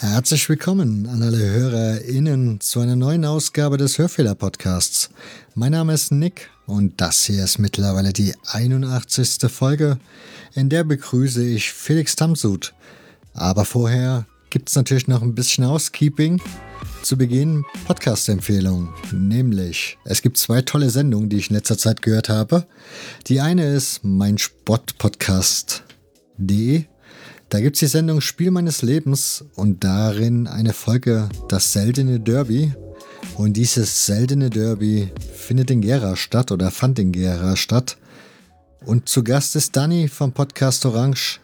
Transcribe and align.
Herzlich 0.00 0.48
willkommen 0.48 1.06
an 1.06 1.22
alle 1.22 1.38
HörerInnen 1.38 2.60
zu 2.60 2.80
einer 2.80 2.96
neuen 2.96 3.24
Ausgabe 3.24 3.76
des 3.76 3.98
Hörfehler-Podcasts. 3.98 5.10
Mein 5.54 5.72
Name 5.72 5.94
ist 5.94 6.12
Nick 6.12 6.50
und 6.68 7.00
das 7.00 7.24
hier 7.24 7.42
ist 7.42 7.58
mittlerweile 7.58 8.12
die 8.12 8.32
81. 8.46 9.50
Folge, 9.50 9.98
in 10.54 10.68
der 10.68 10.84
begrüße 10.84 11.44
ich 11.44 11.72
Felix 11.72 12.14
Tamsud. 12.14 12.74
Aber 13.32 13.64
vorher 13.64 14.26
gibt 14.50 14.68
es 14.68 14.76
natürlich 14.76 15.08
noch 15.08 15.22
ein 15.22 15.34
bisschen 15.34 15.66
Housekeeping. 15.66 16.40
Zu 17.02 17.16
Beginn 17.16 17.64
Podcast-Empfehlung, 17.86 18.92
nämlich 19.12 19.98
es 20.04 20.20
gibt 20.20 20.36
zwei 20.36 20.62
tolle 20.62 20.90
Sendungen, 20.90 21.28
die 21.28 21.38
ich 21.38 21.48
in 21.48 21.56
letzter 21.56 21.78
Zeit 21.78 22.02
gehört 22.02 22.28
habe. 22.28 22.66
Die 23.28 23.40
eine 23.40 23.72
ist 23.72 24.04
mein 24.04 24.36
Sportpodcast.de 24.36 26.84
da 27.50 27.60
gibt 27.60 27.76
es 27.76 27.80
die 27.80 27.86
Sendung 27.86 28.20
Spiel 28.20 28.50
meines 28.50 28.82
Lebens 28.82 29.42
und 29.54 29.82
darin 29.82 30.46
eine 30.46 30.74
Folge 30.74 31.30
Das 31.48 31.72
seltene 31.72 32.20
Derby. 32.20 32.74
Und 33.38 33.52
dieses 33.52 34.04
seltene 34.04 34.50
Derby 34.50 35.12
findet 35.32 35.70
in 35.70 35.80
Gera 35.80 36.16
statt 36.16 36.50
oder 36.50 36.72
fand 36.72 36.98
in 36.98 37.12
Gera 37.12 37.54
statt. 37.54 37.96
Und 38.84 39.08
zu 39.08 39.22
Gast 39.22 39.54
ist 39.54 39.76
Danny 39.76 40.08
vom 40.08 40.32
Podcast 40.32 40.84
Orange. 40.84 41.38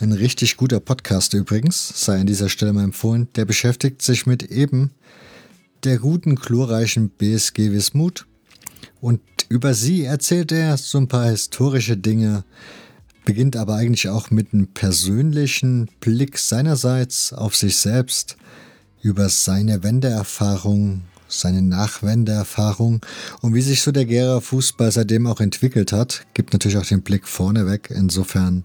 Ein 0.00 0.10
richtig 0.10 0.56
guter 0.56 0.80
Podcast 0.80 1.34
übrigens, 1.34 2.04
sei 2.04 2.18
an 2.18 2.26
dieser 2.26 2.48
Stelle 2.48 2.72
mal 2.72 2.82
empfohlen. 2.82 3.28
Der 3.36 3.44
beschäftigt 3.44 4.02
sich 4.02 4.26
mit 4.26 4.42
eben 4.42 4.90
der 5.84 5.98
guten, 5.98 6.34
chlorreichen 6.34 7.10
BSG 7.10 7.70
Wismut. 7.70 8.26
Und 9.00 9.20
über 9.48 9.72
sie 9.74 10.02
erzählt 10.02 10.50
er 10.50 10.76
so 10.76 10.98
ein 10.98 11.06
paar 11.06 11.30
historische 11.30 11.96
Dinge, 11.96 12.42
beginnt 13.24 13.54
aber 13.54 13.76
eigentlich 13.76 14.08
auch 14.08 14.32
mit 14.32 14.52
einem 14.52 14.66
persönlichen 14.66 15.88
Blick 16.00 16.38
seinerseits 16.38 17.32
auf 17.32 17.54
sich 17.54 17.76
selbst, 17.76 18.36
über 19.00 19.28
seine 19.28 19.84
Wendeerfahrung, 19.84 21.02
seine 21.28 21.62
Nachwendeerfahrung 21.62 23.00
und 23.40 23.54
wie 23.54 23.62
sich 23.62 23.82
so 23.82 23.92
der 23.92 24.04
Gera 24.04 24.40
Fußball 24.40 24.90
seitdem 24.90 25.26
auch 25.26 25.40
entwickelt 25.40 25.92
hat, 25.92 26.26
gibt 26.34 26.52
natürlich 26.52 26.78
auch 26.78 26.86
den 26.86 27.02
Blick 27.02 27.26
vorneweg. 27.26 27.90
Insofern 27.90 28.64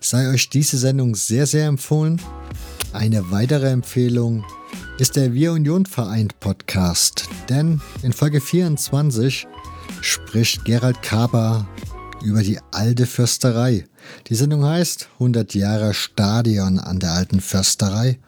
sei 0.00 0.28
euch 0.28 0.50
diese 0.50 0.78
Sendung 0.78 1.14
sehr, 1.14 1.46
sehr 1.46 1.66
empfohlen. 1.66 2.20
Eine 2.92 3.30
weitere 3.30 3.70
Empfehlung 3.70 4.44
ist 4.98 5.16
der 5.16 5.32
Wir 5.32 5.52
Union 5.52 5.86
Vereint 5.86 6.40
Podcast, 6.40 7.28
denn 7.48 7.80
in 8.02 8.12
Folge 8.12 8.40
24 8.40 9.46
spricht 10.00 10.64
Gerald 10.64 11.02
Kaber 11.02 11.66
über 12.22 12.42
die 12.42 12.58
alte 12.70 13.06
Försterei. 13.06 13.86
Die 14.26 14.34
Sendung 14.34 14.64
heißt 14.64 15.08
100 15.14 15.54
Jahre 15.54 15.94
Stadion 15.94 16.78
an 16.78 16.98
der 16.98 17.12
alten 17.12 17.40
Försterei. 17.40 18.18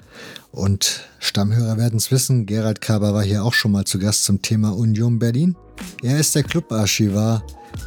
Und 0.53 1.09
Stammhörer 1.19 1.79
werden 1.79 1.97
es 1.97 2.11
wissen, 2.11 2.47
Gerald 2.47 2.81
Kaber 2.81 3.15
war 3.15 3.23
hier 3.23 3.45
auch 3.45 3.55
schon 3.55 3.73
mal 3.73 3.85
zu 3.85 3.99
Gast 3.99 4.25
zum 4.25 4.43
Thema 4.43 4.77
Union 4.77 5.19
Berlin. 5.19 5.57
Er 6.03 6.19
ist 6.19 6.35
der 6.35 6.43
Clubarchivar 6.43 7.43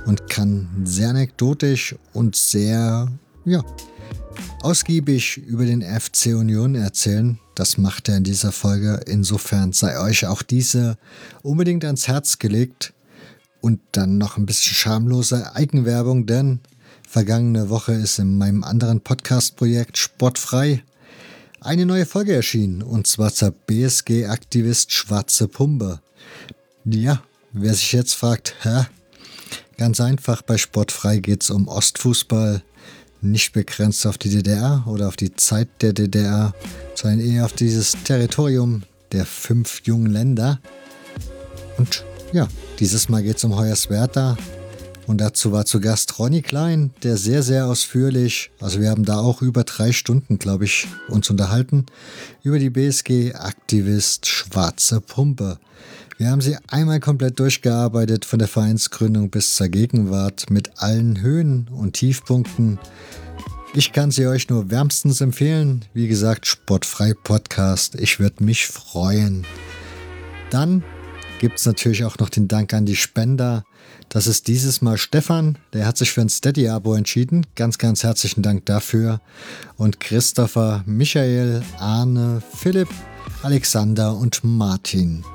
und 0.06 0.30
kann 0.30 0.68
sehr 0.84 1.10
anekdotisch 1.10 1.96
und 2.14 2.36
sehr, 2.36 3.08
ja, 3.46 3.64
ausgiebig 4.62 5.38
über 5.38 5.66
den 5.66 5.84
FC 5.84 6.28
Union 6.28 6.76
erzählen. 6.76 7.40
Das 7.54 7.78
macht 7.78 8.10
er 8.10 8.18
in 8.18 8.24
dieser 8.24 8.52
Folge. 8.52 9.00
Insofern 9.06 9.72
sei 9.72 10.00
euch 10.00 10.26
auch 10.26 10.42
diese 10.42 10.98
unbedingt 11.44 11.86
ans 11.86 12.08
Herz 12.08 12.40
gelegt. 12.40 12.94
Und 13.62 13.80
dann 13.94 14.18
noch 14.18 14.38
ein 14.38 14.46
bisschen 14.46 14.76
schamlose 14.76 15.56
Eigenwerbung, 15.56 16.26
denn 16.28 16.60
vergangene 17.08 17.70
Woche 17.70 17.94
ist 17.94 18.20
in 18.20 18.38
meinem 18.38 18.64
anderen 18.64 19.02
Podcast-Projekt 19.02 19.98
Sportfrei 19.98 20.84
eine 21.66 21.86
neue 21.86 22.06
Folge 22.06 22.34
erschienen, 22.34 22.84
und 22.84 23.08
zwar 23.08 23.34
zur 23.34 23.52
BSG-Aktivist 23.52 24.92
Schwarze 24.92 25.48
Pumpe. 25.48 26.00
Ja, 26.86 27.24
wer 27.54 27.74
sich 27.74 27.92
jetzt 27.92 28.14
fragt, 28.14 28.56
hä? 28.62 28.86
Ganz 29.78 30.00
einfach, 30.00 30.44
bei 30.44 30.58
Sportfrei 30.58 31.18
geht 31.18 31.44
es 31.44 31.50
um 31.50 31.68
Ostfußball, 31.68 32.62
nicht 33.22 33.54
begrenzt 33.54 34.06
auf 34.06 34.18
die 34.18 34.30
DDR 34.30 34.84
oder 34.86 35.08
auf 35.08 35.16
die 35.16 35.36
Zeit 35.36 35.68
der 35.82 35.94
DDR, 35.94 36.54
sondern 36.94 37.20
eher 37.20 37.46
auf 37.46 37.54
dieses 37.54 37.94
Territorium 38.04 38.84
der 39.12 39.26
fünf 39.26 39.82
jungen 39.86 40.12
Länder. 40.14 40.60
Und 41.78 42.06
ja, 42.32 42.48
dieses 42.80 43.10
Mal 43.10 43.24
geht 43.24 43.38
es 43.38 43.44
um 43.44 43.58
Hoyerswerda. 43.58 44.38
Und 45.08 45.22
dazu 45.22 45.52
war 45.52 45.66
zu 45.66 45.80
Gast 45.80 46.18
Ronny 46.18 46.42
Klein, 46.42 46.92
der 47.04 47.18
sehr, 47.18 47.44
sehr 47.44 47.68
ausführlich, 47.68 48.52
also 48.60 48.82
wir 48.82 48.90
haben 48.90 49.06
da 49.06 49.20
auch 49.20 49.42
über 49.42 49.64
drei 49.64 49.92
Stunden, 49.92 50.40
glaube 50.40 50.66
ich, 50.66 50.88
uns 51.08 51.30
unterhalten, 51.30 51.86
über 52.42 52.58
die 52.58 52.72
BSG-Aktivist 52.72 54.26
Schwarze 54.26 55.02
Pumpe. 55.02 55.60
Wir 56.18 56.32
haben 56.32 56.42
sie 56.42 56.58
einmal 56.70 57.02
komplett 57.02 57.40
durchgearbeitet, 57.40 58.26
von 58.26 58.40
der 58.40 58.48
Vereinsgründung 58.48 59.30
bis 59.30 59.56
zur 59.56 59.68
Gegenwart, 59.68 60.50
mit 60.50 60.82
allen 60.82 61.22
Höhen 61.22 61.68
und 61.68 61.94
Tiefpunkten. 61.94 62.80
Ich 63.74 63.92
kann 63.92 64.10
sie 64.10 64.26
euch 64.26 64.48
nur 64.48 64.72
wärmstens 64.72 65.20
empfehlen. 65.20 65.84
Wie 65.94 66.08
gesagt, 66.08 66.48
Sportfrei 66.48 67.14
Podcast. 67.14 67.96
Ich 67.96 68.22
würde 68.22 68.46
mich 68.46 68.68
freuen. 68.68 69.46
Dann 70.50 70.84
gibt 71.40 71.60
es 71.60 71.66
natürlich 71.66 72.06
auch 72.06 72.18
noch 72.18 72.30
den 72.30 72.48
Dank 72.48 72.74
an 72.74 72.86
die 72.86 72.96
Spender. 72.96 73.66
Das 74.16 74.28
ist 74.28 74.48
dieses 74.48 74.82
Mal 74.82 74.98
Stefan, 74.98 75.58
der 75.74 75.86
hat 75.86 75.98
sich 75.98 76.14
für 76.14 76.22
ein 76.22 76.30
Steady-Abo 76.30 76.94
entschieden. 76.94 77.46
Ganz, 77.56 77.78
ganz 77.78 78.06
herzlichen 78.06 78.44
Dank 78.44 78.66
dafür. 78.66 79.20
Und 79.76 80.00
Christopher, 80.00 80.86
Michael, 80.86 81.62
Arne, 81.80 82.42
Philipp, 82.56 82.88
Alexander 83.44 84.16
und 84.16 84.42
Martin. 84.42 85.26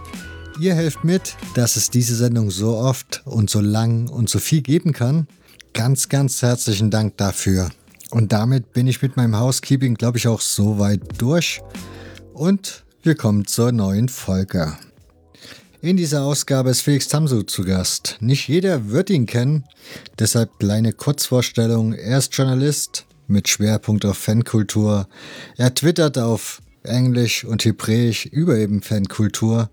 Ihr 0.59 0.75
helft 0.75 1.05
mit, 1.05 1.37
dass 1.55 1.77
es 1.77 1.91
diese 1.91 2.17
Sendung 2.17 2.51
so 2.51 2.79
oft 2.79 3.21
und 3.27 3.51
so 3.51 3.61
lang 3.61 4.09
und 4.09 4.31
so 4.31 4.39
viel 4.39 4.63
geben 4.63 4.95
kann. 4.95 5.27
Ganz, 5.75 6.09
ganz 6.09 6.41
herzlichen 6.41 6.91
Dank 6.91 7.19
dafür. 7.19 7.69
Und 8.11 8.33
damit 8.33 8.73
bin 8.73 8.87
ich 8.87 9.03
mit 9.03 9.15
meinem 9.15 9.39
Housekeeping, 9.39 9.93
glaube 9.93 10.17
ich, 10.17 10.27
auch 10.27 10.41
so 10.41 10.79
weit 10.79 11.03
durch. 11.21 11.61
Und 12.33 12.85
wir 13.03 13.15
kommen 13.15 13.47
zur 13.47 13.73
neuen 13.73 14.09
Folge. 14.09 14.73
In 15.83 15.97
dieser 15.97 16.25
Ausgabe 16.25 16.69
ist 16.69 16.83
Felix 16.83 17.09
Tamsu 17.09 17.43
zu 17.43 17.65
Gast. 17.65 18.19
Nicht 18.21 18.49
jeder 18.49 18.91
wird 18.91 19.09
ihn 19.09 19.25
kennen, 19.25 19.65
deshalb 20.19 20.59
kleine 20.59 20.93
Kurzvorstellung. 20.93 21.95
Er 21.95 22.19
ist 22.19 22.37
Journalist 22.37 23.07
mit 23.29 23.49
Schwerpunkt 23.49 24.05
auf 24.05 24.19
Fankultur. 24.19 25.09
Er 25.57 25.75
twittert 25.75 26.19
auf 26.19 26.61
Englisch 26.83 27.45
und 27.45 27.65
Hebräisch 27.65 28.27
über 28.27 28.59
eben 28.59 28.83
Fankultur, 28.83 29.71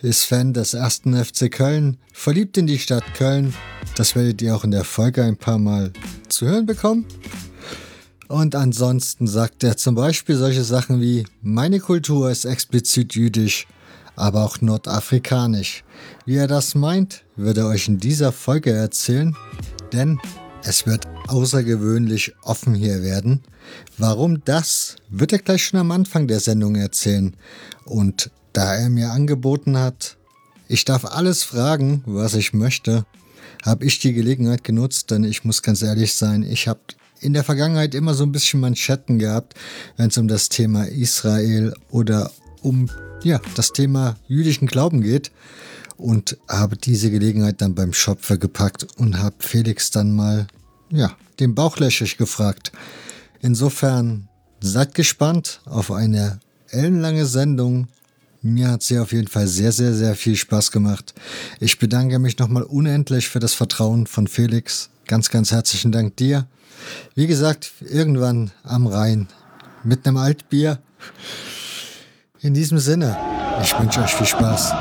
ist 0.00 0.26
Fan 0.26 0.52
des 0.52 0.74
ersten 0.74 1.16
FC 1.16 1.50
Köln, 1.50 1.96
verliebt 2.12 2.56
in 2.56 2.68
die 2.68 2.78
Stadt 2.78 3.14
Köln. 3.14 3.52
Das 3.96 4.14
werdet 4.14 4.40
ihr 4.40 4.54
auch 4.54 4.62
in 4.62 4.70
der 4.70 4.84
Folge 4.84 5.24
ein 5.24 5.36
paar 5.36 5.58
Mal 5.58 5.92
zu 6.28 6.46
hören 6.46 6.66
bekommen. 6.66 7.04
Und 8.28 8.54
ansonsten 8.54 9.26
sagt 9.26 9.64
er 9.64 9.76
zum 9.76 9.96
Beispiel 9.96 10.36
solche 10.36 10.62
Sachen 10.62 11.00
wie, 11.00 11.24
meine 11.42 11.80
Kultur 11.80 12.30
ist 12.30 12.44
explizit 12.44 13.16
jüdisch 13.16 13.66
aber 14.18 14.44
auch 14.44 14.60
nordafrikanisch. 14.60 15.84
Wie 16.26 16.36
er 16.36 16.48
das 16.48 16.74
meint, 16.74 17.24
wird 17.36 17.58
er 17.58 17.66
euch 17.66 17.88
in 17.88 17.98
dieser 17.98 18.32
Folge 18.32 18.72
erzählen, 18.72 19.36
denn 19.92 20.18
es 20.64 20.86
wird 20.86 21.06
außergewöhnlich 21.28 22.34
offen 22.42 22.74
hier 22.74 23.02
werden. 23.02 23.42
Warum 23.96 24.44
das, 24.44 24.96
wird 25.08 25.32
er 25.32 25.38
gleich 25.38 25.64
schon 25.64 25.80
am 25.80 25.92
Anfang 25.92 26.26
der 26.26 26.40
Sendung 26.40 26.74
erzählen. 26.74 27.36
Und 27.84 28.30
da 28.52 28.74
er 28.74 28.90
mir 28.90 29.12
angeboten 29.12 29.78
hat, 29.78 30.16
ich 30.66 30.84
darf 30.84 31.04
alles 31.04 31.44
fragen, 31.44 32.02
was 32.04 32.34
ich 32.34 32.52
möchte, 32.52 33.06
habe 33.64 33.84
ich 33.84 34.00
die 34.00 34.12
Gelegenheit 34.12 34.64
genutzt, 34.64 35.10
denn 35.10 35.24
ich 35.24 35.44
muss 35.44 35.62
ganz 35.62 35.82
ehrlich 35.82 36.14
sein, 36.14 36.42
ich 36.42 36.66
habe 36.66 36.80
in 37.20 37.34
der 37.34 37.44
Vergangenheit 37.44 37.94
immer 37.94 38.14
so 38.14 38.24
ein 38.24 38.32
bisschen 38.32 38.60
Manschetten 38.60 39.18
gehabt, 39.18 39.54
wenn 39.96 40.08
es 40.08 40.18
um 40.18 40.28
das 40.28 40.48
Thema 40.48 40.84
Israel 40.84 41.74
oder 41.90 42.30
um 42.62 42.88
ja, 43.22 43.40
das 43.54 43.72
Thema 43.72 44.16
jüdischen 44.26 44.68
Glauben 44.68 45.02
geht 45.02 45.32
und 45.96 46.38
habe 46.48 46.76
diese 46.76 47.10
Gelegenheit 47.10 47.60
dann 47.60 47.74
beim 47.74 47.92
Schopfer 47.92 48.38
gepackt 48.38 48.86
und 48.96 49.18
habe 49.18 49.36
Felix 49.40 49.90
dann 49.90 50.14
mal, 50.14 50.46
ja, 50.90 51.16
den 51.40 51.54
Bauchlöchig 51.54 52.16
gefragt. 52.16 52.72
Insofern 53.40 54.28
seid 54.60 54.94
gespannt 54.94 55.60
auf 55.64 55.90
eine 55.90 56.40
ellenlange 56.70 57.26
Sendung. 57.26 57.88
Mir 58.42 58.70
hat 58.70 58.82
sie 58.82 58.98
auf 58.98 59.12
jeden 59.12 59.28
Fall 59.28 59.48
sehr, 59.48 59.72
sehr, 59.72 59.94
sehr 59.94 60.14
viel 60.14 60.36
Spaß 60.36 60.70
gemacht. 60.70 61.14
Ich 61.60 61.78
bedanke 61.78 62.18
mich 62.18 62.38
nochmal 62.38 62.62
unendlich 62.62 63.28
für 63.28 63.40
das 63.40 63.54
Vertrauen 63.54 64.06
von 64.06 64.28
Felix. 64.28 64.90
ganz, 65.06 65.30
ganz 65.30 65.50
herzlichen 65.50 65.90
Dank 65.90 66.16
dir. 66.16 66.46
Wie 67.14 67.26
gesagt, 67.26 67.72
irgendwann 67.80 68.52
am 68.62 68.86
Rhein 68.86 69.26
mit 69.82 70.06
einem 70.06 70.18
Altbier. 70.18 70.78
In 72.40 72.54
diesem 72.54 72.78
Sinne, 72.78 73.16
ich 73.60 73.76
wünsche 73.80 74.00
euch 74.00 74.14
viel 74.14 74.26
Spaß. 74.26 74.72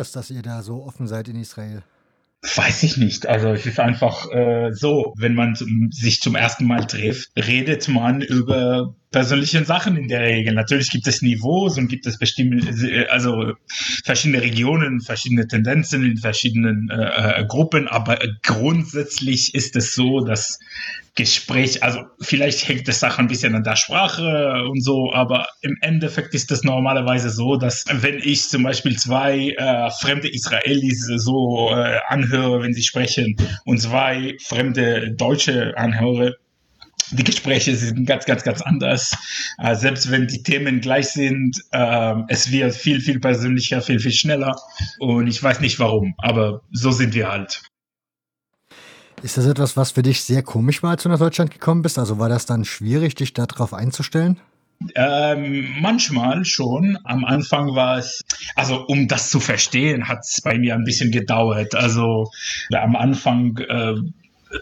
Das, 0.00 0.12
dass 0.12 0.30
ihr 0.30 0.42
da 0.42 0.62
so 0.62 0.82
offen 0.82 1.06
seid 1.06 1.28
in 1.28 1.36
Israel? 1.36 1.82
Weiß 2.42 2.82
ich 2.84 2.96
nicht. 2.96 3.26
Also 3.26 3.50
es 3.50 3.66
ist 3.66 3.78
einfach 3.78 4.30
äh, 4.32 4.72
so, 4.72 5.12
wenn 5.18 5.34
man 5.34 5.54
sich 5.90 6.20
zum 6.20 6.34
ersten 6.34 6.64
Mal 6.64 6.86
trifft, 6.86 7.30
redet 7.36 7.86
man 7.88 8.22
über 8.22 8.94
persönliche 9.10 9.64
Sachen 9.64 9.96
in 9.96 10.08
der 10.08 10.20
Regel. 10.20 10.54
Natürlich 10.54 10.90
gibt 10.90 11.06
es 11.06 11.20
Niveaus 11.20 11.76
und 11.78 11.88
gibt 11.88 12.06
es 12.06 12.18
bestimmte, 12.18 13.10
also 13.10 13.54
verschiedene 14.04 14.40
Regionen, 14.40 15.00
verschiedene 15.00 15.48
Tendenzen 15.48 16.04
in 16.04 16.16
verschiedenen 16.16 16.88
äh, 16.90 17.40
äh 17.40 17.44
Gruppen, 17.46 17.88
aber 17.88 18.18
grundsätzlich 18.42 19.54
ist 19.54 19.74
es 19.74 19.94
so, 19.94 20.20
dass 20.20 20.60
Gespräch, 21.16 21.82
also 21.82 22.04
vielleicht 22.20 22.68
hängt 22.68 22.88
es 22.88 23.02
auch 23.02 23.18
ein 23.18 23.26
bisschen 23.26 23.56
an 23.56 23.64
der 23.64 23.74
Sprache 23.74 24.64
und 24.70 24.82
so, 24.82 25.12
aber 25.12 25.48
im 25.60 25.76
Endeffekt 25.80 26.34
ist 26.34 26.52
es 26.52 26.62
normalerweise 26.62 27.30
so, 27.30 27.56
dass 27.56 27.84
wenn 27.90 28.18
ich 28.18 28.48
zum 28.48 28.62
Beispiel 28.62 28.96
zwei 28.96 29.50
äh, 29.50 29.90
fremde 29.90 30.32
Israelis 30.32 31.04
so 31.16 31.70
äh, 31.70 31.98
anhöre, 32.06 32.62
wenn 32.62 32.74
sie 32.74 32.84
sprechen, 32.84 33.36
und 33.64 33.80
zwei 33.80 34.36
fremde 34.40 35.12
Deutsche 35.12 35.76
anhöre, 35.76 36.36
die 37.10 37.24
Gespräche 37.24 37.74
sind 37.76 38.06
ganz, 38.06 38.24
ganz, 38.24 38.42
ganz 38.42 38.62
anders. 38.62 39.16
Äh, 39.58 39.74
selbst 39.74 40.10
wenn 40.10 40.26
die 40.26 40.42
Themen 40.42 40.80
gleich 40.80 41.08
sind, 41.08 41.60
äh, 41.72 42.14
es 42.28 42.50
wird 42.50 42.74
viel, 42.74 43.00
viel 43.00 43.20
persönlicher, 43.20 43.82
viel, 43.82 44.00
viel 44.00 44.12
schneller. 44.12 44.56
Und 44.98 45.26
ich 45.26 45.42
weiß 45.42 45.60
nicht 45.60 45.78
warum, 45.78 46.14
aber 46.18 46.62
so 46.72 46.90
sind 46.90 47.14
wir 47.14 47.30
halt. 47.30 47.62
Ist 49.22 49.36
das 49.36 49.46
etwas, 49.46 49.76
was 49.76 49.92
für 49.92 50.02
dich 50.02 50.22
sehr 50.22 50.42
komisch 50.42 50.82
war, 50.82 50.92
als 50.92 51.02
du 51.02 51.08
nach 51.08 51.18
Deutschland 51.18 51.50
gekommen 51.50 51.82
bist? 51.82 51.98
Also 51.98 52.18
war 52.18 52.28
das 52.28 52.46
dann 52.46 52.64
schwierig, 52.64 53.14
dich 53.14 53.34
darauf 53.34 53.74
einzustellen? 53.74 54.40
Ähm, 54.94 55.68
manchmal 55.80 56.46
schon. 56.46 56.98
Am 57.04 57.26
Anfang 57.26 57.74
war 57.74 57.98
es, 57.98 58.22
also 58.54 58.86
um 58.86 59.08
das 59.08 59.28
zu 59.28 59.38
verstehen, 59.38 60.08
hat 60.08 60.20
es 60.20 60.40
bei 60.42 60.58
mir 60.58 60.74
ein 60.74 60.84
bisschen 60.84 61.10
gedauert. 61.10 61.74
Also 61.74 62.30
am 62.72 62.96
Anfang 62.96 63.58
äh, 63.58 63.96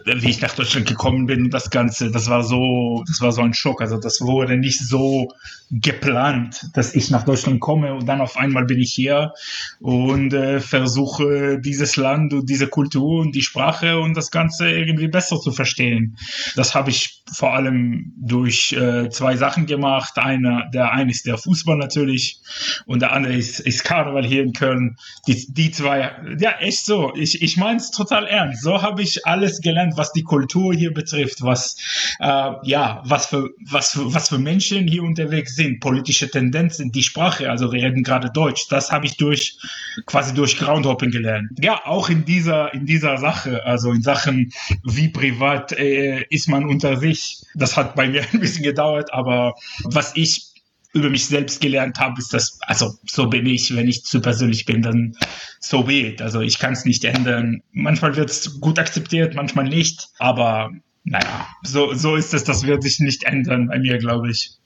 wie 0.05 0.29
ich 0.29 0.41
nach 0.41 0.53
Deutschland 0.53 0.87
gekommen 0.87 1.25
bin, 1.25 1.49
das 1.49 1.69
Ganze, 1.69 2.11
das 2.11 2.29
war 2.29 2.43
so, 2.43 3.03
das 3.07 3.21
war 3.21 3.31
so 3.31 3.41
ein 3.41 3.53
Schock. 3.53 3.81
Also 3.81 3.97
das 3.97 4.21
wurde 4.21 4.57
nicht 4.57 4.79
so 4.79 5.33
geplant, 5.69 6.69
dass 6.73 6.95
ich 6.95 7.11
nach 7.11 7.25
Deutschland 7.25 7.59
komme 7.59 7.93
und 7.93 8.07
dann 8.07 8.21
auf 8.21 8.37
einmal 8.37 8.65
bin 8.65 8.79
ich 8.79 8.93
hier 8.93 9.33
und 9.79 10.33
äh, 10.33 10.59
versuche 10.59 11.59
dieses 11.59 11.95
Land 11.95 12.33
und 12.33 12.49
diese 12.49 12.67
Kultur 12.67 13.21
und 13.21 13.35
die 13.35 13.41
Sprache 13.41 13.99
und 13.99 14.15
das 14.15 14.31
Ganze 14.31 14.71
irgendwie 14.71 15.07
besser 15.07 15.39
zu 15.39 15.51
verstehen. 15.51 16.17
Das 16.55 16.73
habe 16.73 16.89
ich 16.89 17.23
vor 17.31 17.53
allem 17.53 18.13
durch 18.17 18.73
äh, 18.73 19.09
zwei 19.09 19.35
Sachen 19.35 19.67
gemacht. 19.67 20.17
Einer, 20.17 20.69
der 20.73 20.91
eine 20.91 21.11
ist 21.11 21.27
der 21.27 21.37
Fußball 21.37 21.77
natürlich 21.77 22.41
und 22.87 23.01
der 23.01 23.11
andere 23.11 23.35
ist, 23.35 23.59
ist 23.59 23.83
Karneval 23.83 24.25
hier 24.25 24.41
in 24.41 24.53
Köln. 24.53 24.97
Die, 25.27 25.53
die 25.53 25.71
zwei, 25.71 26.11
ja 26.39 26.51
echt 26.59 26.85
so. 26.85 27.13
Ich, 27.15 27.41
ich 27.41 27.57
meine 27.57 27.77
es 27.77 27.91
total 27.91 28.25
ernst. 28.25 28.63
So 28.63 28.81
habe 28.81 29.03
ich 29.03 29.27
alles 29.27 29.61
gelernt 29.61 29.97
was 29.99 30.13
die 30.13 30.23
Kultur 30.23 30.73
hier 30.73 30.93
betrifft, 30.93 31.41
was 31.41 31.75
äh, 32.19 32.51
ja, 32.63 33.03
was 33.05 33.27
für 33.27 33.49
was 33.69 33.91
für 33.91 34.13
was 34.13 34.29
für 34.29 34.39
Menschen 34.39 34.87
hier 34.87 35.03
unterwegs 35.03 35.55
sind, 35.59 35.81
politische 35.81 36.29
Tendenzen, 36.31 36.91
die 36.91 37.03
Sprache, 37.03 37.49
also 37.49 37.71
wir 37.71 37.83
reden 37.83 38.03
gerade 38.03 38.29
Deutsch. 38.31 38.67
Das 38.69 38.91
habe 38.91 39.05
ich 39.05 39.17
durch 39.17 39.57
quasi 40.05 40.33
durch 40.33 40.57
Groundhopping 40.57 41.11
gelernt. 41.11 41.49
Ja, 41.61 41.81
auch 41.85 42.09
in 42.09 42.23
dieser 42.23 42.73
in 42.73 42.85
dieser 42.85 43.17
Sache, 43.17 43.65
also 43.65 43.91
in 43.91 44.01
Sachen 44.01 44.53
wie 44.83 45.09
privat 45.09 45.73
äh, 45.73 46.23
ist 46.29 46.47
man 46.47 46.65
unter 46.65 46.97
sich. 46.97 47.41
Das 47.55 47.75
hat 47.75 47.95
bei 47.95 48.07
mir 48.07 48.23
ein 48.33 48.39
bisschen 48.39 48.63
gedauert, 48.63 49.13
aber 49.13 49.55
was 49.83 50.15
ich 50.15 50.49
über 50.93 51.09
mich 51.09 51.27
selbst 51.27 51.61
gelernt 51.61 51.99
habe, 51.99 52.19
ist 52.19 52.33
das, 52.33 52.57
also 52.61 52.95
so 53.05 53.27
bin 53.27 53.45
ich, 53.45 53.75
wenn 53.75 53.87
ich 53.87 54.05
zu 54.05 54.21
persönlich 54.21 54.65
bin, 54.65 54.81
dann 54.81 55.15
so 55.59 55.83
be. 55.83 56.15
Also 56.19 56.41
ich 56.41 56.57
kann 56.57 56.73
es 56.73 56.85
nicht 56.85 57.03
ändern. 57.03 57.61
Manchmal 57.71 58.15
wird 58.15 58.31
es 58.31 58.59
gut 58.59 58.79
akzeptiert, 58.79 59.35
manchmal 59.35 59.65
nicht, 59.65 60.07
aber 60.17 60.71
naja, 61.03 61.47
so, 61.63 61.93
so 61.93 62.15
ist 62.15 62.33
es, 62.33 62.43
das 62.43 62.63
wird 62.63 62.83
sich 62.83 62.99
nicht 62.99 63.23
ändern 63.23 63.67
bei 63.67 63.79
mir, 63.79 63.97
glaube 63.97 64.31
ich. 64.31 64.58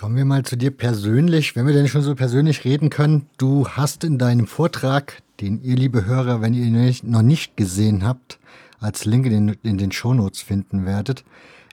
Kommen 0.00 0.16
wir 0.16 0.24
mal 0.24 0.44
zu 0.44 0.56
dir 0.56 0.70
persönlich, 0.70 1.56
wenn 1.56 1.66
wir 1.66 1.74
denn 1.74 1.86
schon 1.86 2.00
so 2.00 2.14
persönlich 2.14 2.64
reden 2.64 2.88
können. 2.88 3.26
Du 3.36 3.68
hast 3.68 4.02
in 4.02 4.16
deinem 4.16 4.46
Vortrag, 4.46 5.20
den 5.42 5.62
ihr, 5.62 5.76
liebe 5.76 6.06
Hörer, 6.06 6.40
wenn 6.40 6.54
ihr 6.54 6.64
ihn 6.64 6.96
noch 7.02 7.20
nicht 7.20 7.54
gesehen 7.54 8.02
habt, 8.02 8.38
als 8.80 9.04
Link 9.04 9.26
in 9.26 9.48
den, 9.48 9.58
in 9.62 9.76
den 9.76 9.92
Shownotes 9.92 10.40
finden 10.40 10.86
werdet, 10.86 11.22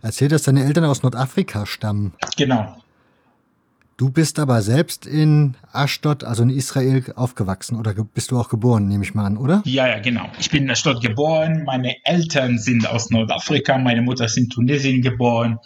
erzählt, 0.02 0.34
dass 0.34 0.44
deine 0.44 0.66
Eltern 0.66 0.84
aus 0.84 1.04
Nordafrika 1.04 1.66
stammen. 1.66 2.12
Genau. 2.36 2.76
Du 3.98 4.12
bist 4.12 4.38
aber 4.38 4.62
selbst 4.62 5.08
in 5.08 5.56
Ashdod, 5.72 6.24
also 6.24 6.44
in 6.44 6.52
Israel, 6.52 7.04
aufgewachsen 7.16 7.76
oder 7.76 7.96
bist 7.96 8.30
du 8.30 8.38
auch 8.38 8.48
geboren, 8.48 8.88
nehme 8.88 9.04
ich 9.04 9.16
mal 9.16 9.26
an, 9.26 9.38
oder? 9.38 9.64
Ja, 9.66 9.88
ja, 9.88 9.98
genau. 9.98 10.30
Ich 10.40 10.52
bin 10.52 10.66
in 10.66 10.70
Ashdod 10.70 11.02
geboren. 11.02 11.64
Meine 11.66 11.96
Eltern 12.04 12.60
sind 12.60 12.88
aus 12.88 13.10
Nordafrika. 13.10 13.76
Meine 13.80 14.04
Mutter 14.04 14.26
ist 14.26 14.38
in 14.38 14.50
Tunesien 14.50 15.02
geboren 15.02 15.58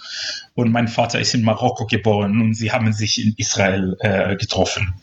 und 0.53 0.71
mein 0.71 0.87
Vater 0.87 1.19
ist 1.19 1.33
in 1.33 1.43
Marokko 1.43 1.87
geboren 1.87 2.39
und 2.39 2.53
sie 2.53 2.71
haben 2.71 2.93
sich 2.93 3.21
in 3.21 3.33
Israel 3.35 3.97
äh, 3.99 4.37
getroffen. 4.37 4.93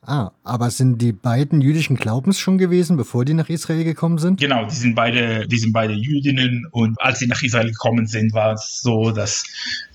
Ah, 0.00 0.30
aber 0.42 0.70
sind 0.70 1.02
die 1.02 1.12
beiden 1.12 1.60
jüdischen 1.60 1.96
Glaubens 1.96 2.38
schon 2.38 2.56
gewesen, 2.56 2.96
bevor 2.96 3.26
die 3.26 3.34
nach 3.34 3.50
Israel 3.50 3.84
gekommen 3.84 4.16
sind? 4.16 4.40
Genau, 4.40 4.64
die 4.64 4.74
sind 4.74 4.94
beide, 4.94 5.46
die 5.46 5.58
sind 5.58 5.74
beide 5.74 5.92
Jüdinnen 5.92 6.66
und 6.70 6.98
als 6.98 7.18
sie 7.18 7.26
nach 7.26 7.42
Israel 7.42 7.68
gekommen 7.68 8.06
sind, 8.06 8.32
war 8.32 8.54
es 8.54 8.80
so, 8.80 9.10
dass 9.10 9.44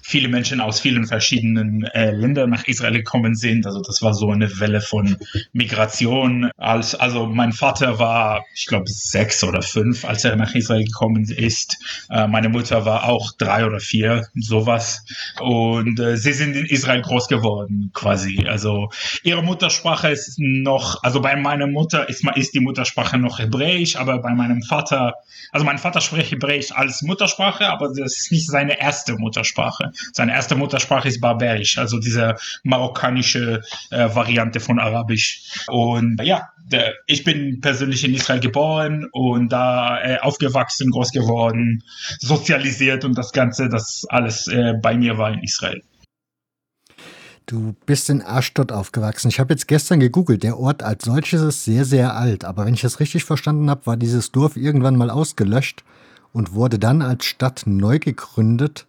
viele 0.03 0.27
Menschen 0.27 0.59
aus 0.59 0.81
vielen 0.81 1.05
verschiedenen 1.07 1.85
äh, 1.85 2.11
Ländern 2.11 2.49
nach 2.49 2.65
Israel 2.65 2.93
gekommen 2.93 3.35
sind. 3.35 3.65
Also 3.65 3.81
das 3.81 4.01
war 4.01 4.13
so 4.13 4.29
eine 4.29 4.59
Welle 4.59 4.81
von 4.81 5.17
Migration. 5.53 6.51
Als, 6.57 6.93
also 6.93 7.25
mein 7.25 7.53
Vater 7.53 7.99
war, 7.99 8.43
ich 8.53 8.67
glaube, 8.67 8.89
sechs 8.89 9.43
oder 9.43 9.61
fünf, 9.61 10.03
als 10.03 10.25
er 10.25 10.35
nach 10.35 10.53
Israel 10.55 10.83
gekommen 10.83 11.23
ist. 11.23 11.77
Äh, 12.09 12.27
meine 12.27 12.49
Mutter 12.49 12.85
war 12.85 13.05
auch 13.05 13.31
drei 13.37 13.65
oder 13.65 13.79
vier, 13.79 14.27
sowas. 14.35 15.05
Und 15.39 15.99
äh, 15.99 16.17
sie 16.17 16.33
sind 16.33 16.55
in 16.55 16.65
Israel 16.65 17.01
groß 17.01 17.29
geworden, 17.29 17.91
quasi. 17.93 18.45
Also 18.47 18.89
ihre 19.23 19.41
Muttersprache 19.41 20.09
ist 20.09 20.37
noch, 20.37 21.01
also 21.03 21.21
bei 21.21 21.35
meiner 21.37 21.67
Mutter 21.67 22.09
ist, 22.09 22.25
ist 22.35 22.53
die 22.53 22.59
Muttersprache 22.59 23.17
noch 23.17 23.39
Hebräisch, 23.39 23.95
aber 23.95 24.19
bei 24.19 24.33
meinem 24.33 24.63
Vater, 24.63 25.13
also 25.51 25.65
mein 25.65 25.77
Vater 25.77 26.01
spricht 26.01 26.31
Hebräisch 26.31 26.73
als 26.73 27.01
Muttersprache, 27.01 27.69
aber 27.69 27.87
das 27.87 28.17
ist 28.17 28.31
nicht 28.31 28.47
seine 28.47 28.79
erste 28.79 29.15
Muttersprache. 29.15 29.92
Seine 30.13 30.33
erste 30.33 30.55
Muttersprache 30.55 31.07
ist 31.07 31.21
Barbarisch, 31.21 31.77
also 31.77 31.99
diese 31.99 32.35
marokkanische 32.63 33.61
äh, 33.91 34.15
Variante 34.15 34.59
von 34.59 34.79
Arabisch. 34.79 35.43
Und 35.67 36.21
ja, 36.23 36.49
der, 36.71 36.93
ich 37.07 37.23
bin 37.23 37.61
persönlich 37.61 38.03
in 38.03 38.13
Israel 38.13 38.39
geboren 38.39 39.07
und 39.11 39.49
da 39.49 40.01
äh, 40.01 40.19
aufgewachsen, 40.19 40.91
groß 40.91 41.11
geworden, 41.11 41.83
sozialisiert 42.19 43.05
und 43.05 43.17
das 43.17 43.31
Ganze, 43.31 43.69
das 43.69 44.05
alles 44.09 44.47
äh, 44.47 44.73
bei 44.81 44.95
mir 44.95 45.17
war 45.17 45.31
in 45.31 45.39
Israel. 45.39 45.81
Du 47.45 47.75
bist 47.85 48.09
in 48.09 48.21
Ashdod 48.21 48.71
aufgewachsen. 48.71 49.27
Ich 49.27 49.39
habe 49.39 49.53
jetzt 49.53 49.67
gestern 49.67 49.99
gegoogelt. 49.99 50.43
Der 50.43 50.57
Ort 50.57 50.81
als 50.81 51.03
solches 51.03 51.41
ist 51.41 51.65
sehr, 51.65 51.83
sehr 51.83 52.15
alt. 52.15 52.45
Aber 52.45 52.65
wenn 52.65 52.73
ich 52.73 52.81
das 52.81 53.01
richtig 53.01 53.25
verstanden 53.25 53.69
habe, 53.69 53.85
war 53.85 53.97
dieses 53.97 54.31
Dorf 54.31 54.55
irgendwann 54.55 54.95
mal 54.95 55.09
ausgelöscht 55.09 55.83
und 56.31 56.53
wurde 56.53 56.79
dann 56.79 57.01
als 57.01 57.25
Stadt 57.25 57.63
neu 57.65 57.99
gegründet. 57.99 58.85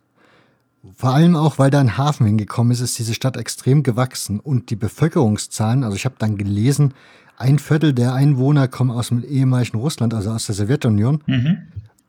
Vor 0.96 1.10
allem 1.10 1.34
auch, 1.36 1.58
weil 1.58 1.70
da 1.70 1.80
ein 1.80 1.96
Hafen 1.96 2.26
hingekommen 2.26 2.72
ist, 2.72 2.80
ist 2.80 2.98
diese 2.98 3.14
Stadt 3.14 3.36
extrem 3.36 3.82
gewachsen. 3.82 4.40
Und 4.40 4.70
die 4.70 4.76
Bevölkerungszahlen, 4.76 5.84
also 5.84 5.96
ich 5.96 6.04
habe 6.04 6.16
dann 6.18 6.36
gelesen, 6.36 6.94
ein 7.36 7.58
Viertel 7.58 7.92
der 7.92 8.14
Einwohner 8.14 8.68
kommen 8.68 8.90
aus 8.90 9.08
dem 9.08 9.24
ehemaligen 9.24 9.78
Russland, 9.78 10.14
also 10.14 10.30
aus 10.30 10.46
der 10.46 10.54
Sowjetunion. 10.54 11.22
Mhm. 11.26 11.58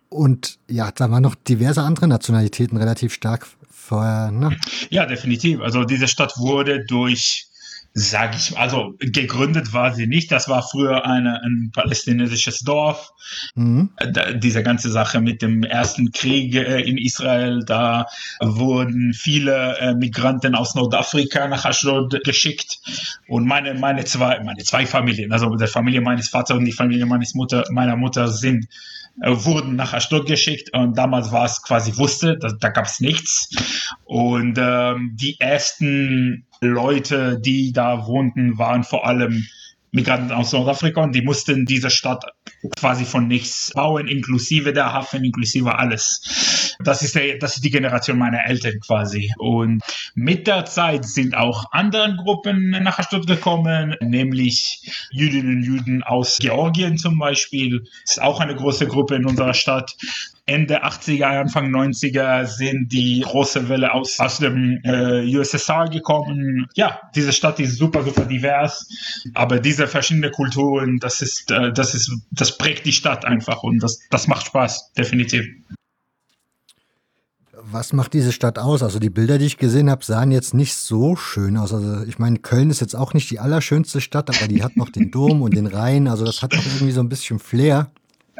Und 0.09 0.59
ja, 0.69 0.91
da 0.91 1.09
waren 1.09 1.23
noch 1.23 1.35
diverse 1.35 1.81
andere 1.81 2.07
Nationalitäten 2.07 2.77
relativ 2.77 3.13
stark 3.13 3.47
vorher, 3.69 4.31
ne? 4.31 4.55
Ja, 4.89 5.05
definitiv. 5.05 5.61
Also 5.61 5.83
diese 5.83 6.07
Stadt 6.07 6.37
wurde 6.37 6.85
durch 6.85 7.47
sage 7.97 8.35
ich, 8.35 8.57
also 8.57 8.93
gegründet 8.99 9.71
war 9.71 9.93
sie 9.93 10.05
nicht. 10.05 10.29
Das 10.29 10.49
war 10.49 10.61
früher 10.61 11.05
eine, 11.05 11.41
ein 11.41 11.71
palästinensisches 11.73 12.59
Dorf. 12.59 13.13
Mhm. 13.55 13.91
Da, 14.11 14.33
diese 14.33 14.63
ganze 14.63 14.91
Sache 14.91 15.21
mit 15.21 15.41
dem 15.41 15.63
ersten 15.63 16.11
Krieg 16.11 16.53
äh, 16.55 16.81
in 16.81 16.97
Israel, 16.97 17.63
da 17.65 18.07
wurden 18.41 19.13
viele 19.13 19.77
äh, 19.77 19.95
Migranten 19.95 20.55
aus 20.55 20.75
Nordafrika 20.75 21.47
nach 21.47 21.63
Ashdod 21.63 22.21
geschickt. 22.25 22.79
Und 23.29 23.47
meine, 23.47 23.73
meine 23.75 24.03
zwei, 24.03 24.43
meine 24.43 24.63
zwei 24.63 24.85
Familien, 24.85 25.31
also 25.31 25.55
die 25.55 25.65
Familie 25.65 26.01
meines 26.01 26.27
Vaters 26.27 26.57
und 26.57 26.65
die 26.65 26.73
Familie 26.73 27.05
meines 27.05 27.33
Mutter, 27.33 27.63
meiner 27.71 27.95
Mutter 27.95 28.27
sind 28.27 28.67
wurden 29.21 29.75
nach 29.75 29.93
Ashdod 29.93 30.27
geschickt 30.27 30.73
und 30.73 30.97
damals 30.97 31.31
war 31.31 31.45
es 31.45 31.61
quasi 31.61 31.97
wusste, 31.97 32.37
da, 32.37 32.49
da 32.59 32.69
gab 32.69 32.85
es 32.85 32.99
nichts. 32.99 33.49
Und 34.03 34.57
ähm, 34.59 35.15
die 35.15 35.39
ersten 35.39 36.45
Leute, 36.61 37.39
die 37.39 37.71
da 37.71 38.07
wohnten, 38.07 38.57
waren 38.57 38.83
vor 38.83 39.07
allem 39.07 39.45
Migranten 39.95 40.31
aus 40.31 40.51
Nordafrika 40.51 41.01
und 41.01 41.15
die 41.15 41.21
mussten 41.21 41.65
diese 41.65 41.89
Stadt 41.89 42.25
quasi 42.77 43.05
von 43.05 43.27
nichts 43.27 43.71
bauen, 43.73 44.07
inklusive 44.07 44.73
der 44.73 44.93
Hafen, 44.93 45.23
inklusive 45.23 45.77
alles. 45.77 46.75
Das 46.83 47.01
ist, 47.01 47.15
der, 47.15 47.37
das 47.37 47.55
ist 47.55 47.63
die 47.63 47.71
Generation 47.71 48.17
meiner 48.17 48.45
Eltern 48.45 48.79
quasi. 48.85 49.31
Und 49.37 49.81
mit 50.13 50.47
der 50.47 50.65
Zeit 50.65 51.05
sind 51.05 51.35
auch 51.35 51.71
andere 51.71 52.15
Gruppen 52.15 52.71
nach 52.71 53.01
Stuttgart 53.01 53.37
gekommen, 53.37 53.95
nämlich 54.01 54.81
Jüdinnen 55.11 55.57
und 55.57 55.63
Juden 55.63 56.03
aus 56.03 56.37
Georgien 56.39 56.97
zum 56.97 57.17
Beispiel. 57.17 57.81
Das 58.03 58.17
ist 58.17 58.21
auch 58.21 58.39
eine 58.39 58.55
große 58.55 58.87
Gruppe 58.87 59.15
in 59.15 59.25
unserer 59.25 59.53
Stadt. 59.53 59.95
Ende 60.47 60.83
80er, 60.83 61.23
Anfang 61.23 61.73
90er 61.73 62.45
sind 62.45 62.91
die 62.91 63.21
große 63.21 63.67
Welle 63.67 63.93
aus, 63.93 64.19
aus 64.19 64.37
dem 64.37 64.79
äh, 64.83 65.25
USSR 65.35 65.85
gekommen. 65.89 66.67
Ja, 66.75 67.01
diese 67.15 67.33
Stadt 67.33 67.59
ist 67.59 67.77
super, 67.77 68.03
super 68.03 68.25
divers, 68.25 68.87
aber 69.33 69.59
diese 69.59 69.87
verschiedenen 69.87 70.31
Kulturen, 70.31 70.99
das 70.99 71.21
ist, 71.23 71.49
äh, 71.49 71.73
das 71.73 71.95
ist, 71.95 72.11
das 72.29 72.59
prägt 72.59 72.85
die 72.85 72.91
Stadt 72.91 73.25
einfach 73.25 73.63
und 73.63 73.79
das, 73.79 73.99
das 74.11 74.27
macht 74.27 74.45
Spaß, 74.45 74.93
definitiv. 74.93 75.45
Was 77.67 77.93
macht 77.93 78.13
diese 78.13 78.31
Stadt 78.31 78.59
aus? 78.59 78.83
Also 78.83 78.99
die 78.99 79.09
Bilder, 79.09 79.39
die 79.39 79.45
ich 79.45 79.57
gesehen 79.57 79.89
habe, 79.89 80.05
sahen 80.05 80.29
jetzt 80.29 80.53
nicht 80.53 80.75
so 80.75 81.15
schön 81.15 81.57
aus. 81.57 81.73
Also 81.73 82.03
ich 82.03 82.19
meine, 82.19 82.37
Köln 82.37 82.69
ist 82.69 82.81
jetzt 82.81 82.95
auch 82.95 83.15
nicht 83.15 83.31
die 83.31 83.39
allerschönste 83.39 83.99
Stadt, 83.99 84.29
aber 84.29 84.47
die 84.47 84.61
hat 84.63 84.77
noch 84.77 84.89
den 84.89 85.09
Dom 85.09 85.41
und 85.41 85.55
den 85.55 85.65
Rhein. 85.65 86.07
Also 86.07 86.23
das 86.23 86.43
hat 86.43 86.53
auch 86.53 86.63
irgendwie 86.63 86.91
so 86.91 87.01
ein 87.01 87.09
bisschen 87.09 87.39
Flair. 87.39 87.89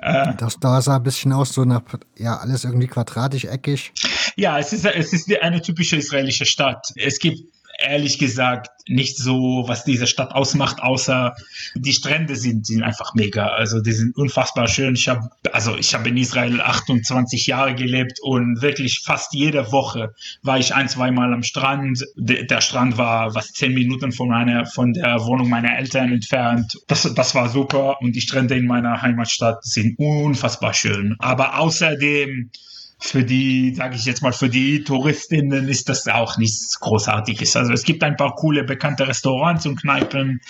Äh, 0.01 0.35
das 0.35 0.59
da 0.59 0.81
sah 0.81 0.97
ein 0.97 1.03
bisschen 1.03 1.33
aus, 1.33 1.53
so 1.53 1.65
nach, 1.65 1.81
ja, 2.17 2.37
alles 2.37 2.63
irgendwie 2.63 2.87
quadratisch, 2.87 3.45
eckig. 3.45 3.93
Ja, 4.35 4.59
es 4.59 4.73
ist, 4.73 4.85
es 4.85 5.13
ist 5.13 5.31
eine 5.41 5.61
typische 5.61 5.95
israelische 5.95 6.45
Stadt. 6.45 6.87
Es 6.95 7.19
gibt 7.19 7.41
ehrlich 7.79 8.19
gesagt 8.19 8.69
nicht 8.87 9.17
so, 9.17 9.63
was 9.67 9.83
diese 9.83 10.05
Stadt 10.05 10.31
ausmacht, 10.33 10.81
außer 10.81 11.35
die 11.75 11.93
Strände 11.93 12.35
sind, 12.35 12.67
sind 12.67 12.83
einfach 12.83 13.15
mega. 13.15 13.47
Also 13.47 13.81
die 13.81 13.91
sind 13.91 14.15
unfassbar 14.15 14.67
schön. 14.67 14.95
Ich 14.95 15.07
habe 15.07 15.29
also 15.51 15.75
ich 15.75 15.93
habe 15.95 16.09
in 16.09 16.17
Israel 16.17 16.61
28 16.61 17.47
Jahre 17.47 17.73
gelebt 17.75 18.19
und 18.21 18.61
wirklich 18.61 18.99
fast 18.99 19.33
jede 19.33 19.71
Woche 19.71 20.13
war 20.43 20.59
ich 20.59 20.75
ein, 20.75 20.87
zwei 20.87 21.11
Mal 21.11 21.33
am 21.33 21.43
Strand. 21.43 22.05
De, 22.15 22.45
der 22.45 22.61
Strand 22.61 22.97
war 22.97 23.33
was 23.33 23.53
zehn 23.53 23.73
Minuten 23.73 24.11
von 24.11 24.29
meiner 24.29 24.65
von 24.65 24.93
der 24.93 25.25
Wohnung 25.25 25.49
meiner 25.49 25.77
Eltern 25.77 26.11
entfernt. 26.11 26.77
Das, 26.87 27.11
das 27.13 27.35
war 27.35 27.49
super 27.49 28.01
und 28.01 28.15
die 28.15 28.21
Strände 28.21 28.55
in 28.55 28.67
meiner 28.67 29.01
Heimatstadt 29.01 29.63
sind 29.63 29.97
unfassbar 29.97 30.73
schön. 30.73 31.15
Aber 31.19 31.59
außerdem 31.59 32.51
für 32.99 33.23
die, 33.23 33.75
sage 33.75 33.95
ich 33.95 34.05
jetzt 34.05 34.21
mal, 34.21 34.31
für 34.31 34.49
die 34.49 34.83
Touristinnen 34.83 35.67
ist 35.67 35.89
das 35.89 36.07
auch 36.07 36.37
nichts 36.37 36.79
Großartiges. 36.79 37.55
Also 37.55 37.73
es 37.73 37.83
gibt 37.83 38.03
ein 38.03 38.15
paar 38.15 38.35
coole, 38.35 38.63
bekannte 38.63 39.07
Restaurants 39.07 39.65
und 39.65 39.79
Kneipen, 39.79 40.41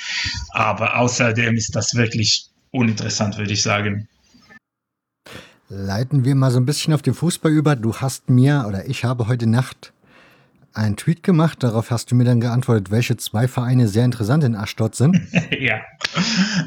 aber 0.52 0.98
außerdem 1.00 1.56
ist 1.56 1.75
das 1.75 1.96
wirklich 1.96 2.50
uninteressant, 2.72 3.38
würde 3.38 3.54
ich 3.54 3.64
sagen. 3.64 4.08
Leiten 5.68 6.25
wir 6.25 6.36
mal 6.36 6.52
so 6.52 6.60
ein 6.60 6.66
bisschen 6.66 6.94
auf 6.94 7.02
den 7.02 7.16
Fußball 7.16 7.52
über. 7.52 7.75
Du 7.75 7.96
hast 7.96 8.30
mir 8.30 8.66
oder 8.68 8.88
ich 8.88 9.04
habe 9.04 9.28
heute 9.28 9.48
Nacht 9.48 9.94
einen 10.75 10.98
Tweet 10.98 11.24
gemacht. 11.24 11.63
Darauf 11.63 11.91
hast 11.91 12.12
du 12.12 12.15
mir 12.15 12.24
dann 12.24 12.41
geantwortet, 12.41 12.91
welche 12.91 13.17
zwei 13.17 13.48
Vereine 13.48 13.88
sehr 13.88 14.05
interessant 14.05 14.44
in 14.44 14.55
Ashdod 14.55 14.96
sind. 14.96 15.20
ja. 15.60 15.82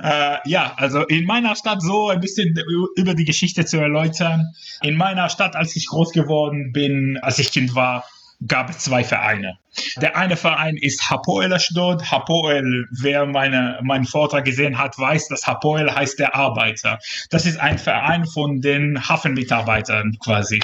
Äh, 0.03 0.39
ja, 0.49 0.75
also 0.77 1.03
in 1.07 1.25
meiner 1.25 1.55
Stadt 1.57 1.83
so 1.83 2.09
ein 2.09 2.21
bisschen 2.21 2.55
über 2.97 3.15
die 3.15 3.25
Geschichte 3.25 3.65
zu 3.65 3.79
erläutern. 3.79 4.53
In 4.83 4.97
meiner 4.97 5.29
Stadt, 5.29 5.57
als 5.57 5.77
ich 5.77 5.87
groß 5.87 6.13
geworden 6.13 6.73
bin, 6.73 7.19
als 7.23 7.39
ich 7.39 7.53
Kind 7.53 7.75
war, 7.75 8.05
gab 8.47 8.71
es 8.71 8.79
zwei 8.79 9.03
Vereine. 9.03 9.59
Der 10.01 10.17
eine 10.17 10.37
Verein 10.37 10.77
ist 10.77 11.11
Hapoel 11.11 11.53
Ashdod. 11.53 12.11
Hapoel, 12.11 12.89
wer 12.91 13.27
meine, 13.27 13.79
meinen 13.83 14.07
Vortrag 14.07 14.45
gesehen 14.45 14.79
hat, 14.79 14.99
weiß, 14.99 15.29
dass 15.29 15.47
Hapoel 15.47 15.93
heißt 15.93 16.19
der 16.19 16.35
Arbeiter. 16.35 16.99
Das 17.31 17.47
ist 17.47 17.59
ein 17.59 17.79
Verein 17.79 18.27
von 18.27 18.61
den 18.61 19.09
Hafenmitarbeitern 19.09 20.19
quasi. 20.23 20.61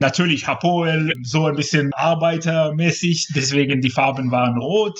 Natürlich 0.00 0.46
Hapoel, 0.46 1.12
so 1.22 1.46
ein 1.46 1.56
bisschen 1.56 1.92
arbeitermäßig, 1.94 3.28
deswegen 3.34 3.80
die 3.80 3.90
Farben 3.90 4.30
waren 4.30 4.58
rot. 4.58 4.98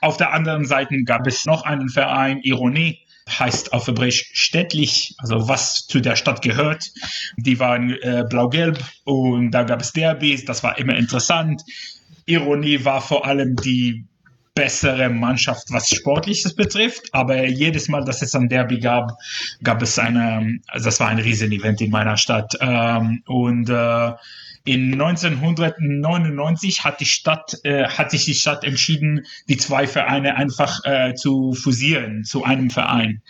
Auf 0.00 0.16
der 0.16 0.32
anderen 0.32 0.64
Seite 0.64 1.02
gab 1.04 1.26
es 1.26 1.44
noch 1.44 1.64
einen 1.64 1.88
Verein, 1.88 2.40
Ironie 2.42 3.00
heißt 3.28 3.72
auf 3.72 3.86
Hebräisch 3.86 4.30
städtlich, 4.32 5.14
also 5.18 5.48
was 5.48 5.86
zu 5.86 6.00
der 6.00 6.16
Stadt 6.16 6.42
gehört. 6.42 6.84
Die 7.36 7.58
waren 7.58 7.90
äh, 7.90 8.24
blau-gelb 8.28 8.78
und 9.04 9.50
da 9.50 9.62
gab 9.62 9.80
es 9.80 9.92
Derbys, 9.92 10.44
das 10.44 10.62
war 10.62 10.78
immer 10.78 10.96
interessant. 10.96 11.62
Ironie 12.26 12.84
war 12.84 13.00
vor 13.00 13.26
allem 13.26 13.56
die 13.56 14.04
bessere 14.58 15.08
Mannschaft, 15.08 15.66
was 15.70 15.88
Sportliches 15.88 16.54
betrifft. 16.54 17.08
Aber 17.12 17.46
jedes 17.46 17.88
Mal, 17.88 18.04
dass 18.04 18.22
es 18.22 18.34
ein 18.34 18.48
Derby 18.48 18.80
gab, 18.80 19.12
gab 19.62 19.80
es 19.82 20.00
eine, 20.00 20.58
also 20.66 20.86
das 20.86 20.98
war 20.98 21.08
ein 21.08 21.20
Riesenevent 21.20 21.80
in 21.80 21.90
meiner 21.90 22.16
Stadt. 22.16 22.54
Ähm, 22.60 23.22
und 23.26 23.70
äh, 23.70 24.12
in 24.68 24.92
1999 24.92 26.84
hat 26.84 27.00
die 27.00 27.06
Stadt, 27.06 27.56
äh, 27.64 27.88
hat 27.88 28.10
sich 28.10 28.26
die 28.26 28.34
Stadt 28.34 28.64
entschieden, 28.64 29.24
die 29.48 29.56
zwei 29.56 29.86
Vereine 29.86 30.36
einfach 30.36 30.84
äh, 30.84 31.14
zu 31.14 31.54
fusieren 31.54 32.22
zu 32.24 32.44
einem 32.44 32.68
Verein. 32.68 33.22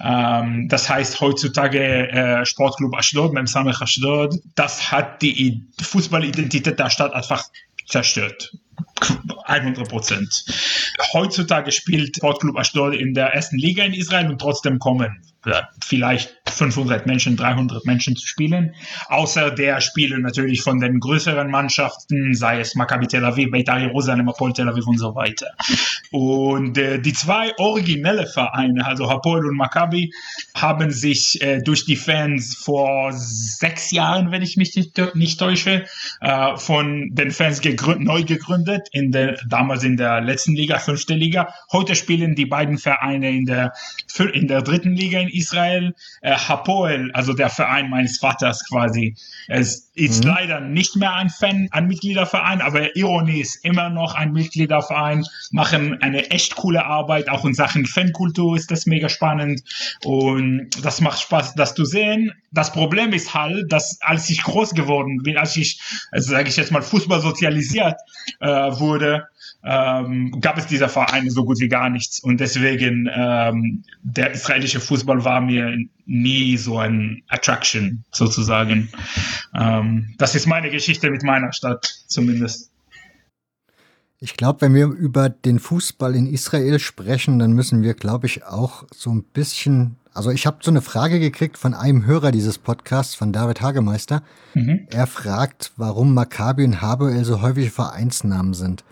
Ähm, 0.00 0.68
das 0.68 0.88
heißt 0.88 1.20
heutzutage 1.20 2.08
äh, 2.08 2.46
Sportclub 2.46 2.96
Ashdod, 2.96 3.32
Memsamech 3.32 3.82
Ashdod. 3.82 4.36
Das 4.54 4.92
hat 4.92 5.22
die 5.22 5.64
Fußballidentität 5.82 6.78
der 6.78 6.90
Stadt 6.90 7.12
einfach 7.14 7.42
zerstört. 7.88 8.56
100 9.44 9.88
Prozent. 9.88 10.44
Heutzutage 11.12 11.72
spielt 11.72 12.16
Sportclub 12.16 12.58
Ashdod 12.58 12.94
in 12.94 13.14
der 13.14 13.28
ersten 13.28 13.58
Liga 13.58 13.84
in 13.84 13.92
Israel 13.92 14.28
und 14.30 14.40
trotzdem 14.40 14.78
kommen 14.78 15.22
vielleicht 15.84 16.34
500 16.48 17.06
Menschen, 17.06 17.36
300 17.36 17.84
Menschen 17.84 18.16
zu 18.16 18.26
spielen. 18.26 18.74
Außer 19.08 19.50
der 19.50 19.80
spielen 19.80 20.22
natürlich 20.22 20.62
von 20.62 20.80
den 20.80 21.00
größeren 21.00 21.50
Mannschaften, 21.50 22.34
sei 22.34 22.60
es 22.60 22.74
Maccabi 22.74 23.06
Tel 23.06 23.24
Aviv, 23.24 23.50
Beitar 23.50 23.80
Jerusalem, 23.80 24.28
Hapoel 24.28 24.52
Tel 24.52 24.68
Aviv 24.68 24.86
und 24.86 24.98
so 24.98 25.14
weiter. 25.14 25.48
Und 26.10 26.78
äh, 26.78 26.98
die 26.98 27.12
zwei 27.12 27.52
originelle 27.58 28.26
Vereine, 28.26 28.86
also 28.86 29.10
Hapoel 29.10 29.46
und 29.46 29.56
Maccabi, 29.56 30.12
haben 30.54 30.90
sich 30.90 31.40
äh, 31.42 31.60
durch 31.60 31.84
die 31.84 31.96
Fans 31.96 32.56
vor 32.56 33.12
sechs 33.12 33.90
Jahren, 33.90 34.30
wenn 34.30 34.42
ich 34.42 34.56
mich 34.56 34.74
nicht, 34.74 35.00
nicht 35.14 35.38
täusche, 35.38 35.84
äh, 36.20 36.56
von 36.56 37.10
den 37.14 37.30
Fans 37.30 37.60
gegründet, 37.60 38.06
neu 38.06 38.24
gegründet, 38.24 38.85
in 38.92 39.12
der, 39.12 39.38
damals 39.48 39.84
in 39.84 39.96
der 39.96 40.20
letzten 40.20 40.54
Liga, 40.54 40.78
fünfte 40.78 41.14
Liga. 41.14 41.52
Heute 41.72 41.94
spielen 41.94 42.34
die 42.34 42.46
beiden 42.46 42.78
Vereine 42.78 43.30
in 43.30 43.46
der, 43.46 43.72
in 44.32 44.48
der 44.48 44.62
dritten 44.62 44.94
Liga 44.94 45.20
in 45.20 45.28
Israel. 45.28 45.94
Äh, 46.20 46.32
Hapoel, 46.36 47.10
also 47.12 47.32
der 47.32 47.50
Verein 47.50 47.90
meines 47.90 48.18
Vaters 48.18 48.66
quasi, 48.68 49.16
es 49.48 49.85
ist 49.96 50.24
mhm. 50.24 50.30
leider 50.30 50.60
nicht 50.60 50.94
mehr 50.94 51.14
ein 51.14 51.30
Fan, 51.30 51.68
ein 51.70 51.86
Mitgliederverein, 51.86 52.60
aber 52.60 52.94
Ironie 52.96 53.40
ist 53.40 53.64
immer 53.64 53.88
noch 53.88 54.14
ein 54.14 54.32
Mitgliederverein, 54.32 55.24
machen 55.50 56.00
eine 56.02 56.30
echt 56.30 56.54
coole 56.54 56.84
Arbeit, 56.84 57.30
auch 57.30 57.46
in 57.46 57.54
Sachen 57.54 57.86
Fankultur 57.86 58.56
ist 58.56 58.70
das 58.70 58.84
mega 58.84 59.08
spannend 59.08 59.62
und 60.04 60.68
das 60.84 61.00
macht 61.00 61.20
Spaß, 61.20 61.54
das 61.54 61.74
zu 61.74 61.86
sehen. 61.86 62.32
Das 62.52 62.72
Problem 62.72 63.14
ist 63.14 63.32
halt, 63.32 63.72
dass 63.72 63.98
als 64.02 64.28
ich 64.28 64.42
groß 64.42 64.74
geworden 64.74 65.22
bin, 65.22 65.38
als 65.38 65.56
ich, 65.56 65.80
also 66.12 66.30
sage 66.30 66.50
ich 66.50 66.56
jetzt 66.56 66.72
mal, 66.72 66.82
Fußball 66.82 67.22
sozialisiert 67.22 67.96
äh, 68.40 68.46
wurde, 68.46 69.28
ähm, 69.66 70.40
gab 70.40 70.56
es 70.58 70.66
dieser 70.66 70.88
Vereine 70.88 71.30
so 71.30 71.44
gut 71.44 71.58
wie 71.58 71.68
gar 71.68 71.90
nichts. 71.90 72.20
Und 72.20 72.38
deswegen, 72.38 73.10
ähm, 73.12 73.82
der 74.02 74.30
israelische 74.30 74.78
Fußball 74.78 75.24
war 75.24 75.40
mir 75.40 75.76
nie 76.04 76.56
so 76.56 76.78
ein 76.78 77.22
Attraction 77.28 78.04
sozusagen. 78.12 78.88
Ähm, 79.54 80.14
das 80.18 80.36
ist 80.36 80.46
meine 80.46 80.70
Geschichte 80.70 81.10
mit 81.10 81.24
meiner 81.24 81.52
Stadt 81.52 81.84
zumindest. 82.06 82.70
Ich 84.18 84.36
glaube, 84.36 84.60
wenn 84.62 84.74
wir 84.74 84.86
über 84.86 85.28
den 85.28 85.58
Fußball 85.58 86.14
in 86.14 86.26
Israel 86.26 86.78
sprechen, 86.78 87.40
dann 87.40 87.52
müssen 87.52 87.82
wir, 87.82 87.94
glaube 87.94 88.26
ich, 88.26 88.44
auch 88.44 88.84
so 88.94 89.10
ein 89.10 89.24
bisschen. 89.24 89.96
Also 90.14 90.30
ich 90.30 90.46
habe 90.46 90.58
so 90.62 90.70
eine 90.70 90.80
Frage 90.80 91.18
gekriegt 91.18 91.58
von 91.58 91.74
einem 91.74 92.06
Hörer 92.06 92.30
dieses 92.30 92.56
Podcasts, 92.56 93.16
von 93.16 93.32
David 93.32 93.60
Hagemeister. 93.60 94.22
Mhm. 94.54 94.86
Er 94.90 95.08
fragt, 95.08 95.72
warum 95.76 96.14
Maccabi 96.14 96.64
und 96.64 96.80
Haboel 96.80 97.24
so 97.24 97.42
häufige 97.42 97.70
Vereinsnamen 97.70 98.54
sind. 98.54 98.84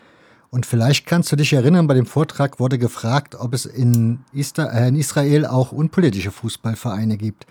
Und 0.55 0.67
vielleicht 0.67 1.07
kannst 1.07 1.33
du 1.33 1.37
dich 1.37 1.53
erinnern, 1.53 1.89
bei 1.89 1.95
dem 1.95 2.07
Vortrag 2.07 2.61
wurde 2.61 2.79
gefragt, 2.79 3.35
ob 3.35 3.55
es 3.55 3.67
in, 3.67 4.21
äh, 4.33 4.97
Israel 4.97 5.47
auch 5.47 5.73
unpolitische 5.73 6.31
Fußballvereine 6.31 7.17
gibt. 7.17 7.45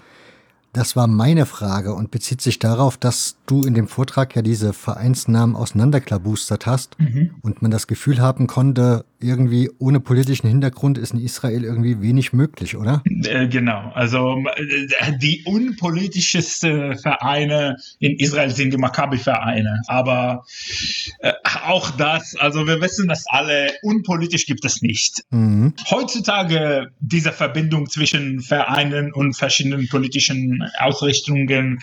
Das 0.74 0.96
war 0.96 1.06
meine 1.06 1.46
Frage 1.46 1.94
und 1.94 2.10
bezieht 2.10 2.42
sich 2.42 2.58
darauf, 2.58 2.98
dass 2.98 3.38
du 3.46 3.62
in 3.62 3.76
dem 3.76 3.88
Vortrag 3.88 4.36
ja 4.36 4.42
diese 4.42 4.74
Vereinsnamen 4.74 5.56
auseinanderklabustert 5.56 6.66
hast 6.66 7.00
mhm. 7.00 7.36
und 7.44 7.62
man 7.62 7.70
das 7.70 7.86
Gefühl 7.86 8.20
haben 8.20 8.48
konnte, 8.48 9.06
irgendwie 9.20 9.70
ohne 9.80 10.00
politischen 10.00 10.48
Hintergrund 10.48 10.98
ist 10.98 11.14
in 11.14 11.20
Israel 11.20 11.64
irgendwie 11.64 12.02
wenig 12.02 12.34
möglich, 12.34 12.76
oder? 12.76 13.04
Äh, 13.06 13.48
genau. 13.48 13.92
Also 13.94 14.44
äh, 14.56 15.18
die 15.18 15.44
unpolitischsten 15.46 16.98
Vereine 16.98 17.78
in 18.00 18.18
Israel 18.18 18.50
sind 18.50 18.74
die 18.74 18.78
Maccabi-Vereine. 18.78 19.82
Aber 19.88 20.44
äh, 21.20 21.34
auch 21.66 21.92
das, 21.92 22.36
also 22.36 22.66
wir 22.68 22.82
wissen 22.82 23.08
das 23.08 23.26
alle, 23.28 23.72
unpolitisch 23.84 24.46
gibt 24.46 24.66
es 24.66 24.82
nicht. 24.82 25.24
Mhm. 25.30 25.74
Heutzutage 25.90 26.92
diese 27.00 27.32
Verbindung 27.32 27.90
zwischen 27.90 28.42
Vereinen 28.42 29.14
und 29.14 29.38
verschiedenen 29.38 29.88
politischen 29.88 30.63
Ausrichtungen 30.80 31.80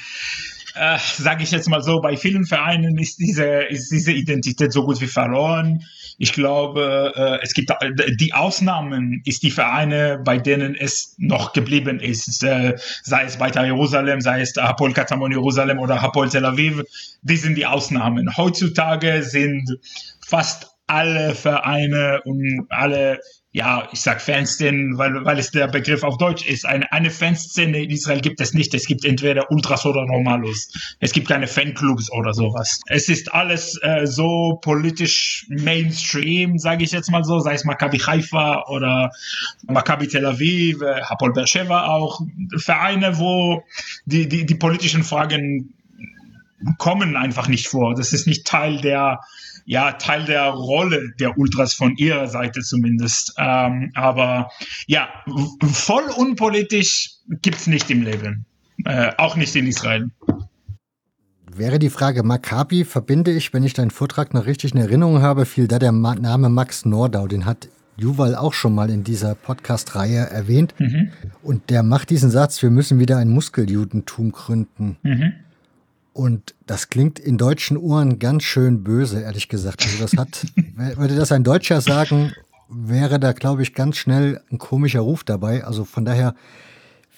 äh, 0.75 0.99
sage 0.99 1.43
ich 1.43 1.51
jetzt 1.51 1.69
mal 1.69 1.83
so, 1.83 2.01
bei 2.01 2.17
vielen 2.17 2.47
Vereinen 2.47 2.97
ist 2.99 3.19
diese, 3.19 3.45
ist 3.45 3.91
diese 3.91 4.13
Identität 4.13 4.73
so 4.73 4.85
gut 4.85 5.01
wie 5.01 5.07
verloren. 5.07 5.85
Ich 6.19 6.33
glaube, 6.33 7.13
äh, 7.17 7.39
es 7.43 7.55
gibt 7.55 7.73
die 8.19 8.35
Ausnahmen, 8.35 9.23
ist 9.25 9.43
die 9.43 9.51
Vereine, 9.51 10.21
bei 10.25 10.39
denen 10.39 10.75
es 10.75 11.15
noch 11.19 11.53
geblieben 11.53 11.99
ist, 11.99 12.43
äh, 12.45 12.77
sei 13.03 13.25
es 13.25 13.39
bei 13.39 13.51
Jerusalem, 13.51 14.21
sei 14.21 14.43
es 14.43 14.55
Hapoel 14.57 14.93
Katamon 14.93 15.33
Jerusalem 15.33 15.79
oder 15.79 16.01
Hapoel 16.01 16.29
Tel 16.29 16.45
Aviv, 16.45 16.83
die 17.23 17.37
sind 17.37 17.57
die 17.57 17.67
Ausnahmen. 17.67 18.37
Heutzutage 18.37 19.23
sind 19.23 19.79
fast 20.21 20.69
alle 20.87 21.35
Vereine 21.35 22.21
und 22.25 22.67
alle 22.69 23.21
ja, 23.53 23.89
ich 23.91 24.01
sag 24.01 24.21
Fanszenen, 24.21 24.97
weil, 24.97 25.25
weil 25.25 25.39
es 25.39 25.51
der 25.51 25.67
Begriff 25.67 26.05
auf 26.05 26.19
Deutsch 26.19 26.47
ist. 26.47 26.65
Eine, 26.65 26.91
eine 26.93 27.11
Fanszene 27.11 27.83
in 27.83 27.91
Israel 27.91 28.21
gibt 28.21 28.41
es 28.41 28.55
nicht. 28.55 28.73
Es 28.75 28.87
gibt 28.87 29.05
entweder 29.05 29.51
Ultras 29.51 29.85
oder 29.87 30.07
Normalos. 30.07 30.71
Es 31.01 31.13
gibt 31.13 31.27
keine 31.27 31.49
Fanclubs 31.49 32.13
oder 32.13 32.33
sowas. 32.33 32.81
Es 32.87 33.09
ist 33.09 33.35
alles 33.35 33.77
äh, 33.83 34.07
so 34.07 34.61
politisch 34.63 35.47
Mainstream, 35.49 36.59
sage 36.59 36.85
ich 36.85 36.93
jetzt 36.93 37.11
mal 37.11 37.25
so, 37.25 37.41
sei 37.41 37.55
es 37.55 37.65
Maccabi 37.65 37.99
Haifa 37.99 38.67
oder 38.69 39.11
Maccabi 39.67 40.07
Tel 40.07 40.27
Aviv, 40.27 40.81
äh, 40.83 41.03
Hapoel 41.03 41.33
Beersheva 41.33 41.87
auch. 41.87 42.21
Vereine, 42.57 43.19
wo 43.19 43.65
die, 44.05 44.29
die, 44.29 44.47
die 44.47 44.55
politischen 44.55 45.03
Fragen 45.03 45.75
kommen 46.79 47.17
einfach 47.17 47.49
nicht 47.49 47.67
vor. 47.67 47.97
Das 47.97 48.13
ist 48.13 48.29
nicht 48.29 48.47
Teil 48.47 48.81
der 48.81 49.21
ja 49.65 49.93
Teil 49.93 50.25
der 50.25 50.49
Rolle 50.51 51.13
der 51.19 51.39
Ultras 51.39 51.75
von 51.75 51.97
ihrer 51.97 52.29
Seite 52.29 52.61
zumindest. 52.61 53.35
Ähm, 53.39 53.91
aber 53.95 54.51
ja, 54.87 55.09
voll 55.63 56.05
unpolitisch 56.17 57.11
gibt's 57.43 57.67
nicht 57.67 57.91
im 57.91 58.03
Leben, 58.03 58.45
äh, 58.85 59.13
auch 59.19 59.37
nicht 59.37 59.55
in 59.57 59.67
Israel. 59.67 60.11
Wäre 61.53 61.79
die 61.79 61.91
Frage 61.91 62.23
Maccabi, 62.23 62.85
verbinde 62.85 63.33
ich, 63.33 63.53
wenn 63.53 63.65
ich 63.65 63.75
deinen 63.75 63.91
Vortrag 63.91 64.35
noch 64.35 64.47
richtig 64.47 64.73
in 64.73 64.79
Erinnerung 64.79 65.21
habe, 65.21 65.47
fiel 65.47 65.67
da 65.67 65.79
der 65.79 65.93
Name 65.93 66.49
Max 66.49 66.85
Nordau, 66.85 67.27
den 67.27 67.45
hat 67.45 67.69
Juval 67.97 68.35
auch 68.35 68.55
schon 68.55 68.75
mal 68.75 68.89
in 68.89 69.05
dieser 69.05 69.35
Podcast-Reihe 69.35 70.31
erwähnt. 70.31 70.75
Mhm. 70.79 71.11
Und 71.43 71.69
der 71.69 71.83
macht 71.83 72.11
diesen 72.11 72.31
Satz, 72.31 72.63
wir 72.63 72.71
müssen 72.71 72.99
wieder 72.99 73.19
ein 73.19 73.29
Muskeljudentum 73.29 74.33
gründen. 74.33 74.97
Mhm. 75.03 75.33
Und 76.13 76.55
das 76.67 76.89
klingt 76.89 77.19
in 77.19 77.39
deutschen 77.39 77.77
Ohren 77.77 78.19
ganz 78.19 78.43
schön 78.43 78.83
böse, 78.83 79.21
ehrlich 79.21 79.49
gesagt. 79.49 79.83
Also 79.83 79.99
das 79.99 80.13
hat, 80.15 80.47
würde 80.97 81.17
das 81.17 81.33
ein 81.33 81.45
Deutscher 81.45 81.81
sagen, 81.81 82.33
wäre 82.69 83.21
da, 83.21 83.33
glaube 83.33 83.63
ich, 83.63 83.75
ganz 83.75 83.97
schnell 83.97 84.41
ein 84.51 84.59
komischer 84.59 85.01
Ruf 85.01 85.25
dabei. 85.25 85.65
Also 85.65 85.85
von 85.85 86.05
daher, 86.05 86.35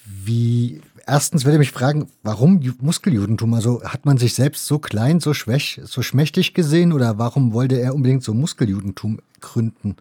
wie, 0.04 0.80
erstens 1.06 1.44
würde 1.44 1.56
ich 1.56 1.60
mich 1.60 1.72
fragen, 1.72 2.10
warum 2.22 2.60
Muskeljudentum? 2.80 3.54
Also 3.54 3.82
hat 3.82 4.04
man 4.04 4.18
sich 4.18 4.34
selbst 4.34 4.66
so 4.66 4.78
klein, 4.78 5.20
so 5.20 5.34
schwäch, 5.34 5.80
so 5.84 6.02
schmächtig 6.02 6.54
gesehen 6.54 6.92
oder 6.92 7.18
warum 7.18 7.52
wollte 7.52 7.80
er 7.80 7.94
unbedingt 7.94 8.22
so 8.22 8.34
Muskeljudentum 8.34 9.20
gründen? 9.40 9.96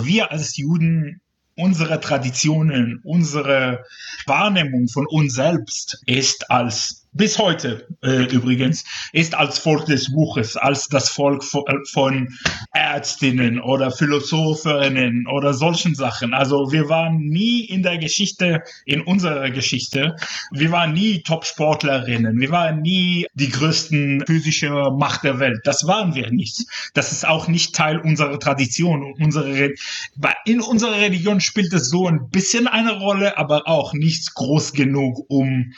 Wir 0.00 0.30
als 0.30 0.56
Juden 0.56 1.20
unsere 1.58 2.00
Traditionen, 2.00 3.00
unsere 3.02 3.84
Wahrnehmung 4.26 4.88
von 4.88 5.06
uns 5.06 5.34
selbst 5.34 6.00
ist 6.06 6.50
als 6.50 7.07
bis 7.12 7.38
heute 7.38 7.86
äh, 8.02 8.24
übrigens, 8.24 8.84
ist 9.12 9.34
als 9.34 9.58
Volk 9.58 9.86
des 9.86 10.12
Buches, 10.12 10.56
als 10.56 10.88
das 10.88 11.08
Volk 11.08 11.42
von, 11.42 11.64
äh, 11.66 11.84
von 11.92 12.28
Ärztinnen 12.72 13.60
oder 13.60 13.90
Philosophinnen 13.90 15.26
oder 15.26 15.54
solchen 15.54 15.94
Sachen. 15.94 16.34
Also 16.34 16.70
wir 16.72 16.88
waren 16.88 17.18
nie 17.18 17.64
in 17.64 17.82
der 17.82 17.98
Geschichte, 17.98 18.62
in 18.84 19.00
unserer 19.00 19.50
Geschichte, 19.50 20.16
wir 20.52 20.70
waren 20.70 20.92
nie 20.92 21.22
Top-Sportlerinnen, 21.22 22.38
wir 22.38 22.50
waren 22.50 22.82
nie 22.82 23.26
die 23.34 23.48
größten 23.48 24.24
physische 24.26 24.70
Macht 24.70 25.24
der 25.24 25.38
Welt. 25.40 25.60
Das 25.64 25.86
waren 25.86 26.14
wir 26.14 26.30
nicht. 26.30 26.66
Das 26.94 27.12
ist 27.12 27.26
auch 27.26 27.48
nicht 27.48 27.74
Teil 27.74 27.98
unserer 27.98 28.38
Tradition. 28.38 29.14
Unsere, 29.18 29.70
in 30.44 30.60
unserer 30.60 30.96
Religion 30.96 31.40
spielt 31.40 31.72
es 31.72 31.88
so 31.88 32.06
ein 32.06 32.30
bisschen 32.30 32.66
eine 32.66 32.98
Rolle, 32.98 33.38
aber 33.38 33.66
auch 33.66 33.92
nicht 33.92 34.34
groß 34.34 34.72
genug, 34.72 35.24
um 35.28 35.72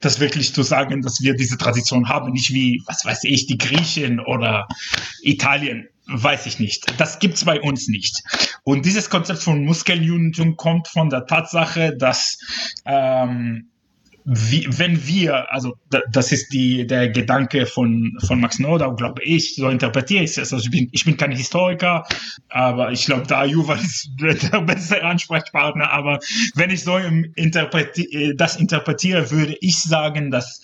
das 0.00 0.20
wirklich 0.20 0.54
zu 0.54 0.62
sagen, 0.62 1.02
dass 1.02 1.20
wir 1.20 1.34
diese 1.34 1.58
Tradition 1.58 2.08
haben, 2.08 2.32
nicht 2.32 2.52
wie, 2.52 2.82
was 2.86 3.04
weiß 3.04 3.24
ich, 3.24 3.46
die 3.46 3.58
Griechen 3.58 4.20
oder 4.20 4.68
Italien, 5.22 5.88
weiß 6.06 6.46
ich 6.46 6.58
nicht. 6.58 6.86
Das 6.98 7.18
gibt's 7.18 7.44
bei 7.44 7.60
uns 7.60 7.88
nicht. 7.88 8.22
Und 8.64 8.86
dieses 8.86 9.10
Konzept 9.10 9.42
von 9.42 9.64
Muskeljudentum 9.64 10.56
kommt 10.56 10.88
von 10.88 11.10
der 11.10 11.26
Tatsache, 11.26 11.96
dass 11.96 12.38
ähm, 12.84 13.68
wie, 14.30 14.66
wenn 14.68 15.06
wir, 15.06 15.50
also 15.50 15.78
das 16.10 16.32
ist 16.32 16.52
die, 16.52 16.86
der 16.86 17.08
Gedanke 17.08 17.64
von, 17.64 18.18
von 18.26 18.38
Max 18.40 18.58
Nordau, 18.58 18.94
glaube 18.94 19.22
ich, 19.22 19.54
so 19.54 19.70
interpretiere 19.70 20.22
ich 20.22 20.36
es. 20.36 20.52
Also 20.52 20.58
ich 20.58 20.70
bin, 20.70 20.90
ich 20.92 21.06
bin 21.06 21.16
kein 21.16 21.32
Historiker, 21.32 22.04
aber 22.50 22.92
ich 22.92 23.06
glaube, 23.06 23.26
da 23.26 23.46
Juval 23.46 23.78
ist 23.80 24.10
der 24.20 24.60
bessere 24.60 25.02
Ansprechpartner. 25.02 25.90
Aber 25.90 26.18
wenn 26.54 26.68
ich 26.68 26.84
so 26.84 26.98
interpreti 26.98 28.34
das 28.36 28.56
interpretiere, 28.56 29.30
würde 29.30 29.56
ich 29.62 29.80
sagen, 29.80 30.30
dass 30.30 30.60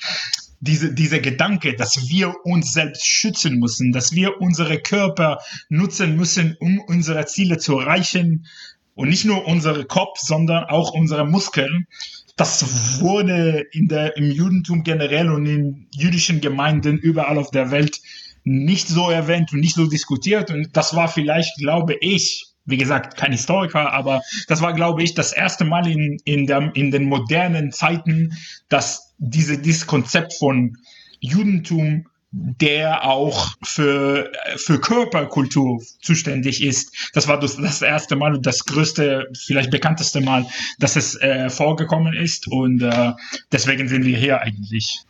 diese, 0.61 0.93
dieser 0.93 1.21
Gedanke, 1.21 1.75
dass 1.75 2.11
wir 2.11 2.35
uns 2.45 2.75
selbst 2.75 3.07
schützen 3.07 3.59
müssen, 3.61 3.93
dass 3.93 4.13
wir 4.13 4.43
unsere 4.43 4.79
Körper 4.79 5.39
nutzen 5.71 6.17
müssen, 6.17 6.55
um 6.61 6.81
unsere 6.81 7.25
Ziele 7.25 7.57
zu 7.57 7.79
erreichen, 7.79 8.47
und 8.95 9.09
nicht 9.09 9.25
nur 9.25 9.47
unsere 9.47 9.85
Kopf, 9.87 10.21
sondern 10.21 10.65
auch 10.65 10.93
unsere 10.93 11.27
Muskeln, 11.27 11.89
das 12.37 13.01
wurde 13.01 13.67
in 13.73 13.89
der, 13.89 14.17
im 14.17 14.31
Judentum 14.31 14.83
generell 14.83 15.31
und 15.31 15.47
in 15.47 15.87
jüdischen 15.93 16.41
Gemeinden 16.41 16.99
überall 16.99 17.39
auf 17.39 17.51
der 17.51 17.71
Welt 17.71 18.01
nicht 18.43 18.89
so 18.89 19.09
erwähnt 19.11 19.53
und 19.53 19.61
nicht 19.61 19.75
so 19.75 19.87
diskutiert. 19.87 20.51
Und 20.51 20.77
das 20.77 20.95
war 20.95 21.09
vielleicht, 21.09 21.57
glaube 21.59 21.97
ich, 22.01 22.45
wie 22.67 22.77
gesagt, 22.77 23.17
kein 23.17 23.33
Historiker, 23.33 23.93
aber 23.93 24.23
das 24.49 24.63
war, 24.63 24.73
glaube 24.73 25.03
ich, 25.03 25.15
das 25.15 25.33
erste 25.33 25.65
Mal 25.65 25.87
in, 25.87 26.19
in, 26.25 26.47
der, 26.47 26.75
in 26.75 26.91
den 26.91 27.05
modernen 27.05 27.73
Zeiten, 27.73 28.33
dass 28.69 29.15
diese, 29.19 29.59
dieses 29.59 29.87
Konzept 29.87 30.35
von 30.35 30.77
Judentum 31.21 32.07
der 32.37 33.05
auch 33.05 33.55
für, 33.63 34.33
für 34.57 34.81
Körperkultur 34.81 35.81
zuständig 36.03 36.65
ist. 36.65 36.93
Das 37.13 37.29
war 37.29 37.39
das, 37.39 37.81
erste 37.81 38.17
Mal 38.17 38.35
und 38.35 38.45
das 38.45 38.65
größte, 38.65 39.29
vielleicht 39.47 39.71
bekannteste 39.71 40.21
Mal, 40.21 40.45
dass 40.81 40.97
es 40.97 41.15
äh, 41.21 41.49
vorgekommen 41.49 42.13
ist. 42.13 42.49
Und 42.49 42.83
äh, 42.83 43.13
deswegen 43.53 43.87
sind 43.89 44.05
wir 44.05 44.19
hier 44.19 44.41
eigentlich. 44.41 45.05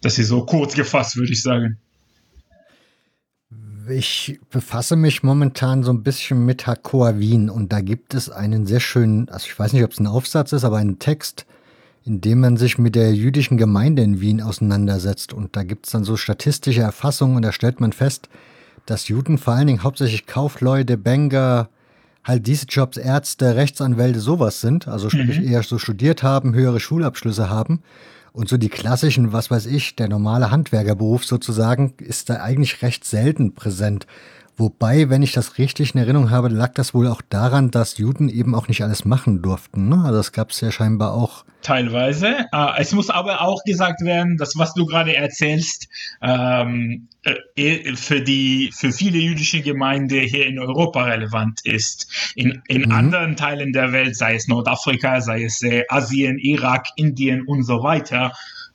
Das 0.00 0.18
ist 0.18 0.28
so 0.28 0.46
kurz 0.46 0.74
gefasst, 0.74 1.16
würde 1.16 1.32
ich 1.32 1.42
sagen. 1.42 1.76
Ich 3.90 4.38
befasse 4.50 4.96
mich 4.96 5.22
momentan 5.22 5.82
so 5.82 5.92
ein 5.92 6.02
bisschen 6.02 6.46
mit 6.46 6.66
Hakoa 6.66 7.18
Wien 7.18 7.50
und 7.50 7.72
da 7.72 7.82
gibt 7.82 8.14
es 8.14 8.30
einen 8.30 8.66
sehr 8.66 8.80
schönen, 8.80 9.28
also 9.28 9.46
ich 9.46 9.58
weiß 9.58 9.72
nicht, 9.74 9.84
ob 9.84 9.92
es 9.92 10.00
ein 10.00 10.06
Aufsatz 10.06 10.52
ist, 10.52 10.64
aber 10.64 10.76
einen 10.78 10.98
Text, 10.98 11.46
in 12.08 12.22
dem 12.22 12.40
man 12.40 12.56
sich 12.56 12.78
mit 12.78 12.94
der 12.94 13.14
jüdischen 13.14 13.58
Gemeinde 13.58 14.02
in 14.02 14.20
Wien 14.20 14.40
auseinandersetzt. 14.40 15.34
Und 15.34 15.54
da 15.54 15.62
gibt 15.62 15.84
es 15.86 15.92
dann 15.92 16.04
so 16.04 16.16
statistische 16.16 16.80
Erfassungen 16.80 17.36
und 17.36 17.42
da 17.42 17.52
stellt 17.52 17.80
man 17.80 17.92
fest, 17.92 18.30
dass 18.86 19.08
Juden 19.08 19.36
vor 19.36 19.52
allen 19.52 19.66
Dingen 19.66 19.82
hauptsächlich 19.82 20.26
Kaufleute, 20.26 20.96
Banker, 20.96 21.68
halt 22.24 22.46
diese 22.46 22.64
Jobs, 22.66 22.96
Ärzte, 22.96 23.56
Rechtsanwälte, 23.56 24.20
sowas 24.20 24.62
sind, 24.62 24.88
also 24.88 25.10
sprich 25.10 25.40
mhm. 25.40 25.48
eher 25.48 25.62
so 25.62 25.78
studiert 25.78 26.22
haben, 26.22 26.54
höhere 26.54 26.80
Schulabschlüsse 26.80 27.50
haben. 27.50 27.82
Und 28.32 28.48
so 28.48 28.56
die 28.56 28.70
klassischen, 28.70 29.32
was 29.32 29.50
weiß 29.50 29.66
ich, 29.66 29.94
der 29.96 30.08
normale 30.08 30.50
Handwerkerberuf 30.50 31.26
sozusagen, 31.26 31.92
ist 31.98 32.30
da 32.30 32.36
eigentlich 32.36 32.80
recht 32.82 33.04
selten 33.04 33.54
präsent. 33.54 34.06
Wobei, 34.58 35.08
wenn 35.08 35.22
ich 35.22 35.30
das 35.30 35.56
richtig 35.58 35.94
in 35.94 36.00
Erinnerung 36.00 36.30
habe, 36.30 36.48
lag 36.48 36.74
das 36.74 36.92
wohl 36.92 37.06
auch 37.06 37.22
daran, 37.22 37.70
dass 37.70 37.96
Juden 37.96 38.28
eben 38.28 38.56
auch 38.56 38.66
nicht 38.66 38.82
alles 38.82 39.04
machen 39.04 39.40
durften. 39.40 39.88
Ne? 39.88 40.02
Also 40.04 40.18
es 40.18 40.32
gab 40.32 40.50
es 40.50 40.60
ja 40.60 40.72
scheinbar 40.72 41.14
auch. 41.14 41.44
Teilweise. 41.62 42.46
Äh, 42.52 42.66
es 42.78 42.92
muss 42.92 43.08
aber 43.08 43.40
auch 43.42 43.62
gesagt 43.64 44.00
werden, 44.00 44.36
dass 44.36 44.58
was 44.58 44.74
du 44.74 44.84
gerade 44.84 45.14
erzählst, 45.14 45.88
ähm, 46.20 47.06
äh, 47.22 47.94
für 47.94 48.20
die 48.20 48.70
für 48.74 48.90
viele 48.90 49.18
jüdische 49.18 49.60
Gemeinden 49.60 50.20
hier 50.20 50.46
in 50.46 50.58
Europa 50.58 51.04
relevant 51.04 51.60
ist. 51.64 52.32
In, 52.34 52.60
in 52.66 52.82
mhm. 52.82 52.92
anderen 52.92 53.36
Teilen 53.36 53.72
der 53.72 53.92
Welt, 53.92 54.16
sei 54.16 54.34
es 54.34 54.48
Nordafrika, 54.48 55.20
sei 55.20 55.44
es 55.44 55.62
äh, 55.62 55.84
Asien, 55.88 56.36
Irak, 56.38 56.86
Indien 56.96 57.42
und 57.46 57.62
so 57.62 57.84
weiter, 57.84 58.32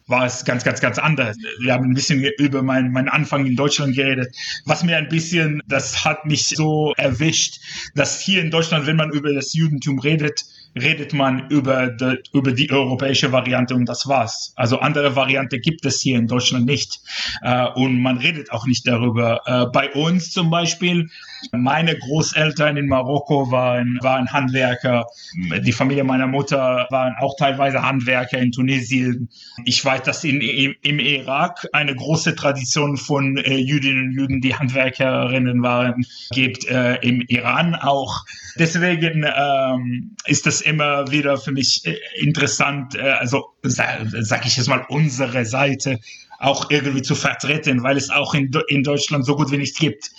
war 0.08 0.26
es 0.26 0.46
ganz, 0.46 0.64
ganz, 0.64 0.82
ganz 0.82 0.98
anders. 0.98 1.38
Wir 1.60 1.74
haben 1.74 1.86
ein 1.86 1.94
bisschen 1.94 2.24
über 2.38 2.62
meinen, 2.62 2.92
meinen 2.92 3.10
Anfang 3.10 3.46
in 3.46 3.56
Deutschland 3.56 3.96
geredet. 3.96 4.36
Was 4.66 4.84
mir 4.84 4.98
ein 4.98 5.10
bisschen, 5.10 5.62
das 5.68 6.04
hat 6.04 6.26
mich 6.26 6.48
so 6.48 6.94
erwischt, 6.98 7.60
dass 7.96 8.20
hier 8.22 8.42
in 8.42 8.52
Deutschland, 8.52 8.86
wenn 8.86 8.98
man 8.98 9.12
über 9.12 9.34
das 9.34 9.54
Judentum 9.54 10.00
redet, 10.00 10.46
redet 10.76 11.14
man 11.14 11.50
über 11.50 11.88
die, 11.88 12.18
über 12.34 12.52
die 12.52 12.72
europäische 12.72 13.32
Variante 13.32 13.76
und 13.76 13.86
das 13.86 14.08
war's. 14.08 14.54
Also 14.56 14.80
andere 14.80 15.16
Variante 15.16 15.60
gibt 15.60 15.86
es 15.86 16.02
hier 16.02 16.18
in 16.18 16.28
Deutschland 16.28 16.66
nicht. 16.66 17.00
Äh, 17.42 17.68
und 17.76 18.02
man 18.02 18.18
redet 18.18 18.52
auch 18.52 18.66
nicht 18.66 18.88
darüber. 18.88 19.42
Äh, 19.46 19.66
bei 19.72 19.92
uns 19.92 20.32
zum 20.32 20.50
Beispiel, 20.50 21.10
meine 21.52 21.98
Großeltern 21.98 22.78
in 22.78 22.88
Marokko 22.88 23.52
waren, 23.52 23.98
waren 24.02 24.32
Handwerker. 24.32 25.06
Die 25.36 25.72
Familie 25.72 26.04
meiner 26.04 26.28
Mutter 26.28 26.88
waren 26.90 27.14
auch 27.20 27.36
teilweise 27.38 27.82
Handwerker 27.82 28.40
in 28.40 28.52
Tunesien. 28.52 29.30
Ich 29.66 29.84
weiß, 29.84 30.04
dass 30.04 30.24
in, 30.24 30.42
im, 30.42 30.76
im 30.82 31.00
Irak 31.00 31.68
eine 31.74 31.96
große 31.96 32.36
Tradition 32.36 32.98
von 32.98 33.38
äh, 33.38 33.58
Jüdinnen 33.58 34.10
und 34.10 34.12
Juden, 34.14 34.42
die 34.42 34.56
Handwerkerinnen 34.56 35.62
waren, 35.62 36.06
gibt. 36.32 36.66
Äh, 36.68 36.96
Im 37.02 37.22
Iran 37.28 37.76
auch. 37.76 38.26
Deswegen 38.58 39.26
ähm, 39.36 40.16
ist 40.26 40.46
das 40.46 40.62
immer 40.62 41.10
wieder 41.12 41.38
für 41.38 41.52
mich 41.52 41.82
äh, 41.86 41.98
interessant, 42.20 42.96
äh, 42.96 43.02
also 43.02 43.46
sag, 43.64 44.06
sag 44.20 44.46
ich 44.46 44.58
jetzt 44.58 44.68
mal, 44.68 44.86
unsere 44.90 45.46
Seite 45.46 46.00
auch 46.44 46.70
irgendwie 46.70 47.02
zu 47.02 47.16
vertreten, 47.16 47.84
weil 47.84 47.96
es 47.96 48.10
auch 48.10 48.34
in, 48.34 48.52
in 48.68 48.84
Deutschland 48.84 49.26
so 49.26 49.36
gut 49.36 49.52
wie 49.52 49.58
nichts 49.58 49.80
gibt. 49.80 50.12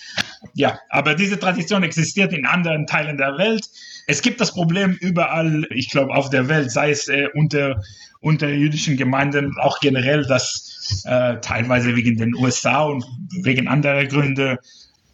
Ja, 0.54 0.78
aber 0.88 1.14
diese 1.14 1.38
Tradition 1.38 1.82
existiert 1.82 2.32
in 2.32 2.46
anderen 2.46 2.86
Teilen 2.86 3.18
der 3.18 3.36
Welt. 3.36 3.68
Es 4.06 4.22
gibt 4.22 4.40
das 4.40 4.52
Problem 4.52 4.96
überall, 5.00 5.66
ich 5.70 5.90
glaube, 5.90 6.14
auf 6.14 6.30
der 6.30 6.48
Welt, 6.48 6.70
sei 6.70 6.90
es 6.90 7.08
äh, 7.08 7.28
unter, 7.34 7.82
unter 8.20 8.48
jüdischen 8.48 8.96
Gemeinden, 8.96 9.54
auch 9.58 9.80
generell, 9.80 10.24
dass 10.24 11.02
äh, 11.04 11.40
teilweise 11.40 11.94
wegen 11.94 12.16
den 12.16 12.34
USA 12.34 12.84
und 12.84 13.04
wegen 13.42 13.68
anderer 13.68 14.06
Gründe 14.06 14.58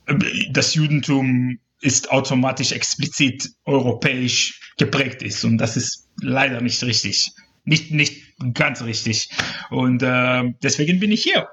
äh, 0.06 0.14
das 0.52 0.74
Judentum 0.74 1.58
ist 1.80 2.12
automatisch 2.12 2.70
explizit 2.70 3.50
europäisch 3.64 4.60
geprägt 4.78 5.22
ist. 5.22 5.44
Und 5.44 5.58
das 5.58 5.76
ist 5.76 6.06
leider 6.20 6.60
nicht 6.60 6.84
richtig. 6.84 7.32
Nicht, 7.64 7.90
nicht 7.90 8.29
ganz 8.54 8.82
richtig. 8.82 9.30
Und 9.70 10.02
äh, 10.02 10.52
deswegen 10.62 11.00
bin 11.00 11.12
ich 11.12 11.22
hier. 11.22 11.48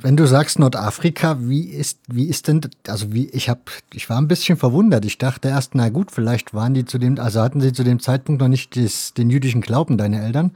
Wenn 0.00 0.16
du 0.16 0.26
sagst 0.26 0.58
Nordafrika, 0.58 1.38
wie 1.40 1.68
ist, 1.68 2.00
wie 2.08 2.28
ist 2.28 2.48
denn, 2.48 2.60
also 2.88 3.12
wie, 3.12 3.28
ich 3.30 3.48
habe, 3.48 3.60
ich 3.92 4.10
war 4.10 4.18
ein 4.18 4.28
bisschen 4.28 4.56
verwundert. 4.56 5.04
Ich 5.04 5.18
dachte 5.18 5.48
erst, 5.48 5.74
na 5.74 5.88
gut, 5.88 6.10
vielleicht 6.10 6.52
waren 6.52 6.74
die 6.74 6.84
zu 6.84 6.98
dem, 6.98 7.18
also 7.18 7.40
hatten 7.40 7.60
sie 7.60 7.72
zu 7.72 7.84
dem 7.84 8.00
Zeitpunkt 8.00 8.40
noch 8.40 8.48
nicht 8.48 8.76
des, 8.76 9.14
den 9.14 9.30
jüdischen 9.30 9.60
Glauben, 9.60 9.96
deine 9.96 10.20
Eltern, 10.20 10.50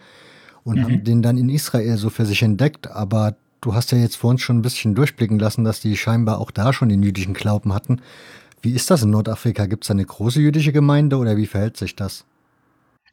und 0.64 0.76
mhm. 0.76 0.83
haben 0.83 1.04
den 1.04 1.22
dann 1.22 1.38
in 1.38 1.48
Israel 1.48 1.96
so 1.96 2.11
für 2.11 2.26
sich 2.26 2.42
entdeckt. 2.42 2.90
Aber 2.90 3.37
du 3.61 3.74
hast 3.74 3.92
ja 3.92 3.98
jetzt 3.98 4.16
vor 4.16 4.31
uns 4.31 4.42
schon 4.42 4.59
ein 4.59 4.62
bisschen 4.62 4.94
durchblicken 4.94 5.38
lassen, 5.38 5.64
dass 5.64 5.81
die 5.81 5.96
scheinbar 5.96 6.40
auch 6.40 6.50
da 6.50 6.72
schon 6.72 6.88
den 6.88 7.02
jüdischen 7.02 7.33
Glauben 7.33 7.72
hatten. 7.72 8.02
Wie 8.61 8.72
ist 8.72 8.90
das 8.90 9.02
in 9.02 9.11
Nordafrika? 9.11 9.66
Gibt 9.66 9.85
es 9.85 9.90
eine 9.90 10.04
große 10.04 10.40
jüdische 10.40 10.72
Gemeinde 10.72 11.16
oder 11.16 11.37
wie 11.37 11.46
verhält 11.46 11.76
sich 11.76 11.94
das? 11.94 12.24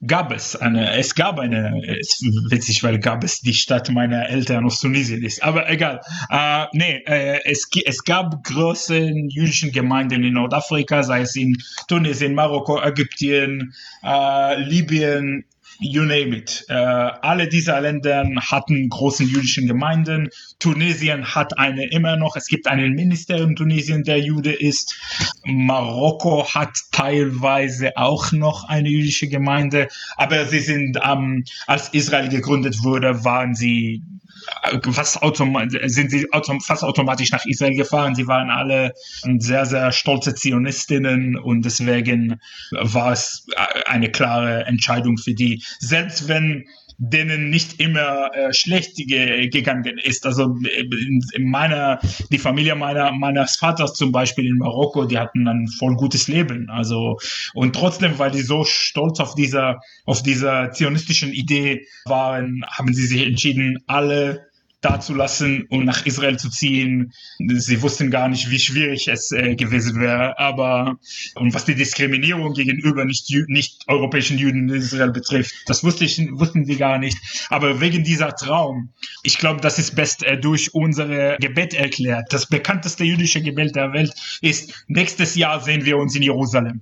Gab 0.05 0.31
es 0.31 0.55
eine, 0.55 0.93
es 0.97 1.15
gab 1.15 1.39
eine, 1.39 1.81
es 1.88 2.21
ist 2.21 2.51
witzig, 2.51 2.84
weil 2.84 2.99
gab 2.99 3.23
es 3.23 3.39
die 3.39 3.53
Stadt 3.53 3.89
meiner 3.89 4.27
Eltern 4.29 4.65
aus 4.65 4.79
Tunesien 4.79 5.23
ist, 5.23 5.41
aber 5.43 5.69
egal. 5.69 6.01
Äh, 6.29 6.65
nee, 6.73 7.03
äh, 7.05 7.39
es, 7.45 7.67
es 7.86 8.03
gab 8.03 8.43
große 8.43 8.97
jüdische 9.29 9.71
Gemeinden 9.71 10.23
in 10.23 10.34
Nordafrika, 10.34 11.03
sei 11.03 11.21
es 11.21 11.36
in 11.36 11.58
Tunesien, 11.88 12.34
Marokko, 12.34 12.81
Ägypten, 12.81 13.73
äh, 14.03 14.60
Libyen, 14.60 15.45
you 15.80 16.04
name 16.04 16.36
it. 16.36 16.66
Äh, 16.70 16.74
alle 16.74 17.48
diese 17.48 17.78
Länder 17.80 18.28
hatten 18.40 18.90
großen 18.90 19.28
jüdischen 19.28 19.68
Gemeinden. 19.68 20.30
Tunesien 20.60 21.36
hat 21.36 21.58
eine 21.58 21.90
immer 21.90 22.16
noch. 22.16 22.36
Es 22.36 22.48
gibt 22.48 22.68
einen 22.68 22.94
Minister 22.94 23.38
in 23.38 23.56
Tunesien, 23.56 24.04
der 24.04 24.20
Jude 24.20 24.54
ist. 24.54 24.96
Marokko 25.44 26.48
hat 26.54 26.78
teilweise 26.92 27.98
auch 27.98 28.32
noch 28.32 28.68
eine 28.68 28.90
jüdische 28.90 29.28
Gemeinde. 29.28 29.88
Aber 30.18 30.46
sie 30.46 30.60
sind, 30.60 30.98
ähm, 31.04 31.44
als 31.68 31.90
Israel 31.90 32.30
gegründet 32.30 32.84
wurde, 32.84 33.24
waren 33.24 33.56
sie 33.56 34.02
fast, 34.91 35.21
autom 35.21 35.58
sind 35.86 36.12
sie 36.12 36.31
autom 36.31 36.62
fast 36.62 36.84
automatisch 36.84 37.31
nach 37.31 37.45
Israel 37.45 37.75
gefahren. 37.75 38.15
Sie 38.15 38.27
waren 38.27 38.49
alle 38.49 38.93
sehr, 39.39 39.65
sehr 39.65 39.91
stolze 39.91 40.36
Zionistinnen 40.36 41.38
und 41.38 41.63
deswegen 41.63 42.39
war 42.71 43.12
es 43.12 43.45
eine 43.86 44.12
klare 44.12 44.65
Entscheidung 44.65 45.17
für 45.17 45.34
die. 45.34 45.63
Selbst 45.79 46.27
wenn 46.27 46.65
denen 46.97 47.49
nicht 47.49 47.79
immer 47.79 48.34
äh, 48.34 48.53
schlecht 48.53 48.95
ge 48.95 49.49
gegangen 49.49 49.97
ist. 49.97 50.25
Also 50.25 50.55
in, 50.55 51.21
in, 51.34 51.49
meiner, 51.49 51.99
die 52.31 52.38
Familie 52.38 52.75
meiner, 52.75 53.12
meines 53.12 53.58
Vaters 53.58 53.93
zum 53.93 54.12
Beispiel 54.12 54.45
in 54.45 54.58
Marokko, 54.58 55.05
die 55.05 55.17
hatten 55.17 55.47
ein 55.47 55.67
voll 55.67 55.95
gutes 55.95 56.27
Leben. 56.27 56.69
Also, 56.69 57.17
und 57.53 57.75
trotzdem, 57.75 58.17
weil 58.17 58.31
die 58.31 58.41
so 58.41 58.63
stolz 58.63 59.19
auf 59.19 59.36
dieser, 59.36 59.81
auf 60.05 60.23
dieser 60.23 60.71
zionistischen 60.71 61.34
Idee 61.34 61.86
waren, 62.05 62.63
haben 62.69 62.93
sie 62.93 63.08
sich 63.08 63.23
entschieden, 63.23 63.84
alle 63.88 64.47
dazulassen 64.86 65.63
und 65.69 65.86
nach 65.86 66.06
Israel 66.06 66.38
zu 66.38 66.50
ziehen. 66.50 67.12
Sie 67.39 67.82
wussten 67.82 68.12
gar 68.12 68.30
nicht, 68.30 68.50
wie 68.50 68.60
schwierig 68.60 69.08
es 69.08 69.32
äh, 69.32 69.56
gewesen 69.56 70.00
wäre. 70.00 70.38
Aber 70.38 70.98
und 71.36 71.54
was 71.54 71.65
die 71.65 71.76
Diskriminierung 71.76 72.54
gegenüber 72.54 73.04
nicht, 73.04 73.34
nicht 73.48 73.84
europäischen 73.88 74.38
Juden 74.38 74.69
in 74.69 74.76
Israel 74.76 75.12
betrifft, 75.12 75.56
das 75.65 75.84
wusste 75.84 76.06
ich, 76.06 76.19
wussten 76.34 76.65
sie 76.65 76.78
gar 76.78 77.00
nicht. 77.00 77.17
Aber 77.50 77.82
wegen 77.82 78.04
dieser 78.04 78.36
Traum, 78.36 78.93
ich 79.24 79.38
glaube, 79.38 79.60
das 79.62 79.80
ist 79.80 79.95
best 79.95 80.24
äh, 80.24 80.39
durch 80.39 80.74
unsere 80.74 81.38
Gebet 81.39 81.74
erklärt. 81.74 82.32
Das 82.32 82.48
bekannteste 82.48 83.04
jüdische 83.04 83.41
Gebet 83.41 83.76
der 83.76 83.91
Welt 83.93 84.13
ist, 84.41 84.86
nächstes 84.88 85.36
Jahr 85.36 85.62
sehen 85.62 85.86
wir 85.86 85.98
uns 85.98 86.15
in 86.15 86.21
Jerusalem. 86.21 86.82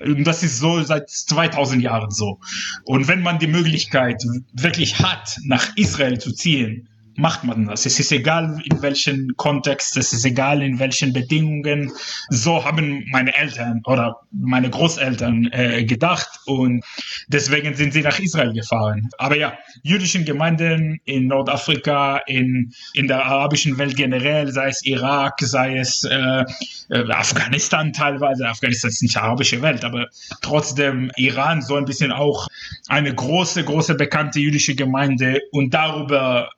Und 0.00 0.24
das 0.24 0.42
ist 0.42 0.58
so 0.58 0.82
seit 0.82 1.10
2000 1.10 1.82
Jahren 1.82 2.10
so. 2.10 2.38
Und 2.84 3.08
wenn 3.08 3.22
man 3.22 3.38
die 3.38 3.46
Möglichkeit 3.46 4.22
wirklich 4.52 4.98
hat, 5.00 5.36
nach 5.44 5.76
Israel 5.76 6.18
zu 6.18 6.32
ziehen, 6.32 6.88
macht 7.16 7.44
man 7.44 7.66
das. 7.66 7.86
Es 7.86 7.98
ist 7.98 8.12
egal, 8.12 8.60
in 8.64 8.82
welchem 8.82 9.32
Kontext, 9.36 9.96
es 9.96 10.12
ist 10.12 10.24
egal, 10.24 10.62
in 10.62 10.78
welchen 10.78 11.12
Bedingungen. 11.12 11.92
So 12.30 12.64
haben 12.64 13.04
meine 13.10 13.34
Eltern 13.34 13.82
oder 13.84 14.20
meine 14.30 14.70
Großeltern 14.70 15.48
äh, 15.52 15.84
gedacht 15.84 16.28
und 16.46 16.84
deswegen 17.28 17.74
sind 17.74 17.92
sie 17.92 18.02
nach 18.02 18.18
Israel 18.18 18.52
gefahren. 18.52 19.08
Aber 19.18 19.36
ja, 19.36 19.58
jüdischen 19.82 20.24
Gemeinden 20.24 21.00
in 21.04 21.26
Nordafrika, 21.26 22.18
in, 22.26 22.72
in 22.94 23.08
der 23.08 23.24
arabischen 23.24 23.78
Welt 23.78 23.96
generell, 23.96 24.50
sei 24.52 24.68
es 24.68 24.84
Irak, 24.84 25.40
sei 25.40 25.78
es 25.78 26.04
äh, 26.04 26.44
äh 26.90 27.12
Afghanistan 27.12 27.92
teilweise, 27.92 28.48
Afghanistan 28.48 28.90
ist 28.90 29.02
nicht 29.02 29.16
arabische 29.16 29.60
Welt, 29.62 29.84
aber 29.84 30.08
trotzdem 30.40 31.10
Iran 31.16 31.62
so 31.62 31.76
ein 31.76 31.84
bisschen 31.84 32.12
auch 32.12 32.48
eine 32.88 33.14
große, 33.14 33.64
große 33.64 33.94
bekannte 33.94 34.40
jüdische 34.40 34.74
Gemeinde 34.74 35.40
und 35.52 35.74
darüber 35.74 36.50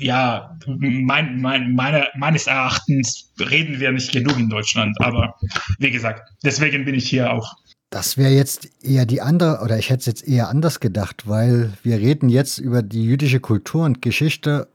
ja, 0.00 0.56
mein, 0.66 1.40
mein, 1.40 1.74
meine, 1.74 2.08
meines 2.16 2.46
Erachtens 2.46 3.32
reden 3.38 3.80
wir 3.80 3.92
nicht 3.92 4.12
genug 4.12 4.38
in 4.38 4.48
Deutschland. 4.48 4.96
Aber 5.00 5.34
wie 5.78 5.90
gesagt, 5.90 6.28
deswegen 6.44 6.84
bin 6.84 6.94
ich 6.94 7.08
hier 7.08 7.32
auch. 7.32 7.54
Das 7.90 8.16
wäre 8.16 8.30
jetzt 8.30 8.68
eher 8.82 9.04
die 9.04 9.20
andere, 9.20 9.62
oder 9.64 9.78
ich 9.78 9.90
hätte 9.90 10.00
es 10.00 10.06
jetzt 10.06 10.28
eher 10.28 10.48
anders 10.48 10.78
gedacht, 10.78 11.28
weil 11.28 11.72
wir 11.82 11.98
reden 11.98 12.28
jetzt 12.28 12.58
über 12.58 12.82
die 12.82 13.04
jüdische 13.04 13.40
Kultur 13.40 13.84
und 13.84 14.00
Geschichte. 14.00 14.68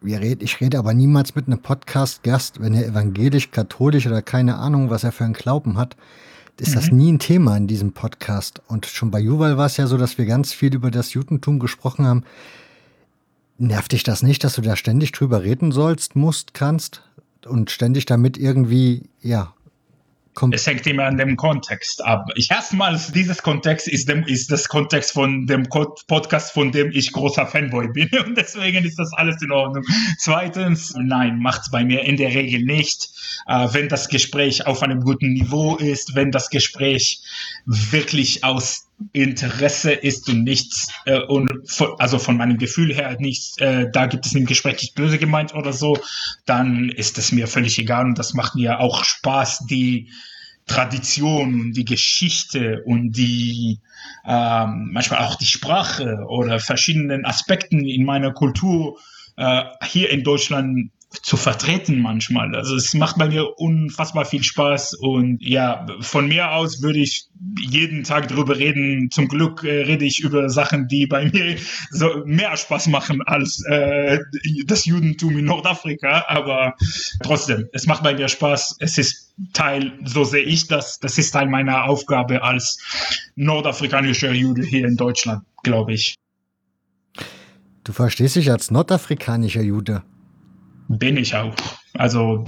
Wir 0.00 0.20
red, 0.20 0.42
ich 0.42 0.58
rede 0.62 0.78
aber 0.78 0.94
niemals 0.94 1.34
mit 1.34 1.46
einem 1.46 1.60
Podcast-Gast, 1.60 2.60
wenn 2.60 2.72
er 2.72 2.86
evangelisch, 2.86 3.50
katholisch 3.50 4.06
oder 4.06 4.22
keine 4.22 4.56
Ahnung, 4.56 4.88
was 4.88 5.04
er 5.04 5.12
für 5.12 5.24
einen 5.24 5.34
Glauben 5.34 5.76
hat, 5.76 5.96
ist 6.58 6.70
mhm. 6.70 6.74
das 6.74 6.90
nie 6.90 7.12
ein 7.12 7.18
Thema 7.18 7.56
in 7.58 7.66
diesem 7.66 7.92
Podcast. 7.92 8.62
Und 8.66 8.86
schon 8.86 9.10
bei 9.10 9.20
Juval 9.20 9.58
war 9.58 9.66
es 9.66 9.76
ja 9.76 9.86
so, 9.86 9.98
dass 9.98 10.16
wir 10.16 10.24
ganz 10.24 10.54
viel 10.54 10.74
über 10.74 10.90
das 10.90 11.12
Judentum 11.12 11.58
gesprochen 11.58 12.06
haben. 12.06 12.24
Nervt 13.60 13.92
dich 13.92 14.04
das 14.04 14.22
nicht, 14.22 14.42
dass 14.42 14.54
du 14.54 14.62
da 14.62 14.74
ständig 14.74 15.12
drüber 15.12 15.42
reden 15.42 15.70
sollst, 15.70 16.16
musst, 16.16 16.54
kannst 16.54 17.02
und 17.44 17.70
ständig 17.70 18.06
damit 18.06 18.38
irgendwie, 18.38 19.10
ja, 19.20 19.52
kommt. 20.32 20.54
Es 20.54 20.66
hängt 20.66 20.86
immer 20.86 21.04
an 21.04 21.18
dem 21.18 21.36
Kontext 21.36 22.02
ab. 22.02 22.30
Ich 22.36 22.50
erstmals 22.50 23.12
dieses 23.12 23.42
Kontext 23.42 23.86
ist 23.86 24.08
dem 24.08 24.24
ist 24.24 24.50
das 24.50 24.66
Kontext 24.66 25.12
von 25.12 25.46
dem 25.46 25.64
Podcast, 25.64 26.52
von 26.52 26.72
dem 26.72 26.90
ich 26.92 27.12
großer 27.12 27.46
Fanboy 27.46 27.88
bin 27.88 28.08
und 28.26 28.34
deswegen 28.34 28.82
ist 28.82 28.98
das 28.98 29.12
alles 29.12 29.42
in 29.42 29.52
Ordnung. 29.52 29.84
Zweitens, 30.16 30.94
nein, 30.96 31.38
macht's 31.38 31.70
bei 31.70 31.84
mir 31.84 32.04
in 32.04 32.16
der 32.16 32.30
Regel 32.30 32.62
nicht. 32.62 33.10
Äh, 33.46 33.68
wenn 33.72 33.90
das 33.90 34.08
Gespräch 34.08 34.66
auf 34.66 34.82
einem 34.82 35.02
guten 35.02 35.34
Niveau 35.34 35.76
ist, 35.76 36.14
wenn 36.14 36.30
das 36.30 36.48
Gespräch 36.48 37.20
wirklich 37.66 38.42
aus 38.42 38.86
Interesse 39.12 39.92
ist 39.92 40.28
und 40.28 40.44
nichts, 40.44 40.92
äh, 41.06 41.20
und 41.20 41.50
von, 41.68 41.88
also 41.98 42.18
von 42.18 42.36
meinem 42.36 42.58
Gefühl 42.58 42.94
her 42.94 43.16
nichts, 43.18 43.56
äh, 43.58 43.86
da 43.92 44.06
gibt 44.06 44.26
es 44.26 44.34
im 44.34 44.46
Gespräch 44.46 44.80
nicht 44.80 44.94
böse 44.94 45.18
gemeint 45.18 45.54
oder 45.54 45.72
so, 45.72 45.96
dann 46.46 46.88
ist 46.88 47.18
es 47.18 47.32
mir 47.32 47.46
völlig 47.46 47.78
egal 47.78 48.04
und 48.04 48.18
das 48.18 48.34
macht 48.34 48.54
mir 48.54 48.80
auch 48.80 49.04
Spaß, 49.04 49.66
die 49.66 50.10
Tradition 50.66 51.60
und 51.60 51.72
die 51.72 51.84
Geschichte 51.84 52.82
und 52.84 53.12
die 53.12 53.80
ähm, 54.24 54.90
manchmal 54.92 55.20
auch 55.20 55.34
die 55.34 55.46
Sprache 55.46 56.24
oder 56.28 56.60
verschiedenen 56.60 57.24
Aspekten 57.24 57.84
in 57.84 58.04
meiner 58.04 58.32
Kultur 58.32 58.98
äh, 59.36 59.64
hier 59.84 60.10
in 60.10 60.22
Deutschland 60.22 60.90
zu 61.10 61.36
vertreten 61.36 62.00
manchmal. 62.00 62.54
Also 62.54 62.76
es 62.76 62.94
macht 62.94 63.18
bei 63.18 63.28
mir 63.28 63.58
unfassbar 63.58 64.24
viel 64.24 64.44
Spaß 64.44 64.94
und 64.94 65.38
ja, 65.42 65.84
von 66.00 66.28
mir 66.28 66.52
aus 66.52 66.82
würde 66.82 67.00
ich 67.00 67.26
jeden 67.60 68.04
Tag 68.04 68.28
darüber 68.28 68.56
reden. 68.56 69.10
Zum 69.10 69.26
Glück 69.26 69.64
äh, 69.64 69.82
rede 69.82 70.04
ich 70.04 70.20
über 70.20 70.48
Sachen, 70.48 70.86
die 70.86 71.06
bei 71.06 71.24
mir 71.32 71.56
so 71.90 72.22
mehr 72.26 72.56
Spaß 72.56 72.86
machen 72.86 73.22
als 73.22 73.64
äh, 73.68 74.20
das 74.66 74.84
Judentum 74.84 75.36
in 75.36 75.46
Nordafrika, 75.46 76.26
aber 76.28 76.74
trotzdem, 77.22 77.68
es 77.72 77.86
macht 77.86 78.04
bei 78.04 78.14
mir 78.14 78.28
Spaß. 78.28 78.76
Es 78.78 78.96
ist 78.96 79.34
Teil, 79.52 79.92
so 80.04 80.22
sehe 80.22 80.44
ich 80.44 80.68
das, 80.68 81.00
das 81.00 81.18
ist 81.18 81.32
Teil 81.32 81.48
meiner 81.48 81.84
Aufgabe 81.84 82.42
als 82.42 82.78
nordafrikanischer 83.34 84.32
Jude 84.32 84.62
hier 84.62 84.86
in 84.86 84.96
Deutschland, 84.96 85.42
glaube 85.64 85.94
ich. 85.94 86.14
Du 87.82 87.92
verstehst 87.92 88.36
dich 88.36 88.50
als 88.50 88.70
nordafrikanischer 88.70 89.62
Jude? 89.62 90.02
Bin 90.98 91.16
ich 91.16 91.34
auch. 91.34 91.54
Also, 91.94 92.44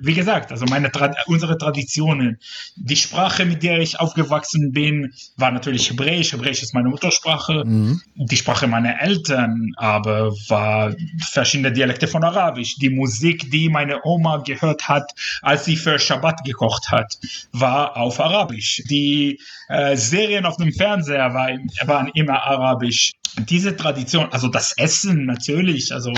wie 0.00 0.14
gesagt, 0.14 0.52
also 0.52 0.66
meine, 0.66 0.90
unsere 1.26 1.56
Traditionen, 1.56 2.38
die 2.76 2.96
Sprache, 2.96 3.46
mit 3.46 3.62
der 3.62 3.78
ich 3.78 3.98
aufgewachsen 3.98 4.72
bin, 4.72 5.14
war 5.36 5.50
natürlich 5.50 5.88
Hebräisch. 5.90 6.32
Hebräisch 6.32 6.62
ist 6.62 6.74
meine 6.74 6.90
Muttersprache. 6.90 7.64
Mhm. 7.64 8.02
Die 8.14 8.36
Sprache 8.36 8.66
meiner 8.66 9.00
Eltern 9.00 9.72
aber 9.76 10.32
war 10.48 10.94
verschiedene 11.18 11.72
Dialekte 11.72 12.08
von 12.08 12.24
Arabisch. 12.24 12.76
Die 12.76 12.90
Musik, 12.90 13.50
die 13.50 13.70
meine 13.70 14.00
Oma 14.04 14.38
gehört 14.38 14.88
hat, 14.88 15.12
als 15.40 15.64
sie 15.64 15.76
für 15.76 15.98
Shabbat 15.98 16.44
gekocht 16.44 16.90
hat, 16.90 17.18
war 17.52 17.96
auf 17.96 18.20
Arabisch. 18.20 18.82
Die 18.90 19.40
äh, 19.68 19.96
Serien 19.96 20.44
auf 20.44 20.56
dem 20.56 20.72
Fernseher 20.72 21.32
war, 21.32 21.48
waren 21.86 22.10
immer 22.14 22.42
Arabisch 22.42 23.12
diese 23.36 23.76
Tradition, 23.76 24.28
also 24.30 24.48
das 24.48 24.72
Essen 24.76 25.26
natürlich, 25.26 25.92
also 25.92 26.12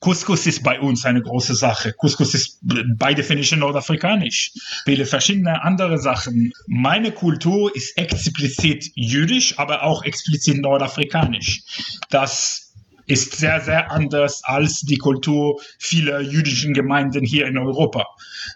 Couscous 0.00 0.46
ist 0.46 0.62
bei 0.62 0.80
uns 0.80 1.04
eine 1.04 1.22
große 1.22 1.54
Sache. 1.54 1.89
Couscous 1.92 2.34
ist 2.34 2.58
by 2.62 3.14
definition 3.14 3.60
nordafrikanisch. 3.60 4.52
Viele 4.84 5.06
verschiedene 5.06 5.62
andere 5.62 5.98
Sachen. 5.98 6.52
Meine 6.66 7.12
Kultur 7.12 7.74
ist 7.74 7.96
explizit 7.96 8.90
jüdisch, 8.94 9.58
aber 9.58 9.82
auch 9.82 10.04
explizit 10.04 10.60
nordafrikanisch. 10.60 11.62
Das 12.10 12.72
ist 13.06 13.36
sehr, 13.36 13.60
sehr 13.60 13.90
anders 13.90 14.42
als 14.44 14.82
die 14.82 14.98
Kultur 14.98 15.60
vieler 15.78 16.20
jüdischen 16.20 16.74
Gemeinden 16.74 17.24
hier 17.24 17.46
in 17.46 17.58
Europa. 17.58 18.06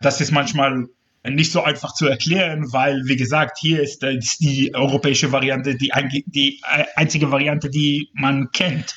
Das 0.00 0.20
ist 0.20 0.30
manchmal 0.30 0.86
nicht 1.30 1.52
so 1.52 1.62
einfach 1.62 1.94
zu 1.94 2.06
erklären, 2.06 2.72
weil, 2.72 3.02
wie 3.06 3.16
gesagt, 3.16 3.58
hier 3.58 3.82
ist, 3.82 4.02
die 4.40 4.74
europäische 4.74 5.32
Variante 5.32 5.74
die, 5.74 5.90
die 6.26 6.60
äh, 6.70 6.84
einzige 6.96 7.30
Variante, 7.30 7.70
die 7.70 8.10
man 8.12 8.50
kennt. 8.52 8.94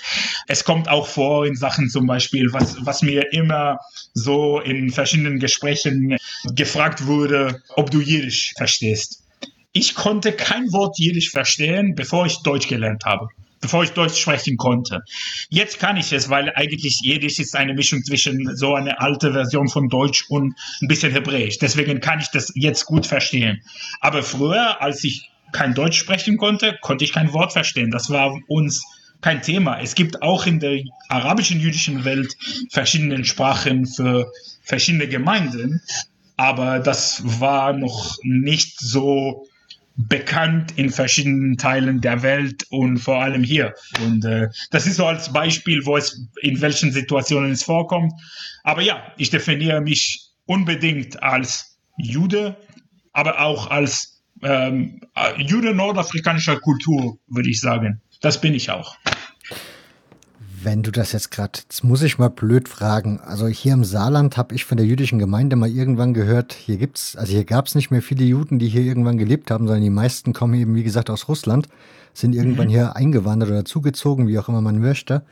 Es 0.48 0.64
kommt 0.64 0.90
auch 0.90 1.08
vor 1.08 1.46
in 1.46 1.56
Sachen 1.56 1.90
zum 1.90 2.06
Beispiel, 2.06 2.52
was, 2.52 2.86
was 2.86 3.02
mir 3.02 3.32
immer 3.32 3.80
so 4.14 4.60
in 4.60 4.90
verschiedenen 4.90 5.40
Gesprächen 5.40 6.18
gefragt 6.54 7.06
wurde, 7.06 7.62
ob 7.76 7.92
du 7.92 8.02
Jiddisch 8.02 8.54
verstehst. 8.58 9.24
Ich 9.72 9.96
konnte 9.96 10.34
kein 10.34 10.72
Wort 10.74 11.00
Jiddisch 11.00 11.32
verstehen, 11.32 11.96
bevor 11.96 12.26
ich 12.26 12.38
Deutsch 12.40 12.68
gelernt 12.68 13.06
habe 13.06 13.30
bevor 13.62 13.84
ich 13.84 13.92
Deutsch 13.92 14.20
sprechen 14.20 14.58
konnte. 14.58 15.02
Jetzt 15.50 15.80
kann 15.80 15.98
ich 15.98 16.14
es, 16.14 16.30
weil 16.30 16.52
eigentlich 16.56 17.00
Jiddisch 17.02 17.40
ist 17.40 17.56
eine 17.56 17.74
Mischung 17.74 18.04
zwischen 18.04 18.56
so 18.56 18.76
eine 18.76 19.00
alte 19.00 19.34
Version 19.34 19.68
von 19.68 19.90
Deutsch 19.90 20.26
und 20.30 20.56
ein 20.82 20.88
bisschen 20.88 21.12
Hebräisch. 21.12 21.58
Deswegen 21.60 22.00
kann 22.00 22.20
ich 22.20 22.30
das 22.32 22.52
jetzt 22.56 22.86
gut 22.86 23.06
verstehen. 23.06 23.62
Aber 24.02 24.24
früher, 24.24 24.82
als 24.82 25.04
ich 25.04 25.30
kein 25.52 25.74
Deutsch 25.74 25.98
sprechen 25.98 26.38
konnte, 26.38 26.78
konnte 26.82 27.06
ich 27.06 27.14
kein 27.14 27.34
Wort 27.34 27.54
verstehen. 27.54 27.92
Das 27.92 28.10
war 28.10 28.38
uns 28.48 28.84
kein 29.22 29.42
Thema. 29.42 29.80
Es 29.80 29.96
gibt 29.96 30.22
auch 30.22 30.46
in 30.46 30.60
der 30.60 30.82
arabischen 31.10 31.60
jüdischen 31.60 32.06
Welt 32.06 32.36
verschiedene 32.72 33.24
Sprachen 33.26 33.86
für 33.86 34.32
verschiedene 34.62 35.08
Gemeinden, 35.08 35.82
aber 36.36 36.80
das 36.80 37.22
war 37.24 37.74
noch 37.74 38.18
nicht 38.22 38.80
so 38.80 39.47
bekannt 39.98 40.74
in 40.78 40.92
verschiedenen 40.92 41.58
Teilen 41.58 42.02
der 42.02 42.22
Welt 42.22 42.66
und 42.70 43.00
vor 43.00 43.22
allem 43.22 43.44
hier. 43.44 43.74
Und 44.06 44.24
äh, 44.26 44.48
das 44.70 44.86
ist 44.86 44.98
so 44.98 45.06
als 45.08 45.34
Beispiel, 45.34 45.86
wo 45.86 45.98
es 45.98 46.28
in 46.42 46.62
welchen 46.62 46.92
Situationen 46.92 47.52
es 47.52 47.64
vorkommt. 47.64 48.14
Aber 48.64 48.82
ja, 48.82 49.12
ich 49.18 49.32
definiere 49.32 49.82
mich 49.82 50.30
unbedingt 50.46 51.22
als 51.24 51.80
Jude, 51.98 52.56
aber 53.12 53.42
auch 53.42 53.72
als 53.72 54.22
ähm, 54.44 55.02
Jude 55.38 55.74
nordafrikanischer 55.74 56.60
Kultur, 56.60 57.18
würde 57.28 57.50
ich 57.50 57.60
sagen. 57.60 58.02
Das 58.22 58.40
bin 58.40 58.54
ich 58.54 58.70
auch. 58.70 58.96
Wenn 60.68 60.84
du 60.84 60.92
das 60.92 61.14
jetzt 61.14 61.32
gerade, 61.32 61.60
jetzt 61.60 61.86
muss 61.86 62.02
ich 62.02 62.18
mal 62.18 62.28
blöd 62.28 62.68
fragen. 62.68 63.22
Also 63.22 63.48
hier 63.48 63.72
im 63.72 63.86
Saarland 63.86 64.36
habe 64.36 64.54
ich 64.54 64.66
von 64.66 64.76
der 64.76 64.86
jüdischen 64.86 65.18
Gemeinde 65.18 65.56
mal 65.56 65.70
irgendwann 65.70 66.14
gehört, 66.14 66.52
hier 66.52 66.76
gibt's, 66.76 67.16
also 67.16 67.32
hier 67.32 67.46
gab 67.46 67.68
es 67.68 67.76
nicht 67.76 67.90
mehr 67.90 68.02
viele 68.02 68.26
Juden, 68.26 68.60
die 68.60 68.68
hier 68.68 68.82
irgendwann 68.82 69.18
gelebt 69.18 69.50
haben, 69.50 69.66
sondern 69.66 69.82
die 69.82 69.90
meisten 69.90 70.34
kommen 70.34 70.56
eben, 70.56 70.76
wie 70.76 70.84
gesagt, 70.84 71.10
aus 71.10 71.30
Russland, 71.30 71.70
sind 72.14 72.36
irgendwann 72.36 72.68
mhm. 72.68 72.72
hier 72.72 72.96
eingewandert 72.98 73.50
oder 73.50 73.64
zugezogen, 73.64 74.28
wie 74.28 74.38
auch 74.38 74.50
immer 74.50 74.60
man 74.60 74.78
möchte. 74.80 75.24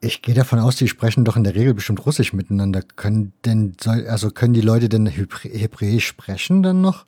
Ich 0.00 0.22
gehe 0.22 0.36
davon 0.36 0.60
aus, 0.60 0.76
die 0.76 0.86
sprechen 0.86 1.24
doch 1.24 1.36
in 1.36 1.42
der 1.42 1.56
Regel 1.56 1.74
bestimmt 1.74 2.06
Russisch 2.06 2.32
miteinander. 2.32 2.82
Können 2.94 3.32
denn, 3.44 3.74
also 3.84 4.30
können 4.30 4.54
die 4.54 4.60
Leute 4.60 4.88
denn 4.88 5.06
Hebräisch 5.06 6.06
sprechen 6.06 6.62
dann 6.62 6.80
noch? 6.80 7.04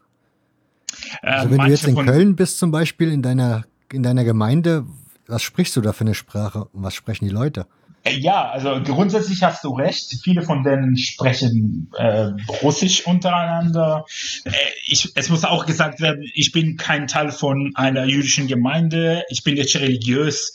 Äh, 1.23 1.29
also 1.29 1.51
wenn 1.53 1.59
du 1.59 1.69
jetzt 1.69 1.87
in 1.87 1.95
Köln 1.95 2.35
bist 2.35 2.59
zum 2.59 2.73
Beispiel 2.73 3.13
in 3.13 3.23
deiner, 3.23 3.63
in 3.93 4.03
deiner 4.03 4.25
Gemeinde, 4.25 4.87
was 5.33 5.43
sprichst 5.43 5.75
du 5.77 5.81
da 5.81 5.95
für 5.95 6.03
eine 6.03 6.15
Sprache 6.15 6.67
und 6.67 6.83
was 6.83 6.95
sprechen 6.95 7.25
die 7.25 7.31
Leute? 7.31 7.67
Äh, 8.05 8.19
ja, 8.19 8.51
also 8.51 8.81
grundsätzlich 8.83 9.43
hast 9.43 9.65
du 9.65 9.75
recht. 9.75 10.17
Viele 10.23 10.43
von 10.43 10.63
denen 10.63 10.97
sprechen 10.97 11.91
äh, 11.97 12.31
Russisch 12.63 13.07
untereinander. 13.07 14.05
Äh, 14.45 14.51
ich, 14.87 15.13
es 15.15 15.29
muss 15.29 15.45
auch 15.45 15.67
gesagt 15.67 16.01
werden, 16.01 16.29
ich 16.35 16.53
bin 16.53 16.77
kein 16.77 17.07
Teil 17.07 17.31
von 17.31 17.73
einer 17.75 18.05
jüdischen 18.05 18.49
Gemeinde. 18.49 19.25
Ich 19.29 19.45
bin 19.45 19.57
jetzt 19.57 19.77
religiös. 19.77 20.55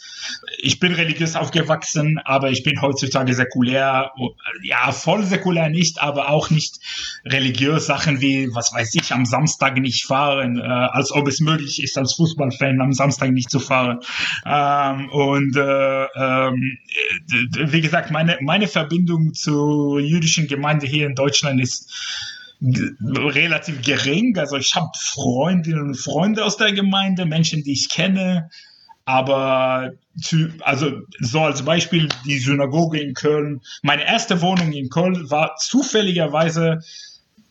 Ich 0.57 0.79
bin 0.79 0.93
religiös 0.93 1.35
aufgewachsen, 1.35 2.19
aber 2.25 2.51
ich 2.51 2.63
bin 2.63 2.81
heutzutage 2.81 3.33
säkulär. 3.33 4.11
Ja, 4.63 4.91
voll 4.91 5.23
säkulär 5.23 5.69
nicht, 5.69 6.01
aber 6.01 6.29
auch 6.29 6.49
nicht 6.49 6.79
religiös. 7.25 7.85
Sachen 7.85 8.19
wie, 8.19 8.49
was 8.53 8.73
weiß 8.73 8.95
ich, 8.95 9.13
am 9.13 9.25
Samstag 9.25 9.77
nicht 9.77 10.05
fahren, 10.05 10.59
äh, 10.59 10.63
als 10.63 11.11
ob 11.11 11.27
es 11.27 11.39
möglich 11.39 11.81
ist, 11.81 11.97
als 11.97 12.15
Fußballfan 12.15 12.81
am 12.81 12.91
Samstag 12.91 13.31
nicht 13.31 13.49
zu 13.49 13.59
fahren. 13.59 13.99
Ähm, 14.45 15.09
und 15.09 15.55
äh, 15.55 16.05
ähm, 16.15 16.77
wie 17.51 17.81
gesagt, 17.81 18.11
meine, 18.11 18.37
meine 18.41 18.67
Verbindung 18.67 19.33
zur 19.33 19.99
jüdischen 19.99 20.47
Gemeinde 20.47 20.87
hier 20.87 21.07
in 21.07 21.15
Deutschland 21.15 21.61
ist 21.61 21.91
relativ 22.61 23.81
gering. 23.81 24.37
Also 24.37 24.57
ich 24.57 24.75
habe 24.75 24.89
Freundinnen 24.97 25.81
und 25.81 25.95
Freunde 25.95 26.43
aus 26.43 26.57
der 26.57 26.71
Gemeinde, 26.73 27.25
Menschen, 27.25 27.63
die 27.63 27.73
ich 27.73 27.89
kenne, 27.89 28.49
aber 29.05 29.91
zu, 30.19 30.49
also 30.61 31.01
so 31.19 31.41
als 31.41 31.63
Beispiel 31.63 32.09
die 32.25 32.39
Synagoge 32.39 32.99
in 32.99 33.13
Köln. 33.13 33.61
Meine 33.81 34.05
erste 34.05 34.41
Wohnung 34.41 34.73
in 34.73 34.89
Köln 34.89 35.29
war 35.29 35.55
zufälligerweise 35.57 36.79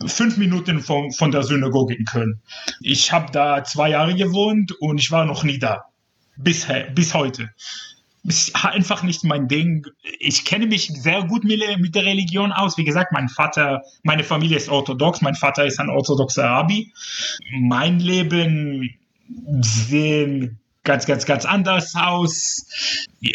fünf 0.05 0.37
Minuten 0.37 0.81
von, 0.81 1.13
von 1.13 1.31
der 1.31 1.43
Synagoge 1.43 1.95
in 1.95 2.05
Köln. 2.05 2.41
Ich 2.81 3.13
habe 3.13 3.33
da 3.33 3.65
zwei 3.65 3.91
Jahre 3.91 4.15
gewohnt 4.15 4.73
und 4.73 4.99
ich 4.99 5.11
war 5.11 5.25
noch 5.25 5.45
nie 5.45 5.59
da. 5.59 5.85
Bis, 6.37 6.67
bis 6.95 7.15
heute 7.15 7.51
ist 8.27 8.65
einfach 8.65 9.03
nicht 9.03 9.25
mein 9.25 9.49
Ding. 9.49 9.87
Ich 10.19 10.45
kenne 10.45 10.67
mich 10.67 10.89
sehr 10.89 11.25
gut 11.25 11.45
mit, 11.45 11.61
der 11.95 12.05
Religion 12.05 12.53
aus. 12.53 12.77
Wie 12.77 12.85
gesagt, 12.85 13.13
mein 13.13 13.29
Vater, 13.29 13.83
meine 14.03 14.25
Familie 14.25 14.57
ist 14.57 14.69
orthodox, 14.69 15.23
mein 15.23 15.35
Vater 15.35 15.65
ist 15.65 15.79
ein 15.79 15.91
orthodoxer 15.91 16.45
Rabbi. 16.45 16.93
Mein 17.51 18.01
Leben 18.01 18.91
sieht 19.61 20.53
ganz, 20.87 21.05
ganz, 21.05 21.27
ganz 21.27 21.45
anders 21.45 21.95
aus. 21.95 22.67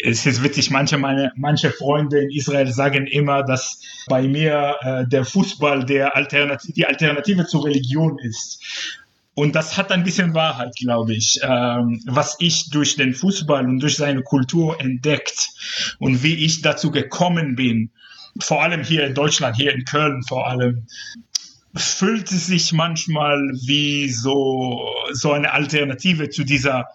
Es 0.02 0.26
ist 0.26 0.42
witzig, 0.42 0.70
manche, 0.70 0.98
meine, 0.98 1.32
manche 1.36 1.70
Freunde 1.70 2.22
in 2.22 2.30
Israel 2.30 2.72
sagen 2.72 3.06
immer, 3.06 3.44
dass 3.44 3.80
bei 4.08 4.22
mir 4.22 4.76
äh, 4.80 5.06
der 5.06 5.24
Fußball 5.24 5.84
der 5.84 6.16
Alternative, 6.16 6.72
die 6.72 6.86
Alternative 6.86 7.46
zur 7.46 7.66
Religion 7.66 8.18
ist. 8.18 9.01
Und 9.34 9.54
das 9.54 9.78
hat 9.78 9.90
ein 9.92 10.04
bisschen 10.04 10.34
Wahrheit, 10.34 10.74
glaube 10.76 11.14
ich, 11.14 11.38
ähm, 11.42 12.02
was 12.06 12.36
ich 12.38 12.68
durch 12.70 12.96
den 12.96 13.14
Fußball 13.14 13.64
und 13.64 13.80
durch 13.80 13.96
seine 13.96 14.22
Kultur 14.22 14.78
entdeckt 14.78 15.48
und 15.98 16.22
wie 16.22 16.44
ich 16.44 16.60
dazu 16.60 16.90
gekommen 16.90 17.56
bin, 17.56 17.90
vor 18.38 18.62
allem 18.62 18.84
hier 18.84 19.06
in 19.06 19.14
Deutschland, 19.14 19.56
hier 19.56 19.72
in 19.72 19.84
Köln 19.84 20.22
vor 20.22 20.48
allem, 20.48 20.86
fühlt 21.74 22.30
es 22.30 22.46
sich 22.46 22.72
manchmal 22.72 23.38
wie 23.66 24.10
so, 24.10 24.86
so 25.12 25.32
eine 25.32 25.52
Alternative 25.52 26.28
zu 26.28 26.44
dieser 26.44 26.88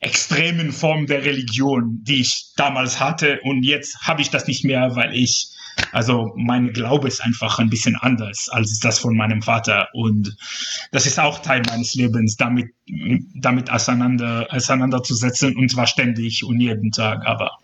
extremen 0.00 0.72
Form 0.72 1.06
der 1.06 1.24
Religion, 1.24 2.00
die 2.02 2.20
ich 2.20 2.52
damals 2.56 3.00
hatte. 3.00 3.40
Und 3.42 3.62
jetzt 3.62 4.00
habe 4.02 4.20
ich 4.20 4.30
das 4.30 4.46
nicht 4.46 4.64
mehr, 4.64 4.96
weil 4.96 5.14
ich 5.14 5.48
also 5.92 6.32
mein 6.36 6.72
Glaube 6.72 7.08
ist 7.08 7.22
einfach 7.22 7.58
ein 7.58 7.70
bisschen 7.70 7.96
anders 7.96 8.48
als 8.50 8.78
das 8.78 8.98
von 8.98 9.16
meinem 9.16 9.42
Vater. 9.42 9.88
Und 9.92 10.36
das 10.92 11.06
ist 11.06 11.18
auch 11.18 11.40
Teil 11.40 11.62
meines 11.68 11.94
Lebens, 11.94 12.36
damit, 12.36 12.72
damit 13.34 13.70
auseinander, 13.70 14.46
auseinanderzusetzen 14.50 15.56
und 15.56 15.70
zwar 15.70 15.86
ständig 15.86 16.44
und 16.44 16.60
jeden 16.60 16.90
Tag. 16.92 17.26
Aber 17.26 17.58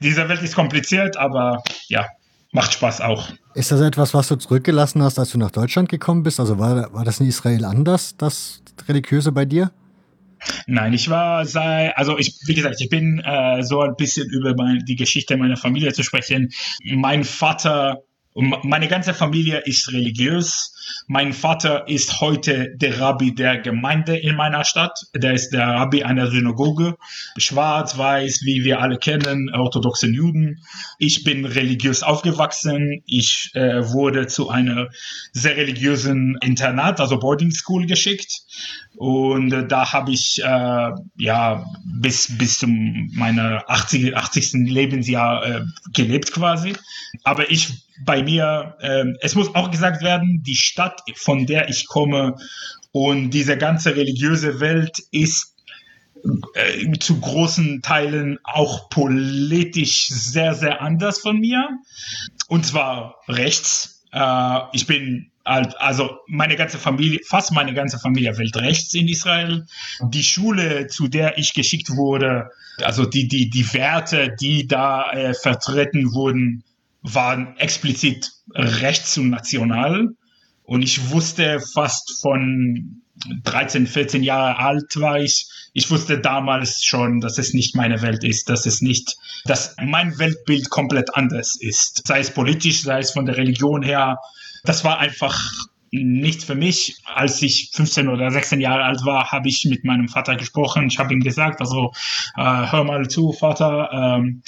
diese 0.00 0.28
Welt 0.28 0.42
ist 0.42 0.54
kompliziert, 0.54 1.16
aber 1.16 1.62
ja, 1.88 2.06
macht 2.52 2.74
Spaß 2.74 3.00
auch. 3.00 3.28
Ist 3.54 3.72
das 3.72 3.80
etwas, 3.80 4.14
was 4.14 4.28
du 4.28 4.36
zurückgelassen 4.36 5.02
hast, 5.02 5.18
als 5.18 5.30
du 5.30 5.38
nach 5.38 5.50
Deutschland 5.50 5.88
gekommen 5.88 6.22
bist? 6.22 6.40
Also 6.40 6.58
war, 6.58 6.92
war 6.92 7.04
das 7.04 7.20
in 7.20 7.26
Israel 7.26 7.64
anders, 7.64 8.16
das 8.16 8.62
Religiöse 8.88 9.32
bei 9.32 9.44
dir? 9.44 9.70
Nein, 10.66 10.92
ich 10.92 11.08
war 11.08 11.46
sei, 11.46 11.94
also 11.96 12.18
ich, 12.18 12.34
wie 12.46 12.54
gesagt, 12.54 12.80
ich 12.80 12.88
bin 12.88 13.20
äh, 13.20 13.62
so 13.62 13.80
ein 13.80 13.96
bisschen 13.96 14.28
über 14.30 14.54
mein, 14.56 14.84
die 14.86 14.96
Geschichte 14.96 15.36
meiner 15.36 15.56
Familie 15.56 15.92
zu 15.92 16.02
sprechen. 16.02 16.50
Mein 16.84 17.24
Vater 17.24 18.02
meine 18.34 18.88
ganze 18.88 19.12
Familie 19.12 19.58
ist 19.58 19.92
religiös. 19.92 20.74
Mein 21.06 21.32
Vater 21.32 21.86
ist 21.86 22.20
heute 22.20 22.74
der 22.76 22.98
Rabbi 22.98 23.34
der 23.34 23.58
Gemeinde 23.58 24.16
in 24.16 24.36
meiner 24.36 24.64
Stadt. 24.64 24.98
Der 25.14 25.34
ist 25.34 25.50
der 25.50 25.66
Rabbi 25.66 26.02
einer 26.02 26.30
Synagoge. 26.30 26.96
Schwarz, 27.36 27.98
weiß, 27.98 28.40
wie 28.44 28.64
wir 28.64 28.80
alle 28.80 28.96
kennen, 28.96 29.50
orthodoxen 29.54 30.14
Juden. 30.14 30.64
Ich 30.98 31.24
bin 31.24 31.44
religiös 31.44 32.02
aufgewachsen. 32.02 33.02
Ich 33.06 33.50
äh, 33.54 33.92
wurde 33.92 34.26
zu 34.28 34.48
einer 34.48 34.88
sehr 35.32 35.56
religiösen 35.56 36.38
Internat, 36.42 37.00
also 37.00 37.18
Boarding 37.18 37.50
School 37.50 37.86
geschickt. 37.86 38.42
Und 39.02 39.52
äh, 39.52 39.66
da 39.66 39.92
habe 39.92 40.12
ich 40.12 40.40
äh, 40.44 40.90
ja 41.16 41.66
bis 41.84 42.38
bis 42.38 42.58
zum 42.58 43.10
meiner 43.14 43.64
80, 43.66 44.16
80. 44.16 44.70
Lebensjahr 44.70 45.44
äh, 45.44 45.60
gelebt 45.92 46.30
quasi. 46.30 46.74
Aber 47.24 47.50
ich 47.50 47.88
bei 48.04 48.22
mir, 48.22 48.76
äh, 48.78 49.06
es 49.20 49.34
muss 49.34 49.56
auch 49.56 49.72
gesagt 49.72 50.02
werden, 50.02 50.44
die 50.44 50.54
Stadt, 50.54 51.00
von 51.16 51.46
der 51.46 51.68
ich 51.68 51.88
komme 51.88 52.36
und 52.92 53.30
diese 53.30 53.58
ganze 53.58 53.96
religiöse 53.96 54.60
Welt 54.60 55.02
ist 55.10 55.56
äh, 56.54 56.96
zu 57.00 57.18
großen 57.18 57.82
Teilen 57.82 58.38
auch 58.44 58.88
politisch 58.88 60.06
sehr, 60.10 60.54
sehr 60.54 60.80
anders 60.80 61.18
von 61.18 61.40
mir. 61.40 61.70
Und 62.46 62.64
zwar 62.64 63.16
rechts. 63.26 64.04
Äh, 64.12 64.60
ich 64.74 64.86
bin 64.86 65.31
also 65.44 66.18
meine 66.28 66.56
ganze 66.56 66.78
Familie, 66.78 67.20
fast 67.26 67.52
meine 67.52 67.74
ganze 67.74 67.98
Familie 67.98 68.36
wählt 68.38 68.56
rechts 68.56 68.94
in 68.94 69.08
Israel. 69.08 69.66
Die 70.02 70.22
Schule, 70.22 70.86
zu 70.86 71.08
der 71.08 71.38
ich 71.38 71.54
geschickt 71.54 71.90
wurde, 71.90 72.50
also 72.80 73.04
die, 73.04 73.28
die, 73.28 73.50
die 73.50 73.72
Werte, 73.74 74.34
die 74.40 74.66
da 74.66 75.10
äh, 75.12 75.34
vertreten 75.34 76.12
wurden, 76.14 76.64
waren 77.02 77.56
explizit 77.56 78.30
rechts 78.54 79.18
und 79.18 79.30
national. 79.30 80.10
Und 80.62 80.82
ich 80.82 81.10
wusste 81.10 81.60
fast 81.60 82.20
von 82.20 83.02
13, 83.44 83.86
14 83.86 84.22
Jahre 84.22 84.58
alt 84.58 84.98
war 85.00 85.20
ich. 85.20 85.46
Ich 85.74 85.90
wusste 85.90 86.18
damals 86.18 86.84
schon, 86.84 87.20
dass 87.20 87.38
es 87.38 87.54
nicht 87.54 87.74
meine 87.76 88.02
Welt 88.02 88.24
ist, 88.24 88.48
dass 88.48 88.66
es 88.66 88.80
nicht, 88.80 89.16
dass 89.44 89.74
mein 89.82 90.18
Weltbild 90.18 90.70
komplett 90.70 91.14
anders 91.14 91.56
ist. 91.58 92.06
Sei 92.06 92.20
es 92.20 92.30
politisch, 92.30 92.82
sei 92.82 93.00
es 93.00 93.12
von 93.12 93.26
der 93.26 93.36
Religion 93.36 93.82
her. 93.82 94.18
Das 94.64 94.84
war 94.84 94.98
einfach 94.98 95.38
nichts 95.92 96.44
für 96.44 96.54
mich. 96.54 96.96
Als 97.04 97.42
ich 97.42 97.70
15 97.74 98.08
oder 98.08 98.30
16 98.30 98.60
Jahre 98.60 98.84
alt 98.84 99.04
war, 99.04 99.30
habe 99.30 99.48
ich 99.48 99.66
mit 99.68 99.84
meinem 99.84 100.08
Vater 100.08 100.36
gesprochen. 100.36 100.86
Ich 100.86 100.98
habe 100.98 101.12
ihm 101.12 101.20
gesagt, 101.20 101.60
also 101.60 101.92
äh, 102.36 102.42
hör 102.42 102.84
mal 102.84 103.08
zu, 103.08 103.32
Vater, 103.32 103.90
ähm, 103.92 104.42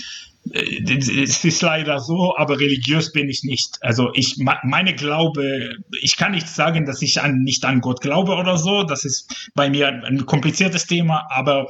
äh, 0.52 1.22
es 1.22 1.44
ist 1.44 1.62
leider 1.62 2.00
so, 2.00 2.34
aber 2.36 2.58
religiös 2.58 3.12
bin 3.12 3.28
ich 3.28 3.44
nicht. 3.44 3.76
Also 3.82 4.10
ich 4.14 4.38
meine 4.38 4.94
Glaube, 4.94 5.76
ich 6.00 6.16
kann 6.16 6.32
nicht 6.32 6.48
sagen, 6.48 6.86
dass 6.86 7.02
ich 7.02 7.20
an, 7.20 7.40
nicht 7.40 7.64
an 7.64 7.82
Gott 7.82 8.00
glaube 8.00 8.34
oder 8.36 8.56
so. 8.56 8.82
Das 8.82 9.04
ist 9.04 9.50
bei 9.54 9.68
mir 9.68 9.88
ein 9.88 10.24
kompliziertes 10.24 10.86
Thema, 10.86 11.26
aber 11.28 11.68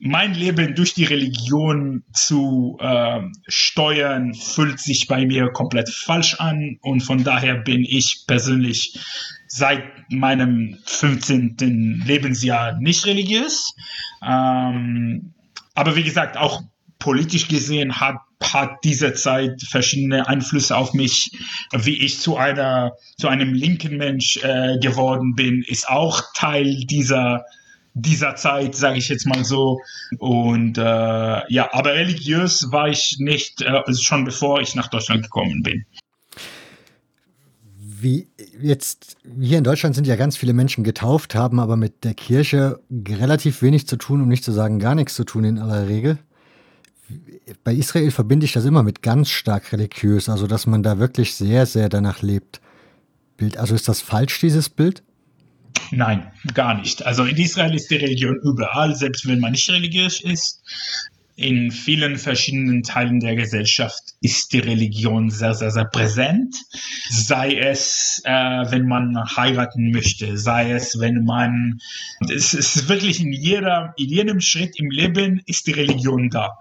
mein 0.00 0.34
Leben 0.34 0.74
durch 0.74 0.94
die 0.94 1.04
Religion 1.04 2.04
zu 2.12 2.76
äh, 2.80 3.20
steuern, 3.46 4.34
fühlt 4.34 4.80
sich 4.80 5.06
bei 5.06 5.26
mir 5.26 5.50
komplett 5.50 5.88
falsch 5.88 6.34
an 6.40 6.78
und 6.82 7.02
von 7.02 7.24
daher 7.24 7.56
bin 7.56 7.84
ich 7.84 8.24
persönlich 8.26 8.98
seit 9.48 9.84
meinem 10.10 10.78
15. 10.84 12.02
Lebensjahr 12.04 12.78
nicht 12.80 13.06
religiös. 13.06 13.74
Ähm, 14.22 15.34
aber 15.74 15.96
wie 15.96 16.04
gesagt, 16.04 16.36
auch 16.36 16.62
politisch 16.98 17.48
gesehen 17.48 18.00
hat, 18.00 18.16
hat 18.42 18.78
diese 18.84 19.14
Zeit 19.14 19.62
verschiedene 19.62 20.26
Einflüsse 20.28 20.76
auf 20.76 20.92
mich. 20.94 21.30
Wie 21.72 22.00
ich 22.02 22.20
zu 22.20 22.36
einer, 22.36 22.92
zu 23.16 23.28
einem 23.28 23.54
linken 23.54 23.96
Mensch 23.96 24.38
äh, 24.38 24.78
geworden 24.78 25.34
bin, 25.34 25.62
ist 25.66 25.88
auch 25.88 26.22
Teil 26.34 26.84
dieser 26.84 27.44
dieser 27.94 28.36
Zeit, 28.36 28.74
sage 28.74 28.98
ich 28.98 29.08
jetzt 29.08 29.26
mal 29.26 29.44
so. 29.44 29.80
Und 30.18 30.78
äh, 30.78 30.82
ja, 30.82 31.72
aber 31.72 31.94
religiös 31.94 32.70
war 32.70 32.88
ich 32.88 33.16
nicht, 33.18 33.62
äh, 33.62 33.82
schon 33.94 34.24
bevor 34.24 34.60
ich 34.60 34.74
nach 34.74 34.88
Deutschland 34.88 35.22
gekommen 35.22 35.62
bin. 35.62 35.84
Wie 37.78 38.28
jetzt, 38.60 39.16
hier 39.40 39.58
in 39.58 39.64
Deutschland 39.64 39.94
sind 39.94 40.06
ja 40.06 40.16
ganz 40.16 40.36
viele 40.36 40.52
Menschen 40.52 40.84
getauft, 40.84 41.34
haben 41.34 41.58
aber 41.58 41.76
mit 41.76 42.04
der 42.04 42.14
Kirche 42.14 42.80
relativ 43.08 43.62
wenig 43.62 43.86
zu 43.86 43.96
tun, 43.96 44.20
um 44.20 44.28
nicht 44.28 44.44
zu 44.44 44.52
sagen 44.52 44.78
gar 44.78 44.94
nichts 44.94 45.14
zu 45.14 45.24
tun 45.24 45.44
in 45.44 45.58
aller 45.58 45.88
Regel 45.88 46.18
bei 47.62 47.74
Israel 47.74 48.10
verbinde 48.10 48.46
ich 48.46 48.52
das 48.52 48.64
immer 48.64 48.82
mit 48.82 49.02
ganz 49.02 49.28
stark 49.28 49.72
religiös, 49.72 50.28
also 50.28 50.46
dass 50.46 50.66
man 50.66 50.82
da 50.82 50.98
wirklich 50.98 51.34
sehr, 51.34 51.66
sehr 51.66 51.88
danach 51.88 52.22
lebt. 52.22 52.60
Also 53.56 53.74
ist 53.74 53.88
das 53.88 54.00
falsch, 54.00 54.40
dieses 54.40 54.68
Bild? 54.68 55.02
Nein, 55.90 56.30
gar 56.54 56.74
nicht. 56.74 57.04
Also 57.06 57.24
in 57.24 57.36
Israel 57.36 57.74
ist 57.74 57.90
die 57.90 57.96
Religion 57.96 58.38
überall, 58.42 58.94
selbst 58.96 59.26
wenn 59.26 59.40
man 59.40 59.52
nicht 59.52 59.70
religiös 59.70 60.20
ist. 60.20 60.62
in 61.36 61.72
vielen 61.72 62.16
verschiedenen 62.16 62.84
Teilen 62.84 63.18
der 63.18 63.34
Gesellschaft 63.34 64.02
ist 64.20 64.52
die 64.52 64.60
Religion 64.60 65.30
sehr, 65.30 65.54
sehr, 65.54 65.72
sehr 65.72 65.84
präsent. 65.84 66.54
Sei 67.10 67.56
es, 67.56 68.22
äh, 68.24 68.30
wenn 68.30 68.86
man 68.86 69.16
heiraten 69.36 69.90
möchte, 69.90 70.38
sei 70.38 70.70
es, 70.70 71.00
wenn 71.00 71.24
man, 71.24 71.80
es 72.32 72.54
ist 72.54 72.88
wirklich 72.88 73.20
in 73.20 73.32
jeder, 73.32 73.94
in 73.96 74.10
jedem 74.10 74.40
Schritt 74.40 74.78
im 74.78 74.90
Leben 74.90 75.42
ist 75.46 75.66
die 75.66 75.72
Religion 75.72 76.30
da. 76.30 76.52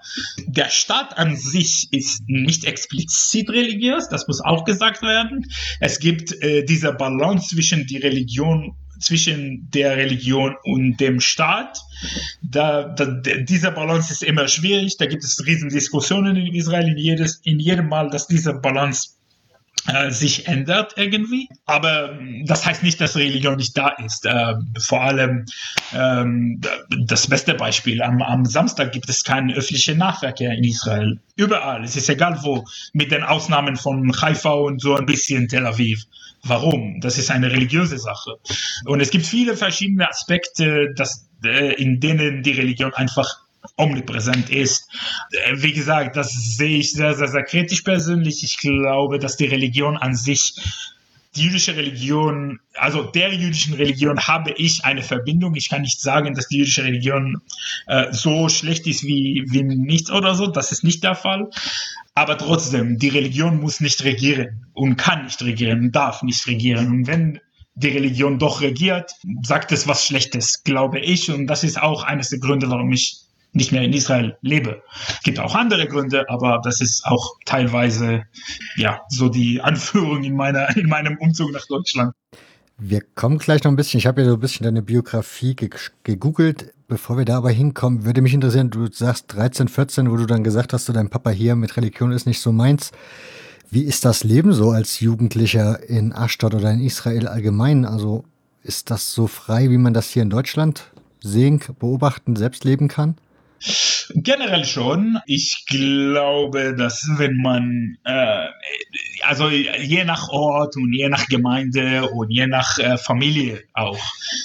Der 0.47 0.69
Staat 0.69 1.19
an 1.19 1.35
sich 1.35 1.87
ist 1.91 2.23
nicht 2.27 2.65
explizit 2.65 3.51
religiös, 3.51 4.09
das 4.09 4.27
muss 4.27 4.41
auch 4.41 4.63
gesagt 4.63 5.03
werden. 5.03 5.45
Es 5.81 5.99
gibt 5.99 6.31
äh, 6.41 6.63
diese 6.65 6.93
Balance 6.93 7.49
zwischen 7.49 7.85
die 7.85 7.97
Religion 7.97 8.75
zwischen 8.99 9.69
der 9.71 9.97
Religion 9.97 10.55
und 10.63 10.97
dem 10.97 11.19
Staat. 11.19 11.79
Da, 12.41 12.83
da, 12.83 13.05
dieser 13.05 13.71
Balance 13.71 14.11
ist 14.11 14.23
immer 14.23 14.47
schwierig. 14.47 14.97
Da 14.97 15.05
gibt 15.05 15.23
es 15.23 15.45
riesen 15.45 15.69
Diskussionen 15.69 16.35
in 16.35 16.53
Israel 16.53 16.87
in, 16.87 16.97
jedes, 16.97 17.37
in 17.43 17.59
jedem 17.59 17.89
Mal, 17.89 18.09
dass 18.09 18.27
dieser 18.27 18.53
Balance 18.53 19.09
äh, 19.87 20.11
sich 20.11 20.47
ändert 20.47 20.93
irgendwie. 20.95 21.49
Aber 21.65 22.17
das 22.45 22.65
heißt 22.65 22.83
nicht, 22.83 23.01
dass 23.01 23.17
Religion 23.17 23.57
nicht 23.57 23.77
da 23.77 23.89
ist. 23.89 24.25
Äh, 24.25 24.53
vor 24.79 25.01
allem 25.01 25.45
ähm, 25.93 26.61
das 27.05 27.27
beste 27.27 27.53
Beispiel, 27.55 28.01
am, 28.01 28.21
am 28.21 28.45
Samstag 28.45 28.93
gibt 28.93 29.09
es 29.09 29.23
keinen 29.23 29.51
öffentlichen 29.51 29.97
Nahverkehr 29.97 30.51
in 30.51 30.63
Israel. 30.63 31.19
Überall. 31.35 31.83
Es 31.83 31.95
ist 31.97 32.09
egal 32.09 32.39
wo, 32.43 32.63
mit 32.93 33.11
den 33.11 33.23
Ausnahmen 33.23 33.75
von 33.75 34.09
Haifa 34.21 34.51
und 34.51 34.81
so 34.81 34.95
ein 34.95 35.05
bisschen 35.05 35.49
Tel 35.49 35.65
Aviv. 35.65 36.05
Warum? 36.45 36.99
Das 36.99 37.17
ist 37.17 37.31
eine 37.31 37.51
religiöse 37.51 37.97
Sache. 37.97 38.37
Und 38.85 38.99
es 38.99 39.11
gibt 39.11 39.25
viele 39.25 39.55
verschiedene 39.55 40.09
Aspekte, 40.09 40.93
dass, 40.93 41.29
äh, 41.43 41.73
in 41.81 41.99
denen 42.01 42.43
die 42.43 42.51
Religion 42.51 42.93
einfach 42.93 43.43
omnipräsent 43.77 44.49
ist. 44.49 44.89
Äh, 45.31 45.53
wie 45.55 45.71
gesagt, 45.71 46.17
das 46.17 46.33
sehe 46.33 46.79
ich 46.79 46.91
sehr, 46.91 47.13
sehr, 47.13 47.29
sehr 47.29 47.43
kritisch 47.43 47.81
persönlich. 47.81 48.43
Ich 48.43 48.57
glaube, 48.57 49.19
dass 49.19 49.37
die 49.37 49.45
Religion 49.45 49.97
an 49.97 50.15
sich 50.15 50.55
die 51.35 51.43
jüdische 51.43 51.75
Religion, 51.75 52.59
also 52.75 53.03
der 53.03 53.33
jüdischen 53.33 53.73
Religion 53.73 54.19
habe 54.19 54.51
ich 54.51 54.85
eine 54.85 55.01
Verbindung. 55.01 55.55
Ich 55.55 55.69
kann 55.69 55.81
nicht 55.81 55.99
sagen, 55.99 56.35
dass 56.35 56.47
die 56.47 56.57
jüdische 56.57 56.83
Religion 56.83 57.41
äh, 57.87 58.11
so 58.11 58.49
schlecht 58.49 58.85
ist 58.87 59.03
wie, 59.03 59.43
wie 59.49 59.63
nichts 59.63 60.11
oder 60.11 60.35
so. 60.35 60.47
Das 60.47 60.71
ist 60.71 60.83
nicht 60.83 61.03
der 61.03 61.15
Fall. 61.15 61.49
Aber 62.15 62.37
trotzdem, 62.37 62.99
die 62.99 63.09
Religion 63.09 63.59
muss 63.59 63.79
nicht 63.79 64.03
regieren 64.03 64.67
und 64.73 64.97
kann 64.97 65.23
nicht 65.23 65.41
regieren, 65.41 65.91
darf 65.91 66.21
nicht 66.21 66.45
regieren. 66.45 66.87
Und 66.87 67.07
wenn 67.07 67.39
die 67.75 67.89
Religion 67.89 68.37
doch 68.37 68.61
regiert, 68.61 69.13
sagt 69.41 69.71
es 69.71 69.87
was 69.87 70.05
Schlechtes, 70.05 70.63
glaube 70.63 70.99
ich. 70.99 71.31
Und 71.31 71.47
das 71.47 71.63
ist 71.63 71.81
auch 71.81 72.03
eines 72.03 72.29
der 72.29 72.39
Gründe, 72.39 72.69
warum 72.69 72.91
ich 72.91 73.17
nicht 73.53 73.71
mehr 73.71 73.83
in 73.83 73.93
Israel 73.93 74.37
lebe. 74.41 74.83
Es 75.07 75.23
gibt 75.23 75.39
auch 75.39 75.55
andere 75.55 75.87
Gründe, 75.87 76.29
aber 76.29 76.59
das 76.63 76.81
ist 76.81 77.05
auch 77.05 77.37
teilweise 77.45 78.23
ja 78.75 79.01
so 79.09 79.29
die 79.29 79.61
Anführung 79.61 80.23
in 80.23 80.35
meiner 80.35 80.75
in 80.77 80.87
meinem 80.87 81.17
Umzug 81.17 81.51
nach 81.51 81.65
Deutschland. 81.67 82.13
Wir 82.77 83.01
kommen 83.01 83.37
gleich 83.37 83.63
noch 83.63 83.71
ein 83.71 83.75
bisschen. 83.75 83.99
Ich 83.99 84.07
habe 84.07 84.21
ja 84.21 84.27
so 84.27 84.33
ein 84.33 84.39
bisschen 84.39 84.63
deine 84.63 84.81
Biografie 84.81 85.55
gegoogelt. 86.03 86.73
Bevor 86.87 87.17
wir 87.17 87.25
da 87.25 87.37
aber 87.37 87.51
hinkommen, 87.51 88.03
würde 88.03 88.21
mich 88.21 88.33
interessieren, 88.33 88.71
du 88.71 88.91
sagst 88.91 89.33
13, 89.33 89.67
14, 89.67 90.11
wo 90.11 90.17
du 90.17 90.25
dann 90.25 90.43
gesagt 90.43 90.73
hast, 90.73 90.89
du 90.89 90.93
dein 90.93 91.09
Papa 91.09 91.29
hier 91.29 91.55
mit 91.55 91.77
Religion 91.77 92.11
ist 92.11 92.25
nicht 92.25 92.41
so 92.41 92.51
meins. 92.51 92.91
Wie 93.69 93.83
ist 93.83 94.05
das 94.05 94.23
Leben 94.23 94.53
so 94.53 94.71
als 94.71 94.99
Jugendlicher 94.99 95.87
in 95.87 96.13
Ashdod 96.13 96.55
oder 96.55 96.71
in 96.71 96.79
Israel 96.79 97.27
allgemein? 97.27 97.85
Also 97.85 98.25
ist 98.63 98.91
das 98.91 99.13
so 99.13 99.27
frei, 99.27 99.69
wie 99.69 99.77
man 99.77 99.93
das 99.93 100.09
hier 100.09 100.23
in 100.23 100.29
Deutschland 100.29 100.91
sehen, 101.21 101.61
beobachten, 101.79 102.35
selbst 102.35 102.65
leben 102.65 102.87
kann? 102.87 103.15
Generell 104.15 104.65
schon. 104.65 105.19
Ich 105.25 105.65
glaube, 105.67 106.75
dass 106.75 107.07
wenn 107.17 107.37
man, 107.37 107.97
äh, 108.03 108.47
also 109.23 109.49
je 109.49 110.03
nach 110.03 110.29
Ort 110.29 110.75
und 110.75 110.93
je 110.93 111.09
nach 111.09 111.27
Gemeinde 111.27 112.09
und 112.09 112.29
je 112.29 112.47
nach 112.47 112.77
äh, 112.79 112.97
Familie 112.97 113.63
auch. 113.73 113.99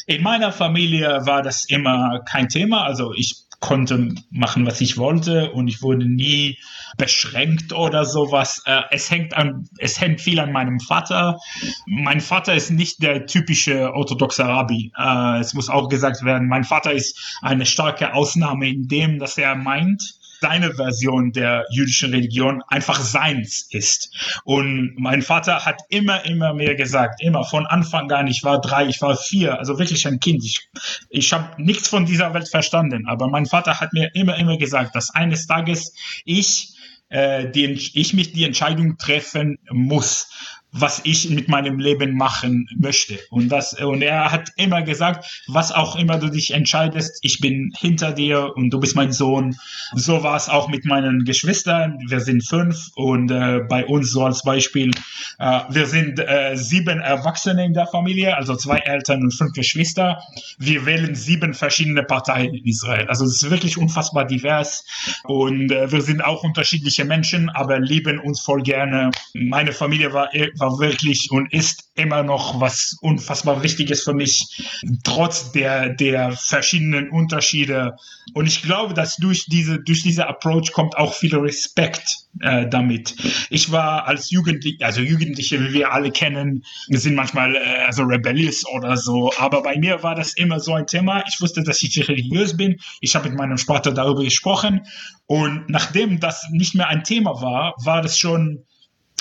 In 0.06 0.22
meiner 0.22 0.52
Familie 0.52 1.26
war 1.26 1.42
das 1.42 1.64
immer 1.64 2.20
kein 2.24 2.48
Thema. 2.48 2.84
Also 2.84 3.12
ich 3.14 3.44
konnte 3.60 4.14
machen, 4.30 4.66
was 4.66 4.80
ich 4.80 4.98
wollte 4.98 5.50
und 5.50 5.68
ich 5.68 5.82
wurde 5.82 6.06
nie 6.06 6.58
beschränkt 6.96 7.72
oder 7.72 8.04
sowas. 8.04 8.62
Äh, 8.64 8.82
es 8.90 9.10
hängt 9.10 9.34
an, 9.34 9.68
es 9.78 10.00
hängt 10.00 10.20
viel 10.20 10.40
an 10.40 10.52
meinem 10.52 10.80
Vater. 10.80 11.38
Mein 11.86 12.20
Vater 12.20 12.54
ist 12.54 12.70
nicht 12.70 13.02
der 13.02 13.26
typische 13.26 13.92
orthodoxe 13.92 14.44
Rabbi. 14.44 14.92
Äh, 14.96 15.40
es 15.40 15.54
muss 15.54 15.68
auch 15.68 15.88
gesagt 15.88 16.24
werden, 16.24 16.48
mein 16.48 16.64
Vater 16.64 16.92
ist 16.92 17.38
eine 17.42 17.66
starke 17.66 18.14
Ausnahme 18.14 18.68
in 18.68 18.88
dem, 18.88 19.18
dass 19.18 19.38
er 19.38 19.54
meint, 19.54 20.18
seine 20.40 20.74
Version 20.74 21.32
der 21.32 21.64
jüdischen 21.70 22.12
Religion 22.12 22.62
einfach 22.68 23.00
seins 23.00 23.66
ist. 23.70 24.40
Und 24.44 24.94
mein 24.96 25.22
Vater 25.22 25.64
hat 25.64 25.80
immer, 25.88 26.24
immer 26.24 26.54
mehr 26.54 26.74
gesagt, 26.74 27.22
immer 27.22 27.44
von 27.44 27.66
Anfang 27.66 28.10
an, 28.12 28.26
ich 28.26 28.44
war 28.44 28.60
drei, 28.60 28.86
ich 28.86 29.00
war 29.02 29.16
vier, 29.16 29.58
also 29.58 29.78
wirklich 29.78 30.06
ein 30.06 30.20
Kind. 30.20 30.44
Ich, 30.44 30.68
ich 31.10 31.32
habe 31.32 31.60
nichts 31.62 31.88
von 31.88 32.06
dieser 32.06 32.34
Welt 32.34 32.48
verstanden, 32.48 33.06
aber 33.06 33.28
mein 33.28 33.46
Vater 33.46 33.80
hat 33.80 33.92
mir 33.92 34.10
immer, 34.14 34.36
immer 34.36 34.58
gesagt, 34.58 34.94
dass 34.94 35.10
eines 35.10 35.46
Tages 35.46 35.94
ich 36.24 36.74
äh, 37.08 37.50
die, 37.50 37.64
ich 37.66 38.14
mich 38.14 38.32
die 38.32 38.44
Entscheidung 38.44 38.98
treffen 38.98 39.58
muss 39.70 40.57
was 40.72 41.00
ich 41.04 41.30
mit 41.30 41.48
meinem 41.48 41.78
Leben 41.78 42.14
machen 42.14 42.68
möchte. 42.76 43.18
Und 43.30 43.48
das, 43.48 43.72
und 43.80 44.02
er 44.02 44.30
hat 44.30 44.50
immer 44.56 44.82
gesagt, 44.82 45.42
was 45.48 45.72
auch 45.72 45.96
immer 45.96 46.18
du 46.18 46.28
dich 46.28 46.52
entscheidest, 46.52 47.18
ich 47.22 47.40
bin 47.40 47.72
hinter 47.78 48.12
dir 48.12 48.52
und 48.54 48.70
du 48.70 48.78
bist 48.78 48.94
mein 48.94 49.12
Sohn. 49.12 49.56
So 49.94 50.22
war 50.22 50.36
es 50.36 50.48
auch 50.48 50.68
mit 50.68 50.84
meinen 50.84 51.24
Geschwistern. 51.24 51.98
Wir 52.08 52.20
sind 52.20 52.46
fünf 52.46 52.90
und 52.94 53.30
äh, 53.30 53.60
bei 53.68 53.86
uns 53.86 54.10
so 54.12 54.24
als 54.24 54.42
Beispiel, 54.42 54.90
äh, 55.38 55.60
wir 55.70 55.86
sind 55.86 56.18
äh, 56.18 56.54
sieben 56.54 57.00
Erwachsene 57.00 57.64
in 57.64 57.72
der 57.72 57.86
Familie, 57.86 58.36
also 58.36 58.54
zwei 58.54 58.78
Eltern 58.78 59.22
und 59.22 59.32
fünf 59.32 59.52
Geschwister. 59.52 60.22
Wir 60.58 60.84
wählen 60.84 61.14
sieben 61.14 61.54
verschiedene 61.54 62.02
Parteien 62.02 62.54
in 62.54 62.64
Israel. 62.66 63.06
Also 63.08 63.24
es 63.24 63.42
ist 63.42 63.50
wirklich 63.50 63.78
unfassbar 63.78 64.26
divers 64.26 64.84
und 65.24 65.72
äh, 65.72 65.90
wir 65.90 66.02
sind 66.02 66.22
auch 66.22 66.44
unterschiedliche 66.44 67.04
Menschen, 67.04 67.48
aber 67.48 67.80
lieben 67.80 68.18
uns 68.18 68.40
voll 68.40 68.62
gerne. 68.62 69.10
Meine 69.34 69.72
Familie 69.72 70.12
war 70.12 70.28
war 70.60 70.78
wirklich 70.78 71.30
und 71.30 71.52
ist 71.52 71.90
immer 71.94 72.22
noch 72.22 72.60
was 72.60 72.96
unfassbar 73.00 73.62
Wichtiges 73.62 74.02
für 74.02 74.14
mich, 74.14 74.62
trotz 75.04 75.52
der, 75.52 75.90
der 75.90 76.32
verschiedenen 76.32 77.10
Unterschiede. 77.10 77.96
Und 78.34 78.46
ich 78.46 78.62
glaube, 78.62 78.94
dass 78.94 79.16
durch 79.16 79.46
diese, 79.46 79.80
durch 79.80 80.02
diese 80.02 80.26
Approach 80.26 80.72
kommt 80.72 80.96
auch 80.96 81.14
viel 81.14 81.34
Respekt 81.34 82.28
äh, 82.40 82.68
damit. 82.68 83.16
Ich 83.50 83.72
war 83.72 84.06
als 84.06 84.30
Jugendliche, 84.30 84.84
also 84.84 85.00
Jugendliche, 85.00 85.60
wie 85.60 85.72
wir 85.72 85.92
alle 85.92 86.10
kennen, 86.10 86.64
wir 86.88 87.00
sind 87.00 87.14
manchmal 87.14 87.56
äh, 87.56 87.84
also 87.86 88.04
rebellious 88.04 88.64
oder 88.66 88.96
so, 88.96 89.32
aber 89.38 89.62
bei 89.62 89.78
mir 89.78 90.02
war 90.02 90.14
das 90.14 90.34
immer 90.34 90.60
so 90.60 90.74
ein 90.74 90.86
Thema. 90.86 91.24
Ich 91.28 91.40
wusste, 91.40 91.62
dass 91.62 91.82
ich 91.82 92.08
religiös 92.08 92.56
bin. 92.56 92.76
Ich 93.00 93.14
habe 93.14 93.28
mit 93.28 93.38
meinem 93.38 93.58
Vater 93.58 93.92
darüber 93.92 94.22
gesprochen 94.22 94.82
und 95.26 95.68
nachdem 95.68 96.20
das 96.20 96.48
nicht 96.50 96.74
mehr 96.74 96.88
ein 96.88 97.04
Thema 97.04 97.40
war, 97.40 97.74
war 97.84 98.02
das 98.02 98.18
schon 98.18 98.64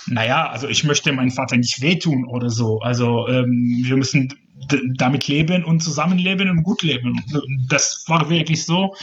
naja, 0.07 0.49
also 0.49 0.67
ich 0.67 0.83
möchte 0.83 1.11
meinem 1.11 1.31
Vater 1.31 1.57
nicht 1.57 1.81
wehtun 1.81 2.25
oder 2.25 2.49
so. 2.49 2.79
Also 2.79 3.27
ähm, 3.27 3.81
wir 3.83 3.97
müssen 3.97 4.33
damit 4.95 5.27
leben 5.27 5.63
und 5.63 5.81
zusammenleben 5.81 6.49
und 6.49 6.63
gut 6.63 6.81
leben. 6.81 7.23
Das 7.69 8.03
war 8.07 8.29
wirklich 8.29 8.65
so. 8.65 8.95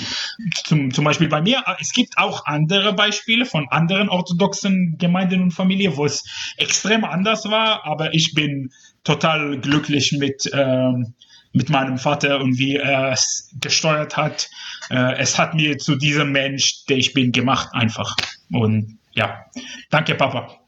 Zum, 0.65 0.93
zum 0.93 1.05
Beispiel 1.05 1.29
bei 1.29 1.41
mir, 1.41 1.63
es 1.79 1.93
gibt 1.93 2.19
auch 2.19 2.45
andere 2.47 2.93
Beispiele 2.93 3.47
von 3.47 3.69
anderen 3.69 4.09
orthodoxen 4.09 4.97
Gemeinden 4.99 5.43
und 5.43 5.53
Familien, 5.53 5.97
wo 5.97 6.05
es 6.05 6.25
extrem 6.57 7.05
anders 7.05 7.49
war, 7.51 7.85
aber 7.87 8.15
ich 8.15 8.35
bin 8.35 8.71
total 9.05 9.59
glücklich 9.61 10.13
mit, 10.13 10.51
ähm, 10.53 11.15
mit 11.53 11.71
meinem 11.71 11.99
Vater 11.99 12.41
und 12.41 12.59
wie 12.59 12.77
er 12.77 13.13
es 13.13 13.51
gesteuert 13.61 14.17
hat. 14.17 14.51
Äh, 14.91 15.19
es 15.19 15.39
hat 15.39 15.55
mir 15.55 15.79
zu 15.79 15.97
diesem 15.97 16.33
Mensch, 16.33 16.85
der 16.87 16.97
ich 16.97 17.13
bin, 17.13 17.31
gemacht 17.31 17.69
einfach. 17.73 18.17
Und 18.51 18.99
ja, 19.13 19.45
danke 19.91 20.15
Papa. 20.15 20.64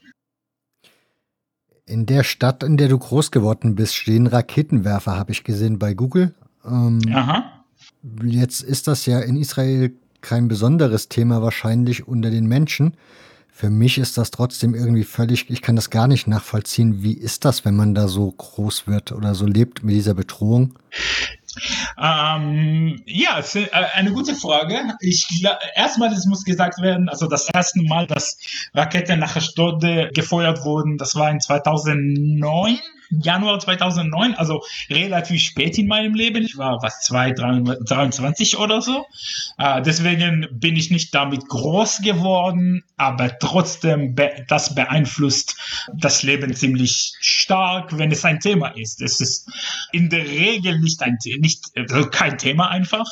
In 1.88 2.04
der 2.04 2.24
Stadt, 2.24 2.64
in 2.64 2.76
der 2.76 2.88
du 2.88 2.98
groß 2.98 3.30
geworden 3.30 3.76
bist, 3.76 3.94
stehen 3.94 4.26
Raketenwerfer, 4.26 5.16
habe 5.16 5.30
ich 5.30 5.44
gesehen 5.44 5.78
bei 5.78 5.94
Google. 5.94 6.34
Ähm, 6.64 7.00
Aha. 7.12 7.44
Jetzt 8.24 8.62
ist 8.62 8.88
das 8.88 9.06
ja 9.06 9.20
in 9.20 9.36
Israel 9.36 9.92
kein 10.20 10.48
besonderes 10.48 11.08
Thema 11.08 11.42
wahrscheinlich 11.42 12.08
unter 12.08 12.30
den 12.30 12.46
Menschen. 12.46 12.94
Für 13.52 13.70
mich 13.70 13.98
ist 13.98 14.18
das 14.18 14.32
trotzdem 14.32 14.74
irgendwie 14.74 15.04
völlig, 15.04 15.48
ich 15.48 15.62
kann 15.62 15.76
das 15.76 15.90
gar 15.90 16.08
nicht 16.08 16.26
nachvollziehen. 16.26 17.04
Wie 17.04 17.14
ist 17.14 17.44
das, 17.44 17.64
wenn 17.64 17.76
man 17.76 17.94
da 17.94 18.08
so 18.08 18.32
groß 18.32 18.88
wird 18.88 19.12
oder 19.12 19.36
so 19.36 19.46
lebt 19.46 19.84
mit 19.84 19.94
dieser 19.94 20.14
Bedrohung? 20.14 20.74
Ähm, 21.98 23.02
ja, 23.06 23.38
äh, 23.54 23.68
eine 23.94 24.12
gute 24.12 24.34
Frage. 24.34 24.96
Ich 25.00 25.44
erstmal, 25.74 26.12
es 26.12 26.26
muss 26.26 26.44
gesagt 26.44 26.80
werden, 26.82 27.08
also 27.08 27.26
das 27.26 27.48
erste 27.52 27.82
Mal, 27.82 28.06
dass 28.06 28.38
Raketen 28.74 29.18
nach 29.18 29.36
Ashdod 29.36 29.80
gefeuert 30.14 30.64
wurden, 30.64 30.98
das 30.98 31.14
war 31.14 31.30
in 31.30 31.40
2009 31.40 32.78
Januar 33.10 33.58
2009, 33.60 34.34
also 34.34 34.62
relativ 34.90 35.42
spät 35.42 35.78
in 35.78 35.86
meinem 35.86 36.14
Leben. 36.14 36.42
Ich 36.42 36.56
war 36.56 36.82
was 36.82 37.02
2, 37.02 37.32
23 37.32 38.58
oder 38.58 38.82
so. 38.82 39.06
Äh, 39.58 39.82
deswegen 39.82 40.48
bin 40.52 40.76
ich 40.76 40.90
nicht 40.90 41.14
damit 41.14 41.48
groß 41.48 42.00
geworden, 42.02 42.84
aber 42.96 43.38
trotzdem, 43.38 44.14
be 44.14 44.44
das 44.48 44.74
beeinflusst 44.74 45.56
das 45.94 46.22
Leben 46.22 46.54
ziemlich 46.54 47.12
stark, 47.20 47.96
wenn 47.96 48.10
es 48.10 48.24
ein 48.24 48.40
Thema 48.40 48.68
ist. 48.68 49.02
Es 49.02 49.20
ist 49.20 49.50
in 49.92 50.08
der 50.10 50.26
Regel 50.26 50.78
nicht 50.80 51.02
ein, 51.02 51.18
nicht, 51.38 51.64
also 51.76 52.08
kein 52.08 52.38
Thema 52.38 52.70
einfach. 52.70 53.06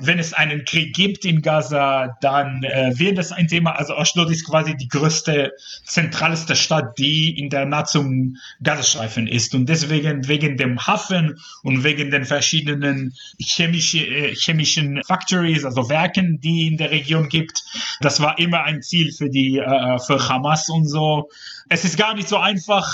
Wenn 0.00 0.18
es 0.18 0.32
einen 0.32 0.64
Krieg 0.64 0.94
gibt 0.94 1.24
in 1.24 1.42
Gaza, 1.42 2.16
dann 2.20 2.62
äh, 2.64 2.98
wird 2.98 3.18
es 3.18 3.32
ein 3.32 3.48
Thema. 3.48 3.72
Also 3.72 3.96
Ashdod 3.96 4.30
ist 4.30 4.46
quasi 4.46 4.76
die 4.76 4.88
größte, 4.88 5.52
zentralste 5.84 6.56
Stadt, 6.56 6.98
die 6.98 7.38
in 7.38 7.50
der 7.50 7.66
Nahe 7.66 7.84
zum 7.84 8.36
Gazastreifen 8.62 9.26
ist. 9.26 9.37
Und 9.54 9.68
deswegen, 9.68 10.26
wegen 10.28 10.56
dem 10.56 10.78
Hafen 10.86 11.38
und 11.62 11.84
wegen 11.84 12.10
den 12.10 12.24
verschiedenen 12.24 13.14
chemische, 13.40 13.98
äh, 13.98 14.34
chemischen 14.34 15.02
Factories, 15.06 15.64
also 15.64 15.88
Werken, 15.88 16.40
die 16.40 16.66
in 16.66 16.76
der 16.76 16.90
Region 16.90 17.28
gibt, 17.28 17.62
das 18.00 18.20
war 18.20 18.38
immer 18.38 18.64
ein 18.64 18.82
Ziel 18.82 19.12
für 19.12 19.30
die, 19.30 19.58
äh, 19.58 19.98
für 19.98 20.28
Hamas 20.28 20.68
und 20.68 20.88
so. 20.88 21.28
Es 21.68 21.84
ist 21.84 21.96
gar 21.96 22.14
nicht 22.14 22.28
so 22.28 22.38
einfach, 22.38 22.92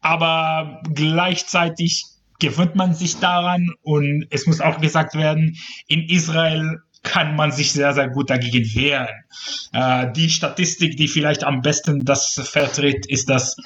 aber 0.00 0.82
gleichzeitig 0.94 2.04
gewöhnt 2.38 2.76
man 2.76 2.94
sich 2.94 3.18
daran 3.18 3.70
und 3.82 4.26
es 4.30 4.46
muss 4.46 4.60
auch 4.60 4.80
gesagt 4.80 5.14
werden, 5.14 5.56
in 5.86 6.08
Israel 6.08 6.78
kann 7.02 7.36
man 7.36 7.52
sich 7.52 7.72
sehr, 7.72 7.94
sehr 7.94 8.08
gut 8.08 8.30
dagegen 8.30 8.64
wehren. 8.74 9.24
Äh, 9.72 10.12
die 10.12 10.30
Statistik, 10.30 10.96
die 10.96 11.08
vielleicht 11.08 11.44
am 11.44 11.62
besten 11.62 12.04
das 12.04 12.34
vertritt, 12.44 13.06
ist, 13.06 13.28
dass 13.28 13.56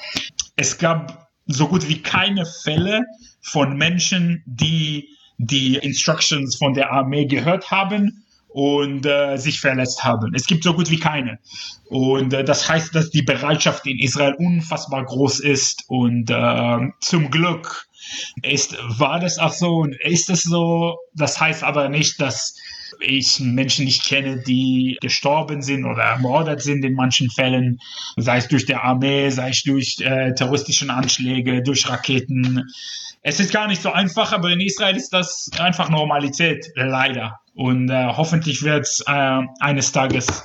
es 0.55 0.77
gab 0.77 1.22
so 1.45 1.67
gut 1.67 1.87
wie 1.87 2.01
keine 2.01 2.45
Fälle 2.45 3.03
von 3.41 3.77
Menschen, 3.77 4.43
die 4.45 5.09
die 5.37 5.75
Instructions 5.75 6.55
von 6.55 6.73
der 6.73 6.91
Armee 6.91 7.25
gehört 7.25 7.71
haben 7.71 8.23
und 8.53 9.05
äh, 9.05 9.37
sich 9.37 9.59
verletzt 9.59 10.03
haben. 10.03 10.33
Es 10.35 10.45
gibt 10.45 10.63
so 10.63 10.73
gut 10.73 10.89
wie 10.91 10.99
keine. 10.99 11.39
Und 11.89 12.33
äh, 12.33 12.43
das 12.43 12.69
heißt, 12.69 12.93
dass 12.93 13.09
die 13.09 13.23
Bereitschaft 13.23 13.85
in 13.87 13.99
Israel 13.99 14.35
unfassbar 14.37 15.05
groß 15.05 15.39
ist 15.39 15.83
und 15.87 16.29
äh, 16.29 16.77
zum 17.01 17.31
Glück 17.31 17.87
ist, 18.43 18.77
war 18.99 19.19
das 19.19 19.39
auch 19.39 19.53
so 19.53 19.77
und 19.77 19.95
ist 20.01 20.29
es 20.29 20.43
so. 20.43 20.97
Das 21.15 21.39
heißt 21.39 21.63
aber 21.63 21.89
nicht, 21.89 22.21
dass 22.21 22.55
ich 22.99 23.39
Menschen 23.39 23.85
nicht 23.85 24.05
kenne, 24.05 24.41
die 24.45 24.97
gestorben 25.01 25.61
sind 25.61 25.85
oder 25.85 26.03
ermordet 26.03 26.61
sind 26.61 26.83
in 26.83 26.93
manchen 26.93 27.29
Fällen, 27.29 27.79
sei 28.17 28.37
es 28.37 28.47
durch 28.47 28.65
die 28.65 28.75
Armee, 28.75 29.29
sei 29.29 29.49
es 29.49 29.63
durch 29.63 29.99
äh, 30.01 30.33
terroristische 30.33 30.89
Anschläge, 30.89 31.63
durch 31.63 31.89
Raketen. 31.89 32.63
Es 33.21 33.39
ist 33.39 33.53
gar 33.53 33.67
nicht 33.67 33.81
so 33.81 33.91
einfach, 33.91 34.33
aber 34.33 34.49
in 34.49 34.59
Israel 34.59 34.95
ist 34.95 35.11
das 35.13 35.49
einfach 35.57 35.89
Normalität, 35.89 36.67
leider. 36.75 37.39
Und 37.55 37.89
äh, 37.89 38.07
hoffentlich 38.07 38.63
wird 38.63 38.85
es 38.85 39.03
äh, 39.07 39.41
eines 39.59 39.91
Tages 39.91 40.43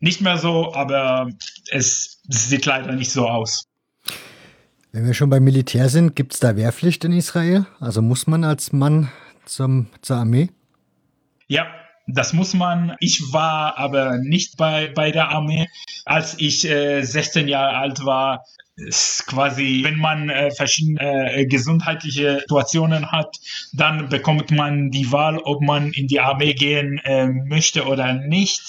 nicht 0.00 0.20
mehr 0.20 0.38
so, 0.38 0.74
aber 0.74 1.30
es 1.70 2.20
sieht 2.28 2.66
leider 2.66 2.92
nicht 2.92 3.10
so 3.10 3.28
aus. 3.28 3.64
Wenn 4.92 5.06
wir 5.06 5.14
schon 5.14 5.30
beim 5.30 5.44
Militär 5.44 5.88
sind, 5.88 6.16
gibt 6.16 6.32
es 6.34 6.40
da 6.40 6.56
Wehrpflicht 6.56 7.04
in 7.04 7.12
Israel? 7.12 7.66
Also 7.80 8.00
muss 8.02 8.26
man 8.26 8.44
als 8.44 8.72
Mann 8.72 9.10
zum, 9.44 9.88
zur 10.00 10.16
Armee? 10.16 10.48
Ja, 11.48 11.66
das 12.06 12.32
muss 12.32 12.54
man. 12.54 12.96
Ich 13.00 13.32
war 13.32 13.78
aber 13.78 14.18
nicht 14.18 14.56
bei, 14.56 14.88
bei 14.94 15.10
der 15.10 15.30
Armee. 15.30 15.68
Als 16.04 16.36
ich 16.38 16.68
äh, 16.68 17.02
16 17.02 17.48
Jahre 17.48 17.76
alt 17.76 18.04
war, 18.04 18.44
ist 18.76 19.26
quasi, 19.26 19.80
wenn 19.84 19.96
man 19.96 20.28
äh, 20.28 20.50
verschiedene 20.50 21.32
äh, 21.32 21.46
gesundheitliche 21.46 22.40
Situationen 22.40 23.10
hat, 23.10 23.34
dann 23.72 24.10
bekommt 24.10 24.50
man 24.50 24.90
die 24.90 25.10
Wahl, 25.10 25.38
ob 25.38 25.62
man 25.62 25.92
in 25.92 26.06
die 26.08 26.20
Armee 26.20 26.52
gehen 26.52 26.98
äh, 27.04 27.26
möchte 27.26 27.86
oder 27.86 28.12
nicht. 28.12 28.60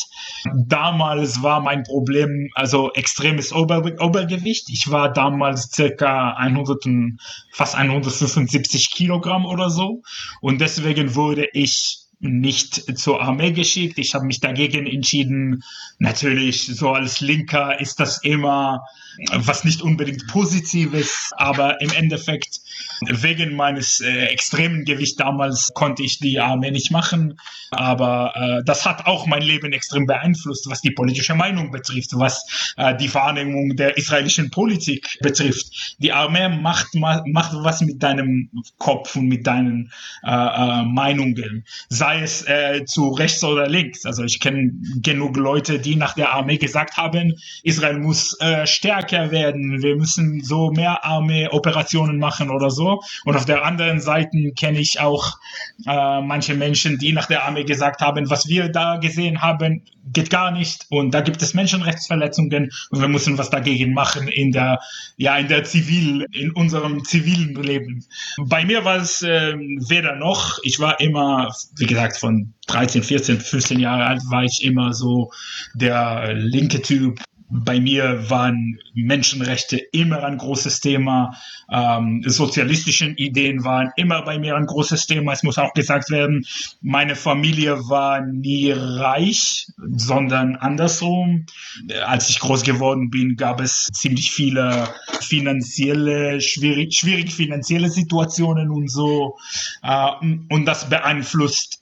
Damals 0.55 1.43
war 1.43 1.59
mein 1.59 1.83
Problem 1.83 2.49
also 2.53 2.93
extremes 2.93 3.51
Ober 3.51 3.83
Obergewicht. 3.99 4.69
Ich 4.69 4.89
war 4.89 5.11
damals 5.11 5.71
circa 5.71 6.31
100, 6.35 6.85
fast 7.51 7.75
175 7.75 8.91
Kilogramm 8.91 9.45
oder 9.45 9.69
so 9.69 10.01
und 10.39 10.61
deswegen 10.61 11.15
wurde 11.15 11.49
ich 11.51 12.06
nicht 12.19 12.97
zur 12.97 13.21
Armee 13.21 13.51
geschickt. 13.51 13.99
Ich 13.99 14.15
habe 14.15 14.25
mich 14.25 14.39
dagegen 14.39 14.87
entschieden. 14.87 15.63
Natürlich, 15.99 16.65
so 16.65 16.91
als 16.91 17.21
Linker 17.21 17.79
ist 17.79 17.99
das 17.99 18.23
immer 18.23 18.83
was 19.31 19.63
nicht 19.63 19.81
unbedingt 19.81 20.27
Positives, 20.27 21.31
aber 21.37 21.81
im 21.81 21.91
Endeffekt 21.91 22.61
wegen 23.01 23.55
meines 23.55 23.99
äh, 23.99 24.25
extremen 24.25 24.85
Gewichts 24.85 25.17
damals 25.17 25.71
konnte 25.73 26.03
ich 26.03 26.19
die 26.19 26.39
Armee 26.39 26.71
nicht 26.71 26.91
machen. 26.91 27.39
Aber 27.71 28.33
äh, 28.35 28.63
das 28.65 28.85
hat 28.85 29.05
auch 29.05 29.27
mein 29.27 29.41
Leben 29.41 29.73
extrem 29.73 30.05
beeinflusst, 30.05 30.69
was 30.69 30.81
die 30.81 30.91
politische 30.91 31.35
Meinung 31.35 31.71
betrifft, 31.71 32.11
was 32.13 32.73
äh, 32.77 32.95
die 32.95 33.13
Wahrnehmung 33.13 33.75
der 33.75 33.97
israelischen 33.97 34.49
Politik 34.49 35.17
betrifft. 35.21 35.95
Die 35.99 36.13
Armee 36.13 36.49
macht, 36.49 36.95
macht 36.95 37.51
was 37.53 37.81
mit 37.81 38.01
deinem 38.01 38.49
Kopf 38.77 39.15
und 39.15 39.27
mit 39.27 39.45
deinen 39.45 39.91
äh, 40.23 40.29
äh, 40.29 40.83
Meinungen, 40.85 41.65
sei 41.89 42.21
es 42.21 42.47
äh, 42.47 42.85
zu 42.85 43.09
rechts 43.09 43.43
oder 43.43 43.67
links. 43.67 44.05
Also 44.05 44.23
ich 44.23 44.39
kenne 44.39 44.71
genug 45.01 45.37
Leute, 45.37 45.79
die 45.79 45.95
nach 45.95 46.13
der 46.13 46.31
Armee 46.33 46.57
gesagt 46.57 46.97
haben, 46.97 47.33
Israel 47.63 47.99
muss 47.99 48.37
stärker 48.65 49.31
werden, 49.31 49.81
wir 49.81 49.95
müssen 49.95 50.41
so 50.41 50.71
mehr 50.71 51.03
Armee-Operationen 51.03 52.17
machen 52.17 52.49
oder 52.49 52.66
so. 52.69 53.01
Und 53.25 53.35
auf 53.35 53.45
der 53.45 53.63
anderen 53.63 53.99
Seite 53.99 54.51
kenne 54.57 54.79
ich 54.79 54.99
auch 54.99 55.37
äh, 55.85 56.21
manche 56.21 56.53
Menschen, 56.53 56.97
die 56.97 57.13
nach 57.13 57.27
der 57.27 57.45
Armee 57.45 57.63
gesagt 57.63 58.01
haben, 58.01 58.29
was 58.29 58.47
wir 58.47 58.69
da 58.69 58.97
gesehen 58.97 59.41
haben, 59.41 59.83
geht 60.13 60.29
gar 60.29 60.51
nicht. 60.51 60.85
Und 60.89 61.13
da 61.13 61.21
gibt 61.21 61.41
es 61.41 61.53
Menschenrechtsverletzungen 61.53 62.71
und 62.89 63.01
wir 63.01 63.07
müssen 63.07 63.37
was 63.37 63.49
dagegen 63.49 63.93
machen 63.93 64.27
in 64.27 64.51
der, 64.51 64.79
ja, 65.17 65.37
in 65.37 65.47
der 65.47 65.63
Zivil, 65.63 66.25
in 66.31 66.51
unserem 66.51 67.03
zivilen 67.03 67.55
Leben. 67.61 68.05
Bei 68.37 68.65
mir 68.65 68.85
war 68.85 68.97
es 68.97 69.21
äh, 69.21 69.55
weder 69.55 70.15
noch. 70.15 70.59
Ich 70.63 70.79
war 70.79 70.99
immer, 70.99 71.53
wie 71.77 71.85
gesagt, 71.85 72.17
von 72.17 72.53
13, 72.67 73.03
14, 73.03 73.39
15 73.39 73.79
Jahre 73.79 74.05
alt 74.05 74.21
war 74.29 74.43
ich 74.43 74.63
immer 74.63 74.93
so 74.93 75.31
der 75.73 76.33
linke 76.33 76.81
Typ, 76.81 77.19
bei 77.49 77.79
mir 77.79 78.29
waren 78.29 78.79
Menschenrechte 78.93 79.77
immer 79.77 80.23
ein 80.23 80.37
großes 80.37 80.81
Thema. 80.81 81.37
Ähm, 81.71 82.23
sozialistischen 82.25 83.15
Ideen 83.15 83.63
waren 83.63 83.91
immer 83.95 84.21
bei 84.23 84.37
mir 84.37 84.55
ein 84.55 84.65
großes 84.65 85.07
Thema. 85.07 85.31
Es 85.31 85.43
muss 85.43 85.57
auch 85.57 85.73
gesagt 85.73 86.09
werden, 86.09 86.45
meine 86.81 87.15
Familie 87.15 87.89
war 87.89 88.21
nie 88.21 88.71
reich, 88.71 89.67
sondern 89.95 90.57
andersrum. 90.57 91.45
Als 92.05 92.29
ich 92.29 92.39
groß 92.39 92.63
geworden 92.63 93.09
bin, 93.09 93.37
gab 93.37 93.61
es 93.61 93.87
ziemlich 93.93 94.31
viele 94.31 94.89
finanzielle, 95.21 96.41
schwierig, 96.41 96.95
schwierige 96.95 97.31
finanzielle 97.31 97.89
Situationen 97.89 98.71
und 98.71 98.91
so. 98.91 99.37
Äh, 99.83 100.09
und 100.49 100.65
das 100.65 100.89
beeinflusst 100.89 101.81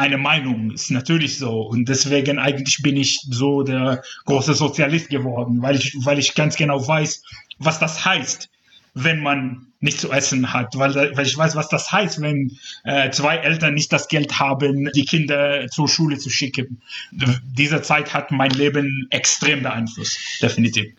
eine 0.00 0.16
Meinung, 0.16 0.70
ist 0.70 0.90
natürlich 0.90 1.38
so. 1.38 1.60
Und 1.60 1.88
deswegen 1.88 2.38
eigentlich 2.38 2.82
bin 2.82 2.96
ich 2.96 3.20
so 3.28 3.62
der 3.62 4.02
große 4.24 4.54
Sozialist 4.54 5.10
geworden, 5.10 5.60
weil 5.60 5.76
ich, 5.76 5.94
weil 6.04 6.18
ich 6.18 6.34
ganz 6.34 6.56
genau 6.56 6.86
weiß, 6.86 7.22
was 7.58 7.78
das 7.78 8.04
heißt, 8.04 8.48
wenn 8.94 9.20
man 9.20 9.66
nicht 9.80 10.00
zu 10.00 10.10
essen 10.10 10.52
hat, 10.52 10.76
weil, 10.76 10.94
weil 10.94 11.26
ich 11.26 11.36
weiß, 11.36 11.54
was 11.54 11.68
das 11.68 11.92
heißt, 11.92 12.20
wenn 12.20 12.58
äh, 12.84 13.10
zwei 13.10 13.36
Eltern 13.36 13.74
nicht 13.74 13.92
das 13.92 14.08
Geld 14.08 14.38
haben, 14.38 14.90
die 14.94 15.04
Kinder 15.04 15.66
zur 15.68 15.88
Schule 15.88 16.18
zu 16.18 16.28
schicken. 16.28 16.80
Diese 17.12 17.80
Zeit 17.82 18.12
hat 18.12 18.30
mein 18.30 18.50
Leben 18.50 19.06
extrem 19.10 19.62
beeinflusst, 19.62 20.18
definitiv. 20.42 20.92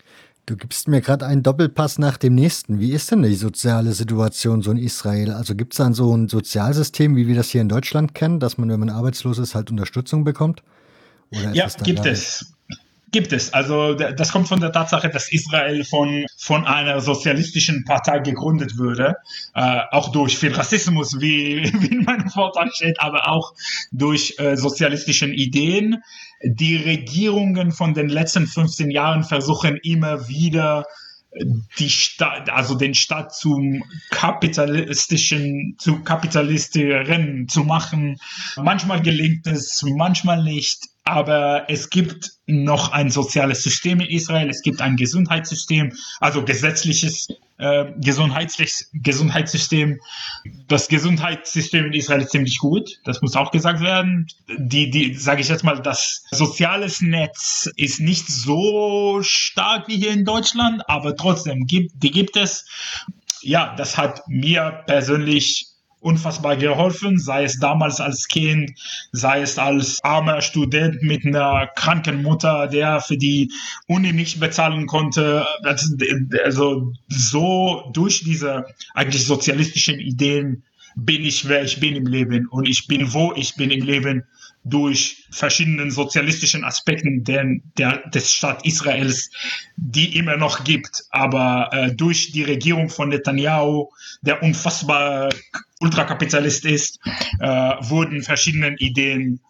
Du 0.44 0.56
gibst 0.56 0.88
mir 0.88 1.00
gerade 1.00 1.24
einen 1.24 1.44
Doppelpass 1.44 1.98
nach 1.98 2.16
dem 2.16 2.34
nächsten. 2.34 2.80
Wie 2.80 2.92
ist 2.92 3.12
denn 3.12 3.22
die 3.22 3.36
soziale 3.36 3.92
Situation 3.92 4.60
so 4.60 4.72
in 4.72 4.76
Israel? 4.76 5.30
Also 5.30 5.54
gibt 5.54 5.72
es 5.72 5.76
dann 5.76 5.94
so 5.94 6.16
ein 6.16 6.28
Sozialsystem, 6.28 7.14
wie 7.14 7.28
wir 7.28 7.36
das 7.36 7.50
hier 7.50 7.60
in 7.60 7.68
Deutschland 7.68 8.14
kennen, 8.14 8.40
dass 8.40 8.58
man, 8.58 8.68
wenn 8.68 8.80
man 8.80 8.90
arbeitslos 8.90 9.38
ist, 9.38 9.54
halt 9.54 9.70
Unterstützung 9.70 10.24
bekommt? 10.24 10.64
ja, 11.30 11.68
gibt 11.84 12.04
es. 12.06 12.54
Gibt 13.12 13.34
es. 13.34 13.52
Also 13.52 13.92
das 13.92 14.32
kommt 14.32 14.48
von 14.48 14.60
der 14.60 14.72
Tatsache, 14.72 15.10
dass 15.10 15.30
Israel 15.30 15.84
von, 15.84 16.24
von 16.38 16.66
einer 16.66 17.02
sozialistischen 17.02 17.84
Partei 17.84 18.20
gegründet 18.20 18.78
wurde, 18.78 19.16
äh, 19.54 19.80
auch 19.90 20.10
durch 20.12 20.38
viel 20.38 20.54
Rassismus, 20.54 21.20
wie, 21.20 21.62
wie 21.80 21.86
in 21.88 22.04
meinem 22.04 22.30
Vortrag 22.30 22.74
steht, 22.74 22.98
aber 23.00 23.28
auch 23.28 23.52
durch 23.92 24.36
äh, 24.38 24.56
sozialistischen 24.56 25.34
Ideen. 25.34 26.02
Die 26.42 26.76
Regierungen 26.76 27.70
von 27.70 27.92
den 27.92 28.08
letzten 28.08 28.46
15 28.46 28.90
Jahren 28.90 29.24
versuchen 29.24 29.78
immer 29.82 30.28
wieder 30.28 30.86
die 31.78 31.90
Stadt, 31.90 32.50
also 32.50 32.74
den 32.74 32.94
Staat 32.94 33.34
zum 33.34 33.84
kapitalistischen, 34.10 35.76
zu 35.78 36.00
kapitalistischen 36.02 37.48
zu 37.48 37.64
machen. 37.64 38.18
Manchmal 38.56 39.00
gelingt 39.02 39.46
es, 39.46 39.82
manchmal 39.82 40.42
nicht. 40.42 40.91
Aber 41.04 41.64
es 41.68 41.90
gibt 41.90 42.30
noch 42.46 42.92
ein 42.92 43.10
soziales 43.10 43.62
System 43.62 44.00
in 44.00 44.08
Israel, 44.08 44.48
es 44.48 44.62
gibt 44.62 44.80
ein 44.80 44.96
Gesundheitssystem, 44.96 45.92
also 46.20 46.44
gesetzliches 46.44 47.28
äh, 47.58 47.92
Gesundheits 47.98 48.90
Gesundheitssystem. 48.92 50.00
Das 50.68 50.88
Gesundheitssystem 50.88 51.86
in 51.86 51.92
Israel 51.92 52.20
ist 52.22 52.30
ziemlich 52.30 52.58
gut, 52.58 52.98
das 53.04 53.20
muss 53.22 53.36
auch 53.36 53.50
gesagt 53.50 53.80
werden. 53.80 54.26
Die, 54.58 54.90
die, 54.90 55.14
sage 55.14 55.40
ich 55.40 55.48
jetzt 55.48 55.64
mal, 55.64 55.80
das 55.80 56.24
soziales 56.30 57.00
Netz 57.00 57.68
ist 57.76 58.00
nicht 58.00 58.28
so 58.28 59.20
stark 59.22 59.88
wie 59.88 59.96
hier 59.96 60.12
in 60.12 60.24
Deutschland, 60.24 60.82
aber 60.88 61.16
trotzdem 61.16 61.66
gibt, 61.66 61.92
die 62.02 62.10
gibt 62.10 62.36
es. 62.36 62.64
Ja, 63.42 63.74
das 63.76 63.96
hat 63.96 64.22
mir 64.28 64.84
persönlich 64.86 65.71
unfassbar 66.02 66.56
geholfen, 66.56 67.18
sei 67.18 67.44
es 67.44 67.58
damals 67.58 68.00
als 68.00 68.28
Kind, 68.28 68.72
sei 69.12 69.40
es 69.40 69.58
als 69.58 70.02
armer 70.02 70.42
Student 70.42 71.02
mit 71.02 71.24
einer 71.24 71.68
kranken 71.74 72.22
Mutter, 72.22 72.66
der 72.66 73.00
für 73.00 73.16
die 73.16 73.50
Uni 73.86 74.12
nicht 74.12 74.40
bezahlen 74.40 74.86
konnte. 74.86 75.46
Also 76.44 76.92
so 77.08 77.90
durch 77.92 78.24
diese 78.24 78.66
eigentlich 78.94 79.24
sozialistischen 79.24 80.00
Ideen 80.00 80.64
bin 80.96 81.24
ich, 81.24 81.48
wer 81.48 81.62
ich 81.62 81.80
bin 81.80 81.96
im 81.96 82.06
Leben 82.06 82.46
und 82.48 82.68
ich 82.68 82.86
bin, 82.86 83.12
wo 83.14 83.32
ich 83.34 83.54
bin 83.54 83.70
im 83.70 83.84
Leben 83.84 84.24
durch 84.64 85.26
verschiedenen 85.30 85.90
sozialistischen 85.90 86.64
Aspekten 86.64 87.24
der, 87.24 87.44
der, 87.76 88.08
des 88.10 88.32
Staat 88.32 88.64
Israels, 88.64 89.30
die 89.76 90.16
immer 90.16 90.36
noch 90.36 90.64
gibt. 90.64 91.04
Aber 91.10 91.68
äh, 91.72 91.94
durch 91.94 92.32
die 92.32 92.44
Regierung 92.44 92.88
von 92.88 93.08
Netanyahu, 93.08 93.88
der 94.20 94.42
unfassbar 94.42 95.30
Ultrakapitalist 95.80 96.64
ist, 96.64 97.00
äh, 97.40 97.46
wurden 97.80 98.22
verschiedene 98.22 98.76
Ideen 98.78 99.40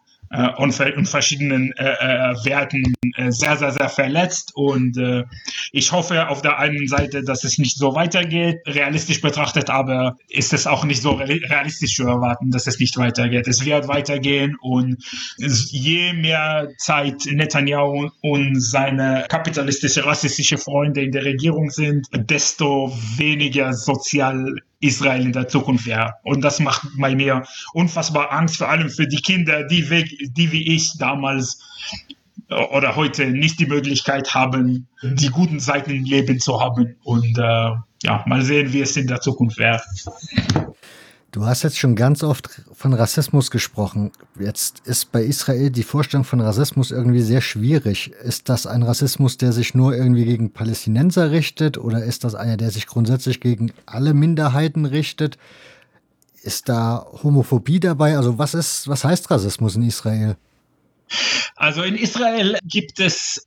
und, 0.56 0.78
und, 0.80 1.06
verschiedenen 1.06 1.72
äh, 1.76 1.84
äh, 1.84 2.44
Werten 2.44 2.94
äh, 3.16 3.30
sehr, 3.30 3.56
sehr, 3.56 3.72
sehr 3.72 3.88
verletzt. 3.88 4.52
Und 4.54 4.96
äh, 4.96 5.24
ich 5.72 5.92
hoffe 5.92 6.28
auf 6.28 6.40
der 6.40 6.58
einen 6.58 6.86
Seite, 6.88 7.22
dass 7.22 7.44
es 7.44 7.58
nicht 7.58 7.76
so 7.76 7.94
weitergeht, 7.94 8.60
realistisch 8.66 9.20
betrachtet, 9.20 9.68
aber 9.68 10.16
ist 10.28 10.52
es 10.52 10.66
auch 10.66 10.84
nicht 10.84 11.02
so 11.02 11.12
realistisch 11.12 11.96
zu 11.96 12.04
erwarten, 12.04 12.50
dass 12.50 12.66
es 12.66 12.78
nicht 12.78 12.96
weitergeht. 12.96 13.46
Es 13.46 13.64
wird 13.64 13.88
weitergehen 13.88 14.56
und 14.60 14.96
je 15.38 16.12
mehr 16.14 16.68
Zeit 16.78 17.26
Netanyahu 17.26 18.10
und 18.22 18.60
seine 18.60 19.26
kapitalistische, 19.28 20.04
rassistische 20.06 20.58
Freunde 20.58 21.02
in 21.02 21.12
der 21.12 21.24
Regierung 21.24 21.70
sind, 21.70 22.06
desto 22.12 22.92
weniger 23.16 23.72
sozial 23.72 24.56
Israel 24.82 25.22
in 25.22 25.32
der 25.32 25.48
Zukunft 25.48 25.86
wäre. 25.86 26.14
Und 26.24 26.42
das 26.42 26.58
macht 26.60 26.86
bei 26.98 27.14
mir 27.14 27.44
unfassbar 27.72 28.32
Angst, 28.32 28.56
vor 28.56 28.68
allem 28.68 28.90
für 28.90 29.06
die 29.06 29.22
Kinder, 29.22 29.64
die, 29.64 29.88
die 30.28 30.52
wie 30.52 30.74
ich 30.74 30.96
damals 30.98 31.58
äh, 32.48 32.54
oder 32.54 32.96
heute 32.96 33.26
nicht 33.26 33.60
die 33.60 33.66
Möglichkeit 33.66 34.34
haben, 34.34 34.86
die 35.02 35.28
guten 35.28 35.60
Seiten 35.60 35.90
im 35.90 36.04
Leben 36.04 36.40
zu 36.40 36.60
haben. 36.60 36.96
Und 37.02 37.38
äh, 37.38 37.70
ja, 38.02 38.24
mal 38.26 38.42
sehen, 38.42 38.72
wie 38.72 38.80
es 38.80 38.96
in 38.96 39.06
der 39.06 39.20
Zukunft 39.20 39.58
wäre. 39.58 39.80
Du 41.32 41.46
hast 41.46 41.62
jetzt 41.62 41.78
schon 41.78 41.96
ganz 41.96 42.22
oft 42.22 42.60
von 42.74 42.92
Rassismus 42.92 43.50
gesprochen. 43.50 44.10
Jetzt 44.38 44.80
ist 44.84 45.12
bei 45.12 45.22
Israel 45.22 45.70
die 45.70 45.82
Vorstellung 45.82 46.24
von 46.24 46.42
Rassismus 46.42 46.90
irgendwie 46.90 47.22
sehr 47.22 47.40
schwierig. 47.40 48.12
Ist 48.22 48.50
das 48.50 48.66
ein 48.66 48.82
Rassismus, 48.82 49.38
der 49.38 49.52
sich 49.52 49.74
nur 49.74 49.96
irgendwie 49.96 50.26
gegen 50.26 50.52
Palästinenser 50.52 51.30
richtet 51.30 51.78
oder 51.78 52.04
ist 52.04 52.24
das 52.24 52.34
einer, 52.34 52.58
der 52.58 52.70
sich 52.70 52.86
grundsätzlich 52.86 53.40
gegen 53.40 53.72
alle 53.86 54.12
Minderheiten 54.12 54.84
richtet? 54.84 55.38
Ist 56.42 56.68
da 56.68 57.06
Homophobie 57.22 57.80
dabei? 57.80 58.16
Also 58.16 58.38
was 58.38 58.54
ist, 58.54 58.88
was 58.88 59.04
heißt 59.04 59.30
Rassismus 59.30 59.76
in 59.76 59.82
Israel? 59.82 60.36
Also 61.56 61.82
in 61.82 61.96
Israel 61.96 62.58
gibt 62.64 62.98
es 63.00 63.44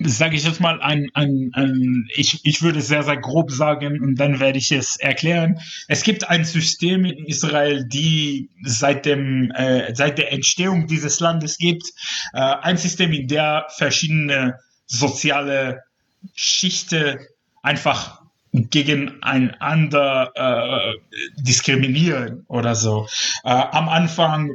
sage 0.00 0.36
ich 0.36 0.44
jetzt 0.44 0.60
mal, 0.60 0.80
ein, 0.80 1.08
ein, 1.14 1.50
ein 1.54 2.08
ich, 2.14 2.44
ich 2.44 2.62
würde 2.62 2.80
sehr, 2.80 3.02
sehr 3.02 3.16
grob 3.16 3.50
sagen 3.50 4.00
und 4.00 4.16
dann 4.16 4.40
werde 4.40 4.58
ich 4.58 4.72
es 4.72 4.96
erklären. 4.96 5.60
Es 5.88 6.02
gibt 6.02 6.28
ein 6.28 6.44
System 6.44 7.04
in 7.04 7.26
Israel, 7.26 7.84
die 7.86 8.50
seit, 8.62 9.06
dem, 9.06 9.50
äh, 9.52 9.94
seit 9.94 10.18
der 10.18 10.32
Entstehung 10.32 10.86
dieses 10.86 11.20
Landes 11.20 11.58
gibt. 11.58 11.84
Äh, 12.32 12.40
ein 12.40 12.78
System, 12.78 13.12
in 13.12 13.28
der 13.28 13.66
verschiedene 13.76 14.58
soziale 14.86 15.82
Schichten 16.34 17.18
einfach 17.62 18.21
gegeneinander 18.52 20.32
äh, 20.34 20.94
diskriminieren 21.40 22.44
oder 22.48 22.74
so. 22.74 23.06
Äh, 23.44 23.50
am 23.50 23.88
Anfang 23.88 24.52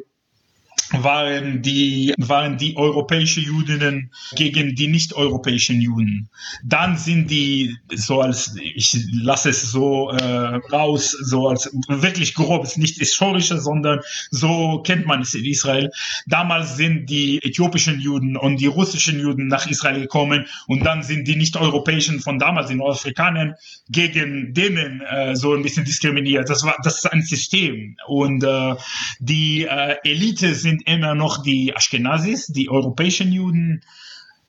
waren 0.92 1.62
die, 1.62 2.14
waren 2.18 2.58
die 2.58 2.78
europäischen 2.78 3.44
Judinnen 3.44 4.12
gegen 4.36 4.76
die 4.76 4.88
nicht-europäischen 4.88 5.82
Juden. 5.82 6.30
Dann 6.64 6.98
sind 6.98 7.30
die 7.30 7.76
so 7.94 8.22
als, 8.22 8.56
ich 8.62 8.98
lasse 9.12 9.50
es 9.50 9.72
so 9.72 10.10
äh, 10.12 10.60
raus, 10.72 11.12
so 11.12 11.50
als 11.50 11.70
wirklich 11.88 12.34
grob, 12.34 12.64
ist 12.64 12.78
nicht 12.78 12.98
historische, 12.98 13.60
sondern 13.60 14.00
so 14.32 14.82
kennt 14.86 15.06
man 15.06 15.22
es 15.22 15.34
in 15.34 15.46
Israel. 15.46 15.92
Damals 16.26 16.78
sind 16.78 17.10
die 17.10 17.40
äthiopischen 17.44 18.00
Juden 18.00 18.38
und 18.38 18.58
die 18.58 18.68
russischen 18.68 19.20
Juden 19.20 19.48
nach 19.48 19.68
Israel 19.68 20.02
gekommen 20.02 20.46
und 20.68 20.86
dann 20.86 21.04
sind 21.04 21.28
die 21.28 21.36
nicht-europäischen 21.36 22.20
von 22.20 22.40
damals, 22.40 22.68
die 22.68 22.76
Nordafrikanern, 22.76 23.56
gegen 23.90 24.54
denen 24.54 25.02
äh, 25.02 25.36
so 25.36 25.54
ein 25.54 25.64
bisschen 25.64 25.86
diskriminiert. 25.86 26.50
Das 26.50 26.64
war, 26.64 26.76
das 26.84 26.98
ist 26.98 27.12
ein 27.12 27.22
System 27.22 27.96
und 28.08 28.44
äh, 28.44 28.76
die 29.20 29.64
äh, 29.66 29.96
Elite 30.04 30.56
sind 30.56 30.77
sind 30.78 30.88
immer 30.88 31.16
noch 31.16 31.42
die 31.42 31.76
Ashkenazis, 31.76 32.48
die 32.48 32.70
europäischen 32.70 33.32
Juden. 33.32 33.82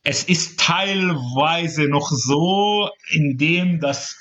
Es 0.03 0.25
ist 0.25 0.59
teilweise 0.59 1.89
noch 1.89 2.11
so, 2.11 2.91
indem 3.11 3.81
das 3.81 4.19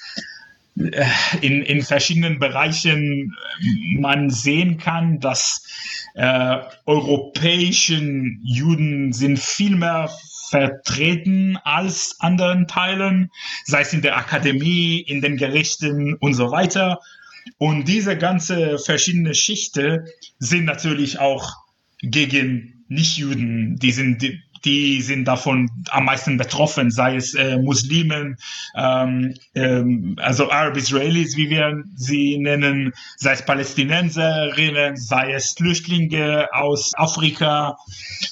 äh, 0.75 1.05
in, 1.41 1.61
in 1.63 1.81
verschiedenen 1.81 2.39
Bereichen 2.39 3.33
äh, 3.61 3.99
man 3.99 4.29
sehen 4.29 4.77
kann, 4.77 5.19
dass 5.19 5.65
äh, 6.15 6.57
europäischen 6.85 8.41
Juden 8.43 9.13
sind 9.13 9.39
viel 9.39 9.75
mehr 9.75 10.09
vertreten 10.49 11.57
als 11.63 12.15
anderen 12.19 12.67
Teilen, 12.67 13.31
sei 13.65 13.81
es 13.81 13.91
in 13.91 14.01
der 14.01 14.17
Akademie, 14.17 14.99
in 14.99 15.21
den 15.21 15.35
Gerichten 15.35 16.15
und 16.15 16.33
so 16.33 16.51
weiter. 16.51 16.99
Und 17.57 17.87
diese 17.87 18.17
ganze 18.17 18.77
verschiedene 18.79 19.33
Schichten 19.33 20.07
sind 20.39 20.65
natürlich 20.65 21.19
auch 21.19 21.66
gegen 22.01 22.85
Nichtjuden, 22.89 23.77
die 23.77 23.91
sind, 23.91 24.21
die, 24.21 24.39
die 24.63 25.01
sind 25.01 25.25
davon 25.25 25.69
am 25.89 26.05
meisten 26.05 26.37
betroffen, 26.37 26.91
sei 26.91 27.15
es 27.15 27.33
äh, 27.33 27.57
Muslimen, 27.57 28.37
ähm, 28.75 29.33
ähm, 29.55 30.15
also 30.21 30.49
Arab-Israelis, 30.51 31.35
wie 31.37 31.49
wir 31.49 31.83
sie 31.95 32.37
nennen, 32.37 32.93
sei 33.17 33.33
es 33.33 33.45
Palästinenserinnen, 33.45 34.95
sei 34.97 35.33
es 35.33 35.53
Flüchtlinge 35.53 36.49
aus 36.53 36.93
Afrika. 36.95 37.77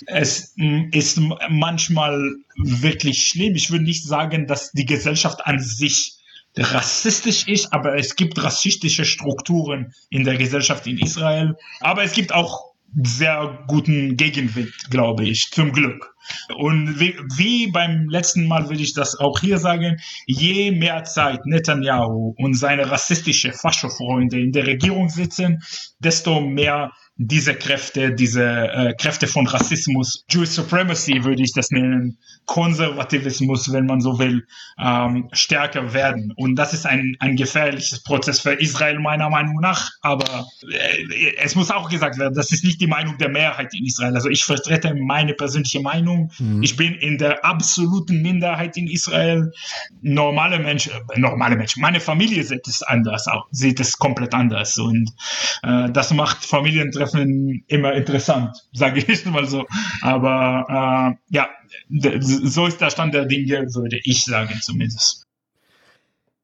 Es 0.07 0.55
ist 0.91 1.20
manchmal 1.49 2.36
wirklich 2.57 3.28
schlimm. 3.28 3.55
Ich 3.55 3.72
würde 3.72 3.84
nicht 3.84 4.05
sagen, 4.05 4.47
dass 4.47 4.72
die 4.72 4.86
Gesellschaft 4.86 5.45
an 5.45 5.59
sich 5.59 6.16
rassistisch 6.57 7.47
ist, 7.47 7.74
aber 7.74 7.97
es 7.97 8.16
gibt 8.16 8.41
rassistische 8.41 9.03
Strukturen 9.03 9.93
in 10.09 10.24
der 10.24 10.38
Gesellschaft 10.38 10.88
in 10.88 10.97
Israel. 10.97 11.55
Aber 11.82 12.03
es 12.03 12.13
gibt 12.13 12.34
auch 12.34 12.74
sehr 13.03 13.65
guten 13.67 14.15
Gegenwind, 14.15 14.73
glaube 14.89 15.25
ich, 15.25 15.49
zum 15.51 15.71
Glück. 15.71 16.15
Und 16.57 16.99
wie, 16.99 17.15
wie, 17.36 17.71
beim 17.71 18.09
letzten 18.09 18.47
Mal 18.47 18.69
will 18.69 18.81
ich 18.81 18.93
das 18.93 19.19
auch 19.19 19.39
hier 19.39 19.57
sagen, 19.59 19.97
je 20.25 20.71
mehr 20.71 21.03
Zeit 21.03 21.45
Netanyahu 21.45 22.33
und 22.38 22.55
seine 22.55 22.89
rassistische 22.89 23.51
Fascho-Freunde 23.51 24.39
in 24.39 24.51
der 24.51 24.65
Regierung 24.65 25.09
sitzen, 25.09 25.61
desto 25.99 26.41
mehr 26.41 26.91
diese 27.18 27.55
Kräfte, 27.55 28.13
diese 28.13 28.43
äh, 28.43 28.93
Kräfte 28.93 29.28
von 29.28 29.47
Rassismus, 29.47 30.26
Jewish 30.30 30.49
Supremacy 30.49 31.24
würde 31.24 31.43
ich 31.43 31.53
das 31.53 31.72
nennen, 31.72 32.18
Konservativismus, 32.45 33.72
wenn 33.72 33.86
man 33.86 34.01
so 34.01 34.20
will, 34.20 34.45
ähm, 34.78 35.30
stärker 35.32 35.93
werden. 35.93 36.34
Und 36.36 36.57
das 36.57 36.74
ist 36.74 36.86
ein, 36.86 37.16
ein 37.20 37.38
gefährliches 37.38 38.03
Prozess 38.03 38.41
für 38.41 38.53
Israel 38.53 38.99
meiner 38.99 39.30
Meinung 39.30 39.61
nach. 39.61 39.91
Aber 40.01 40.45
äh, 40.70 41.36
es 41.38 41.55
muss 41.55 41.72
auch 41.72 41.89
gesagt 41.89 42.20
werden, 42.20 42.34
das 42.34 42.51
ist 42.51 42.66
nicht 42.66 42.82
die 42.82 42.88
Meinung 42.88 43.18
der 43.18 43.30
Mehrheit 43.30 43.74
in 43.74 43.86
Israel. 43.86 44.13
Also 44.13 44.30
ich 44.30 44.43
vertrete 44.43 44.93
meine 44.93 45.34
persönliche 45.34 45.80
Meinung. 45.80 46.32
Mhm. 46.38 46.63
Ich 46.63 46.76
bin 46.76 46.95
in 46.95 47.18
der 47.18 47.45
absoluten 47.45 48.22
Minderheit 48.22 48.76
in 48.76 48.88
Israel. 48.88 49.53
Normale 50.01 50.59
Menschen, 50.59 50.91
äh, 51.13 51.20
normale 51.20 51.55
Menschen, 51.55 51.82
meine 51.82 52.01
Familie 52.01 52.43
sieht 52.43 52.68
es 52.68 52.84
anders 52.84 53.28
auch, 53.28 53.47
sieht 53.51 53.80
es 53.80 53.97
komplett 53.97 54.34
anders. 54.34 54.78
Und 54.78 55.11
äh, 55.63 55.89
das 55.91 56.11
macht 56.11 56.43
Familientreffen 56.43 57.05
Treffen 57.12 57.64
immer 57.68 57.93
interessant, 57.93 58.58
sage 58.74 58.99
ich 58.99 59.26
mal 59.26 59.45
so. 59.45 59.66
Aber 60.01 61.18
äh, 61.30 61.36
ja, 61.36 61.49
so 62.20 62.66
ist 62.66 62.82
der 62.82 62.89
Stand 62.89 63.14
der 63.14 63.26
Dinge, 63.26 63.74
würde 63.74 63.99
ich 64.03 64.24
sagen 64.26 64.60
zumindest. 64.62 65.24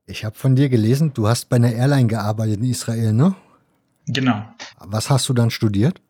Ich 0.06 0.26
habe 0.26 0.36
von 0.36 0.56
dir 0.56 0.70
gelesen, 0.70 1.14
du 1.14 1.28
hast 1.28 1.50
bei 1.50 1.56
einer 1.56 1.72
Airline 1.72 2.08
gearbeitet 2.08 2.58
in 2.58 2.66
Israel, 2.66 3.14
ne? 3.14 3.36
Genau. 4.08 4.44
Was 4.80 5.10
hast 5.10 5.30
du 5.30 5.34
dann 5.34 5.52
studiert? 5.52 6.02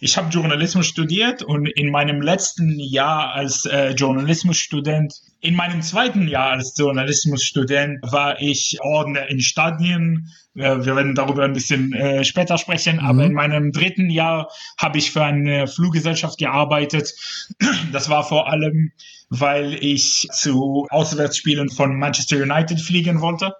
Ich 0.00 0.16
habe 0.16 0.28
Journalismus 0.28 0.86
studiert 0.86 1.42
und 1.42 1.66
in 1.66 1.90
meinem 1.90 2.20
letzten 2.20 2.78
Jahr 2.78 3.32
als 3.32 3.64
äh, 3.64 3.90
Journalismusstudent, 3.90 5.14
in 5.40 5.54
meinem 5.54 5.82
zweiten 5.82 6.28
Jahr 6.28 6.50
als 6.50 6.74
Journalismusstudent 6.76 7.98
war 8.02 8.40
ich 8.40 8.78
Ordner 8.80 9.28
in 9.28 9.40
Stadien. 9.40 10.28
Äh, 10.56 10.84
wir 10.84 10.96
werden 10.96 11.14
darüber 11.14 11.44
ein 11.44 11.52
bisschen 11.52 11.92
äh, 11.92 12.24
später 12.24 12.58
sprechen, 12.58 12.96
mhm. 12.96 13.04
aber 13.04 13.24
in 13.24 13.32
meinem 13.32 13.72
dritten 13.72 14.10
Jahr 14.10 14.48
habe 14.78 14.98
ich 14.98 15.10
für 15.10 15.24
eine 15.24 15.66
Fluggesellschaft 15.66 16.38
gearbeitet. 16.38 17.12
Das 17.92 18.08
war 18.08 18.24
vor 18.24 18.50
allem, 18.50 18.92
weil 19.30 19.74
ich 19.74 20.28
zu 20.32 20.86
Auswärtsspielen 20.90 21.68
von 21.70 21.98
Manchester 21.98 22.36
United 22.36 22.80
fliegen 22.80 23.20
wollte. 23.20 23.54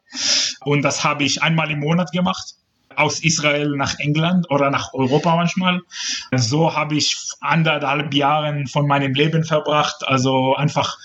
Und 0.61 0.83
das 0.83 1.05
habe 1.05 1.25
ich 1.25 1.43
einmal 1.43 1.71
im 1.71 1.81
Monat 1.81 2.13
gemacht 2.13 2.55
aus 2.97 3.21
Israel 3.21 3.77
nach 3.77 3.99
England 3.99 4.51
oder 4.51 4.71
nach 4.71 4.93
Europa 4.95 5.37
manchmal. 5.37 5.81
So 6.35 6.75
habe 6.75 6.97
ich 6.97 7.17
anderthalb 7.41 8.13
Jahre 8.15 8.65
von 8.71 8.87
meinem 8.87 9.15
Leben 9.15 9.45
verbracht, 9.45 9.97
also 10.07 10.55
einfach 10.57 10.99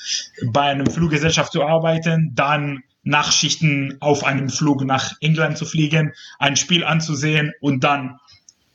bei 0.48 0.62
einer 0.62 0.90
Fluggesellschaft 0.90 1.52
zu 1.52 1.64
arbeiten, 1.64 2.32
dann 2.34 2.84
Nachschichten 3.04 3.98
auf 4.00 4.24
einem 4.24 4.50
Flug 4.50 4.84
nach 4.84 5.14
England 5.22 5.58
zu 5.58 5.66
fliegen, 5.66 6.14
ein 6.40 6.56
Spiel 6.56 6.84
anzusehen 6.84 7.54
und 7.62 7.84
dann 7.84 8.20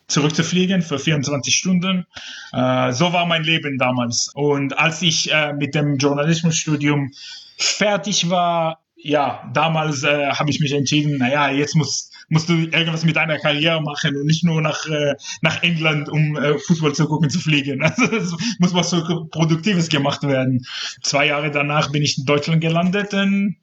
zurückzufliegen 0.08 0.82
für 0.82 0.98
24 0.98 1.54
Stunden. 1.54 2.06
Äh, 2.52 2.92
so 2.92 3.12
war 3.12 3.26
mein 3.26 3.44
Leben 3.44 3.78
damals. 3.78 4.30
Und 4.34 4.78
als 4.78 5.02
ich 5.02 5.32
äh, 5.32 5.52
mit 5.52 5.74
dem 5.74 5.96
Journalismusstudium 5.96 7.12
fertig 7.58 8.30
war, 8.30 8.80
ja, 8.96 9.50
damals 9.52 10.02
äh, 10.02 10.30
habe 10.30 10.50
ich 10.50 10.60
mich 10.60 10.72
entschieden, 10.72 11.18
naja, 11.18 11.50
jetzt 11.50 11.74
muss 11.74 12.10
musst 12.28 12.48
du 12.48 12.54
irgendwas 12.54 13.04
mit 13.04 13.16
deiner 13.16 13.38
Karriere 13.38 13.80
machen 13.80 14.16
und 14.16 14.26
nicht 14.26 14.44
nur 14.44 14.60
nach, 14.60 14.86
äh, 14.86 15.14
nach 15.42 15.62
England, 15.62 16.08
um 16.08 16.36
äh, 16.36 16.58
Fußball 16.58 16.94
zu 16.94 17.06
gucken, 17.06 17.30
zu 17.30 17.38
fliegen. 17.38 17.82
Also 17.96 18.16
es 18.16 18.32
muss 18.58 18.74
was 18.74 18.90
so 18.90 19.26
Produktives 19.30 19.88
gemacht 19.88 20.22
werden. 20.22 20.66
Zwei 21.02 21.26
Jahre 21.26 21.50
danach 21.50 21.92
bin 21.92 22.02
ich 22.02 22.18
in 22.18 22.24
Deutschland 22.24 22.60
gelandet 22.60 23.14
und 23.14 23.56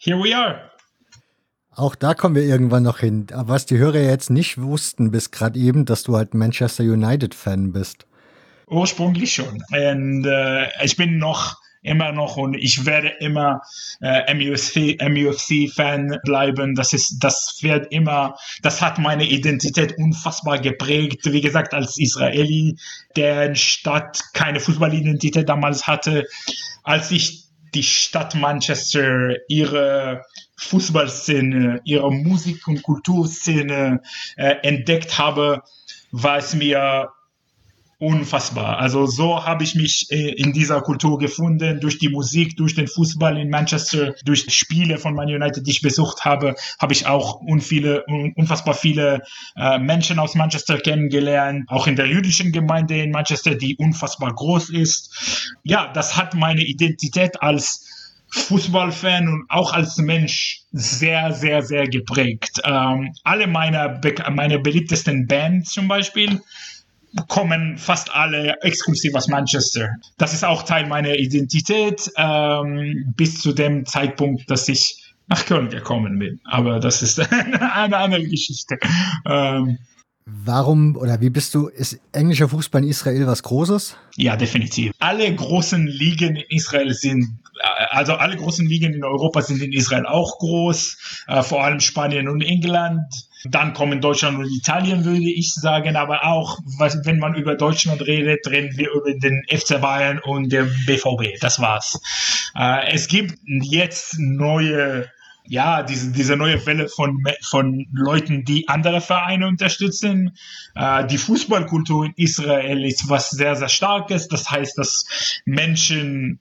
here 0.00 0.18
we 0.18 0.34
are. 0.34 0.70
Auch 1.76 1.94
da 1.94 2.14
kommen 2.14 2.34
wir 2.34 2.42
irgendwann 2.42 2.82
noch 2.82 2.98
hin. 2.98 3.28
Aber 3.32 3.54
was 3.54 3.66
die 3.66 3.78
Hörer 3.78 4.00
jetzt 4.00 4.30
nicht 4.30 4.60
wussten 4.60 5.10
bis 5.10 5.30
gerade 5.30 5.58
eben, 5.58 5.84
dass 5.84 6.02
du 6.02 6.16
halt 6.16 6.34
Manchester 6.34 6.82
United-Fan 6.82 7.72
bist. 7.72 8.06
Ursprünglich 8.66 9.34
schon. 9.34 9.62
Und 9.70 10.26
äh, 10.26 10.84
ich 10.84 10.96
bin 10.96 11.18
noch 11.18 11.56
immer 11.82 12.12
noch 12.12 12.36
und 12.36 12.54
ich 12.54 12.84
werde 12.84 13.08
immer 13.20 13.62
äh, 14.00 14.34
MUFC, 14.34 15.00
MUFC-Fan 15.00 16.18
bleiben. 16.24 16.74
Das 16.74 16.92
ist, 16.92 17.18
das 17.20 17.58
wird 17.62 17.90
immer, 17.92 18.36
das 18.62 18.82
hat 18.82 18.98
meine 18.98 19.24
Identität 19.24 19.96
unfassbar 19.96 20.58
geprägt. 20.58 21.20
Wie 21.24 21.40
gesagt, 21.40 21.72
als 21.72 21.98
Israeli, 21.98 22.76
der 23.16 23.54
Stadt 23.54 24.20
keine 24.34 24.60
Fußballidentität 24.60 25.48
damals 25.48 25.86
hatte, 25.86 26.26
als 26.82 27.10
ich 27.10 27.49
die 27.74 27.82
Stadt 27.82 28.34
Manchester, 28.34 29.36
ihre 29.48 30.24
Fußballszene, 30.56 31.80
ihre 31.84 32.12
Musik- 32.12 32.66
und 32.68 32.82
Kulturszene 32.82 34.02
äh, 34.36 34.56
entdeckt 34.62 35.18
habe, 35.18 35.62
war 36.10 36.38
es 36.38 36.54
mir 36.54 37.10
unfassbar. 38.00 38.78
Also 38.78 39.04
so 39.04 39.44
habe 39.44 39.62
ich 39.62 39.74
mich 39.74 40.06
äh, 40.10 40.32
in 40.32 40.54
dieser 40.54 40.80
Kultur 40.80 41.18
gefunden, 41.18 41.80
durch 41.80 41.98
die 41.98 42.08
Musik, 42.08 42.56
durch 42.56 42.74
den 42.74 42.88
Fußball 42.88 43.36
in 43.36 43.50
Manchester, 43.50 44.14
durch 44.24 44.46
Spiele 44.48 44.96
von 44.96 45.14
Man 45.14 45.28
United, 45.28 45.66
die 45.66 45.70
ich 45.70 45.82
besucht 45.82 46.24
habe, 46.24 46.54
habe 46.78 46.94
ich 46.94 47.06
auch 47.06 47.42
unviele, 47.42 48.04
unfassbar 48.36 48.72
viele 48.72 49.22
äh, 49.54 49.78
Menschen 49.78 50.18
aus 50.18 50.34
Manchester 50.34 50.78
kennengelernt, 50.78 51.66
auch 51.68 51.86
in 51.86 51.94
der 51.94 52.06
jüdischen 52.06 52.52
Gemeinde 52.52 53.02
in 53.02 53.10
Manchester, 53.10 53.54
die 53.54 53.76
unfassbar 53.76 54.34
groß 54.34 54.70
ist. 54.70 55.54
Ja, 55.62 55.92
das 55.92 56.16
hat 56.16 56.34
meine 56.34 56.64
Identität 56.64 57.42
als 57.42 57.86
Fußballfan 58.30 59.28
und 59.28 59.44
auch 59.50 59.72
als 59.72 59.98
Mensch 59.98 60.62
sehr, 60.72 61.32
sehr, 61.32 61.62
sehr 61.62 61.86
geprägt. 61.86 62.60
Ähm, 62.64 63.12
alle 63.24 63.46
meine, 63.46 64.00
meine 64.32 64.58
beliebtesten 64.58 65.26
Bands 65.26 65.72
zum 65.72 65.88
Beispiel 65.88 66.40
kommen 67.28 67.78
fast 67.78 68.14
alle 68.14 68.56
exklusiv 68.62 69.14
aus 69.14 69.28
Manchester. 69.28 69.90
Das 70.18 70.32
ist 70.32 70.44
auch 70.44 70.62
Teil 70.62 70.86
meiner 70.86 71.14
Identität 71.14 72.10
ähm, 72.16 73.12
bis 73.16 73.40
zu 73.40 73.52
dem 73.52 73.86
Zeitpunkt, 73.86 74.50
dass 74.50 74.68
ich 74.68 75.14
nach 75.26 75.46
Köln 75.46 75.70
gekommen 75.70 76.18
bin. 76.18 76.40
Aber 76.44 76.80
das 76.80 77.02
ist 77.02 77.20
eine 77.32 77.96
andere 77.96 78.24
Geschichte. 78.26 78.78
Ähm, 79.26 79.78
Warum 80.26 80.96
oder 80.96 81.20
wie 81.20 81.30
bist 81.30 81.54
du, 81.54 81.68
ist 81.68 81.98
englischer 82.12 82.48
Fußball 82.48 82.82
in 82.82 82.88
Israel 82.88 83.26
was 83.26 83.42
Großes? 83.42 83.96
Ja, 84.16 84.36
definitiv. 84.36 84.92
Alle 84.98 85.34
großen 85.34 85.86
Ligen 85.86 86.36
in 86.36 86.44
Israel 86.50 86.92
sind, 86.94 87.40
äh, 87.58 87.86
also 87.90 88.14
alle 88.14 88.36
großen 88.36 88.66
Ligen 88.66 88.94
in 88.94 89.02
Europa 89.02 89.42
sind 89.42 89.60
in 89.62 89.72
Israel 89.72 90.06
auch 90.06 90.38
groß, 90.38 91.24
äh, 91.26 91.42
vor 91.42 91.64
allem 91.64 91.80
Spanien 91.80 92.28
und 92.28 92.42
England. 92.42 93.29
Dann 93.44 93.72
kommen 93.72 94.00
Deutschland 94.00 94.38
und 94.38 94.50
Italien, 94.50 95.04
würde 95.04 95.30
ich 95.30 95.54
sagen, 95.54 95.96
aber 95.96 96.24
auch, 96.24 96.58
wenn 97.04 97.18
man 97.18 97.34
über 97.34 97.54
Deutschland 97.54 98.02
redet, 98.02 98.46
reden 98.48 98.76
wir 98.76 98.90
über 98.92 99.12
den 99.14 99.42
FC 99.48 99.80
Bayern 99.80 100.18
und 100.18 100.50
den 100.52 100.70
BVB. 100.86 101.40
Das 101.40 101.60
war's. 101.60 102.00
Äh, 102.56 102.92
es 102.92 103.08
gibt 103.08 103.38
jetzt 103.46 104.18
neue 104.18 105.08
ja, 105.50 105.82
diese, 105.82 106.12
diese 106.12 106.36
neue 106.36 106.64
Welle 106.64 106.88
von, 106.88 107.24
von 107.42 107.88
Leuten, 107.92 108.44
die 108.44 108.68
andere 108.68 109.00
Vereine 109.00 109.48
unterstützen. 109.48 110.36
Äh, 110.76 111.06
die 111.08 111.18
Fußballkultur 111.18 112.06
in 112.06 112.12
Israel 112.16 112.84
ist 112.84 113.08
was 113.08 113.30
sehr, 113.30 113.56
sehr 113.56 113.68
starkes. 113.68 114.28
Das 114.28 114.48
heißt, 114.48 114.78
dass 114.78 115.40
Menschen 115.44 116.38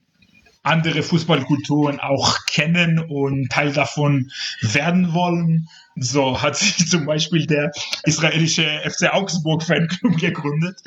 andere 0.62 1.02
Fußballkulturen 1.02 2.00
auch 2.00 2.46
kennen 2.46 3.00
und 3.00 3.50
Teil 3.50 3.74
davon 3.74 4.32
werden 4.62 5.14
wollen. 5.14 5.68
So 6.00 6.42
hat 6.42 6.58
sich 6.58 6.88
zum 6.90 7.06
Beispiel 7.06 7.46
der 7.46 7.72
israelische 8.04 8.66
FC 8.84 9.14
Augsburg 9.14 9.64
Fanclub 9.64 10.18
gegründet. 10.18 10.78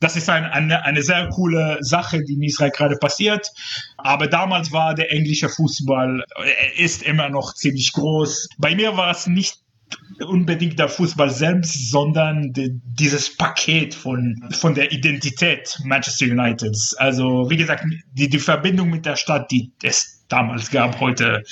Das 0.00 0.16
ist 0.16 0.28
ein, 0.28 0.44
eine, 0.44 0.84
eine 0.84 1.02
sehr 1.02 1.28
coole 1.28 1.78
Sache, 1.80 2.22
die 2.22 2.34
in 2.34 2.42
Israel 2.42 2.70
gerade 2.70 2.96
passiert. 2.96 3.48
Aber 3.96 4.26
damals 4.26 4.72
war 4.72 4.94
der 4.94 5.12
englische 5.12 5.48
Fußball, 5.48 6.24
er 6.36 6.78
ist 6.78 7.02
immer 7.02 7.28
noch 7.28 7.54
ziemlich 7.54 7.92
groß. 7.92 8.48
Bei 8.58 8.74
mir 8.74 8.96
war 8.96 9.10
es 9.10 9.26
nicht 9.26 9.64
unbedingt 10.26 10.78
der 10.78 10.88
Fußball 10.88 11.30
selbst, 11.30 11.90
sondern 11.90 12.52
die, 12.52 12.80
dieses 12.84 13.36
Paket 13.36 13.94
von, 13.94 14.48
von 14.52 14.74
der 14.74 14.92
Identität 14.92 15.78
Manchester 15.84 16.26
United. 16.26 16.76
Also, 16.98 17.48
wie 17.50 17.56
gesagt, 17.56 17.84
die, 18.12 18.28
die 18.28 18.38
Verbindung 18.38 18.90
mit 18.90 19.06
der 19.06 19.16
Stadt, 19.16 19.50
die 19.50 19.72
es 19.82 20.13
damals 20.28 20.70
gab. 20.70 21.00
Heute 21.00 21.44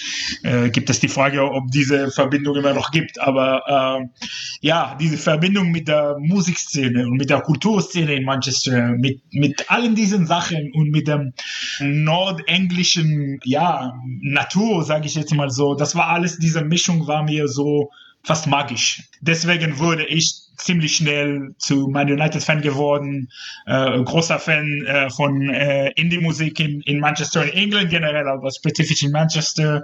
äh, 0.42 0.70
gibt 0.70 0.90
es 0.90 1.00
die 1.00 1.08
Frage, 1.08 1.42
ob 1.50 1.70
diese 1.70 2.10
Verbindung 2.10 2.56
immer 2.56 2.74
noch 2.74 2.90
gibt. 2.90 3.20
Aber 3.20 3.62
äh, 4.02 4.26
ja, 4.60 4.96
diese 5.00 5.18
Verbindung 5.18 5.70
mit 5.70 5.88
der 5.88 6.16
Musikszene 6.18 7.06
und 7.06 7.16
mit 7.16 7.30
der 7.30 7.40
Kulturszene 7.40 8.14
in 8.14 8.24
Manchester, 8.24 8.92
mit, 8.92 9.20
mit 9.32 9.70
allen 9.70 9.94
diesen 9.94 10.26
Sachen 10.26 10.72
und 10.72 10.90
mit 10.90 11.08
dem 11.08 11.32
nordenglischen 11.80 13.40
ja, 13.44 13.94
Natur, 14.20 14.84
sage 14.84 15.06
ich 15.06 15.14
jetzt 15.14 15.34
mal 15.34 15.50
so, 15.50 15.74
das 15.74 15.94
war 15.94 16.08
alles, 16.08 16.38
diese 16.38 16.62
Mischung 16.64 17.06
war 17.06 17.22
mir 17.22 17.48
so 17.48 17.90
fast 18.24 18.46
magisch. 18.46 19.02
Deswegen 19.20 19.78
wurde 19.78 20.06
ich 20.06 20.41
ziemlich 20.56 20.96
schnell 20.96 21.54
zu 21.58 21.88
Man 21.88 22.10
United-Fan 22.10 22.60
geworden, 22.62 23.28
äh, 23.66 24.02
großer 24.02 24.38
Fan 24.38 24.84
äh, 24.86 25.10
von 25.10 25.50
äh, 25.50 25.90
Indie-Musik 25.96 26.60
in, 26.60 26.80
in 26.82 27.00
Manchester, 27.00 27.44
in 27.44 27.50
England 27.50 27.90
generell, 27.90 28.28
aber 28.28 28.50
spezifisch 28.50 29.02
in 29.02 29.12
Manchester. 29.12 29.82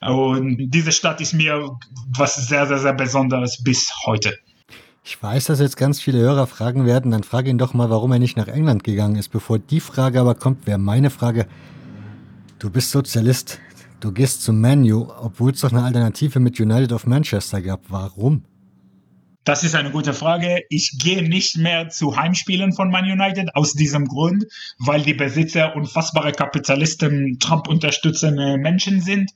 Und 0.00 0.68
diese 0.70 0.92
Stadt 0.92 1.20
ist 1.20 1.32
mir 1.32 1.76
was 2.16 2.34
sehr, 2.48 2.66
sehr, 2.66 2.78
sehr 2.78 2.94
Besonderes 2.94 3.62
bis 3.62 3.92
heute. 4.04 4.36
Ich 5.04 5.22
weiß, 5.22 5.44
dass 5.44 5.60
jetzt 5.60 5.76
ganz 5.76 6.00
viele 6.00 6.18
Hörer 6.18 6.46
fragen 6.48 6.84
werden, 6.84 7.12
dann 7.12 7.22
frage 7.22 7.48
ihn 7.48 7.58
doch 7.58 7.74
mal, 7.74 7.90
warum 7.90 8.10
er 8.12 8.18
nicht 8.18 8.36
nach 8.36 8.48
England 8.48 8.82
gegangen 8.82 9.16
ist. 9.16 9.28
Bevor 9.28 9.58
die 9.58 9.80
Frage 9.80 10.20
aber 10.20 10.34
kommt, 10.34 10.66
wäre 10.66 10.78
meine 10.78 11.10
Frage, 11.10 11.46
du 12.58 12.70
bist 12.70 12.90
Sozialist, 12.90 13.60
Du 14.00 14.12
gehst 14.12 14.42
zum 14.42 14.60
Menu, 14.60 15.08
obwohl 15.20 15.52
es 15.52 15.62
doch 15.62 15.72
eine 15.72 15.82
Alternative 15.82 16.38
mit 16.38 16.60
United 16.60 16.92
of 16.92 17.06
Manchester 17.06 17.62
gab. 17.62 17.80
Warum? 17.88 18.42
Das 19.46 19.62
ist 19.62 19.76
eine 19.76 19.92
gute 19.92 20.12
Frage. 20.12 20.64
Ich 20.70 20.98
gehe 20.98 21.22
nicht 21.22 21.56
mehr 21.56 21.88
zu 21.88 22.16
Heimspielen 22.16 22.72
von 22.72 22.90
Man 22.90 23.04
United 23.04 23.54
aus 23.54 23.74
diesem 23.74 24.06
Grund, 24.06 24.44
weil 24.78 25.02
die 25.02 25.14
Besitzer 25.14 25.76
unfassbare 25.76 26.32
Kapitalisten, 26.32 27.38
Trump 27.38 27.68
unterstützende 27.68 28.58
Menschen 28.58 29.00
sind. 29.00 29.30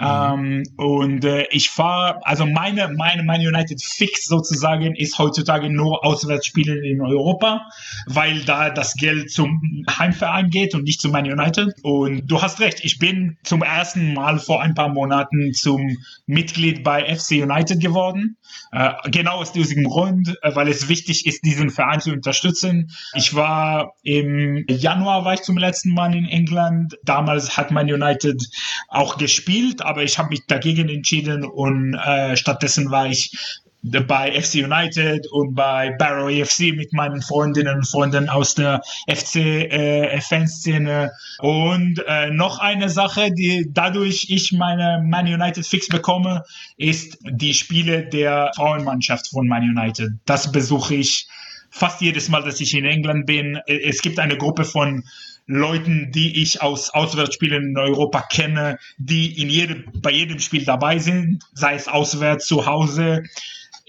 Mhm. 0.00 0.04
Ähm, 0.04 0.62
und 0.78 1.24
äh, 1.24 1.46
ich 1.52 1.70
fahre, 1.70 2.26
also 2.26 2.44
meine, 2.44 2.88
meine 2.88 3.22
Man 3.22 3.40
United 3.40 3.80
Fix 3.80 4.26
sozusagen 4.26 4.96
ist 4.96 5.20
heutzutage 5.20 5.70
nur 5.70 6.04
Auswärtsspiele 6.04 6.84
in 6.84 7.00
Europa, 7.00 7.64
weil 8.06 8.42
da 8.44 8.68
das 8.68 8.94
Geld 8.94 9.30
zum 9.30 9.84
Heimverein 9.88 10.50
geht 10.50 10.74
und 10.74 10.82
nicht 10.82 11.00
zu 11.00 11.08
Man 11.08 11.30
United. 11.30 11.72
Und 11.84 12.26
du 12.26 12.42
hast 12.42 12.58
recht, 12.58 12.80
ich 12.82 12.98
bin 12.98 13.38
zum 13.44 13.62
ersten 13.62 14.14
Mal 14.14 14.40
vor 14.40 14.60
ein 14.60 14.74
paar 14.74 14.88
Monaten 14.88 15.52
zum 15.52 15.98
Mitglied 16.26 16.82
bei 16.82 17.14
FC 17.14 17.42
United 17.42 17.78
geworden. 17.78 18.38
Äh, 18.72 18.90
genau 19.12 19.36
aus 19.36 19.51
diesem 19.52 19.84
Grund, 19.84 20.36
äh, 20.42 20.54
weil 20.54 20.68
es 20.68 20.88
wichtig 20.88 21.26
ist, 21.26 21.44
diesen 21.44 21.70
Verein 21.70 22.00
zu 22.00 22.12
unterstützen. 22.12 22.90
Ich 23.14 23.34
war 23.34 23.94
im 24.02 24.64
Januar 24.68 25.24
war 25.24 25.34
ich 25.34 25.42
zum 25.42 25.56
letzten 25.56 25.90
Mal 25.90 26.14
in 26.14 26.26
England. 26.26 26.98
Damals 27.04 27.56
hat 27.56 27.70
Man 27.70 27.92
United 27.92 28.42
auch 28.88 29.16
gespielt, 29.18 29.82
aber 29.82 30.02
ich 30.02 30.18
habe 30.18 30.30
mich 30.30 30.46
dagegen 30.46 30.88
entschieden 30.88 31.44
und 31.44 31.94
äh, 31.94 32.36
stattdessen 32.36 32.90
war 32.90 33.06
ich 33.06 33.61
bei 33.82 34.40
FC 34.40 34.64
United 34.64 35.26
und 35.32 35.54
bei 35.54 35.90
Barrow 35.98 36.30
EFC 36.30 36.74
mit 36.74 36.92
meinen 36.92 37.20
Freundinnen 37.20 37.76
und 37.76 37.88
Freunden 37.88 38.28
aus 38.28 38.54
der 38.54 38.80
FC-Fanszene. 39.08 41.04
Äh, 41.04 41.46
und 41.46 42.00
äh, 42.06 42.30
noch 42.30 42.60
eine 42.60 42.88
Sache, 42.88 43.32
die 43.32 43.66
dadurch 43.70 44.26
ich 44.28 44.52
meine 44.52 45.02
Man 45.04 45.26
United 45.26 45.66
Fix 45.66 45.88
bekomme, 45.88 46.44
ist 46.76 47.18
die 47.28 47.54
Spiele 47.54 48.04
der 48.06 48.52
Frauenmannschaft 48.54 49.28
von 49.28 49.48
Man 49.48 49.62
United. 49.62 50.12
Das 50.26 50.52
besuche 50.52 50.94
ich 50.94 51.26
fast 51.70 52.00
jedes 52.00 52.28
Mal, 52.28 52.42
dass 52.42 52.60
ich 52.60 52.74
in 52.74 52.84
England 52.84 53.26
bin. 53.26 53.58
Es 53.66 54.00
gibt 54.00 54.20
eine 54.20 54.36
Gruppe 54.36 54.64
von 54.64 55.02
Leuten, 55.46 56.12
die 56.12 56.40
ich 56.40 56.62
aus 56.62 56.90
Auswärtsspielen 56.90 57.70
in 57.70 57.76
Europa 57.76 58.22
kenne, 58.22 58.78
die 58.98 59.40
in 59.42 59.50
jedem, 59.50 59.84
bei 60.00 60.12
jedem 60.12 60.38
Spiel 60.38 60.64
dabei 60.64 60.98
sind, 60.98 61.42
sei 61.52 61.74
es 61.74 61.88
auswärts 61.88 62.46
zu 62.46 62.66
Hause 62.66 63.24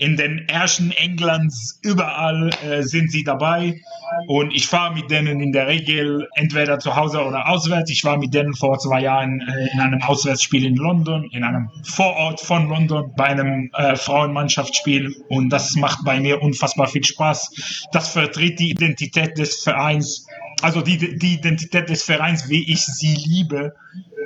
in 0.03 0.17
den 0.17 0.49
ersten 0.49 0.91
Englands 0.91 1.79
überall 1.81 2.49
äh, 2.61 2.83
sind 2.83 3.09
sie 3.09 3.23
dabei 3.23 3.79
und 4.27 4.53
ich 4.53 4.67
fahre 4.67 4.93
mit 4.93 5.09
denen 5.09 5.39
in 5.39 5.53
der 5.53 5.67
Regel 5.67 6.27
entweder 6.35 6.77
zu 6.79 6.97
Hause 6.97 7.23
oder 7.23 7.47
auswärts. 7.47 7.89
Ich 7.89 8.03
war 8.03 8.17
mit 8.17 8.33
denen 8.33 8.53
vor 8.53 8.77
zwei 8.79 8.99
Jahren 8.99 9.39
äh, 9.39 9.71
in 9.71 9.79
einem 9.79 10.01
Auswärtsspiel 10.01 10.65
in 10.65 10.75
London, 10.75 11.29
in 11.31 11.45
einem 11.45 11.69
Vorort 11.85 12.41
von 12.41 12.67
London 12.67 13.13
bei 13.15 13.27
einem 13.27 13.71
äh, 13.75 13.95
Frauenmannschaftsspiel 13.95 15.15
und 15.29 15.49
das 15.49 15.77
macht 15.77 16.03
bei 16.03 16.19
mir 16.19 16.41
unfassbar 16.41 16.87
viel 16.87 17.05
Spaß. 17.05 17.85
Das 17.93 18.09
vertritt 18.09 18.59
die 18.59 18.71
Identität 18.71 19.37
des 19.37 19.63
Vereins, 19.63 20.27
also 20.61 20.81
die, 20.81 21.17
die 21.17 21.35
Identität 21.35 21.87
des 21.87 22.03
Vereins, 22.03 22.49
wie 22.49 22.69
ich 22.69 22.83
sie 22.85 23.15
liebe 23.25 23.73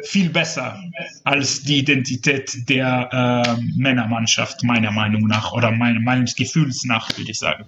viel 0.04 0.30
besser 0.30 0.80
als 1.24 1.62
die 1.62 1.80
Identität 1.80 2.70
der 2.70 3.10
äh, 3.12 3.62
Männermannschaft, 3.76 4.64
meiner 4.64 4.92
Meinung 4.92 5.28
nach, 5.28 5.52
oder 5.54 5.72
meine, 5.72 6.00
meines 6.00 6.36
Gefühls 6.36 6.84
nach, 6.86 7.10
würde 7.18 7.32
ich 7.32 7.40
sagen. 7.40 7.66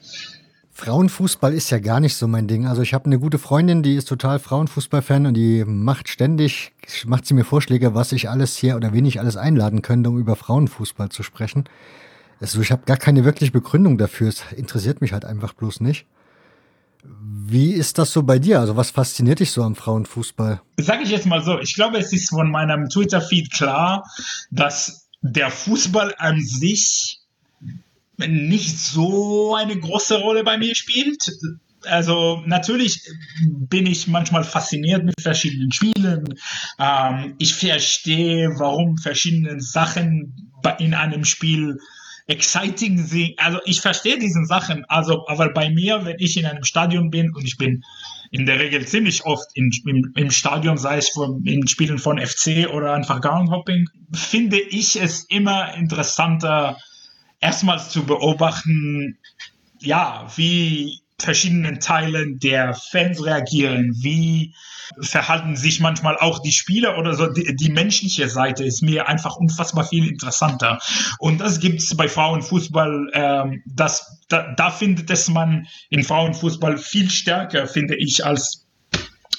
Frauenfußball 0.79 1.53
ist 1.53 1.71
ja 1.71 1.79
gar 1.79 1.99
nicht 1.99 2.15
so 2.15 2.25
mein 2.27 2.47
Ding. 2.47 2.65
Also 2.65 2.81
ich 2.81 2.93
habe 2.93 3.05
eine 3.05 3.19
gute 3.19 3.37
Freundin, 3.37 3.83
die 3.83 3.95
ist 3.95 4.07
total 4.07 4.39
Frauenfußball-Fan 4.39 5.25
und 5.25 5.33
die 5.33 5.65
macht 5.65 6.07
ständig, 6.07 6.71
macht 7.05 7.25
sie 7.25 7.33
mir 7.33 7.43
Vorschläge, 7.43 7.95
was 7.95 8.13
ich 8.13 8.29
alles 8.29 8.55
hier 8.55 8.77
oder 8.77 8.93
wen 8.93 9.03
ich 9.03 9.19
alles 9.19 9.35
einladen 9.35 9.81
könnte, 9.81 10.09
um 10.09 10.17
über 10.17 10.37
Frauenfußball 10.37 11.09
zu 11.09 11.21
sprechen. 11.21 11.65
Also 12.39 12.61
ich 12.61 12.71
habe 12.71 12.83
gar 12.85 12.95
keine 12.95 13.25
wirkliche 13.25 13.51
Begründung 13.51 13.97
dafür. 13.97 14.29
Es 14.29 14.43
interessiert 14.55 15.01
mich 15.01 15.11
halt 15.11 15.25
einfach 15.25 15.53
bloß 15.53 15.81
nicht. 15.81 16.05
Wie 17.03 17.73
ist 17.73 17.97
das 17.97 18.11
so 18.11 18.23
bei 18.23 18.39
dir? 18.39 18.59
Also 18.59 18.75
was 18.75 18.91
fasziniert 18.91 19.39
dich 19.39 19.51
so 19.51 19.63
am 19.63 19.75
Frauenfußball? 19.75 20.61
Sage 20.77 21.03
ich 21.03 21.09
jetzt 21.09 21.25
mal 21.25 21.43
so, 21.43 21.59
ich 21.59 21.73
glaube, 21.75 21.97
es 21.97 22.13
ist 22.13 22.29
von 22.29 22.51
meinem 22.51 22.89
Twitter-Feed 22.89 23.51
klar, 23.51 24.03
dass 24.51 25.07
der 25.21 25.49
Fußball 25.49 26.15
an 26.17 26.41
sich 26.41 27.19
nicht 28.17 28.77
so 28.77 29.55
eine 29.55 29.77
große 29.77 30.19
Rolle 30.19 30.43
bei 30.43 30.57
mir 30.57 30.75
spielt. 30.75 31.31
Also 31.85 32.43
natürlich 32.45 33.01
bin 33.45 33.85
ich 33.85 34.07
manchmal 34.07 34.43
fasziniert 34.43 35.05
mit 35.05 35.21
verschiedenen 35.21 35.71
Spielen. 35.71 36.25
Ähm, 36.77 37.35
ich 37.37 37.55
verstehe, 37.55 38.49
warum 38.57 38.97
verschiedene 38.97 39.61
Sachen 39.61 40.51
in 40.79 40.93
einem 40.93 41.23
Spiel 41.23 41.79
exciting 42.29 42.99
sind. 42.99 43.33
Also 43.37 43.59
ich 43.65 43.81
verstehe 43.81 44.19
diesen 44.19 44.45
Sachen. 44.45 44.85
Also, 44.87 45.27
aber 45.27 45.51
bei 45.51 45.69
mir, 45.69 46.05
wenn 46.05 46.17
ich 46.19 46.37
in 46.37 46.45
einem 46.45 46.63
Stadion 46.63 47.09
bin 47.09 47.33
und 47.33 47.43
ich 47.43 47.57
bin 47.57 47.83
in 48.31 48.45
der 48.45 48.59
Regel 48.59 48.85
ziemlich 48.85 49.25
oft 49.25 49.47
in, 49.55 49.71
im, 49.87 50.13
im 50.15 50.29
Stadion, 50.29 50.77
sei 50.77 50.97
es 50.97 51.09
von, 51.09 51.43
in 51.45 51.67
Spielen 51.67 51.97
von 51.97 52.19
FC 52.19 52.69
oder 52.71 52.93
einfach 52.93 53.19
Groundhopping, 53.21 53.89
finde 54.13 54.59
ich 54.59 55.01
es 55.01 55.23
immer 55.23 55.73
interessanter, 55.73 56.77
erstmals 57.39 57.89
zu 57.89 58.05
beobachten, 58.05 59.17
ja, 59.79 60.27
wie 60.35 60.99
verschiedenen 61.23 61.79
Teilen 61.79 62.39
der 62.39 62.73
Fans 62.73 63.23
reagieren, 63.23 63.93
wie 63.97 64.53
verhalten 65.01 65.55
sich 65.55 65.79
manchmal 65.79 66.17
auch 66.17 66.39
die 66.39 66.51
Spieler 66.51 66.97
oder 66.97 67.13
so. 67.13 67.27
Die, 67.27 67.55
die 67.55 67.69
menschliche 67.69 68.29
Seite 68.29 68.63
ist 68.63 68.81
mir 68.81 69.07
einfach 69.07 69.35
unfassbar 69.35 69.85
viel 69.85 70.07
interessanter. 70.07 70.79
Und 71.19 71.39
das 71.39 71.59
gibt 71.59 71.81
es 71.81 71.95
bei 71.95 72.07
Frauenfußball, 72.07 73.09
ähm, 73.13 73.63
das, 73.65 74.19
da, 74.29 74.53
da 74.53 74.71
findet 74.71 75.09
es 75.09 75.29
man 75.29 75.67
in 75.89 76.03
Frauenfußball 76.03 76.77
viel 76.77 77.09
stärker, 77.09 77.67
finde 77.67 77.95
ich, 77.95 78.25
als 78.25 78.68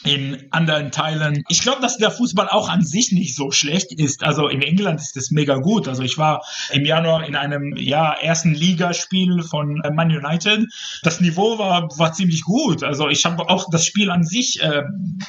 in 0.04 0.46
anderen 0.50 0.90
Teilen. 0.90 1.44
Ich 1.48 1.60
glaube, 1.60 1.82
dass 1.82 1.98
der 1.98 2.10
Fußball 2.10 2.48
auch 2.48 2.68
an 2.68 2.82
sich 2.82 3.12
nicht 3.12 3.36
so 3.36 3.50
schlecht 3.50 3.92
ist. 3.92 4.24
Also 4.24 4.48
in 4.48 4.62
England 4.62 5.00
ist 5.00 5.16
es 5.16 5.30
mega 5.30 5.56
gut. 5.56 5.88
Also 5.88 6.02
ich 6.02 6.16
war 6.16 6.42
im 6.72 6.86
Januar 6.86 7.26
in 7.26 7.36
einem 7.36 7.76
ja, 7.76 8.14
ersten 8.14 8.54
Ligaspiel 8.54 9.42
von 9.42 9.80
äh, 9.82 9.90
Man 9.90 10.10
United. 10.10 10.66
Das 11.02 11.20
Niveau 11.20 11.58
war, 11.58 11.88
war 11.98 12.12
ziemlich 12.12 12.42
gut. 12.42 12.82
Also 12.82 13.08
ich 13.08 13.24
habe 13.26 13.48
auch 13.48 13.66
das 13.70 13.84
Spiel 13.84 14.10
an 14.10 14.24
sich, 14.24 14.62
äh, 14.62 14.82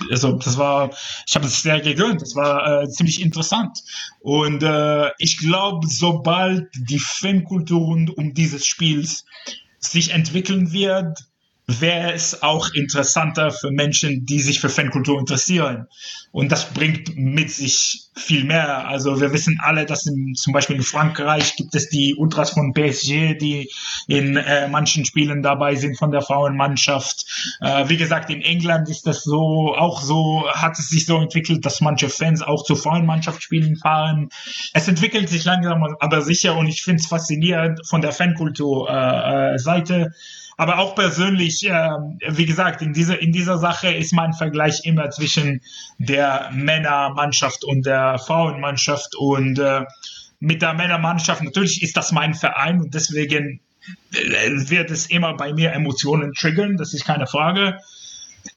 also 0.10 0.34
das 0.34 0.58
war, 0.58 0.92
ich 1.28 1.36
habe 1.36 1.48
es 1.48 1.62
sehr 1.62 1.82
gegönnt. 1.82 2.22
Das 2.22 2.36
war 2.36 2.84
äh, 2.84 2.90
ziemlich 2.90 3.22
interessant. 3.22 3.78
Und 4.22 4.64
äh, 4.64 5.10
ich 5.18 5.38
glaube, 5.38 5.88
sobald 5.88 6.70
die 6.76 7.00
Fankultur 7.00 7.82
um 8.16 8.34
dieses 8.34 8.66
Spiels 8.66 9.26
sich 9.80 10.14
entwickeln 10.14 10.72
wird, 10.72 11.31
wäre 11.80 12.12
es 12.14 12.42
auch 12.42 12.74
interessanter 12.74 13.52
für 13.52 13.72
Menschen, 13.72 14.26
die 14.26 14.42
sich 14.42 14.60
für 14.60 14.70
Fankultur 14.70 15.20
interessieren. 15.20 15.88
Und 16.32 16.52
das 16.52 16.74
bringt 16.74 17.16
mit 17.16 17.52
sich 17.52 18.08
viel 18.16 18.46
mehr. 18.46 18.88
Also 18.88 19.20
wir 19.22 19.32
wissen 19.34 19.60
alle, 19.62 19.86
dass 19.86 20.06
in, 20.06 20.34
zum 20.36 20.54
Beispiel 20.54 20.78
in 20.78 20.82
Frankreich 20.82 21.56
gibt 21.56 21.76
es 21.76 21.90
die 21.90 22.16
Ultras 22.16 22.52
von 22.52 22.74
PSG, 22.74 23.38
die 23.38 23.70
in 24.08 24.38
äh, 24.38 24.68
manchen 24.68 25.06
Spielen 25.06 25.42
dabei 25.42 25.76
sind 25.76 25.98
von 25.98 26.12
der 26.12 26.22
Frauenmannschaft. 26.22 27.26
Äh, 27.62 27.90
wie 27.90 27.98
gesagt, 27.98 28.30
in 28.30 28.42
England 28.42 28.90
ist 28.90 29.08
das 29.08 29.24
so, 29.24 29.76
auch 29.76 30.02
so, 30.02 30.46
hat 30.54 30.80
es 30.80 30.90
sich 30.90 31.06
so 31.06 31.18
entwickelt, 31.20 31.66
dass 31.66 31.82
manche 31.82 32.10
Fans 32.10 32.42
auch 32.42 32.64
zu 32.64 32.76
Frauenmannschaftsspielen 32.76 33.78
fahren. 33.78 34.30
Es 34.74 34.88
entwickelt 34.88 35.30
sich 35.30 35.46
langsam, 35.46 35.84
aber 36.00 36.22
sicher 36.22 36.58
und 36.58 36.68
ich 36.68 36.82
finde 36.82 37.02
es 37.02 37.08
faszinierend 37.08 37.80
von 37.88 38.02
der 38.02 38.12
Fankultur 38.12 38.90
äh, 38.90 39.54
äh, 39.54 39.58
aber 40.62 40.78
auch 40.78 40.94
persönlich, 40.94 41.68
äh, 41.68 41.90
wie 42.30 42.46
gesagt, 42.46 42.84
in 42.84 42.94
dieser, 42.94 43.20
in 43.20 43.32
dieser 43.32 43.58
Sache 43.58 43.92
ist 43.92 44.14
mein 44.14 44.32
Vergleich 44.34 44.82
immer 44.84 45.10
zwischen 45.10 45.60
der 45.98 46.52
Männermannschaft 46.54 47.64
und 47.64 47.84
der 47.84 48.20
Frauenmannschaft. 48.20 49.16
Und 49.16 49.58
äh, 49.58 49.82
mit 50.40 50.62
der 50.62 50.76
Männermannschaft, 50.76 51.42
natürlich 51.42 51.82
ist 51.82 51.98
das 51.98 52.12
mein 52.12 52.36
Verein 52.36 52.80
und 52.80 52.94
deswegen 52.94 53.60
äh, 54.14 54.52
wird 54.70 54.92
es 54.92 55.08
immer 55.08 55.36
bei 55.36 55.52
mir 55.52 55.72
Emotionen 55.72 56.32
triggern, 56.36 56.78
das 56.78 56.94
ist 56.94 57.06
keine 57.06 57.26
Frage. 57.26 57.80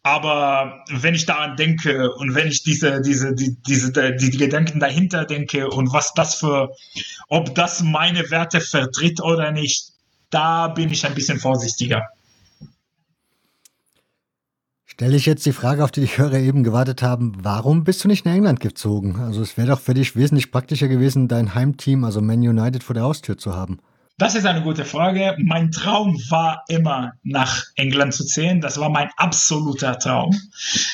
Aber 0.03 0.85
wenn 0.91 1.15
ich 1.15 1.25
daran 1.25 1.57
denke 1.57 2.13
und 2.13 2.35
wenn 2.35 2.49
ich 2.49 2.63
diese, 2.65 3.01
diese, 3.01 3.35
die, 3.35 3.57
diese, 3.67 3.93
die, 3.93 4.31
Gedanken 4.31 4.79
dahinter 4.79 5.25
denke 5.25 5.71
und 5.71 5.91
was 5.95 6.13
das 6.13 6.35
für, 6.35 6.69
ob 7.29 7.55
das 7.55 7.83
meine 7.83 8.31
Werte 8.31 8.61
vertritt 8.61 9.23
oder 9.23 9.53
nicht, 9.53 9.94
da 10.35 10.69
bin 10.69 10.91
ich 10.91 11.07
ein 11.07 11.15
bisschen 11.15 11.39
vorsichtiger. 11.39 12.09
Stelle 14.85 15.17
ich 15.17 15.27
jetzt 15.27 15.47
die 15.47 15.53
Frage, 15.53 15.83
auf 15.83 15.91
die 15.91 16.03
die 16.03 16.19
Hörer 16.19 16.39
eben 16.39 16.63
gewartet 16.63 17.03
haben, 17.03 17.33
warum 17.41 17.83
bist 17.85 18.05
du 18.05 18.09
nicht 18.09 18.25
nach 18.25 18.35
England 18.35 18.61
gezogen? 18.61 19.17
Also 19.21 19.43
es 19.43 19.57
wäre 19.57 19.69
doch 19.69 19.81
für 19.81 19.95
dich 19.95 20.15
wesentlich 20.15 20.53
praktischer 20.53 20.89
gewesen, 20.89 21.27
dein 21.27 21.55
Heimteam, 21.55 22.05
also 22.05 22.21
Man 22.21 22.41
United, 22.41 22.85
vor 22.85 22.95
der 22.95 23.05
Haustür 23.05 23.39
zu 23.39 23.55
haben. 23.55 23.79
Das 24.19 24.37
ist 24.37 24.47
eine 24.47 24.63
gute 24.63 24.85
Frage. 24.85 25.37
Mein 25.39 25.73
Traum 25.73 26.17
war 26.31 26.63
immer, 26.69 27.15
nach 27.25 27.65
England 27.75 28.15
zu 28.15 28.25
ziehen. 28.25 28.61
Das 28.61 28.79
war 28.79 28.89
mein 28.89 29.11
absoluter 29.17 29.99
Traum. 29.99 30.31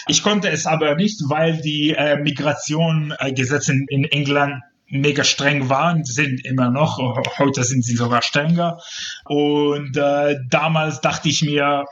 Ich 0.06 0.22
konnte 0.22 0.48
es 0.48 0.66
aber 0.66 0.94
nicht, 0.94 1.20
weil 1.28 1.60
die 1.60 1.90
äh, 1.90 2.16
Migration-Gesetze 2.16 3.72
in, 3.72 3.86
in 3.88 4.04
England 4.04 4.62
mega 4.90 5.24
streng 5.24 5.68
waren, 5.68 6.04
sind 6.04 6.44
immer 6.44 6.70
noch, 6.70 6.98
heute 7.38 7.64
sind 7.64 7.84
sie 7.84 7.96
sogar 7.96 8.22
strenger. 8.22 8.78
Und 9.24 9.96
äh, 9.96 10.36
damals 10.48 11.00
dachte 11.00 11.28
ich 11.28 11.42
mir, 11.42 11.84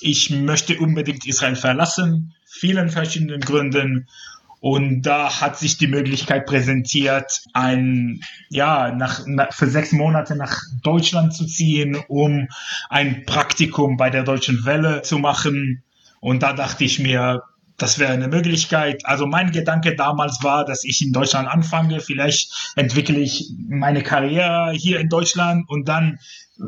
ich 0.00 0.30
möchte 0.30 0.78
unbedingt 0.78 1.26
Israel 1.26 1.56
verlassen, 1.56 2.34
vielen 2.46 2.90
verschiedenen 2.90 3.40
Gründen. 3.40 4.08
Und 4.60 5.02
da 5.02 5.40
hat 5.40 5.58
sich 5.58 5.76
die 5.76 5.88
Möglichkeit 5.88 6.46
präsentiert, 6.46 7.42
ein, 7.52 8.20
ja, 8.48 8.92
nach, 8.92 9.26
nach, 9.26 9.52
für 9.52 9.66
sechs 9.66 9.92
Monate 9.92 10.36
nach 10.36 10.58
Deutschland 10.82 11.34
zu 11.34 11.46
ziehen, 11.46 11.96
um 12.08 12.48
ein 12.88 13.26
Praktikum 13.26 13.98
bei 13.98 14.08
der 14.08 14.22
Deutschen 14.22 14.64
Welle 14.64 15.02
zu 15.02 15.18
machen. 15.18 15.82
Und 16.20 16.42
da 16.42 16.54
dachte 16.54 16.84
ich 16.84 16.98
mir, 16.98 17.42
das 17.76 17.98
wäre 17.98 18.12
eine 18.12 18.28
Möglichkeit. 18.28 19.04
Also 19.04 19.26
mein 19.26 19.50
Gedanke 19.50 19.96
damals 19.96 20.42
war, 20.42 20.64
dass 20.64 20.84
ich 20.84 21.04
in 21.04 21.12
Deutschland 21.12 21.48
anfange. 21.48 22.00
Vielleicht 22.00 22.72
entwickle 22.76 23.18
ich 23.18 23.50
meine 23.68 24.02
Karriere 24.02 24.72
hier 24.72 25.00
in 25.00 25.08
Deutschland 25.08 25.68
und 25.68 25.88
dann 25.88 26.18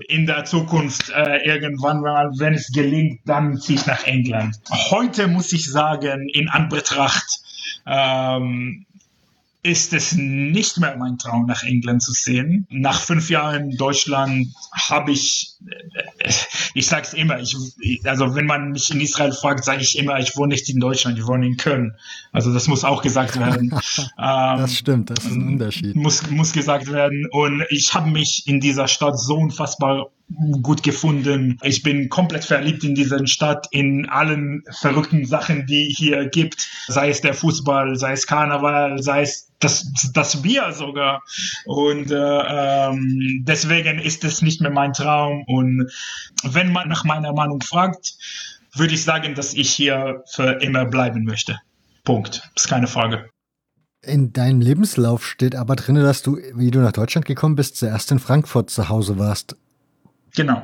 in 0.08 0.26
der 0.26 0.44
Zukunft 0.44 1.10
äh, 1.10 1.46
irgendwann 1.46 2.00
mal, 2.00 2.30
wenn 2.38 2.54
es 2.54 2.72
gelingt, 2.72 3.20
dann 3.24 3.56
ziehe 3.58 3.78
ich 3.78 3.86
nach 3.86 4.04
England. 4.04 4.56
Heute 4.90 5.28
muss 5.28 5.52
ich 5.52 5.70
sagen, 5.70 6.28
in 6.28 6.48
Anbetracht 6.48 7.40
ähm, 7.86 8.85
ist 9.66 9.92
es 9.92 10.12
nicht 10.12 10.78
mehr 10.78 10.96
mein 10.96 11.18
Traum, 11.18 11.46
nach 11.46 11.64
England 11.64 12.02
zu 12.02 12.12
sehen. 12.12 12.66
Nach 12.70 13.00
fünf 13.00 13.28
Jahren 13.28 13.72
in 13.72 13.76
Deutschland 13.76 14.54
habe 14.72 15.10
ich, 15.10 15.56
äh, 16.20 16.32
ich 16.74 16.86
sage 16.86 17.02
es 17.02 17.14
immer, 17.14 17.40
ich, 17.40 17.56
also 18.04 18.34
wenn 18.36 18.46
man 18.46 18.70
mich 18.70 18.90
in 18.90 19.00
Israel 19.00 19.32
fragt, 19.32 19.64
sage 19.64 19.82
ich 19.82 19.98
immer, 19.98 20.18
ich 20.20 20.36
wohne 20.36 20.54
nicht 20.54 20.68
in 20.68 20.78
Deutschland, 20.78 21.18
ich 21.18 21.26
wohne 21.26 21.46
in 21.46 21.56
Köln. 21.56 21.96
Also 22.32 22.54
das 22.54 22.68
muss 22.68 22.84
auch 22.84 23.02
gesagt 23.02 23.38
werden. 23.38 23.70
das 24.16 24.60
ähm, 24.60 24.68
stimmt, 24.68 25.10
das 25.10 25.24
ist 25.24 25.32
ein 25.32 25.48
Unterschied. 25.48 25.96
Muss, 25.96 26.30
muss 26.30 26.52
gesagt 26.52 26.90
werden. 26.92 27.26
Und 27.32 27.64
ich 27.68 27.92
habe 27.92 28.08
mich 28.08 28.44
in 28.46 28.60
dieser 28.60 28.86
Stadt 28.86 29.18
so 29.18 29.34
unfassbar 29.34 30.10
gut 30.62 30.82
gefunden. 30.82 31.58
Ich 31.62 31.82
bin 31.82 32.08
komplett 32.08 32.44
verliebt 32.44 32.82
in 32.84 32.94
diese 32.94 33.26
Stadt, 33.26 33.68
in 33.70 34.08
allen 34.08 34.64
verrückten 34.80 35.24
Sachen, 35.24 35.66
die 35.66 35.94
hier 35.96 36.28
gibt. 36.28 36.68
Sei 36.88 37.10
es 37.10 37.20
der 37.20 37.34
Fußball, 37.34 37.96
sei 37.96 38.12
es 38.12 38.26
Karneval, 38.26 39.02
sei 39.02 39.22
es 39.22 39.48
das, 39.60 39.86
das 40.12 40.42
Bier 40.42 40.72
sogar. 40.72 41.22
Und 41.64 42.10
äh, 42.10 42.16
ähm, 42.16 43.44
deswegen 43.46 43.98
ist 43.98 44.24
es 44.24 44.42
nicht 44.42 44.60
mehr 44.60 44.72
mein 44.72 44.92
Traum. 44.92 45.44
Und 45.46 45.90
wenn 46.42 46.72
man 46.72 46.88
nach 46.88 47.04
meiner 47.04 47.32
Meinung 47.32 47.62
fragt, 47.62 48.14
würde 48.74 48.94
ich 48.94 49.04
sagen, 49.04 49.34
dass 49.34 49.54
ich 49.54 49.70
hier 49.70 50.22
für 50.26 50.60
immer 50.60 50.84
bleiben 50.84 51.24
möchte. 51.24 51.58
Punkt. 52.04 52.50
Ist 52.54 52.68
keine 52.68 52.88
Frage. 52.88 53.30
In 54.02 54.32
deinem 54.32 54.60
Lebenslauf 54.60 55.26
steht 55.26 55.56
aber 55.56 55.74
drin, 55.74 55.96
dass 55.96 56.22
du, 56.22 56.38
wie 56.54 56.70
du 56.70 56.80
nach 56.80 56.92
Deutschland 56.92 57.26
gekommen 57.26 57.56
bist, 57.56 57.76
zuerst 57.76 58.12
in 58.12 58.18
Frankfurt 58.18 58.70
zu 58.70 58.88
Hause 58.88 59.18
warst. 59.18 59.56
Genau. 60.36 60.62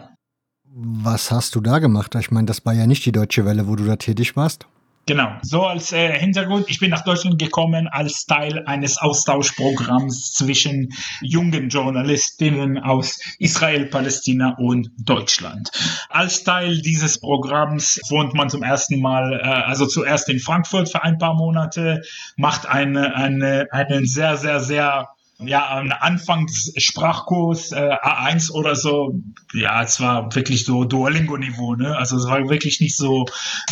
Was 0.75 1.31
hast 1.31 1.55
du 1.55 1.61
da 1.61 1.81
gemacht? 1.81 2.15
Ich 2.15 2.31
meine, 2.31 2.47
das 2.47 2.65
war 2.65 2.73
ja 2.73 2.87
nicht 2.87 3.05
die 3.05 3.13
Deutsche 3.13 3.45
Welle, 3.45 3.67
wo 3.67 3.77
du 3.77 3.85
da 3.85 3.97
tätig 3.97 4.37
warst. 4.37 4.67
Genau. 5.05 5.33
So 5.43 5.63
als 5.67 5.93
äh, 5.93 6.17
Hintergrund, 6.17 6.67
ich 6.69 6.79
bin 6.79 6.91
nach 6.91 7.03
Deutschland 7.03 7.39
gekommen 7.39 7.89
als 7.89 8.25
Teil 8.25 8.65
eines 8.67 8.99
Austauschprogramms 8.99 10.33
zwischen 10.33 10.91
jungen 11.21 11.71
Journalistinnen 11.71 12.79
aus 12.79 13.19
Israel, 13.41 13.87
Palästina 13.87 14.55
und 14.59 14.91
Deutschland. 14.99 15.73
Als 16.09 16.45
Teil 16.45 16.81
dieses 16.81 17.19
Programms 17.19 18.01
wohnt 18.11 18.35
man 18.35 18.49
zum 18.49 18.63
ersten 18.63 19.01
Mal, 19.01 19.41
äh, 19.43 19.45
also 19.45 19.87
zuerst 19.87 20.29
in 20.29 20.39
Frankfurt 20.39 20.89
für 20.89 21.03
ein 21.03 21.19
paar 21.19 21.35
Monate, 21.35 22.03
macht 22.37 22.67
eine, 22.67 23.17
eine, 23.17 23.67
einen 23.73 24.07
sehr, 24.07 24.37
sehr, 24.37 24.61
sehr 24.61 25.09
ja, 25.47 25.69
ein 25.77 25.93
Anfangssprachkurs, 25.93 27.73
äh, 27.73 27.97
A1 28.03 28.51
oder 28.53 28.77
so, 28.77 29.15
ja, 29.53 29.83
es 29.83 30.01
war 30.01 30.35
wirklich 30.35 30.65
so 30.65 30.85
Duolingo-Niveau, 30.85 31.75
ne? 31.75 31.97
Also 31.97 32.17
es 32.17 32.27
war 32.27 32.49
wirklich 32.49 32.81
nicht 32.81 32.97
so, 32.97 33.27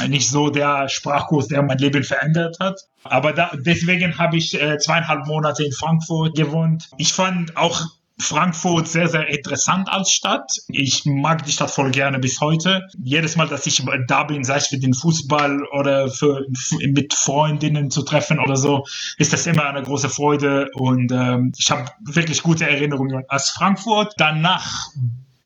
nicht 0.08 0.28
so 0.30 0.50
der 0.50 0.88
Sprachkurs, 0.88 1.48
der 1.48 1.62
mein 1.62 1.78
Leben 1.78 2.04
verändert 2.04 2.58
hat. 2.60 2.80
Aber 3.04 3.32
da, 3.32 3.52
deswegen 3.54 4.18
habe 4.18 4.36
ich 4.36 4.60
äh, 4.60 4.78
zweieinhalb 4.78 5.26
Monate 5.26 5.64
in 5.64 5.72
Frankfurt 5.72 6.36
gewohnt. 6.36 6.90
Ich 6.98 7.12
fand 7.12 7.56
auch 7.56 7.80
Frankfurt 8.20 8.88
sehr, 8.88 9.08
sehr 9.08 9.28
interessant 9.28 9.88
als 9.88 10.10
Stadt. 10.10 10.50
Ich 10.68 11.04
mag 11.04 11.44
die 11.44 11.52
Stadt 11.52 11.70
voll 11.70 11.90
gerne 11.90 12.18
bis 12.18 12.40
heute. 12.40 12.86
Jedes 13.02 13.36
Mal, 13.36 13.48
dass 13.48 13.66
ich 13.66 13.84
da 14.06 14.24
bin, 14.24 14.44
sei 14.44 14.56
es 14.56 14.68
für 14.68 14.78
den 14.78 14.94
Fußball 14.94 15.64
oder 15.72 16.08
für, 16.08 16.46
mit 16.80 17.14
Freundinnen 17.14 17.90
zu 17.90 18.02
treffen 18.02 18.38
oder 18.38 18.56
so, 18.56 18.84
ist 19.18 19.32
das 19.32 19.46
immer 19.46 19.66
eine 19.66 19.82
große 19.82 20.08
Freude 20.08 20.68
und 20.74 21.10
ähm, 21.12 21.52
ich 21.56 21.70
habe 21.70 21.90
wirklich 22.00 22.42
gute 22.42 22.68
Erinnerungen 22.68 23.24
aus 23.28 23.50
Frankfurt. 23.50 24.14
Danach 24.18 24.88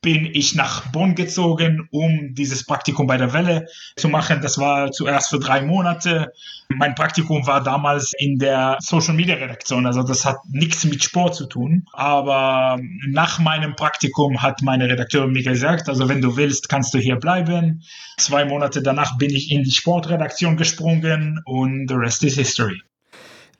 bin 0.04 0.28
ich 0.34 0.54
nach 0.54 0.92
Bonn 0.92 1.14
gezogen, 1.14 1.88
um 1.90 2.34
dieses 2.34 2.66
Praktikum 2.66 3.06
bei 3.06 3.16
der 3.16 3.32
Welle 3.32 3.66
zu 3.96 4.10
machen. 4.10 4.42
Das 4.42 4.58
war 4.58 4.92
zuerst 4.92 5.30
für 5.30 5.38
drei 5.38 5.62
Monate. 5.62 6.30
Mein 6.68 6.94
Praktikum 6.94 7.46
war 7.46 7.62
damals 7.62 8.12
in 8.18 8.38
der 8.38 8.76
Social 8.80 9.14
Media 9.14 9.34
Redaktion, 9.34 9.86
also 9.86 10.02
das 10.02 10.26
hat 10.26 10.36
nichts 10.50 10.84
mit 10.84 11.02
Sport 11.02 11.34
zu 11.34 11.46
tun. 11.46 11.86
Aber 11.94 12.78
nach 13.08 13.38
meinem 13.38 13.76
Praktikum 13.76 14.42
hat 14.42 14.60
meine 14.60 14.90
Redakteurin 14.90 15.32
mir 15.32 15.42
gesagt, 15.42 15.88
also 15.88 16.06
wenn 16.06 16.20
du 16.20 16.36
willst, 16.36 16.68
kannst 16.68 16.92
du 16.92 16.98
hier 16.98 17.16
bleiben. 17.16 17.82
Zwei 18.18 18.44
Monate 18.44 18.82
danach 18.82 19.16
bin 19.16 19.30
ich 19.30 19.50
in 19.50 19.62
die 19.62 19.72
Sportredaktion 19.72 20.58
gesprungen 20.58 21.40
und 21.46 21.88
the 21.88 21.94
rest 21.94 22.22
is 22.24 22.34
history. 22.34 22.82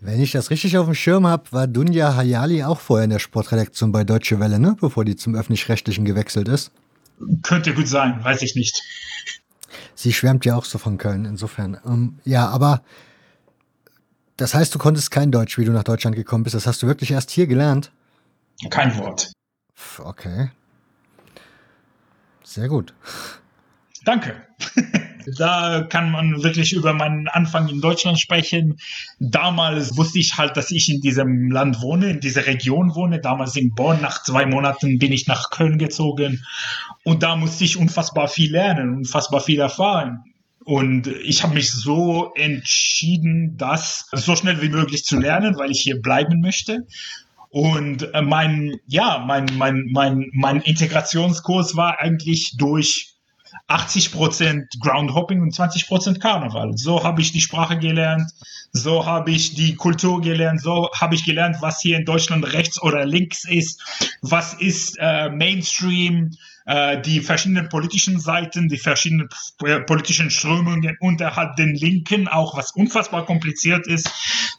Wenn 0.05 0.20
ich 0.20 0.32
das 0.32 0.50
richtig 0.50 0.76
auf 0.76 0.84
dem 0.84 0.94
Schirm 0.94 1.26
habe, 1.26 1.50
war 1.50 1.66
Dunja 1.66 2.14
Hayali 2.14 2.62
auch 2.62 2.78
vorher 2.78 3.05
in 3.05 3.11
der 3.11 3.18
Sportredaktion 3.18 3.90
bei 3.90 4.05
Deutsche 4.05 4.38
Welle, 4.38 4.59
ne? 4.59 4.76
bevor 4.78 5.02
die 5.07 5.16
zum 5.16 5.34
öffentlich-rechtlichen 5.34 6.05
gewechselt 6.05 6.46
ist. 6.46 6.72
Könnte 7.42 7.72
gut 7.72 7.88
sein, 7.88 8.22
weiß 8.22 8.42
ich 8.42 8.55
nicht. 8.55 8.82
Sie 9.94 10.12
schwärmt 10.12 10.44
ja 10.44 10.57
auch 10.57 10.66
so 10.66 10.76
von 10.76 10.98
Köln, 10.98 11.24
insofern. 11.24 11.78
Ähm, 11.86 12.18
ja, 12.26 12.46
aber 12.48 12.82
das 14.36 14.52
heißt, 14.52 14.74
du 14.74 14.78
konntest 14.78 15.11
kein 15.11 15.32
Deutsch, 15.32 15.57
wie 15.57 15.64
du 15.64 15.72
nach 15.72 15.84
Deutschland 15.84 16.16
gekommen 16.16 16.44
bist. 16.44 16.55
Das 16.55 16.66
hast 16.66 16.82
du 16.82 16.86
wirklich 16.86 17.11
erst 17.11 17.30
hier 17.30 17.46
gelernt? 17.46 17.90
Kein 18.68 18.94
Wort. 18.98 19.32
Okay. 19.98 20.50
Sehr 22.42 22.68
gut. 22.68 22.92
Danke. 24.05 24.36
Da 25.26 25.82
kann 25.88 26.10
man 26.10 26.42
wirklich 26.42 26.72
über 26.72 26.92
meinen 26.92 27.28
Anfang 27.28 27.68
in 27.68 27.80
Deutschland 27.80 28.18
sprechen. 28.20 28.78
Damals 29.18 29.96
wusste 29.96 30.18
ich 30.18 30.36
halt, 30.36 30.56
dass 30.56 30.70
ich 30.70 30.88
in 30.92 31.00
diesem 31.00 31.50
Land 31.50 31.80
wohne, 31.80 32.10
in 32.10 32.20
dieser 32.20 32.46
Region 32.46 32.94
wohne. 32.94 33.20
Damals 33.20 33.56
in 33.56 33.74
Bonn. 33.74 34.00
Nach 34.00 34.22
zwei 34.22 34.46
Monaten 34.46 34.98
bin 34.98 35.12
ich 35.12 35.26
nach 35.26 35.50
Köln 35.50 35.78
gezogen. 35.78 36.44
Und 37.04 37.22
da 37.22 37.36
musste 37.36 37.64
ich 37.64 37.76
unfassbar 37.76 38.28
viel 38.28 38.52
lernen, 38.52 38.96
unfassbar 38.96 39.40
viel 39.40 39.60
erfahren. 39.60 40.24
Und 40.64 41.06
ich 41.06 41.42
habe 41.42 41.54
mich 41.54 41.70
so 41.70 42.32
entschieden, 42.34 43.56
das 43.58 44.08
so 44.12 44.34
schnell 44.34 44.62
wie 44.62 44.70
möglich 44.70 45.04
zu 45.04 45.18
lernen, 45.18 45.56
weil 45.58 45.70
ich 45.70 45.80
hier 45.82 46.00
bleiben 46.00 46.40
möchte. 46.40 46.86
Und 47.50 48.14
äh, 48.14 48.22
mein, 48.22 48.74
ja, 48.86 49.22
mein, 49.24 49.46
mein, 49.56 49.88
mein, 49.92 50.30
mein 50.32 50.60
Integrationskurs 50.62 51.76
war 51.76 52.00
eigentlich 52.00 52.56
durch 52.56 53.13
80% 53.68 54.80
Groundhopping 54.80 55.40
und 55.40 55.54
20% 55.54 56.18
Karneval. 56.18 56.76
So 56.76 57.02
habe 57.02 57.22
ich 57.22 57.32
die 57.32 57.40
Sprache 57.40 57.78
gelernt, 57.78 58.30
so 58.72 59.06
habe 59.06 59.30
ich 59.30 59.54
die 59.54 59.74
Kultur 59.74 60.20
gelernt, 60.20 60.60
so 60.60 60.90
habe 60.92 61.14
ich 61.14 61.24
gelernt, 61.24 61.56
was 61.60 61.80
hier 61.80 61.96
in 61.96 62.04
Deutschland 62.04 62.52
rechts 62.52 62.82
oder 62.82 63.06
links 63.06 63.44
ist, 63.44 63.80
was 64.20 64.54
ist 64.54 64.96
äh, 65.00 65.30
Mainstream, 65.30 66.32
die 66.66 67.20
verschiedenen 67.20 67.68
politischen 67.68 68.18
Seiten, 68.18 68.68
die 68.68 68.78
verschiedenen 68.78 69.28
politischen 69.86 70.30
Strömungen 70.30 70.96
unterhalb 70.98 71.56
den 71.56 71.74
Linken, 71.74 72.26
auch 72.26 72.56
was 72.56 72.72
unfassbar 72.72 73.26
kompliziert 73.26 73.86
ist. 73.86 74.10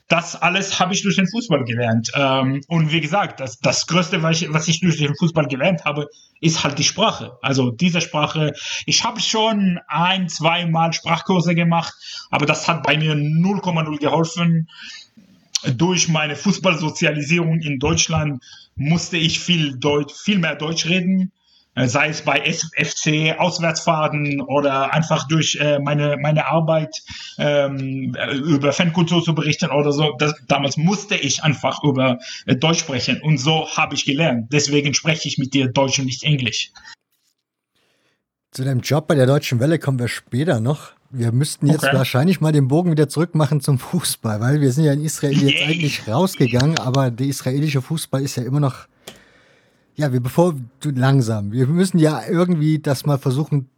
Das 0.08 0.40
alles 0.40 0.80
habe 0.80 0.94
ich 0.94 1.02
durch 1.02 1.16
den 1.16 1.28
Fußball 1.28 1.64
gelernt. 1.64 2.12
Ähm, 2.16 2.62
und 2.68 2.92
wie 2.92 3.02
gesagt, 3.02 3.40
das, 3.40 3.58
das 3.58 3.88
Größte, 3.88 4.22
was 4.22 4.42
ich, 4.42 4.54
was 4.54 4.68
ich 4.68 4.80
durch 4.80 4.98
den 4.98 5.16
Fußball 5.16 5.48
gelernt 5.48 5.84
habe, 5.84 6.08
ist 6.42 6.64
halt 6.64 6.78
die 6.78 6.84
Sprache. 6.84 7.38
Also 7.42 7.72
diese 7.72 8.02
Sprache, 8.02 8.54
ich 8.86 9.04
habe 9.04 9.20
schon 9.20 9.80
ein, 9.88 10.30
zwei 10.30 10.68
Mal 10.68 10.94
Sprachkurse 10.94 11.56
gemacht, 11.56 11.94
aber 12.30 12.46
das 12.46 12.68
hat 12.68 12.84
bei 12.84 12.98
mir 12.98 13.16
0,0 13.16 13.98
geholfen. 13.98 14.70
Durch 15.74 16.08
meine 16.08 16.36
Fußballsozialisierung 16.36 17.60
in 17.62 17.80
Deutschland 17.80 18.44
musste 18.76 19.18
ich 19.18 19.40
viel 19.40 19.76
Deutsch, 19.80 20.14
viel 20.14 20.38
mehr 20.38 20.56
Deutsch 20.56 20.86
reden. 20.86 21.32
Äh, 21.76 21.88
sei 21.88 22.08
es 22.08 22.22
bei 22.22 22.42
FC 22.42 23.38
Auswärtsfahrten 23.38 24.42
oder 24.42 24.94
einfach 24.94 25.28
durch 25.28 25.58
äh, 25.60 25.78
meine 25.80 26.16
meine 26.18 26.48
Arbeit 26.48 27.04
ähm, 27.38 28.16
über 28.32 28.72
Fankultur 28.72 29.22
zu 29.22 29.36
berichten 29.36 29.70
oder 29.70 29.92
so. 29.92 30.16
Das, 30.18 30.34
damals 30.48 30.78
musste 30.78 31.16
ich 31.16 31.44
einfach 31.44 31.84
über 31.84 32.20
äh, 32.46 32.56
Deutsch 32.56 32.80
sprechen 32.80 33.22
und 33.22 33.38
so 33.38 33.68
habe 33.76 33.96
ich 33.96 34.06
gelernt. 34.06 34.54
Deswegen 34.54 34.94
spreche 34.94 35.28
ich 35.28 35.38
mit 35.38 35.54
dir 35.54 35.68
Deutsch 35.68 36.00
und 36.00 36.06
nicht 36.06 36.24
Englisch. 36.24 36.72
Zu 38.52 38.64
deinem 38.64 38.80
Job 38.80 39.08
bei 39.08 39.16
der 39.16 39.26
Deutschen 39.26 39.60
Welle 39.60 39.78
kommen 39.78 40.00
wir 40.00 40.08
später 40.08 40.62
noch. 40.62 40.94
Wir 41.10 41.34
müssten 41.34 41.68
jetzt 41.68 41.84
okay. 41.84 41.96
wahrscheinlich 41.96 42.40
mal 42.40 42.54
den 42.54 42.70
Bogen 42.70 42.92
wieder 42.92 43.10
zurück 43.10 43.36
machen 43.36 43.60
zum 43.60 43.80
Fußball, 43.80 44.40
weil 44.40 44.62
wir 44.62 44.72
sind 44.72 44.86
ja 44.86 44.94
in 44.94 45.04
Israel 45.04 45.34
jetzt 45.46 45.62
eigentlich 45.62 46.08
rausgegangen, 46.08 46.80
aber 46.80 47.12
der 47.12 47.28
israelische 47.28 47.82
Fußball 47.82 48.22
ist 48.22 48.38
ja 48.38 48.44
immer 48.44 48.62
noch 48.62 48.88
ja, 49.96 50.12
wir 50.12 50.20
bevor 50.20 50.56
du 50.82 50.92
langsam. 50.92 51.52
Wir 51.52 51.68
müssen 51.68 52.00
ja 52.00 52.22
irgendwie 52.28 52.80
das 52.80 53.06
mal 53.06 53.18
versuchen, 53.18 53.70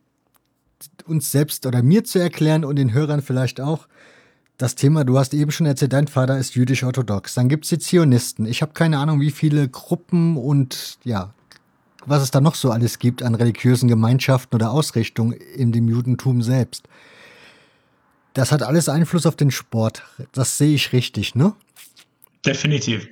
uns 1.05 1.31
selbst 1.31 1.65
oder 1.65 1.81
mir 1.81 2.03
zu 2.03 2.19
erklären 2.19 2.65
und 2.65 2.75
den 2.75 2.93
Hörern 2.93 3.21
vielleicht 3.21 3.61
auch. 3.61 3.87
Das 4.57 4.73
Thema, 4.73 5.03
du 5.03 5.19
hast 5.19 5.33
eben 5.33 5.51
schon 5.51 5.67
erzählt, 5.67 5.93
dein 5.93 6.07
Vater 6.07 6.37
ist 6.37 6.55
jüdisch-orthodox. 6.55 7.35
Dann 7.35 7.47
gibt 7.47 7.65
es 7.65 7.69
die 7.69 7.77
Zionisten. 7.77 8.47
Ich 8.47 8.63
habe 8.63 8.73
keine 8.73 8.97
Ahnung, 8.97 9.21
wie 9.21 9.29
viele 9.29 9.69
Gruppen 9.69 10.35
und 10.35 10.97
ja, 11.03 11.33
was 12.07 12.23
es 12.23 12.31
da 12.31 12.41
noch 12.41 12.55
so 12.55 12.71
alles 12.71 12.97
gibt 12.97 13.21
an 13.21 13.35
religiösen 13.35 13.87
Gemeinschaften 13.87 14.55
oder 14.55 14.71
Ausrichtungen 14.71 15.33
in 15.33 15.71
dem 15.71 15.87
Judentum 15.87 16.41
selbst. 16.41 16.87
Das 18.33 18.51
hat 18.51 18.63
alles 18.63 18.89
Einfluss 18.89 19.25
auf 19.25 19.35
den 19.35 19.51
Sport. 19.51 20.03
Das 20.31 20.57
sehe 20.57 20.73
ich 20.73 20.93
richtig, 20.93 21.35
ne? 21.35 21.53
Definitiv. 22.45 23.07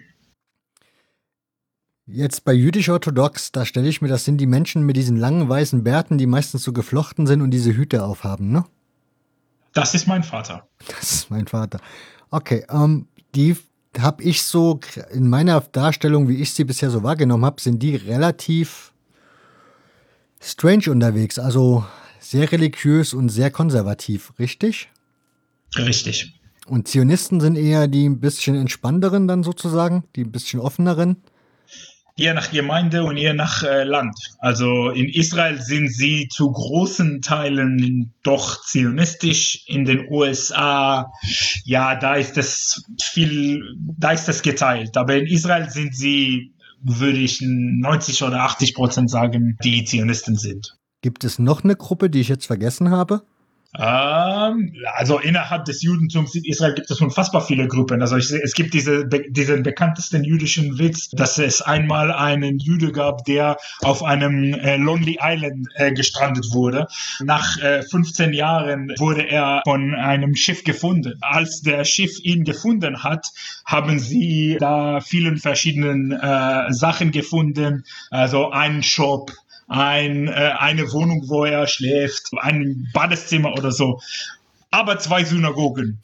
Jetzt 2.08 2.46
bei 2.46 2.54
jüdisch-orthodox, 2.54 3.52
da 3.52 3.66
stelle 3.66 3.88
ich 3.88 4.00
mir, 4.02 4.08
das 4.08 4.26
sind 4.26 4.38
die 4.38 4.46
Menschen 4.46 4.84
mit 4.84 4.96
diesen 4.96 5.18
langen 5.18 5.50
weißen 5.50 5.84
Bärten, 5.84 6.20
die 6.20 6.28
meistens 6.28 6.62
so 6.62 6.72
geflochten 6.72 7.26
sind 7.26 7.42
und 7.42 7.50
diese 7.50 7.76
Hüte 7.76 8.04
aufhaben, 8.04 8.52
ne? 8.52 8.64
Das 9.74 9.96
ist 9.96 10.08
mein 10.08 10.24
Vater. 10.24 10.68
Das 10.88 11.12
ist 11.12 11.32
mein 11.32 11.48
Vater. 11.48 11.80
Okay, 12.30 12.64
ähm, 12.70 13.08
die 13.34 13.58
habe 14.00 14.22
ich 14.24 14.44
so 14.44 14.80
in 15.12 15.28
meiner 15.30 15.60
Darstellung, 15.62 16.30
wie 16.30 16.42
ich 16.42 16.54
sie 16.54 16.64
bisher 16.64 16.92
so 16.92 17.02
wahrgenommen 17.02 17.44
habe, 17.44 17.60
sind 17.60 17.82
die 17.82 17.96
relativ 17.96 18.94
strange 20.40 20.92
unterwegs, 20.92 21.40
also 21.40 21.86
sehr 22.20 22.52
religiös 22.52 23.14
und 23.14 23.30
sehr 23.30 23.50
konservativ, 23.50 24.32
richtig? 24.38 24.90
Richtig. 25.76 26.40
Und 26.68 26.88
Zionisten 26.88 27.42
sind 27.42 27.56
eher 27.56 27.88
die 27.88 28.08
ein 28.08 28.20
bisschen 28.20 28.56
entspannteren 28.56 29.28
dann 29.28 29.44
sozusagen, 29.44 30.04
die 30.16 30.24
ein 30.24 30.32
bisschen 30.32 30.60
offeneren 30.60 31.18
je 32.16 32.34
nach 32.34 32.50
Gemeinde 32.52 33.04
und 33.04 33.18
je 33.18 33.34
nach 33.34 33.64
äh, 33.64 33.84
Land. 33.84 34.18
Also 34.40 34.90
in 34.90 35.10
Israel 35.10 35.62
sind 35.62 35.90
sie 35.90 36.28
zu 36.30 36.52
großen 36.52 37.22
Teilen 37.22 38.14
doch 38.24 38.64
zionistisch. 38.64 39.66
In 39.68 39.86
den 39.86 40.08
USA, 40.10 41.12
ja, 41.66 41.96
da 41.96 42.16
ist 42.16 42.38
es 42.38 42.84
viel, 43.02 43.62
da 43.78 44.12
ist 44.12 44.30
es 44.30 44.42
geteilt. 44.42 44.96
Aber 44.98 45.16
in 45.16 45.28
Israel 45.28 45.70
sind 45.70 45.96
sie, 45.96 46.54
würde 46.82 47.20
ich 47.20 47.42
90 47.42 48.24
oder 48.24 48.44
80 48.44 48.76
Prozent 48.76 49.10
sagen, 49.10 49.58
die 49.64 49.84
Zionisten 49.84 50.38
sind. 50.38 50.78
Gibt 51.02 51.24
es 51.24 51.38
noch 51.38 51.64
eine 51.64 51.76
Gruppe, 51.76 52.10
die 52.10 52.22
ich 52.22 52.30
jetzt 52.30 52.48
vergessen 52.48 52.92
habe? 52.92 53.24
Ähm, 53.78 54.74
also 54.94 55.20
innerhalb 55.20 55.66
des 55.66 55.82
Judentums 55.82 56.36
in 56.36 56.44
Israel 56.46 56.74
gibt 56.76 56.90
es 56.90 57.02
unfassbar 57.02 57.46
viele 57.46 57.68
Gruppen. 57.68 58.02
Also 58.02 58.18
ich, 58.18 58.32
es 58.32 58.54
gibt 58.54 58.74
diese, 58.74 59.08
diesen 59.08 59.64
bekanntesten 59.64 60.24
jüdischen 60.24 60.80
Witz, 60.80 61.10
dass 61.10 61.38
es 61.38 61.62
einmal 61.62 62.12
einen 62.12 62.60
Jude 62.60 62.92
gab, 62.92 63.26
der 63.26 63.58
auf 63.82 64.04
einem 64.04 64.54
äh, 64.54 64.78
Lonely 64.78 65.20
Island 65.22 65.68
äh, 65.76 65.92
gestrandet 65.92 66.48
wurde. 66.52 66.88
Nach 67.24 67.58
äh, 67.60 67.84
15 67.84 68.34
Jahren 68.34 68.94
wurde 68.98 69.28
er 69.28 69.62
von 69.66 69.94
einem 69.94 70.36
Schiff 70.36 70.64
gefunden. 70.64 71.18
Als 71.22 71.62
der 71.62 71.84
Schiff 71.84 72.20
ihn 72.24 72.44
gefunden 72.44 73.04
hat, 73.04 73.28
haben 73.66 74.00
sie 74.00 74.58
da 74.60 75.02
vielen 75.02 75.38
verschiedenen 75.38 76.12
äh, 76.12 76.72
Sachen 76.72 77.12
gefunden. 77.12 77.84
Also 78.10 78.52
einen 78.52 78.84
Shop, 78.84 79.32
ein, 79.68 80.28
äh, 80.28 80.54
eine 80.58 80.92
Wohnung, 80.92 81.24
wo 81.28 81.46
er 81.46 81.68
schläft, 81.68 82.30
ein 82.38 82.88
Badezimmer 82.94 83.54
oder 83.54 83.72
so. 83.72 84.02
Aber 84.72 85.00
zwei 85.00 85.24
Synagogen. 85.24 86.00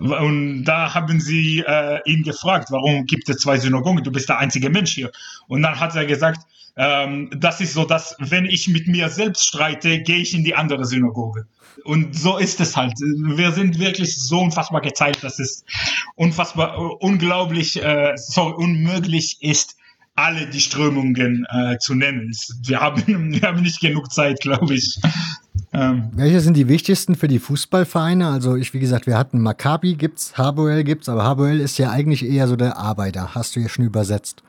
Und 0.00 0.64
da 0.64 0.92
haben 0.92 1.20
sie 1.20 1.62
äh, 1.66 2.00
ihn 2.04 2.24
gefragt, 2.24 2.68
warum 2.70 3.06
gibt 3.06 3.28
es 3.28 3.36
zwei 3.36 3.58
Synagogen? 3.58 4.02
Du 4.02 4.10
bist 4.10 4.28
der 4.28 4.38
einzige 4.38 4.68
Mensch 4.68 4.92
hier. 4.92 5.12
Und 5.46 5.62
dann 5.62 5.78
hat 5.78 5.94
er 5.94 6.06
gesagt, 6.06 6.40
ähm, 6.76 7.30
das 7.36 7.60
ist 7.60 7.74
so, 7.74 7.84
dass 7.84 8.16
wenn 8.18 8.46
ich 8.46 8.66
mit 8.68 8.88
mir 8.88 9.08
selbst 9.08 9.46
streite, 9.46 10.00
gehe 10.00 10.18
ich 10.18 10.34
in 10.34 10.42
die 10.42 10.56
andere 10.56 10.84
Synagoge. 10.84 11.46
Und 11.84 12.16
so 12.16 12.38
ist 12.38 12.60
es 12.60 12.76
halt. 12.76 12.94
Wir 12.98 13.52
sind 13.52 13.78
wirklich 13.78 14.16
so 14.16 14.40
unfassbar 14.40 14.80
geteilt, 14.80 15.22
dass 15.22 15.38
es 15.38 15.64
unfassbar, 16.16 16.78
uh, 16.80 16.96
unglaublich, 17.00 17.80
äh, 17.82 18.14
sorry, 18.16 18.54
unmöglich 18.54 19.38
ist, 19.40 19.76
alle 20.14 20.46
die 20.46 20.60
Strömungen 20.60 21.46
äh, 21.50 21.78
zu 21.78 21.94
nennen. 21.94 22.32
Wir 22.62 22.80
haben, 22.80 23.04
wir 23.32 23.42
haben 23.42 23.62
nicht 23.62 23.80
genug 23.80 24.12
Zeit, 24.12 24.40
glaube 24.40 24.74
ich. 24.74 25.00
Ähm. 25.72 26.10
Welche 26.12 26.40
sind 26.40 26.56
die 26.56 26.68
wichtigsten 26.68 27.16
für 27.16 27.28
die 27.28 27.38
Fußballvereine? 27.38 28.28
Also 28.28 28.56
ich, 28.56 28.72
wie 28.74 28.80
gesagt, 28.80 29.06
wir 29.06 29.18
hatten 29.18 29.40
Maccabi 29.40 29.94
gibt's, 29.94 30.38
Haboel 30.38 30.84
gibt's, 30.84 31.08
aber 31.08 31.24
Haboel 31.24 31.60
ist 31.60 31.78
ja 31.78 31.90
eigentlich 31.90 32.24
eher 32.24 32.46
so 32.46 32.56
der 32.56 32.76
Arbeiter, 32.76 33.34
hast 33.34 33.56
du 33.56 33.60
ja 33.60 33.68
schon 33.68 33.84
übersetzt. 33.84 34.42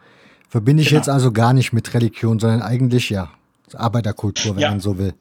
Verbinde 0.50 0.84
ich 0.84 0.90
genau. 0.90 1.00
jetzt 1.00 1.10
also 1.10 1.32
gar 1.32 1.54
nicht 1.54 1.74
mit 1.74 1.94
Religion, 1.94 2.40
sondern 2.40 2.62
eigentlich 2.62 3.10
ja 3.10 3.32
Arbeiterkultur, 3.74 4.56
wenn 4.56 4.62
ja. 4.62 4.70
man 4.70 4.80
so 4.80 4.98
will. 4.98 5.14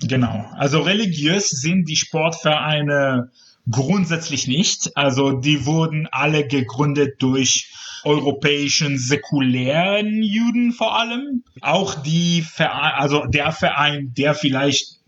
Genau. 0.00 0.44
Also 0.56 0.80
religiös 0.80 1.48
sind 1.48 1.88
die 1.88 1.96
Sportvereine 1.96 3.30
grundsätzlich 3.70 4.46
nicht. 4.46 4.96
Also 4.96 5.32
die 5.32 5.66
wurden 5.66 6.08
alle 6.10 6.46
gegründet 6.46 7.22
durch 7.22 7.70
europäischen 8.04 8.98
säkulären 8.98 10.22
Juden 10.22 10.72
vor 10.72 10.98
allem. 10.98 11.42
Auch 11.60 11.94
die 11.94 12.42
Verein, 12.42 12.92
also 12.96 13.24
der 13.26 13.52
Verein, 13.52 14.12
der 14.16 14.34
vielleicht 14.34 15.00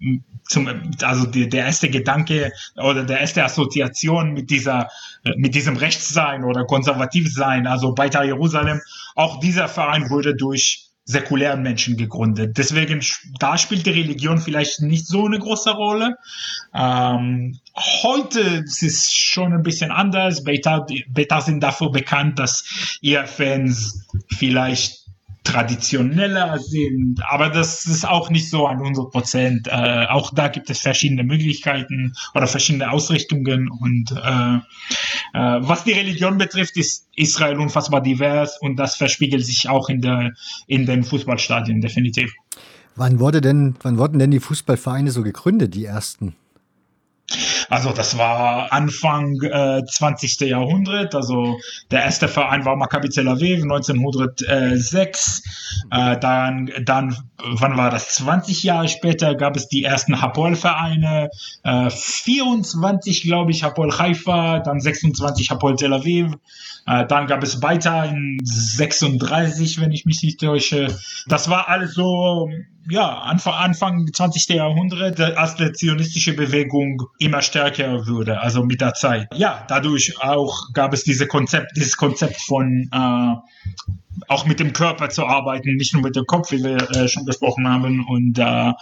zum, 0.49 0.69
also 1.03 1.27
die, 1.27 1.49
der 1.49 1.67
erste 1.67 1.91
Gedanke 1.91 2.53
oder 2.77 3.05
der 3.05 3.21
erste 3.21 3.45
Assoziation 3.45 4.33
mit 4.33 4.51
dieser, 4.51 4.89
mit 5.37 5.55
diesem 5.55 5.77
Rechtssein 5.77 6.45
oder 6.45 6.65
Konservativsein, 6.65 7.67
also 7.67 7.95
Beitar 7.95 8.25
Jerusalem, 8.25 8.81
auch 9.15 9.41
dieser 9.41 9.69
Verein 9.69 10.09
wurde 10.09 10.35
durch 10.35 10.87
säkulären 11.05 11.63
Menschen 11.63 11.97
gegründet. 11.97 12.59
Deswegen, 12.59 13.01
da 13.39 13.59
spielt 13.59 13.87
die 13.87 13.91
Religion 13.91 14.39
vielleicht 14.39 14.81
nicht 14.81 15.07
so 15.07 15.27
eine 15.27 15.39
große 15.39 15.71
Rolle. 15.71 16.17
Ähm, 16.75 17.59
heute 17.77 18.41
ist 18.41 18.83
es 18.83 19.13
schon 19.13 19.53
ein 19.53 19.63
bisschen 19.63 19.91
anders. 19.91 20.45
Beta, 20.45 20.87
Beta 21.09 21.41
sind 21.41 21.63
dafür 21.63 21.91
bekannt, 21.91 22.39
dass 22.39 22.99
ihr 23.01 23.27
Fans 23.27 24.07
vielleicht 24.35 25.07
traditioneller 25.47 26.59
sind, 26.59 27.21
aber 27.29 27.51
das 27.51 27.87
ist 27.87 28.07
auch 28.07 28.31
nicht 28.31 28.51
so 28.51 28.67
an 28.67 28.79
100 28.79 29.11
Prozent. 29.13 29.69
Äh, 29.69 30.07
auch 30.09 30.35
da 30.35 30.49
gibt 30.49 30.69
es 30.71 30.81
verschiedene 30.81 31.23
Möglichkeiten 31.23 32.15
oder 32.35 32.49
verschiedene 32.49 32.91
Ausrichtungen 32.91 33.71
und 33.71 34.11
äh, 34.11 34.57
äh, 34.57 34.61
was 35.33 35.85
die 35.85 35.93
Religion 35.93 36.37
betrifft, 36.37 36.77
ist 36.77 37.09
Israel 37.15 37.59
unfassbar 37.59 38.01
divers 38.01 38.61
und 38.61 38.77
das 38.77 38.97
verspiegelt 38.97 39.47
sich 39.47 39.69
auch 39.69 39.89
in, 39.89 40.01
der, 40.01 40.33
in 40.67 40.85
den 40.85 41.05
Fußballstadien 41.05 41.81
definitiv. 41.81 42.35
Wann 42.97 43.21
wurde 43.21 43.41
denn, 43.41 43.77
wann 43.83 43.99
wurden 43.99 44.19
denn 44.19 44.33
die 44.33 44.41
Fußballvereine 44.41 45.11
so 45.13 45.23
gegründet, 45.23 45.75
die 45.75 45.85
ersten? 45.85 46.35
Also 47.69 47.93
das 47.93 48.17
war 48.19 48.73
Anfang 48.73 49.41
äh, 49.43 49.85
20. 49.85 50.41
Jahrhundert. 50.41 51.15
Also 51.15 51.59
der 51.91 52.03
erste 52.03 52.29
Verein 52.29 52.65
war 52.65 52.77
Maccabi 52.77 53.09
Tel 53.09 53.29
Aviv 53.29 53.63
1906. 53.63 55.43
Äh, 55.91 56.19
dann, 56.19 56.71
dann, 56.85 57.17
wann 57.39 57.77
war 57.77 57.91
das? 57.91 58.15
20 58.15 58.63
Jahre 58.63 58.89
später 58.89 59.35
gab 59.35 59.57
es 59.57 59.69
die 59.69 59.85
ersten 59.85 60.21
Hapoel-Vereine. 60.21 61.31
Äh, 61.65 61.91
24, 61.91 63.23
glaube 63.23 63.51
ich, 63.51 63.63
Hapoel 63.63 63.97
Haifa. 63.99 64.61
Dann 64.61 64.81
26 64.81 65.51
Hapoel 65.51 65.77
Tel 65.77 65.93
Aviv. 65.93 66.33
Äh, 66.87 67.07
dann 67.07 67.27
gab 67.27 67.43
es 67.43 67.59
Beita 67.59 68.05
in 68.05 68.39
36, 68.43 69.81
wenn 69.81 69.93
ich 69.93 70.07
mich 70.07 70.23
nicht 70.23 70.41
täusche. 70.41 70.87
Das 71.27 71.51
war 71.51 71.69
alles 71.69 71.95
so 71.95 72.49
ja, 72.89 73.19
Anfang, 73.19 73.55
Anfang 73.55 74.13
20. 74.13 74.49
Jahrhundert, 74.49 75.21
als 75.21 75.57
die 75.57 75.73
zionistische 75.73 76.35
Bewegung 76.35 77.03
immer 77.19 77.43
stärker 77.43 77.56
wurde, 78.07 78.41
also 78.41 78.65
mit 78.65 78.81
der 78.81 78.95
Zeit. 78.95 79.29
Ja, 79.35 79.65
dadurch 79.69 80.21
auch 80.21 80.73
gab 80.73 80.93
es 80.93 81.05
diese 81.05 81.27
Konzept, 81.27 81.77
dieses 81.77 81.97
Konzept 81.97 82.41
von 82.41 82.89
äh, 82.93 83.35
auch 84.29 84.47
mit 84.47 84.61
dem 84.61 84.73
Körper 84.73 85.09
zu 85.09 85.27
arbeiten, 85.27 85.77
nicht 85.77 85.93
nur 85.93 86.03
mit 86.03 86.17
dem 86.17 86.27
Kopf, 86.27 86.51
wie 86.53 86.63
wir 86.63 86.91
äh, 86.91 87.09
schon 87.09 87.27
gesprochen 87.27 87.69
haben. 87.69 88.05
Und 88.07 88.39
äh, 88.39 88.73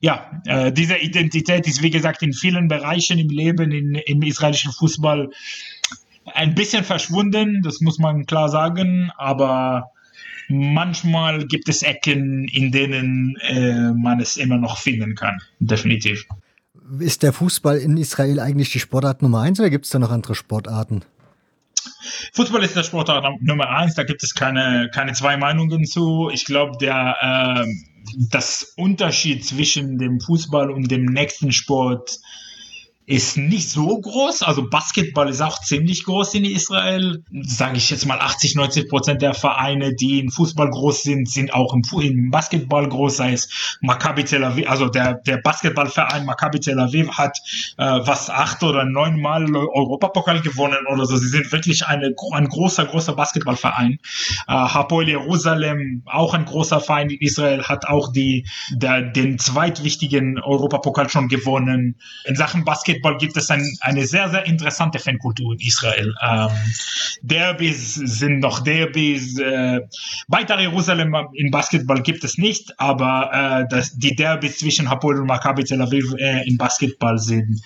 ja, 0.00 0.42
äh, 0.46 0.72
diese 0.72 0.96
Identität 0.96 1.66
ist, 1.66 1.82
wie 1.82 1.90
gesagt, 1.90 2.22
in 2.22 2.32
vielen 2.32 2.68
Bereichen 2.68 3.18
im 3.18 3.28
Leben, 3.28 3.70
in, 3.70 3.94
im 3.94 4.22
israelischen 4.22 4.72
Fußball 4.72 5.30
ein 6.34 6.54
bisschen 6.54 6.84
verschwunden, 6.84 7.62
das 7.62 7.80
muss 7.80 7.98
man 7.98 8.26
klar 8.26 8.48
sagen, 8.48 9.10
aber 9.16 9.90
manchmal 10.48 11.46
gibt 11.46 11.68
es 11.68 11.82
Ecken, 11.82 12.44
in 12.48 12.70
denen 12.70 13.36
äh, 13.48 13.92
man 13.92 14.20
es 14.20 14.36
immer 14.36 14.56
noch 14.56 14.78
finden 14.78 15.14
kann. 15.14 15.38
Definitiv. 15.58 16.26
Ist 16.98 17.22
der 17.22 17.32
Fußball 17.32 17.78
in 17.78 17.96
Israel 17.96 18.40
eigentlich 18.40 18.70
die 18.70 18.80
Sportart 18.80 19.22
Nummer 19.22 19.40
eins 19.40 19.60
oder 19.60 19.70
gibt 19.70 19.84
es 19.84 19.90
da 19.90 19.98
noch 19.98 20.10
andere 20.10 20.34
Sportarten? 20.34 21.02
Fußball 22.34 22.62
ist 22.64 22.76
der 22.76 22.82
Sportart 22.82 23.24
Nummer 23.42 23.68
eins, 23.68 23.94
da 23.94 24.04
gibt 24.04 24.22
es 24.22 24.34
keine, 24.34 24.90
keine 24.92 25.12
zwei 25.12 25.36
Meinungen 25.36 25.84
zu. 25.84 26.30
Ich 26.32 26.44
glaube, 26.44 26.78
der 26.78 27.64
äh, 27.66 27.66
das 28.30 28.74
Unterschied 28.76 29.44
zwischen 29.44 29.98
dem 29.98 30.20
Fußball 30.20 30.70
und 30.70 30.90
dem 30.90 31.04
nächsten 31.04 31.52
Sport 31.52 32.18
ist 33.08 33.38
nicht 33.38 33.70
so 33.70 33.98
groß. 33.98 34.42
Also 34.42 34.68
Basketball 34.68 35.30
ist 35.30 35.40
auch 35.40 35.62
ziemlich 35.62 36.04
groß 36.04 36.34
in 36.34 36.44
Israel. 36.44 37.24
Sage 37.40 37.78
ich 37.78 37.88
jetzt 37.88 38.04
mal 38.04 38.20
80, 38.20 38.54
90 38.54 38.86
Prozent 38.90 39.22
der 39.22 39.32
Vereine, 39.32 39.94
die 39.94 40.18
in 40.18 40.30
Fußball 40.30 40.68
groß 40.68 41.04
sind, 41.04 41.26
sind 41.26 41.54
auch 41.54 41.72
im, 41.72 41.82
im 42.02 42.30
Basketball 42.30 42.86
groß. 42.86 43.16
Sei 43.16 43.32
es 43.32 43.78
Maccabi 43.80 44.24
Tel 44.24 44.44
Aviv, 44.44 44.68
also 44.68 44.88
der, 44.88 45.14
der 45.14 45.38
Basketballverein 45.38 46.26
Maccabi 46.26 46.60
Tel 46.60 46.78
Aviv 46.78 47.10
hat 47.12 47.38
äh, 47.78 47.84
was 47.84 48.28
acht 48.28 48.62
oder 48.62 48.84
neun 48.84 49.18
Mal 49.18 49.56
Europapokal 49.56 50.42
gewonnen 50.42 50.86
oder 50.92 51.06
so. 51.06 51.16
Sie 51.16 51.28
sind 51.28 51.50
wirklich 51.50 51.86
eine, 51.86 52.14
ein 52.32 52.48
großer, 52.48 52.84
großer 52.84 53.14
Basketballverein. 53.14 54.00
Äh, 54.46 54.52
Hapoel 54.52 55.08
Jerusalem, 55.08 56.02
auch 56.04 56.34
ein 56.34 56.44
großer 56.44 56.80
Verein 56.80 57.08
in 57.08 57.20
Israel, 57.20 57.62
hat 57.62 57.86
auch 57.86 58.12
die, 58.12 58.46
der, 58.70 59.00
den 59.00 59.38
zweitwichtigen 59.38 60.38
Europapokal 60.38 61.08
schon 61.08 61.28
gewonnen. 61.28 61.96
In 62.26 62.36
Sachen 62.36 62.66
Basketball 62.66 62.97
Basketball 62.98 63.18
gibt 63.18 63.36
es 63.36 63.50
ein, 63.50 63.64
eine 63.80 64.06
sehr, 64.06 64.28
sehr 64.28 64.46
interessante 64.46 64.98
Fankultur 64.98 65.52
in 65.54 65.60
Israel. 65.60 66.14
Ähm, 66.22 66.50
Derbys 67.22 67.94
sind 67.94 68.40
noch 68.40 68.60
Derbys. 68.60 69.38
Äh, 69.38 69.80
weiter 70.28 70.60
Jerusalem 70.60 71.14
in 71.34 71.50
Basketball 71.50 72.02
gibt 72.02 72.24
es 72.24 72.38
nicht, 72.38 72.78
aber 72.78 73.30
äh, 73.32 73.68
das, 73.68 73.96
die 73.96 74.14
Derbys 74.14 74.58
zwischen 74.58 74.88
Hapoel 74.88 75.20
und 75.20 75.26
Maccabi 75.26 75.64
Tel 75.64 75.80
Aviv 75.80 76.14
äh, 76.18 76.46
in 76.48 76.56
Basketball 76.58 77.18
sind 77.18 77.60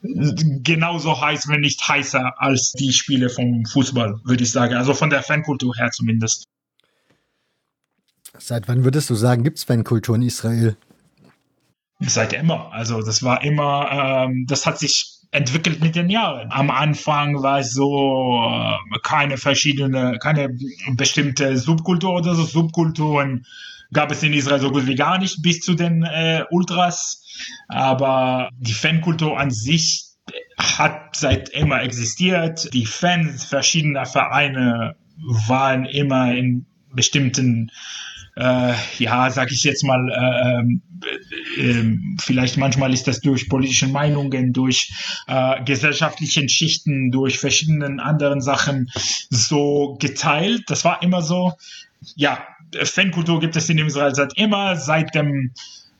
genauso 0.00 1.20
heiß, 1.20 1.48
wenn 1.48 1.60
nicht 1.60 1.86
heißer 1.86 2.40
als 2.40 2.72
die 2.72 2.92
Spiele 2.92 3.30
vom 3.30 3.64
Fußball, 3.64 4.20
würde 4.24 4.44
ich 4.44 4.52
sagen. 4.52 4.74
Also 4.74 4.94
von 4.94 5.10
der 5.10 5.22
Fankultur 5.22 5.74
her 5.76 5.90
zumindest. 5.90 6.44
Seit 8.38 8.68
wann 8.68 8.84
würdest 8.84 9.10
du 9.10 9.16
sagen, 9.16 9.42
gibt 9.42 9.58
es 9.58 9.64
Fankultur 9.64 10.14
in 10.14 10.22
Israel? 10.22 10.76
Seit 12.00 12.32
immer. 12.32 12.72
Also 12.72 13.02
das 13.02 13.22
war 13.22 13.42
immer, 13.42 13.90
ähm, 13.90 14.46
das 14.46 14.66
hat 14.66 14.78
sich 14.78 15.18
entwickelt 15.30 15.80
mit 15.80 15.96
den 15.96 16.08
Jahren. 16.08 16.50
Am 16.52 16.70
Anfang 16.70 17.42
war 17.42 17.58
es 17.58 17.72
so 17.72 18.40
äh, 18.44 18.98
keine 19.02 19.36
verschiedene, 19.36 20.18
keine 20.20 20.56
bestimmte 20.92 21.58
Subkultur 21.58 22.14
oder 22.14 22.34
so. 22.34 22.44
Subkulturen 22.44 23.44
gab 23.92 24.10
es 24.10 24.22
in 24.22 24.32
Israel 24.32 24.60
so 24.60 24.70
gut 24.70 24.86
wie 24.86 24.94
gar 24.94 25.18
nicht 25.18 25.42
bis 25.42 25.60
zu 25.60 25.74
den 25.74 26.04
äh, 26.04 26.44
Ultras. 26.50 27.24
Aber 27.68 28.50
die 28.58 28.72
Fankultur 28.72 29.38
an 29.38 29.50
sich 29.50 30.04
hat 30.56 31.16
seit 31.16 31.48
immer 31.48 31.82
existiert. 31.82 32.72
Die 32.74 32.86
Fans 32.86 33.44
verschiedener 33.44 34.06
Vereine 34.06 34.94
waren 35.46 35.84
immer 35.84 36.34
in 36.34 36.66
bestimmten 36.92 37.70
äh, 38.38 38.74
ja, 38.98 39.30
sag 39.30 39.50
ich 39.50 39.64
jetzt 39.64 39.82
mal, 39.82 40.08
äh, 40.08 41.60
äh, 41.60 41.70
äh, 41.70 41.98
vielleicht 42.20 42.56
manchmal 42.56 42.94
ist 42.94 43.08
das 43.08 43.20
durch 43.20 43.48
politische 43.48 43.88
Meinungen, 43.88 44.52
durch 44.52 44.92
äh, 45.26 45.62
gesellschaftlichen 45.64 46.48
Schichten, 46.48 47.10
durch 47.10 47.38
verschiedenen 47.38 47.98
anderen 47.98 48.40
Sachen 48.40 48.90
so 49.28 49.96
geteilt. 50.00 50.62
Das 50.68 50.84
war 50.84 51.02
immer 51.02 51.20
so. 51.20 51.52
Ja, 52.14 52.46
Fankultur 52.84 53.40
gibt 53.40 53.56
es 53.56 53.68
in 53.68 53.78
Israel 53.78 54.14
seit 54.14 54.38
immer, 54.38 54.76
seit 54.76 55.14
dem 55.16 55.52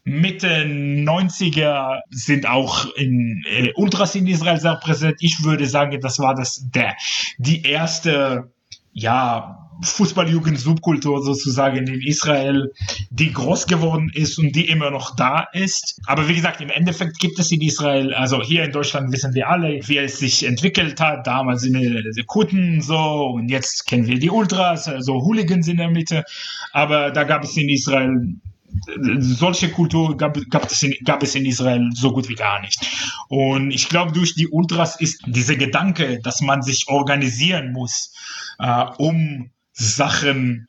Mitte 0.05 0.65
90er 0.65 2.01
sind 2.11 2.49
auch 2.49 2.87
in 2.95 3.45
äh, 3.51 3.73
Ultras 3.75 4.15
in 4.15 4.29
Israel 4.29 4.61
sehr 4.61 4.77
präsent. 4.77 5.17
Ich 5.21 5.43
würde 5.43 5.67
sagen, 5.67 6.01
das 6.01 6.21
war 6.21 6.37
das 6.37 6.71
der 6.71 6.95
die 7.39 7.63
erste 7.63 8.53
ja 8.93 9.68
Fußballjugend-Subkultur 9.83 11.23
sozusagen 11.23 11.87
in 11.87 12.01
Israel, 12.03 12.73
die 13.11 13.33
groß 13.33 13.67
geworden 13.67 14.11
ist 14.13 14.39
und 14.39 14.55
die 14.55 14.69
immer 14.69 14.91
noch 14.91 15.15
da 15.15 15.47
ist. 15.53 16.01
Aber 16.07 16.29
wie 16.29 16.35
gesagt, 16.35 16.61
im 16.61 16.71
Endeffekt 16.71 17.19
gibt 17.19 17.39
es 17.39 17.53
in 17.53 17.61
Israel, 17.61 18.13
also 18.15 18.43
hier 18.43 18.65
in 18.65 18.73
Deutschland 18.73 19.13
wissen 19.13 19.35
wir 19.35 19.49
alle, 19.49 19.81
wie 19.87 19.99
es 19.99 20.19
sich 20.19 20.45
entwickelt 20.45 21.01
hat. 21.01 21.27
Damals 21.27 21.63
sind 21.63 21.75
die 21.75 22.25
Kuten 22.27 22.81
so 22.83 23.33
und 23.35 23.49
jetzt 23.49 23.87
kennen 23.87 24.07
wir 24.07 24.19
die 24.19 24.31
Ultras, 24.31 24.89
also 24.89 25.23
Hooligans 25.23 25.69
in 25.69 25.77
der 25.77 25.91
Mitte. 25.91 26.25
Aber 26.73 27.11
da 27.11 27.25
gab 27.25 27.45
es 27.45 27.57
in 27.57 27.69
Israel 27.69 28.35
solche 29.19 29.71
Kultur 29.71 30.17
gab, 30.17 30.39
gab, 30.51 30.71
es 30.71 30.83
in, 30.83 30.95
gab 31.05 31.23
es 31.23 31.35
in 31.35 31.47
Israel 31.47 31.89
so 31.95 32.13
gut 32.13 32.29
wie 32.29 32.35
gar 32.35 32.61
nicht. 32.61 32.79
Und 33.29 33.71
ich 33.71 33.89
glaube, 33.89 34.13
durch 34.13 34.35
die 34.35 34.49
Ultras 34.49 35.01
ist 35.01 35.23
dieser 35.27 35.57
Gedanke, 35.57 36.21
dass 36.23 36.41
man 36.41 36.63
sich 36.63 36.87
organisieren 36.89 37.73
muss, 37.73 38.13
äh, 38.59 38.85
um 38.99 39.51
Sachen 39.79 40.67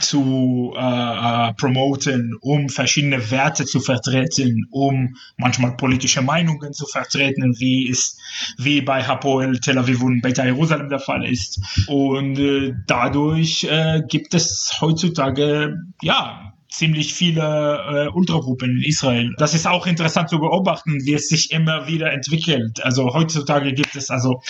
zu 0.00 0.72
äh, 0.76 0.80
äh, 0.80 1.52
promoten, 1.54 2.34
um 2.40 2.68
verschiedene 2.68 3.30
Werte 3.30 3.64
zu 3.66 3.80
vertreten, 3.80 4.66
um 4.70 5.16
manchmal 5.36 5.76
politische 5.76 6.22
Meinungen 6.22 6.72
zu 6.72 6.86
vertreten, 6.86 7.54
wie 7.58 7.88
es 7.90 8.16
wie 8.56 8.80
bei 8.80 9.04
Hapoel 9.04 9.60
Tel 9.60 9.78
Aviv 9.78 10.02
und 10.02 10.22
Beit 10.22 10.38
Jerusalem 10.38 10.88
der 10.88 11.00
Fall 11.00 11.24
ist. 11.26 11.60
Und 11.86 12.38
äh, 12.38 12.72
dadurch 12.86 13.64
äh, 13.64 14.02
gibt 14.08 14.34
es 14.34 14.78
heutzutage 14.80 15.76
ja 16.00 16.53
ziemlich 16.76 17.14
viele 17.14 17.42
äh, 17.42 18.08
Untergruppen 18.08 18.70
in 18.70 18.82
Israel. 18.82 19.32
Das 19.38 19.54
ist 19.54 19.66
auch 19.66 19.86
interessant 19.86 20.28
zu 20.28 20.38
beobachten, 20.38 21.04
wie 21.04 21.14
es 21.14 21.28
sich 21.28 21.50
immer 21.50 21.86
wieder 21.86 22.12
entwickelt. 22.12 22.84
Also 22.84 23.14
heutzutage 23.14 23.72
gibt 23.72 23.96
es, 23.96 24.10
also 24.10 24.40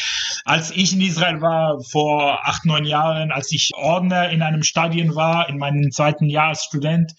als 0.44 0.70
ich 0.70 0.92
in 0.94 1.00
Israel 1.00 1.40
war, 1.40 1.80
vor 1.80 2.46
acht, 2.46 2.64
neun 2.64 2.84
Jahren, 2.84 3.30
als 3.30 3.52
ich 3.52 3.72
Ordner 3.74 4.30
in 4.30 4.42
einem 4.42 4.62
Stadion 4.62 5.14
war, 5.14 5.48
in 5.48 5.58
meinem 5.58 5.90
zweiten 5.90 6.28
Jahr 6.28 6.48
als 6.48 6.64
Student, 6.64 7.12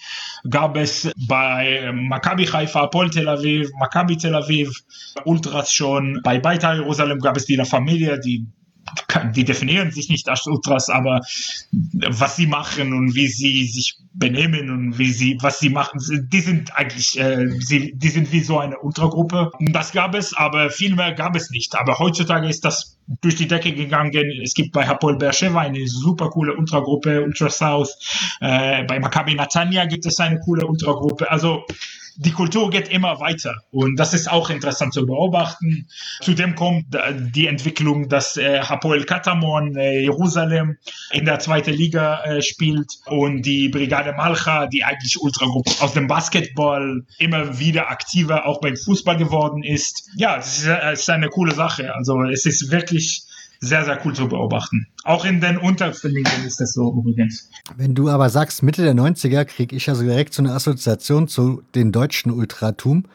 gab 0.49 0.75
es 0.75 1.11
bei 1.27 1.91
Maccabi 1.93 2.45
Haifa, 2.45 2.81
Apol 2.83 3.09
Tel 3.09 3.27
Aviv, 3.27 3.69
Maccabi 3.79 4.17
Tel 4.17 4.35
Aviv, 4.35 4.71
Ultras 5.23 5.71
schon. 5.71 6.19
Bei 6.23 6.39
Beitar 6.39 6.75
Jerusalem 6.75 7.19
gab 7.19 7.37
es 7.37 7.45
die 7.45 7.55
La 7.55 7.65
Familia, 7.65 8.17
die 8.17 8.47
die 9.35 9.45
definieren 9.45 9.91
sich 9.91 10.09
nicht 10.09 10.29
als 10.29 10.45
Ultras, 10.45 10.89
aber 10.89 11.21
was 11.71 12.35
sie 12.35 12.47
machen 12.47 12.93
und 12.93 13.15
wie 13.15 13.27
sie 13.27 13.65
sich 13.65 13.97
benehmen 14.13 14.69
und 14.69 14.97
wie 14.97 15.11
sie, 15.11 15.37
was 15.41 15.59
sie 15.59 15.69
machen, 15.69 15.99
die 16.31 16.39
sind 16.39 16.75
eigentlich, 16.75 17.19
äh, 17.19 17.49
sie, 17.59 17.93
die 17.95 18.09
sind 18.09 18.31
wie 18.31 18.39
so 18.39 18.59
eine 18.59 18.79
Ultragruppe. 18.79 19.51
Das 19.59 19.91
gab 19.91 20.15
es, 20.15 20.35
aber 20.35 20.69
viel 20.69 20.95
mehr 20.95 21.13
gab 21.13 21.35
es 21.35 21.49
nicht. 21.49 21.75
Aber 21.75 21.99
heutzutage 21.99 22.47
ist 22.47 22.63
das 22.63 22.97
durch 23.21 23.35
die 23.35 23.47
Decke 23.47 23.73
gegangen. 23.73 24.11
Es 24.41 24.53
gibt 24.53 24.71
bei 24.71 24.87
Hapoel 24.87 25.17
Beersheva 25.17 25.61
eine 25.61 25.85
super 25.87 26.29
coole 26.29 26.55
Ultragruppe, 26.55 27.23
Ultra 27.23 27.49
South. 27.49 27.97
Äh, 28.39 28.83
bei 28.85 28.99
Maccabi 28.99 29.35
Natanya 29.35 29.85
gibt 29.85 30.05
es 30.05 30.19
eine 30.19 30.39
coole 30.39 30.65
Ultragruppe. 30.65 31.29
Also 31.29 31.65
die 32.17 32.31
Kultur 32.31 32.69
geht 32.69 32.87
immer 32.89 33.19
weiter 33.19 33.61
und 33.71 33.97
das 33.97 34.13
ist 34.13 34.31
auch 34.31 34.49
interessant 34.49 34.93
zu 34.93 35.05
beobachten. 35.05 35.87
Zudem 36.21 36.55
kommt 36.55 36.85
die 37.33 37.47
Entwicklung, 37.47 38.09
dass 38.09 38.37
äh, 38.37 38.61
Hapoel 38.61 39.05
Katamon 39.05 39.75
äh, 39.75 40.01
Jerusalem 40.01 40.77
in 41.11 41.25
der 41.25 41.39
zweiten 41.39 41.73
Liga 41.73 42.23
äh, 42.23 42.41
spielt 42.41 42.91
und 43.05 43.43
die 43.43 43.69
Brigade 43.69 44.13
Malcha, 44.13 44.67
die 44.67 44.83
eigentlich 44.83 45.19
Ultragruppe 45.19 45.71
aus 45.79 45.93
dem 45.93 46.07
Basketball 46.07 47.05
immer 47.17 47.59
wieder 47.59 47.89
aktiver 47.89 48.45
auch 48.45 48.61
beim 48.61 48.77
Fußball 48.77 49.17
geworden 49.17 49.63
ist. 49.63 50.09
Ja, 50.15 50.37
es 50.37 50.59
ist, 50.59 50.67
es 50.67 50.99
ist 51.01 51.09
eine 51.09 51.29
coole 51.29 51.53
Sache. 51.53 51.93
Also 51.93 52.23
es 52.23 52.45
ist 52.45 52.71
wirklich 52.71 53.25
sehr, 53.65 53.85
sehr 53.85 53.99
cool 54.05 54.13
zu 54.13 54.27
beobachten. 54.27 54.87
Auch 55.03 55.25
in 55.25 55.41
den 55.41 55.57
Unterfamilien 55.57 56.45
ist 56.45 56.59
das 56.59 56.73
so 56.73 56.93
übrigens. 56.93 57.49
Wenn 57.75 57.95
du 57.95 58.09
aber 58.09 58.29
sagst, 58.29 58.63
Mitte 58.63 58.83
der 58.83 58.93
90er, 58.93 59.45
kriege 59.45 59.75
ich 59.75 59.89
also 59.89 60.03
direkt 60.03 60.33
so 60.33 60.41
eine 60.41 60.53
Assoziation 60.53 61.27
zu 61.27 61.63
den 61.73 61.91
deutschen 61.91 62.31
Ultratum, 62.31 63.05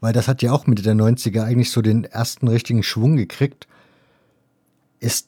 weil 0.00 0.12
das 0.12 0.28
hat 0.28 0.42
ja 0.42 0.52
auch 0.52 0.66
Mitte 0.66 0.82
der 0.82 0.94
90er 0.94 1.42
eigentlich 1.42 1.70
so 1.70 1.82
den 1.82 2.04
ersten 2.04 2.48
richtigen 2.48 2.82
Schwung 2.82 3.16
gekriegt. 3.16 3.66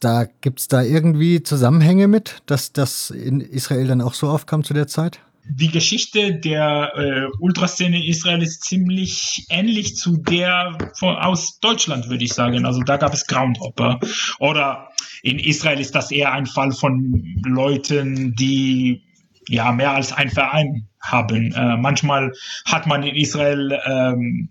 Da, 0.01 0.27
gibt 0.41 0.61
es 0.61 0.69
da 0.69 0.83
irgendwie 0.83 1.43
Zusammenhänge 1.43 2.09
mit, 2.09 2.43
dass 2.47 2.73
das 2.73 3.11
in 3.11 3.41
Israel 3.41 3.87
dann 3.87 4.01
auch 4.01 4.15
so 4.15 4.29
aufkam 4.29 4.65
zu 4.65 4.73
der 4.73 4.87
Zeit? 4.87 5.21
Die 5.49 5.71
Geschichte 5.71 6.35
der 6.35 6.93
äh, 6.97 7.27
Ultraszene 7.39 7.97
in 7.97 8.03
Israel 8.03 8.43
ist 8.43 8.65
ziemlich 8.65 9.47
ähnlich 9.49 9.97
zu 9.97 10.17
der 10.17 10.77
von, 10.99 11.17
aus 11.17 11.59
Deutschland, 11.61 12.09
würde 12.09 12.25
ich 12.25 12.33
sagen. 12.33 12.65
Also 12.67 12.83
da 12.83 12.97
gab 12.97 13.15
es 13.15 13.27
Groundhopper. 13.27 14.01
Oder 14.39 14.89
in 15.23 15.39
Israel 15.39 15.81
ist 15.81 15.95
das 15.95 16.11
eher 16.11 16.33
ein 16.33 16.47
Fall 16.47 16.73
von 16.73 17.43
Leuten, 17.45 18.35
die 18.35 19.03
ja 19.49 19.73
mehr 19.73 19.93
als 19.93 20.13
ein 20.13 20.31
Verein 20.31 20.89
haben. 21.01 21.53
Äh, 21.53 21.77
manchmal 21.77 22.33
hat 22.65 22.87
man 22.87 23.03
in 23.03 23.15
Israel 23.15 23.79
ähm, 23.87 24.49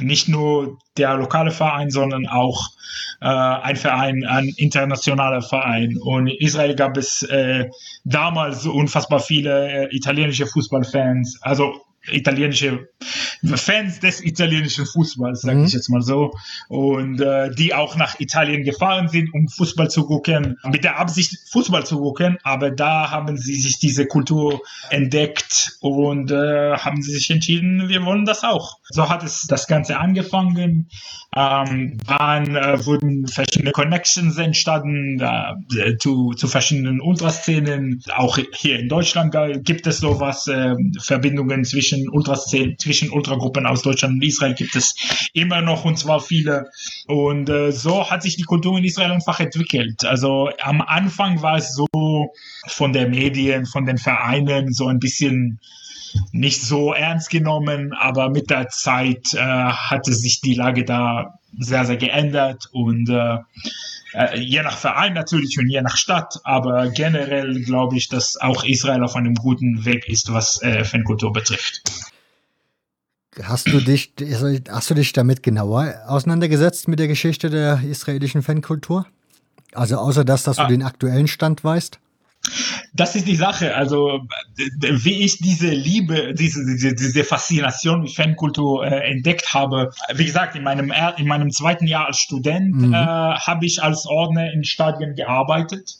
nicht 0.00 0.28
nur 0.28 0.78
der 0.96 1.14
lokale 1.16 1.50
Verein, 1.50 1.90
sondern 1.90 2.26
auch 2.26 2.70
äh, 3.20 3.26
ein 3.26 3.76
Verein, 3.76 4.24
ein 4.24 4.48
internationaler 4.56 5.42
Verein. 5.42 5.96
Und 5.98 6.28
in 6.28 6.36
Israel 6.38 6.74
gab 6.74 6.96
es 6.96 7.22
äh, 7.22 7.68
damals 8.04 8.66
unfassbar 8.66 9.20
viele 9.20 9.88
äh, 9.90 9.96
italienische 9.96 10.46
Fußballfans. 10.46 11.40
Also 11.42 11.80
italienische 12.10 12.88
Fans 13.54 14.00
des 14.00 14.22
italienischen 14.22 14.86
Fußballs, 14.86 15.42
sage 15.42 15.58
mhm. 15.58 15.64
ich 15.64 15.72
jetzt 15.72 15.88
mal 15.88 16.02
so, 16.02 16.32
und 16.68 17.20
äh, 17.20 17.50
die 17.50 17.74
auch 17.74 17.96
nach 17.96 18.20
Italien 18.20 18.64
gefahren 18.64 19.08
sind, 19.08 19.32
um 19.34 19.48
Fußball 19.48 19.90
zu 19.90 20.06
gucken, 20.06 20.58
mit 20.70 20.84
der 20.84 20.98
Absicht 20.98 21.36
Fußball 21.50 21.84
zu 21.84 21.98
gucken, 21.98 22.38
aber 22.42 22.70
da 22.70 23.10
haben 23.10 23.36
sie 23.36 23.54
sich 23.54 23.78
diese 23.78 24.06
Kultur 24.06 24.62
entdeckt 24.90 25.76
und 25.80 26.30
äh, 26.30 26.76
haben 26.76 27.02
sie 27.02 27.12
sich 27.12 27.30
entschieden, 27.30 27.88
wir 27.88 28.04
wollen 28.04 28.24
das 28.24 28.44
auch. 28.44 28.78
So 28.84 29.08
hat 29.08 29.22
es 29.22 29.46
das 29.46 29.66
Ganze 29.66 29.98
angefangen. 29.98 30.88
Ähm, 31.34 31.98
dann 32.06 32.56
äh, 32.56 32.84
wurden 32.84 33.26
verschiedene 33.26 33.72
Connections 33.72 34.36
entstanden 34.36 35.18
äh, 35.20 35.96
zu, 35.96 36.32
zu 36.34 36.46
verschiedenen 36.46 37.00
Ultraszenen. 37.00 38.02
Auch 38.14 38.38
hier 38.54 38.78
in 38.78 38.88
Deutschland 38.88 39.34
gibt 39.64 39.86
es 39.86 39.98
sowas, 39.98 40.46
äh, 40.46 40.74
Verbindungen 41.00 41.64
zwischen 41.64 41.91
Ultraszenen, 42.10 42.78
zwischen 42.78 43.10
Ultragruppen 43.10 43.66
aus 43.66 43.82
Deutschland 43.82 44.14
und 44.14 44.24
Israel 44.24 44.54
gibt 44.54 44.76
es 44.76 44.94
immer 45.32 45.60
noch 45.60 45.84
und 45.84 45.98
zwar 45.98 46.20
viele. 46.20 46.70
Und 47.06 47.48
äh, 47.48 47.72
so 47.72 48.10
hat 48.10 48.22
sich 48.22 48.36
die 48.36 48.42
Kultur 48.42 48.78
in 48.78 48.84
Israel 48.84 49.12
einfach 49.12 49.40
entwickelt. 49.40 50.04
Also 50.04 50.50
am 50.60 50.80
Anfang 50.80 51.42
war 51.42 51.56
es 51.56 51.74
so 51.74 51.86
von 52.66 52.92
der 52.92 53.08
Medien, 53.08 53.66
von 53.66 53.86
den 53.86 53.98
Vereinen 53.98 54.72
so 54.72 54.86
ein 54.86 54.98
bisschen 54.98 55.60
nicht 56.32 56.62
so 56.62 56.92
ernst 56.92 57.30
genommen, 57.30 57.92
aber 57.92 58.28
mit 58.28 58.50
der 58.50 58.68
Zeit 58.68 59.34
äh, 59.34 59.38
hatte 59.38 60.12
sich 60.12 60.40
die 60.40 60.54
Lage 60.54 60.84
da 60.84 61.38
sehr, 61.58 61.84
sehr 61.84 61.96
geändert 61.96 62.68
und 62.72 63.08
äh, 63.08 63.38
je 64.34 64.62
nach 64.62 64.76
Verein 64.76 65.14
natürlich 65.14 65.58
und 65.58 65.68
je 65.68 65.80
nach 65.80 65.96
Stadt, 65.96 66.40
aber 66.44 66.88
generell 66.90 67.62
glaube 67.62 67.96
ich, 67.96 68.08
dass 68.08 68.36
auch 68.40 68.64
Israel 68.64 69.02
auf 69.02 69.16
einem 69.16 69.34
guten 69.34 69.84
Weg 69.84 70.08
ist, 70.08 70.32
was 70.32 70.60
äh, 70.62 70.84
Fankultur 70.84 71.32
betrifft. 71.32 71.82
Hast 73.42 73.68
du 73.68 73.80
dich, 73.80 74.12
hast 74.68 74.90
du 74.90 74.94
dich 74.94 75.14
damit 75.14 75.42
genauer 75.42 75.94
auseinandergesetzt 76.06 76.86
mit 76.88 76.98
der 76.98 77.08
Geschichte 77.08 77.48
der 77.48 77.80
israelischen 77.82 78.42
Fankultur? 78.42 79.06
Also 79.72 79.96
außer 79.96 80.24
das, 80.24 80.42
dass 80.42 80.56
du 80.56 80.64
ah. 80.64 80.68
den 80.68 80.82
aktuellen 80.82 81.28
Stand 81.28 81.64
weißt? 81.64 81.98
Das 82.94 83.16
ist 83.16 83.26
die 83.26 83.36
Sache. 83.36 83.74
Also, 83.74 84.20
wie 84.80 85.22
ich 85.22 85.38
diese 85.38 85.70
Liebe, 85.70 86.34
diese, 86.34 86.64
diese, 86.64 86.94
diese 86.94 87.24
Faszination 87.24 88.02
mit 88.02 88.12
Fankultur 88.12 88.84
äh, 88.84 89.10
entdeckt 89.10 89.54
habe. 89.54 89.90
Wie 90.14 90.24
gesagt, 90.24 90.56
in 90.56 90.62
meinem, 90.62 90.92
in 91.16 91.26
meinem 91.26 91.50
zweiten 91.50 91.86
Jahr 91.86 92.06
als 92.06 92.18
Student 92.18 92.74
mhm. 92.74 92.94
äh, 92.94 92.96
habe 92.96 93.64
ich 93.64 93.82
als 93.82 94.06
Ordner 94.06 94.52
in 94.52 94.64
Stadien 94.64 95.14
gearbeitet. 95.14 95.96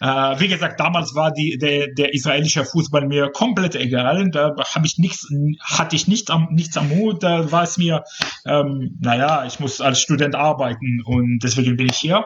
Äh, 0.00 0.06
wie 0.06 0.48
gesagt, 0.48 0.80
damals 0.80 1.14
war 1.14 1.30
die, 1.32 1.58
der, 1.58 1.88
der 1.88 2.14
israelische 2.14 2.64
Fußball 2.64 3.06
mir 3.06 3.30
komplett 3.30 3.74
egal. 3.74 4.30
Da 4.30 4.54
habe 4.74 4.86
ich 4.86 4.96
nichts, 4.98 5.26
hatte 5.62 5.96
ich 5.96 6.08
nicht 6.08 6.30
am, 6.30 6.48
nichts 6.52 6.76
am 6.76 6.90
Hut. 6.90 7.22
Da 7.22 7.52
war 7.52 7.64
es 7.64 7.76
mir, 7.76 8.04
ähm, 8.46 8.96
naja, 9.00 9.44
ich 9.46 9.60
muss 9.60 9.80
als 9.80 10.00
Student 10.00 10.34
arbeiten 10.34 11.02
und 11.04 11.40
deswegen 11.42 11.76
bin 11.76 11.88
ich 11.90 11.96
hier. 11.96 12.24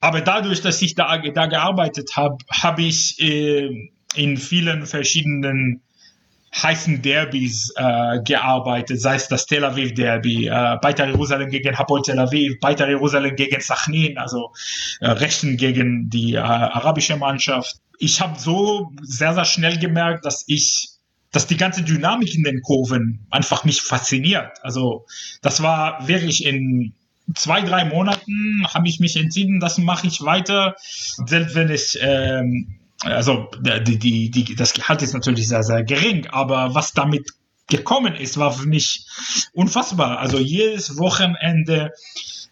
Aber 0.00 0.20
dadurch, 0.20 0.60
dass 0.60 0.80
ich 0.82 0.94
da, 0.94 1.18
da 1.18 1.46
gearbeitet 1.46 2.16
habe, 2.16 2.36
habe 2.50 2.77
ich 2.78 3.20
äh, 3.20 3.90
in 4.14 4.36
vielen 4.36 4.86
verschiedenen 4.86 5.82
heißen 6.54 7.02
Derbys 7.02 7.72
äh, 7.76 8.22
gearbeitet, 8.22 9.00
sei 9.00 9.16
es 9.16 9.28
das 9.28 9.46
Tel 9.46 9.64
Aviv 9.64 9.94
Derby, 9.94 10.46
äh, 10.46 10.76
Beitar 10.80 11.06
Jerusalem 11.06 11.50
gegen 11.50 11.76
Hapoel 11.78 12.02
Tel 12.02 12.18
Aviv, 12.18 12.58
Beitar 12.60 12.88
Jerusalem 12.88 13.36
gegen 13.36 13.60
Sachnin, 13.60 14.18
also 14.18 14.52
äh, 15.00 15.10
Rechten 15.10 15.56
gegen 15.56 16.08
die 16.08 16.34
äh, 16.34 16.38
arabische 16.38 17.16
Mannschaft. 17.16 17.76
Ich 17.98 18.20
habe 18.20 18.38
so 18.38 18.92
sehr, 19.02 19.34
sehr 19.34 19.44
schnell 19.44 19.78
gemerkt, 19.78 20.24
dass 20.24 20.44
ich 20.46 20.88
dass 21.30 21.46
die 21.46 21.58
ganze 21.58 21.82
Dynamik 21.82 22.34
in 22.34 22.42
den 22.42 22.62
Kurven 22.62 23.26
einfach 23.30 23.64
mich 23.66 23.82
fasziniert. 23.82 24.56
Also 24.62 25.04
das 25.42 25.62
war 25.62 26.08
wirklich 26.08 26.46
in 26.46 26.94
zwei, 27.34 27.62
drei 27.62 27.84
Monaten 27.84 28.66
habe 28.72 28.88
ich 28.88 29.00
mich 29.00 29.16
entschieden, 29.16 29.60
das 29.60 29.78
mache 29.78 30.06
ich 30.06 30.22
weiter, 30.22 30.74
selbst 31.26 31.54
wenn 31.54 31.70
ich 31.70 31.98
ähm, 32.00 32.78
also 33.02 33.48
die, 33.60 33.98
die, 33.98 34.30
die, 34.30 34.54
das 34.56 34.72
Gehalt 34.72 35.02
ist 35.02 35.14
natürlich 35.14 35.48
sehr, 35.48 35.62
sehr 35.62 35.84
gering, 35.84 36.26
aber 36.26 36.74
was 36.74 36.92
damit 36.92 37.30
gekommen 37.68 38.14
ist, 38.14 38.38
war 38.38 38.52
für 38.52 38.66
mich 38.66 39.06
unfassbar. 39.52 40.18
Also 40.18 40.38
jedes 40.38 40.98
Wochenende 40.98 41.92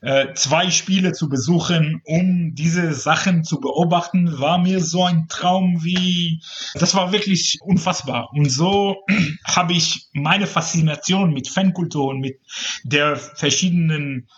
äh, 0.02 0.34
zwei 0.34 0.70
Spiele 0.70 1.12
zu 1.12 1.28
besuchen, 1.28 2.02
um 2.04 2.54
diese 2.54 2.92
Sachen 2.92 3.44
zu 3.44 3.60
beobachten, 3.60 4.38
war 4.38 4.58
mir 4.58 4.80
so 4.84 5.04
ein 5.04 5.26
Traum 5.28 5.82
wie, 5.82 6.42
das 6.74 6.94
war 6.94 7.12
wirklich 7.12 7.58
unfassbar. 7.62 8.30
Und 8.32 8.50
so 8.50 8.96
habe 9.44 9.72
ich 9.72 10.08
meine 10.12 10.46
Faszination 10.46 11.32
mit 11.32 11.48
Fankultur 11.48 12.08
und 12.08 12.20
mit 12.20 12.38
der 12.84 13.16
verschiedenen 13.16 14.28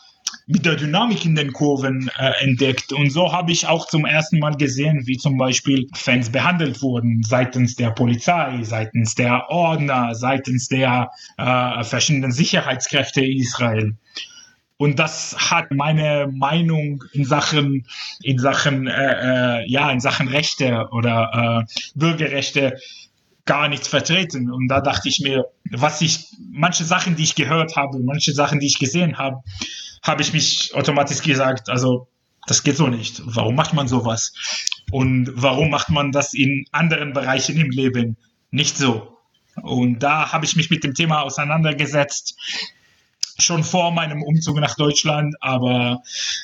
mit 0.49 0.65
der 0.65 0.77
Dynamik 0.77 1.25
in 1.25 1.35
den 1.35 1.53
Kurven 1.53 2.11
äh, 2.19 2.33
entdeckt. 2.43 2.93
Und 2.93 3.11
so 3.11 3.33
habe 3.33 3.53
ich 3.53 3.67
auch 3.67 3.87
zum 3.87 4.07
ersten 4.07 4.39
Mal 4.39 4.57
gesehen, 4.57 5.07
wie 5.07 5.19
zum 5.19 5.37
Beispiel 5.37 5.87
Fans 5.95 6.31
behandelt 6.31 6.83
wurden 6.83 7.23
seitens 7.23 7.77
der 7.77 7.91
Polizei, 7.91 8.59
seitens 8.63 9.15
der 9.15 9.49
Ordner, 9.51 10.15
seitens 10.15 10.69
der 10.69 11.11
äh, 11.37 11.85
verschiedenen 11.85 12.33
Sicherheitskräfte 12.33 13.25
Israel. 13.25 13.95
Und 14.79 14.99
das 14.99 15.37
hat 15.51 15.71
meine 15.73 16.31
Meinung 16.33 17.05
in 17.13 17.25
Sachen, 17.25 17.85
in 18.23 18.39
Sachen, 18.39 18.87
äh, 18.87 19.61
äh, 19.61 19.69
ja, 19.69 19.91
in 19.91 20.01
Sachen 20.01 20.29
Rechte 20.29 20.89
oder 20.93 21.67
äh, 21.69 21.99
Bürgerrechte 21.99 22.79
gar 23.49 23.69
nichts 23.69 23.89
vertreten. 23.89 24.53
Und 24.53 24.69
da 24.69 24.81
dachte 24.81 25.09
ich 25.09 25.21
mir, 25.21 25.47
was 25.71 26.03
ich, 26.03 26.27
manche 26.53 26.85
Sachen, 26.85 27.17
die 27.17 27.23
ich 27.23 27.35
gehört 27.35 27.77
habe, 27.77 27.99
manche 28.01 28.33
Sachen, 28.35 28.61
die 28.61 28.67
ich 28.67 28.79
gesehen 28.79 29.17
habe, 29.17 29.43
habe 30.03 30.23
ich 30.23 30.35
mich 30.35 30.75
automatisch 30.75 31.23
gesagt, 31.23 31.71
also 31.71 32.09
das 32.47 32.63
geht 32.63 32.77
so 32.77 32.89
nicht. 32.89 33.23
Warum 33.25 33.55
macht 33.55 33.73
man 33.73 33.89
sowas? 33.89 34.35
Und 34.91 35.31
warum 35.35 35.71
macht 35.71 35.89
man 35.89 36.13
das 36.13 36.35
in 36.35 36.67
anderen 36.73 37.15
Bereichen 37.15 37.57
im 37.57 37.71
Leben 37.71 38.19
nicht 38.51 38.77
so? 38.77 39.17
Und 39.63 40.01
da 40.01 40.31
habe 40.31 40.45
ich 40.45 40.55
mich 40.55 40.69
mit 40.69 40.85
dem 40.85 40.93
Thema 40.93 41.23
auseinandergesetzt, 41.23 42.37
schon 43.39 43.65
vor 43.65 43.93
meinem 43.93 44.23
Umzug 44.23 44.59
nach 44.59 44.77
Deutschland, 44.77 45.35
aber 45.41 46.03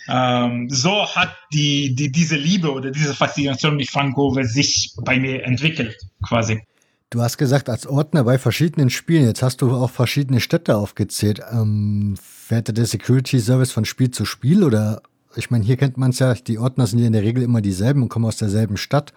ähm, 0.08 0.68
so 0.70 1.06
hat 1.14 1.36
die, 1.52 1.94
die, 1.94 2.10
diese 2.10 2.36
Liebe 2.36 2.72
oder 2.72 2.90
diese 2.90 3.14
Faszination 3.14 3.76
mit 3.76 3.94
Vancouver 3.94 4.44
sich 4.44 4.92
bei 5.04 5.18
mir 5.18 5.44
entwickelt, 5.44 5.96
quasi. 6.22 6.62
Du 7.14 7.22
hast 7.22 7.38
gesagt, 7.38 7.70
als 7.70 7.86
Ordner 7.86 8.24
bei 8.24 8.38
verschiedenen 8.38 8.90
Spielen, 8.90 9.24
jetzt 9.24 9.40
hast 9.40 9.62
du 9.62 9.70
auch 9.70 9.90
verschiedene 9.90 10.40
Städte 10.40 10.76
aufgezählt. 10.76 11.40
Ähm, 11.48 12.16
fährt 12.20 12.76
der 12.76 12.86
Security 12.86 13.38
Service 13.38 13.70
von 13.70 13.84
Spiel 13.84 14.10
zu 14.10 14.24
Spiel 14.24 14.64
oder 14.64 15.00
ich 15.36 15.48
meine, 15.48 15.62
hier 15.62 15.76
kennt 15.76 15.96
man 15.96 16.10
es 16.10 16.18
ja, 16.18 16.34
die 16.34 16.58
Ordner 16.58 16.88
sind 16.88 16.98
ja 16.98 17.06
in 17.06 17.12
der 17.12 17.22
Regel 17.22 17.44
immer 17.44 17.60
dieselben 17.60 18.02
und 18.02 18.08
kommen 18.08 18.24
aus 18.24 18.38
derselben 18.38 18.76
Stadt. 18.76 19.12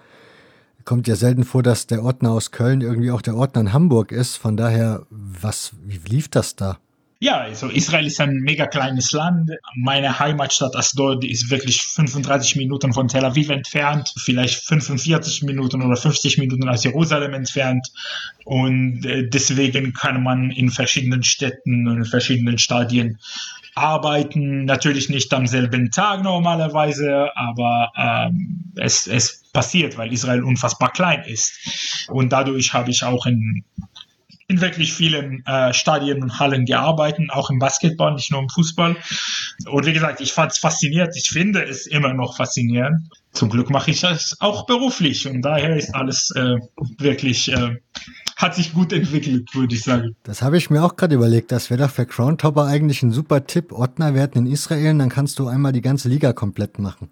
Kommt 0.85 1.07
ja 1.07 1.15
selten 1.15 1.43
vor, 1.43 1.63
dass 1.63 1.87
der 1.87 2.03
Ordner 2.03 2.33
aus 2.33 2.51
Köln 2.51 2.81
irgendwie 2.81 3.09
auch 3.09 3.23
der 3.23 3.35
Ordner 3.35 3.61
in 3.61 3.73
Hamburg 3.73 4.11
ist. 4.11 4.35
Von 4.35 4.57
daher, 4.57 5.07
was, 5.09 5.71
wie 5.83 5.99
lief 6.07 6.27
das 6.27 6.55
da? 6.55 6.77
Ja, 7.19 7.39
also 7.39 7.69
Israel 7.69 8.05
ist 8.05 8.21
ein 8.21 8.41
mega 8.41 8.67
kleines 8.67 9.11
Land. 9.11 9.49
Meine 9.75 10.19
Heimatstadt 10.19 10.75
Asdod 10.75 11.23
ist 11.23 11.49
wirklich 11.49 11.81
35 11.81 12.57
Minuten 12.57 12.93
von 12.93 13.07
Tel 13.07 13.25
Aviv 13.25 13.49
entfernt, 13.49 14.13
vielleicht 14.17 14.63
45 14.65 15.41
Minuten 15.41 15.81
oder 15.81 15.95
50 15.95 16.37
Minuten 16.37 16.69
aus 16.69 16.83
Jerusalem 16.83 17.33
entfernt. 17.33 17.87
Und 18.45 19.03
äh, 19.03 19.27
deswegen 19.27 19.93
kann 19.93 20.21
man 20.21 20.51
in 20.51 20.69
verschiedenen 20.69 21.23
Städten 21.23 21.87
und 21.87 21.97
in 21.97 22.05
verschiedenen 22.05 22.59
Stadien 22.59 23.17
arbeiten. 23.73 24.65
Natürlich 24.65 25.09
nicht 25.09 25.33
am 25.33 25.47
selben 25.47 25.89
Tag 25.89 26.21
normalerweise, 26.21 27.35
aber 27.35 27.91
ähm, 27.97 28.73
es, 28.75 29.07
es 29.07 29.43
passiert, 29.53 29.97
weil 29.97 30.13
Israel 30.13 30.43
unfassbar 30.43 30.91
klein 30.91 31.23
ist. 31.23 32.07
Und 32.09 32.31
dadurch 32.31 32.73
habe 32.73 32.91
ich 32.91 33.03
auch 33.03 33.25
in 33.25 33.63
in 34.47 34.61
wirklich 34.61 34.93
vielen 34.93 35.45
äh, 35.45 35.73
Stadien 35.73 36.23
und 36.23 36.39
Hallen 36.39 36.65
gearbeitet, 36.65 37.29
auch 37.29 37.49
im 37.49 37.59
Basketball, 37.59 38.13
nicht 38.13 38.31
nur 38.31 38.41
im 38.41 38.49
Fußball. 38.49 38.95
Und 39.69 39.85
wie 39.85 39.93
gesagt, 39.93 40.21
ich 40.21 40.31
fand 40.31 40.53
es 40.53 40.57
faszinierend. 40.57 41.15
Ich 41.15 41.29
finde 41.29 41.63
es 41.63 41.85
immer 41.85 42.13
noch 42.13 42.37
faszinierend. 42.37 43.09
Zum 43.33 43.49
Glück 43.49 43.69
mache 43.69 43.91
ich 43.91 44.01
das 44.01 44.37
auch 44.39 44.65
beruflich 44.65 45.27
und 45.27 45.41
daher 45.41 45.75
ist 45.75 45.93
alles 45.93 46.31
äh, 46.31 46.55
wirklich 46.97 47.51
äh, 47.51 47.75
hat 48.37 48.55
sich 48.55 48.73
gut 48.73 48.93
entwickelt, 48.93 49.53
würde 49.53 49.75
ich 49.75 49.83
sagen. 49.83 50.15
Das 50.23 50.41
habe 50.41 50.57
ich 50.57 50.69
mir 50.69 50.83
auch 50.83 50.95
gerade 50.95 51.15
überlegt. 51.15 51.51
Das 51.51 51.69
wäre 51.69 51.83
doch 51.83 51.89
für 51.89 52.05
Crowntopper 52.05 52.65
eigentlich 52.65 53.03
ein 53.03 53.11
super 53.11 53.45
Tipp. 53.45 53.71
Ordner 53.71 54.13
werden 54.13 54.45
in 54.45 54.51
Israel, 54.51 54.97
dann 54.97 55.09
kannst 55.09 55.39
du 55.39 55.47
einmal 55.47 55.73
die 55.73 55.81
ganze 55.81 56.07
Liga 56.07 56.33
komplett 56.33 56.79
machen. 56.79 57.09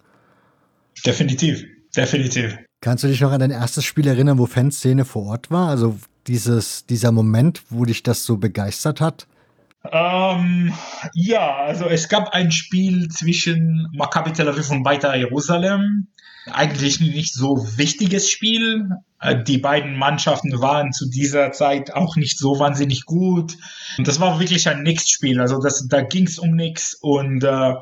Definitiv, 1.04 1.64
definitiv. 1.94 2.56
Kannst 2.80 3.04
du 3.04 3.08
dich 3.08 3.20
noch 3.20 3.32
an 3.32 3.40
dein 3.40 3.50
erstes 3.50 3.84
Spiel 3.84 4.06
erinnern, 4.06 4.38
wo 4.38 4.46
Fanszene 4.46 5.04
vor 5.04 5.26
Ort 5.26 5.50
war? 5.50 5.68
Also 5.68 5.98
dieses, 6.26 6.86
dieser 6.86 7.12
Moment, 7.12 7.62
wo 7.70 7.84
dich 7.84 8.02
das 8.02 8.24
so 8.24 8.36
begeistert 8.36 9.00
hat? 9.00 9.26
Ähm, 9.92 10.72
ja, 11.14 11.56
also 11.56 11.86
es 11.86 12.08
gab 12.08 12.30
ein 12.30 12.50
Spiel 12.50 13.08
zwischen 13.08 13.88
Maccabi 13.92 14.32
Tel 14.32 14.48
Aviv 14.48 14.70
und 14.70 14.82
Beitar 14.82 15.16
Jerusalem. 15.16 16.08
Eigentlich 16.52 17.00
nicht 17.00 17.34
so 17.34 17.66
wichtiges 17.76 18.30
Spiel. 18.30 18.88
Äh, 19.20 19.42
die 19.42 19.58
beiden 19.58 19.96
Mannschaften 19.96 20.60
waren 20.60 20.92
zu 20.92 21.08
dieser 21.08 21.52
Zeit 21.52 21.94
auch 21.94 22.16
nicht 22.16 22.38
so 22.38 22.58
wahnsinnig 22.58 23.04
gut. 23.04 23.56
Das 23.98 24.20
war 24.20 24.38
wirklich 24.38 24.68
ein 24.68 24.82
Nix-Spiel. 24.82 25.40
Also 25.40 25.60
das, 25.60 25.86
da 25.88 26.02
ging 26.02 26.26
es 26.26 26.38
um 26.38 26.54
nichts 26.54 26.94
und 26.94 27.42
äh, 27.44 27.74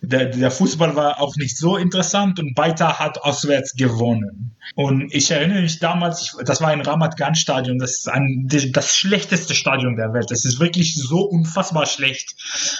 der, 0.00 0.26
der 0.26 0.50
Fußball 0.50 0.94
war 0.94 1.20
auch 1.20 1.36
nicht 1.36 1.56
so 1.56 1.76
interessant 1.76 2.38
und 2.38 2.54
Beitar 2.54 2.98
hat 2.98 3.18
auswärts 3.22 3.74
gewonnen. 3.74 4.56
Und 4.74 5.12
ich 5.14 5.30
erinnere 5.30 5.62
mich 5.62 5.78
damals, 5.78 6.36
das 6.44 6.60
war 6.60 6.68
ein 6.68 6.80
Ramat 6.80 7.16
Gan 7.16 7.34
Stadion, 7.34 7.78
das 7.78 7.98
ist 7.98 8.08
ein, 8.08 8.48
das 8.72 8.96
schlechteste 8.96 9.54
Stadion 9.54 9.96
der 9.96 10.12
Welt. 10.12 10.30
Das 10.30 10.44
ist 10.44 10.60
wirklich 10.60 10.96
so 10.96 11.20
unfassbar 11.20 11.86
schlecht. 11.86 12.34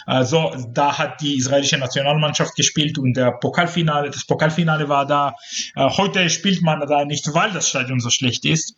Also 0.04 0.54
da 0.72 0.98
hat 0.98 1.20
die 1.20 1.36
israelische 1.36 1.78
Nationalmannschaft 1.78 2.54
gespielt 2.54 2.98
und 2.98 3.16
der 3.16 3.32
Pokalfinale, 3.32 4.10
das 4.10 4.24
Pokalfinale 4.24 4.88
war 4.88 5.06
da. 5.06 5.34
Äh, 5.74 5.88
heute 5.88 6.28
spielt 6.28 6.62
man 6.62 6.80
da 6.86 7.04
nicht, 7.04 7.32
weil 7.32 7.52
das 7.52 7.68
Stadion 7.68 8.00
so 8.00 8.10
schlecht 8.10 8.44
ist. 8.44 8.76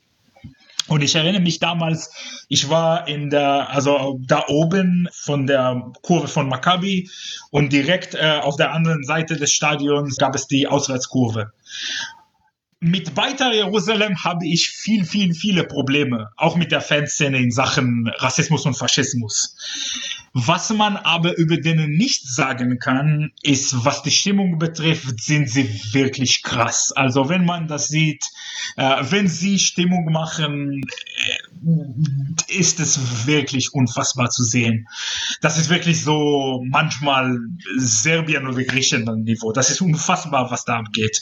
Und 0.89 1.03
ich 1.03 1.15
erinnere 1.15 1.43
mich 1.43 1.59
damals, 1.59 2.11
ich 2.49 2.71
war 2.71 3.07
in 3.07 3.31
der, 3.31 3.71
also 3.71 4.19
da 4.27 4.45
oben 4.49 5.09
von 5.13 5.47
der 5.47 5.93
Kurve 6.03 6.29
von 6.29 6.49
Maccabi 6.49 7.11
und 7.51 7.73
direkt 7.73 8.15
äh, 8.15 8.41
auf 8.43 8.57
der 8.57 8.73
anderen 8.73 9.05
Seite 9.05 9.37
des 9.37 9.53
Stadions 9.53 10.17
gab 10.17 10.35
es 10.35 10.47
die 10.47 10.67
Auswärtskurve. 10.67 11.53
mit 12.81 13.15
Beitar 13.15 13.53
Jerusalem 13.53 14.23
habe 14.25 14.47
ich 14.47 14.69
viel, 14.71 15.05
viel, 15.05 15.35
viele 15.35 15.65
Probleme, 15.65 16.31
auch 16.37 16.57
mit 16.57 16.71
der 16.71 16.81
Fanszene 16.81 17.39
in 17.39 17.51
Sachen 17.51 18.11
Rassismus 18.19 18.65
und 18.67 18.75
Faschismus. 18.75 19.57
Was 20.41 20.71
man 20.71 20.97
aber 20.97 21.37
über 21.37 21.57
denen 21.57 21.91
nicht 21.91 22.29
sagen 22.29 22.79
kann, 22.79 23.33
ist, 23.43 23.85
was 23.85 24.03
die 24.05 24.13
Stimmung 24.13 24.61
betrifft, 24.61 25.21
sind 25.21 25.51
sie 25.51 25.69
wirklich 25.93 26.45
krass. 26.45 26.93
Also 26.95 27.29
wenn 27.29 27.45
man 27.45 27.67
das 27.67 27.89
sieht, 27.89 28.25
äh, 28.77 29.03
wenn 29.11 29.27
sie 29.27 29.59
Stimmung 29.59 30.13
machen, 30.13 30.83
äh, 30.83 32.57
ist 32.57 32.79
es 32.79 33.27
wirklich 33.27 33.75
unfassbar 33.75 34.31
zu 34.31 34.45
sehen. 34.45 34.87
Das 35.41 35.59
ist 35.59 35.71
wirklich 35.71 36.05
so 36.05 36.63
manchmal 36.69 37.37
Serbien 37.77 38.47
oder 38.47 38.63
Griechenland 38.63 39.25
Niveau. 39.25 39.51
Das 39.51 39.71
ist 39.71 39.81
unfassbar, 39.81 40.53
was 40.53 40.65
da 40.65 40.79
abgeht. 40.79 41.21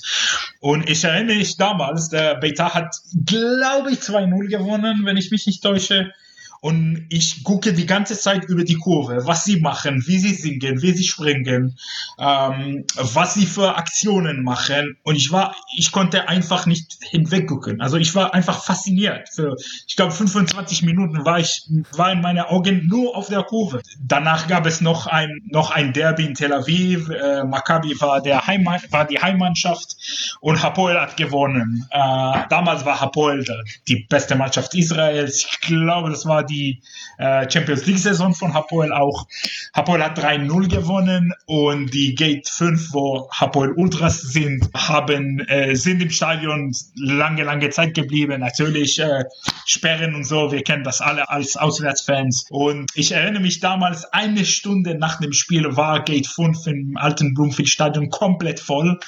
Und 0.61 0.91
ich 0.91 1.05
erinnere 1.05 1.37
mich 1.37 1.57
damals, 1.57 2.11
der 2.11 2.35
Beta 2.35 2.75
hat, 2.75 2.95
glaube 3.25 3.93
ich, 3.93 4.01
2-0 4.01 4.49
gewonnen, 4.49 5.07
wenn 5.07 5.17
ich 5.17 5.31
mich 5.31 5.47
nicht 5.47 5.63
täusche 5.63 6.13
und 6.61 7.07
ich 7.11 7.45
gucke 7.45 7.73
die 7.73 7.87
ganze 7.87 8.19
Zeit 8.19 8.45
über 8.45 8.65
die 8.65 8.77
Kurve, 8.77 9.27
was 9.27 9.45
sie 9.45 9.61
machen, 9.61 10.03
wie 10.07 10.19
sie 10.19 10.35
singen, 10.35 10.83
wie 10.83 10.93
sie 10.93 11.05
springen, 11.05 11.77
ähm, 12.19 12.85
was 12.97 13.35
sie 13.35 13.47
für 13.47 13.77
Aktionen 13.77 14.43
machen. 14.43 14.97
Und 15.03 15.17
ich 15.17 15.31
war, 15.33 15.55
ich 15.77 15.93
konnte 15.93 16.29
einfach 16.29 16.67
nicht 16.67 16.99
hinweggucken. 17.01 17.81
Also 17.81 17.97
ich 17.97 18.15
war 18.15 18.35
einfach 18.35 18.65
fasziniert. 18.65 19.29
Für, 19.35 19.57
ich 19.87 19.97
glaube, 19.97 20.13
25 20.13 20.83
Minuten 20.83 21.25
war 21.25 21.41
ich, 21.41 21.63
war 21.93 22.13
in 22.13 22.21
meine 22.21 22.49
Augen 22.49 22.87
nur 22.89 23.17
auf 23.17 23.29
der 23.29 23.43
Kurve. 23.43 23.83
Danach 24.01 24.49
gab 24.49 24.67
es 24.67 24.81
noch 24.81 25.07
ein, 25.07 25.43
noch 25.51 25.71
ein 25.71 25.93
Derby 25.93 26.27
in 26.27 26.35
Tel 26.35 26.53
Aviv. 26.53 27.09
Äh, 27.11 27.45
Maccabi 27.45 28.01
war 28.01 28.21
der 28.21 28.47
Heimat, 28.47 28.91
war 28.93 29.07
die 29.07 29.21
Heimmannschaft 29.21 29.97
und 30.41 30.63
Hapoel 30.63 30.99
hat 31.01 31.17
gewonnen. 31.17 31.87
Äh, 31.91 31.99
damals 32.49 32.85
war 32.85 33.01
Hapoel 33.01 33.45
die 33.89 34.07
beste 34.09 34.37
Mannschaft 34.37 34.75
Israels. 34.75 35.47
Ich 35.51 35.61
glaube, 35.61 36.11
das 36.11 36.27
war 36.27 36.46
die 36.47 36.83
äh, 37.19 37.49
Champions 37.51 37.87
League-Saison 37.87 38.35
von 38.35 38.55
Hapoel 38.55 38.93
auch. 38.93 39.27
Hapoel 39.75 40.03
hat 40.03 40.19
3-0 40.19 40.69
gewonnen 40.69 41.33
und 41.47 41.93
die 41.93 42.15
Gate 42.15 42.49
5, 42.49 42.93
wo 42.93 43.29
Hapoel 43.31 43.73
Ultras 43.73 44.23
sind, 44.23 44.69
haben, 44.75 45.41
äh, 45.41 45.75
sind 45.75 46.03
im 46.03 46.11
Stadion 46.11 46.75
lange, 46.95 47.45
lange 47.45 47.71
Zeit 47.71 47.95
geblieben. 47.95 48.41
Natürlich 48.41 48.99
äh, 48.99 49.25
Sperren 49.65 50.15
und 50.15 50.25
so, 50.25 50.53
wir 50.53 50.63
kennen 50.63 50.85
das 50.85 51.01
alle 51.01 51.29
als 51.29 51.57
Auswärtsfans. 51.57 52.47
Und 52.51 52.91
ich 52.95 53.13
erinnere 53.13 53.43
mich 53.43 53.61
damals, 53.61 54.05
eine 54.13 54.45
Stunde 54.45 54.97
nach 54.97 55.19
dem 55.21 55.33
Spiel 55.33 55.77
war 55.77 56.03
Gate 56.05 56.27
5 56.27 56.67
im 56.67 56.97
alten 56.97 57.35
Bloomfield-Stadion 57.35 58.11
komplett 58.11 58.61
voll. 58.61 58.99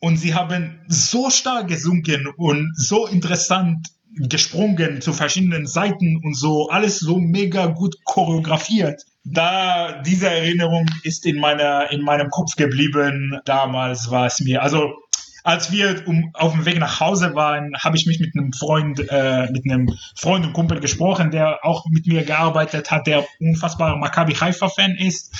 Und 0.00 0.16
sie 0.16 0.34
haben 0.34 0.80
so 0.86 1.28
stark 1.30 1.68
gesungen 1.68 2.28
und 2.36 2.72
so 2.76 3.06
interessant 3.06 3.88
gesprungen 4.18 5.00
zu 5.00 5.12
verschiedenen 5.12 5.66
Seiten 5.66 6.20
und 6.22 6.36
so, 6.36 6.68
alles 6.68 6.98
so 6.98 7.18
mega 7.18 7.66
gut 7.66 7.96
choreografiert. 8.04 9.02
Da, 9.24 10.00
diese 10.02 10.28
Erinnerung 10.28 10.86
ist 11.02 11.26
in 11.26 11.38
meiner, 11.38 11.90
in 11.92 12.02
meinem 12.02 12.30
Kopf 12.30 12.56
geblieben. 12.56 13.38
Damals 13.44 14.10
war 14.10 14.26
es 14.26 14.40
mir, 14.40 14.62
also 14.62 14.94
als 15.44 15.70
wir 15.72 16.02
um, 16.06 16.30
auf 16.34 16.52
dem 16.52 16.66
Weg 16.66 16.78
nach 16.78 17.00
Hause 17.00 17.34
waren, 17.34 17.72
habe 17.78 17.96
ich 17.96 18.06
mich 18.06 18.20
mit 18.20 18.34
einem 18.34 18.52
Freund, 18.52 19.00
äh, 19.08 19.50
mit 19.50 19.64
einem 19.64 19.96
Freund 20.14 20.46
und 20.46 20.52
Kumpel 20.52 20.80
gesprochen, 20.80 21.30
der 21.30 21.64
auch 21.64 21.86
mit 21.90 22.06
mir 22.06 22.24
gearbeitet 22.24 22.90
hat, 22.90 23.06
der 23.06 23.24
unfassbarer 23.40 23.96
Maccabi 23.96 24.34
Haifa-Fan 24.34 24.96
ist. 24.96 25.32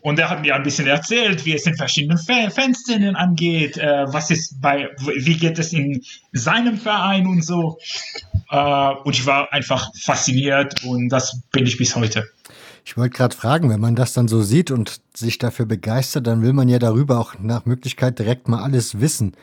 Und 0.00 0.18
der 0.18 0.30
hat 0.30 0.42
mir 0.42 0.54
ein 0.54 0.62
bisschen 0.62 0.86
erzählt, 0.86 1.44
wie 1.44 1.54
es 1.54 1.66
in 1.66 1.76
verschiedenen 1.76 2.18
Fan 2.18 2.50
Fanszenen 2.50 3.16
angeht, 3.16 3.76
äh, 3.76 4.04
was 4.12 4.30
ist 4.30 4.60
bei, 4.60 4.88
wie 4.98 5.36
geht 5.36 5.58
es 5.58 5.72
in 5.72 6.02
seinem 6.32 6.76
Verein 6.76 7.26
und 7.26 7.44
so. 7.44 7.78
Äh, 8.50 8.90
und 9.04 9.16
ich 9.16 9.26
war 9.26 9.52
einfach 9.52 9.90
fasziniert 9.98 10.84
und 10.84 11.08
das 11.08 11.40
bin 11.50 11.66
ich 11.66 11.76
bis 11.76 11.96
heute. 11.96 12.28
Ich 12.84 12.96
wollte 12.96 13.16
gerade 13.16 13.36
fragen, 13.36 13.70
wenn 13.70 13.80
man 13.80 13.94
das 13.94 14.12
dann 14.12 14.28
so 14.28 14.42
sieht 14.42 14.70
und 14.70 15.00
sich 15.14 15.38
dafür 15.38 15.66
begeistert, 15.66 16.26
dann 16.26 16.42
will 16.42 16.52
man 16.52 16.68
ja 16.68 16.78
darüber 16.78 17.18
auch 17.18 17.38
nach 17.38 17.64
Möglichkeit 17.64 18.18
direkt 18.18 18.48
mal 18.48 18.62
alles 18.62 19.00
wissen. 19.00 19.36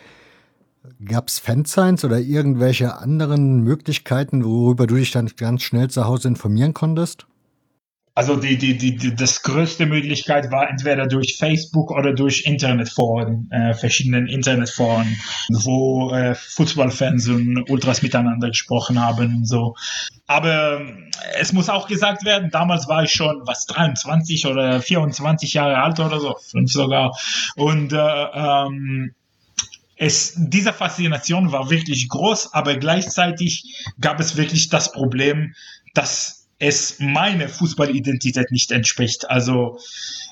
Gab 1.04 1.30
es 1.30 1.40
Fansigns 1.40 2.04
oder 2.04 2.20
irgendwelche 2.20 2.98
anderen 2.98 3.62
Möglichkeiten, 3.64 4.44
worüber 4.44 4.88
du 4.88 4.96
dich 4.96 5.12
dann 5.12 5.30
ganz 5.38 5.62
schnell 5.64 5.90
zu 5.90 6.06
Hause 6.06 6.28
informieren 6.28 6.74
konntest? 6.74 7.28
Also 8.20 8.36
die, 8.36 8.58
die, 8.58 8.78
die, 8.78 8.98
die, 8.98 9.16
das 9.16 9.44
größte 9.44 9.86
Möglichkeit 9.86 10.52
war 10.52 10.70
entweder 10.70 11.08
durch 11.08 11.38
Facebook 11.38 11.90
oder 11.90 12.12
durch 12.12 12.42
Internetforen, 12.46 13.50
äh, 13.50 13.74
verschiedenen 13.74 14.28
Internetforen, 14.28 15.18
wo 15.48 16.12
äh, 16.12 16.36
Fußballfans 16.36 17.30
und 17.30 17.70
Ultras 17.70 18.02
miteinander 18.02 18.50
gesprochen 18.50 19.00
haben 19.00 19.38
und 19.38 19.46
so. 19.46 19.74
Aber 20.28 20.82
äh, 20.82 21.10
es 21.40 21.54
muss 21.54 21.70
auch 21.70 21.88
gesagt 21.88 22.26
werden, 22.26 22.50
damals 22.52 22.90
war 22.90 23.04
ich 23.04 23.14
schon 23.14 23.42
was 23.46 23.66
23 23.68 24.48
oder 24.48 24.82
24 24.82 25.54
Jahre 25.54 25.78
alt 25.78 26.02
oder 26.02 26.20
so, 26.20 26.36
fünf 26.46 26.74
sogar. 26.74 27.18
Und 27.56 27.94
äh, 27.94 28.26
ähm, 28.34 29.14
es, 29.96 30.34
diese 30.36 30.74
Faszination 30.74 31.54
war 31.54 31.70
wirklich 31.70 32.10
groß, 32.10 32.54
aber 32.54 32.76
gleichzeitig 32.76 33.64
gab 34.02 34.20
es 34.20 34.36
wirklich 34.36 34.68
das 34.68 34.92
Problem, 34.92 35.54
dass 35.94 36.39
es 36.60 37.00
meine 37.00 37.48
Fußballidentität 37.48 38.52
nicht 38.52 38.72
entspricht. 38.72 39.30
Also 39.30 39.80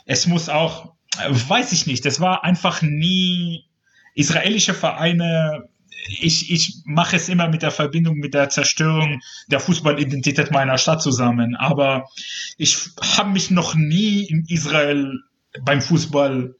es 0.05 0.27
muss 0.27 0.49
auch, 0.49 0.93
weiß 1.17 1.71
ich 1.71 1.87
nicht, 1.87 2.05
es 2.05 2.19
war 2.19 2.43
einfach 2.43 2.81
nie 2.81 3.65
israelische 4.13 4.73
Vereine. 4.73 5.69
Ich, 6.19 6.51
ich 6.51 6.81
mache 6.85 7.15
es 7.15 7.29
immer 7.29 7.47
mit 7.47 7.61
der 7.61 7.71
Verbindung 7.71 8.17
mit 8.17 8.33
der 8.33 8.49
Zerstörung 8.49 9.21
der 9.47 9.59
Fußballidentität 9.59 10.51
meiner 10.51 10.77
Stadt 10.77 11.01
zusammen. 11.01 11.55
Aber 11.55 12.09
ich 12.57 12.77
habe 13.17 13.31
mich 13.31 13.49
noch 13.49 13.75
nie 13.75 14.25
in 14.25 14.45
Israel 14.47 15.11
beim 15.63 15.81
Fußball 15.81 16.55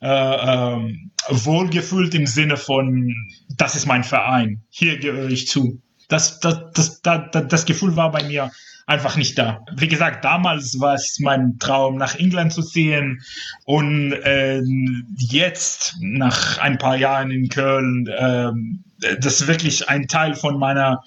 äh, 0.00 0.06
äh, 0.08 0.94
wohlgefühlt 1.28 2.14
im 2.14 2.26
Sinne 2.26 2.56
von, 2.56 3.14
das 3.56 3.76
ist 3.76 3.86
mein 3.86 4.04
Verein, 4.04 4.62
hier 4.68 4.98
gehöre 4.98 5.30
ich 5.30 5.48
zu. 5.48 5.80
Das, 6.08 6.38
das, 6.40 6.70
das, 6.74 7.02
das, 7.02 7.48
das 7.48 7.64
Gefühl 7.64 7.96
war 7.96 8.12
bei 8.12 8.22
mir 8.22 8.52
einfach 8.86 9.16
nicht 9.16 9.36
da. 9.36 9.64
Wie 9.76 9.88
gesagt, 9.88 10.24
damals 10.24 10.78
war 10.78 10.94
es 10.94 11.18
mein 11.20 11.58
Traum, 11.58 11.96
nach 11.96 12.14
England 12.14 12.52
zu 12.52 12.62
ziehen 12.62 13.20
und 13.64 14.12
äh, 14.12 14.62
jetzt, 15.16 15.96
nach 16.00 16.58
ein 16.58 16.78
paar 16.78 16.96
Jahren 16.96 17.32
in 17.32 17.48
Köln, 17.48 18.06
äh, 18.06 18.52
das 19.20 19.40
ist 19.40 19.48
wirklich 19.48 19.88
ein 19.88 20.08
Teil 20.08 20.34
von 20.34 20.58
meiner 20.58 21.02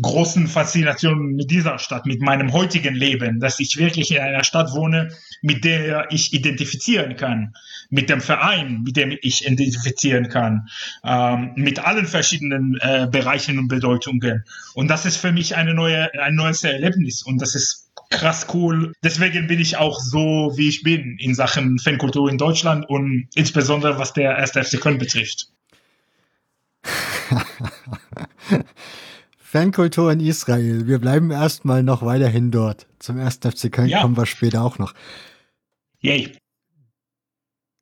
großen 0.00 0.48
Faszination 0.48 1.34
mit 1.34 1.50
dieser 1.50 1.78
Stadt, 1.78 2.06
mit 2.06 2.20
meinem 2.20 2.52
heutigen 2.52 2.94
Leben, 2.94 3.38
dass 3.38 3.60
ich 3.60 3.76
wirklich 3.76 4.10
in 4.10 4.18
einer 4.18 4.42
Stadt 4.42 4.72
wohne, 4.72 5.10
mit 5.42 5.64
der 5.64 6.10
ich 6.10 6.32
identifizieren 6.32 7.16
kann, 7.16 7.54
mit 7.90 8.08
dem 8.08 8.20
Verein, 8.20 8.82
mit 8.84 8.96
dem 8.96 9.16
ich 9.20 9.46
identifizieren 9.46 10.28
kann, 10.28 10.68
ähm, 11.04 11.52
mit 11.56 11.80
allen 11.80 12.06
verschiedenen 12.06 12.78
äh, 12.80 13.08
Bereichen 13.10 13.58
und 13.58 13.68
Bedeutungen. 13.68 14.44
Und 14.74 14.88
das 14.88 15.04
ist 15.04 15.16
für 15.16 15.32
mich 15.32 15.56
eine 15.56 15.74
neue, 15.74 16.12
ein 16.22 16.34
neues 16.34 16.64
Erlebnis 16.64 17.22
und 17.22 17.42
das 17.42 17.54
ist 17.54 17.90
krass 18.10 18.46
cool. 18.54 18.92
Deswegen 19.02 19.46
bin 19.46 19.60
ich 19.60 19.76
auch 19.76 20.00
so, 20.00 20.52
wie 20.56 20.68
ich 20.68 20.82
bin 20.82 21.16
in 21.18 21.34
Sachen 21.34 21.78
Fankultur 21.78 22.30
in 22.30 22.38
Deutschland 22.38 22.88
und 22.88 23.28
insbesondere 23.34 23.98
was 23.98 24.12
der 24.12 24.36
1. 24.36 24.52
FC 24.52 24.80
Köln 24.80 24.98
betrifft. 24.98 25.48
Fankultur 29.38 30.12
in 30.12 30.20
Israel. 30.20 30.86
Wir 30.86 31.00
bleiben 31.00 31.30
erstmal 31.30 31.82
noch 31.82 32.02
weiterhin 32.02 32.50
dort. 32.50 32.86
Zum 32.98 33.18
1. 33.18 33.40
FC 33.42 33.72
Köln 33.72 33.88
ja. 33.88 34.00
kommen 34.00 34.16
wir 34.16 34.26
später 34.26 34.62
auch 34.62 34.78
noch. 34.78 34.94
Yay. 36.00 36.39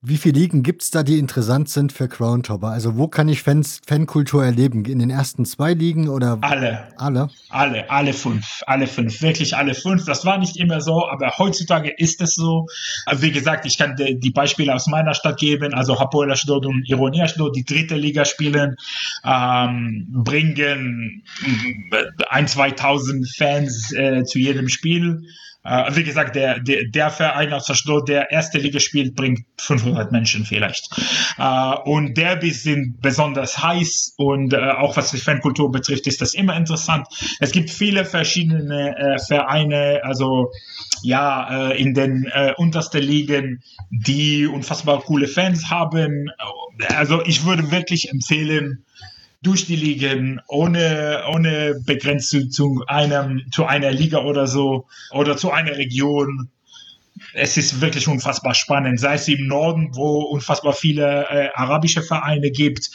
Wie 0.00 0.16
viele 0.16 0.38
Ligen 0.38 0.62
gibt 0.62 0.82
es 0.82 0.92
da, 0.92 1.02
die 1.02 1.18
interessant 1.18 1.68
sind 1.68 1.92
für 1.92 2.06
Groundhopper? 2.06 2.68
Also 2.68 2.96
wo 2.96 3.08
kann 3.08 3.28
ich 3.28 3.42
Fans, 3.42 3.80
Fankultur 3.84 4.44
erleben? 4.44 4.84
In 4.84 5.00
den 5.00 5.10
ersten 5.10 5.44
zwei 5.44 5.74
Ligen 5.74 6.08
oder? 6.08 6.38
Alle. 6.40 6.86
Alle? 6.98 7.30
Alle, 7.48 7.90
alle 7.90 8.12
fünf. 8.12 8.62
Alle 8.68 8.86
fünf. 8.86 9.20
Wirklich 9.22 9.56
alle 9.56 9.74
fünf. 9.74 10.04
Das 10.04 10.24
war 10.24 10.38
nicht 10.38 10.56
immer 10.56 10.80
so, 10.80 11.08
aber 11.08 11.36
heutzutage 11.38 11.90
ist 11.90 12.20
es 12.20 12.36
so. 12.36 12.66
Wie 13.12 13.32
gesagt, 13.32 13.66
ich 13.66 13.76
kann 13.76 13.96
die 13.98 14.30
Beispiele 14.30 14.72
aus 14.72 14.86
meiner 14.86 15.14
Stadt 15.14 15.40
geben. 15.40 15.74
Also 15.74 15.98
Hapoel 15.98 16.30
Ashdod 16.30 16.64
und 16.64 16.88
Ironie 16.88 17.22
Ashdod, 17.22 17.56
die 17.56 17.64
dritte 17.64 17.96
Liga 17.96 18.24
spielen, 18.24 18.76
ähm, 19.24 20.06
bringen 20.10 21.24
ein, 22.30 22.46
2000 22.46 23.28
Fans 23.36 23.92
äh, 23.94 24.22
zu 24.22 24.38
jedem 24.38 24.68
Spiel. 24.68 25.24
Äh, 25.68 25.96
wie 25.96 26.04
gesagt, 26.04 26.34
der, 26.34 26.60
der, 26.60 26.84
der 26.88 27.10
Verein 27.10 27.52
aus 27.52 27.70
Ashdod, 27.70 28.08
der 28.08 28.30
erste 28.30 28.58
Liga 28.58 28.80
spielt, 28.80 29.14
bringt 29.14 29.40
500 29.58 30.12
Menschen 30.12 30.44
vielleicht. 30.46 30.88
Äh, 31.36 31.74
und 31.84 32.16
Derbys 32.16 32.62
sind 32.62 33.00
besonders 33.02 33.62
heiß 33.62 34.14
und 34.16 34.54
äh, 34.54 34.56
auch 34.56 34.96
was 34.96 35.10
die 35.10 35.18
Fankultur 35.18 35.70
betrifft, 35.70 36.06
ist 36.06 36.22
das 36.22 36.34
immer 36.34 36.56
interessant. 36.56 37.06
Es 37.40 37.52
gibt 37.52 37.70
viele 37.70 38.04
verschiedene 38.04 38.96
äh, 38.96 39.18
Vereine, 39.18 40.00
also 40.04 40.50
ja, 41.02 41.70
äh, 41.70 41.80
in 41.80 41.94
den 41.94 42.24
äh, 42.32 42.54
untersten 42.56 43.02
Ligen, 43.02 43.62
die 43.90 44.46
unfassbar 44.46 45.00
coole 45.02 45.28
Fans 45.28 45.70
haben. 45.70 46.30
Also 46.96 47.22
ich 47.24 47.44
würde 47.44 47.70
wirklich 47.70 48.10
empfehlen, 48.10 48.84
durch 49.42 49.66
die 49.66 49.76
Ligen, 49.76 50.40
ohne, 50.48 51.24
ohne 51.32 51.80
Begrenzung 51.84 52.50
zu 52.50 52.84
einem, 52.86 53.42
zu 53.52 53.64
einer 53.66 53.92
Liga 53.92 54.24
oder 54.24 54.46
so 54.46 54.86
oder 55.12 55.36
zu 55.36 55.50
einer 55.50 55.76
Region. 55.76 56.50
Es 57.40 57.56
ist 57.56 57.80
wirklich 57.80 58.08
unfassbar 58.08 58.54
spannend, 58.54 58.98
sei 58.98 59.14
es 59.14 59.28
im 59.28 59.46
Norden, 59.46 59.90
wo 59.94 60.22
unfassbar 60.22 60.72
viele 60.72 61.26
äh, 61.30 61.48
arabische 61.54 62.02
Vereine 62.02 62.50
gibt, 62.50 62.90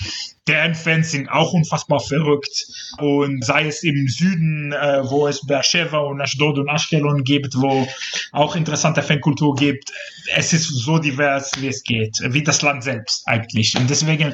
deren 0.48 0.76
Fans 0.76 1.12
sind 1.12 1.30
auch 1.30 1.54
unfassbar 1.54 2.00
verrückt. 2.00 2.66
Und 2.98 3.44
sei 3.46 3.68
es 3.68 3.84
im 3.84 4.08
Süden, 4.08 4.74
äh, 4.74 5.10
wo 5.10 5.28
es 5.28 5.46
Beersheba 5.46 6.00
und 6.00 6.22
Ashdod 6.22 6.58
und 6.58 6.68
Ashkelon 6.68 7.24
gibt, 7.24 7.56
wo 7.56 7.88
auch 8.32 8.56
interessante 8.56 9.02
Fankultur 9.02 9.56
gibt. 9.56 9.92
Es 10.36 10.54
ist 10.54 10.68
so 10.68 11.00
divers, 11.00 11.52
wie 11.60 11.68
es 11.68 11.84
geht, 11.84 12.20
wie 12.30 12.44
das 12.44 12.62
Land 12.62 12.84
selbst 12.84 13.28
eigentlich. 13.28 13.76
Und 13.78 13.90
deswegen 13.90 14.34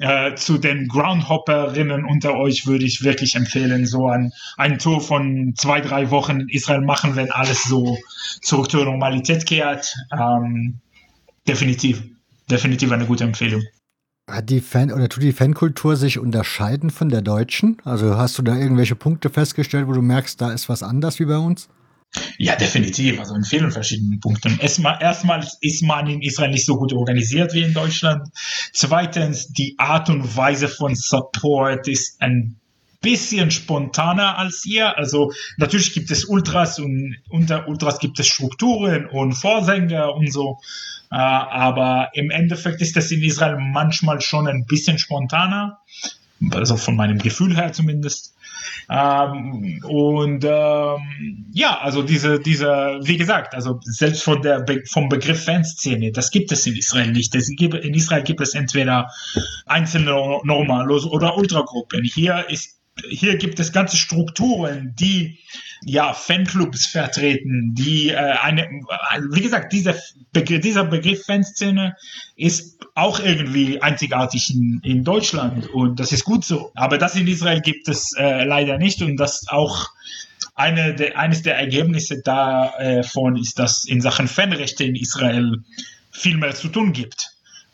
äh, 0.00 0.34
zu 0.34 0.58
den 0.58 0.88
Groundhopperinnen 0.88 2.04
unter 2.04 2.36
euch 2.36 2.66
würde 2.66 2.84
ich 2.84 3.02
wirklich 3.02 3.34
empfehlen, 3.34 3.86
so 3.86 4.08
ein, 4.08 4.32
ein 4.56 4.78
Tour 4.78 5.00
von 5.00 5.54
zwei, 5.56 5.80
drei 5.80 6.10
Wochen 6.10 6.40
in 6.40 6.48
Israel 6.48 6.82
machen, 6.82 7.16
wenn 7.16 7.30
alles 7.30 7.64
so 7.64 7.98
zurück 8.42 8.70
zur 8.70 8.84
Normalität 8.84 9.45
kehrt. 9.46 9.94
Ähm, 10.12 10.80
definitiv, 11.46 12.02
definitiv 12.50 12.92
eine 12.92 13.06
gute 13.06 13.24
Empfehlung. 13.24 13.62
Hat 14.28 14.50
die 14.50 14.60
Fan 14.60 14.92
oder 14.92 15.08
tut 15.08 15.22
die 15.22 15.32
Fankultur 15.32 15.96
sich 15.96 16.18
unterscheiden 16.18 16.90
von 16.90 17.08
der 17.08 17.22
deutschen? 17.22 17.76
Also 17.84 18.16
hast 18.16 18.36
du 18.38 18.42
da 18.42 18.56
irgendwelche 18.56 18.96
Punkte 18.96 19.30
festgestellt, 19.30 19.86
wo 19.86 19.92
du 19.92 20.02
merkst, 20.02 20.40
da 20.40 20.52
ist 20.52 20.68
was 20.68 20.82
anders 20.82 21.20
wie 21.20 21.26
bei 21.26 21.38
uns? 21.38 21.68
Ja, 22.38 22.56
definitiv. 22.56 23.20
Also 23.20 23.34
in 23.34 23.44
vielen 23.44 23.70
verschiedenen 23.70 24.18
Punkten. 24.20 24.58
Erstmal, 24.58 25.00
erstmal 25.00 25.46
ist 25.60 25.82
man 25.82 26.08
in 26.08 26.22
Israel 26.22 26.50
nicht 26.50 26.66
so 26.66 26.76
gut 26.76 26.92
organisiert 26.92 27.52
wie 27.54 27.62
in 27.62 27.72
Deutschland. 27.72 28.28
Zweitens, 28.72 29.48
die 29.48 29.74
Art 29.78 30.08
und 30.08 30.36
Weise 30.36 30.68
von 30.68 30.94
Support 30.94 31.88
ist 31.88 32.20
ein 32.20 32.56
bisschen 33.06 33.52
spontaner 33.52 34.36
als 34.36 34.64
ihr. 34.64 34.98
Also 34.98 35.32
natürlich 35.58 35.94
gibt 35.94 36.10
es 36.10 36.24
Ultras 36.24 36.80
und 36.80 37.16
unter 37.28 37.68
Ultras 37.68 38.00
gibt 38.00 38.18
es 38.18 38.26
Strukturen 38.26 39.06
und 39.06 39.34
Vorsänger 39.34 40.12
und 40.12 40.32
so. 40.32 40.58
Äh, 41.12 41.14
aber 41.14 42.10
im 42.14 42.30
Endeffekt 42.30 42.80
ist 42.82 42.96
das 42.96 43.12
in 43.12 43.22
Israel 43.22 43.58
manchmal 43.60 44.20
schon 44.20 44.48
ein 44.48 44.66
bisschen 44.66 44.98
spontaner. 44.98 45.78
Also 46.50 46.76
von 46.76 46.96
meinem 46.96 47.18
Gefühl 47.18 47.56
her 47.56 47.72
zumindest. 47.72 48.34
Ähm, 48.90 49.80
und 49.84 50.44
ähm, 50.44 51.46
ja, 51.52 51.78
also 51.78 52.02
diese, 52.02 52.40
diese, 52.40 52.98
wie 53.02 53.16
gesagt, 53.16 53.54
also 53.54 53.78
selbst 53.82 54.24
von 54.24 54.42
der 54.42 54.60
Be 54.60 54.82
vom 54.90 55.08
Begriff 55.08 55.44
Fanszene, 55.44 56.10
das 56.10 56.30
gibt 56.30 56.50
es 56.52 56.66
in 56.66 56.76
Israel 56.76 57.12
nicht. 57.12 57.34
Es 57.36 57.48
gibt, 57.56 57.74
in 57.74 57.94
Israel 57.94 58.22
gibt 58.24 58.40
es 58.40 58.54
entweder 58.54 59.10
einzelne 59.64 60.10
Normalos 60.42 61.06
oder 61.06 61.36
Ultragruppen. 61.36 62.04
Hier 62.04 62.46
ist 62.48 62.75
hier 63.10 63.36
gibt 63.36 63.60
es 63.60 63.72
ganze 63.72 63.96
Strukturen, 63.96 64.94
die 64.98 65.38
ja 65.84 66.14
Fanclubs 66.14 66.86
vertreten, 66.86 67.74
die 67.74 68.10
äh, 68.10 68.16
eine, 68.16 68.68
wie 69.30 69.42
gesagt, 69.42 69.72
dieser 69.72 69.94
Begriff, 70.32 70.60
dieser 70.62 70.84
Begriff 70.84 71.24
Fanszene 71.24 71.96
ist 72.36 72.84
auch 72.94 73.20
irgendwie 73.20 73.82
einzigartig 73.82 74.54
in, 74.54 74.80
in 74.82 75.04
Deutschland 75.04 75.68
und 75.68 76.00
das 76.00 76.12
ist 76.12 76.24
gut 76.24 76.44
so. 76.44 76.72
Aber 76.74 76.98
das 76.98 77.14
in 77.14 77.26
Israel 77.28 77.60
gibt 77.60 77.88
es 77.88 78.12
äh, 78.16 78.44
leider 78.44 78.78
nicht 78.78 79.02
und 79.02 79.16
das 79.16 79.46
auch 79.48 79.88
eine 80.54 80.94
der, 80.94 81.18
eines 81.18 81.42
der 81.42 81.58
Ergebnisse 81.58 82.22
davon 82.22 83.36
ist, 83.36 83.58
dass 83.58 83.84
in 83.84 84.00
Sachen 84.00 84.26
Fanrechte 84.26 84.84
in 84.84 84.96
Israel 84.96 85.62
viel 86.10 86.38
mehr 86.38 86.54
zu 86.54 86.68
tun 86.68 86.94
gibt. 86.94 87.32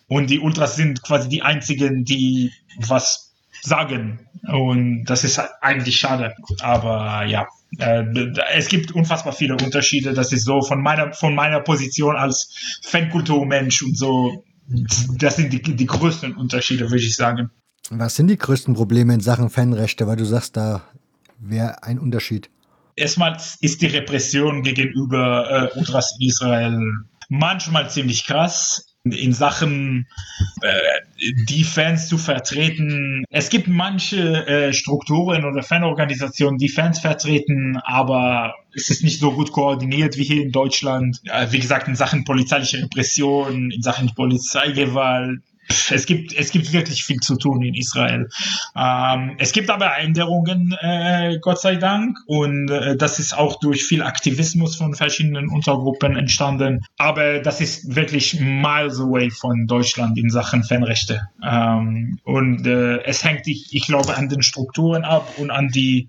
Und 0.09 0.29
die 0.29 0.41
Ultras 0.41 0.75
sind 0.77 1.03
quasi 1.03 1.29
die 1.29 1.43
einzigen, 1.43 2.05
die 2.05 2.53
was 2.77 3.32
sagen. 3.63 4.21
Und 4.49 5.05
das 5.05 5.25
ist 5.25 5.41
eigentlich 5.61 5.99
schade. 5.99 6.35
Aber 6.61 7.25
ja, 7.25 7.47
äh, 7.79 8.05
es 8.53 8.69
gibt 8.69 8.93
unfassbar 8.93 9.33
viele 9.33 9.55
Unterschiede. 9.55 10.13
Das 10.13 10.33
ist 10.33 10.45
so 10.45 10.63
von 10.63 10.83
meiner, 10.83 11.13
von 11.13 11.35
meiner 11.35 11.61
Position 11.61 12.17
als 12.17 12.81
Fankulturmensch 12.83 13.83
und 13.83 13.97
so. 13.97 14.45
Das 15.17 15.37
sind 15.37 15.53
die, 15.53 15.63
die 15.63 15.87
größten 15.87 16.37
Unterschiede, 16.37 16.91
würde 16.91 17.05
ich 17.05 17.15
sagen. 17.15 17.51
Was 17.91 18.17
sind 18.17 18.29
die 18.29 18.39
größten 18.39 18.75
Probleme 18.75 19.15
in 19.15 19.21
Sachen 19.21 19.51
Fanrechte? 19.51 20.07
Weil 20.07 20.17
du 20.17 20.25
sagst, 20.25 20.57
da 20.57 20.83
wäre 21.39 21.83
ein 21.83 21.99
Unterschied. 21.99 22.51
Erstmal 22.95 23.39
ist 23.61 23.81
die 23.81 23.87
Repression 23.87 24.63
gegenüber 24.63 25.71
äh, 25.75 25.79
Ultras 25.79 26.17
in 26.19 26.29
Israel 26.29 26.79
manchmal 27.29 27.89
ziemlich 27.89 28.27
krass 28.27 28.92
in 29.05 29.33
Sachen 29.33 30.07
äh, 30.61 30.71
die 31.49 31.65
Fans 31.65 32.09
zu 32.09 32.19
vertreten. 32.19 33.25
Es 33.31 33.49
gibt 33.49 33.67
manche 33.67 34.47
äh, 34.47 34.73
Strukturen 34.73 35.45
oder 35.45 35.63
Fanorganisationen, 35.63 36.59
die 36.59 36.69
Fans 36.69 37.01
vertreten, 37.01 37.79
aber 37.83 38.55
es 38.75 38.91
ist 38.91 39.03
nicht 39.03 39.19
so 39.19 39.33
gut 39.33 39.51
koordiniert 39.51 40.17
wie 40.19 40.25
hier 40.25 40.43
in 40.43 40.53
Deutschland. 40.53 41.21
Äh, 41.25 41.49
wie 41.51 41.59
gesagt, 41.59 41.89
in 41.89 41.97
Sachen 41.97 42.25
polizeiliche 42.25 42.83
Repression, 42.83 43.73
in 43.73 43.83
Sachen 43.83 44.15
Polizeigewalt, 44.15 45.41
es 45.91 46.07
gibt, 46.07 46.33
es 46.33 46.51
gibt 46.51 46.73
wirklich 46.73 47.05
viel 47.05 47.19
zu 47.19 47.37
tun 47.37 47.63
in 47.63 47.75
Israel. 47.75 48.29
Ähm, 48.77 49.37
es 49.39 49.53
gibt 49.53 49.71
aber 49.71 49.97
Änderungen, 49.97 50.77
äh, 50.81 51.39
Gott 51.41 51.61
sei 51.61 51.77
Dank, 51.77 52.19
und 52.27 52.71
äh, 52.71 52.97
das 52.97 53.19
ist 53.19 53.37
auch 53.37 53.59
durch 53.61 53.85
viel 53.85 54.03
Aktivismus 54.03 54.77
von 54.77 54.95
verschiedenen 54.95 55.49
Untergruppen 55.49 56.17
entstanden. 56.17 56.85
Aber 56.99 57.41
das 57.41 57.61
ist 57.61 57.95
wirklich 57.95 58.41
miles 58.41 59.01
away 59.01 59.31
von 59.31 59.67
Deutschland 59.67 60.19
in 60.19 60.31
Sachen 60.31 60.65
Fanrechte. 60.65 61.29
Ähm, 61.45 62.19
und 62.25 62.67
äh, 62.67 63.03
es 63.05 63.25
hängt, 63.25 63.47
ich, 63.47 63.69
ich 63.73 63.87
glaube, 63.87 64.17
an 64.17 64.29
den 64.29 64.43
Strukturen 64.43 65.05
ab 65.05 65.35
und 65.39 65.51
an 65.51 65.69
die, 65.69 66.09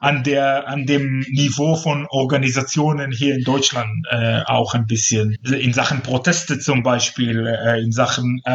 an 0.00 0.22
der, 0.22 0.68
an 0.68 0.86
dem 0.86 1.20
Niveau 1.30 1.74
von 1.76 2.06
Organisationen 2.08 3.12
hier 3.12 3.34
in 3.34 3.44
Deutschland 3.44 4.06
äh, 4.10 4.42
auch 4.46 4.74
ein 4.74 4.86
bisschen. 4.86 5.36
In 5.44 5.72
Sachen 5.72 6.02
Proteste 6.02 6.58
zum 6.58 6.82
Beispiel, 6.82 7.46
äh, 7.46 7.82
in 7.82 7.92
Sachen 7.92 8.40
äh, 8.44 8.50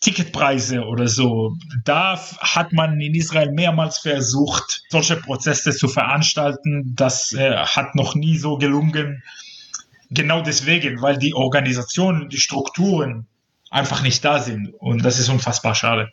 Ticketpreise 0.00 0.84
oder 0.84 1.08
so. 1.08 1.56
Da 1.84 2.20
hat 2.40 2.72
man 2.72 3.00
in 3.00 3.14
Israel 3.14 3.52
mehrmals 3.52 3.98
versucht, 3.98 4.82
solche 4.88 5.16
Prozesse 5.16 5.72
zu 5.72 5.88
veranstalten. 5.88 6.94
Das 6.94 7.32
äh, 7.32 7.56
hat 7.56 7.94
noch 7.94 8.14
nie 8.14 8.38
so 8.38 8.56
gelungen. 8.56 9.22
Genau 10.10 10.40
deswegen, 10.40 11.02
weil 11.02 11.18
die 11.18 11.34
Organisationen, 11.34 12.28
die 12.28 12.38
Strukturen 12.38 13.26
einfach 13.70 14.02
nicht 14.02 14.24
da 14.24 14.38
sind. 14.38 14.72
Und 14.78 15.04
das 15.04 15.18
ist 15.18 15.28
unfassbar 15.28 15.74
schade. 15.74 16.10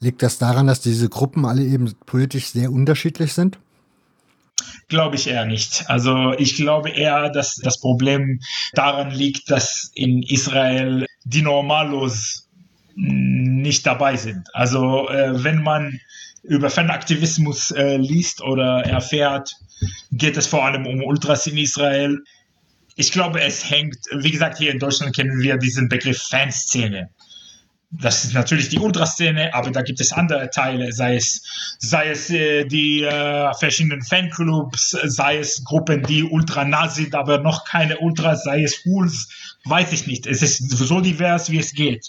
Liegt 0.00 0.22
das 0.22 0.38
daran, 0.38 0.66
dass 0.66 0.80
diese 0.80 1.08
Gruppen 1.08 1.44
alle 1.44 1.62
eben 1.64 1.92
politisch 2.06 2.46
sehr 2.46 2.70
unterschiedlich 2.70 3.32
sind? 3.32 3.58
Glaube 4.88 5.16
ich 5.16 5.26
eher 5.26 5.44
nicht. 5.44 5.84
Also 5.88 6.32
ich 6.38 6.56
glaube 6.56 6.90
eher, 6.90 7.30
dass 7.30 7.56
das 7.56 7.80
Problem 7.80 8.40
daran 8.74 9.10
liegt, 9.10 9.50
dass 9.50 9.90
in 9.94 10.22
Israel 10.22 11.06
die 11.28 11.42
Normalos 11.42 12.48
nicht 12.94 13.86
dabei 13.86 14.16
sind. 14.16 14.48
Also 14.54 15.08
äh, 15.08 15.44
wenn 15.44 15.62
man 15.62 16.00
über 16.42 16.70
Fanaktivismus 16.70 17.70
äh, 17.70 17.96
liest 17.96 18.40
oder 18.40 18.84
erfährt, 18.84 19.52
geht 20.10 20.36
es 20.36 20.46
vor 20.46 20.64
allem 20.64 20.86
um 20.86 21.02
Ultras 21.02 21.46
in 21.46 21.58
Israel. 21.58 22.18
Ich 22.96 23.12
glaube, 23.12 23.40
es 23.42 23.68
hängt, 23.68 23.96
wie 24.16 24.30
gesagt, 24.30 24.58
hier 24.58 24.72
in 24.72 24.78
Deutschland 24.78 25.14
kennen 25.14 25.40
wir 25.40 25.58
diesen 25.58 25.88
Begriff 25.88 26.22
Fanszene 26.22 27.10
das 27.90 28.24
ist 28.24 28.34
natürlich 28.34 28.68
die 28.68 28.78
Ultraszene, 28.78 29.54
aber 29.54 29.70
da 29.70 29.80
gibt 29.80 30.00
es 30.00 30.12
andere 30.12 30.50
Teile, 30.50 30.92
sei 30.92 31.16
es, 31.16 31.76
sei 31.78 32.10
es 32.10 32.28
äh, 32.28 32.64
die 32.64 33.02
äh, 33.02 33.52
verschiedenen 33.54 34.02
Fanclubs, 34.02 34.90
sei 35.04 35.38
es 35.38 35.64
Gruppen, 35.64 36.02
die 36.02 36.22
ultra 36.22 36.88
sind, 36.88 37.14
aber 37.14 37.38
noch 37.38 37.64
keine 37.64 37.98
Ultras, 37.98 38.44
sei 38.44 38.62
es 38.62 38.84
Hools, 38.84 39.28
weiß 39.68 39.92
ich 39.92 40.06
nicht. 40.06 40.26
Es 40.26 40.42
ist 40.42 40.70
so 40.70 41.00
divers, 41.00 41.50
wie 41.50 41.58
es 41.58 41.72
geht. 41.72 42.08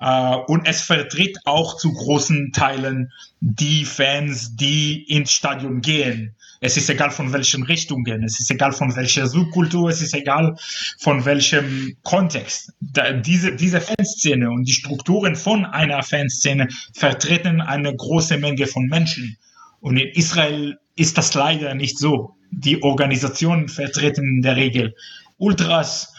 Äh, 0.00 0.36
und 0.46 0.66
es 0.66 0.82
vertritt 0.82 1.38
auch 1.44 1.76
zu 1.76 1.92
großen 1.92 2.52
Teilen 2.52 3.12
die 3.40 3.84
Fans, 3.84 4.56
die 4.56 5.02
ins 5.04 5.32
Stadion 5.32 5.80
gehen. 5.80 6.34
Es 6.60 6.76
ist 6.76 6.88
egal 6.88 7.10
von 7.10 7.32
welchen 7.32 7.64
Richtungen, 7.64 8.22
es 8.22 8.38
ist 8.38 8.48
egal 8.50 8.72
von 8.72 8.94
welcher 8.94 9.26
Subkultur, 9.26 9.90
es 9.90 10.00
ist 10.00 10.14
egal 10.14 10.56
von 10.98 11.24
welchem 11.24 11.96
Kontext. 12.04 12.72
Da, 12.80 13.12
diese, 13.12 13.56
diese 13.56 13.80
Fanszene 13.80 14.48
und 14.48 14.64
die 14.68 14.72
Strukturen 14.72 15.34
von 15.34 15.64
einer 15.64 16.04
Fanszene 16.04 16.68
vertreten 16.94 17.60
eine 17.60 17.94
große 17.94 18.38
Menge 18.38 18.68
von 18.68 18.86
Menschen. 18.86 19.36
Und 19.80 19.96
in 19.96 20.10
Israel 20.10 20.78
ist 20.94 21.18
das 21.18 21.34
leider 21.34 21.74
nicht 21.74 21.98
so. 21.98 22.36
die 22.52 22.82
Organisationen 22.82 23.68
vertreten 23.68 24.24
in 24.36 24.42
der 24.42 24.56
Regel 24.56 24.94
Ultras, 25.38 26.14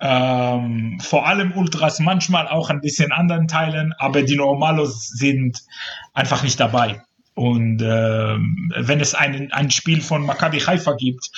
ähm, 0.00 0.98
vor 1.00 1.26
allem 1.26 1.52
Ultras, 1.52 2.00
manchmal 2.00 2.48
auch 2.48 2.70
ein 2.70 2.80
bisschen 2.80 3.12
anderen 3.12 3.48
Teilen, 3.48 3.92
aber 3.98 4.22
die 4.22 4.36
Normalos 4.36 5.08
sind 5.08 5.62
einfach 6.14 6.42
nicht 6.42 6.58
dabei. 6.58 7.02
Und 7.34 7.80
äh, 7.80 8.36
wenn 8.76 9.00
es 9.00 9.14
ein, 9.14 9.52
ein 9.52 9.70
Spiel 9.70 10.00
von 10.00 10.24
Maccabi 10.24 10.60
Haifa 10.60 10.92
gibt 10.92 11.30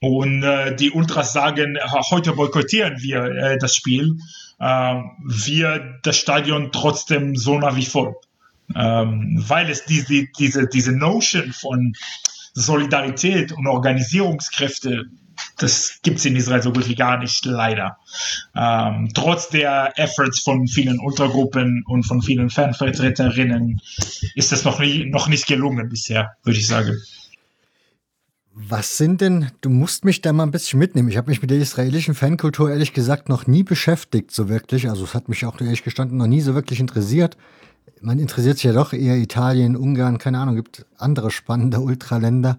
und 0.00 0.42
äh, 0.42 0.74
die 0.76 0.90
Ultras 0.90 1.32
sagen, 1.32 1.78
heute 2.10 2.32
boykottieren 2.32 3.00
wir 3.02 3.24
äh, 3.24 3.58
das 3.58 3.74
Spiel, 3.76 4.16
äh, 4.60 4.94
wir 5.24 5.98
das 6.02 6.16
Stadion 6.18 6.70
trotzdem 6.72 7.36
so 7.36 7.58
nach 7.58 7.76
wie 7.76 7.86
vor. 7.86 8.16
Ähm, 8.74 9.42
weil 9.46 9.68
es 9.68 9.84
diese, 9.84 10.26
diese, 10.38 10.66
diese 10.66 10.92
Notion 10.92 11.52
von 11.52 11.92
Solidarität 12.54 13.52
und 13.52 13.66
Organisierungskräfte 13.66 15.04
das 15.58 16.00
gibt 16.02 16.18
es 16.18 16.24
in 16.24 16.36
Israel 16.36 16.62
so 16.62 16.72
gut 16.72 16.88
wie 16.88 16.94
gar 16.94 17.18
nicht, 17.18 17.44
leider. 17.44 17.98
Ähm, 18.54 19.10
trotz 19.14 19.48
der 19.48 19.92
Efforts 19.96 20.40
von 20.40 20.66
vielen 20.66 20.98
Untergruppen 20.98 21.84
und 21.86 22.04
von 22.04 22.22
vielen 22.22 22.50
Fanvertreterinnen 22.50 23.80
ist 24.34 24.52
das 24.52 24.64
noch, 24.64 24.80
nie, 24.80 25.06
noch 25.06 25.28
nicht 25.28 25.46
gelungen 25.46 25.88
bisher, 25.88 26.32
würde 26.42 26.58
ich 26.58 26.66
sagen. 26.66 26.96
Was 28.54 28.98
sind 28.98 29.22
denn, 29.22 29.50
du 29.62 29.70
musst 29.70 30.04
mich 30.04 30.20
da 30.20 30.32
mal 30.32 30.42
ein 30.42 30.50
bisschen 30.50 30.78
mitnehmen. 30.78 31.08
Ich 31.08 31.16
habe 31.16 31.30
mich 31.30 31.40
mit 31.40 31.50
der 31.50 31.58
israelischen 31.58 32.14
Fankultur 32.14 32.70
ehrlich 32.70 32.92
gesagt 32.92 33.30
noch 33.30 33.46
nie 33.46 33.62
beschäftigt, 33.62 34.30
so 34.30 34.50
wirklich. 34.50 34.90
Also 34.90 35.04
es 35.04 35.14
hat 35.14 35.30
mich 35.30 35.46
auch 35.46 35.58
ehrlich 35.60 35.84
gestanden 35.84 36.18
noch 36.18 36.26
nie 36.26 36.42
so 36.42 36.54
wirklich 36.54 36.78
interessiert. 36.78 37.38
Man 38.02 38.18
interessiert 38.18 38.56
sich 38.56 38.64
ja 38.64 38.72
doch 38.72 38.92
eher 38.92 39.16
Italien, 39.16 39.74
Ungarn, 39.74 40.18
keine 40.18 40.38
Ahnung, 40.38 40.56
gibt 40.56 40.84
andere 40.98 41.30
spannende 41.30 41.80
Ultraländer. 41.80 42.58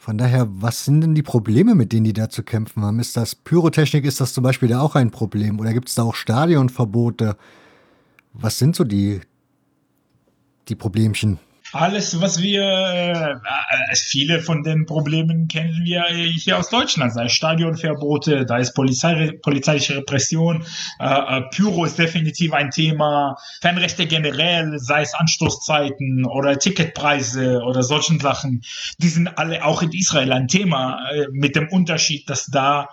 Von 0.00 0.16
daher, 0.16 0.48
was 0.50 0.86
sind 0.86 1.02
denn 1.02 1.14
die 1.14 1.22
Probleme, 1.22 1.74
mit 1.74 1.92
denen 1.92 2.04
die 2.04 2.14
da 2.14 2.30
zu 2.30 2.42
kämpfen 2.42 2.82
haben? 2.82 3.00
Ist 3.00 3.18
das 3.18 3.34
Pyrotechnik, 3.34 4.06
ist 4.06 4.18
das 4.18 4.32
zum 4.32 4.42
Beispiel 4.42 4.70
da 4.70 4.80
auch 4.80 4.94
ein 4.94 5.10
Problem? 5.10 5.60
Oder 5.60 5.74
gibt 5.74 5.90
es 5.90 5.94
da 5.94 6.04
auch 6.04 6.14
Stadionverbote? 6.14 7.36
Was 8.32 8.58
sind 8.58 8.74
so 8.74 8.84
die, 8.84 9.20
die 10.68 10.74
Problemchen? 10.74 11.38
Alles, 11.72 12.20
was 12.20 12.40
wir, 12.40 12.62
äh, 12.62 13.94
viele 13.94 14.40
von 14.40 14.62
den 14.62 14.86
Problemen 14.86 15.48
kennen 15.48 15.84
wir 15.84 16.04
hier 16.04 16.58
aus 16.58 16.68
Deutschland, 16.68 17.12
sei 17.12 17.28
Stadionverbote, 17.28 18.44
da 18.44 18.58
ist 18.58 18.74
Polizei, 18.74 19.32
polizeiliche 19.42 19.96
Repression, 19.96 20.64
äh, 20.98 21.04
äh, 21.06 21.42
Pyro 21.50 21.84
ist 21.84 21.98
definitiv 21.98 22.52
ein 22.52 22.70
Thema, 22.70 23.36
Fanrechte 23.60 24.06
generell, 24.06 24.78
sei 24.78 25.02
es 25.02 25.14
Anstoßzeiten 25.14 26.24
oder 26.26 26.58
Ticketpreise 26.58 27.62
oder 27.62 27.82
solchen 27.82 28.20
Sachen, 28.20 28.62
die 28.98 29.08
sind 29.08 29.38
alle 29.38 29.64
auch 29.64 29.82
in 29.82 29.92
Israel 29.92 30.32
ein 30.32 30.48
Thema, 30.48 31.08
äh, 31.12 31.26
mit 31.32 31.56
dem 31.56 31.68
Unterschied, 31.68 32.28
dass 32.28 32.46
da 32.46 32.88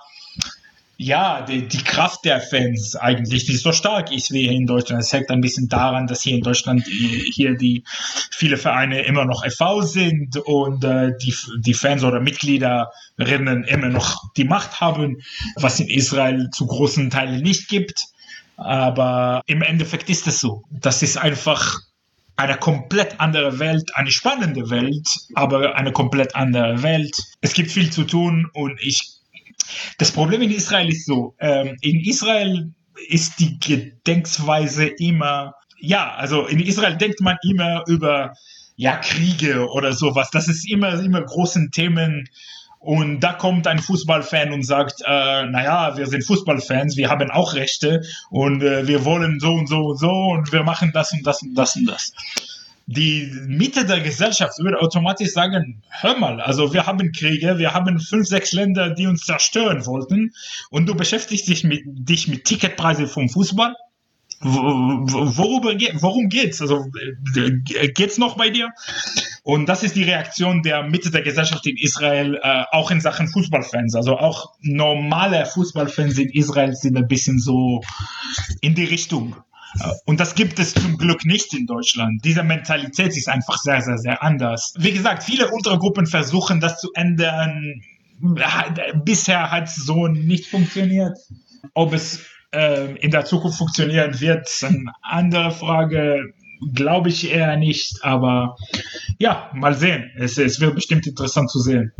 ja, 0.99 1.41
die, 1.43 1.67
die 1.67 1.83
Kraft 1.83 2.25
der 2.25 2.41
Fans 2.41 2.95
eigentlich 2.95 3.47
nicht 3.47 3.61
so 3.61 3.71
stark 3.71 4.11
ist 4.11 4.31
wie 4.31 4.47
hier 4.47 4.51
in 4.51 4.65
Deutschland. 4.65 5.01
Es 5.01 5.13
hängt 5.13 5.29
ein 5.29 5.41
bisschen 5.41 5.69
daran, 5.69 6.07
dass 6.07 6.23
hier 6.23 6.35
in 6.35 6.41
Deutschland 6.41 6.85
hier 6.87 7.55
die 7.55 7.83
viele 8.31 8.57
Vereine 8.57 9.03
immer 9.03 9.25
noch 9.25 9.45
FV 9.45 9.81
sind 9.83 10.37
und 10.37 10.83
äh, 10.83 11.11
die, 11.21 11.35
die 11.59 11.75
Fans 11.75 12.03
oder 12.03 12.19
Mitgliederinnen 12.19 13.63
immer 13.65 13.89
noch 13.89 14.31
die 14.37 14.43
Macht 14.43 14.81
haben, 14.81 15.21
was 15.55 15.79
in 15.79 15.87
Israel 15.87 16.49
zu 16.51 16.65
großen 16.65 17.11
Teilen 17.11 17.43
nicht 17.43 17.69
gibt. 17.69 18.05
Aber 18.55 19.43
im 19.45 19.61
Endeffekt 19.61 20.09
ist 20.09 20.25
es 20.25 20.39
so. 20.39 20.63
Das 20.71 21.03
ist 21.03 21.17
einfach 21.17 21.79
eine 22.37 22.57
komplett 22.57 23.19
andere 23.19 23.59
Welt, 23.59 23.91
eine 23.95 24.11
spannende 24.11 24.71
Welt, 24.71 25.07
aber 25.35 25.75
eine 25.75 25.91
komplett 25.91 26.35
andere 26.35 26.81
Welt. 26.81 27.15
Es 27.41 27.53
gibt 27.53 27.71
viel 27.71 27.91
zu 27.91 28.03
tun 28.03 28.49
und 28.53 28.79
ich 28.81 29.16
das 29.97 30.11
Problem 30.11 30.41
in 30.41 30.51
Israel 30.51 30.89
ist 30.89 31.05
so, 31.05 31.35
ähm, 31.39 31.77
in 31.81 31.99
Israel 32.01 32.71
ist 33.09 33.39
die 33.39 33.59
Gedenksweise 33.59 34.87
immer, 34.87 35.53
ja, 35.79 36.13
also 36.15 36.45
in 36.45 36.59
Israel 36.59 36.97
denkt 36.97 37.21
man 37.21 37.37
immer 37.43 37.83
über, 37.87 38.33
ja, 38.75 38.97
Kriege 38.97 39.67
oder 39.69 39.93
sowas. 39.93 40.29
Das 40.31 40.47
ist 40.47 40.69
immer, 40.69 40.99
immer 40.99 41.21
großen 41.21 41.71
Themen. 41.71 42.29
Und 42.79 43.21
da 43.21 43.33
kommt 43.33 43.67
ein 43.67 43.79
Fußballfan 43.79 44.53
und 44.53 44.63
sagt, 44.63 45.01
äh, 45.05 45.45
naja, 45.47 45.97
wir 45.97 46.05
sind 46.05 46.23
Fußballfans, 46.25 46.95
wir 46.95 47.09
haben 47.09 47.31
auch 47.31 47.55
Rechte 47.55 48.01
und 48.29 48.61
äh, 48.61 48.87
wir 48.87 49.03
wollen 49.03 49.39
so 49.39 49.53
und 49.55 49.67
so 49.67 49.79
und 49.87 49.97
so 49.97 50.11
und 50.11 50.51
wir 50.53 50.63
machen 50.63 50.91
das 50.93 51.11
und 51.11 51.25
das 51.25 51.41
und 51.41 51.55
das 51.55 51.75
und 51.75 51.85
das 51.87 52.13
die 52.87 53.29
Mitte 53.47 53.85
der 53.85 53.99
Gesellschaft 53.99 54.57
würde 54.59 54.81
automatisch 54.81 55.33
sagen, 55.33 55.83
hör 55.89 56.17
mal, 56.17 56.39
also 56.39 56.73
wir 56.73 56.85
haben 56.85 57.11
Kriege, 57.11 57.57
wir 57.57 57.73
haben 57.73 57.99
fünf, 57.99 58.27
sechs 58.27 58.53
Länder, 58.53 58.91
die 58.91 59.07
uns 59.07 59.25
zerstören 59.25 59.85
wollten 59.85 60.33
und 60.69 60.87
du 60.87 60.95
beschäftigst 60.95 61.49
dich 61.49 61.65
mit, 61.65 61.83
dich 61.85 62.29
mit 62.29 62.45
Ticketpreisen 62.45 63.07
vom 63.07 63.27
Fußball? 63.27 63.75
Worüber, 64.39 65.73
worum 66.01 66.29
geht's? 66.29 66.61
Also 66.61 66.85
äh, 67.35 67.89
geht's 67.89 68.17
noch 68.17 68.37
bei 68.37 68.51
dir? 68.51 68.69
Und 69.43 69.67
das 69.67 69.83
ist 69.83 69.95
die 69.95 70.03
Reaktion 70.03 70.61
der 70.61 70.83
Mitte 70.83 71.09
der 71.09 71.23
Gesellschaft 71.23 71.65
in 71.65 71.75
Israel, 71.75 72.39
äh, 72.41 72.63
auch 72.71 72.91
in 72.91 73.01
Sachen 73.01 73.27
Fußballfans. 73.27 73.95
Also 73.95 74.17
auch 74.17 74.53
normale 74.61 75.45
Fußballfans 75.45 76.19
in 76.19 76.29
Israel 76.29 76.73
sind 76.73 76.97
ein 76.97 77.07
bisschen 77.07 77.39
so 77.39 77.81
in 78.61 78.75
die 78.75 78.85
Richtung. 78.85 79.35
Und 80.05 80.19
das 80.19 80.35
gibt 80.35 80.59
es 80.59 80.73
zum 80.73 80.97
Glück 80.97 81.25
nicht 81.25 81.53
in 81.53 81.65
Deutschland. 81.65 82.23
Diese 82.23 82.43
Mentalität 82.43 83.15
ist 83.15 83.29
einfach 83.29 83.57
sehr, 83.57 83.81
sehr, 83.81 83.97
sehr 83.97 84.23
anders. 84.23 84.73
Wie 84.77 84.91
gesagt, 84.91 85.23
viele 85.23 85.49
Untergruppen 85.51 86.05
versuchen 86.05 86.59
das 86.59 86.79
zu 86.79 86.89
ändern. 86.93 87.81
Bisher 89.03 89.51
hat 89.51 89.65
es 89.65 89.75
so 89.75 90.07
nicht 90.07 90.47
funktioniert. 90.47 91.17
Ob 91.73 91.93
es 91.93 92.21
äh, 92.51 92.95
in 92.95 93.11
der 93.11 93.25
Zukunft 93.25 93.57
funktionieren 93.57 94.19
wird, 94.19 94.47
ist 94.47 94.63
eine 94.63 94.91
andere 95.01 95.51
Frage. 95.51 96.33
Glaube 96.73 97.09
ich 97.09 97.29
eher 97.29 97.55
nicht, 97.55 98.03
aber 98.03 98.57
ja, 99.19 99.51
mal 99.53 99.75
sehen. 99.75 100.09
Es, 100.17 100.39
es 100.39 100.59
wird 100.59 100.73
bestimmt 100.73 101.05
interessant 101.05 101.51
zu 101.51 101.59
sehen. 101.59 101.91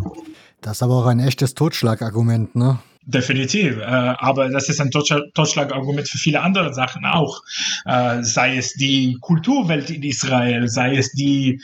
Das 0.62 0.78
ist 0.78 0.84
aber 0.84 0.96
auch 0.96 1.06
ein 1.06 1.20
echtes 1.20 1.54
Totschlagargument, 1.54 2.56
ne? 2.56 2.80
Definitiv. 3.10 3.78
Äh, 3.78 3.84
aber 3.86 4.50
das 4.50 4.68
ist 4.68 4.82
ein 4.82 4.92
Totschlagargument 4.92 6.10
für 6.10 6.18
viele 6.18 6.42
andere 6.42 6.74
Sachen 6.74 7.06
auch. 7.06 7.42
Äh, 7.86 8.22
sei 8.22 8.58
es 8.58 8.74
die 8.74 9.18
Kulturwelt 9.22 9.90
in 9.90 10.04
Israel, 10.04 10.68
sei 10.68 10.98
es 10.98 11.14
die 11.14 11.62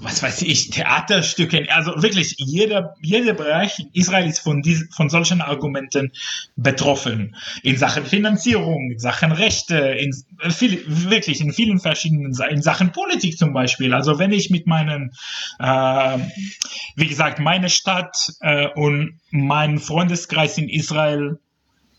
was 0.00 0.22
weiß 0.22 0.42
ich, 0.42 0.70
Theaterstücke, 0.70 1.66
also 1.70 2.02
wirklich 2.02 2.34
jeder, 2.38 2.94
jeder 3.00 3.34
Bereich 3.34 3.78
in 3.78 3.90
Israel 3.92 4.28
ist 4.28 4.40
von, 4.40 4.62
diesen, 4.62 4.90
von 4.90 5.10
solchen 5.10 5.40
Argumenten 5.40 6.12
betroffen. 6.56 7.36
In 7.62 7.76
Sachen 7.76 8.06
Finanzierung, 8.06 8.90
in 8.92 8.98
Sachen 8.98 9.32
Rechte, 9.32 9.76
in 9.76 10.12
viel, 10.50 10.82
wirklich 10.86 11.40
in 11.40 11.52
vielen 11.52 11.80
verschiedenen, 11.80 12.34
in 12.50 12.62
Sachen 12.62 12.92
Politik 12.92 13.38
zum 13.38 13.52
Beispiel. 13.52 13.94
Also 13.94 14.18
wenn 14.18 14.32
ich 14.32 14.50
mit 14.50 14.66
meinen, 14.66 15.12
äh, 15.58 16.18
wie 16.96 17.06
gesagt, 17.06 17.38
meine 17.38 17.68
Stadt 17.68 18.16
äh, 18.40 18.68
und 18.74 19.20
meinen 19.30 19.78
Freundeskreis 19.78 20.58
in 20.58 20.68
Israel 20.68 21.38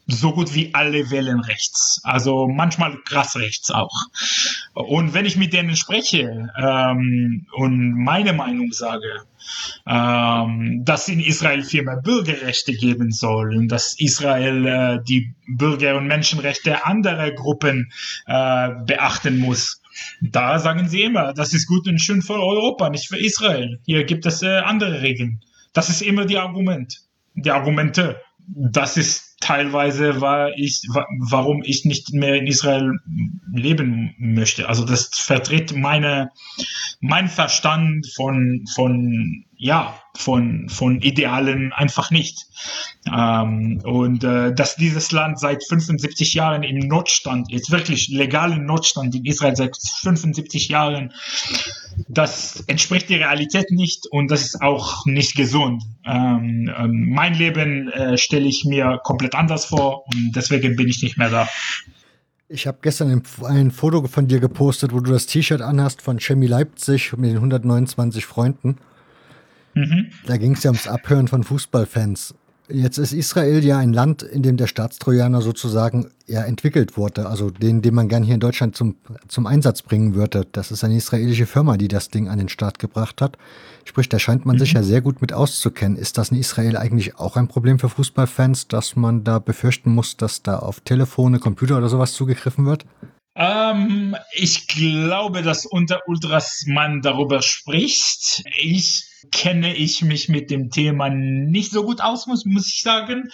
so 0.07 0.33
gut 0.33 0.53
wie 0.53 0.73
alle 0.73 1.09
wählen 1.11 1.39
rechts. 1.39 2.01
Also 2.03 2.47
manchmal 2.47 2.97
krass 3.05 3.35
rechts 3.37 3.71
auch. 3.71 4.07
Und 4.73 5.13
wenn 5.13 5.25
ich 5.25 5.37
mit 5.37 5.53
denen 5.53 5.75
spreche 5.75 6.49
ähm, 6.57 7.47
und 7.53 7.93
meine 7.93 8.33
Meinung 8.33 8.71
sage, 8.71 9.23
ähm, 9.85 10.83
dass 10.83 11.07
in 11.07 11.19
Israel 11.19 11.63
viel 11.63 11.83
mehr 11.83 12.01
Bürgerrechte 12.01 12.73
geben 12.73 13.11
soll 13.11 13.55
und 13.55 13.67
dass 13.69 13.99
Israel 13.99 14.65
äh, 14.65 15.03
die 15.03 15.33
Bürger- 15.47 15.97
und 15.97 16.07
Menschenrechte 16.07 16.85
anderer 16.85 17.31
Gruppen 17.31 17.91
äh, 18.25 18.69
beachten 18.85 19.39
muss, 19.39 19.81
da 20.21 20.59
sagen 20.59 20.87
sie 20.87 21.03
immer, 21.03 21.33
das 21.33 21.53
ist 21.53 21.67
gut 21.67 21.87
und 21.87 21.99
schön 21.99 22.21
für 22.21 22.33
Europa, 22.33 22.89
nicht 22.89 23.07
für 23.07 23.19
Israel. 23.19 23.79
Hier 23.85 24.03
gibt 24.05 24.25
es 24.25 24.41
äh, 24.41 24.57
andere 24.59 25.01
Regeln. 25.01 25.41
Das 25.73 25.89
ist 25.89 26.01
immer 26.01 26.25
die 26.25 26.37
Argument, 26.37 27.01
die 27.35 27.51
Argumente. 27.51 28.19
Das 28.47 28.97
ist 28.97 29.32
teilweise 29.43 30.21
war 30.21 30.57
ich, 30.57 30.87
warum 31.19 31.63
ich 31.63 31.83
nicht 31.83 32.13
mehr 32.13 32.35
in 32.35 32.47
Israel 32.47 32.93
leben 33.51 34.15
möchte. 34.17 34.69
Also 34.69 34.85
das 34.85 35.09
vertritt 35.13 35.75
meine, 35.75 36.31
mein 37.01 37.27
Verstand 37.27 38.07
von, 38.15 38.63
von, 38.73 39.43
ja, 39.57 39.99
von, 40.15 40.69
von 40.69 41.01
Idealen 41.01 41.73
einfach 41.73 42.09
nicht. 42.09 42.45
Ähm, 43.05 43.81
und 43.83 44.23
äh, 44.23 44.53
dass 44.53 44.77
dieses 44.77 45.11
Land 45.11 45.39
seit 45.39 45.65
75 45.65 46.33
Jahren 46.33 46.63
im 46.63 46.79
Notstand 46.87 47.51
ist, 47.51 47.69
wirklich 47.69 48.07
legalen 48.07 48.65
Notstand 48.65 49.13
in 49.13 49.25
Israel 49.25 49.57
seit 49.57 49.75
75 50.01 50.69
Jahren, 50.69 51.11
das 52.07 52.63
entspricht 52.67 53.09
der 53.09 53.19
Realität 53.19 53.71
nicht 53.71 54.07
und 54.11 54.29
das 54.29 54.43
ist 54.43 54.61
auch 54.61 55.05
nicht 55.05 55.35
gesund. 55.35 55.83
Ähm, 56.05 56.71
ähm, 56.77 57.09
mein 57.09 57.33
Leben 57.33 57.89
äh, 57.91 58.17
stelle 58.17 58.47
ich 58.47 58.65
mir 58.65 58.99
komplett 59.03 59.35
anders 59.35 59.65
vor 59.65 60.05
und 60.07 60.31
deswegen 60.35 60.75
bin 60.75 60.87
ich 60.87 61.01
nicht 61.01 61.17
mehr 61.17 61.29
da. 61.29 61.47
Ich 62.49 62.67
habe 62.67 62.77
gestern 62.81 63.09
ein, 63.09 63.23
ein, 63.45 63.71
Foto 63.71 64.05
von 64.07 64.27
dir 64.27 64.39
gepostet, 64.39 64.93
wo 64.93 64.99
du 64.99 65.11
das 65.11 65.25
T-Shirt 65.25 65.61
anhast 65.61 66.01
von 66.01 66.19
Chemie 66.19 66.47
Leipzig 66.47 67.13
mit 67.17 67.31
den 67.31 67.37
129 67.37 68.25
Freunden. 68.25 68.77
Mhm. 69.73 70.11
Da 70.27 70.37
ging 70.37 70.53
es 70.53 70.63
ja 70.63 70.69
ums 70.69 70.87
Abhören 70.87 71.27
von 71.27 71.43
Fußballfans. 71.43 72.35
Jetzt 72.69 72.97
ist 72.97 73.11
Israel 73.11 73.63
ja 73.63 73.77
ein 73.77 73.91
Land, 73.91 74.23
in 74.23 74.41
dem 74.41 74.55
der 74.55 74.67
Staatstrojaner 74.67 75.41
sozusagen 75.41 76.11
ja 76.27 76.43
entwickelt 76.43 76.95
wurde, 76.95 77.27
also 77.27 77.49
den, 77.49 77.81
den 77.81 77.93
man 77.93 78.07
gern 78.07 78.23
hier 78.23 78.35
in 78.35 78.39
Deutschland 78.39 78.75
zum, 78.75 78.95
zum 79.27 79.47
Einsatz 79.47 79.81
bringen 79.81 80.15
würde. 80.15 80.47
Das 80.49 80.71
ist 80.71 80.83
eine 80.85 80.95
israelische 80.95 81.45
Firma, 81.45 81.75
die 81.75 81.89
das 81.89 82.09
Ding 82.09 82.29
an 82.29 82.37
den 82.37 82.47
Start 82.47 82.79
gebracht 82.79 83.21
hat. 83.21 83.37
Sprich, 83.83 84.07
da 84.07 84.17
scheint 84.17 84.45
man 84.45 84.55
mhm. 84.55 84.59
sich 84.59 84.73
ja 84.73 84.83
sehr 84.83 85.01
gut 85.01 85.21
mit 85.21 85.33
auszukennen. 85.33 85.97
Ist 85.97 86.17
das 86.17 86.31
in 86.31 86.37
Israel 86.37 86.77
eigentlich 86.77 87.19
auch 87.19 87.35
ein 87.35 87.49
Problem 87.49 87.79
für 87.79 87.89
Fußballfans, 87.89 88.69
dass 88.69 88.95
man 88.95 89.25
da 89.25 89.39
befürchten 89.39 89.93
muss, 89.93 90.15
dass 90.15 90.41
da 90.41 90.59
auf 90.59 90.79
Telefone, 90.79 91.39
Computer 91.39 91.77
oder 91.77 91.89
sowas 91.89 92.13
zugegriffen 92.13 92.65
wird? 92.65 92.85
Ähm, 93.35 94.15
ich 94.31 94.67
glaube, 94.67 95.41
dass 95.41 95.65
unter 95.65 95.99
Ultras 96.07 96.63
man 96.67 97.01
darüber 97.01 97.41
spricht. 97.41 98.43
Ich 98.55 99.09
kenne 99.31 99.75
ich 99.75 100.01
mich 100.01 100.29
mit 100.29 100.51
dem 100.51 100.69
Thema 100.69 101.09
nicht 101.09 101.71
so 101.71 101.83
gut 101.83 102.01
aus, 102.01 102.27
muss, 102.27 102.45
muss 102.45 102.67
ich 102.67 102.81
sagen. 102.81 103.29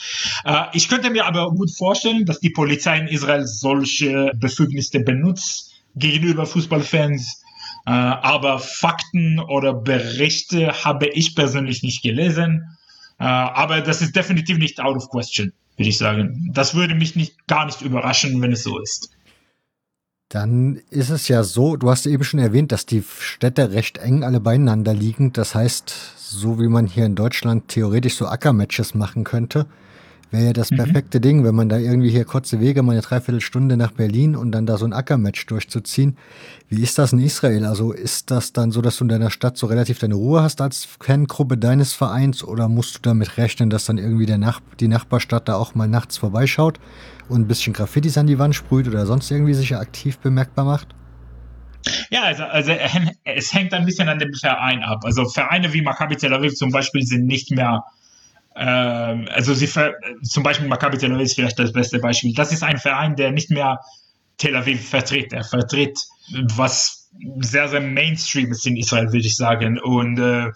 Äh, 0.46 0.66
ich 0.74 0.90
könnte 0.90 1.10
mir 1.10 1.26
aber 1.26 1.52
gut 1.52 1.72
vorstellen, 1.76 2.26
dass 2.26 2.40
die 2.40 2.50
Polizei 2.50 3.00
in 3.00 3.08
Israel 3.08 3.46
solche 3.46 4.32
Befugnisse 4.36 5.00
benutzt 5.00 5.74
gegenüber 5.96 6.46
Fußballfans. 6.46 7.44
Äh, 7.86 7.92
aber 7.92 8.60
Fakten 8.60 9.40
oder 9.40 9.74
Berichte 9.74 10.84
habe 10.84 11.08
ich 11.08 11.36
persönlich 11.36 11.84
nicht 11.84 12.04
gelesen. 12.04 12.78
Äh, 13.20 13.24
aber 13.24 13.82
das 13.82 14.02
ist 14.02 14.16
definitiv 14.16 14.58
nicht 14.58 14.80
out 14.80 14.96
of 14.96 15.10
question, 15.10 15.54
würde 15.78 15.90
ich 15.90 15.98
sagen. 15.98 16.50
Das 16.54 16.76
würde 16.76 16.96
mich 16.96 17.16
nicht, 17.16 17.48
gar 17.48 17.66
nicht 17.66 17.82
überraschen, 17.82 18.42
wenn 18.42 18.52
es 18.52 18.64
so 18.64 18.80
ist. 18.80 19.12
Dann 20.30 20.80
ist 20.92 21.10
es 21.10 21.28
ja 21.28 21.44
so, 21.44 21.76
du 21.76 21.90
hast 21.90 22.06
eben 22.06 22.24
schon 22.24 22.40
erwähnt, 22.40 22.72
dass 22.72 22.86
die 22.86 23.04
Städte 23.20 23.72
recht 23.72 23.98
eng 23.98 24.24
alle 24.24 24.40
beieinander 24.40 24.94
liegen. 24.94 25.34
Das 25.34 25.56
heißt, 25.56 25.92
so 26.18 26.60
wie 26.60 26.68
man 26.68 26.86
hier 26.86 27.08
in 27.08 27.16
Deutschland 27.16 27.68
theoretisch 27.68 28.16
so 28.16 28.28
Ackermatches 28.28 28.94
machen 28.94 29.24
könnte, 29.24 29.66
wäre 30.32 30.46
ja 30.46 30.54
das 30.54 30.72
mhm. 30.72 30.78
perfekte 30.78 31.20
Ding, 31.20 31.44
wenn 31.44 31.56
man 31.56 31.70
da 31.70 31.78
irgendwie 31.78 32.10
hier 32.10 32.26
kurze 32.26 32.60
Wege, 32.60 32.84
mal 32.84 32.94
eine 32.94 33.02
Dreiviertelstunde 33.02 33.78
nach 33.78 33.92
Berlin 33.92 34.36
und 34.36 34.52
dann 34.52 34.66
da 34.66 34.78
so 34.78 34.86
ein 34.86 34.94
Ackermatch 34.94 35.46
durchzuziehen. 35.46 36.18
Wie 36.68 36.82
ist 36.82 36.98
das 36.98 37.14
in 37.14 37.20
Israel? 37.20 37.66
Also 37.66 37.92
ist 37.92 38.32
das 38.32 38.54
dann 38.54 38.72
so, 38.72 38.82
dass 38.82 38.98
du 38.98 39.06
in 39.06 39.10
deiner 39.10 39.32
Stadt 39.32 39.58
so 39.58 39.68
relativ 39.68 40.00
deine 40.00 40.16
Ruhe 40.16 40.42
hast 40.42 40.62
als 40.62 40.86
Fangruppe 40.86 41.58
deines 41.58 41.94
Vereins 41.94 42.44
oder 42.44 42.68
musst 42.68 42.96
du 42.96 43.00
damit 43.02 43.38
rechnen, 43.38 43.70
dass 43.70 43.86
dann 43.86 43.98
irgendwie 43.98 44.26
der 44.26 44.38
Nach 44.38 44.62
die 44.80 44.88
Nachbarstadt 44.88 45.48
da 45.48 45.56
auch 45.56 45.76
mal 45.76 45.88
nachts 45.88 46.18
vorbeischaut? 46.18 46.80
und 47.30 47.42
ein 47.42 47.48
bisschen 47.48 47.74
Graffitis 47.74 48.18
an 48.18 48.28
die 48.28 48.40
Wand 48.40 48.56
sprüht 48.56 48.88
oder 48.88 49.06
sonst 49.06 49.32
irgendwie 49.32 49.54
sich 49.54 49.76
aktiv 49.76 50.18
bemerkbar 50.18 50.66
macht? 50.66 50.88
Ja, 52.10 52.24
also, 52.24 52.44
also 52.44 52.74
es 53.24 53.54
hängt 53.54 53.74
ein 53.74 53.86
bisschen 53.86 54.10
an 54.10 54.20
dem 54.20 54.34
Verein 54.34 54.84
ab. 54.84 55.06
Also 55.06 55.26
Vereine 55.30 55.72
wie 55.74 55.82
Maccabi 55.82 56.18
Tel 56.18 56.34
Aviv 56.34 56.56
zum 56.56 56.72
Beispiel 56.72 57.04
sind 57.04 57.26
nicht 57.26 57.52
mehr, 57.52 57.84
ähm, 58.60 59.30
also 59.32 59.54
sie 59.54 59.70
zum 60.24 60.44
Beispiel 60.44 60.68
Maccabi 60.68 60.98
Tel 60.98 61.14
Aviv 61.14 61.24
ist 61.24 61.36
vielleicht 61.36 61.58
das 61.58 61.72
beste 61.72 62.00
Beispiel. 62.00 62.34
Das 62.34 62.52
ist 62.52 62.62
ein 62.62 62.78
Verein, 62.78 63.16
der 63.16 63.32
nicht 63.32 63.50
mehr 63.50 63.80
Tel 64.38 64.56
Aviv 64.56 64.90
vertritt. 64.90 65.32
Er 65.32 65.46
vertritt 65.46 65.98
was 66.56 67.10
sehr, 67.40 67.70
sehr 67.70 67.80
Mainstream 67.80 68.52
ist 68.52 68.68
in 68.68 68.76
Israel, 68.76 69.08
würde 69.08 69.26
ich 69.26 69.38
sagen. 69.38 69.80
Und 69.80 70.20
äh, 70.20 70.52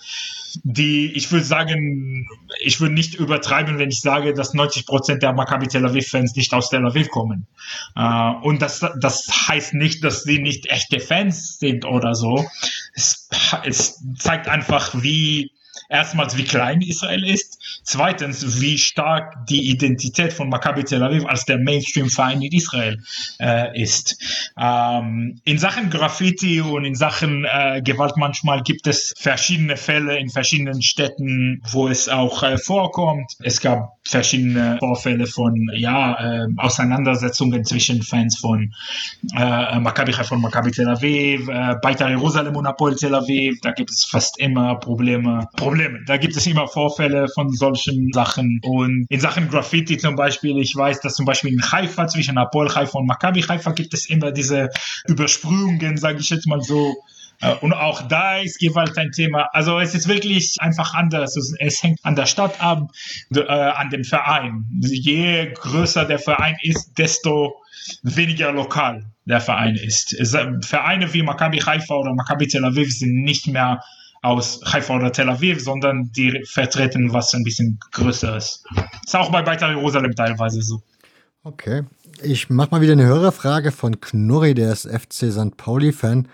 die, 0.64 1.14
ich 1.14 1.32
würde 1.32 1.46
sagen, 1.46 2.28
ich 2.60 2.82
würde 2.82 2.94
nicht 2.94 3.16
übertreiben, 3.16 3.80
wenn 3.80 3.90
ich 3.90 4.02
sage, 4.02 4.34
dass 4.34 4.54
90 4.54 4.86
Prozent 4.86 5.24
der 5.24 5.32
Maccabi 5.32 5.68
Tel 5.68 5.86
Aviv-Fans 5.86 6.36
nicht 6.36 6.54
aus 6.54 6.70
Tel 6.70 6.86
Aviv 6.86 7.10
kommen. 7.10 7.48
Äh, 7.96 8.32
und 8.42 8.62
das, 8.62 8.86
das 9.00 9.48
heißt 9.48 9.76
nicht, 9.76 10.04
dass 10.04 10.24
sie 10.24 10.40
nicht 10.40 10.66
echte 10.68 11.00
Fans 11.00 11.58
sind 11.58 11.86
oder 11.86 12.16
so. 12.16 12.46
Es, 12.94 13.30
es 13.64 14.04
zeigt 14.20 14.50
einfach, 14.50 15.02
wie 15.02 15.52
erstmals, 15.94 16.36
wie 16.38 16.44
klein 16.44 16.82
Israel 16.82 17.24
ist, 17.24 17.60
zweitens, 17.84 18.60
wie 18.60 18.78
stark 18.78 19.46
die 19.48 19.70
Identität 19.70 20.34
von 20.34 20.50
Maccabi 20.50 20.84
Tel 20.84 21.04
Aviv 21.04 21.26
als 21.26 21.46
der 21.46 21.60
Mainstream-Verein 21.60 22.42
in 22.42 22.52
Israel 22.52 23.00
äh, 23.40 23.80
ist. 23.80 24.18
Ähm, 24.60 25.40
in 25.46 25.58
Sachen 25.60 25.92
Graffiti 25.92 26.62
und 26.62 26.84
in 26.84 26.96
Sachen 26.96 27.46
äh, 27.46 27.82
Gewalt 27.84 28.18
manchmal 28.18 28.64
gibt 28.64 28.88
es 28.88 29.14
verschiedene 29.18 29.78
Fälle 29.78 30.18
in 30.18 30.30
verschiedenen 30.30 30.82
Städten, 30.82 31.62
wo 31.70 31.88
es 31.88 32.10
auch 32.10 32.42
äh, 32.42 32.58
vorkommt. 32.58 33.34
Es 33.40 33.62
gab 33.62 33.94
verschiedene 34.04 34.78
Vorfälle 34.80 35.28
von 35.28 35.70
ja, 35.74 36.44
äh, 36.44 36.48
Auseinandersetzungen 36.58 37.64
zwischen 37.66 38.02
Fans 38.02 38.38
von 38.38 38.74
äh, 39.36 39.80
Maccabi 39.80 40.14
von 40.14 40.42
Maccabi 40.42 40.72
Tel 40.72 40.90
Aviv, 40.90 41.48
äh, 41.50 41.76
Beitar 41.82 42.10
Jerusalem 42.10 42.56
und 42.56 42.66
Apol 42.66 42.96
Tel 42.96 43.14
Aviv. 43.14 43.62
Da 43.62 43.72
gibt 43.72 43.92
es 43.92 44.06
fast 44.06 44.40
immer 44.40 44.76
Probleme. 44.76 45.48
Probleme. 45.56 45.83
Da 46.06 46.18
gibt 46.18 46.36
es 46.36 46.46
immer 46.48 46.68
Vorfälle 46.68 47.28
von 47.34 47.50
solchen 47.50 48.12
Sachen. 48.14 48.60
Und 48.64 49.06
in 49.10 49.20
Sachen 49.20 49.50
Graffiti 49.50 49.98
zum 49.98 50.16
Beispiel, 50.16 50.58
ich 50.58 50.76
weiß, 50.76 51.02
dass 51.02 51.16
zum 51.16 51.26
Beispiel 51.26 51.54
in 51.54 51.72
Haifa 51.72 52.08
zwischen 52.08 52.38
Apol 52.38 52.74
Haifa 52.74 53.00
und 53.00 53.08
Maccabi 53.08 53.42
Haifa 53.42 53.72
gibt 53.72 53.94
es 53.94 54.10
immer 54.10 54.32
diese 54.32 54.70
Übersprühungen, 55.08 55.98
sage 55.98 56.20
ich 56.20 56.30
jetzt 56.30 56.48
mal 56.48 56.62
so 56.62 56.96
äh, 57.42 57.54
und 57.62 57.74
auch 57.74 58.08
da 58.08 58.38
ist 58.38 58.60
Gewalt 58.60 58.98
ein 58.98 59.12
Thema. 59.12 59.50
Also 59.54 59.80
es 59.80 59.94
ist 59.94 60.08
wirklich 60.08 60.58
einfach 60.60 60.94
anders. 60.94 61.36
Es 61.60 61.84
hängt 61.84 62.00
an 62.04 62.16
der 62.16 62.26
Stadt 62.26 62.62
ab, 62.62 62.92
äh, 63.36 63.42
an 63.42 63.90
dem 63.90 64.04
Verein. 64.04 64.66
Je 64.82 65.52
größer 65.54 66.06
der 66.06 66.20
Verein 66.20 66.56
ist, 66.62 66.98
desto 66.98 67.56
weniger 68.02 68.52
lokal 68.52 69.06
der 69.26 69.42
Verein 69.42 69.76
ist. 69.76 70.14
Äh, 70.14 70.62
Vereine 70.62 71.14
wie 71.14 71.24
Maccabi 71.24 71.60
Haifa 71.60 71.96
oder 71.96 72.14
Maccabi 72.14 72.48
Tel 72.48 72.66
Aviv 72.66 72.94
sind 72.94 73.24
nicht 73.24 73.48
mehr 73.48 73.82
aus 74.24 74.62
Haifa 74.66 74.96
oder 74.96 75.12
Tel 75.12 75.30
Aviv, 75.30 75.62
sondern 75.62 76.12
die 76.14 76.44
vertreten 76.46 77.14
was 77.14 77.34
ein 77.34 77.44
bisschen 77.44 77.78
größeres. 77.92 78.64
Ist 79.06 79.16
auch 79.16 79.32
bei 79.32 79.42
Beitar 79.42 79.70
Jerusalem 79.70 80.16
teilweise 80.16 80.62
so. 80.62 80.82
Okay. 81.44 81.84
Ich 82.22 82.50
mache 82.50 82.72
mal 82.72 82.82
wieder 82.82 82.94
eine 82.94 83.06
Hörerfrage 83.06 83.72
von 83.72 84.00
Knurri, 84.00 84.54
der 84.54 84.72
ist 84.72 84.88
FC 84.88 85.32
St. 85.32 85.58
Pauli-Fan. 85.58 86.28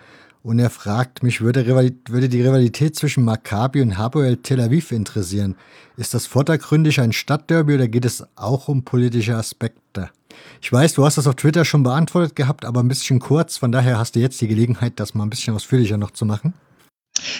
Und 0.43 0.59
er 0.59 0.69
fragt 0.69 1.23
mich, 1.23 1.41
würde, 1.41 1.67
würde 1.67 2.29
die 2.29 2.41
Rivalität 2.41 2.95
zwischen 2.95 3.25
Maccabi 3.25 3.81
und 3.81 3.97
Hapoel 3.97 4.37
Tel 4.37 4.61
Aviv 4.61 4.91
interessieren? 4.91 5.55
Ist 5.97 6.13
das 6.13 6.27
vordergründig 6.27 7.01
ein 7.01 7.11
Stadtderby 7.11 7.73
oder 7.73 7.87
geht 7.87 8.05
es 8.05 8.23
auch 8.35 8.67
um 8.67 8.83
politische 8.83 9.35
Aspekte? 9.35 10.11
Ich 10.61 10.71
weiß, 10.71 10.93
du 10.93 11.05
hast 11.05 11.17
das 11.17 11.27
auf 11.27 11.35
Twitter 11.35 11.65
schon 11.65 11.83
beantwortet 11.83 12.35
gehabt, 12.35 12.63
aber 12.63 12.81
ein 12.81 12.87
bisschen 12.87 13.19
kurz. 13.19 13.57
Von 13.57 13.71
daher 13.71 13.97
hast 13.97 14.15
du 14.15 14.19
jetzt 14.19 14.39
die 14.39 14.47
Gelegenheit, 14.47 14.93
das 14.97 15.13
mal 15.13 15.23
ein 15.23 15.29
bisschen 15.29 15.55
ausführlicher 15.55 15.97
noch 15.97 16.11
zu 16.11 16.25
machen. 16.25 16.53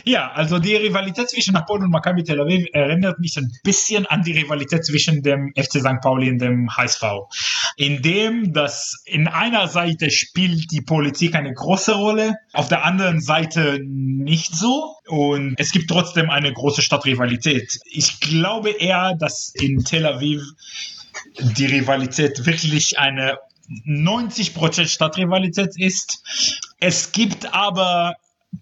Ja, 0.03 0.31
also 0.31 0.59
die 0.59 0.75
Rivalität 0.75 1.29
zwischen 1.29 1.53
Napoli 1.53 1.83
und 1.83 1.91
Maccabi 1.91 2.23
Tel 2.23 2.39
Aviv 2.39 2.67
erinnert 2.73 3.19
mich 3.19 3.37
ein 3.37 3.51
bisschen 3.63 4.05
an 4.05 4.23
die 4.23 4.33
Rivalität 4.33 4.85
zwischen 4.85 5.21
dem 5.21 5.53
FC 5.55 5.79
St. 5.79 6.01
Pauli 6.01 6.29
und 6.29 6.39
dem 6.39 6.75
HSV. 6.75 7.03
In 7.77 8.01
dem, 8.01 8.53
dass 8.53 9.01
in 9.05 9.27
einer 9.27 9.67
Seite 9.67 10.11
spielt 10.11 10.71
die 10.71 10.81
Politik 10.81 11.35
eine 11.35 11.53
große 11.53 11.93
Rolle, 11.93 12.35
auf 12.53 12.67
der 12.67 12.85
anderen 12.85 13.21
Seite 13.21 13.79
nicht 13.83 14.53
so. 14.53 14.95
Und 15.07 15.55
es 15.57 15.71
gibt 15.71 15.89
trotzdem 15.89 16.29
eine 16.29 16.51
große 16.53 16.81
Stadtrivalität. 16.81 17.79
Ich 17.85 18.19
glaube 18.19 18.69
eher, 18.71 19.15
dass 19.15 19.51
in 19.55 19.83
Tel 19.83 20.05
Aviv 20.05 20.41
die 21.39 21.65
Rivalität 21.65 22.45
wirklich 22.45 22.99
eine 22.99 23.37
90% 23.85 24.87
Stadtrivalität 24.87 25.77
ist. 25.77 26.23
Es 26.79 27.11
gibt 27.11 27.53
aber 27.53 28.15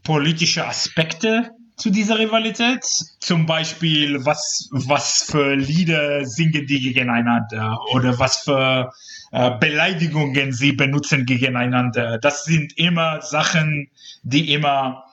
politische 0.03 0.65
Aspekte 0.65 1.51
zu 1.75 1.89
dieser 1.89 2.17
Rivalität. 2.17 2.83
Zum 3.19 3.45
Beispiel, 3.45 4.25
was, 4.25 4.69
was 4.71 5.23
für 5.29 5.55
Lieder 5.55 6.25
singen 6.25 6.65
die 6.65 6.79
gegeneinander 6.79 7.77
oder 7.93 8.17
was 8.19 8.39
für 8.39 8.91
äh, 9.31 9.51
Beleidigungen 9.59 10.51
sie 10.51 10.71
benutzen 10.71 11.25
gegeneinander. 11.25 12.17
Das 12.17 12.45
sind 12.45 12.77
immer 12.77 13.21
Sachen, 13.21 13.89
die 14.23 14.53
immer 14.53 15.03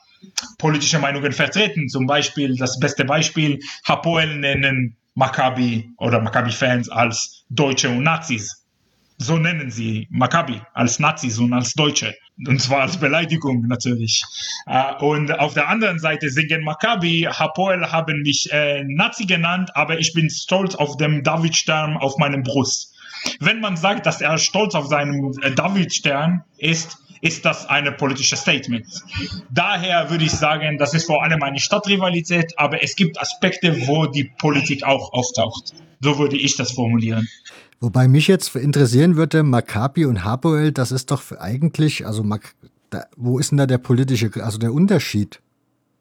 politische 0.59 0.98
Meinungen 0.98 1.32
vertreten. 1.32 1.88
Zum 1.88 2.06
Beispiel, 2.06 2.56
das 2.56 2.80
beste 2.80 3.05
Beispiel, 3.05 3.60
Hapoel 3.86 4.38
nennen 4.38 4.96
Maccabi 5.14 5.90
oder 5.98 6.20
Maccabi-Fans 6.20 6.88
als 6.88 7.44
Deutsche 7.51 7.90
und 7.90 8.02
Nazis 8.02 8.64
so 9.18 9.38
nennen 9.38 9.70
sie 9.70 10.06
Maccabi 10.10 10.60
als 10.72 10.98
Nazis 10.98 11.38
und 11.38 11.52
als 11.52 11.74
Deutsche. 11.74 12.14
Und 12.36 12.61
zwar 12.61 12.82
als 12.82 12.97
Beleidigung 12.97 13.66
natürlich. 13.69 14.24
Äh, 14.66 14.94
und 14.97 15.39
auf 15.39 15.55
der 15.55 15.69
anderen 15.69 15.98
Seite 15.98 16.31
singen 16.31 16.65
Maccabi, 16.65 17.28
Hapoel 17.31 17.93
haben 17.93 18.23
mich 18.23 18.52
äh, 18.52 18.82
Nazi 18.85 19.24
genannt, 19.24 19.70
aber 19.74 19.98
ich 19.98 20.12
bin 20.15 20.28
stolz 20.31 20.74
auf 20.74 20.97
dem 20.97 21.23
Davidstern 21.23 21.97
auf 21.97 22.19
meinem 22.19 22.43
Brust. 22.43 22.93
Wenn 23.40 23.61
man 23.61 23.77
sagt, 23.77 24.06
dass 24.06 24.20
er 24.20 24.36
stolz 24.39 24.74
auf 24.74 24.86
seinen 24.86 25.32
äh, 25.43 25.52
Davidstern 25.52 26.43
ist, 26.59 26.98
ist 27.20 27.44
das 27.47 27.66
ein 27.66 27.97
politisches 27.97 28.40
Statement. 28.40 28.86
Daher 29.51 30.11
würde 30.11 30.24
ich 30.24 30.32
sagen, 30.32 30.77
das 30.77 30.93
ist 30.93 31.06
vor 31.06 31.23
allem 31.23 31.43
eine 31.43 31.59
Stadtrivalität, 31.59 32.52
aber 32.59 32.82
es 32.82 32.97
gibt 32.97 33.19
Aspekte, 33.19 33.86
wo 33.86 34.06
die 34.06 34.24
Politik 34.24 34.85
auch 34.85 35.12
auftaucht. 35.12 35.73
So 36.01 36.19
würde 36.19 36.36
ich 36.36 36.56
das 36.56 36.73
formulieren. 36.73 37.27
Wobei 37.80 38.09
mich 38.09 38.28
jetzt 38.28 38.55
interessieren 38.56 39.16
würde, 39.16 39.42
Maccabi 39.42 40.06
und 40.06 40.24
Hapoel, 40.24 40.72
das 40.72 40.92
ist 40.92 41.10
doch 41.10 41.22
eigentlich, 41.38 42.06
also 42.06 42.24
wo 43.16 43.38
ist 43.38 43.51
denn 43.51 43.59
da 43.59 43.66
der 43.66 43.78
politische, 43.78 44.30
also 44.42 44.59
der 44.59 44.72
Unterschied? 44.72 45.40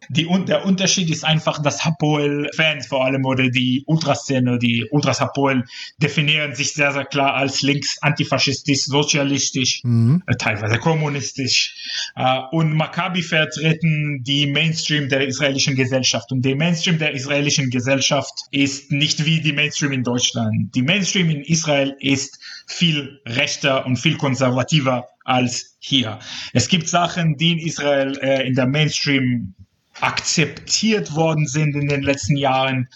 Die, 0.10 0.28
der 0.46 0.66
Unterschied 0.66 1.10
ist 1.10 1.24
einfach, 1.24 1.62
dass 1.62 1.86
Hapoel-Fans 1.86 2.88
vor 2.88 3.06
allem 3.06 3.26
oder 3.26 3.50
die 3.50 3.84
Ultraszene, 3.86 4.60
die 4.60 4.86
Ultras 4.92 5.22
Hapoel 5.22 5.64
definieren 5.98 6.56
sich 6.56 6.74
sehr, 6.74 6.92
sehr 6.92 7.06
klar 7.06 7.36
als 7.36 7.62
links, 7.62 7.98
antifaschistisch, 8.02 8.86
sozialistisch, 8.86 9.82
mhm. 9.84 10.24
äh, 10.28 10.36
teilweise 10.36 10.80
kommunistisch. 10.80 11.76
Äh, 12.16 12.40
und 12.52 12.74
Maccabi 12.76 13.22
vertreten 13.22 14.24
die 14.24 14.48
Mainstream 14.48 15.10
der 15.10 15.28
israelischen 15.28 15.76
Gesellschaft. 15.76 16.32
Und 16.32 16.44
der 16.44 16.56
Mainstream 16.56 16.98
der 16.98 17.14
israelischen 17.14 17.70
Gesellschaft 17.70 18.34
ist 18.52 18.92
nicht 18.92 19.26
wie 19.26 19.42
die 19.42 19.54
Mainstream 19.54 19.92
in 19.92 20.04
Deutschland. 20.04 20.74
Die 20.76 20.82
Mainstream 20.82 21.30
in 21.30 21.42
Israel 21.42 21.96
ist 22.00 22.40
viel 22.68 23.22
rechter 23.26 23.86
und 23.86 23.98
viel 23.98 24.18
konservativer 24.18 25.08
als 25.24 25.76
hier. 25.80 26.20
Es 26.54 26.68
gibt 26.68 26.88
Sachen, 26.88 27.38
die 27.38 27.54
in 27.54 27.60
Israel 27.60 28.18
äh, 28.22 28.48
in 28.48 28.56
der 28.56 28.68
Mainstream 28.68 29.54
akzeptiert 30.02 31.16
worden 31.16 31.48
sind 31.48 31.76
in 31.76 31.88
den 31.88 32.02
letzten 32.02 32.36
Jahren, 32.36 32.90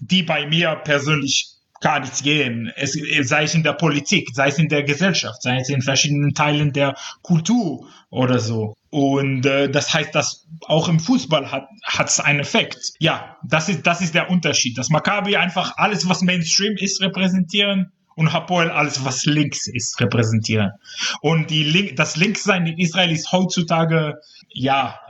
die 0.00 0.22
bei 0.22 0.46
mir 0.46 0.76
persönlich 0.76 1.48
gar 1.80 2.00
nichts 2.00 2.22
gehen. 2.22 2.72
Es, 2.76 2.96
sei 3.22 3.44
es 3.44 3.54
in 3.54 3.62
der 3.62 3.72
Politik, 3.72 4.28
sei 4.32 4.48
es 4.48 4.58
in 4.58 4.68
der 4.68 4.84
Gesellschaft, 4.84 5.42
sei 5.42 5.58
es 5.58 5.68
in 5.68 5.82
verschiedenen 5.82 6.32
Teilen 6.32 6.72
der 6.72 6.94
Kultur 7.22 7.88
oder 8.10 8.38
so. 8.38 8.74
Und 8.90 9.44
äh, 9.46 9.68
das 9.68 9.92
heißt, 9.92 10.14
dass 10.14 10.46
auch 10.66 10.88
im 10.88 11.00
Fußball 11.00 11.50
hat 11.50 12.08
es 12.08 12.20
einen 12.20 12.40
Effekt. 12.40 12.92
Ja, 13.00 13.36
das 13.42 13.68
ist 13.68 13.86
das 13.86 14.00
ist 14.00 14.14
der 14.14 14.30
Unterschied. 14.30 14.78
Dass 14.78 14.90
Maccabi 14.90 15.36
einfach 15.36 15.76
alles, 15.76 16.08
was 16.08 16.22
Mainstream 16.22 16.76
ist, 16.76 17.00
repräsentieren 17.00 17.92
und 18.16 18.32
Hapoel 18.32 18.70
alles, 18.70 19.04
was 19.04 19.24
links 19.24 19.66
ist, 19.66 20.00
repräsentieren. 20.00 20.72
Und 21.20 21.50
die 21.50 21.64
Link, 21.64 21.96
das 21.96 22.16
Linkssein 22.16 22.66
in 22.66 22.78
Israel 22.78 23.10
ist 23.10 23.32
heutzutage, 23.32 24.18
ja, 24.48 25.00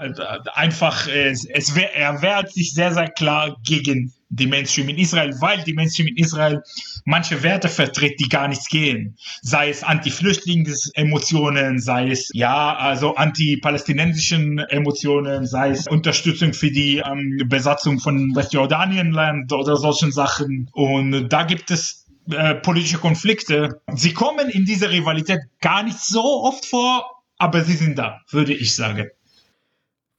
einfach, 0.55 1.09
es, 1.09 1.45
es, 1.45 1.77
er 1.77 2.23
wehrt 2.23 2.53
sich 2.53 2.73
sehr, 2.74 2.93
sehr 2.93 3.11
klar 3.11 3.57
gegen 3.65 4.12
die 4.33 4.47
Mainstream 4.47 4.89
in 4.89 4.97
Israel, 4.97 5.35
weil 5.41 5.62
die 5.62 5.74
Mainstream 5.74 6.09
in 6.09 6.16
Israel 6.16 6.62
manche 7.05 7.43
Werte 7.43 7.69
vertritt, 7.69 8.19
die 8.19 8.29
gar 8.29 8.49
nichts 8.49 8.69
gehen. 8.69 9.16
Sei 9.43 9.69
es 9.69 9.83
Anti-Flüchtlings-Emotionen, 9.83 11.79
sei 11.79 12.11
es, 12.11 12.31
ja, 12.33 12.74
also 12.74 13.15
anti-palästinensischen 13.15 14.59
Emotionen, 14.59 15.47
sei 15.47 15.70
es 15.70 15.87
Unterstützung 15.87 16.55
für 16.55 16.70
die 16.70 17.03
ähm, 17.05 17.43
Besatzung 17.47 17.99
von 17.99 18.35
Westjordanienland 18.35 19.53
oder 19.53 19.77
solchen 19.77 20.12
Sachen. 20.12 20.70
Und 20.73 21.29
da 21.29 21.45
gibt 21.45 21.70
es 21.70 22.02
äh, 22.31 22.55
politische 22.55 22.99
Konflikte. 22.99 23.81
Sie 23.94 24.15
kommen 24.15 24.49
in 24.49 24.65
dieser 24.65 24.90
Rivalität 24.90 25.40
gar 25.61 25.82
nicht 25.82 25.99
so 25.99 26.43
oft 26.44 26.66
vor, 26.66 27.23
aber 27.39 27.65
sie 27.65 27.74
sind 27.74 27.99
da, 27.99 28.20
würde 28.31 28.55
ich 28.55 28.74
sagen. 28.74 29.09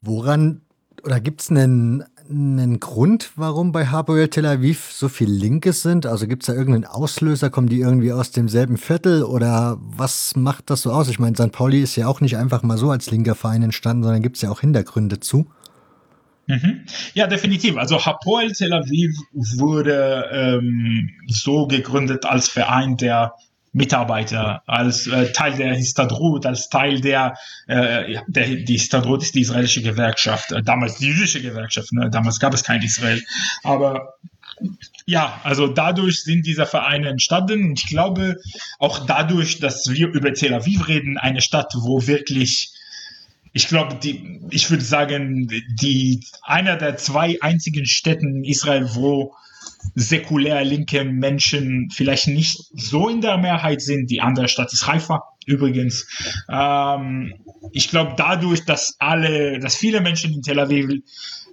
Woran 0.01 0.61
oder 1.03 1.19
gibt 1.19 1.41
es 1.41 1.49
einen, 1.49 2.03
einen 2.29 2.79
Grund, 2.79 3.31
warum 3.35 3.71
bei 3.71 3.87
Hapoel 3.87 4.29
Tel 4.29 4.45
Aviv 4.45 4.91
so 4.91 5.09
viel 5.09 5.29
Linke 5.29 5.73
sind? 5.73 6.05
Also 6.05 6.27
gibt 6.27 6.43
es 6.43 6.47
da 6.47 6.53
irgendeinen 6.53 6.85
Auslöser? 6.85 7.49
Kommen 7.49 7.67
die 7.67 7.79
irgendwie 7.79 8.13
aus 8.13 8.31
demselben 8.31 8.77
Viertel 8.77 9.23
oder 9.23 9.77
was 9.79 10.35
macht 10.35 10.69
das 10.69 10.81
so 10.81 10.91
aus? 10.91 11.09
Ich 11.09 11.19
meine, 11.19 11.35
St. 11.35 11.51
Pauli 11.51 11.81
ist 11.81 11.95
ja 11.95 12.07
auch 12.07 12.21
nicht 12.21 12.37
einfach 12.37 12.63
mal 12.63 12.77
so 12.77 12.89
als 12.89 13.11
linker 13.11 13.35
Verein 13.35 13.63
entstanden, 13.63 14.03
sondern 14.03 14.21
gibt 14.21 14.37
es 14.37 14.41
ja 14.41 14.49
auch 14.49 14.61
Hintergründe 14.61 15.19
zu. 15.19 15.47
Mhm. 16.47 16.85
Ja, 17.13 17.27
definitiv. 17.27 17.77
Also 17.77 18.05
Hapoel 18.05 18.51
Tel 18.51 18.73
Aviv 18.73 19.15
wurde 19.31 20.29
ähm, 20.31 21.09
so 21.27 21.67
gegründet 21.67 22.25
als 22.25 22.49
Verein 22.49 22.97
der 22.97 23.33
Mitarbeiter, 23.73 24.61
als 24.67 25.07
äh, 25.07 25.31
Teil 25.31 25.53
der 25.53 25.73
Histadrut, 25.73 26.45
als 26.45 26.69
Teil 26.69 27.01
der, 27.01 27.35
äh, 27.67 28.19
der 28.27 28.47
die 28.47 28.73
Histadrut 28.73 29.23
ist 29.23 29.33
die 29.33 29.41
israelische 29.41 29.81
Gewerkschaft, 29.81 30.51
äh, 30.51 30.61
damals 30.61 30.97
die 30.97 31.07
jüdische 31.07 31.41
Gewerkschaft, 31.41 31.91
ne? 31.91 32.09
damals 32.11 32.39
gab 32.39 32.53
es 32.53 32.63
kein 32.63 32.83
Israel, 32.83 33.21
aber 33.63 34.13
ja, 35.05 35.41
also 35.43 35.67
dadurch 35.67 36.23
sind 36.23 36.45
diese 36.45 36.65
Vereine 36.65 37.09
entstanden. 37.09 37.73
Ich 37.73 37.87
glaube 37.87 38.37
auch 38.79 39.05
dadurch, 39.05 39.59
dass 39.59 39.89
wir 39.89 40.07
über 40.07 40.33
Tel 40.33 40.53
Aviv 40.53 40.87
reden, 40.87 41.17
eine 41.17 41.41
Stadt, 41.41 41.73
wo 41.75 42.05
wirklich 42.05 42.72
ich 43.53 43.67
glaube, 43.67 43.95
die, 43.95 44.41
ich 44.49 44.69
würde 44.69 44.83
sagen, 44.83 45.47
die, 45.79 46.25
einer 46.41 46.75
der 46.75 46.97
zwei 46.97 47.37
einzigen 47.41 47.85
Städten 47.85 48.37
in 48.37 48.43
Israel, 48.43 48.89
wo 48.95 49.35
säkulär 49.95 50.63
linke 50.63 51.03
Menschen 51.03 51.89
vielleicht 51.91 52.27
nicht 52.27 52.57
so 52.73 53.09
in 53.09 53.21
der 53.21 53.37
Mehrheit 53.37 53.81
sind. 53.81 54.09
Die 54.09 54.21
andere 54.21 54.47
Stadt 54.47 54.73
ist 54.73 54.87
Haifa 54.87 55.21
übrigens. 55.47 56.07
Ähm, 56.49 57.33
ich 57.71 57.89
glaube, 57.89 58.13
dadurch, 58.17 58.65
dass 58.65 58.95
alle, 58.99 59.59
dass 59.59 59.75
viele 59.75 60.01
Menschen 60.01 60.33
in 60.33 60.41
Tel 60.41 60.59
Aviv 60.59 61.01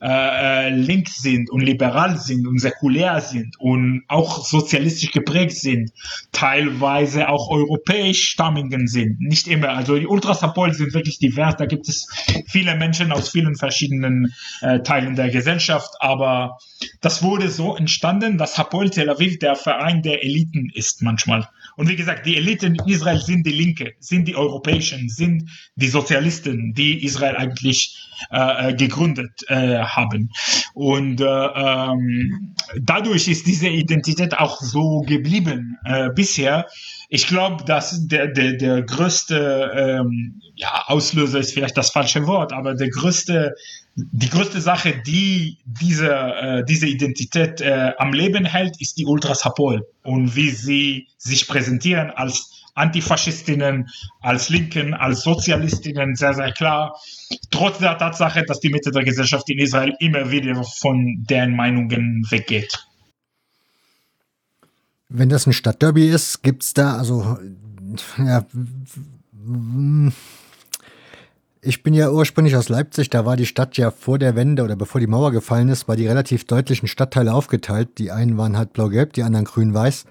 äh, 0.03 0.69
äh, 0.69 0.71
links 0.71 1.21
sind 1.21 1.51
und 1.51 1.61
liberal 1.61 2.17
sind 2.17 2.47
und 2.47 2.59
säkulär 2.59 3.21
sind 3.21 3.61
und 3.61 4.03
auch 4.09 4.47
sozialistisch 4.47 5.11
geprägt 5.11 5.59
sind, 5.59 5.93
teilweise 6.33 7.29
auch 7.29 7.51
europäisch 7.51 8.31
stammigen 8.31 8.87
sind. 8.87 9.21
Nicht 9.21 9.47
immer. 9.47 9.71
Also 9.71 9.99
die 9.99 10.07
Ultrasapol 10.07 10.73
sind 10.73 10.95
wirklich 10.95 11.19
divers. 11.19 11.57
Da 11.59 11.67
gibt 11.67 11.87
es 11.87 12.09
viele 12.49 12.77
Menschen 12.77 13.13
aus 13.13 13.29
vielen 13.29 13.57
verschiedenen 13.57 14.33
äh, 14.63 14.81
Teilen 14.81 15.17
der 15.17 15.29
Gesellschaft. 15.29 15.91
Aber 16.01 16.57
das 17.03 17.23
wurde 17.23 17.51
so 17.51 17.77
entstanden, 17.77 18.39
dass 18.39 18.57
Hapoel 18.57 18.89
Tel 18.89 19.11
Aviv 19.11 19.39
der 19.39 19.55
Verein 19.55 20.01
der 20.01 20.25
Eliten 20.25 20.71
ist 20.73 21.03
manchmal. 21.03 21.47
Und 21.81 21.89
wie 21.89 21.97
gesagt, 21.97 22.27
die 22.27 22.37
Eliten 22.37 22.75
in 22.75 22.89
Israel 22.93 23.19
sind 23.19 23.47
die 23.47 23.53
Linke, 23.53 23.95
sind 24.01 24.29
die 24.29 24.37
Europäischen, 24.37 25.09
sind 25.09 25.49
die 25.77 25.89
Sozialisten, 25.89 26.75
die 26.75 27.03
Israel 27.07 27.37
eigentlich 27.37 27.97
äh, 28.31 28.69
äh, 28.69 28.75
gegründet 28.75 29.31
äh, 29.49 29.79
haben. 29.79 30.31
Und 30.75 31.23
äh, 31.23 31.25
ähm, 31.25 32.55
dadurch 32.79 33.29
ist 33.29 33.47
diese 33.47 33.69
Identität 33.69 34.37
auch 34.37 34.61
so 34.61 35.01
geblieben 35.01 35.79
äh, 35.87 36.11
bisher. 36.11 36.67
Ich 37.09 37.27
glaube, 37.27 37.65
dass 37.65 38.07
der, 38.07 38.27
der, 38.27 38.59
der 38.59 38.83
größte 38.83 39.73
ähm, 39.75 40.43
ja, 40.57 40.85
Auslöser 40.87 41.39
ist 41.39 41.55
vielleicht 41.55 41.79
das 41.79 41.93
falsche 41.93 42.27
Wort, 42.27 42.53
aber 42.53 42.75
der 42.75 42.91
größte 42.91 43.55
die 43.97 44.31
größte 44.31 44.61
Sache, 44.61 45.03
die 45.07 45.59
diese, 45.65 46.11
äh, 46.11 46.65
diese 46.65 46.87
Identität 46.87 47.61
äh, 47.61 47.93
am 47.99 48.13
Leben 48.13 48.45
hält, 48.45 48.81
ist 48.81 48.99
die 48.99 49.07
Ultras 49.07 49.45
Hapol 49.45 49.87
und 50.03 50.37
wie 50.37 50.51
sie 50.51 51.09
sich 51.19 51.49
präsentieren 51.49 52.11
als 52.11 52.61
Antifaschistinnen, 52.75 53.89
als 54.21 54.49
Linken, 54.49 54.95
als 54.95 55.23
Sozialistinnen, 55.23 56.15
sehr, 56.15 56.35
sehr 56.35 56.53
klar. 56.53 56.97
Trotz 57.51 57.79
der 57.79 57.99
Tatsache, 57.99 58.45
dass 58.45 58.61
die 58.61 58.71
Mitte 58.71 58.91
der 58.91 59.05
Gesellschaft 59.05 59.51
in 59.51 59.59
Israel 59.59 59.95
immer 59.99 60.31
wieder 60.31 60.63
von 60.65 61.25
deren 61.29 61.57
Meinungen 61.57 62.25
weggeht. 62.31 62.87
Wenn 65.09 65.29
das 65.29 65.47
ein 65.47 65.53
Stadtderby 65.53 66.09
ist, 66.09 66.43
gibt 66.43 66.63
es 66.63 66.73
da, 66.73 66.97
also, 66.97 67.39
ja, 68.19 68.47
ich 71.63 71.83
bin 71.83 71.93
ja 71.93 72.11
ursprünglich 72.11 72.57
aus 72.57 72.69
Leipzig, 72.69 73.11
da 73.11 73.27
war 73.27 73.37
die 73.37 73.47
Stadt 73.47 73.77
ja 73.77 73.91
vor 73.91 74.19
der 74.19 74.35
Wende 74.35 74.63
oder 74.63 74.77
bevor 74.77 75.01
die 75.01 75.07
Mauer 75.07 75.31
gefallen 75.31 75.69
ist, 75.69 75.89
war 75.89 75.97
die 75.97 76.07
relativ 76.07 76.45
deutlichen 76.45 76.89
Stadtteile 76.89 77.35
aufgeteilt. 77.35 77.99
Die 77.99 78.11
einen 78.11 78.39
waren 78.39 78.57
halt 78.57 78.73
blau-gelb, 78.73 79.13
die 79.13 79.23
anderen 79.23 79.45
grün-weiß. 79.45 80.07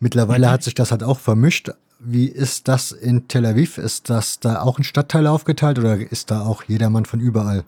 Mittlerweile 0.00 0.48
mhm. 0.48 0.50
hat 0.50 0.62
sich 0.64 0.74
das 0.74 0.90
halt 0.90 1.04
auch 1.04 1.20
vermischt. 1.20 1.70
Wie 2.00 2.26
ist 2.26 2.66
das 2.66 2.90
in 2.90 3.28
Tel 3.28 3.46
Aviv? 3.46 3.78
Ist 3.78 4.10
das 4.10 4.40
da 4.40 4.62
auch 4.62 4.78
in 4.78 4.84
Stadtteile 4.84 5.30
aufgeteilt 5.30 5.78
oder 5.78 5.94
ist 5.96 6.32
da 6.32 6.40
auch 6.44 6.64
jedermann 6.64 7.04
von 7.04 7.20
überall? 7.20 7.64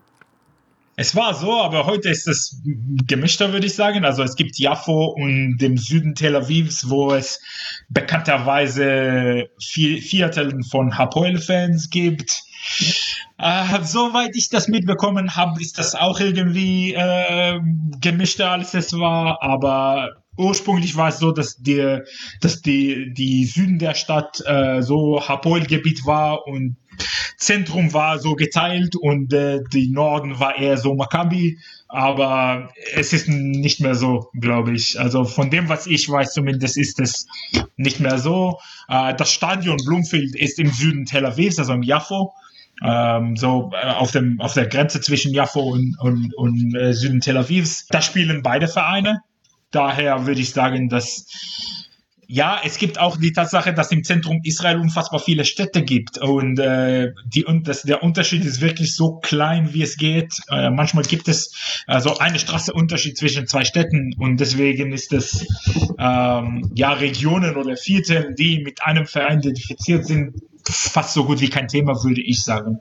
Es 0.96 1.16
war 1.16 1.34
so, 1.34 1.60
aber 1.60 1.86
heute 1.86 2.08
ist 2.08 2.28
es 2.28 2.60
gemischter, 3.06 3.52
würde 3.52 3.66
ich 3.66 3.74
sagen. 3.74 4.04
Also 4.04 4.22
es 4.22 4.36
gibt 4.36 4.58
Jaffo 4.58 5.06
und 5.06 5.58
dem 5.58 5.76
Süden 5.76 6.14
Tel 6.14 6.36
Avivs, 6.36 6.88
wo 6.88 7.12
es 7.12 7.40
bekannterweise 7.88 9.48
vier 9.60 10.00
Vierteln 10.00 10.62
von 10.64 10.96
Hapoel-Fans 10.96 11.90
gibt. 11.90 12.44
Äh, 13.38 13.82
soweit 13.82 14.36
ich 14.36 14.48
das 14.48 14.68
mitbekommen 14.68 15.36
habe, 15.36 15.60
ist 15.60 15.78
das 15.78 15.94
auch 15.94 16.20
irgendwie 16.20 16.94
äh, 16.94 17.60
gemischter, 18.00 18.52
als 18.52 18.74
es 18.74 18.92
war. 18.92 19.42
Aber 19.42 20.10
ursprünglich 20.36 20.96
war 20.96 21.08
es 21.08 21.18
so, 21.18 21.32
dass 21.32 21.56
die, 21.56 22.00
dass 22.40 22.62
die, 22.62 23.12
die 23.12 23.44
Süden 23.44 23.78
der 23.78 23.94
Stadt 23.94 24.42
äh, 24.46 24.82
so 24.82 25.20
Hapoel-Gebiet 25.26 26.06
war 26.06 26.46
und 26.46 26.76
Zentrum 27.36 27.92
war 27.92 28.18
so 28.18 28.34
geteilt 28.34 28.94
und 28.96 29.32
äh, 29.32 29.60
die 29.72 29.90
Norden 29.90 30.38
war 30.38 30.56
eher 30.56 30.78
so 30.78 30.94
Maccabi. 30.94 31.58
Aber 31.88 32.70
es 32.94 33.12
ist 33.12 33.28
nicht 33.28 33.80
mehr 33.80 33.94
so, 33.94 34.30
glaube 34.40 34.72
ich. 34.72 34.98
Also 34.98 35.24
von 35.24 35.50
dem, 35.50 35.68
was 35.68 35.86
ich 35.86 36.08
weiß, 36.08 36.32
zumindest 36.32 36.76
ist 36.76 36.98
es 37.00 37.26
nicht 37.76 38.00
mehr 38.00 38.18
so. 38.18 38.58
Äh, 38.88 39.14
das 39.14 39.32
Stadion 39.32 39.76
Bloomfield 39.84 40.34
ist 40.34 40.58
im 40.58 40.70
Süden 40.70 41.04
Tel 41.04 41.26
Aviv, 41.26 41.58
also 41.58 41.72
im 41.72 41.82
Jaffo 41.82 42.32
ähm, 42.82 43.36
so 43.36 43.70
äh, 43.72 43.86
auf, 43.90 44.10
dem, 44.12 44.40
auf 44.40 44.54
der 44.54 44.66
Grenze 44.66 45.00
zwischen 45.00 45.32
Jaffo 45.32 45.60
und, 45.60 45.96
und, 46.00 46.34
und 46.34 46.74
äh, 46.74 46.92
Süden 46.92 47.20
Tel 47.20 47.36
Avivs. 47.36 47.86
Da 47.88 48.00
spielen 48.00 48.42
beide 48.42 48.68
Vereine. 48.68 49.20
Daher 49.70 50.26
würde 50.26 50.40
ich 50.40 50.52
sagen, 50.52 50.88
dass 50.88 51.26
Ja, 52.26 52.60
es 52.64 52.78
gibt 52.78 52.98
auch 52.98 53.18
die 53.18 53.32
Tatsache, 53.32 53.74
dass 53.74 53.92
im 53.92 54.02
Zentrum 54.02 54.40
Israel 54.44 54.78
unfassbar 54.78 55.20
viele 55.20 55.44
Städte 55.44 55.82
gibt 55.82 56.18
und 56.18 56.58
äh, 56.58 57.12
die 57.26 57.44
und 57.44 57.68
das, 57.68 57.82
der 57.82 58.02
Unterschied 58.02 58.44
ist 58.44 58.60
wirklich 58.60 58.96
so 58.96 59.18
klein, 59.20 59.74
wie 59.74 59.82
es 59.82 59.96
geht. 59.96 60.40
Äh, 60.48 60.70
manchmal 60.70 61.04
gibt 61.04 61.28
es 61.28 61.52
also 61.86 62.18
eine 62.18 62.38
Straße 62.38 62.72
Unterschied 62.72 63.18
zwischen 63.18 63.46
zwei 63.46 63.64
Städten 63.64 64.14
und 64.18 64.38
deswegen 64.40 64.92
ist 64.92 65.12
es 65.12 65.46
ähm, 65.98 66.70
ja 66.74 66.94
Regionen 66.94 67.56
oder 67.56 67.76
Viertel, 67.76 68.34
die 68.34 68.62
mit 68.64 68.82
einem 68.82 69.06
Verein 69.06 69.40
identifiziert 69.40 70.06
sind, 70.06 70.34
fast 70.72 71.14
so 71.14 71.24
gut 71.24 71.40
wie 71.40 71.50
kein 71.50 71.68
Thema, 71.68 72.02
würde 72.02 72.22
ich 72.22 72.42
sagen. 72.44 72.80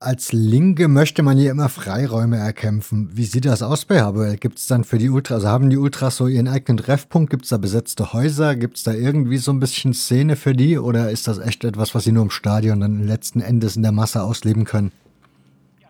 Als 0.00 0.32
Linke 0.32 0.88
möchte 0.88 1.22
man 1.22 1.38
ja 1.38 1.50
immer 1.50 1.70
Freiräume 1.70 2.36
erkämpfen. 2.36 3.08
Wie 3.14 3.24
sieht 3.24 3.46
das 3.46 3.62
aus 3.62 3.86
bei 3.86 4.02
Habeck? 4.02 4.38
Gibt 4.38 4.58
es 4.58 4.66
dann 4.66 4.84
für 4.84 4.98
die 4.98 5.08
Ultras, 5.08 5.36
also 5.36 5.48
haben 5.48 5.70
die 5.70 5.78
Ultras 5.78 6.16
so 6.16 6.26
ihren 6.26 6.46
eigenen 6.46 6.76
Treffpunkt? 6.76 7.30
Gibt 7.30 7.44
es 7.44 7.48
da 7.48 7.56
besetzte 7.56 8.12
Häuser? 8.12 8.54
Gibt 8.54 8.76
es 8.76 8.82
da 8.82 8.92
irgendwie 8.92 9.38
so 9.38 9.50
ein 9.50 9.60
bisschen 9.60 9.94
Szene 9.94 10.36
für 10.36 10.52
die? 10.52 10.76
Oder 10.78 11.10
ist 11.10 11.26
das 11.26 11.38
echt 11.38 11.64
etwas, 11.64 11.94
was 11.94 12.04
sie 12.04 12.12
nur 12.12 12.24
im 12.24 12.30
Stadion 12.30 12.80
dann 12.80 13.06
letzten 13.06 13.40
Endes 13.40 13.76
in 13.76 13.82
der 13.82 13.92
Masse 13.92 14.22
ausleben 14.22 14.64
können? 14.64 14.92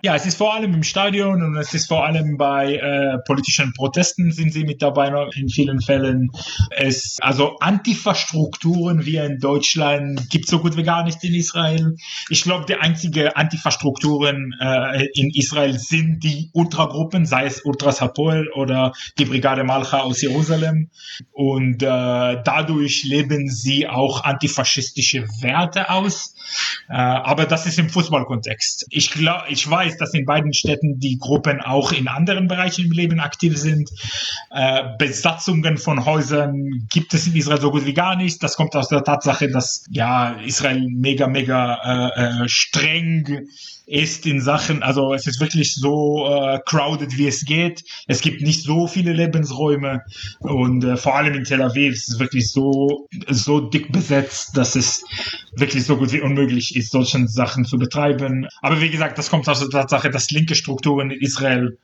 Ja, 0.04 0.14
es 0.14 0.26
ist 0.26 0.36
vor 0.36 0.52
allem 0.52 0.74
im 0.74 0.82
Stadion 0.82 1.42
und 1.42 1.56
es 1.56 1.72
ist 1.72 1.88
vor 1.88 2.04
allem 2.04 2.36
bei 2.36 2.74
äh, 2.74 3.16
politischen 3.24 3.72
Protesten 3.72 4.32
sind 4.32 4.52
sie 4.52 4.64
mit 4.64 4.82
dabei 4.82 5.10
in 5.34 5.48
vielen 5.48 5.80
Fällen. 5.80 6.30
Es, 6.68 7.16
also 7.22 7.56
Antifa-Strukturen 7.60 9.06
wie 9.06 9.16
in 9.16 9.38
Deutschland 9.38 10.28
gibt 10.28 10.44
es 10.44 10.50
so 10.50 10.58
gut 10.58 10.76
wie 10.76 10.82
gar 10.82 11.04
nicht 11.04 11.24
in 11.24 11.32
Israel. 11.32 11.96
Ich 12.28 12.42
glaube, 12.42 12.66
die 12.66 12.74
einzige 12.74 13.34
Antifa-Strukturen 13.34 14.52
äh, 14.60 15.06
in 15.14 15.30
Israel 15.30 15.78
sind 15.78 16.22
die 16.22 16.50
Ultragruppen, 16.52 17.24
sei 17.24 17.46
es 17.46 17.64
Ultras 17.64 18.02
Hapoel 18.02 18.50
oder 18.52 18.92
die 19.18 19.24
Brigade 19.24 19.64
Malcha 19.64 20.00
aus 20.00 20.20
Jerusalem. 20.20 20.90
Und 21.32 21.82
äh, 21.82 21.86
dadurch 21.86 23.04
leben 23.04 23.48
sie 23.48 23.88
auch 23.88 24.22
antifaschistische 24.22 25.26
Werte 25.40 25.88
aus. 25.88 26.34
Äh, 26.88 26.94
aber 26.94 27.46
das 27.46 27.64
ist 27.64 27.78
im 27.78 27.88
Fußballkontext. 27.88 28.86
Ich 28.90 29.10
glaube, 29.10 29.44
ich 29.48 29.68
weiß, 29.68 29.93
weiß, 29.94 29.98
dass 29.98 30.14
in 30.14 30.24
beiden 30.24 30.52
Städten 30.52 30.98
die 30.98 31.18
Gruppen 31.18 31.60
auch 31.60 31.92
in 31.92 32.08
anderen 32.08 32.48
Bereichen 32.48 32.86
im 32.86 32.92
Leben 32.92 33.20
aktiv 33.20 33.56
sind. 33.56 33.90
Äh, 34.50 34.82
Besatzungen 34.98 35.78
von 35.78 36.04
Häusern 36.04 36.86
gibt 36.92 37.14
es 37.14 37.26
in 37.26 37.36
Israel 37.36 37.60
so 37.60 37.70
gut 37.70 37.86
wie 37.86 37.94
gar 37.94 38.16
nicht. 38.16 38.42
Das 38.42 38.56
kommt 38.56 38.74
aus 38.76 38.88
der 38.88 39.04
Tatsache, 39.04 39.48
dass 39.48 39.84
ja 39.90 40.32
Israel 40.44 40.86
mega, 40.90 41.26
mega 41.26 42.12
äh, 42.14 42.44
äh, 42.44 42.48
streng 42.48 43.48
ist 43.86 44.26
in 44.26 44.40
Sachen, 44.40 44.82
also 44.82 45.12
es 45.12 45.26
ist 45.26 45.40
wirklich 45.40 45.74
so 45.74 46.26
äh, 46.26 46.58
crowded, 46.64 47.16
wie 47.18 47.26
es 47.26 47.44
geht. 47.44 47.82
Es 48.06 48.20
gibt 48.20 48.40
nicht 48.40 48.62
so 48.62 48.86
viele 48.86 49.12
Lebensräume 49.12 50.02
und 50.40 50.84
äh, 50.84 50.96
vor 50.96 51.16
allem 51.16 51.34
in 51.34 51.44
Tel 51.44 51.62
Aviv 51.62 51.92
ist 51.92 52.08
es 52.08 52.18
wirklich 52.18 52.50
so, 52.50 53.08
so 53.28 53.60
dick 53.60 53.92
besetzt, 53.92 54.56
dass 54.56 54.74
es 54.74 55.04
wirklich 55.54 55.84
so 55.84 55.96
gut 55.96 56.12
wie 56.12 56.20
unmöglich 56.20 56.76
ist, 56.76 56.92
solche 56.92 57.26
Sachen 57.28 57.64
zu 57.64 57.78
betreiben. 57.78 58.48
Aber 58.62 58.80
wie 58.80 58.90
gesagt, 58.90 59.18
das 59.18 59.30
kommt 59.30 59.48
aus 59.48 59.60
der 59.60 59.68
Tatsache, 59.68 60.10
dass 60.10 60.30
linke 60.30 60.54
Strukturen 60.54 61.10
in 61.10 61.20
Israel, 61.20 61.76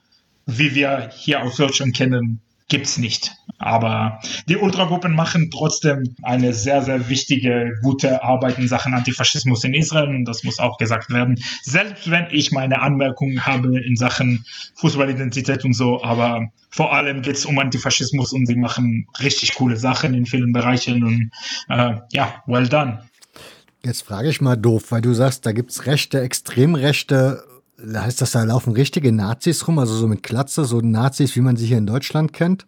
wie 0.46 0.74
wir 0.74 1.10
hier 1.14 1.42
aus 1.42 1.56
Deutschland 1.56 1.94
kennen, 1.94 2.40
gibt's 2.70 2.96
nicht. 2.96 3.32
Aber 3.58 4.20
die 4.48 4.56
Ultragruppen 4.56 5.14
machen 5.14 5.50
trotzdem 5.50 6.16
eine 6.22 6.54
sehr, 6.54 6.80
sehr 6.80 7.10
wichtige, 7.10 7.76
gute 7.82 8.22
Arbeit 8.24 8.58
in 8.58 8.68
Sachen 8.68 8.94
Antifaschismus 8.94 9.64
in 9.64 9.74
Israel 9.74 10.08
und 10.08 10.24
das 10.24 10.44
muss 10.44 10.58
auch 10.58 10.78
gesagt 10.78 11.10
werden. 11.10 11.38
Selbst 11.62 12.10
wenn 12.10 12.28
ich 12.30 12.52
meine 12.52 12.80
Anmerkungen 12.80 13.44
habe 13.44 13.78
in 13.78 13.96
Sachen 13.96 14.46
Fußballidentität 14.76 15.64
und 15.66 15.74
so, 15.74 16.02
aber 16.02 16.48
vor 16.70 16.94
allem 16.94 17.20
geht's 17.20 17.44
um 17.44 17.58
Antifaschismus 17.58 18.32
und 18.32 18.46
sie 18.46 18.56
machen 18.56 19.06
richtig 19.20 19.54
coole 19.56 19.76
Sachen 19.76 20.14
in 20.14 20.24
vielen 20.24 20.52
Bereichen 20.52 21.04
und 21.04 21.30
äh, 21.68 21.96
ja, 22.12 22.42
well 22.46 22.66
done. 22.66 23.02
Jetzt 23.84 24.02
frage 24.02 24.28
ich 24.28 24.40
mal 24.40 24.56
doof, 24.56 24.90
weil 24.90 25.00
du 25.00 25.12
sagst, 25.12 25.44
da 25.44 25.52
gibt's 25.52 25.86
Rechte, 25.86 26.20
Extremrechte 26.20 27.42
heißt 27.94 28.20
das, 28.20 28.32
da 28.32 28.42
laufen 28.44 28.72
richtige 28.72 29.12
Nazis 29.12 29.66
rum, 29.66 29.78
also 29.78 29.94
so 29.94 30.06
mit 30.06 30.22
Klatze, 30.22 30.64
so 30.64 30.80
Nazis, 30.80 31.36
wie 31.36 31.40
man 31.40 31.56
sie 31.56 31.66
hier 31.66 31.78
in 31.78 31.86
Deutschland 31.86 32.32
kennt? 32.32 32.66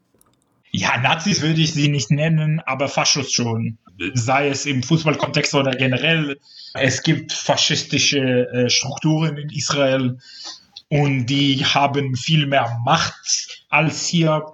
Ja, 0.71 0.99
Nazis 0.99 1.43
würde 1.43 1.61
ich 1.61 1.75
sie 1.75 1.89
nicht 1.89 2.11
nennen, 2.11 2.61
aber 2.65 2.89
Faschos 2.89 3.33
schon. 3.33 3.79
Sei 4.15 4.49
es 4.49 4.65
im 4.65 4.83
Fußballkontext 4.83 5.55
oder 5.55 5.73
generell. 5.73 6.39
Es 6.73 7.03
gibt 7.03 7.33
faschistische 7.33 8.49
äh, 8.49 8.71
Strukturen 8.71 9.37
in 9.37 9.51
Israel 9.51 10.19
und 10.89 11.27
die 11.27 11.65
haben 11.65 12.17
viel 12.17 12.47
mehr 12.47 12.79
Macht 12.85 13.65
als 13.69 14.07
hier. 14.07 14.47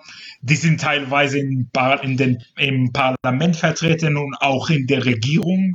Die 0.43 0.57
sind 0.57 0.81
teilweise 0.81 1.39
in, 1.39 1.71
in 2.03 2.17
den, 2.17 2.43
im 2.57 2.93
Parlament 2.93 3.57
vertreten 3.57 4.17
und 4.17 4.35
auch 4.41 4.71
in 4.71 4.87
der 4.89 5.05
Regierung. 5.05 5.75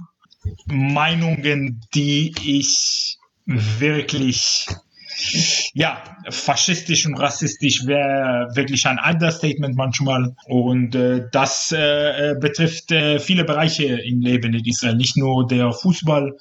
Meinungen, 0.66 1.82
die 1.94 2.34
ich 2.44 3.18
wirklich 3.45 4.68
ja, 5.74 6.02
faschistisch 6.30 7.06
und 7.06 7.15
rassistisch 7.15 7.86
wäre 7.86 8.49
wirklich 8.56 8.86
ein 8.86 8.99
Understatement 8.99 9.76
manchmal. 9.76 10.36
Und 10.45 10.95
äh, 10.95 11.28
das 11.32 11.72
äh, 11.72 12.32
äh, 12.32 12.36
betrifft 12.40 12.91
äh, 12.91 13.20
viele 13.20 13.44
Bereiche 13.44 13.86
im 13.86 14.22
Leben 14.22 14.53
in 14.53 14.65
Israel, 14.65 14.95
nicht 14.95 15.18
nur 15.18 15.48
der 15.48 15.72
Fußball, 15.72 16.32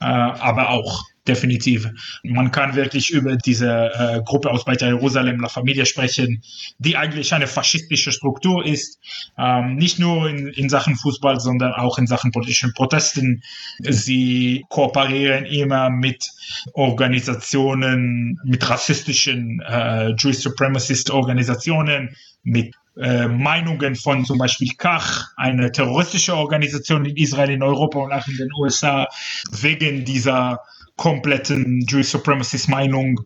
äh, 0.00 0.04
aber 0.04 0.70
auch 0.70 1.02
definitiv. 1.30 1.88
Man 2.24 2.50
kann 2.50 2.74
wirklich 2.74 3.10
über 3.10 3.36
diese 3.36 3.90
äh, 3.94 4.20
Gruppe 4.24 4.50
aus 4.50 4.64
Beitar 4.64 4.88
Jerusalem, 4.88 5.40
La 5.40 5.48
Familie 5.48 5.86
sprechen, 5.86 6.42
die 6.78 6.96
eigentlich 6.96 7.32
eine 7.32 7.46
faschistische 7.46 8.10
Struktur 8.10 8.66
ist, 8.66 8.98
ähm, 9.38 9.76
nicht 9.76 9.98
nur 9.98 10.28
in, 10.28 10.48
in 10.48 10.68
Sachen 10.68 10.96
Fußball, 10.96 11.38
sondern 11.40 11.72
auch 11.72 11.98
in 11.98 12.06
Sachen 12.06 12.32
politischen 12.32 12.72
Protesten. 12.74 13.42
Sie 13.78 14.64
kooperieren 14.68 15.44
immer 15.46 15.90
mit 15.90 16.28
Organisationen, 16.72 18.40
mit 18.44 18.68
rassistischen 18.68 19.60
äh, 19.60 20.14
Jewish 20.18 20.38
Supremacist 20.38 21.10
Organisationen, 21.10 22.16
mit 22.42 22.74
äh, 23.00 23.28
Meinungen 23.28 23.94
von 23.94 24.24
zum 24.24 24.38
Beispiel 24.38 24.72
Kach, 24.76 25.28
eine 25.36 25.70
terroristische 25.70 26.34
Organisation 26.34 27.04
in 27.04 27.16
Israel, 27.16 27.50
in 27.50 27.62
Europa 27.62 27.98
und 28.00 28.12
auch 28.12 28.26
in 28.26 28.36
den 28.36 28.48
USA, 28.58 29.06
wegen 29.50 30.04
dieser 30.04 30.60
kompletten 31.00 31.80
Jewish 31.88 32.10
Supremacist 32.10 32.68
Meinung. 32.68 33.20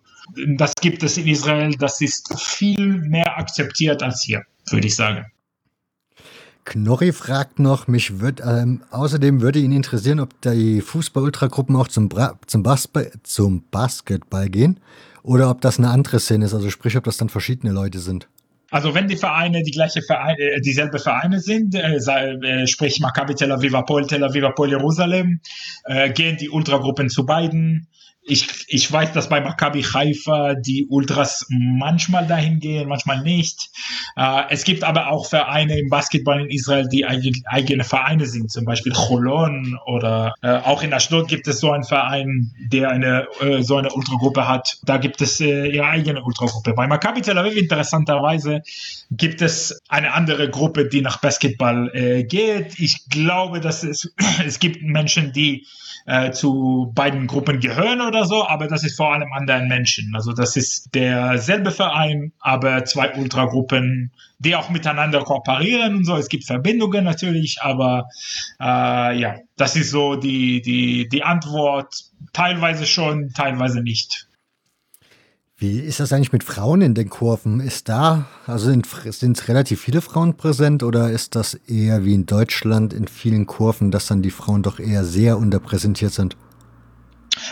Das 0.57 0.73
gibt 0.81 1.03
es 1.03 1.19
in 1.19 1.27
Israel, 1.27 1.75
das 1.77 2.01
ist 2.01 2.33
viel 2.41 2.99
mehr 3.09 3.37
akzeptiert 3.37 4.01
als 4.01 4.23
hier, 4.23 4.45
würde 4.71 4.87
ich 4.87 4.95
sagen. 4.95 5.27
Knorri 6.65 7.13
fragt 7.13 7.59
noch, 7.59 7.89
mich 7.89 8.21
wird, 8.21 8.41
ähm, 8.47 8.83
außerdem 8.91 9.43
würde 9.43 9.59
ihn 9.59 9.73
interessieren, 9.73 10.21
ob 10.21 10.41
die 10.43 10.81
Fußball-Ultragruppen 10.81 11.75
auch 11.75 11.89
zum, 11.89 12.09
Bra 12.09 12.39
zum, 12.47 12.63
Bas 12.63 12.89
zum 13.25 13.65
Basketball 13.73 14.49
gehen 14.49 14.79
oder 15.25 15.51
ob 15.51 15.61
das 15.61 15.79
eine 15.79 15.91
andere 15.91 16.21
Szene 16.21 16.45
ist, 16.45 16.55
also 16.55 16.71
sprich, 16.71 16.97
ob 16.97 17.03
das 17.03 17.17
dann 17.17 17.29
verschiedene 17.29 17.73
Leute 17.73 17.99
sind. 17.99 18.29
Also 18.75 18.93
wenn 18.93 19.07
die 19.07 19.17
Vereine 19.17 19.63
die 19.63 19.71
gleiche 19.71 20.03
Vereine, 20.03 20.37
äh, 20.37 20.61
dieselbe 20.61 20.99
Vereine 20.99 21.39
sind, 21.39 21.77
äh, 21.77 21.95
äh, 21.95 22.67
sprich 22.67 22.99
Maccabi 22.99 23.37
Tel 23.37 23.53
Aviv, 23.53 23.73
Apol 23.73 24.05
Tel 24.09 24.25
Aviv, 24.25 24.43
Apol 24.43 24.69
Jerusalem, 24.69 25.39
äh, 25.85 26.11
gehen 26.11 26.39
die 26.39 26.51
Ultragruppen 26.51 27.09
zu 27.09 27.25
beiden 27.25 27.87
ich, 28.27 28.47
ich 28.69 28.91
weiß, 28.91 29.13
dass 29.13 29.29
bei 29.29 29.41
Maccabi 29.41 29.83
Haifa 29.83 30.55
die 30.55 30.87
Ultras 30.89 31.47
manchmal 31.51 32.27
dahin 32.27 32.59
gehen, 32.59 32.89
manchmal 32.89 33.23
nicht. 33.23 33.71
Äh, 34.17 34.45
es 34.49 34.65
gibt 34.65 34.83
aber 34.83 35.11
auch 35.11 35.27
Vereine 35.27 35.79
im 35.79 35.91
Basketball 35.91 36.41
in 36.41 36.51
Israel, 36.51 36.89
die 36.89 37.05
eigene, 37.05 37.37
eigene 37.47 37.85
Vereine 37.85 38.27
sind, 38.27 38.51
zum 38.51 38.65
Beispiel 38.65 38.93
Cholon 38.93 39.79
oder 39.87 40.35
äh, 40.43 40.57
auch 40.57 40.83
in 40.83 40.95
Ashdod 40.95 41.29
gibt 41.29 41.47
es 41.49 41.61
so 41.61 41.71
einen 41.71 41.85
Verein, 41.85 42.53
der 42.59 42.91
eine 42.91 43.27
äh, 43.41 43.63
so 43.63 43.77
eine 43.77 43.93
Ultragruppe 43.93 44.49
hat. 44.49 44.79
Da 44.85 44.97
gibt 44.97 45.21
es 45.21 45.41
äh, 45.41 45.67
ihre 45.67 45.87
eigene 45.87 46.23
Ultragruppe. 46.23 46.73
Bei 46.73 46.87
Maccabi 46.87 47.21
Tel 47.21 47.37
Aviv 47.37 47.57
interessanterweise 47.57 48.63
gibt 49.11 49.43
es 49.43 49.83
eine 49.89 50.15
andere 50.15 50.49
Gruppe, 50.49 50.89
die 50.89 51.03
nach 51.03 51.19
Basketball 51.19 51.91
äh, 51.95 52.25
geht. 52.25 52.79
Ich 52.79 53.07
glaube, 53.11 53.61
dass 53.61 53.83
es 53.85 54.15
es 54.47 54.59
gibt 54.59 54.83
Menschen, 54.83 55.33
die 55.33 55.67
äh, 56.07 56.33
zu 56.33 56.93
beiden 56.95 57.27
Gruppen 57.27 57.61
gehören 57.61 58.01
oder 58.01 58.14
so, 58.23 58.47
aber 58.47 58.69
das 58.69 58.85
ist 58.85 58.97
vor 58.97 59.13
allem 59.13 59.33
anderen 59.33 59.67
Menschen. 59.67 60.15
Also 60.15 60.33
das 60.33 60.57
ist 60.57 60.95
derselbe 60.95 61.73
Verein, 61.73 62.33
aber 62.39 62.85
zwei 62.85 63.13
Ultragruppen, 63.15 64.13
die 64.39 64.55
auch 64.55 64.71
miteinander 64.71 65.25
kooperieren 65.25 65.97
und 65.97 66.05
so. 66.05 66.17
Es 66.17 66.29
gibt 66.29 66.45
Verbindungen 66.45 67.05
natürlich, 67.05 67.59
aber 67.63 68.09
äh, 68.61 69.19
ja, 69.19 69.37
das 69.57 69.75
ist 69.75 69.91
so 69.91 70.15
die, 70.15 70.63
die, 70.63 71.09
die 71.09 71.23
Antwort. 71.25 71.95
Teilweise 72.33 72.87
schon, 72.87 73.33
teilweise 73.35 73.81
nicht. 73.81 74.29
Wie 75.57 75.79
ist 75.79 76.01
das 76.01 76.13
eigentlich 76.13 76.33
mit 76.33 76.43
Frauen 76.43 76.81
in 76.83 76.95
den 76.95 77.09
Kurven? 77.09 77.61
Ist 77.61 77.89
da, 77.89 78.27
also 78.47 78.67
sind, 78.67 78.87
sind 78.87 79.49
relativ 79.49 79.81
viele 79.81 80.01
Frauen 80.01 80.37
präsent 80.37 80.83
oder 80.83 81.11
ist 81.11 81.37
das 81.37 81.55
eher 81.55 82.05
wie 82.05 82.15
in 82.15 82.27
Deutschland 82.27 82.93
in 82.93 83.07
vielen 83.07 83.47
Kurven, 83.47 83.91
dass 83.91 84.07
dann 84.07 84.21
die 84.21 84.33
Frauen 84.33 84.63
doch 84.63 84.81
eher 84.81 85.05
sehr 85.05 85.39
unterpräsentiert 85.39 86.13
sind? 86.13 86.37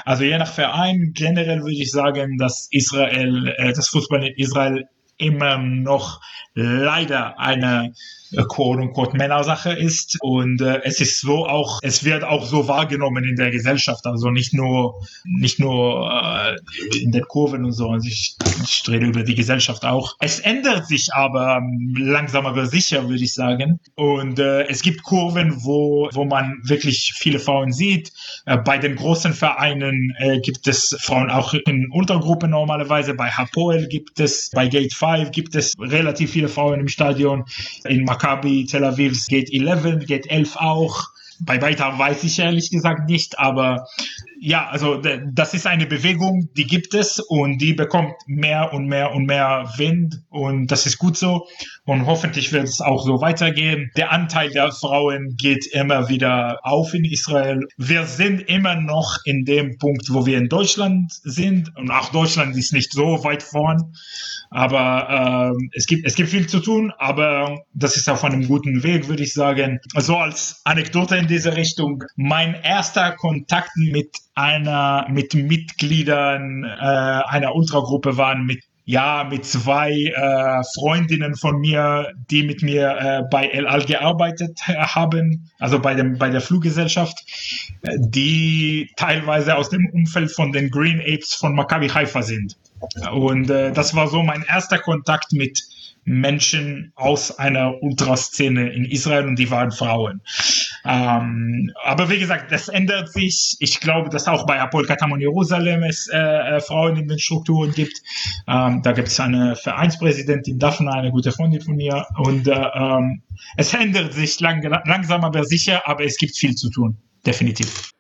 Also 0.05 0.25
je 0.25 0.39
nach 0.39 0.53
Verein 0.53 1.13
generell 1.15 1.61
würde 1.61 1.75
ich 1.75 1.91
sagen, 1.91 2.39
dass 2.39 2.69
Israel, 2.71 3.55
äh, 3.57 3.73
das 3.73 3.89
Fußball 3.89 4.25
in 4.25 4.35
Israel 4.37 4.85
immer 5.19 5.59
noch 5.59 6.21
leider 6.55 7.39
eine 7.39 7.93
äh, 8.33 8.43
quote 8.49 8.81
unquote 8.81 9.17
Männersache 9.17 9.73
ist. 9.73 10.19
Und 10.21 10.61
äh, 10.61 10.81
es 10.85 11.01
ist 11.01 11.21
so 11.21 11.47
auch 11.47 11.81
es 11.83 12.05
wird 12.05 12.25
auch 12.25 12.45
so 12.45 12.69
wahrgenommen 12.69 13.25
in 13.25 13.37
der 13.37 13.51
Gesellschaft. 13.51 14.07
Also 14.07 14.31
nicht 14.31 14.55
nur 14.55 15.01
nicht 15.25 15.59
nur 15.59 16.11
äh, 16.11 16.99
in 16.99 17.13
den 17.13 17.23
Kurven 17.23 17.65
und 17.65 17.73
so. 17.73 17.89
Und 17.89 18.07
ich, 18.07 18.37
ich 18.63 18.83
rede 18.89 19.07
über 19.07 19.23
die 19.23 19.35
Gesellschaft 19.35 19.85
auch. 19.85 20.17
Es 20.21 20.41
ändert 20.41 20.87
sich 20.87 21.13
aber 21.15 21.61
langsam 21.97 22.47
aber 22.47 22.67
sicher 22.67 23.09
würde 23.09 23.23
ich 23.23 23.35
sagen. 23.35 23.79
Und 23.95 24.39
äh, 24.39 24.65
es 24.65 24.83
gibt 24.83 25.03
Kurven 25.03 25.65
wo 25.65 26.09
wo 26.13 26.25
man 26.25 26.61
wirklich 26.65 27.13
viele 27.15 27.39
Frauen 27.39 27.73
sieht. 27.73 28.13
Äh, 28.47 28.59
bei 28.59 28.79
den 28.79 28.97
großen 28.97 29.33
Vereinen 29.33 30.15
äh, 30.19 30.41
gibt 30.41 30.67
es 30.67 30.97
Frauen 31.01 31.31
auch 31.31 31.55
in 31.55 31.91
Untergruppe 31.91 32.49
normalerweise. 32.49 33.15
Bei 33.15 33.31
Hapoel 33.31 33.89
gibt 33.89 34.21
es 34.21 34.51
bei 34.51 34.69
Gate 34.69 34.95
5 34.95 35.31
gibt 35.31 35.55
es 35.55 35.75
relativ 35.79 36.33
viele 36.33 36.49
Frauen 36.49 36.81
im 36.81 36.89
Stadion. 36.89 37.45
In 37.85 38.05
Macau 38.05 38.22
Maccabi 38.23 38.67
Tel 38.67 38.85
Aviv 38.85 39.27
geht 39.27 39.53
11, 39.53 40.07
geht 40.07 40.31
11 40.31 40.57
auch. 40.57 41.09
Bei 41.41 41.61
weiter 41.61 41.99
weiß 41.99 42.23
ich 42.23 42.39
ehrlich 42.39 42.71
gesagt 42.71 43.09
nicht, 43.09 43.39
aber 43.39 43.89
ja, 44.45 44.69
also 44.69 45.01
das 45.33 45.55
ist 45.55 45.69
eine 45.69 45.87
Bewegung, 45.87 46.49
die 46.57 46.67
gibt 46.67 46.95
es 46.95 47.21
und 47.21 47.59
die 47.59 47.75
bekommt 47.75 48.15
mehr 48.27 48.73
und 48.73 48.87
mehr 48.89 49.13
und 49.13 49.25
mehr 49.25 49.73
Wind 49.77 50.21
und 50.31 50.67
das 50.67 50.85
ist 50.85 50.99
gut 50.99 51.17
so 51.17 51.47
und 51.85 52.07
hoffentlich 52.07 52.53
wird 52.53 52.65
es 52.65 52.81
auch 52.81 53.05
so 53.05 53.21
weitergehen. 53.21 53.93
Der 53.97 54.11
Anteil 54.11 54.51
der 54.51 54.73
Frauen 54.73 55.37
geht 55.41 55.67
immer 55.73 56.09
wieder 56.09 56.59
auf 56.65 56.93
in 56.93 57.05
Israel. 57.05 57.61
Wir 57.77 58.05
sind 58.07 58.41
immer 58.41 58.75
noch 58.75 59.19
in 59.25 59.45
dem 59.45 59.79
Punkt, 59.79 60.13
wo 60.13 60.27
wir 60.27 60.39
in 60.39 60.49
Deutschland 60.49 61.13
sind 61.23 61.71
und 61.77 61.93
auch 61.93 62.11
Deutschland 62.11 62.57
ist 62.57 62.73
nicht 62.73 62.93
so 62.93 63.23
weit 63.23 63.45
vorn. 63.45 63.95
Aber 64.51 65.55
äh, 65.57 65.67
es, 65.73 65.87
gibt, 65.87 66.05
es 66.05 66.15
gibt 66.15 66.29
viel 66.29 66.47
zu 66.47 66.61
tun, 66.61 66.93
aber 66.99 67.63
das 67.73 67.97
ist 67.97 68.09
auf 68.11 68.23
einem 68.23 68.47
guten 68.47 68.83
Weg, 68.83 69.09
würde 69.09 69.23
ich 69.23 69.33
sagen. 69.33 69.81
So 69.97 70.17
als 70.19 70.61
Anekdote 70.65 71.17
in 71.17 71.27
diese 71.27 71.57
Richtung. 71.57 72.05
Mein 72.17 72.55
erster 72.55 73.13
Kontakt 73.13 73.71
mit 73.77 74.11
einer, 74.35 75.07
mit 75.11 75.35
Mitgliedern 75.35 76.65
äh, 76.65 76.69
einer 76.69 77.55
Ultragruppe 77.55 78.17
waren 78.17 78.45
mit 78.45 78.65
ja, 78.85 79.25
mit 79.31 79.47
zwei 79.47 79.93
äh, 79.93 80.63
Freundinnen 80.75 81.37
von 81.37 81.61
mir, 81.61 82.13
die 82.31 82.43
mit 82.43 82.63
mir 82.63 82.97
äh, 82.99 83.23
bei 83.31 83.47
El 83.47 83.69
Al 83.69 83.85
gearbeitet 83.85 84.59
haben, 84.67 85.51
also 85.61 85.79
bei, 85.79 85.95
dem, 85.95 86.19
bei 86.19 86.31
der 86.31 86.41
Fluggesellschaft, 86.41 87.25
die 87.97 88.91
teilweise 88.97 89.57
aus 89.57 89.71
dem 89.71 89.89
Umfeld 89.93 90.33
von 90.33 90.51
den 90.51 90.71
Green 90.71 91.01
Apes 91.01 91.35
von 91.35 91.55
Maccabi 91.55 91.89
Haifa 91.89 92.23
sind. 92.23 92.57
Und 93.13 93.51
äh, 93.51 93.73
das 93.73 93.95
war 93.95 94.09
so 94.09 94.23
mein 94.23 94.43
erster 94.43 94.79
Kontakt 94.79 95.33
mit 95.33 95.63
Menschen 96.05 96.93
aus 96.97 97.39
einer 97.39 97.81
Ultraszene 97.83 98.73
in 98.73 98.85
Israel 98.85 99.27
und 99.27 99.39
die 99.39 99.51
waren 99.51 99.71
Frauen. 99.71 100.21
Ähm, 100.85 101.71
aber 101.85 102.11
wie 102.11 102.19
gesagt, 102.19 102.51
das 102.51 102.69
ändert 102.69 103.13
sich. 103.13 103.57
Ich 103.61 103.79
glaube, 103.81 104.11
dass 104.11 104.27
auch 104.27 104.45
bei 104.47 104.61
Apol 104.61 104.85
Katamon 104.85 105.21
Jerusalem 105.21 105.85
es 105.85 106.09
äh, 106.09 106.19
äh, 106.19 106.61
Frauen 106.61 106.97
in 106.97 107.09
den 107.09 107.19
Strukturen 107.19 107.73
gibt. 107.73 108.01
Ähm, 108.49 108.83
da 108.83 108.93
gibt 108.93 109.09
es 109.09 109.21
eine 109.21 109.55
Vereinspräsidentin 109.55 110.59
Daphne, 110.59 110.93
eine 110.93 111.13
gute 111.13 111.31
Freundin 111.31 111.61
von 111.61 111.77
mir. 111.77 112.05
Und 112.17 112.49
äh, 112.49 112.53
ähm, 112.53 113.23
es 113.57 113.73
ändert 113.73 114.13
sich 114.13 114.41
lang, 114.41 114.63
langsam 114.85 115.25
aber 115.25 115.45
sicher, 115.45 115.83
aber 115.87 116.05
es 116.05 116.17
gibt 116.17 116.37
viel 116.37 116.57
zu 116.57 116.69
tun. 116.71 116.97
Definitiv. 117.25 117.93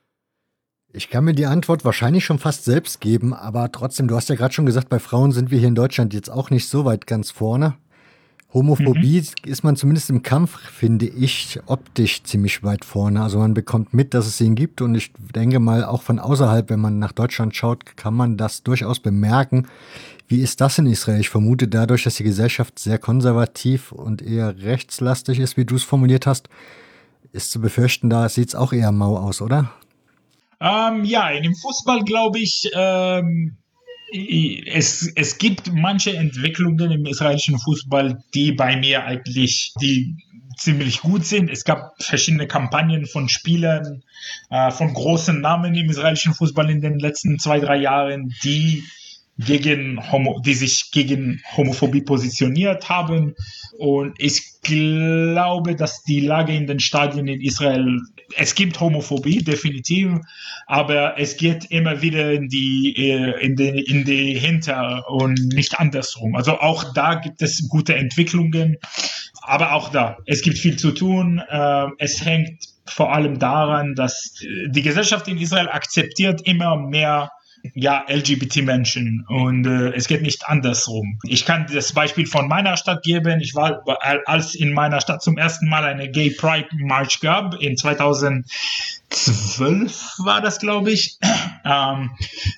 Ich 0.95 1.09
kann 1.09 1.25
mir 1.25 1.35
die 1.35 1.47
Antwort 1.47 1.85
wahrscheinlich 1.87 2.25
schon 2.25 2.39
fast 2.39 2.65
selbst 2.65 3.01
geben, 3.01 3.33
aber 3.33 3.73
trotzdem, 3.73 4.09
du 4.09 4.17
hast 4.17 4.29
ja 4.29 4.35
gerade 4.35 4.53
schon 4.53 4.67
gesagt, 4.67 4.91
bei 4.91 4.99
Frauen 4.99 5.33
sind 5.33 5.51
wir 5.51 5.59
hier 5.59 5.69
in 5.69 5.75
Deutschland 5.75 6.13
jetzt 6.13 6.29
auch 6.29 6.51
nicht 6.51 6.69
so 6.69 6.85
weit 6.85 7.07
ganz 7.07 7.31
vorne. 7.31 7.77
Homophobie 8.55 9.21
mhm. 9.21 9.51
ist 9.51 9.65
man 9.65 9.77
zumindest 9.77 10.11
im 10.11 10.23
Kampf, 10.23 10.59
finde 10.59 11.07
ich, 11.07 11.59
optisch 11.67 12.23
ziemlich 12.23 12.63
weit 12.63 12.85
vorne. 12.85 13.23
Also 13.23 13.39
man 13.39 13.55
bekommt 13.55 13.95
mit, 13.95 14.13
dass 14.13 14.27
es 14.27 14.41
ihn 14.41 14.55
gibt 14.55 14.83
und 14.83 14.95
ich 14.95 15.13
denke 15.35 15.59
mal, 15.59 15.85
auch 15.85 16.03
von 16.03 16.19
außerhalb, 16.19 16.69
wenn 16.69 16.81
man 16.81 16.99
nach 16.99 17.13
Deutschland 17.13 17.57
schaut, 17.57 17.97
kann 17.97 18.15
man 18.15 18.37
das 18.37 18.63
durchaus 18.63 19.01
bemerken. 19.01 19.69
Wie 20.29 20.41
ist 20.41 20.61
das 20.61 20.79
in 20.79 20.87
Israel? 20.87 21.21
Ich 21.21 21.31
vermute 21.31 21.69
dadurch, 21.69 22.05
dass 22.05 22.17
die 22.17 22.25
Gesellschaft 22.25 22.79
sehr 22.79 22.99
konservativ 22.99 23.93
und 23.93 24.21
eher 24.21 24.63
rechtslastig 24.63 25.39
ist, 25.39 25.57
wie 25.57 25.65
du 25.65 25.77
es 25.77 25.83
formuliert 25.83 26.27
hast, 26.27 26.49
ist 27.33 27.51
zu 27.51 27.61
befürchten, 27.61 28.11
da 28.11 28.29
sieht 28.29 28.49
es 28.49 28.55
auch 28.55 28.73
eher 28.73 28.93
mau 28.93 29.17
aus, 29.17 29.41
oder? 29.41 29.73
Ähm, 30.61 31.05
ja, 31.05 31.31
in 31.31 31.43
dem 31.43 31.55
Fußball 31.55 32.05
glaube 32.05 32.39
ich, 32.39 32.71
ähm, 32.75 33.57
es, 34.13 35.11
es 35.15 35.39
gibt 35.39 35.73
manche 35.73 36.17
Entwicklungen 36.17 36.91
im 36.91 37.07
israelischen 37.07 37.59
Fußball, 37.59 38.23
die 38.35 38.53
bei 38.53 38.77
mir 38.77 39.05
eigentlich, 39.05 39.73
die 39.81 40.17
ziemlich 40.57 41.01
gut 41.01 41.25
sind. 41.25 41.51
Es 41.51 41.65
gab 41.65 41.95
verschiedene 42.03 42.47
Kampagnen 42.47 43.07
von 43.07 43.29
Spielern, 43.29 44.03
äh, 44.51 44.71
von 44.71 44.93
großen 44.93 45.41
Namen 45.41 45.75
im 45.75 45.89
israelischen 45.89 46.35
Fußball 46.35 46.71
in 46.71 46.81
den 46.81 46.99
letzten 46.99 47.39
zwei, 47.39 47.59
drei 47.59 47.77
Jahren, 47.77 48.35
die 48.45 48.85
gegen 49.39 50.13
Homo, 50.13 50.41
die 50.45 50.55
sich 50.55 50.91
gegen 50.93 51.41
Homophobie 51.57 52.03
positioniert 52.03 52.89
haben. 52.89 53.35
Und 53.79 54.15
ich 54.19 54.61
glaube, 54.63 55.75
dass 55.75 56.03
die 56.03 56.21
Lage 56.21 56.55
in 56.55 56.67
den 56.67 56.81
Stadien 56.81 57.27
in 57.27 57.41
Israel, 57.41 57.99
es 58.37 58.55
gibt 58.55 58.81
Homophobie, 58.81 59.43
definitiv, 59.43 60.19
aber 60.67 61.19
es 61.19 61.37
geht 61.37 61.67
immer 61.71 62.03
wieder 62.03 62.33
in 62.33 62.49
die, 62.49 62.95
äh, 62.97 63.41
in 63.45 63.57
die, 63.57 63.81
in 63.81 64.05
die 64.05 64.39
Hinter 64.39 65.09
und 65.09 65.53
nicht 65.53 65.79
andersrum. 65.79 66.37
Also 66.37 66.59
auch 66.59 66.93
da 66.95 67.15
gibt 67.15 67.43
es 67.43 67.69
gute 67.69 67.95
Entwicklungen, 67.95 68.77
aber 69.43 69.73
auch 69.73 69.91
da, 69.91 70.19
es 70.27 70.43
gibt 70.43 70.59
viel 70.59 70.77
zu 70.77 70.93
tun. 70.93 71.43
Äh, 71.49 71.87
es 71.99 72.25
hängt 72.25 72.65
vor 72.87 73.13
allem 73.13 73.39
daran, 73.39 73.95
dass 73.95 74.35
die 74.67 74.83
Gesellschaft 74.83 75.29
in 75.29 75.39
Israel 75.39 75.69
akzeptiert 75.69 76.43
immer 76.47 76.77
mehr 76.77 77.31
ja, 77.75 78.05
LGBT-Menschen 78.09 79.25
und 79.29 79.67
äh, 79.67 79.93
es 79.95 80.09
geht 80.09 80.23
nicht 80.23 80.47
andersrum. 80.47 81.19
Ich 81.25 81.45
kann 81.45 81.67
das 81.73 81.93
Beispiel 81.93 82.27
von 82.27 82.49
meiner 82.49 82.77
Stadt 82.77 83.03
geben. 83.03 83.41
Ich 83.41 83.55
war, 83.55 83.85
als 84.27 84.55
in 84.55 84.73
meiner 84.73 85.01
Stadt 85.01 85.23
zum 85.23 85.39
ersten 85.39 85.69
Mal 85.69 85.85
eine 85.85 86.11
Gay 86.11 86.31
Pride 86.31 86.69
March 86.73 87.21
gab, 87.21 87.61
in 87.61 87.77
2012 87.77 88.47
war 90.25 90.41
das, 90.41 90.59
glaube 90.59 90.91
ich. 90.91 91.19
Ähm, 91.65 92.11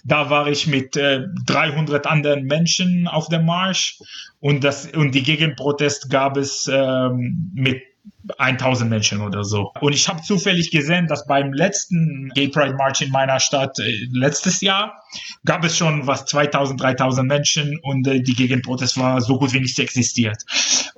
da 0.03 0.31
war 0.31 0.49
ich 0.49 0.67
mit 0.67 0.97
äh, 0.97 1.27
300 1.45 2.07
anderen 2.07 2.45
Menschen 2.45 3.07
auf 3.07 3.29
dem 3.29 3.45
Marsch 3.45 3.99
und, 4.41 4.65
das, 4.65 4.87
und 4.87 5.15
die 5.15 5.23
Gegenprotest 5.23 6.09
gab 6.09 6.39
es 6.39 6.67
ähm, 6.73 7.51
mit 7.55 7.83
1000 8.39 8.89
Menschen 8.89 9.21
oder 9.21 9.45
so. 9.45 9.73
Und 9.81 9.95
ich 9.95 10.09
habe 10.09 10.23
zufällig 10.23 10.71
gesehen, 10.71 11.07
dass 11.07 11.27
beim 11.27 11.53
letzten 11.53 12.31
Gay 12.35 12.49
Pride 12.49 12.75
March 12.75 13.03
in 13.03 13.11
meiner 13.11 13.41
Stadt 13.41 13.79
äh, 13.79 14.07
letztes 14.13 14.61
Jahr 14.61 15.03
gab 15.45 15.65
es 15.65 15.77
schon 15.77 16.07
was 16.07 16.25
2000, 16.27 16.81
3000 16.81 17.29
Menschen 17.29 17.79
und 17.83 18.07
äh, 18.07 18.21
die 18.21 18.35
Gegenprotest 18.35 18.99
war 18.99 19.21
so 19.21 19.39
gut 19.39 19.53
wie 19.53 19.61
nicht 19.61 19.79
existiert. 19.79 20.43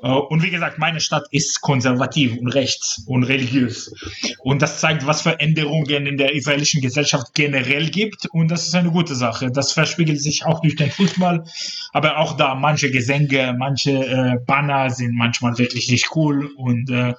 Äh, 0.03 0.09
und 0.09 0.43
wie 0.43 0.51
gesagt, 0.51 0.79
meine 0.79 1.01
Stadt 1.01 1.25
ist 1.31 1.61
konservativ 1.61 2.37
und 2.37 2.49
rechts 2.49 3.03
und 3.07 3.25
religiös. 3.25 3.93
Und 4.41 4.63
das 4.63 4.81
zeigt, 4.81 5.07
was 5.07 5.23
für 5.23 5.41
Änderungen 5.41 6.07
in 6.07 6.17
der 6.17 6.35
israelischen 6.35 6.81
Gesellschaft 6.81 7.35
generell 7.35 7.91
gibt. 7.91 8.27
Und 8.27 8.51
das 8.51 8.67
ist 8.67 8.75
eine 8.75 8.91
gute 8.91 9.15
Sache. 9.15 9.51
Das 9.51 9.73
verspiegelt 9.73 10.23
sich 10.23 10.45
auch 10.45 10.61
durch 10.61 10.77
den 10.77 10.91
Fußball. 10.91 11.45
Aber 11.93 12.19
auch 12.19 12.37
da, 12.37 12.55
manche 12.55 12.91
Gesänge, 12.91 13.55
manche 13.59 13.91
äh, 13.91 14.37
Banner 14.47 14.91
sind 14.91 15.17
manchmal 15.17 15.59
wirklich 15.59 15.91
nicht 15.91 16.15
cool. 16.15 16.51
Und 16.57 16.91
äh, 16.91 17.15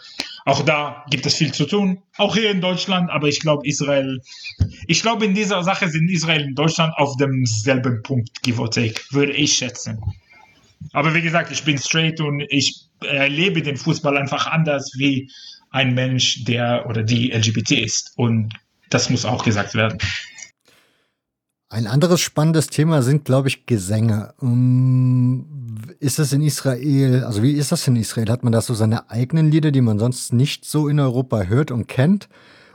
auch 0.45 0.61
da 0.63 1.05
gibt 1.09 1.25
es 1.25 1.35
viel 1.35 1.53
zu 1.53 1.65
tun. 1.65 2.01
Auch 2.17 2.35
hier 2.35 2.51
in 2.51 2.61
Deutschland. 2.61 3.09
Aber 3.09 3.27
ich 3.27 3.39
glaube, 3.39 3.67
Israel, 3.67 4.21
ich 4.87 5.01
glaube, 5.01 5.25
in 5.25 5.33
dieser 5.33 5.63
Sache 5.63 5.89
sind 5.89 6.09
Israel 6.09 6.45
und 6.45 6.55
Deutschland 6.55 6.93
auf 6.97 7.17
demselben 7.17 8.01
Punkt, 8.03 8.41
give 8.43 8.61
or 8.61 8.71
take, 8.71 9.01
würde 9.11 9.33
ich 9.33 9.53
schätzen. 9.53 9.99
Aber 10.93 11.13
wie 11.13 11.21
gesagt, 11.21 11.51
ich 11.51 11.63
bin 11.63 11.77
straight 11.77 12.21
und 12.21 12.43
ich 12.49 12.85
erlebe 13.01 13.61
den 13.61 13.77
Fußball 13.77 14.17
einfach 14.17 14.47
anders 14.47 14.91
wie 14.97 15.29
ein 15.71 15.93
Mensch, 15.93 16.45
der 16.45 16.85
oder 16.87 17.03
die 17.03 17.31
LGBT 17.31 17.71
ist. 17.71 18.13
Und 18.15 18.53
das 18.89 19.09
muss 19.09 19.25
auch 19.25 19.43
gesagt 19.43 19.73
werden. 19.73 19.97
Ein 21.69 21.87
anderes 21.87 22.21
spannendes 22.21 22.67
Thema 22.67 23.01
sind, 23.01 23.25
glaube 23.25 23.49
ich, 23.49 23.65
Gesänge. 23.65 24.33
Ist 25.99 26.19
es 26.19 26.31
in 26.31 26.43
Israel, 26.43 27.23
also 27.23 27.41
wie 27.41 27.53
ist 27.53 27.71
das 27.71 27.87
in 27.87 27.95
Israel? 27.95 28.29
Hat 28.29 28.43
man 28.43 28.53
da 28.53 28.61
so 28.61 28.75
seine 28.75 29.09
eigenen 29.09 29.49
Lieder, 29.51 29.71
die 29.71 29.81
man 29.81 29.97
sonst 29.97 30.31
nicht 30.31 30.63
so 30.65 30.87
in 30.87 30.99
Europa 30.99 31.43
hört 31.43 31.71
und 31.71 31.87
kennt? 31.87 32.29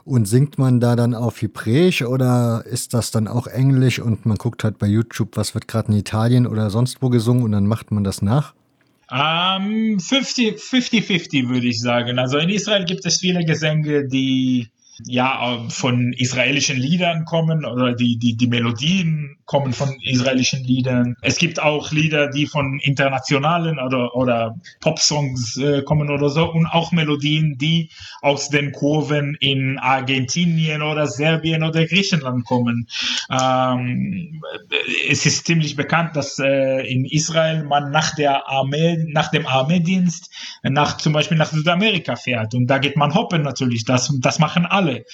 Und 0.05 0.27
singt 0.27 0.59
man 0.59 0.81
da 0.81 0.97
dann 0.97 1.15
auf 1.15 1.41
Hebräisch 1.41 2.03
oder 2.03 2.65
ist 2.67 2.93
das 2.93 3.13
dann 3.13 3.29
auch 3.29 3.47
Englisch 3.47 4.01
und 4.01 4.27
man 4.27 4.37
guckt 4.37 4.65
halt 4.65 4.79
bei 4.79 4.89
YouTube, 4.89 5.37
was 5.37 5.55
wird 5.55 5.69
gerade 5.69 5.93
in 5.93 5.99
Italien 5.99 6.49
oder 6.49 6.71
sonst 6.71 7.03
wo 7.03 7.09
gesungen 7.09 7.45
und 7.45 7.53
dann 7.53 7.69
macht 7.69 7.93
man 7.93 8.03
das 8.03 8.21
nach? 8.21 8.55
Um, 9.09 9.99
50-50 9.99 11.49
würde 11.49 11.69
ich 11.69 11.81
sagen. 11.81 12.19
Also 12.19 12.39
in 12.39 12.49
Israel 12.49 12.85
gibt 12.85 13.07
es 13.07 13.19
viele 13.19 13.45
Gesänge, 13.45 14.09
die 14.09 14.71
ja 15.07 15.65
von 15.69 16.13
israelischen 16.15 16.79
Liedern 16.79 17.25
kommen 17.25 17.65
oder 17.65 17.95
die, 17.95 18.19
die, 18.19 18.37
die 18.37 18.47
Melodien 18.47 19.37
kommen 19.53 19.75
von 19.75 19.95
israelischen 20.01 20.65
Liedern. 20.65 21.15
Es 21.21 21.37
gibt 21.37 21.61
auch 21.61 21.93
Lieder, 21.93 22.31
die 22.31 22.47
von 22.47 22.81
internationalen 22.83 23.79
oder, 23.79 24.17
oder 24.17 24.57
Pop-Songs 24.81 25.59
äh, 25.59 25.83
kommen 25.83 26.11
oder 26.11 26.31
so 26.31 26.51
und 26.51 26.67
auch 26.67 26.91
Melodien, 26.91 27.59
die 27.59 27.91
aus 28.23 28.49
den 28.49 28.73
Kurven 28.73 29.37
in 29.41 29.79
Argentinien 29.79 30.81
oder 30.81 31.07
Serbien 31.07 31.65
oder 31.65 31.85
Griechenland 31.85 32.47
kommen. 32.47 32.89
Ähm, 33.31 34.41
es 35.11 35.27
ist 35.27 35.45
ziemlich 35.45 35.77
bekannt, 35.77 36.17
dass 36.17 36.39
äh, 36.39 36.91
in 36.91 37.05
Israel 37.05 37.65
man 37.65 37.91
nach 37.91 38.15
der 38.15 38.49
Armee, 38.49 39.05
nach 39.07 39.31
dem 39.31 39.47
Armeedienst 39.47 40.31
nach 40.63 40.97
zum 40.97 41.13
Beispiel 41.13 41.37
nach 41.37 41.51
Südamerika 41.51 42.17
fährt 42.17 42.55
und 42.55 42.69
da 42.69 42.79
geht 42.79 42.97
man 42.97 43.13
hoppen 43.13 43.43
natürlich. 43.43 43.85
Das, 43.85 44.11
das 44.19 44.39
machen 44.39 44.65
alle. 44.65 45.05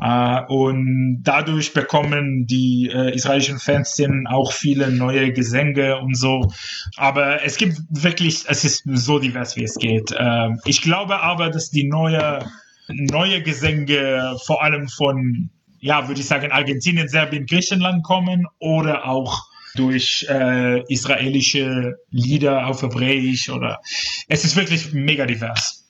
Äh, 0.00 0.40
und 0.48 1.22
dadurch 1.22 1.72
bekommen 1.74 2.48
die 2.48 2.90
äh, 2.92 3.14
israelischen 3.14 3.60
Fans 3.60 3.83
auch 4.26 4.52
viele 4.52 4.90
neue 4.90 5.32
Gesänge 5.32 5.98
und 5.98 6.16
so. 6.16 6.52
Aber 6.96 7.42
es 7.42 7.56
gibt 7.56 7.78
wirklich, 7.90 8.44
es 8.48 8.64
ist 8.64 8.84
so 8.86 9.18
divers, 9.18 9.56
wie 9.56 9.64
es 9.64 9.76
geht. 9.76 10.12
Äh, 10.12 10.50
ich 10.64 10.82
glaube 10.82 11.20
aber, 11.20 11.50
dass 11.50 11.70
die 11.70 11.84
neue, 11.84 12.46
neue 12.88 13.42
Gesänge 13.42 14.36
vor 14.44 14.62
allem 14.62 14.88
von, 14.88 15.50
ja, 15.80 16.08
würde 16.08 16.20
ich 16.20 16.26
sagen, 16.26 16.52
Argentinien, 16.52 17.08
Serbien, 17.08 17.46
Griechenland 17.46 18.02
kommen 18.04 18.46
oder 18.58 19.06
auch 19.06 19.42
durch 19.74 20.26
äh, 20.28 20.82
israelische 20.92 21.96
Lieder 22.10 22.66
auf 22.66 22.82
Hebräisch 22.82 23.48
oder 23.50 23.80
es 24.28 24.44
ist 24.44 24.56
wirklich 24.56 24.92
mega 24.92 25.26
divers. 25.26 25.88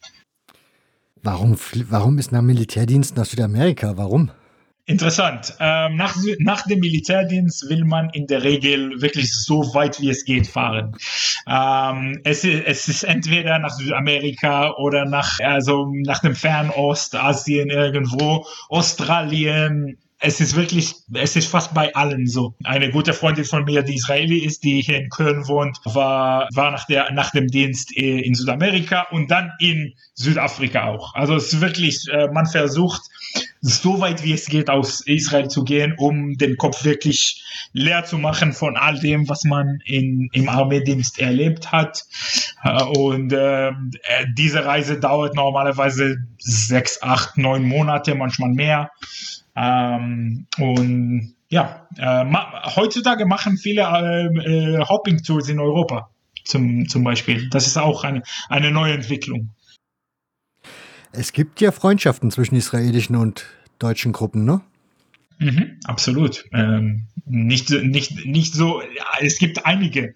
Warum, 1.23 1.57
warum 1.89 2.19
ist 2.19 2.33
nach 2.33 2.43
Militärdienst 2.43 3.17
nach 3.17 3.25
Südamerika? 3.25 3.97
Warum? 3.97 4.31
Interessant. 4.87 5.55
Ähm, 5.61 5.97
nach, 5.97 6.15
nach 6.41 6.67
dem 6.67 6.81
Militärdienst 6.81 7.71
will 7.71 7.87
man 7.87 8.11
in 8.11 8.27
der 8.27 8.43
Regel 8.43 9.01
wirklich 9.01 9.35
so 9.35 9.75
weit 9.75 9.99
wie 10.03 10.11
es 10.11 10.27
geht 10.27 10.47
fahren. 10.47 10.95
Ähm, 11.49 12.21
es, 12.25 12.45
es 12.45 12.89
ist 12.89 13.03
entweder 13.03 13.59
nach 13.59 13.71
Südamerika 13.71 14.75
oder 14.75 15.07
nach, 15.07 15.41
also 15.41 15.91
nach 16.05 16.21
dem 16.21 16.35
Fernost, 16.35 17.15
Asien 17.15 17.71
irgendwo, 17.71 18.45
Australien, 18.69 19.97
es 20.25 20.41
ist 20.41 20.57
wirklich, 20.57 20.95
es 21.13 21.37
ist 21.37 21.49
fast 21.49 21.75
bei 21.75 21.95
allen 21.95 22.27
so. 22.27 22.55
Eine 22.65 22.91
gute 22.91 23.13
Freundin 23.13 23.45
von 23.45 23.65
mir, 23.65 23.83
die 23.83 23.97
Israeli 23.97 24.39
ist, 24.39 24.65
die 24.65 24.81
hier 24.81 24.99
in 24.99 25.11
Köln 25.11 25.47
wohnt, 25.49 25.79
war, 25.85 26.49
war 26.55 26.71
nach, 26.71 26.87
der, 26.87 27.13
nach 27.13 27.31
dem 27.31 27.49
Dienst 27.49 27.95
äh, 27.95 28.21
in 28.21 28.35
Südamerika 28.35 29.07
und 29.11 29.31
dann 29.31 29.53
in 29.61 29.93
Südafrika 30.15 30.87
auch. 30.87 31.15
Also 31.15 31.35
es 31.35 31.53
ist 31.53 31.61
wirklich, 31.61 32.07
äh, 32.11 32.29
man 32.29 32.47
versucht, 32.47 33.03
so 33.61 34.01
weit 34.01 34.25
wie 34.25 34.33
es 34.33 34.47
geht 34.47 34.71
aus 34.71 35.03
Israel 35.03 35.49
zu 35.49 35.63
gehen, 35.63 35.95
um 35.99 36.39
den 36.39 36.57
Kopf 36.57 36.85
wirklich 36.85 37.45
leer 37.73 38.05
zu 38.05 38.17
machen 38.17 38.55
von 38.55 38.79
all 38.79 38.99
dem, 38.99 39.29
was 39.29 39.45
man 39.45 39.81
in, 39.85 40.31
im 40.33 40.49
Armeedienst 40.49 41.19
erlebt 41.19 41.71
hat. 41.71 42.03
Äh, 42.63 42.83
und 42.83 43.31
äh, 43.35 43.73
diese 44.39 44.65
Reise 44.65 44.99
dauert 44.99 45.35
normalerweise 45.35 46.17
sechs, 46.39 47.03
acht, 47.03 47.37
neun 47.37 47.65
Monate, 47.65 48.15
manchmal 48.15 48.51
mehr. 48.51 48.91
Ähm, 49.57 50.47
und 50.59 51.35
ja, 51.49 51.87
äh, 51.99 52.25
ma 52.25 52.75
heutzutage 52.75 53.27
machen 53.27 53.57
viele 53.57 53.83
äh, 53.83 54.27
äh, 54.27 54.85
Hopping-Tours 54.85 55.49
in 55.49 55.61
Europa 55.61 56.11
zum, 56.45 56.89
zum 56.89 57.05
Beispiel. 57.05 57.49
Das 57.51 57.67
ist 57.67 57.77
auch 57.77 58.05
eine, 58.05 58.23
eine 58.49 58.71
neue 58.71 58.95
Entwicklung. 58.95 59.51
Es 61.13 61.33
gibt 61.33 61.61
ja 61.61 61.71
Freundschaften 61.71 62.31
zwischen 62.31 62.57
israelischen 62.57 63.15
und 63.15 63.47
deutschen 63.79 64.13
Gruppen, 64.13 64.45
ne? 64.45 64.61
Mhm, 65.39 65.79
absolut. 65.85 66.45
Ähm, 66.53 67.07
nicht, 67.27 67.71
nicht, 67.71 68.27
nicht 68.27 68.55
so, 68.55 68.83
es 69.21 69.39
gibt 69.39 69.65
einige. 69.65 70.15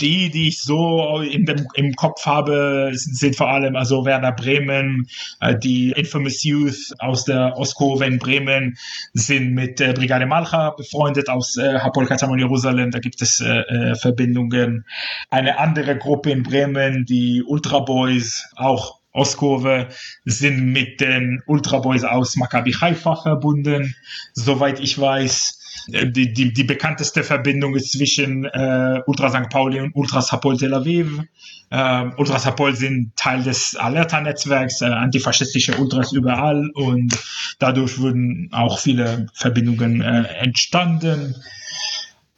Die, 0.00 0.30
die 0.30 0.48
ich 0.48 0.62
so 0.62 1.20
in 1.20 1.44
dem, 1.44 1.66
im 1.74 1.94
Kopf 1.94 2.24
habe, 2.24 2.90
sind 2.94 3.36
vor 3.36 3.48
allem 3.48 3.76
also 3.76 4.04
Werder 4.04 4.32
Bremen, 4.32 5.06
äh, 5.40 5.58
die 5.58 5.90
Infamous 5.90 6.42
Youth 6.44 6.94
aus 6.98 7.24
der 7.24 7.56
Ostkurve 7.56 8.06
in 8.06 8.18
Bremen 8.18 8.78
sind 9.12 9.52
mit 9.52 9.80
äh, 9.80 9.92
Brigade 9.92 10.26
Malcha 10.26 10.70
befreundet 10.70 11.28
aus 11.28 11.56
äh, 11.56 11.78
Hapol 11.78 12.06
Katamon 12.06 12.38
Jerusalem, 12.38 12.90
da 12.90 13.00
gibt 13.00 13.20
es 13.20 13.40
äh, 13.40 13.60
äh, 13.60 13.94
Verbindungen. 13.94 14.86
Eine 15.30 15.58
andere 15.58 15.96
Gruppe 15.98 16.30
in 16.30 16.42
Bremen, 16.42 17.04
die 17.04 17.42
Ultra 17.42 17.80
Boys, 17.80 18.48
auch 18.56 19.00
Ostkurve 19.16 19.88
sind 20.24 20.72
mit 20.72 21.00
den 21.00 21.42
Ultra 21.46 21.78
Boys 21.78 22.04
aus 22.04 22.36
Maccabi 22.36 22.72
Haifa 22.72 23.16
verbunden, 23.16 23.94
soweit 24.34 24.80
ich 24.80 24.98
weiß. 24.98 25.86
Äh, 25.92 26.10
die, 26.10 26.32
die, 26.32 26.52
die 26.52 26.64
bekannteste 26.64 27.22
Verbindung 27.22 27.74
ist 27.74 27.92
zwischen 27.92 28.44
äh, 28.44 29.00
Ultra 29.06 29.30
St. 29.30 29.48
Pauli 29.50 29.80
und 29.80 29.94
Ultras 29.94 30.32
Hapoel 30.32 30.56
Tel 30.56 30.74
Aviv. 30.74 31.22
Äh, 31.70 32.04
Ultras 32.16 32.46
Hapoel 32.46 32.76
sind 32.76 33.16
Teil 33.16 33.42
des 33.42 33.76
Alerta-Netzwerks, 33.76 34.82
äh, 34.82 34.86
antifaschistische 34.86 35.76
Ultras 35.76 36.12
überall 36.12 36.70
und 36.74 37.18
dadurch 37.58 37.98
wurden 37.98 38.50
auch 38.52 38.78
viele 38.78 39.26
Verbindungen 39.34 40.00
äh, 40.00 40.22
entstanden. 40.38 41.34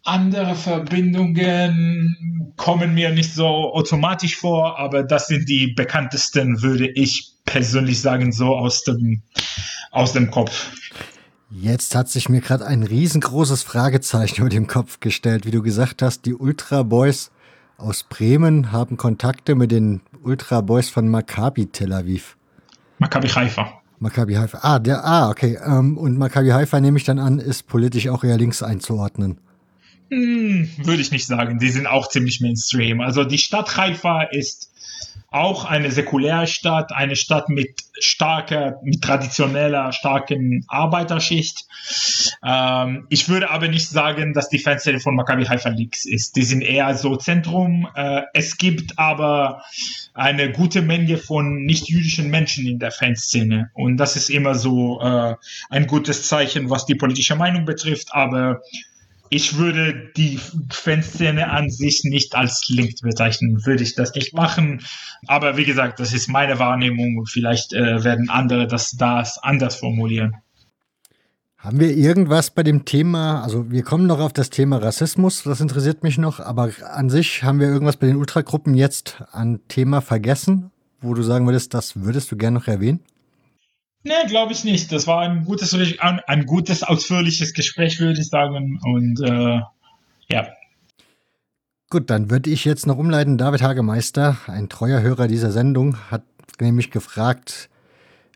Andere 0.05 0.55
Verbindungen 0.55 2.53
kommen 2.57 2.95
mir 2.95 3.11
nicht 3.11 3.35
so 3.35 3.47
automatisch 3.47 4.37
vor, 4.37 4.79
aber 4.79 5.03
das 5.03 5.27
sind 5.27 5.49
die 5.49 5.73
bekanntesten, 5.75 6.63
würde 6.63 6.89
ich 6.89 7.33
persönlich 7.45 8.01
sagen, 8.01 8.33
so 8.33 8.57
aus 8.57 8.85
dem, 8.85 9.23
aus 9.91 10.13
dem 10.13 10.31
Kopf. 10.31 10.71
Jetzt 11.51 11.95
hat 11.95 12.09
sich 12.09 12.29
mir 12.29 12.41
gerade 12.41 12.67
ein 12.67 12.83
riesengroßes 12.83 13.63
Fragezeichen 13.63 14.41
über 14.41 14.51
dem 14.51 14.67
Kopf 14.67 15.01
gestellt, 15.01 15.47
wie 15.47 15.51
du 15.51 15.63
gesagt 15.63 16.03
hast, 16.03 16.27
die 16.27 16.35
Ultra 16.35 16.83
Boys 16.83 17.31
aus 17.79 18.03
Bremen 18.03 18.73
haben 18.73 18.97
Kontakte 18.97 19.55
mit 19.55 19.71
den 19.71 20.01
Ultra 20.23 20.61
Boys 20.61 20.91
von 20.91 21.09
Maccabi 21.09 21.67
Tel 21.67 21.93
Aviv. 21.93 22.37
Maccabi 22.99 23.29
Haifa. 23.29 23.73
Maccabi 24.01 24.35
Haifa. 24.35 24.59
Ah, 24.63 24.79
der, 24.79 25.05
ah, 25.05 25.31
okay. 25.31 25.59
Ähm, 25.65 25.97
und 25.97 26.19
Maccabi 26.19 26.49
Haifa 26.49 26.81
nehme 26.81 26.99
ich 26.99 27.05
dann 27.05 27.19
an, 27.19 27.39
ist 27.39 27.67
politisch 27.67 28.09
auch 28.09 28.25
eher 28.25 28.37
links 28.37 28.63
einzuordnen. 28.63 29.39
Hm, 30.11 30.71
würde 30.79 31.03
ich 31.03 31.11
nicht 31.11 31.27
sagen. 31.27 31.59
Die 31.59 31.71
sind 31.71 31.87
auch 31.87 32.09
ziemlich 32.09 32.41
Mainstream. 32.41 33.01
Also 33.01 33.25
die 33.25 33.39
Stadt 33.39 33.77
Haifa 33.77 34.23
ist 34.23 34.69
auch 35.31 35.67
eine 35.67 35.91
säkuläre 35.91 36.47
Stadt, 36.47 36.93
eine 36.93 37.15
Stadt 37.15 37.51
mit 37.51 37.83
starker, 37.99 38.81
mit 38.83 39.03
traditioneller, 39.03 39.93
starken 39.93 40.65
Arbeiterschicht. 40.69 41.67
Ähm, 42.43 43.07
ich 43.11 43.29
würde 43.29 43.51
aber 43.51 43.69
nicht 43.69 43.89
sagen, 43.89 44.33
dass 44.33 44.49
die 44.49 44.59
Fanszene 44.59 45.01
von 45.01 45.15
Maccabi 45.15 45.45
Haifa 45.45 45.69
links 45.69 46.07
ist. 46.07 46.37
Die 46.37 46.45
sind 46.45 46.63
eher 46.63 46.95
so 46.95 47.17
Zentrum. 47.17 47.89
Äh, 47.95 48.23
es 48.33 48.57
gibt 48.57 48.99
aber 48.99 49.63
eine 50.15 50.51
gute 50.51 50.81
Menge 50.81 51.19
von 51.19 51.65
nicht-jüdischen 51.65 52.31
Menschen 52.31 52.67
in 52.67 52.79
der 52.79 52.91
Fanszene. 52.91 53.71
Und 53.75 53.99
das 53.99 54.17
ist 54.17 54.31
immer 54.31 54.55
so 54.55 55.01
äh, 55.03 55.35
ein 55.69 55.87
gutes 55.87 56.27
Zeichen, 56.27 56.71
was 56.71 56.87
die 56.87 56.95
politische 56.95 57.37
Meinung 57.37 57.67
betrifft. 57.67 58.15
Aber 58.15 58.63
ich 59.31 59.57
würde 59.57 60.11
die 60.17 60.39
Fanszene 60.71 61.51
an 61.51 61.71
sich 61.71 62.03
nicht 62.05 62.35
als 62.35 62.69
linked 62.69 63.03
bezeichnen, 63.03 63.65
würde 63.67 63.83
ich 63.83 63.95
das 63.95 64.15
nicht 64.15 64.35
machen. 64.35 64.83
Aber 65.27 65.57
wie 65.57 65.65
gesagt, 65.65 66.01
das 66.01 66.13
ist 66.13 66.29
meine 66.29 66.59
Wahrnehmung. 66.59 67.27
Vielleicht 67.27 67.73
äh, 67.73 68.05
werden 68.05 68.31
andere 68.31 68.67
das, 68.67 68.93
das 68.93 69.39
anders 69.39 69.77
formulieren. 69.77 70.37
Haben 71.59 71.81
wir 71.81 71.97
irgendwas 71.97 72.51
bei 72.51 72.63
dem 72.63 72.85
Thema, 72.85 73.43
also 73.43 73.71
wir 73.71 73.83
kommen 73.83 74.07
noch 74.07 74.21
auf 74.21 74.33
das 74.33 74.49
Thema 74.49 74.77
Rassismus, 74.79 75.43
das 75.43 75.61
interessiert 75.61 76.05
mich 76.05 76.17
noch, 76.17 76.39
aber 76.39 76.71
an 76.95 77.11
sich 77.11 77.43
haben 77.43 77.59
wir 77.59 77.67
irgendwas 77.67 77.97
bei 77.97 78.07
den 78.07 78.15
Ultragruppen 78.15 78.75
jetzt 78.75 79.25
an 79.33 79.59
Thema 79.67 80.01
vergessen, 80.01 80.71
wo 81.01 81.15
du 81.15 81.23
sagen 81.23 81.47
würdest, 81.47 81.75
das 81.75 82.01
würdest 82.05 82.31
du 82.31 82.37
gerne 82.37 82.59
noch 82.59 82.69
erwähnen? 82.69 83.01
Nee, 84.05 84.13
glaube 84.29 84.53
ich 84.53 84.65
nicht. 84.65 84.93
Das 84.93 85.07
war 85.07 85.21
ein 85.21 85.45
gutes, 85.45 85.75
ein, 85.75 86.21
ein, 86.27 86.47
gutes, 86.47 86.83
ausführliches 86.83 87.53
Gespräch, 87.53 87.99
würde 87.99 88.21
ich 88.21 88.29
sagen. 88.29 88.81
Und 88.83 89.21
äh, 89.21 89.61
ja. 90.29 90.49
Gut, 91.91 92.11
dann 92.11 92.31
würde 92.31 92.51
ich 92.51 92.65
jetzt 92.65 92.87
noch 92.87 92.99
umleiten. 92.99 93.39
David 93.39 93.63
Hagemeister, 93.63 94.37
ein 94.47 94.69
treuer 94.69 95.01
Hörer 95.01 95.27
dieser 95.27 95.51
Sendung, 95.51 95.97
hat 96.11 96.23
nämlich 96.61 96.91
gefragt, 96.91 97.71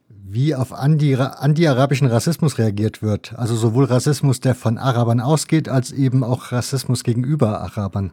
wie 0.09 0.55
auf 0.55 0.73
anti-arabischen 0.73 2.07
Rassismus 2.07 2.59
reagiert 2.59 3.03
wird. 3.03 3.35
Also 3.39 3.55
sowohl 3.55 3.85
Rassismus, 3.85 4.41
der 4.41 4.55
von 4.55 4.79
Arabern 4.79 5.21
ausgeht, 5.21 5.69
als 5.69 5.93
eben 5.93 6.25
auch 6.25 6.53
Rassismus 6.53 7.05
gegenüber 7.05 7.61
Arabern. 7.61 8.13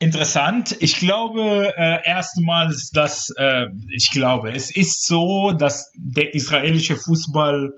Interessant. 0.00 0.76
Ich 0.78 0.98
glaube 0.98 1.74
äh, 1.76 2.06
erstmals, 2.06 2.90
dass 2.90 3.30
äh, 3.36 3.66
ich 3.90 4.10
glaube, 4.12 4.52
es 4.52 4.70
ist 4.74 5.04
so, 5.04 5.50
dass 5.50 5.90
der 5.96 6.34
israelische 6.34 6.96
Fußball, 6.96 7.72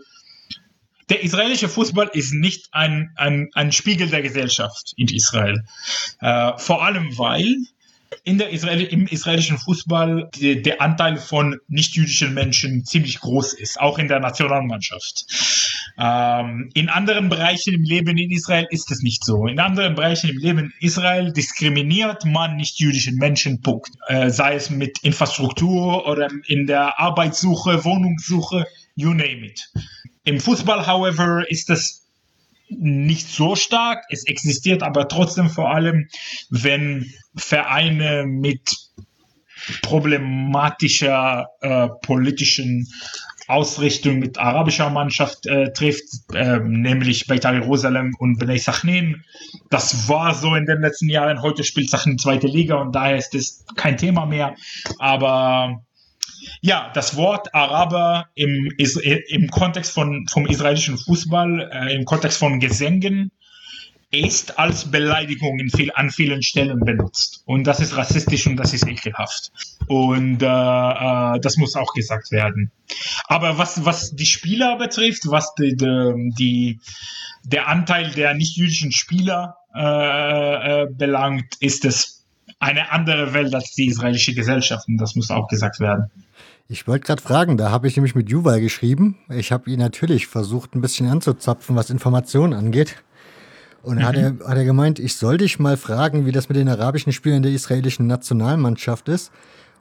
der 1.09 1.23
israelische 1.23 1.71
Fußball 1.71 2.11
ist 2.13 2.35
nicht 2.35 2.69
ein, 2.73 3.11
ein, 3.17 3.49
ein 3.55 3.73
Spiegel 3.73 4.09
der 4.09 4.21
Gesellschaft 4.21 4.93
in 4.97 5.09
Israel. 5.09 5.65
Äh, 6.21 6.53
vor 6.59 6.85
allem, 6.85 7.17
weil 7.17 7.57
in 8.25 8.39
der 8.39 8.51
Israel, 8.51 8.83
im 8.83 9.07
israelischen 9.07 9.59
Fußball 9.59 10.31
die, 10.35 10.63
der 10.63 10.83
Anteil 10.83 11.17
von 11.17 11.59
nicht-jüdischen 11.69 12.35
Menschen 12.35 12.85
ziemlich 12.85 13.21
groß 13.21 13.53
ist, 13.55 13.81
auch 13.81 13.99
in 13.99 14.09
der 14.09 14.21
Nationalmannschaft. 14.21 15.25
Ähm, 15.97 16.71
in 16.75 16.89
anderen 16.89 17.29
Bereichen 17.29 17.75
im 17.75 17.85
Leben 17.85 18.17
in 18.19 18.31
Israel 18.31 18.67
ist 18.71 18.91
es 18.91 19.03
nicht 19.03 19.25
so. 19.25 19.47
In 19.47 19.61
anderen 19.61 19.95
Bereichen 19.95 20.31
im 20.31 20.39
Leben 20.39 20.59
in 20.59 20.73
Israel 20.81 21.33
diskriminiert 21.33 22.25
man 22.25 22.57
nicht-jüdischen 22.57 23.17
Menschen, 23.17 23.61
Punkt. 23.61 23.91
Äh, 24.09 24.31
sei 24.31 24.55
es 24.55 24.71
mit 24.71 24.99
Infrastruktur 25.03 26.07
oder 26.07 26.29
in 26.47 26.67
der 26.67 26.99
Arbeitssuche, 26.99 27.85
Wohnungssuche, 27.85 28.67
you 28.97 29.11
name 29.11 29.47
it. 29.47 29.71
Im 30.25 30.41
Fußball, 30.41 30.87
however, 30.87 31.45
ist 31.49 31.71
das 31.71 32.00
nicht 32.71 33.29
so 33.29 33.57
stark. 33.57 34.05
Es 34.11 34.27
existiert 34.27 34.83
aber 34.83 35.09
trotzdem 35.09 35.51
vor 35.51 35.71
allem, 35.75 36.09
wenn 36.51 37.13
Vereine 37.35 38.27
mit 38.27 38.71
problematischer 39.83 41.49
äh, 41.61 41.89
politischen 42.03 42.89
Ausrichtung 43.51 44.21
mit 44.21 44.39
arabischer 44.39 44.91
Mannschaft 44.91 45.47
äh, 45.47 45.73
trifft, 45.73 46.05
äh, 46.33 46.61
nämlich 46.61 47.27
Beitar 47.27 47.55
Jerusalem 47.55 48.15
und 48.19 48.39
Bnei 48.39 48.59
Sachnin. 48.59 49.25
Das 49.71 50.09
war 50.09 50.35
so 50.35 50.55
in 50.55 50.67
den 50.67 50.81
letzten 50.81 51.09
Jahren. 51.09 51.43
Heute 51.43 51.65
spielt 51.65 51.91
Sachnin 51.91 52.17
zweite 52.17 52.47
Liga 52.47 52.77
und 52.77 52.95
daher 52.95 53.17
ist 53.17 53.35
es 53.35 53.65
kein 53.75 53.97
Thema 53.97 54.25
mehr. 54.25 54.55
Aber 54.99 55.83
ja, 56.61 56.91
das 56.95 57.17
Wort 57.17 57.55
Araber 57.55 58.29
im, 58.35 58.71
im 58.77 59.51
Kontext 59.51 59.93
von, 59.93 60.27
vom 60.29 60.47
israelischen 60.47 60.99
Fußball, 60.99 61.71
äh, 61.73 61.95
im 61.95 62.05
Kontext 62.05 62.39
von 62.39 62.61
Gesängen, 62.61 63.33
ist 64.11 64.59
als 64.59 64.91
Beleidigung 64.91 65.61
viel, 65.75 65.93
an 65.95 66.11
vielen 66.11 66.43
Stellen 66.43 66.81
benutzt. 66.81 67.43
Und 67.47 67.65
das 67.65 67.79
ist 67.79 67.97
rassistisch 67.97 68.47
und 68.47 68.57
das 68.57 68.75
ist 68.75 68.87
ekelhaft. 68.87 69.53
Und 69.87 70.43
äh, 70.43 70.47
äh, 70.47 71.41
das 71.41 71.57
muss 71.57 71.77
auch 71.77 71.93
gesagt 71.95 72.33
werden. 72.33 72.73
Aber 73.27 73.57
was, 73.57 73.85
was 73.85 74.15
die 74.15 74.27
Spieler 74.27 74.77
betrifft, 74.77 75.23
was 75.27 75.55
die, 75.55 75.77
die, 75.77 76.33
die 76.37 76.81
der 77.45 77.69
Anteil 77.69 78.11
der 78.11 78.35
nicht-jüdischen 78.35 78.93
Spieler 78.93 79.57
äh, 79.75 80.83
äh, 80.83 80.87
belangt, 80.91 81.55
ist 81.61 81.85
es 81.85 82.27
eine 82.59 82.91
andere 82.91 83.33
Welt 83.33 83.55
als 83.55 83.73
die 83.75 83.87
israelische 83.87 84.35
Gesellschaft. 84.35 84.89
Und 84.89 84.99
das 84.99 85.15
muss 85.15 85.31
auch 85.31 85.47
gesagt 85.47 85.79
werden. 85.79 86.11
Ich 86.73 86.87
wollte 86.87 87.05
gerade 87.05 87.21
fragen, 87.21 87.57
da 87.57 87.73
habe 87.73 87.89
ich 87.89 87.97
nämlich 87.97 88.15
mit 88.15 88.31
Juval 88.31 88.61
geschrieben. 88.61 89.19
Ich 89.29 89.51
habe 89.51 89.69
ihn 89.69 89.81
natürlich 89.81 90.29
versucht, 90.29 90.77
ein 90.77 90.81
bisschen 90.81 91.09
anzuzapfen, 91.09 91.75
was 91.75 91.91
Informationen 91.91 92.53
angeht. 92.53 93.03
Und 93.83 93.97
mhm. 93.97 94.03
hat, 94.05 94.15
er, 94.15 94.37
hat 94.47 94.57
er 94.57 94.65
gemeint, 94.65 95.01
ich 95.01 95.17
soll 95.17 95.39
dich 95.39 95.59
mal 95.59 95.77
fragen, 95.77 96.27
wie 96.27 96.33
das 96.33 96.49
mit 96.49 96.57
den 96.57 96.69
arabischen 96.69 97.13
Spielern 97.13 97.43
der 97.43 97.51
israelischen 97.51 98.07
Nationalmannschaft 98.07 99.09
ist. 99.09 99.33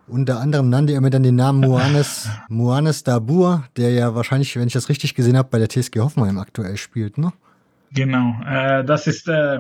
Unter 0.08 0.40
anderem 0.40 0.72
nannte 0.72 0.94
er 0.94 1.02
mir 1.02 1.12
dann 1.12 1.22
den 1.22 1.36
Namen 1.36 1.60
Moanes, 1.60 2.28
Moanes 2.50 3.04
Dabur, 3.04 3.66
der 3.78 3.92
ja 3.92 4.16
wahrscheinlich, 4.16 4.56
wenn 4.56 4.66
ich 4.66 4.74
das 4.74 4.90
richtig 4.90 5.14
gesehen 5.14 5.38
habe, 5.38 5.50
bei 5.52 5.60
der 5.60 5.70
TSG 5.70 6.00
Hoffenheim 6.00 6.40
aktuell 6.40 6.76
spielt, 6.76 7.20
ne? 7.20 7.32
Genau, 7.92 8.36
äh, 8.48 8.84
das 8.84 9.06
ist 9.06 9.28
äh, 9.28 9.60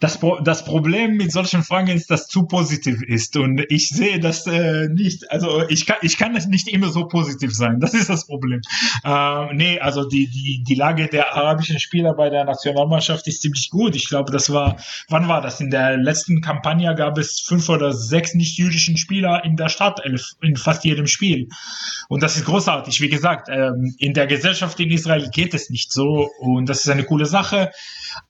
das, 0.00 0.18
das 0.44 0.64
Problem 0.64 1.16
mit 1.16 1.32
solchen 1.32 1.62
Fragen 1.62 1.88
ist, 1.88 2.10
dass 2.10 2.26
zu 2.26 2.46
positiv 2.46 3.02
ist 3.02 3.36
und 3.36 3.64
ich 3.68 3.88
sehe 3.88 4.20
das 4.20 4.46
äh, 4.46 4.88
nicht, 4.88 5.30
also 5.30 5.62
ich 5.68 5.86
kann, 5.86 5.96
ich 6.02 6.16
kann 6.16 6.32
nicht 6.32 6.68
immer 6.68 6.90
so 6.90 7.06
positiv 7.08 7.54
sein, 7.54 7.80
das 7.80 7.94
ist 7.94 8.08
das 8.08 8.26
Problem. 8.26 8.60
Äh, 9.04 9.54
nee, 9.54 9.80
also 9.80 10.08
die, 10.08 10.28
die, 10.28 10.62
die 10.66 10.74
Lage 10.74 11.08
der 11.08 11.34
arabischen 11.34 11.78
Spieler 11.80 12.14
bei 12.14 12.30
der 12.30 12.44
Nationalmannschaft 12.44 13.26
ist 13.26 13.42
ziemlich 13.42 13.70
gut. 13.70 13.96
Ich 13.96 14.08
glaube, 14.08 14.32
das 14.32 14.50
war, 14.52 14.76
wann 15.08 15.28
war 15.28 15.40
das? 15.40 15.60
In 15.60 15.70
der 15.70 15.96
letzten 15.96 16.40
Kampagne 16.40 16.94
gab 16.94 17.18
es 17.18 17.40
fünf 17.40 17.68
oder 17.68 17.92
sechs 17.92 18.34
nicht-jüdischen 18.34 18.96
Spieler 18.96 19.44
in 19.44 19.56
der 19.56 19.68
Startelf, 19.68 20.32
in 20.40 20.56
fast 20.56 20.84
jedem 20.84 21.06
Spiel. 21.06 21.48
Und 22.08 22.22
das 22.22 22.36
ist 22.36 22.46
großartig. 22.46 23.00
Wie 23.00 23.08
gesagt, 23.08 23.48
ähm, 23.50 23.94
in 23.98 24.14
der 24.14 24.26
Gesellschaft 24.26 24.78
in 24.80 24.90
Israel 24.90 25.28
geht 25.30 25.54
es 25.54 25.70
nicht 25.70 25.92
so 25.92 26.30
und 26.38 26.68
das 26.68 26.80
ist 26.80 26.90
eine 26.90 27.04
coole 27.04 27.26
Sache. 27.26 27.70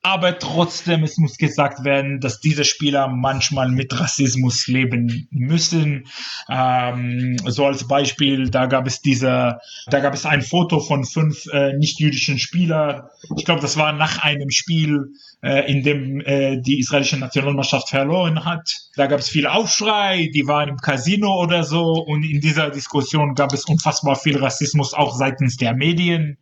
Aber 0.02 0.38
trotzdem, 0.38 1.04
es 1.04 1.18
muss 1.18 1.36
gesagt 1.36 1.84
werden, 1.84 2.20
dass 2.20 2.40
diese 2.40 2.64
Spieler 2.64 3.08
manchmal 3.08 3.68
mit 3.68 3.98
Rassismus 3.98 4.66
leben 4.66 5.28
müssen. 5.30 6.06
Ähm, 6.48 7.36
so 7.46 7.66
als 7.66 7.86
Beispiel, 7.86 8.50
da 8.50 8.66
gab 8.66 8.86
es 8.86 9.00
diese, 9.00 9.58
da 9.86 10.00
gab 10.00 10.14
es 10.14 10.26
ein 10.26 10.42
Foto 10.42 10.80
von 10.80 11.04
fünf 11.04 11.46
äh, 11.52 11.74
nicht-jüdischen 11.74 12.38
Spielern. 12.38 13.02
Ich 13.36 13.44
glaube, 13.44 13.60
das 13.60 13.76
war 13.76 13.92
nach 13.92 14.22
einem 14.22 14.50
Spiel, 14.50 15.12
äh, 15.42 15.70
in 15.70 15.82
dem 15.82 16.20
äh, 16.20 16.60
die 16.60 16.80
israelische 16.80 17.16
Nationalmannschaft 17.16 17.90
verloren 17.90 18.44
hat. 18.44 18.70
Da 18.96 19.06
gab 19.06 19.20
es 19.20 19.28
viel 19.28 19.46
Aufschrei, 19.46 20.30
die 20.34 20.46
waren 20.46 20.68
im 20.68 20.78
Casino 20.78 21.40
oder 21.40 21.62
so 21.62 21.92
und 21.92 22.24
in 22.24 22.40
dieser 22.40 22.70
Diskussion 22.70 23.34
gab 23.34 23.52
es 23.52 23.64
unfassbar 23.64 24.16
viel 24.16 24.38
Rassismus 24.38 24.94
auch 24.94 25.14
seitens 25.14 25.56
der 25.56 25.74
Medien. 25.74 26.38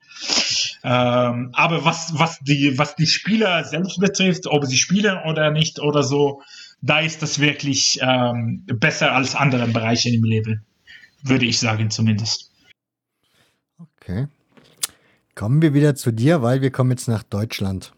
Ähm, 0.89 1.51
aber 1.53 1.85
was, 1.85 2.17
was, 2.17 2.39
die, 2.39 2.79
was 2.79 2.95
die 2.95 3.09
Spieler 3.09 3.65
selbst 3.65 3.99
betrifft, 3.99 4.47
ob 4.47 4.67
sie 4.67 4.77
spielen 4.77 5.19
oder 5.27 5.51
nicht 5.51 5.81
oder 5.81 6.05
so, 6.05 6.43
da 6.81 7.01
ist 7.01 7.23
das 7.23 7.41
wirklich 7.41 7.99
ähm, 8.03 8.63
besser 8.67 9.11
als 9.11 9.35
andere 9.35 9.67
Bereiche 9.67 10.11
im 10.11 10.23
Leben, 10.23 10.65
würde 11.25 11.45
ich 11.45 11.59
sagen 11.59 11.91
zumindest. 11.91 12.53
Okay. 13.77 14.29
Kommen 15.35 15.61
wir 15.61 15.75
wieder 15.75 15.97
zu 15.97 16.13
dir, 16.13 16.43
weil 16.43 16.63
wir 16.63 16.71
kommen 16.71 16.93
jetzt 16.93 17.09
nach 17.09 17.25
Deutschland. 17.25 17.93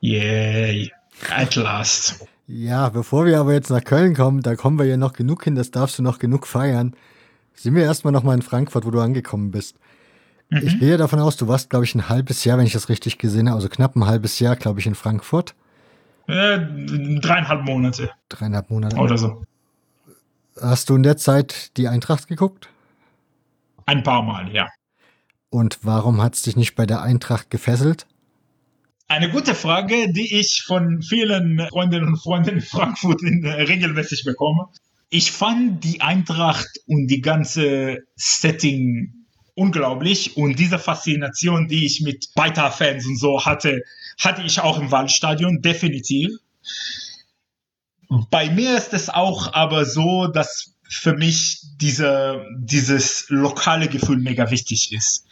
Yay, 0.00 0.92
at 1.30 1.56
last. 1.56 2.26
Ja, 2.46 2.90
bevor 2.90 3.24
wir 3.24 3.40
aber 3.40 3.54
jetzt 3.54 3.70
nach 3.70 3.82
Köln 3.82 4.14
kommen, 4.14 4.42
da 4.42 4.56
kommen 4.56 4.78
wir 4.78 4.84
ja 4.84 4.98
noch 4.98 5.14
genug 5.14 5.44
hin, 5.44 5.54
das 5.54 5.70
darfst 5.70 5.98
du 5.98 6.02
noch 6.02 6.18
genug 6.18 6.46
feiern. 6.46 6.94
Sind 7.54 7.74
wir 7.74 7.84
erstmal 7.84 8.12
nochmal 8.12 8.34
in 8.34 8.42
Frankfurt, 8.42 8.84
wo 8.84 8.90
du 8.90 9.00
angekommen 9.00 9.50
bist. 9.50 9.78
Mhm. 10.50 10.66
Ich 10.66 10.78
gehe 10.78 10.96
davon 10.96 11.20
aus, 11.20 11.36
du 11.36 11.48
warst, 11.48 11.70
glaube 11.70 11.84
ich, 11.84 11.94
ein 11.94 12.08
halbes 12.08 12.44
Jahr, 12.44 12.58
wenn 12.58 12.66
ich 12.66 12.72
das 12.72 12.88
richtig 12.88 13.18
gesehen 13.18 13.48
habe, 13.48 13.56
also 13.56 13.68
knapp 13.68 13.96
ein 13.96 14.06
halbes 14.06 14.38
Jahr, 14.40 14.56
glaube 14.56 14.80
ich, 14.80 14.86
in 14.86 14.96
Frankfurt. 14.96 15.54
Äh, 16.26 16.58
dreieinhalb 17.20 17.64
Monate. 17.64 18.10
Dreieinhalb 18.28 18.70
Monate. 18.70 18.96
Oder 18.96 19.16
so. 19.16 19.44
Hast 20.60 20.90
du 20.90 20.96
in 20.96 21.02
der 21.02 21.16
Zeit 21.16 21.76
die 21.76 21.88
Eintracht 21.88 22.28
geguckt? 22.28 22.68
Ein 23.86 24.02
paar 24.02 24.22
Mal, 24.22 24.52
ja. 24.52 24.68
Und 25.48 25.78
warum 25.82 26.22
hat 26.22 26.34
es 26.34 26.42
dich 26.42 26.56
nicht 26.56 26.74
bei 26.74 26.86
der 26.86 27.02
Eintracht 27.02 27.50
gefesselt? 27.50 28.06
Eine 29.08 29.30
gute 29.30 29.56
Frage, 29.56 30.12
die 30.12 30.38
ich 30.38 30.62
von 30.64 31.02
vielen 31.02 31.66
Freundinnen 31.70 32.08
und 32.08 32.22
Freunden 32.22 32.56
in 32.56 32.60
Frankfurt 32.60 33.22
in, 33.22 33.42
äh, 33.44 33.62
regelmäßig 33.62 34.24
bekomme. 34.24 34.68
Ich 35.08 35.32
fand 35.32 35.82
die 35.82 36.00
Eintracht 36.00 36.68
und 36.86 37.08
die 37.08 37.20
ganze 37.20 37.98
Setting 38.14 39.19
unglaublich. 39.60 40.36
Und 40.36 40.58
diese 40.58 40.78
Faszination, 40.78 41.68
die 41.68 41.84
ich 41.84 42.00
mit 42.00 42.34
Beitar-Fans 42.34 43.06
und 43.06 43.18
so 43.18 43.44
hatte, 43.44 43.82
hatte 44.18 44.42
ich 44.42 44.60
auch 44.60 44.78
im 44.80 44.90
Waldstadion, 44.90 45.60
definitiv. 45.60 46.30
Bei 48.30 48.50
mir 48.50 48.76
ist 48.76 48.94
es 48.94 49.10
auch 49.10 49.52
aber 49.52 49.84
so, 49.84 50.26
dass 50.26 50.74
für 50.88 51.14
mich 51.14 51.60
diese, 51.76 52.44
dieses 52.58 53.26
lokale 53.28 53.86
Gefühl 53.86 54.16
mega 54.16 54.50
wichtig 54.50 54.92
ist. 54.92 55.26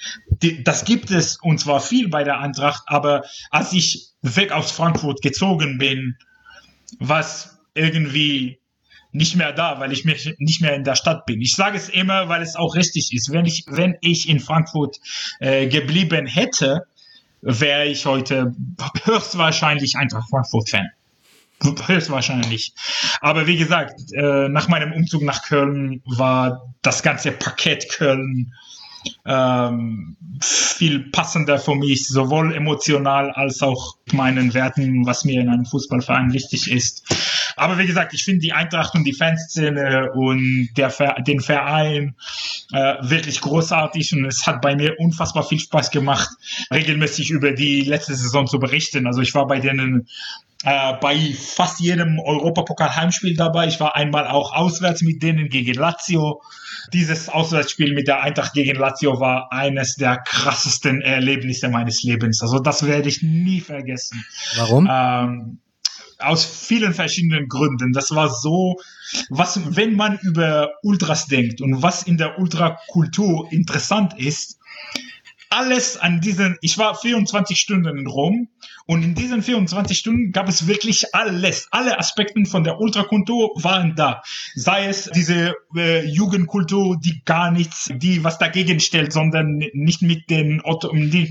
Das 0.62 0.84
gibt 0.84 1.10
es 1.10 1.38
und 1.42 1.59
zwar 1.59 1.80
viel 1.80 2.09
bei 2.09 2.22
der 2.22 2.38
Eintracht, 2.38 2.84
aber 2.86 3.24
als 3.50 3.72
ich 3.72 4.10
weg 4.22 4.52
aus 4.52 4.70
Frankfurt 4.70 5.20
gezogen 5.20 5.78
bin, 5.78 6.16
was 7.00 7.59
irgendwie 7.74 8.60
nicht 9.12 9.36
mehr 9.36 9.52
da, 9.52 9.80
weil 9.80 9.93
ich 9.93 10.05
mich 10.05 10.35
nicht 10.39 10.60
mehr 10.60 10.74
in 10.74 10.85
der 10.85 10.94
Stadt 10.94 11.26
bin. 11.26 11.40
Ich 11.40 11.55
sage 11.55 11.76
es 11.76 11.89
immer, 11.89 12.28
weil 12.28 12.43
es 12.43 12.56
auch 12.56 12.74
richtig 12.74 13.12
ist. 13.12 13.32
Wenn 13.32 13.47
ich, 13.47 13.64
wenn 13.66 13.97
ich 14.01 14.28
in 14.28 14.40
Frankfurt 14.40 14.98
äh, 15.40 15.66
geblieben 15.66 16.26
hätte, 16.26 16.82
wäre 17.40 17.86
ich 17.86 18.05
heute 18.05 18.55
höchstwahrscheinlich 19.05 19.97
Eintracht 19.97 20.28
Frankfurt-Fan. 20.28 20.89
Höchstwahrscheinlich. 21.86 22.72
Aber 23.20 23.47
wie 23.47 23.56
gesagt, 23.56 24.01
äh, 24.12 24.48
nach 24.48 24.68
meinem 24.68 24.93
Umzug 24.93 25.22
nach 25.22 25.43
Köln 25.43 26.02
war 26.05 26.72
das 26.82 27.02
ganze 27.02 27.32
Paket 27.32 27.89
Köln 27.90 28.52
ähm, 29.27 30.16
viel 30.41 31.11
passender 31.11 31.59
für 31.59 31.75
mich, 31.75 32.07
sowohl 32.07 32.55
emotional 32.55 33.31
als 33.33 33.62
auch 33.62 33.97
meinen 34.12 34.55
Werten, 34.55 35.07
was 35.07 35.25
mir 35.25 35.41
in 35.41 35.49
einem 35.49 35.66
Fußballverein 35.66 36.33
wichtig 36.33 36.70
ist. 36.70 37.05
Aber 37.57 37.79
wie 37.79 37.87
gesagt, 37.87 38.15
ich 38.15 38.25
finde 38.25 38.41
die 38.41 38.53
Eintracht 38.53 38.95
und 38.95 39.05
die 39.05 39.12
Fanszene 39.12 40.12
und 40.12 40.70
der, 40.77 40.91
den 41.23 41.41
Verein 41.41 42.15
äh, 42.73 42.95
wirklich 43.01 43.41
großartig 43.41 44.12
und 44.15 44.25
es 44.27 44.47
hat 44.47 44.62
bei 44.62 44.77
mir 44.77 44.99
unfassbar 44.99 45.43
viel 45.43 45.59
Spaß 45.59 45.91
gemacht, 45.91 46.29
regelmäßig 46.73 47.31
über 47.31 47.53
die 47.53 47.83
letzte 47.83 48.15
Saison 48.15 48.47
zu 48.47 48.59
berichten. 48.59 49.07
Also 49.07 49.23
ich 49.23 49.35
war 49.35 49.47
bei 49.47 49.59
denen 49.59 50.09
äh, 50.64 50.94
bei 51.01 51.35
fast 51.35 51.80
jedem 51.80 52.18
Europapokal-Heimspiel 52.18 53.36
dabei. 53.36 53.68
Ich 53.68 53.78
war 53.78 53.94
einmal 53.94 54.26
auch 54.26 54.52
auswärts 54.52 55.02
mit 55.02 55.22
denen 55.22 55.48
gegen 55.48 55.74
Lazio. 55.74 56.43
Dieses 56.93 57.28
Auswärtsspiel 57.28 57.94
mit 57.94 58.09
der 58.09 58.22
Eintracht 58.22 58.55
gegen 58.55 58.76
Lazio 58.76 59.20
war 59.20 59.52
eines 59.52 59.97
der 59.97 60.18
krassesten 60.18 61.01
Erlebnisse 61.01 61.68
meines 61.68 62.02
Lebens. 62.02 62.43
Also 62.43 62.59
das 62.59 62.85
werde 62.86 63.09
ich 63.09 63.22
nie 63.22 63.60
vergessen. 63.60 64.24
Warum? 64.56 64.89
Ähm, 64.90 65.59
aus 66.18 66.44
vielen 66.44 66.94
verschiedenen 66.94 67.48
Gründen. 67.48 67.93
Das 67.93 68.10
war 68.10 68.28
so, 68.28 68.76
was, 69.28 69.76
wenn 69.76 69.94
man 69.94 70.18
über 70.22 70.70
Ultras 70.82 71.26
denkt 71.26 71.60
und 71.60 71.82
was 71.82 72.02
in 72.02 72.16
der 72.16 72.39
Ultrakultur 72.39 73.47
interessant 73.52 74.18
ist, 74.18 74.57
alles 75.51 75.97
an 75.97 76.20
diesen, 76.20 76.57
ich 76.61 76.79
war 76.79 76.95
24 76.95 77.59
Stunden 77.59 77.99
in 77.99 78.07
Rom 78.07 78.49
und 78.87 79.03
in 79.03 79.15
diesen 79.15 79.43
24 79.43 79.99
Stunden 79.99 80.33
gab 80.33 80.49
es 80.49 80.66
wirklich 80.66 81.15
alles, 81.15 81.69
alle 81.70 81.99
Aspekte 81.99 82.45
von 82.47 82.65
der 82.65 82.81
Ultrakultur 82.81 83.51
waren 83.57 83.95
da. 83.97 84.23
Sei 84.55 84.87
es 84.87 85.11
diese 85.15 85.55
äh, 85.77 86.07
Jugendkultur, 86.07 86.99
die 86.99 87.23
gar 87.27 87.51
nichts, 87.51 87.91
die 87.95 88.25
was 88.25 88.39
dagegen 88.39 88.81
stellt, 88.81 89.12
sondern 89.12 89.62
nicht 89.75 90.01
mit 90.01 90.31
den, 90.31 90.62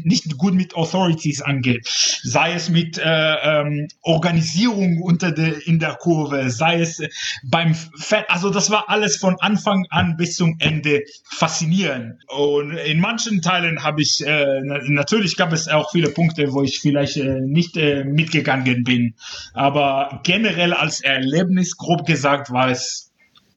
nicht 0.03 0.37
gut 0.37 0.53
mit 0.53 0.75
Authorities 0.75 1.41
angeht. 1.41 1.87
Sei 2.21 2.53
es 2.53 2.69
mit 2.69 2.99
äh, 2.99 3.03
ähm, 3.03 3.87
Organisierung 4.01 5.01
unter 5.01 5.31
der, 5.31 5.65
in 5.65 5.79
der 5.79 5.95
Kurve, 5.95 6.51
sei 6.51 6.79
es 6.81 7.01
beim 7.43 7.73
Fan, 7.73 8.23
also 8.27 8.51
das 8.51 8.69
war 8.69 8.89
alles 8.89 9.17
von 9.17 9.35
Anfang 9.39 9.85
an 9.89 10.15
bis 10.15 10.35
zum 10.35 10.57
Ende 10.59 11.01
faszinierend. 11.23 12.21
Und 12.27 12.73
in 12.73 12.99
manchen 12.99 13.41
Teilen 13.41 13.83
habe 13.83 14.03
ich 14.03 14.06
ich, 14.07 14.25
äh, 14.25 14.61
natürlich 14.61 15.35
gab 15.35 15.53
es 15.53 15.67
auch 15.67 15.91
viele 15.91 16.09
Punkte, 16.09 16.53
wo 16.53 16.63
ich 16.63 16.79
vielleicht 16.79 17.17
äh, 17.17 17.41
nicht 17.41 17.77
äh, 17.77 18.03
mitgegangen 18.03 18.83
bin. 18.83 19.15
Aber 19.53 20.21
generell 20.23 20.73
als 20.73 21.01
Erlebnis, 21.01 21.77
grob 21.77 22.05
gesagt, 22.05 22.51
war 22.51 22.69
es 22.69 23.07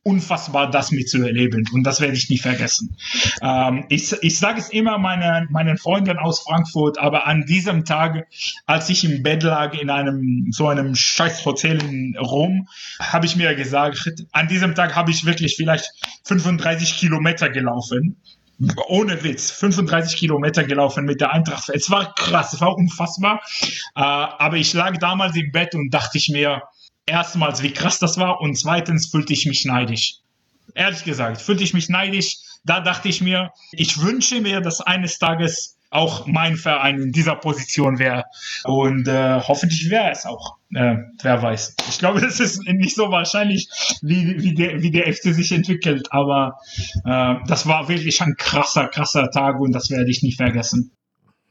unfassbar, 0.03 0.71
das 0.71 0.91
mitzuerleben. 0.93 1.69
Und 1.73 1.85
das 1.85 2.01
werde 2.01 2.15
ich 2.15 2.31
nie 2.31 2.39
vergessen. 2.39 2.97
Ähm, 3.43 3.85
ich 3.91 4.13
ich 4.23 4.39
sage 4.39 4.59
es 4.59 4.71
immer 4.71 4.99
meinen, 4.99 5.49
meinen 5.51 5.77
Freunden 5.77 6.19
aus 6.19 6.41
Frankfurt, 6.41 6.99
aber 6.99 7.27
an 7.27 7.45
diesem 7.47 7.85
Tag, 7.85 8.27
als 8.67 8.89
ich 8.89 9.05
im 9.05 9.23
Bett 9.23 9.43
lag 9.43 9.75
in 9.75 9.91
einem 9.91 10.49
so 10.53 10.69
einem 10.69 10.95
scheiß 10.95 11.45
Hotel 11.45 11.83
in 11.83 12.17
Rom, 12.19 12.67
habe 12.99 13.27
ich 13.27 13.37
mir 13.37 13.55
gesagt, 13.55 14.25
an 14.33 14.49
diesem 14.49 14.75
Tag 14.75 14.97
habe 14.97 15.11
ich 15.11 15.27
wirklich 15.27 15.57
vielleicht 15.57 15.91
35 16.25 16.97
Kilometer 16.99 17.51
gelaufen 17.51 18.17
ohne 18.89 19.23
Witz, 19.25 19.51
35 19.51 20.19
Kilometer 20.19 20.65
gelaufen 20.65 21.05
mit 21.05 21.21
der 21.21 21.33
Eintracht. 21.33 21.71
Es 21.71 21.91
war 21.91 22.15
krass, 22.15 22.53
es 22.53 22.61
war 22.61 22.77
unfassbar. 22.77 23.41
Äh, 23.95 24.01
aber 24.03 24.57
ich 24.57 24.73
lag 24.75 24.97
damals 24.99 25.37
im 25.37 25.51
Bett 25.51 25.75
und 25.75 25.91
dachte 25.91 26.19
ich 26.19 26.29
mir, 26.29 26.63
erstmals, 27.07 27.63
wie 27.63 27.73
krass 27.73 27.99
das 27.99 28.19
war 28.19 28.41
und 28.41 28.57
zweitens 28.57 29.09
fühlte 29.09 29.33
ich 29.33 29.47
mich 29.47 29.65
neidisch. 29.65 30.17
Ehrlich 30.75 31.05
gesagt, 31.05 31.41
fühlte 31.41 31.65
ich 31.65 31.75
mich 31.75 31.89
neidisch. 31.89 32.37
Da 32.65 32.81
dachte 32.81 33.09
ich 33.09 33.21
mir, 33.21 33.51
ich 33.73 34.01
wünsche 34.01 34.41
mir, 34.41 34.61
dass 34.61 34.81
eines 34.81 35.19
Tages 35.19 35.79
auch 35.91 36.27
mein 36.27 36.57
Verein 36.57 37.01
in 37.01 37.13
dieser 37.13 37.37
Position 37.37 37.99
wäre. 37.99 38.25
Und 38.65 39.09
äh, 39.09 39.41
hoffentlich 39.41 39.91
wäre 39.91 40.11
es 40.13 40.25
auch. 40.25 40.57
Äh, 40.73 40.97
wer 41.23 41.43
weiß. 41.43 41.75
Ich 41.89 41.99
glaube, 41.99 42.21
das 42.21 42.39
ist 42.39 42.63
nicht 42.67 42.95
so 42.95 43.11
wahrscheinlich, 43.11 43.69
wie, 44.01 44.41
wie, 44.41 44.55
der, 44.55 44.83
wie 44.83 44.93
der 44.93 45.13
FC 45.13 45.35
sich 45.35 45.51
entwickelt. 45.53 46.07
Aber 46.11 46.59
äh, 47.05 47.35
das 47.47 47.67
war 47.67 47.89
wirklich 47.89 48.23
ein 48.23 48.37
krasser, 48.39 48.87
krasser 48.89 49.31
Tag 49.31 49.59
und 49.61 49.73
das 49.73 49.91
werde 49.91 50.11
ich 50.11 50.23
nie 50.23 50.33
vergessen. 50.33 50.93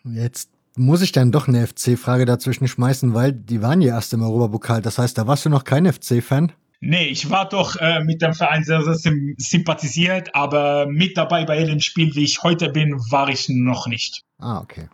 Jetzt 0.05 0.49
muss 0.77 1.01
ich 1.01 1.11
dann 1.11 1.33
doch 1.33 1.49
eine 1.49 1.67
FC-Frage 1.67 2.25
dazwischen 2.25 2.67
schmeißen, 2.69 3.13
weil 3.13 3.33
die 3.33 3.61
waren 3.61 3.81
ja 3.81 3.95
erst 3.95 4.13
im 4.13 4.21
Europapokal. 4.21 4.81
Das 4.81 4.97
heißt, 4.97 5.17
da 5.17 5.27
warst 5.27 5.45
du 5.45 5.49
noch 5.49 5.65
kein 5.65 5.91
FC-Fan? 5.91 6.53
Nee, 6.81 7.07
ich 7.07 7.29
war 7.29 7.49
doch 7.49 7.75
äh, 7.75 8.03
mit 8.03 8.21
dem 8.21 8.33
Verein 8.33 8.63
sehr, 8.63 8.81
sehr 8.83 8.95
sympathisiert, 9.37 10.33
aber 10.33 10.87
mit 10.87 11.17
dabei 11.17 11.43
bei 11.43 11.59
jedem 11.59 11.81
Spiel, 11.81 12.15
wie 12.15 12.23
ich 12.23 12.41
heute 12.41 12.69
bin, 12.69 12.93
war 13.11 13.27
ich 13.27 13.49
noch 13.49 13.87
nicht. 13.87 14.23
Ah, 14.37 14.61
okay. 14.61 14.87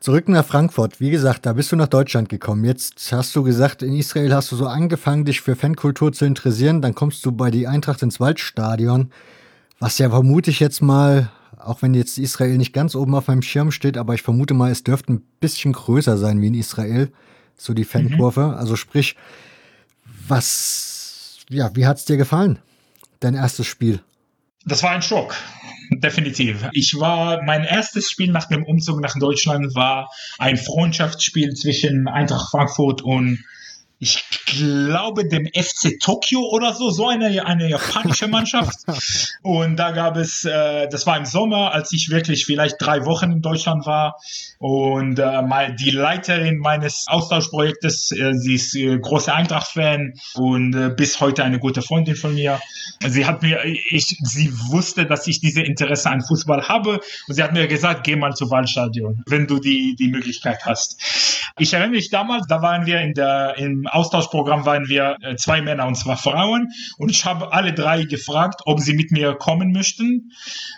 Zurück 0.00 0.28
nach 0.28 0.44
Frankfurt. 0.44 0.98
Wie 0.98 1.10
gesagt, 1.10 1.46
da 1.46 1.52
bist 1.52 1.70
du 1.70 1.76
nach 1.76 1.88
Deutschland 1.88 2.28
gekommen. 2.28 2.64
Jetzt 2.64 3.12
hast 3.12 3.36
du 3.36 3.42
gesagt, 3.42 3.82
in 3.82 3.94
Israel 3.94 4.34
hast 4.34 4.50
du 4.50 4.56
so 4.56 4.66
angefangen, 4.66 5.24
dich 5.24 5.42
für 5.42 5.54
Fankultur 5.54 6.12
zu 6.12 6.24
interessieren. 6.24 6.82
Dann 6.82 6.94
kommst 6.94 7.24
du 7.24 7.32
bei 7.32 7.50
die 7.50 7.68
Eintracht 7.68 8.02
ins 8.02 8.18
Waldstadion, 8.18 9.12
was 9.78 9.98
ja 9.98 10.10
vermute 10.10 10.50
ich 10.50 10.58
jetzt 10.58 10.80
mal, 10.80 11.30
auch 11.56 11.82
wenn 11.82 11.94
jetzt 11.94 12.18
Israel 12.18 12.56
nicht 12.56 12.72
ganz 12.72 12.96
oben 12.96 13.14
auf 13.14 13.28
meinem 13.28 13.42
Schirm 13.42 13.70
steht, 13.70 13.96
aber 13.96 14.14
ich 14.14 14.22
vermute 14.22 14.54
mal, 14.54 14.72
es 14.72 14.82
dürfte 14.82 15.12
ein 15.12 15.22
bisschen 15.38 15.72
größer 15.72 16.16
sein 16.16 16.40
wie 16.40 16.48
in 16.48 16.54
Israel, 16.54 17.12
so 17.56 17.74
die 17.74 17.84
Fankurve. 17.84 18.48
Mhm. 18.48 18.54
Also 18.54 18.74
sprich, 18.74 19.16
was, 20.28 21.38
ja, 21.48 21.74
wie 21.74 21.86
hat's 21.86 22.04
dir 22.04 22.16
gefallen? 22.16 22.58
Dein 23.20 23.34
erstes 23.34 23.66
Spiel? 23.66 24.00
Das 24.64 24.82
war 24.82 24.90
ein 24.90 25.02
Schock. 25.02 25.34
Definitiv. 25.90 26.68
Ich 26.72 26.98
war, 26.98 27.42
mein 27.42 27.64
erstes 27.64 28.10
Spiel 28.10 28.32
nach 28.32 28.48
dem 28.48 28.64
Umzug 28.64 29.00
nach 29.00 29.14
Deutschland 29.18 29.74
war 29.74 30.10
ein 30.38 30.56
Freundschaftsspiel 30.56 31.54
zwischen 31.54 32.08
Eintracht 32.08 32.50
Frankfurt 32.50 33.02
und 33.02 33.44
ich 34.02 34.24
glaube, 34.46 35.28
dem 35.28 35.46
FC 35.46 36.00
Tokio 36.00 36.40
oder 36.50 36.74
so, 36.74 36.90
so 36.90 37.06
eine, 37.06 37.46
eine 37.46 37.68
japanische 37.68 38.26
Mannschaft. 38.26 38.80
Und 39.42 39.76
da 39.76 39.92
gab 39.92 40.16
es, 40.16 40.44
äh, 40.44 40.88
das 40.88 41.06
war 41.06 41.16
im 41.16 41.24
Sommer, 41.24 41.72
als 41.72 41.92
ich 41.92 42.10
wirklich 42.10 42.44
vielleicht 42.44 42.76
drei 42.80 43.06
Wochen 43.06 43.30
in 43.30 43.42
Deutschland 43.42 43.86
war. 43.86 44.16
Und 44.58 45.20
äh, 45.20 45.42
mal 45.42 45.76
die 45.76 45.90
Leiterin 45.90 46.58
meines 46.58 47.04
Austauschprojektes, 47.06 48.10
äh, 48.10 48.34
sie 48.34 48.54
ist 48.54 48.74
äh, 48.74 48.98
große 48.98 49.32
Eintracht-Fan 49.32 50.14
und 50.34 50.74
äh, 50.74 50.90
bis 50.90 51.20
heute 51.20 51.44
eine 51.44 51.60
gute 51.60 51.80
Freundin 51.80 52.16
von 52.16 52.34
mir. 52.34 52.60
Sie 53.06 53.24
hat 53.24 53.42
mir, 53.42 53.64
ich, 53.64 54.18
sie 54.20 54.52
wusste, 54.70 55.06
dass 55.06 55.28
ich 55.28 55.40
diese 55.40 55.62
Interesse 55.62 56.10
an 56.10 56.22
Fußball 56.22 56.66
habe 56.66 57.00
und 57.28 57.34
sie 57.36 57.42
hat 57.42 57.52
mir 57.52 57.68
gesagt, 57.68 58.02
geh 58.02 58.16
mal 58.16 58.34
zu 58.34 58.50
Waldstadion, 58.50 59.22
wenn 59.26 59.46
du 59.46 59.60
die, 59.60 59.94
die 59.94 60.08
Möglichkeit 60.08 60.66
hast. 60.66 61.00
Ich 61.58 61.72
erinnere 61.72 61.90
mich 61.90 62.10
damals, 62.10 62.48
da 62.48 62.62
waren 62.62 62.86
wir 62.86 63.00
in 63.00 63.14
der, 63.14 63.54
im 63.58 63.86
Austauschprogramm 63.92 64.64
waren 64.66 64.88
wir 64.88 65.16
äh, 65.20 65.36
zwei 65.36 65.60
Männer 65.62 65.86
und 65.86 65.96
zwei 65.96 66.16
Frauen 66.16 66.68
und 66.98 67.10
ich 67.10 67.24
habe 67.24 67.52
alle 67.52 67.72
drei 67.72 68.04
gefragt, 68.04 68.62
ob 68.64 68.80
sie 68.80 68.94
mit 68.94 69.10
mir 69.10 69.34
kommen 69.34 69.72
möchten 69.72 70.32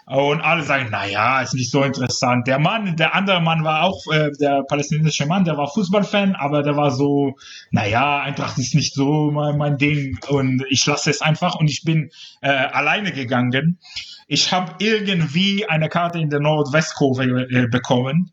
und 0.07 0.41
alle 0.41 0.63
sagen, 0.63 0.89
na 0.91 1.07
ja, 1.07 1.41
ist 1.41 1.55
nicht 1.55 1.71
so 1.71 1.83
interessant. 1.83 2.47
Der 2.47 2.59
Mann, 2.59 2.97
der 2.97 3.15
andere 3.15 3.41
Mann 3.41 3.65
war 3.65 3.83
auch, 3.83 4.01
äh, 4.13 4.31
der 4.41 4.63
palästinensische 4.69 5.27
Mann, 5.27 5.45
der 5.45 5.57
war 5.57 5.69
Fußballfan, 5.69 6.35
aber 6.35 6.63
der 6.63 6.77
war 6.77 6.91
so, 6.91 7.35
na 7.71 7.87
ja, 7.87 8.21
Eintracht 8.21 8.59
ist 8.59 8.75
nicht 8.75 8.95
so 8.95 9.31
mein, 9.31 9.57
mein 9.57 9.79
Ding 9.79 10.19
und 10.29 10.65
ich 10.69 10.85
lasse 10.87 11.11
es 11.11 11.23
einfach 11.23 11.55
und 11.55 11.69
ich 11.69 11.83
bin 11.85 12.11
äh, 12.41 12.49
alleine 12.49 13.13
gegangen. 13.13 13.79
Ich 14.27 14.53
habe 14.53 14.73
irgendwie 14.79 15.67
eine 15.67 15.89
Karte 15.89 16.19
in 16.19 16.31
der 16.31 16.41
Nordwestkurve 16.41 17.47
äh, 17.51 17.67
bekommen 17.69 18.33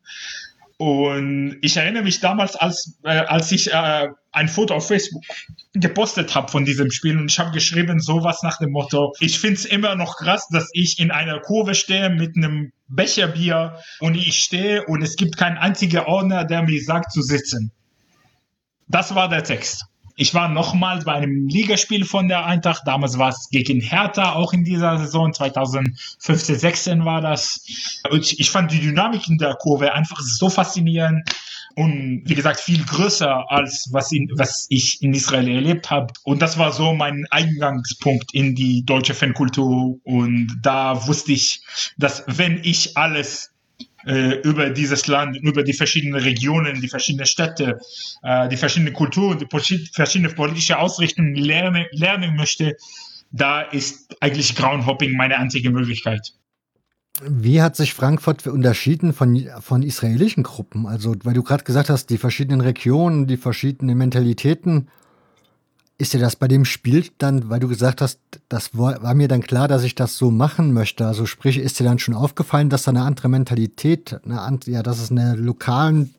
und 0.81 1.59
ich 1.61 1.77
erinnere 1.77 2.01
mich 2.01 2.21
damals, 2.21 2.55
als, 2.55 2.97
äh, 3.03 3.09
als 3.09 3.51
ich 3.51 3.71
äh, 3.71 4.07
ein 4.31 4.47
Foto 4.47 4.73
auf 4.73 4.87
Facebook 4.87 5.21
gepostet 5.73 6.33
habe 6.33 6.49
von 6.49 6.65
diesem 6.65 6.89
Spiel 6.89 7.19
und 7.19 7.29
ich 7.29 7.37
habe 7.37 7.51
geschrieben 7.51 7.99
sowas 7.99 8.41
nach 8.41 8.57
dem 8.57 8.71
Motto, 8.71 9.13
ich 9.19 9.37
find's 9.37 9.63
immer 9.63 9.93
noch 9.95 10.17
krass, 10.17 10.47
dass 10.49 10.71
ich 10.73 10.97
in 10.97 11.11
einer 11.11 11.39
Kurve 11.39 11.75
stehe 11.75 12.09
mit 12.09 12.35
einem 12.35 12.71
Becherbier 12.87 13.77
und 13.99 14.15
ich 14.15 14.39
stehe 14.39 14.83
und 14.87 15.03
es 15.03 15.17
gibt 15.17 15.37
keinen 15.37 15.59
einzigen 15.59 15.99
Ordner, 15.99 16.45
der 16.45 16.63
mir 16.63 16.83
sagt 16.83 17.11
zu 17.11 17.21
sitzen. 17.21 17.71
Das 18.87 19.13
war 19.13 19.29
der 19.29 19.43
Text. 19.43 19.85
Ich 20.21 20.35
war 20.35 20.49
nochmal 20.49 20.99
bei 21.03 21.13
einem 21.13 21.47
Ligaspiel 21.47 22.05
von 22.05 22.27
der 22.27 22.45
Eintracht. 22.45 22.83
Damals 22.85 23.17
war 23.17 23.29
es 23.29 23.49
gegen 23.49 23.81
Hertha, 23.81 24.33
auch 24.33 24.53
in 24.53 24.63
dieser 24.63 24.99
Saison. 24.99 25.33
2015, 25.33 26.59
16 26.59 27.05
war 27.05 27.21
das. 27.21 27.65
Und 28.07 28.31
ich 28.31 28.51
fand 28.51 28.71
die 28.71 28.81
Dynamik 28.81 29.27
in 29.27 29.39
der 29.39 29.55
Kurve 29.55 29.93
einfach 29.93 30.19
so 30.19 30.51
faszinierend 30.51 31.27
und 31.75 32.21
wie 32.25 32.35
gesagt 32.35 32.59
viel 32.59 32.83
größer 32.83 33.49
als 33.49 33.89
was, 33.91 34.11
in, 34.11 34.29
was 34.35 34.67
ich 34.69 35.01
in 35.01 35.15
Israel 35.15 35.47
erlebt 35.47 35.89
habe. 35.89 36.13
Und 36.23 36.39
das 36.43 36.59
war 36.59 36.71
so 36.71 36.93
mein 36.93 37.25
Eingangspunkt 37.31 38.31
in 38.31 38.53
die 38.53 38.85
deutsche 38.85 39.15
Fankultur. 39.15 39.97
Und 40.03 40.55
da 40.61 41.07
wusste 41.07 41.31
ich, 41.31 41.63
dass 41.97 42.23
wenn 42.27 42.59
ich 42.63 42.95
alles 42.95 43.50
äh, 44.05 44.39
über 44.41 44.69
dieses 44.69 45.07
Land, 45.07 45.37
über 45.37 45.63
die 45.63 45.73
verschiedenen 45.73 46.21
Regionen, 46.21 46.81
die 46.81 46.87
verschiedenen 46.87 47.25
Städte, 47.25 47.79
äh, 48.23 48.49
die 48.49 48.57
verschiedenen 48.57 48.93
Kulturen, 48.93 49.39
die 49.39 49.47
verschiedene 49.93 50.29
politische 50.29 50.79
Ausrichtungen 50.79 51.35
lernen, 51.35 51.85
lernen 51.91 52.35
möchte, 52.35 52.75
da 53.31 53.61
ist 53.61 54.15
eigentlich 54.21 54.55
Groundhopping 54.55 55.15
meine 55.15 55.37
einzige 55.37 55.69
Möglichkeit. 55.69 56.33
Wie 57.23 57.61
hat 57.61 57.75
sich 57.75 57.93
Frankfurt 57.93 58.47
unterschieden 58.47 59.13
von, 59.13 59.47
von 59.59 59.83
israelischen 59.83 60.43
Gruppen? 60.43 60.87
Also, 60.87 61.13
weil 61.23 61.33
du 61.33 61.43
gerade 61.43 61.63
gesagt 61.63 61.89
hast, 61.89 62.09
die 62.09 62.17
verschiedenen 62.17 62.61
Regionen, 62.61 63.27
die 63.27 63.37
verschiedenen 63.37 63.97
Mentalitäten 63.97 64.87
ist 66.01 66.13
dir 66.13 66.19
das 66.19 66.35
bei 66.35 66.47
dem 66.47 66.65
Spiel 66.65 67.07
dann, 67.19 67.49
weil 67.49 67.59
du 67.59 67.67
gesagt 67.67 68.01
hast, 68.01 68.19
das 68.49 68.75
war, 68.75 69.13
mir 69.13 69.27
dann 69.27 69.41
klar, 69.41 69.67
dass 69.67 69.83
ich 69.83 69.93
das 69.93 70.17
so 70.17 70.31
machen 70.31 70.73
möchte. 70.73 71.05
Also 71.05 71.27
sprich, 71.27 71.57
ist 71.57 71.79
dir 71.79 71.83
dann 71.83 71.99
schon 71.99 72.15
aufgefallen, 72.15 72.69
dass 72.69 72.83
da 72.83 72.89
eine 72.89 73.03
andere 73.03 73.29
Mentalität, 73.29 74.19
eine, 74.25 74.59
ja, 74.65 74.81
dass 74.81 74.99
es 74.99 75.11
einen 75.11 75.37
lokalen 75.37 76.13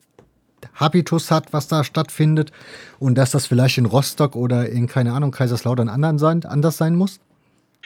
Habitus 0.77 1.33
hat, 1.33 1.53
was 1.53 1.67
da 1.67 1.83
stattfindet 1.83 2.53
und 3.01 3.19
dass 3.19 3.33
das 3.33 3.47
vielleicht 3.47 3.77
in 3.77 3.87
Rostock 3.87 4.37
oder 4.37 4.69
in, 4.69 4.87
keine 4.87 5.13
Ahnung, 5.13 5.33
Kaiserslautern 5.33 5.89
anderen 5.89 6.21
sein, 6.21 6.45
anders 6.45 6.77
sein 6.77 6.95
muss? 6.95 7.19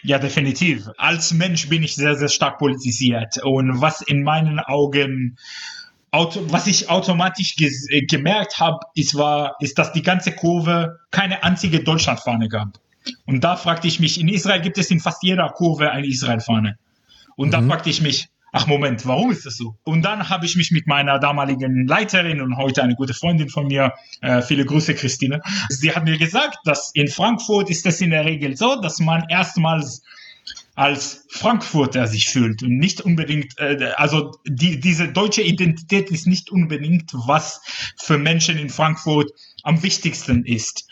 Ja, 0.02 0.18
definitiv. 0.18 0.90
Als 0.98 1.32
Mensch 1.32 1.70
bin 1.70 1.82
ich 1.82 1.94
sehr, 1.94 2.14
sehr 2.16 2.28
stark 2.28 2.58
politisiert. 2.58 3.42
Und 3.42 3.80
was 3.80 4.02
in 4.02 4.22
meinen 4.22 4.60
Augen 4.60 5.38
auto, 6.10 6.44
was 6.50 6.66
ich 6.66 6.88
automatisch 6.88 7.56
äh, 7.58 8.02
gemerkt 8.06 8.58
habe, 8.58 8.80
ist, 8.94 9.14
war, 9.16 9.56
ist, 9.60 9.78
dass 9.78 9.92
die 9.92 10.02
ganze 10.02 10.32
Kurve 10.32 11.00
keine 11.10 11.42
einzige 11.42 11.80
Deutschlandfahne 11.80 12.48
gab. 12.48 12.78
Und 13.24 13.44
da 13.44 13.56
fragte 13.56 13.86
ich 13.86 14.00
mich, 14.00 14.20
in 14.20 14.28
Israel 14.28 14.60
gibt 14.60 14.78
es 14.78 14.90
in 14.90 15.00
fast 15.00 15.22
jeder 15.22 15.48
Kurve 15.50 15.90
eine 15.90 16.06
Israelfahne. 16.06 16.78
Und 17.36 17.48
mhm. 17.48 17.52
da 17.52 17.62
fragte 17.62 17.90
ich 17.90 18.00
mich, 18.00 18.28
ach 18.52 18.66
Moment, 18.66 19.06
warum 19.06 19.30
ist 19.30 19.44
das 19.44 19.56
so? 19.56 19.76
Und 19.84 20.02
dann 20.02 20.28
habe 20.28 20.46
ich 20.46 20.56
mich 20.56 20.70
mit 20.70 20.86
meiner 20.86 21.18
damaligen 21.18 21.86
Leiterin 21.86 22.40
und 22.40 22.56
heute 22.56 22.82
eine 22.82 22.94
gute 22.94 23.14
Freundin 23.14 23.48
von 23.48 23.66
mir, 23.66 23.92
äh, 24.22 24.42
viele 24.42 24.64
Grüße 24.64 24.94
Christine, 24.94 25.40
sie 25.68 25.94
hat 25.94 26.04
mir 26.04 26.18
gesagt, 26.18 26.58
dass 26.64 26.90
in 26.94 27.08
Frankfurt 27.08 27.70
ist 27.70 27.84
es 27.86 28.00
in 28.00 28.10
der 28.10 28.24
Regel 28.24 28.56
so, 28.56 28.80
dass 28.80 28.98
man 28.98 29.24
erstmals 29.28 30.02
als 30.76 31.24
Frankfurter 31.30 32.06
sich 32.06 32.28
fühlt 32.28 32.62
und 32.62 32.76
nicht 32.76 33.00
unbedingt, 33.00 33.58
äh, 33.58 33.92
also 33.96 34.32
die, 34.46 34.78
diese 34.78 35.08
deutsche 35.08 35.42
Identität 35.42 36.10
ist 36.10 36.26
nicht 36.26 36.52
unbedingt, 36.52 37.12
was 37.14 37.62
für 37.96 38.18
Menschen 38.18 38.58
in 38.58 38.68
Frankfurt 38.68 39.32
am 39.62 39.82
wichtigsten 39.82 40.44
ist. 40.44 40.86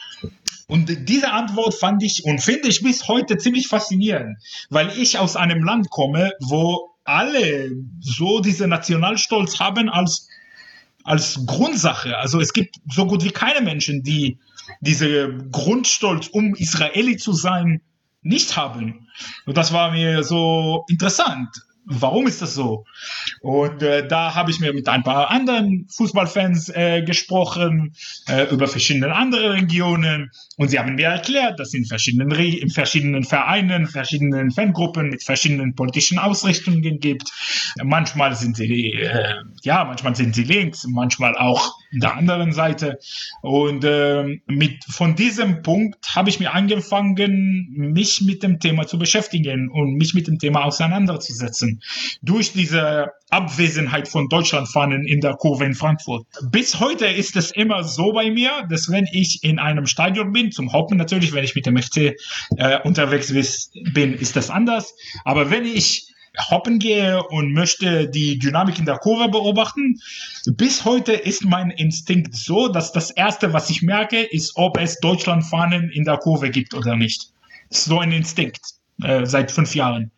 Und 0.66 1.09
diese 1.11 1.31
Antwort 1.32 1.74
fand 1.74 2.02
ich 2.02 2.24
und 2.24 2.40
finde 2.40 2.69
ich 2.69 2.82
bis 2.82 3.06
heute 3.09 3.36
ziemlich 3.36 3.69
faszinierend, 3.69 4.39
weil 4.70 4.89
ich 4.98 5.19
aus 5.19 5.36
einem 5.36 5.62
Land 5.62 5.90
komme, 5.90 6.32
wo 6.40 6.94
alle 7.05 7.70
so 8.01 8.40
diese 8.40 8.66
Nationalstolz 8.66 9.61
haben 9.61 9.90
als, 9.90 10.27
als 11.05 11.44
Grundsache. 11.44 12.16
Also 12.16 12.40
es 12.40 12.55
gibt 12.55 12.77
so 12.90 13.06
gut 13.06 13.23
wie 13.23 13.31
keine 13.31 13.61
Menschen, 13.61 14.02
die 14.02 14.39
diese 14.81 15.28
Grundstolz, 15.52 16.28
um 16.28 16.55
Israeli 16.55 17.19
zu 17.19 17.35
sein, 17.35 17.82
nicht 18.24 18.56
haben. 18.56 19.09
Und 19.46 19.56
das 19.56 19.72
war 19.72 19.92
mir 19.92 20.24
so 20.24 20.84
interessant 20.88 21.48
warum 21.84 22.26
ist 22.26 22.42
das 22.42 22.55
so? 22.55 22.84
Und 23.40 23.82
äh, 23.82 24.06
da 24.06 24.34
habe 24.34 24.51
ich 24.51 24.60
mir 24.60 24.72
mit 24.72 24.88
ein 24.88 25.02
paar 25.02 25.30
anderen 25.30 25.86
Fußballfans 25.90 26.70
äh, 26.70 27.02
gesprochen 27.02 27.94
äh, 28.28 28.44
über 28.52 28.66
verschiedene 28.66 29.14
andere 29.14 29.52
Regionen 29.52 30.30
und 30.56 30.68
sie 30.68 30.78
haben 30.78 30.94
mir 30.94 31.09
erklärt, 31.09 31.60
dass 31.60 31.74
in 31.74 31.84
verschiedenen 31.84 32.32
Re 32.32 32.44
in 32.44 32.70
verschiedenen 32.70 33.24
Vereinen, 33.24 33.86
verschiedenen 33.86 34.51
Fangruppen 34.51 35.10
mit 35.10 35.22
verschiedenen 35.22 35.74
politischen 35.74 36.18
Ausrichtungen 36.18 37.01
gibt. 37.01 37.30
Manchmal 37.82 38.34
sind 38.34 38.56
sie 38.56 38.92
äh, 38.92 39.34
ja, 39.62 39.84
manchmal 39.84 40.16
sind 40.16 40.34
sie 40.34 40.44
links, 40.44 40.86
manchmal 40.88 41.36
auch 41.36 41.74
der 42.01 42.16
anderen 42.16 42.53
Seite. 42.53 42.99
Und 43.43 43.85
äh, 43.85 44.41
mit 44.47 44.85
von 44.85 45.15
diesem 45.15 45.62
Punkt 45.62 46.15
habe 46.15 46.29
ich 46.29 46.41
mir 46.41 46.55
angefangen, 46.55 47.69
mich 47.75 48.23
mit 48.23 48.43
dem 48.43 48.61
Thema 48.61 48.87
zu 48.87 48.99
beschäftigen 48.99 49.71
und 49.71 49.95
mich 49.95 50.15
mit 50.15 50.27
dem 50.27 50.39
Thema 50.39 50.65
auseinanderzusetzen. 50.65 51.83
Durch 52.23 52.53
diese 52.53 53.12
Abwesenheit 53.31 54.07
von 54.09 54.29
Deutschlandfahnen 54.29 55.07
in 55.07 55.21
der 55.21 55.35
Kurve 55.35 55.65
in 55.65 55.75
Frankfurt. 55.75 56.27
Bis 56.51 56.79
heute 56.79 57.07
ist 57.07 57.37
es 57.37 57.51
immer 57.51 57.83
so 57.83 58.12
bei 58.12 58.31
mir, 58.31 58.65
dass 58.71 58.91
wenn 58.91 59.07
ich 59.11 59.43
in 59.43 59.59
einem 59.59 59.87
Stadion 59.87 60.33
bin, 60.33 60.53
zum 60.53 60.73
Hoppen 60.73 60.97
natürlich, 60.97 61.33
wenn 61.33 61.45
ich 61.45 61.55
mit 61.55 61.66
dem 61.66 61.77
FC 61.77 62.15
äh, 62.57 62.81
unterwegs 62.85 63.33
bin, 63.93 64.15
ist 64.15 64.37
das 64.37 64.51
anders. 64.51 64.95
Aber 65.25 65.51
wenn 65.51 65.65
ich 65.65 66.14
hoppen 66.51 66.78
gehe 66.78 67.23
und 67.23 67.52
möchte 67.52 68.09
die 68.09 68.39
Dynamik 68.39 68.78
in 68.78 68.86
der 68.86 68.98
Kurve 68.98 69.28
beobachten. 69.28 70.01
Bis 70.47 70.85
heute 70.85 71.12
ist 71.12 71.44
mein 71.44 71.70
Instinkt 71.70 72.35
so, 72.35 72.69
dass 72.69 72.93
das 72.93 73.11
erste, 73.11 73.52
was 73.52 73.70
ich 73.70 73.82
merke, 73.82 74.20
ist, 74.20 74.52
ob 74.56 74.78
es 74.78 74.98
Deutschlandfahnen 75.01 75.90
in 75.90 76.05
der 76.05 76.19
Kurve 76.19 76.51
gibt 76.51 76.74
oder 76.74 76.97
nicht. 76.97 77.31
So 77.70 78.01
ein 78.01 78.12
Instinkt 78.12 78.61
äh, 79.02 79.24
seit 79.27 79.52
fünf 79.52 79.74
Jahren. 79.74 80.11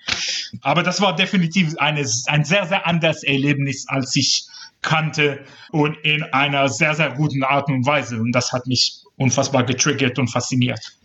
Aber 0.63 0.83
das 0.83 1.01
war 1.01 1.15
definitiv 1.15 1.77
eine, 1.79 2.07
ein 2.27 2.45
sehr, 2.45 2.67
sehr 2.67 2.87
anderes 2.87 3.23
Erlebnis, 3.23 3.87
als 3.89 4.15
ich 4.17 4.47
kannte 4.83 5.45
und 5.71 5.97
in 6.03 6.23
einer 6.23 6.69
sehr, 6.69 6.95
sehr 6.95 7.11
guten 7.11 7.43
Art 7.43 7.69
und 7.69 7.85
Weise. 7.87 8.17
Und 8.17 8.33
das 8.33 8.53
hat 8.53 8.67
mich 8.67 9.03
unfassbar 9.17 9.65
getriggert 9.65 10.19
und 10.19 10.29
fasziniert. 10.29 10.97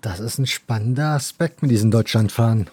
Das 0.00 0.20
ist 0.20 0.38
ein 0.38 0.46
spannender 0.46 1.08
Aspekt 1.08 1.62
mit 1.62 1.70
diesen 1.70 1.90
Deutschlandfahren. 1.90 2.70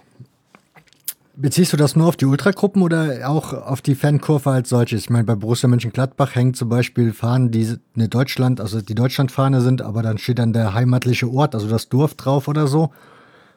Beziehst 1.40 1.72
du 1.72 1.78
das 1.78 1.96
nur 1.96 2.08
auf 2.08 2.18
die 2.18 2.26
Ultragruppen 2.26 2.82
oder 2.82 3.30
auch 3.30 3.54
auf 3.54 3.84
die 3.84 3.94
Fankurve 3.94 4.50
als 4.50 4.70
solches? 4.70 5.04
Ich 5.04 5.10
meine, 5.12 5.24
bei 5.24 5.36
Borussia 5.36 5.70
Mönchengladbach 5.70 6.34
hängt 6.34 6.58
zum 6.58 6.68
Beispiel 6.68 7.14
Fahnen, 7.14 7.52
die 7.52 7.78
eine 7.96 8.10
Deutschland, 8.10 8.60
also 8.60 8.82
die 8.82 8.96
Deutschlandfahne 8.96 9.62
sind, 9.62 9.84
aber 9.84 10.02
dann 10.02 10.18
steht 10.18 10.40
dann 10.40 10.52
der 10.52 10.74
heimatliche 10.74 11.30
Ort, 11.30 11.54
also 11.54 11.70
das 11.70 11.90
Dorf 11.90 12.16
drauf 12.16 12.48
oder 12.48 12.66
so. 12.66 12.92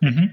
Mhm. 0.00 0.30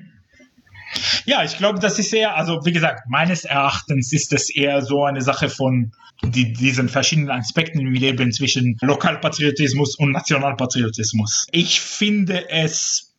Ja, 1.25 1.41
ich 1.45 1.57
glaube, 1.57 1.79
das 1.79 1.99
ist 1.99 2.13
eher, 2.13 2.35
also 2.35 2.65
wie 2.65 2.73
gesagt, 2.73 3.03
meines 3.07 3.45
Erachtens 3.45 4.11
ist 4.11 4.33
das 4.33 4.49
eher 4.49 4.81
so 4.81 5.05
eine 5.05 5.21
Sache 5.21 5.47
von 5.47 5.93
die, 6.23 6.51
diesen 6.51 6.89
verschiedenen 6.89 7.29
Aspekten 7.29 7.79
im 7.79 7.93
Leben 7.93 8.33
zwischen 8.33 8.77
Lokalpatriotismus 8.81 9.95
und 9.97 10.11
Nationalpatriotismus. 10.11 11.47
Ich 11.51 11.79
finde 11.79 12.49
es 12.49 13.15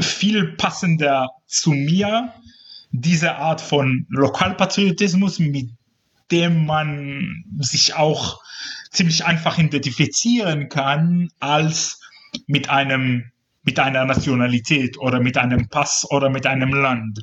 viel 0.00 0.52
passender 0.56 1.28
zu 1.46 1.70
mir, 1.70 2.34
diese 2.90 3.36
Art 3.36 3.60
von 3.60 4.06
Lokalpatriotismus, 4.08 5.38
mit 5.38 5.70
dem 6.30 6.66
man 6.66 7.44
sich 7.58 7.94
auch 7.94 8.40
ziemlich 8.90 9.24
einfach 9.24 9.58
identifizieren 9.58 10.68
kann, 10.68 11.30
als 11.40 12.00
mit 12.46 12.70
einem 12.70 13.30
mit 13.68 13.78
einer 13.78 14.06
Nationalität 14.06 14.98
oder 14.98 15.20
mit 15.20 15.36
einem 15.36 15.68
Pass 15.68 16.06
oder 16.08 16.30
mit 16.30 16.46
einem 16.46 16.72
Land. 16.72 17.22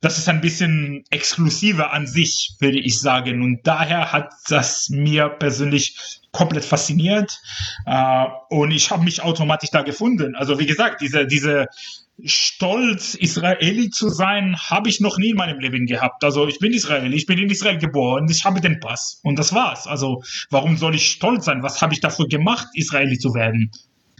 Das 0.00 0.16
ist 0.16 0.26
ein 0.26 0.40
bisschen 0.40 1.04
exklusiver 1.10 1.92
an 1.92 2.06
sich, 2.06 2.54
würde 2.60 2.78
ich 2.78 2.98
sagen. 2.98 3.42
Und 3.42 3.66
daher 3.66 4.10
hat 4.10 4.32
das 4.48 4.88
mir 4.88 5.28
persönlich 5.28 5.98
komplett 6.32 6.64
fasziniert. 6.64 7.38
Äh, 7.84 8.24
und 8.48 8.70
ich 8.70 8.90
habe 8.90 9.04
mich 9.04 9.22
automatisch 9.22 9.70
da 9.70 9.82
gefunden. 9.82 10.34
Also 10.34 10.58
wie 10.58 10.66
gesagt, 10.66 11.02
diese, 11.02 11.26
diese 11.26 11.66
Stolz, 12.24 13.14
Israeli 13.14 13.90
zu 13.90 14.08
sein, 14.08 14.56
habe 14.56 14.88
ich 14.88 15.00
noch 15.00 15.18
nie 15.18 15.30
in 15.30 15.36
meinem 15.36 15.58
Leben 15.58 15.86
gehabt. 15.86 16.24
Also 16.24 16.48
ich 16.48 16.58
bin 16.58 16.72
Israeli, 16.72 17.14
ich 17.14 17.26
bin 17.26 17.38
in 17.38 17.50
Israel 17.50 17.78
geboren, 17.78 18.26
ich 18.30 18.44
habe 18.44 18.60
den 18.60 18.80
Pass 18.80 19.20
und 19.22 19.38
das 19.38 19.52
war's. 19.52 19.86
Also 19.86 20.22
warum 20.50 20.76
soll 20.78 20.94
ich 20.94 21.08
stolz 21.08 21.44
sein? 21.44 21.62
Was 21.62 21.82
habe 21.82 21.92
ich 21.92 22.00
dafür 22.00 22.26
gemacht, 22.26 22.68
Israeli 22.74 23.18
zu 23.18 23.34
werden? 23.34 23.70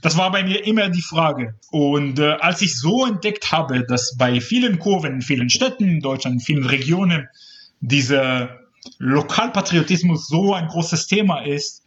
Das 0.02 0.16
war 0.18 0.31
bei 0.31 0.44
mir 0.44 0.66
immer 0.66 0.90
die 0.90 1.02
Frage. 1.02 1.55
Und 1.70 2.18
äh, 2.18 2.32
als 2.40 2.60
ich 2.60 2.78
so 2.78 3.06
entdeckt 3.06 3.51
habe, 3.51 3.85
dass 3.86 4.14
bei 4.18 4.40
vielen 4.40 4.78
Kurven, 4.78 5.14
in 5.14 5.23
vielen 5.23 5.48
Städten 5.48 5.89
in 5.89 6.01
Deutschland, 6.01 6.35
in 6.36 6.40
vielen 6.40 6.66
Regionen, 6.66 7.28
dieser 7.81 8.60
Lokalpatriotismus 8.98 10.28
so 10.28 10.55
ein 10.55 10.68
großes 10.68 11.06
Thema 11.06 11.40
ist, 11.44 11.82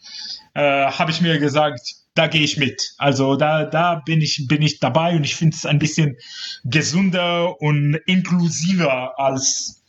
äh, 0.56 0.88
habe 0.88 1.11
ich 1.11 1.22
mir 1.22 1.40
gesagt, 1.40 1.98
da 2.20 2.28
gehe 2.28 2.44
ich 2.44 2.58
mit. 2.58 2.96
Also 2.98 3.38
da, 3.38 3.64
da 3.64 3.96
bin 3.96 4.20
ich, 4.22 4.46
bin 4.50 4.62
ich 4.62 4.80
dabei 4.80 5.16
und 5.16 5.24
ich 5.24 5.36
finde 5.38 5.56
es 5.56 5.66
ein 5.66 5.80
bisschen 5.80 6.18
gesunder 6.66 7.62
und 7.62 7.96
inklusiver 8.08 9.18
als 9.18 9.82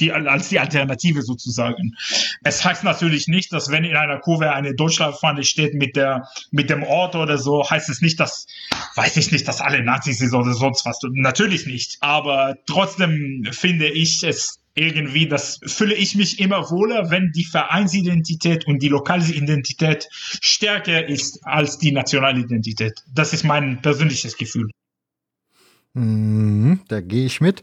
die, 0.00 0.10
als 0.10 0.48
die 0.48 0.58
Alternative 0.58 1.22
sozusagen. 1.22 1.94
Es 2.42 2.64
heißt 2.64 2.82
natürlich 2.82 3.28
nicht, 3.28 3.52
dass 3.52 3.70
wenn 3.70 3.84
in 3.84 3.94
einer 3.94 4.18
Kurve 4.18 4.52
eine 4.52 4.74
Deutschlandfahne 4.74 5.44
steht 5.44 5.74
mit 5.74 5.94
der, 5.94 6.26
mit 6.50 6.68
dem 6.68 6.82
Ort 6.82 7.14
oder 7.14 7.38
so, 7.38 7.70
heißt 7.70 7.88
es 7.88 8.00
nicht, 8.00 8.18
dass, 8.18 8.48
weiß 8.96 9.16
ich 9.18 9.30
nicht, 9.30 9.46
dass 9.46 9.60
alle 9.60 9.84
Nazis 9.84 10.18
sind 10.18 10.34
oder 10.34 10.54
sonst 10.54 10.84
was. 10.84 10.98
Natürlich 11.12 11.66
nicht. 11.66 11.98
Aber 12.00 12.56
trotzdem 12.66 13.46
finde 13.52 13.88
ich 13.88 14.24
es 14.24 14.61
irgendwie, 14.74 15.28
das 15.28 15.60
fühle 15.66 15.94
ich 15.94 16.14
mich 16.14 16.40
immer 16.40 16.70
wohler, 16.70 17.10
wenn 17.10 17.30
die 17.32 17.44
Vereinsidentität 17.44 18.66
und 18.66 18.82
die 18.82 18.88
lokale 18.88 19.24
Identität 19.24 20.08
stärker 20.10 21.08
ist 21.08 21.40
als 21.44 21.78
die 21.78 21.92
nationale 21.92 22.40
Identität. 22.40 23.02
Das 23.12 23.32
ist 23.32 23.44
mein 23.44 23.82
persönliches 23.82 24.36
Gefühl. 24.36 24.70
Mhm, 25.94 26.80
da 26.88 27.00
gehe 27.00 27.26
ich 27.26 27.40
mit. 27.40 27.62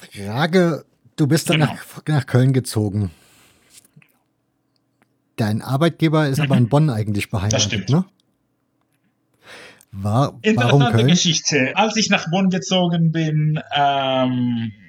Frage 0.00 0.84
Du 1.18 1.26
bist 1.26 1.50
dann 1.50 1.60
genau. 1.60 1.72
nach, 1.72 2.06
nach, 2.06 2.26
Köln 2.26 2.52
gezogen. 2.52 3.10
Dein 5.34 5.62
Arbeitgeber 5.62 6.28
ist 6.28 6.38
mhm. 6.38 6.44
aber 6.44 6.56
in 6.56 6.68
Bonn 6.68 6.90
eigentlich 6.90 7.28
beheimatet, 7.28 7.54
das 7.54 7.64
stimmt. 7.64 7.90
ne? 7.90 8.04
War, 9.90 10.38
Interessante 10.42 11.06
Geschichte. 11.06 11.72
Als 11.74 11.96
ich 11.96 12.08
nach 12.08 12.30
Bonn 12.30 12.50
gezogen 12.50 13.10
bin, 13.10 13.60
ähm, 13.74 14.70
äh, 14.72 14.87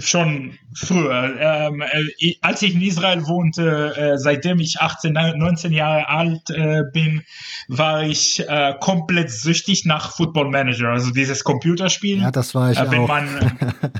schon 0.00 0.58
früher, 0.74 1.34
ähm, 1.38 1.82
äh, 1.82 2.34
als 2.40 2.62
ich 2.62 2.74
in 2.74 2.82
Israel 2.82 3.26
wohnte, 3.26 3.94
äh, 3.96 4.18
seitdem 4.18 4.60
ich 4.60 4.80
18, 4.80 5.12
19 5.12 5.72
Jahre 5.72 6.08
alt 6.08 6.50
äh, 6.50 6.82
bin, 6.92 7.22
war 7.68 8.02
ich 8.02 8.46
äh, 8.48 8.74
komplett 8.80 9.30
süchtig 9.30 9.84
nach 9.84 10.12
Football 10.16 10.50
Manager, 10.50 10.88
also 10.88 11.10
dieses 11.10 11.44
Computerspiel. 11.44 12.20
Ja, 12.22 12.30
das 12.30 12.54
war 12.54 12.70
ich 12.70 12.78
äh, 12.78 12.82
auch. 12.82 13.08
Man, 13.08 13.28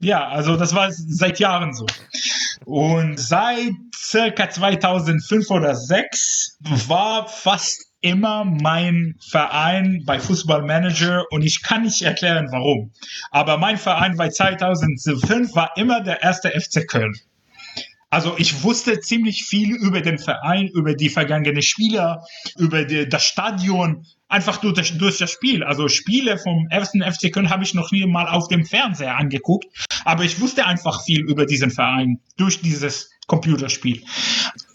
Ja, 0.00 0.28
also 0.28 0.56
das 0.56 0.74
war 0.74 0.92
seit 0.92 1.40
Jahren 1.40 1.74
so. 1.74 1.86
Und 2.64 3.18
seit 3.18 3.72
circa 3.94 4.48
2005 4.48 5.50
oder 5.50 5.74
2006 5.74 6.58
war 6.86 7.26
fast 7.26 7.87
immer 8.00 8.44
mein 8.44 9.16
Verein 9.20 10.02
bei 10.06 10.18
Fußballmanager 10.18 11.24
und 11.30 11.42
ich 11.42 11.62
kann 11.62 11.82
nicht 11.82 12.02
erklären 12.02 12.48
warum. 12.50 12.92
Aber 13.30 13.58
mein 13.58 13.76
Verein 13.76 14.16
bei 14.16 14.28
2005 14.28 15.54
war 15.54 15.72
immer 15.76 16.00
der 16.00 16.22
erste 16.22 16.50
FC 16.50 16.86
Köln. 16.86 17.14
Also 18.10 18.36
ich 18.38 18.62
wusste 18.62 19.00
ziemlich 19.00 19.44
viel 19.44 19.74
über 19.74 20.00
den 20.00 20.18
Verein, 20.18 20.68
über 20.68 20.94
die 20.94 21.10
vergangenen 21.10 21.60
Spieler, 21.60 22.24
über 22.56 22.84
die, 22.84 23.06
das 23.06 23.24
Stadion, 23.24 24.06
einfach 24.28 24.58
durch 24.58 24.74
das, 24.74 24.96
durch 24.96 25.18
das 25.18 25.30
Spiel. 25.30 25.62
Also 25.62 25.88
Spiele 25.88 26.38
vom 26.38 26.68
ersten 26.70 27.02
FC 27.02 27.32
Köln 27.32 27.50
habe 27.50 27.64
ich 27.64 27.74
noch 27.74 27.90
nie 27.92 28.06
mal 28.06 28.26
auf 28.28 28.48
dem 28.48 28.64
Fernseher 28.64 29.16
angeguckt, 29.16 29.66
aber 30.04 30.24
ich 30.24 30.40
wusste 30.40 30.66
einfach 30.66 31.04
viel 31.04 31.20
über 31.20 31.44
diesen 31.44 31.70
Verein 31.70 32.20
durch 32.38 32.62
dieses 32.62 33.10
Computerspiel. 33.26 34.02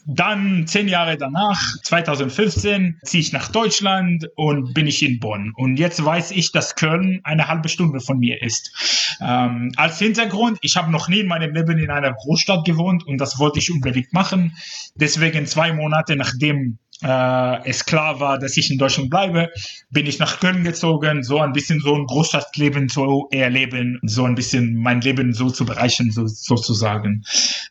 Dann 0.06 0.68
zehn 0.68 0.88
Jahre 0.88 1.18
danach, 1.18 1.60
2015, 1.84 3.00
ziehe 3.04 3.22
ich 3.22 3.32
nach 3.32 3.50
Deutschland 3.50 4.28
und 4.36 4.74
bin 4.74 4.88
ich 4.88 5.02
in 5.02 5.20
Bonn. 5.20 5.54
Und 5.56 5.78
jetzt 5.78 6.04
weiß 6.04 6.32
ich, 6.32 6.52
dass 6.52 6.76
Köln 6.76 7.22
eine 7.24 7.48
halbe 7.48 7.70
Stunde 7.70 8.02
von 8.02 8.20
mir 8.20 8.42
ist. 8.42 9.18
Ähm, 9.22 9.72
als 9.78 10.00
Hintergrund, 10.00 10.58
ich 10.62 10.76
habe 10.76 10.92
noch 10.92 11.08
nie 11.08 11.20
in 11.20 11.28
meinem 11.28 11.54
Leben 11.54 11.80
in 11.80 11.90
einer 11.90 12.14
Großstadt 12.14 12.66
gewohnt 12.66 13.06
und 13.06 13.18
das 13.20 13.40
wollte 13.40 13.60
ich 13.60 13.72
unbedingt 13.72 14.12
machen. 14.12 14.56
Deswegen 14.96 15.46
zwei 15.46 15.72
Monate 15.72 16.16
nachdem 16.18 16.80
äh, 17.04 17.70
es 17.70 17.86
klar 17.86 18.20
war, 18.20 18.40
dass 18.40 18.58
ich 18.58 18.72
in 18.72 18.78
Deutschland 18.78 19.10
bleibe, 19.10 19.50
bin 19.92 20.06
ich 20.06 20.20
nach 20.20 20.40
Köln 20.40 20.64
gezogen, 20.64 21.24
so 21.24 21.40
ein 21.40 21.54
bisschen 21.54 21.80
so 21.80 21.96
ein 21.96 22.06
Großstadtleben 22.06 22.90
zu 22.90 23.28
erleben, 23.32 24.00
so 24.04 24.24
ein 24.26 24.36
bisschen 24.36 24.76
mein 24.76 25.02
Leben 25.02 25.34
so 25.34 25.50
zu 25.50 25.66
bereichern, 25.66 26.12
so, 26.12 26.26
sozusagen. 26.28 27.24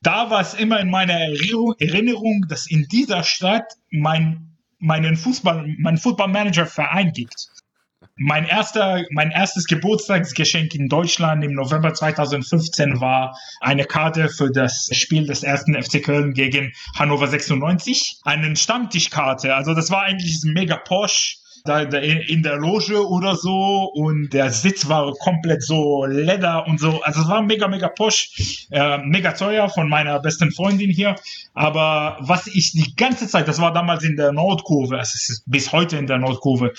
Da 0.02 0.30
war 0.30 0.40
es 0.40 0.54
immer 0.54 0.80
in 0.80 0.90
meiner 0.90 1.14
Erinnerung, 1.14 2.44
dass 2.48 2.66
in 2.66 2.86
dieser 2.88 3.22
Stadt 3.24 3.64
mein 3.90 4.48
meinen 4.78 5.16
Fußball, 5.16 5.76
mein 5.78 5.96
Footballmanager-Verein 5.96 7.12
gibt 7.12 7.51
mein 8.16 8.44
erster, 8.44 9.04
mein 9.10 9.30
erstes 9.30 9.66
Geburtstagsgeschenk 9.66 10.74
in 10.74 10.88
Deutschland 10.88 11.44
im 11.44 11.54
November 11.54 11.94
2015 11.94 13.00
war 13.00 13.36
eine 13.60 13.84
Karte 13.84 14.28
für 14.28 14.50
das 14.50 14.88
Spiel 14.92 15.26
des 15.26 15.42
ersten 15.42 15.80
FC 15.80 16.02
Köln 16.02 16.34
gegen 16.34 16.72
Hannover 16.96 17.26
96. 17.26 18.20
Eine 18.24 18.54
Stammtischkarte. 18.56 19.54
Also 19.54 19.74
das 19.74 19.90
war 19.90 20.02
eigentlich 20.02 20.40
mega 20.44 20.76
Porsche 20.76 21.36
da, 21.64 21.80
in 21.80 22.42
der 22.42 22.56
Loge 22.56 23.06
oder 23.06 23.36
so 23.36 23.90
und 23.94 24.32
der 24.32 24.50
Sitz 24.50 24.88
war 24.88 25.12
komplett 25.14 25.62
so 25.62 26.04
Leder 26.04 26.66
und 26.66 26.80
so. 26.80 27.00
Also 27.02 27.22
es 27.22 27.28
war 27.28 27.42
mega, 27.42 27.68
mega 27.68 27.88
posch, 27.88 28.66
äh, 28.70 28.98
mega 28.98 29.32
teuer 29.32 29.68
von 29.68 29.88
meiner 29.88 30.18
besten 30.20 30.50
Freundin 30.50 30.90
hier. 30.90 31.14
Aber 31.54 32.16
was 32.20 32.46
ich 32.48 32.72
die 32.72 32.94
ganze 32.96 33.28
Zeit, 33.28 33.48
das 33.48 33.60
war 33.60 33.72
damals 33.72 34.02
in 34.02 34.16
der 34.16 34.32
Nordkurve, 34.32 34.98
es 34.98 35.14
ist 35.14 35.44
bis 35.46 35.72
heute 35.72 35.96
in 35.96 36.06
der 36.06 36.18
Nordkurve, 36.18 36.72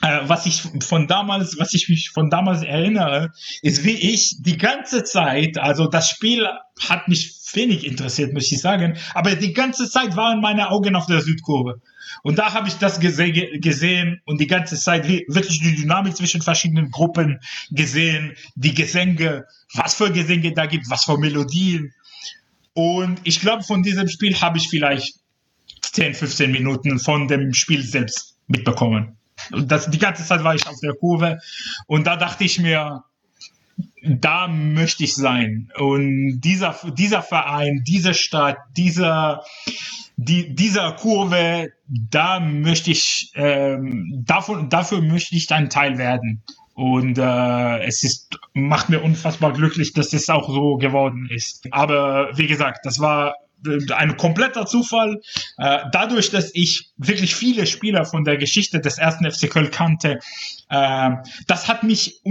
was 0.00 0.46
ich 0.46 0.62
von 0.82 1.06
damals, 1.06 1.58
was 1.58 1.74
ich 1.74 1.88
mich 1.88 2.10
von 2.10 2.30
damals 2.30 2.62
erinnere, 2.62 3.32
ist 3.62 3.84
wie 3.84 3.96
ich 3.96 4.36
die 4.40 4.56
ganze 4.56 5.04
Zeit, 5.04 5.58
also 5.58 5.86
das 5.86 6.08
Spiel 6.08 6.46
hat 6.88 7.08
mich 7.08 7.34
wenig 7.52 7.86
interessiert, 7.86 8.32
muss 8.32 8.50
ich 8.50 8.60
sagen, 8.60 8.96
aber 9.14 9.34
die 9.34 9.52
ganze 9.52 9.90
Zeit 9.90 10.16
waren 10.16 10.40
meine 10.40 10.70
Augen 10.70 10.94
auf 10.94 11.06
der 11.06 11.20
Südkurve. 11.20 11.80
Und 12.22 12.38
da 12.38 12.52
habe 12.52 12.68
ich 12.68 12.74
das 12.74 13.00
gese 13.00 13.32
gesehen 13.32 14.20
und 14.24 14.40
die 14.40 14.46
ganze 14.46 14.76
Zeit 14.76 15.06
wirklich 15.08 15.60
die 15.60 15.76
Dynamik 15.76 16.16
zwischen 16.16 16.42
verschiedenen 16.42 16.90
Gruppen 16.90 17.40
gesehen, 17.70 18.34
die 18.54 18.74
Gesänge, 18.74 19.44
was 19.74 19.94
für 19.94 20.10
Gesänge 20.10 20.52
da 20.52 20.66
gibt, 20.66 20.90
was 20.90 21.04
für 21.04 21.18
Melodien. 21.18 21.92
Und 22.74 23.20
ich 23.24 23.40
glaube, 23.40 23.62
von 23.62 23.82
diesem 23.82 24.08
Spiel 24.08 24.40
habe 24.40 24.58
ich 24.58 24.68
vielleicht 24.68 25.16
10, 25.82 26.14
15 26.14 26.50
Minuten 26.50 26.98
von 26.98 27.28
dem 27.28 27.52
Spiel 27.52 27.82
selbst 27.82 28.36
mitbekommen. 28.46 29.16
Das, 29.50 29.90
die 29.90 29.98
ganze 29.98 30.24
Zeit 30.24 30.44
war 30.44 30.54
ich 30.54 30.66
auf 30.66 30.80
der 30.80 30.94
Kurve 30.94 31.38
und 31.86 32.06
da 32.06 32.16
dachte 32.16 32.44
ich 32.44 32.58
mir, 32.58 33.04
da 34.02 34.48
möchte 34.48 35.04
ich 35.04 35.14
sein. 35.14 35.70
Und 35.78 36.40
dieser, 36.40 36.76
dieser 36.96 37.22
Verein, 37.22 37.82
diese 37.86 38.14
Stadt, 38.14 38.58
dieser, 38.76 39.42
die, 40.16 40.54
dieser 40.54 40.92
Kurve, 40.92 41.72
da 41.86 42.40
möchte 42.40 42.90
ich, 42.90 43.32
ähm, 43.34 44.22
davon, 44.26 44.68
dafür 44.68 45.00
möchte 45.00 45.36
ich 45.36 45.50
ein 45.50 45.70
Teil 45.70 45.98
werden. 45.98 46.42
Und 46.74 47.18
äh, 47.18 47.78
es 47.84 48.04
ist, 48.04 48.38
macht 48.54 48.88
mir 48.88 49.02
unfassbar 49.02 49.52
glücklich, 49.52 49.92
dass 49.92 50.12
es 50.12 50.30
auch 50.30 50.48
so 50.48 50.76
geworden 50.76 51.28
ist. 51.30 51.66
Aber 51.72 52.30
wie 52.36 52.46
gesagt, 52.46 52.86
das 52.86 53.00
war 53.00 53.34
ein 53.94 54.16
kompletter 54.16 54.66
Zufall. 54.66 55.20
Äh, 55.58 55.78
dadurch, 55.92 56.30
dass 56.30 56.50
ich 56.54 56.90
wirklich 56.96 57.34
viele 57.34 57.66
Spieler 57.66 58.04
von 58.04 58.24
der 58.24 58.36
Geschichte 58.36 58.80
des 58.80 58.98
ersten 58.98 59.30
FC 59.30 59.50
Köln 59.50 59.70
kannte, 59.70 60.18
äh, 60.70 61.10
das 61.46 61.68
hat 61.68 61.82
mich 61.82 62.22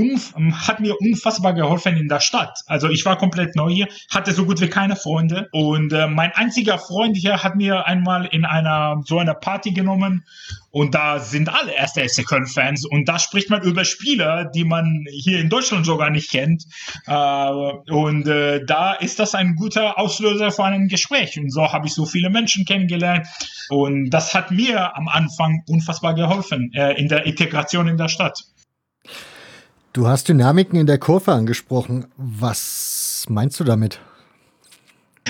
hat 0.68 0.80
mir 0.80 0.96
unfassbar 1.00 1.54
geholfen 1.54 1.98
in 1.98 2.08
der 2.08 2.20
Stadt. 2.20 2.60
Also 2.66 2.90
ich 2.90 3.06
war 3.06 3.18
komplett 3.18 3.56
neu 3.56 3.70
hier, 3.70 3.88
hatte 4.10 4.32
so 4.32 4.46
gut 4.46 4.62
wie 4.62 4.70
keine 4.70 4.96
Freunde 4.96 5.50
und 5.52 5.94
äh, 5.94 6.08
mein 6.08 6.32
einziger 6.34 6.80
Freund 6.80 7.18
hier 7.18 7.44
hat 7.44 7.56
mir 7.56 7.86
einmal 7.86 8.26
in 8.26 8.46
einer 8.46 9.02
so 9.06 9.20
einer 9.20 9.34
Party 9.34 9.72
genommen 9.72 10.24
und 10.72 10.94
da 10.94 11.20
sind 11.20 11.50
alle 11.50 11.74
erste 11.74 12.08
FC 12.08 12.26
Köln-Fans 12.26 12.86
und 12.86 13.10
da 13.10 13.18
spricht 13.18 13.50
man 13.50 13.64
über 13.64 13.86
Spieler, 13.86 14.46
die 14.46 14.64
man 14.64 15.06
hier 15.10 15.40
in 15.40 15.50
Deutschland 15.50 15.86
sogar 15.86 16.12
nicht 16.12 16.30
kennt. 16.30 16.66
Äh, 17.08 17.50
und 17.92 18.28
äh, 18.28 18.64
da 18.66 18.94
ist 18.94 19.20
das 19.20 19.34
ein 19.34 19.56
guter 19.56 19.98
Auslöser 19.98 20.52
für 20.52 20.66
ein 20.66 20.88
Gespräch. 20.88 21.40
Und 21.40 21.52
so 21.52 21.74
habe 21.74 21.88
ich 21.88 21.94
so 21.94 22.06
viele 22.06 22.30
Menschen 22.30 22.66
kennengelernt. 22.66 23.28
Und 23.70 24.12
das 24.12 24.34
hat 24.34 24.52
mir 24.52 24.96
am 24.96 25.08
Anfang 25.08 25.64
unfassbar 25.68 26.14
geholfen 26.14 26.72
äh, 26.74 26.94
in 27.00 27.08
der 27.08 27.26
Integration 27.26 27.88
in 27.88 27.98
der 27.98 28.08
Stadt. 28.08 28.29
Du 29.94 30.08
hast 30.08 30.30
Dynamiken 30.30 30.80
in 30.80 30.86
der 30.86 30.98
Kurve 30.98 31.34
angesprochen. 31.34 32.06
Was 32.18 33.26
meinst 33.28 33.60
du 33.60 33.64
damit? 33.64 34.00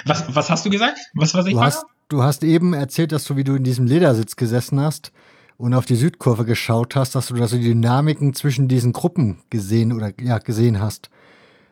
Was, 0.06 0.36
was 0.36 0.50
hast 0.50 0.66
du 0.66 0.70
gesagt? 0.70 1.00
Was, 1.14 1.34
was 1.34 1.46
ich 1.46 1.54
du, 1.54 1.62
hast, 1.62 1.86
du 2.10 2.24
hast 2.24 2.44
eben 2.44 2.74
erzählt, 2.74 3.12
dass 3.12 3.24
du, 3.26 3.36
wie 3.36 3.44
du 3.44 3.56
in 3.56 3.64
diesem 3.64 3.86
Ledersitz 3.86 4.36
gesessen 4.36 4.80
hast 4.80 5.12
und 5.58 5.74
auf 5.74 5.86
die 5.86 5.96
Südkurve 5.96 6.46
geschaut 6.46 6.96
hast, 6.96 7.16
dass 7.16 7.28
du 7.28 7.36
da 7.36 7.48
so 7.48 7.58
die 7.58 7.64
Dynamiken 7.64 8.34
zwischen 8.34 8.68
diesen 8.68 8.94
Gruppen 8.94 9.40
gesehen 9.50 9.92
oder 9.94 10.14
ja, 10.22 10.38
gesehen 10.40 10.80
hast. 10.80 11.10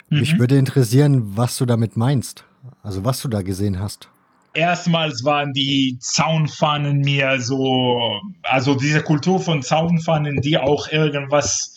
Mhm. 0.09 0.19
Mich 0.19 0.39
würde 0.39 0.57
interessieren, 0.57 1.37
was 1.37 1.57
du 1.57 1.65
damit 1.65 1.97
meinst. 1.97 2.45
Also 2.83 3.05
was 3.05 3.21
du 3.21 3.27
da 3.27 3.41
gesehen 3.41 3.79
hast. 3.79 4.09
Erstmals 4.57 5.23
waren 5.23 5.53
die 5.53 5.99
Zaunfahnen 5.99 7.01
mir 7.01 7.39
so, 7.39 8.19
also 8.41 8.73
diese 8.73 9.03
Kultur 9.03 9.39
von 9.39 9.61
Zaunfahnen, 9.61 10.41
die 10.41 10.57
auch 10.57 10.87
irgendwas 10.89 11.76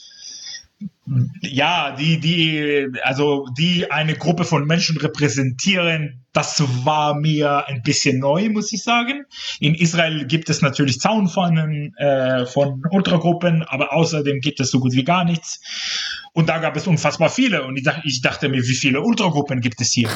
ja, 1.43 1.97
die, 1.97 2.20
die, 2.20 2.86
also 3.02 3.47
die 3.59 3.90
eine 3.90 4.15
Gruppe 4.15 4.44
von 4.44 4.65
Menschen 4.65 4.97
repräsentieren, 4.97 6.24
das 6.32 6.62
war 6.85 7.15
mir 7.15 7.66
ein 7.66 7.82
bisschen 7.82 8.20
neu, 8.20 8.48
muss 8.51 8.73
ich 8.73 8.85
sagen. 8.85 9.24
In 9.59 9.74
Israel 9.74 10.27
gibt 10.27 10.48
es 10.48 10.62
natürlich 10.62 11.01
Zaunfahnen 11.01 11.94
äh, 11.97 12.47
von 12.47 12.82
Ultragruppen, 12.90 13.65
aber 13.65 13.93
außerdem 13.93 14.40
gibt 14.40 14.61
es 14.61 14.70
so 14.70 14.78
gut 14.78 14.93
wie 14.93 15.02
gar 15.02 15.24
nichts. 15.24 15.61
Und 16.32 16.48
da 16.48 16.59
gab 16.59 16.77
es 16.77 16.86
unfassbar 16.86 17.28
viele. 17.28 17.65
Und 17.65 17.77
ich 17.77 17.82
dachte, 17.82 18.02
ich 18.05 18.23
dachte 18.23 18.48
mir, 18.48 18.62
wie 18.62 18.74
viele 18.74 19.01
Ultragruppen 19.01 19.61
gibt 19.61 19.81
es 19.81 19.90
hier? 19.90 20.09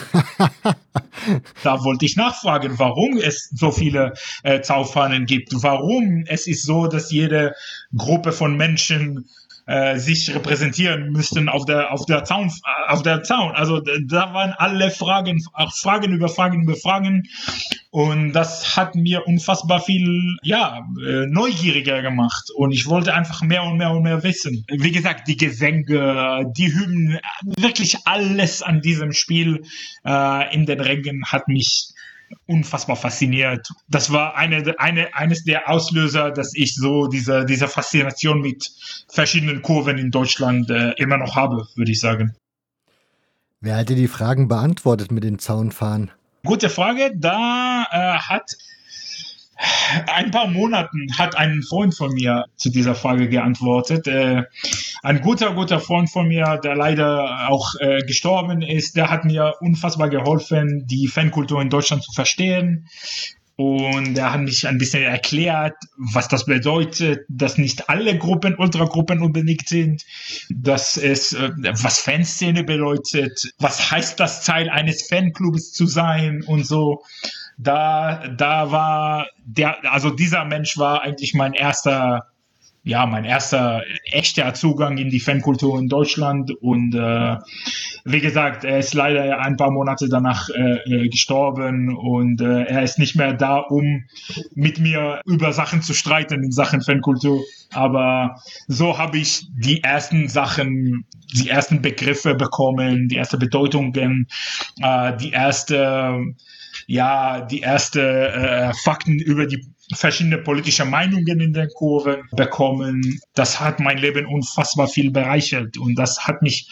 da 1.65 1.83
wollte 1.83 2.07
ich 2.07 2.15
nachfragen, 2.15 2.79
warum 2.79 3.19
es 3.19 3.51
so 3.53 3.73
viele 3.73 4.15
äh, 4.45 4.61
Zaunfahnen 4.61 5.27
gibt. 5.27 5.53
Warum 5.55 6.25
es 6.29 6.47
ist 6.47 6.65
so, 6.65 6.87
dass 6.87 7.11
jede 7.11 7.55
Gruppe 7.97 8.31
von 8.31 8.57
Menschen 8.57 9.29
äh, 9.67 9.99
sich 9.99 10.35
repräsentieren 10.35 11.11
müssten 11.11 11.49
auf 11.49 11.65
der 11.65 11.93
auf 11.93 12.07
der 12.07 12.25
Zaun 12.25 12.53
auf 12.89 13.03
der 13.03 13.23
Zaun. 13.23 13.53
Also 13.53 13.81
da 13.81 14.35
waren 14.35 14.53
alle 14.53 14.91
Fragen, 14.91 15.43
auch 15.53 15.75
Fragen 15.75 16.13
über 16.13 16.29
Fragen 16.29 16.63
über 16.63 16.77
Fragen 16.77 17.29
und 17.91 18.33
das 18.33 18.77
hat 18.77 18.95
mir 18.95 19.27
unfassbar 19.27 19.81
viel 19.81 20.37
ja 20.43 20.87
äh, 21.07 21.27
neugieriger 21.27 22.03
gemacht 22.03 22.51
und 22.55 22.73
ich 22.73 22.87
wollte 22.87 23.15
einfach 23.15 23.43
mehr 23.43 23.63
und 23.63 23.79
mehr 23.79 23.91
und 23.91 24.03
mehr 24.03 24.23
wissen. 24.23 24.65
Wie 24.69 24.93
gesagt, 24.93 25.29
die 25.29 25.37
Gesänge, 25.37 26.53
die 26.57 26.73
Hymnen, 26.75 27.19
wirklich 27.57 27.97
alles 28.05 28.63
an 28.63 28.81
diesem 28.81 29.13
Spiel 29.13 29.63
äh, 30.05 30.55
in 30.55 30.67
den 30.67 30.81
Rängen 30.81 31.25
hat 31.27 31.49
mich 31.49 31.94
unfassbar 32.47 32.97
fasziniert. 32.97 33.69
Das 33.89 34.13
war 34.13 34.37
eine, 34.37 34.79
eine, 34.79 35.15
eines 35.15 35.45
der 35.45 35.69
Auslöser, 35.69 36.31
dass 36.31 36.55
ich 36.55 36.75
so 36.75 37.07
diese, 37.07 37.45
diese 37.45 37.69
Faszination 37.69 38.41
mit 38.41 38.71
verschiedenen 39.09 39.63
Kurven 39.63 39.99
in 39.99 40.11
Deutschland 40.11 40.71
äh, 40.71 40.93
immer 40.93 41.17
noch 41.17 41.37
habe, 41.37 41.67
würde 41.75 41.91
ich 41.91 42.01
sagen. 42.01 42.35
Wer 43.61 43.77
hat 43.77 43.89
dir 43.89 43.97
die 43.97 44.09
Fragen 44.09 44.49
beantwortet 44.49 45.11
mit 45.11 45.25
den 45.25 45.39
Zaunfahren? 45.39 46.11
Gute 46.45 46.69
Frage. 46.69 47.13
Da 47.17 47.87
äh, 47.91 48.19
hat 48.19 48.57
ein 50.07 50.31
paar 50.31 50.49
Monaten 50.49 51.07
hat 51.19 51.37
ein 51.37 51.63
Freund 51.63 51.95
von 51.95 52.13
mir 52.13 52.45
zu 52.57 52.71
dieser 52.71 52.95
Frage 52.95 53.29
geantwortet. 53.29 54.07
Äh, 54.07 54.45
ein 55.03 55.21
guter, 55.21 55.55
guter 55.55 55.81
Freund 55.81 56.11
von 56.11 56.29
mir, 56.29 56.59
der 56.63 56.75
leider 56.75 57.49
auch 57.49 57.75
äh, 57.81 58.01
gestorben 58.03 58.63
ist, 58.63 58.97
der 58.97 59.11
hat 59.11 59.25
mir 59.25 59.55
unfassbar 59.61 60.09
geholfen, 60.09 60.87
die 60.87 61.07
Fankultur 61.09 61.61
in 61.61 61.71
Deutschland 61.71 62.03
zu 62.03 62.13
verstehen. 62.13 62.89
und 63.57 64.19
er 64.19 64.33
hat 64.33 64.41
mich 64.41 64.67
ein 64.67 64.79
bisschen 64.79 65.05
erklärt, 65.05 65.77
was 65.97 66.27
das 66.27 66.45
bedeutet, 66.45 67.21
dass 67.29 67.57
nicht 67.57 67.89
alle 67.89 68.19
Gruppen 68.19 68.57
Ultragruppen 68.57 69.23
unbedingt 69.23 69.69
sind, 69.69 70.05
dass 70.51 70.97
es, 70.97 71.35
äh, 71.35 71.51
was 71.83 72.01
Fanszene 72.01 72.65
bedeutet, 72.65 73.53
was 73.59 73.93
heißt 73.93 74.19
das 74.19 74.45
Teil 74.45 74.69
eines 74.71 75.07
Fanclubs 75.07 75.73
zu 75.73 75.87
sein 75.87 76.43
und 76.43 76.67
so. 76.67 77.05
Da, 77.57 78.29
da 78.37 78.71
war 78.71 79.27
der, 79.45 79.93
also 79.93 80.11
dieser 80.11 80.45
Mensch 80.45 80.77
war 80.77 81.03
eigentlich 81.03 81.35
mein 81.35 81.53
erster 81.53 82.27
ja, 82.87 83.07
mein 83.07 83.25
erster 83.25 83.83
echter 84.05 84.53
Zugang 84.53 84.99
in 84.99 85.09
die 85.09 85.19
Fankultur 85.19 85.79
in 85.79 85.89
Deutschland. 85.89 86.51
Und 86.61 86.95
äh, 86.95 87.37
wie 88.05 88.21
gesagt, 88.21 88.65
er 88.65 88.79
ist 88.79 88.93
leider 88.93 89.41
ein 89.41 89.57
paar 89.57 89.71
Monate 89.71 90.11
danach 90.11 90.51
äh, 90.51 90.77
äh, 90.85 91.09
gestorben 91.09 91.97
und 91.97 92.43
äh, 92.43 92.65
er 92.65 92.83
ist 92.83 92.99
nicht 92.99 93.17
mehr 93.17 93.33
da, 93.33 93.57
um 93.57 94.05
mit 94.55 94.79
mir 94.79 95.23
über 95.25 95.55
Sachen 95.55 95.81
zu 95.81 95.95
streiten 95.95 96.45
in 96.45 96.53
Sachen 96.53 96.83
Fankultur. 96.83 97.43
Aber 97.73 98.39
so 98.69 98.99
habe 98.99 99.17
ich 99.17 99.47
die 99.51 99.83
ersten 99.83 100.29
Sachen, 100.29 101.07
die 101.33 101.49
ersten 101.49 101.81
Begriffe 101.81 102.35
bekommen, 102.35 103.09
die 103.09 103.17
ersten 103.17 103.39
Bedeutungen, 103.39 104.29
äh, 104.83 105.17
die 105.17 105.31
erste 105.31 106.35
ja, 106.87 107.41
die 107.43 107.61
erste 107.61 108.01
äh, 108.01 108.73
Fakten 108.83 109.19
über 109.19 109.47
die 109.47 109.65
verschiedene 109.95 110.39
politische 110.39 110.85
Meinungen 110.85 111.41
in 111.41 111.53
den 111.53 111.69
Kurven 111.75 112.23
bekommen. 112.33 113.21
Das 113.35 113.61
hat 113.61 113.81
mein 113.81 113.99
Leben 113.99 114.27
unfassbar 114.27 114.89
viel 114.89 115.11
bereichert 115.11 115.77
und 115.77 115.97
das 115.97 116.27
hat 116.27 116.43
mich 116.43 116.69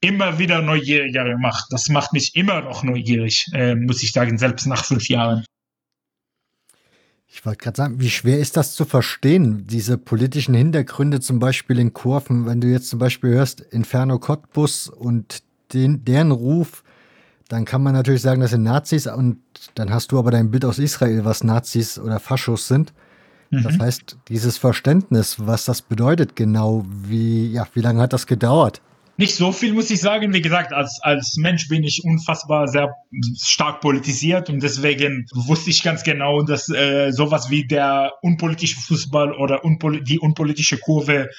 immer 0.00 0.38
wieder 0.38 0.62
neugieriger 0.62 1.24
gemacht. 1.24 1.66
Das 1.70 1.88
macht 1.88 2.12
mich 2.12 2.34
immer 2.34 2.62
noch 2.62 2.82
neugierig, 2.82 3.46
äh, 3.52 3.74
muss 3.74 4.02
ich 4.02 4.12
sagen, 4.12 4.38
selbst 4.38 4.66
nach 4.66 4.84
fünf 4.84 5.08
Jahren. 5.08 5.44
Ich 7.28 7.44
wollte 7.44 7.64
gerade 7.64 7.76
sagen, 7.76 8.00
wie 8.00 8.08
schwer 8.08 8.38
ist 8.38 8.56
das 8.56 8.74
zu 8.74 8.86
verstehen, 8.86 9.66
diese 9.66 9.98
politischen 9.98 10.54
Hintergründe 10.54 11.20
zum 11.20 11.38
Beispiel 11.38 11.78
in 11.78 11.92
Kurven, 11.92 12.46
wenn 12.46 12.62
du 12.62 12.68
jetzt 12.68 12.88
zum 12.88 12.98
Beispiel 12.98 13.30
hörst 13.30 13.60
Inferno 13.60 14.18
Cottbus 14.18 14.88
und 14.88 15.42
den, 15.74 16.02
deren 16.04 16.30
Ruf 16.30 16.82
dann 17.48 17.64
kann 17.64 17.82
man 17.82 17.94
natürlich 17.94 18.22
sagen, 18.22 18.40
das 18.40 18.50
sind 18.50 18.62
Nazis 18.62 19.06
und 19.06 19.38
dann 19.74 19.90
hast 19.90 20.12
du 20.12 20.18
aber 20.18 20.30
dein 20.30 20.50
Bild 20.50 20.64
aus 20.64 20.78
Israel, 20.78 21.24
was 21.24 21.44
Nazis 21.44 21.98
oder 21.98 22.18
Faschos 22.18 22.68
sind. 22.68 22.92
Mhm. 23.50 23.62
Das 23.62 23.78
heißt, 23.78 24.16
dieses 24.28 24.58
Verständnis, 24.58 25.36
was 25.38 25.64
das 25.64 25.82
bedeutet 25.82 26.36
genau, 26.36 26.84
wie, 26.88 27.52
ja, 27.52 27.66
wie 27.74 27.80
lange 27.80 28.00
hat 28.00 28.12
das 28.12 28.26
gedauert? 28.26 28.82
Nicht 29.18 29.34
so 29.34 29.50
viel, 29.50 29.72
muss 29.72 29.88
ich 29.88 30.00
sagen. 30.00 30.34
Wie 30.34 30.42
gesagt, 30.42 30.74
als, 30.74 30.98
als 31.00 31.36
Mensch 31.38 31.68
bin 31.68 31.84
ich 31.84 32.02
unfassbar 32.04 32.68
sehr 32.68 32.94
stark 33.40 33.80
politisiert 33.80 34.50
und 34.50 34.62
deswegen 34.62 35.26
wusste 35.32 35.70
ich 35.70 35.82
ganz 35.82 36.02
genau, 36.02 36.42
dass 36.42 36.68
äh, 36.68 37.12
sowas 37.12 37.48
wie 37.48 37.66
der 37.66 38.12
unpolitische 38.20 38.78
Fußball 38.78 39.32
oder 39.32 39.64
unpol 39.64 40.02
die 40.02 40.18
unpolitische 40.18 40.76
Kurve 40.76 41.30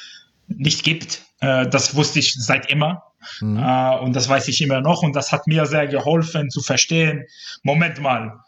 nicht 0.47 0.83
gibt. 0.83 1.21
Äh, 1.39 1.67
das 1.69 1.95
wusste 1.95 2.17
ich 2.17 2.33
seit 2.33 2.71
immer. 2.71 3.03
Mhm. 3.41 3.57
Äh, 3.57 3.97
und 3.99 4.15
das 4.15 4.29
weiß 4.29 4.47
ich 4.47 4.61
immer 4.61 4.81
noch. 4.81 5.03
Und 5.03 5.15
das 5.15 5.31
hat 5.31 5.47
mir 5.47 5.65
sehr 5.65 5.87
geholfen 5.87 6.49
zu 6.49 6.61
verstehen. 6.61 7.25
Moment 7.63 7.99
mal. 8.01 8.39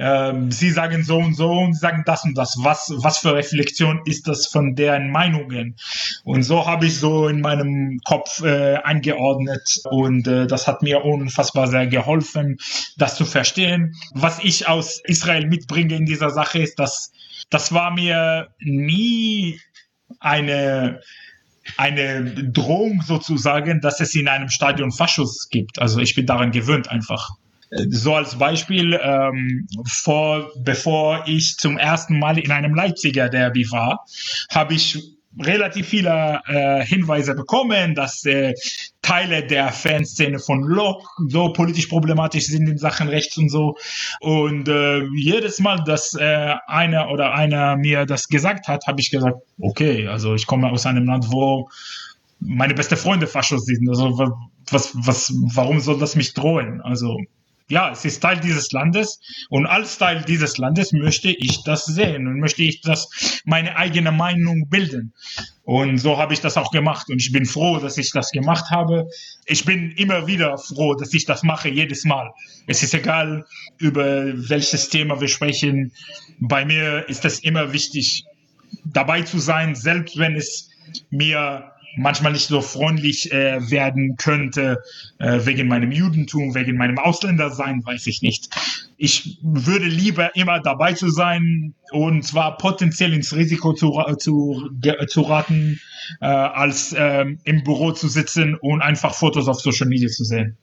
Ähm, 0.00 0.52
sie 0.52 0.70
sagen 0.70 1.02
so 1.02 1.18
und 1.18 1.34
so 1.34 1.50
und 1.50 1.74
sie 1.74 1.80
sagen 1.80 2.04
das 2.06 2.22
und 2.24 2.38
das. 2.38 2.56
Was, 2.62 2.92
was 2.98 3.18
für 3.18 3.34
Reflexion 3.34 4.00
ist 4.04 4.28
das 4.28 4.46
von 4.46 4.76
deren 4.76 5.10
Meinungen? 5.10 5.76
Und 6.22 6.44
so 6.44 6.66
habe 6.66 6.86
ich 6.86 6.98
so 6.98 7.26
in 7.26 7.40
meinem 7.40 7.98
Kopf 8.04 8.40
äh, 8.42 8.76
eingeordnet 8.76 9.80
und 9.90 10.28
äh, 10.28 10.46
das 10.46 10.68
hat 10.68 10.82
mir 10.82 11.04
unfassbar 11.04 11.66
sehr 11.66 11.88
geholfen, 11.88 12.58
das 12.96 13.16
zu 13.16 13.24
verstehen. 13.24 13.96
Was 14.12 14.38
ich 14.38 14.68
aus 14.68 15.00
Israel 15.04 15.46
mitbringe 15.46 15.96
in 15.96 16.06
dieser 16.06 16.30
Sache 16.30 16.60
ist, 16.60 16.78
dass 16.78 17.10
das 17.50 17.72
war 17.72 17.90
mir 17.90 18.48
nie 18.60 19.60
eine 20.20 21.00
eine 21.78 22.24
Drohung 22.24 23.02
sozusagen, 23.02 23.80
dass 23.80 24.00
es 24.00 24.14
in 24.14 24.28
einem 24.28 24.48
Stadion 24.48 24.90
Faschus 24.90 25.48
gibt. 25.48 25.78
Also 25.78 26.00
ich 26.00 26.14
bin 26.14 26.26
daran 26.26 26.50
gewöhnt 26.50 26.90
einfach. 26.90 27.30
So 27.88 28.14
als 28.14 28.36
Beispiel, 28.36 28.98
ähm, 29.00 29.68
vor, 29.86 30.50
bevor 30.64 31.24
ich 31.26 31.56
zum 31.58 31.78
ersten 31.78 32.18
Mal 32.18 32.38
in 32.38 32.50
einem 32.50 32.74
Leipziger 32.74 33.28
Derby 33.28 33.70
war, 33.70 34.06
habe 34.50 34.74
ich 34.74 35.17
relativ 35.40 35.88
viele 35.88 36.40
äh, 36.46 36.84
Hinweise 36.84 37.34
bekommen, 37.34 37.94
dass 37.94 38.24
äh, 38.24 38.54
Teile 39.02 39.46
der 39.46 39.72
Fanszene 39.72 40.38
von 40.38 40.62
Lok 40.62 41.06
so 41.28 41.52
politisch 41.52 41.86
problematisch 41.86 42.46
sind 42.46 42.68
in 42.68 42.78
Sachen 42.78 43.08
Rechts 43.08 43.36
und 43.36 43.50
so. 43.50 43.76
Und 44.20 44.68
äh, 44.68 45.04
jedes 45.16 45.60
Mal, 45.60 45.82
dass 45.84 46.14
äh, 46.14 46.54
einer 46.66 47.10
oder 47.10 47.34
einer 47.34 47.76
mir 47.76 48.06
das 48.06 48.28
gesagt 48.28 48.68
hat, 48.68 48.86
habe 48.86 49.00
ich 49.00 49.10
gesagt, 49.10 49.36
okay, 49.60 50.08
also 50.08 50.34
ich 50.34 50.46
komme 50.46 50.70
aus 50.70 50.86
einem 50.86 51.06
Land, 51.06 51.30
wo 51.30 51.68
meine 52.40 52.74
beste 52.74 52.96
Freunde 52.96 53.26
Faschos 53.26 53.64
sind. 53.64 53.88
Also 53.88 54.32
was, 54.70 54.92
was, 54.94 55.32
warum 55.54 55.80
soll 55.80 55.98
das 55.98 56.16
mich 56.16 56.34
drohen? 56.34 56.80
Also 56.82 57.16
ja, 57.68 57.90
es 57.90 58.04
ist 58.04 58.20
Teil 58.20 58.40
dieses 58.40 58.72
Landes 58.72 59.20
und 59.50 59.66
als 59.66 59.98
Teil 59.98 60.24
dieses 60.26 60.56
Landes 60.56 60.92
möchte 60.92 61.30
ich 61.30 61.62
das 61.64 61.84
sehen 61.84 62.26
und 62.26 62.40
möchte 62.40 62.62
ich 62.62 62.80
das 62.80 63.42
meine 63.44 63.76
eigene 63.76 64.10
Meinung 64.10 64.68
bilden. 64.68 65.12
Und 65.64 65.98
so 65.98 66.16
habe 66.16 66.32
ich 66.32 66.40
das 66.40 66.56
auch 66.56 66.70
gemacht 66.70 67.10
und 67.10 67.20
ich 67.20 67.30
bin 67.30 67.44
froh, 67.44 67.78
dass 67.78 67.98
ich 67.98 68.10
das 68.10 68.30
gemacht 68.30 68.70
habe. 68.70 69.06
Ich 69.44 69.66
bin 69.66 69.92
immer 69.92 70.26
wieder 70.26 70.56
froh, 70.56 70.94
dass 70.94 71.12
ich 71.12 71.26
das 71.26 71.42
mache, 71.42 71.68
jedes 71.68 72.04
Mal. 72.04 72.30
Es 72.66 72.82
ist 72.82 72.94
egal, 72.94 73.44
über 73.76 74.24
welches 74.48 74.88
Thema 74.88 75.20
wir 75.20 75.28
sprechen. 75.28 75.92
Bei 76.40 76.64
mir 76.64 77.06
ist 77.08 77.26
es 77.26 77.40
immer 77.40 77.74
wichtig, 77.74 78.24
dabei 78.84 79.22
zu 79.22 79.38
sein, 79.38 79.74
selbst 79.74 80.16
wenn 80.16 80.36
es 80.36 80.70
mir 81.10 81.70
manchmal 81.96 82.32
nicht 82.32 82.48
so 82.48 82.60
freundlich 82.60 83.32
äh, 83.32 83.70
werden 83.70 84.16
könnte, 84.16 84.82
äh, 85.18 85.40
wegen 85.44 85.68
meinem 85.68 85.92
Judentum, 85.92 86.54
wegen 86.54 86.76
meinem 86.76 86.98
Ausländersein, 86.98 87.84
weiß 87.84 88.06
ich 88.06 88.22
nicht. 88.22 88.48
Ich 88.96 89.38
würde 89.42 89.86
lieber 89.86 90.34
immer 90.36 90.60
dabei 90.60 90.92
zu 90.92 91.10
sein 91.10 91.74
und 91.90 92.24
zwar 92.24 92.56
potenziell 92.56 93.12
ins 93.12 93.34
Risiko 93.34 93.72
zu, 93.72 94.00
zu, 94.18 94.70
zu 95.08 95.20
raten, 95.22 95.80
äh, 96.20 96.26
als 96.26 96.92
äh, 96.92 97.26
im 97.44 97.64
Büro 97.64 97.92
zu 97.92 98.08
sitzen 98.08 98.54
und 98.54 98.82
einfach 98.82 99.14
Fotos 99.14 99.48
auf 99.48 99.60
Social 99.60 99.88
Media 99.88 100.08
zu 100.08 100.24
sehen. 100.24 100.56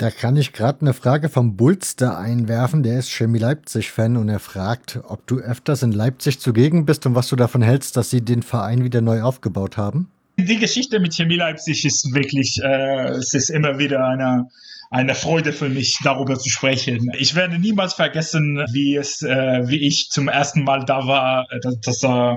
Da 0.00 0.10
kann 0.10 0.36
ich 0.38 0.54
gerade 0.54 0.80
eine 0.80 0.94
Frage 0.94 1.28
vom 1.28 1.56
Bulster 1.56 2.16
einwerfen. 2.16 2.82
Der 2.82 3.00
ist 3.00 3.10
Chemie 3.10 3.38
Leipzig-Fan 3.38 4.16
und 4.16 4.30
er 4.30 4.38
fragt, 4.38 4.98
ob 5.06 5.26
du 5.26 5.40
öfters 5.40 5.82
in 5.82 5.92
Leipzig 5.92 6.40
zugegen 6.40 6.86
bist 6.86 7.04
und 7.04 7.14
was 7.14 7.28
du 7.28 7.36
davon 7.36 7.60
hältst, 7.60 7.98
dass 7.98 8.08
sie 8.08 8.22
den 8.22 8.42
Verein 8.42 8.82
wieder 8.82 9.02
neu 9.02 9.20
aufgebaut 9.20 9.76
haben. 9.76 10.08
Die 10.38 10.56
Geschichte 10.56 11.00
mit 11.00 11.14
Chemie 11.14 11.36
Leipzig 11.36 11.84
ist 11.84 12.14
wirklich, 12.14 12.62
äh, 12.64 13.10
es 13.10 13.34
ist 13.34 13.50
immer 13.50 13.78
wieder 13.78 14.02
eine, 14.02 14.48
eine 14.90 15.14
Freude 15.14 15.52
für 15.52 15.68
mich, 15.68 15.98
darüber 16.02 16.38
zu 16.38 16.48
sprechen. 16.48 17.12
Ich 17.18 17.34
werde 17.34 17.58
niemals 17.58 17.92
vergessen, 17.92 18.64
wie 18.72 18.96
es, 18.96 19.20
äh, 19.20 19.68
wie 19.68 19.86
ich 19.86 20.08
zum 20.08 20.28
ersten 20.28 20.64
Mal 20.64 20.86
da 20.86 21.06
war. 21.06 21.46
Das, 21.60 21.78
das 21.80 22.02
äh, 22.02 22.36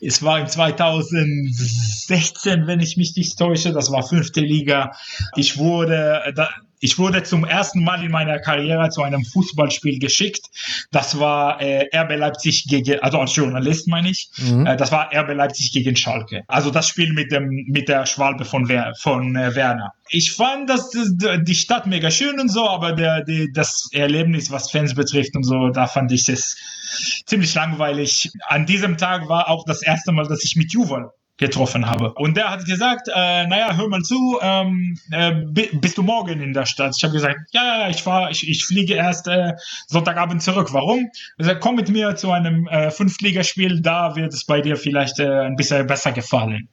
es 0.00 0.22
war 0.22 0.38
in 0.38 0.46
2016, 0.46 2.68
wenn 2.68 2.78
ich 2.78 2.96
mich 2.96 3.16
nicht 3.16 3.36
täusche. 3.36 3.72
Das 3.72 3.90
war 3.90 4.06
fünfte 4.06 4.42
Liga. 4.42 4.92
Ich 5.34 5.58
wurde, 5.58 6.22
äh, 6.26 6.32
da, 6.32 6.50
ich 6.80 6.98
wurde 6.98 7.22
zum 7.22 7.44
ersten 7.44 7.84
Mal 7.84 8.02
in 8.04 8.10
meiner 8.10 8.38
Karriere 8.38 8.88
zu 8.88 9.02
einem 9.02 9.24
Fußballspiel 9.24 9.98
geschickt. 9.98 10.46
Das 10.90 11.20
war 11.20 11.60
äh, 11.60 11.88
RB 11.94 12.16
Leipzig 12.16 12.64
gegen, 12.68 12.98
also 13.00 13.18
als 13.18 13.36
Journalist 13.36 13.86
meine 13.86 14.10
ich, 14.10 14.30
mhm. 14.38 14.66
äh, 14.66 14.76
das 14.76 14.90
war 14.90 15.10
RB 15.14 15.34
Leipzig 15.34 15.72
gegen 15.72 15.94
Schalke. 15.94 16.42
Also 16.48 16.70
das 16.70 16.88
Spiel 16.88 17.12
mit 17.12 17.30
dem 17.30 17.66
mit 17.68 17.88
der 17.88 18.06
Schwalbe 18.06 18.44
von, 18.44 18.68
Wer, 18.68 18.94
von 18.98 19.36
äh, 19.36 19.54
Werner. 19.54 19.92
Ich 20.08 20.32
fand 20.32 20.68
das, 20.68 20.90
die 20.90 21.54
Stadt 21.54 21.86
mega 21.86 22.10
schön 22.10 22.40
und 22.40 22.48
so, 22.48 22.68
aber 22.68 22.92
der, 22.92 23.22
der, 23.22 23.46
das 23.52 23.88
Erlebnis, 23.92 24.50
was 24.50 24.70
Fans 24.70 24.94
betrifft 24.94 25.36
und 25.36 25.44
so, 25.44 25.68
da 25.68 25.86
fand 25.86 26.10
ich 26.10 26.28
es 26.28 26.56
ziemlich 27.26 27.54
langweilig. 27.54 28.30
An 28.48 28.66
diesem 28.66 28.96
Tag 28.96 29.28
war 29.28 29.48
auch 29.48 29.64
das 29.66 29.82
erste 29.82 30.10
Mal, 30.12 30.26
dass 30.26 30.42
ich 30.44 30.56
mit 30.56 30.72
Juval 30.72 31.10
getroffen 31.40 31.86
habe. 31.86 32.12
Und 32.12 32.36
der 32.36 32.50
hat 32.50 32.64
gesagt, 32.66 33.08
äh, 33.08 33.46
naja, 33.46 33.74
hör 33.76 33.88
mal 33.88 34.02
zu, 34.02 34.38
ähm, 34.40 34.96
äh, 35.10 35.32
bist 35.72 35.98
du 35.98 36.02
morgen 36.02 36.40
in 36.40 36.52
der 36.52 36.66
Stadt? 36.66 36.94
Ich 36.96 37.02
habe 37.02 37.14
gesagt, 37.14 37.38
ja, 37.52 37.88
ich 37.88 38.02
fahr, 38.02 38.30
ich, 38.30 38.48
ich 38.48 38.64
fliege 38.64 38.94
erst 38.94 39.26
äh, 39.26 39.54
Sonntagabend 39.88 40.42
zurück. 40.42 40.68
Warum? 40.72 41.10
Er 41.38 41.44
sagt, 41.46 41.60
komm 41.60 41.76
mit 41.76 41.88
mir 41.88 42.14
zu 42.14 42.30
einem 42.30 42.68
äh, 42.68 42.90
Fünftligaspiel, 42.90 43.80
da 43.80 44.14
wird 44.14 44.32
es 44.34 44.44
bei 44.44 44.60
dir 44.60 44.76
vielleicht 44.76 45.18
äh, 45.18 45.46
ein 45.46 45.56
bisschen 45.56 45.86
besser 45.86 46.12
gefallen. 46.12 46.68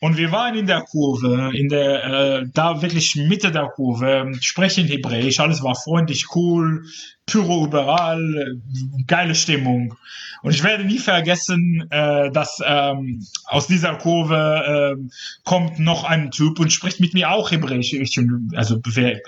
Und 0.00 0.18
wir 0.18 0.32
waren 0.32 0.54
in 0.54 0.66
der 0.66 0.82
Kurve, 0.82 1.50
in 1.54 1.68
der, 1.68 2.04
äh, 2.04 2.46
da 2.52 2.82
wirklich 2.82 3.16
Mitte 3.16 3.52
der 3.52 3.68
Kurve, 3.68 4.32
sprechen 4.40 4.86
Hebräisch, 4.86 5.40
alles 5.40 5.62
war 5.62 5.74
freundlich, 5.74 6.26
cool, 6.34 6.84
Pyro 7.26 7.66
überall, 7.66 8.60
geile 9.06 9.34
Stimmung. 9.34 9.96
Und 10.44 10.54
ich 10.54 10.62
werde 10.62 10.84
nie 10.84 10.98
vergessen, 10.98 11.86
äh, 11.88 12.30
dass 12.30 12.60
ähm, 12.62 13.26
aus 13.46 13.66
dieser 13.66 13.94
Kurve 13.94 14.94
äh, 14.94 15.08
kommt 15.42 15.78
noch 15.78 16.04
ein 16.04 16.30
Typ 16.30 16.60
und 16.60 16.70
spricht 16.70 17.00
mit 17.00 17.14
mir 17.14 17.30
auch 17.30 17.50
Hebräisch. 17.50 17.94
Ich 17.94 18.18
und, 18.18 18.52
also 18.54 18.78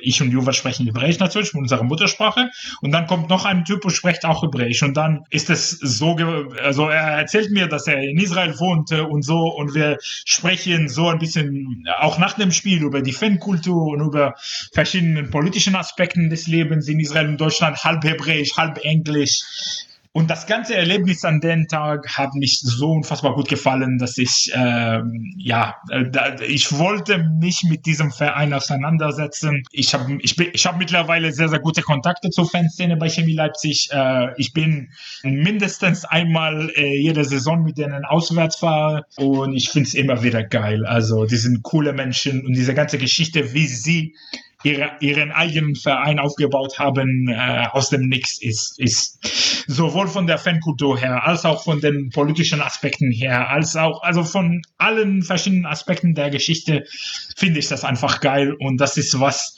ich 0.03 0.21
und 0.21 0.31
Juva 0.31 0.53
sprechen 0.53 0.85
Hebräisch 0.85 1.19
natürlich, 1.19 1.55
unsere 1.55 1.87
Muttersprache. 1.87 2.51
Und 2.83 2.91
dann 2.93 3.07
kommt 3.07 3.31
noch 3.31 3.47
ein 3.47 3.65
Typ 3.65 3.87
und 3.87 3.93
spricht 3.93 4.27
auch 4.27 4.43
Hebräisch. 4.43 4.83
Und 4.83 4.95
dann 4.95 5.25
ist 5.31 5.49
es 5.49 5.71
so, 5.71 6.17
also 6.63 6.91
er 6.91 7.19
erzählt 7.19 7.51
mir, 7.51 7.67
dass 7.67 7.87
er 7.87 8.03
in 8.03 8.19
Israel 8.19 8.59
wohnte 8.59 9.07
und 9.07 9.23
so. 9.23 9.39
Und 9.39 9.75
wir 9.75 9.97
sprechen 10.03 10.91
so 10.91 11.09
ein 11.09 11.19
bisschen 11.19 11.87
auch 11.99 12.19
nach 12.19 12.35
dem 12.35 12.53
Spiel 12.53 12.83
über 12.83 13.01
die 13.01 13.13
Fankultur 13.13 13.87
und 13.87 14.03
über 14.03 14.35
verschiedene 14.75 15.23
politischen 15.23 15.77
Aspekten 15.77 16.29
des 16.29 16.47
Lebens 16.47 16.89
in 16.89 17.01
Israel 17.01 17.29
und 17.29 17.41
Deutschland 17.41 17.86
halb 17.87 18.05
Hebräisch, 18.05 18.57
halb 18.57 18.85
Englisch. 18.85 19.43
Und 20.17 20.31
das 20.31 20.47
ganze 20.47 20.75
Erlebnis 20.75 21.27
an 21.27 21.41
dem 21.41 21.69
Tag 21.69 22.17
hat 22.17 22.33
mich 22.33 22.61
so 22.61 22.93
unfassbar 22.93 23.35
gut 23.35 23.51
gefallen, 23.51 23.99
dass 23.99 24.17
ich, 24.17 24.51
ähm, 24.55 25.35
ja, 25.37 25.77
äh, 25.91 26.05
da, 26.11 26.37
ich 26.41 26.79
wollte 26.79 27.19
mich 27.19 27.65
mit 27.65 27.85
diesem 27.85 28.11
Verein 28.11 28.55
auseinandersetzen. 28.55 29.65
Ich 29.73 29.93
habe 29.93 30.17
ich 30.23 30.41
ich 30.41 30.65
hab 30.65 30.79
mittlerweile 30.79 31.33
sehr, 31.33 31.51
sehr 31.51 31.59
gute 31.59 31.83
Kontakte 31.83 32.31
zur 32.31 32.49
Fanszene 32.49 32.97
bei 32.97 33.11
Chemie 33.11 33.35
Leipzig. 33.35 33.91
Äh, 33.93 34.29
ich 34.39 34.55
bin 34.55 34.89
mindestens 35.23 36.07
einmal 36.07 36.71
äh, 36.75 36.99
jede 36.99 37.27
Saison 37.27 37.63
mit 37.63 37.77
denen 37.77 38.07
auswärts 38.07 38.57
fahre 38.57 39.05
und 39.17 39.53
ich 39.55 39.69
finde 39.69 39.89
es 39.89 39.95
immer 39.95 40.23
wieder 40.23 40.43
geil. 40.43 40.87
Also, 40.87 41.27
die 41.27 41.37
sind 41.37 41.63
coole 41.63 41.93
Menschen 41.93 42.47
und 42.47 42.55
diese 42.55 42.73
ganze 42.73 42.97
Geschichte, 42.97 43.53
wie 43.53 43.67
sie 43.67 44.15
ihre, 44.63 44.93
ihren 45.01 45.33
eigenen 45.33 45.77
Verein 45.77 46.19
aufgebaut 46.19 46.79
haben 46.79 47.29
äh, 47.29 47.67
aus 47.73 47.91
dem 47.91 48.09
Nix 48.09 48.41
ist, 48.41 48.79
ist 48.79 49.65
sowohl 49.67 50.09
von 50.09 50.27
der 50.27 50.39
Fankultur 50.39 50.99
her, 50.99 51.25
als 51.25 51.45
auch 51.45 51.63
von 51.65 51.81
den 51.81 52.11
politischen 52.11 52.61
Aspekten 52.61 53.11
her, 53.11 53.49
als 53.51 53.77
auch 53.77 54.03
also 54.03 54.25
von 54.25 54.63
allen 54.79 55.23
verschiedenen 55.23 55.67
Aspekten 55.67 56.15
der 56.15 56.31
Geschichte 56.31 56.85
finde 57.37 57.59
ich 57.59 57.69
das 57.69 57.85
einfach 57.85 58.21
geil 58.21 58.55
und 58.59 58.79
das 58.79 58.97
ist 58.97 59.21
was 59.21 59.57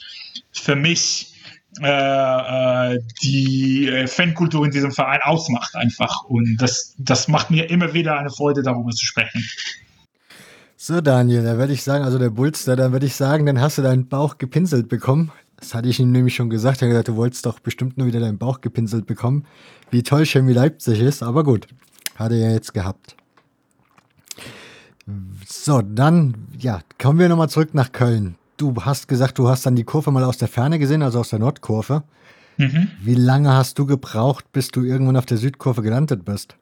für 0.52 0.76
mich 0.76 1.34
äh, 1.80 2.94
äh 2.94 2.98
die 3.22 4.04
Fankultur 4.06 4.64
in 4.64 4.72
diesem 4.72 4.92
Verein 4.92 5.20
ausmacht 5.22 5.76
einfach 5.76 6.24
und 6.24 6.56
das 6.58 6.94
das 6.98 7.28
macht 7.28 7.50
mir 7.50 7.70
immer 7.70 7.94
wieder 7.94 8.18
eine 8.18 8.30
Freude 8.30 8.62
darüber 8.62 8.90
zu 8.90 9.04
sprechen. 9.06 9.44
So, 10.80 11.00
Daniel, 11.00 11.42
da 11.42 11.58
würde 11.58 11.72
ich 11.72 11.82
sagen, 11.82 12.04
also 12.04 12.20
der 12.20 12.30
Bulster, 12.30 12.76
dann 12.76 12.92
würde 12.92 13.04
ich 13.04 13.16
sagen, 13.16 13.46
dann 13.46 13.60
hast 13.60 13.78
du 13.78 13.82
deinen 13.82 14.06
Bauch 14.06 14.38
gepinselt 14.38 14.88
bekommen. 14.88 15.32
Das 15.56 15.74
hatte 15.74 15.88
ich 15.88 15.98
ihm 15.98 16.12
nämlich 16.12 16.36
schon 16.36 16.50
gesagt. 16.50 16.80
Er 16.80 16.86
hat 16.86 16.90
gesagt, 16.90 17.08
du 17.08 17.16
wolltest 17.16 17.44
doch 17.46 17.58
bestimmt 17.58 17.98
nur 17.98 18.06
wieder 18.06 18.20
deinen 18.20 18.38
Bauch 18.38 18.60
gepinselt 18.60 19.04
bekommen. 19.04 19.44
Wie 19.90 20.04
toll 20.04 20.24
Chemie 20.24 20.52
Leipzig 20.52 21.00
ist, 21.00 21.24
aber 21.24 21.42
gut. 21.42 21.66
Hat 22.14 22.30
er 22.30 22.38
ja 22.38 22.50
jetzt 22.52 22.74
gehabt. 22.74 23.16
So, 25.48 25.82
dann, 25.82 26.36
ja, 26.56 26.82
kommen 26.96 27.18
wir 27.18 27.28
nochmal 27.28 27.50
zurück 27.50 27.74
nach 27.74 27.90
Köln. 27.90 28.36
Du 28.56 28.72
hast 28.84 29.08
gesagt, 29.08 29.36
du 29.38 29.48
hast 29.48 29.66
dann 29.66 29.74
die 29.74 29.82
Kurve 29.82 30.12
mal 30.12 30.22
aus 30.22 30.38
der 30.38 30.46
Ferne 30.46 30.78
gesehen, 30.78 31.02
also 31.02 31.18
aus 31.18 31.30
der 31.30 31.40
Nordkurve. 31.40 32.04
Mhm. 32.56 32.86
Wie 33.00 33.16
lange 33.16 33.52
hast 33.52 33.80
du 33.80 33.84
gebraucht, 33.84 34.52
bis 34.52 34.68
du 34.68 34.84
irgendwann 34.84 35.16
auf 35.16 35.26
der 35.26 35.38
Südkurve 35.38 35.82
gelandet 35.82 36.24
bist? 36.24 36.54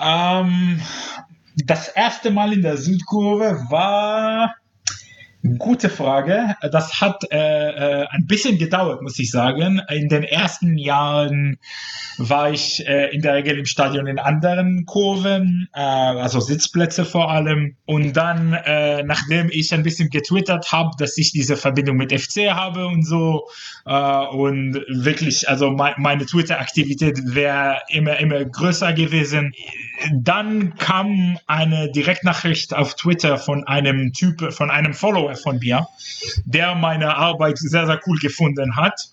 Ähm, 0.00 0.80
das 1.56 1.88
erste 1.88 2.30
Mal 2.30 2.52
in 2.52 2.62
der 2.62 2.76
Südkurve 2.76 3.64
war 3.70 4.54
Gute 5.58 5.90
Frage. 5.90 6.56
Das 6.72 7.00
hat 7.00 7.22
äh, 7.30 7.36
äh, 7.36 8.06
ein 8.10 8.26
bisschen 8.26 8.58
gedauert, 8.58 9.02
muss 9.02 9.18
ich 9.18 9.30
sagen. 9.30 9.80
In 9.90 10.08
den 10.08 10.24
ersten 10.24 10.76
Jahren 10.76 11.58
war 12.18 12.50
ich 12.50 12.86
äh, 12.86 13.14
in 13.14 13.22
der 13.22 13.34
Regel 13.34 13.58
im 13.58 13.66
Stadion 13.66 14.06
in 14.06 14.18
anderen 14.18 14.86
Kurven, 14.86 15.68
äh, 15.72 15.80
also 15.80 16.40
Sitzplätze 16.40 17.04
vor 17.04 17.30
allem. 17.30 17.76
Und 17.84 18.16
dann, 18.16 18.54
äh, 18.54 19.02
nachdem 19.04 19.48
ich 19.50 19.72
ein 19.72 19.82
bisschen 19.82 20.10
getwittert 20.10 20.72
habe, 20.72 20.90
dass 20.98 21.16
ich 21.16 21.32
diese 21.32 21.56
Verbindung 21.56 21.96
mit 21.96 22.12
FC 22.12 22.50
habe 22.50 22.86
und 22.86 23.04
so, 23.04 23.46
und 23.84 24.74
wirklich, 24.88 25.48
also 25.48 25.70
me 25.70 25.94
meine 25.96 26.26
Twitter-Aktivität 26.26 27.20
wäre 27.24 27.82
immer, 27.88 28.18
immer 28.18 28.44
größer 28.44 28.92
gewesen. 28.92 29.52
Dann 30.12 30.74
kam 30.74 31.38
eine 31.46 31.92
Direktnachricht 31.92 32.74
auf 32.74 32.96
Twitter 32.96 33.38
von 33.38 33.64
einem 33.64 34.12
Typ, 34.12 34.52
von 34.52 34.70
einem 34.70 34.92
Follower 34.92 35.25
von 35.34 35.58
mir, 35.58 35.88
der 36.44 36.74
meine 36.74 37.16
Arbeit 37.16 37.58
sehr, 37.58 37.86
sehr 37.86 38.00
cool 38.06 38.18
gefunden 38.18 38.76
hat. 38.76 39.10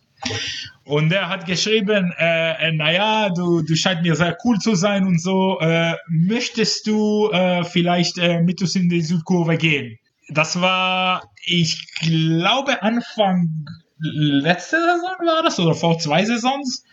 Und 0.85 1.09
der 1.09 1.29
hat 1.29 1.45
geschrieben, 1.45 2.13
äh, 2.17 2.67
äh, 2.67 2.71
naja, 2.73 3.29
du, 3.29 3.61
du 3.61 3.75
scheinst 3.75 4.03
mir 4.03 4.15
sehr 4.15 4.37
cool 4.43 4.57
zu 4.59 4.75
sein 4.75 5.05
und 5.05 5.21
so, 5.21 5.59
äh, 5.61 5.95
möchtest 6.09 6.87
du 6.87 7.29
äh, 7.31 7.63
vielleicht 7.63 8.17
äh, 8.17 8.41
mit 8.41 8.61
uns 8.61 8.75
in 8.75 8.89
die 8.89 9.01
Südkurve 9.01 9.57
gehen? 9.57 9.97
Das 10.29 10.59
war, 10.59 11.31
ich 11.45 11.87
glaube, 12.01 12.81
Anfang 12.81 13.65
letzte 13.99 14.77
Saison 14.77 15.25
war 15.25 15.43
das 15.43 15.59
oder 15.59 15.73
vor 15.73 15.97
zwei 15.99 16.25
Saisons. 16.25 16.83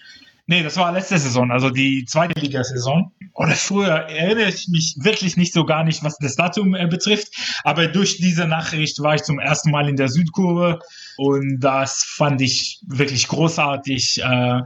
Nee, 0.47 0.63
das 0.63 0.77
war 0.77 0.93
letzte 0.93 1.19
Saison, 1.19 1.51
also 1.51 1.71
die 1.71 2.05
zweite 2.05 2.39
Liga-Saison. 2.41 3.13
Oder 3.35 3.53
früher 3.53 3.89
erinnere 3.89 4.49
ich 4.49 4.69
mich 4.69 4.97
wirklich 4.99 5.37
nicht 5.37 5.53
so 5.53 5.65
gar 5.65 5.85
nicht, 5.85 6.03
was 6.03 6.19
das 6.19 6.35
Datum 6.35 6.75
äh, 6.75 6.87
betrifft. 6.87 7.29
Aber 7.65 7.87
durch 7.87 8.19
diese 8.19 8.47
Nachricht 8.47 9.01
war 9.01 9.15
ich 9.15 9.23
zum 9.23 9.39
ersten 9.39 9.71
Mal 9.71 9.89
in 9.89 9.97
der 9.97 10.09
Südkurve 10.09 10.81
und 11.17 11.61
das 11.61 12.03
fand 12.05 12.41
ich 12.41 12.81
wirklich 12.87 13.29
großartig. 13.29 14.21
Äh, 14.23 14.61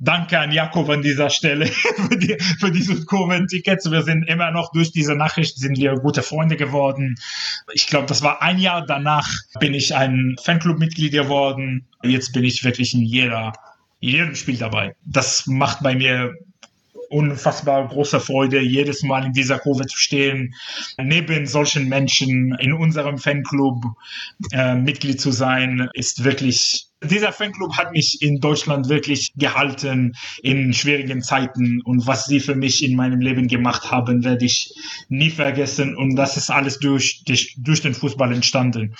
danke 0.00 0.38
an 0.38 0.52
Jakob 0.52 0.88
an 0.90 1.02
dieser 1.02 1.30
Stelle 1.30 1.66
für 2.08 2.16
die, 2.16 2.36
für 2.60 2.70
die 2.70 2.82
Südkurven-Tickets. 2.82 3.90
Wir 3.90 4.02
sind 4.02 4.28
immer 4.28 4.50
noch 4.50 4.70
durch 4.72 4.92
diese 4.92 5.14
Nachricht 5.14 5.58
sind 5.58 5.78
wir 5.78 5.94
gute 5.94 6.22
Freunde 6.22 6.56
geworden. 6.56 7.16
Ich 7.72 7.86
glaube, 7.86 8.06
das 8.06 8.22
war 8.22 8.42
ein 8.42 8.58
Jahr 8.58 8.84
danach 8.84 9.28
bin 9.58 9.74
ich 9.74 9.94
ein 9.94 10.36
Fanclub-Mitglied 10.42 11.12
geworden. 11.12 11.86
Jetzt 12.02 12.32
bin 12.32 12.44
ich 12.44 12.62
wirklich 12.64 12.94
in 12.94 13.02
jeder 13.02 13.52
jedem 14.02 14.34
Spiel 14.34 14.58
dabei. 14.58 14.94
Das 15.06 15.46
macht 15.46 15.82
bei 15.82 15.94
mir 15.94 16.34
unfassbar 17.08 17.86
große 17.88 18.20
Freude, 18.20 18.60
jedes 18.60 19.02
Mal 19.02 19.24
in 19.26 19.32
dieser 19.32 19.58
Kurve 19.58 19.86
zu 19.86 19.96
stehen, 19.96 20.54
neben 20.98 21.46
solchen 21.46 21.88
Menschen 21.88 22.56
in 22.58 22.72
unserem 22.72 23.18
Fanclub 23.18 23.84
äh, 24.50 24.74
Mitglied 24.74 25.20
zu 25.20 25.30
sein, 25.30 25.88
ist 25.92 26.24
wirklich 26.24 26.86
dieser 27.02 27.32
Fanclub 27.32 27.76
hat 27.76 27.92
mich 27.92 28.22
in 28.22 28.40
Deutschland 28.40 28.88
wirklich 28.88 29.32
gehalten 29.36 30.14
in 30.42 30.72
schwierigen 30.72 31.22
Zeiten 31.22 31.80
und 31.82 32.06
was 32.06 32.26
sie 32.26 32.40
für 32.40 32.54
mich 32.54 32.84
in 32.84 32.96
meinem 32.96 33.20
Leben 33.20 33.48
gemacht 33.48 33.90
haben, 33.90 34.24
werde 34.24 34.44
ich 34.44 34.74
nie 35.08 35.30
vergessen 35.30 35.96
und 35.96 36.16
das 36.16 36.36
ist 36.36 36.50
alles 36.50 36.78
durch, 36.78 37.22
durch, 37.26 37.56
durch 37.58 37.82
den 37.82 37.94
Fußball 37.94 38.32
entstanden 38.32 38.94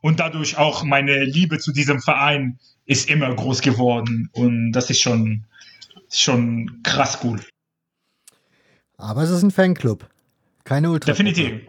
und 0.00 0.20
dadurch 0.20 0.56
auch 0.56 0.84
meine 0.84 1.24
Liebe 1.24 1.58
zu 1.58 1.72
diesem 1.72 2.00
Verein 2.00 2.58
ist 2.86 3.08
immer 3.10 3.34
groß 3.34 3.60
geworden 3.60 4.28
und 4.32 4.72
das 4.72 4.90
ist 4.90 5.00
schon, 5.00 5.44
schon 6.10 6.80
krass 6.82 7.18
cool. 7.24 7.40
Aber 8.96 9.22
es 9.22 9.30
ist 9.30 9.42
ein 9.42 9.50
Fanclub, 9.50 10.08
keine 10.64 10.90
Ultra. 10.90 11.12
Definitiv. 11.12 11.60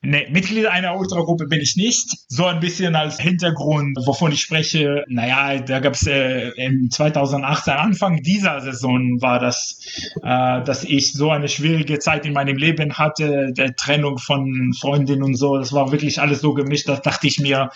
Nee, 0.00 0.28
Mitglied 0.30 0.66
einer 0.66 0.96
Ultragruppe 0.96 1.46
bin 1.46 1.60
ich 1.60 1.74
nicht. 1.74 2.06
So 2.28 2.44
ein 2.44 2.60
bisschen 2.60 2.94
als 2.94 3.18
Hintergrund, 3.18 3.98
wovon 4.06 4.30
ich 4.30 4.40
spreche. 4.40 5.04
Naja, 5.08 5.60
da 5.60 5.80
gab 5.80 5.94
es 5.94 6.06
äh, 6.06 6.50
im 6.50 6.88
2018, 6.88 7.72
Anfang 7.72 8.22
dieser 8.22 8.60
Saison 8.60 9.20
war 9.20 9.40
das, 9.40 9.80
äh, 10.22 10.62
dass 10.62 10.84
ich 10.84 11.12
so 11.12 11.30
eine 11.30 11.48
schwierige 11.48 11.98
Zeit 11.98 12.26
in 12.26 12.32
meinem 12.32 12.56
Leben 12.56 12.96
hatte, 12.96 13.52
der 13.52 13.74
Trennung 13.74 14.18
von 14.18 14.72
Freundinnen 14.78 15.24
und 15.24 15.34
so. 15.34 15.58
Das 15.58 15.72
war 15.72 15.90
wirklich 15.90 16.20
alles 16.20 16.42
so 16.42 16.54
gemischt. 16.54 16.88
Da 16.88 16.94
dachte 16.96 17.26
ich 17.26 17.40
mir, 17.40 17.70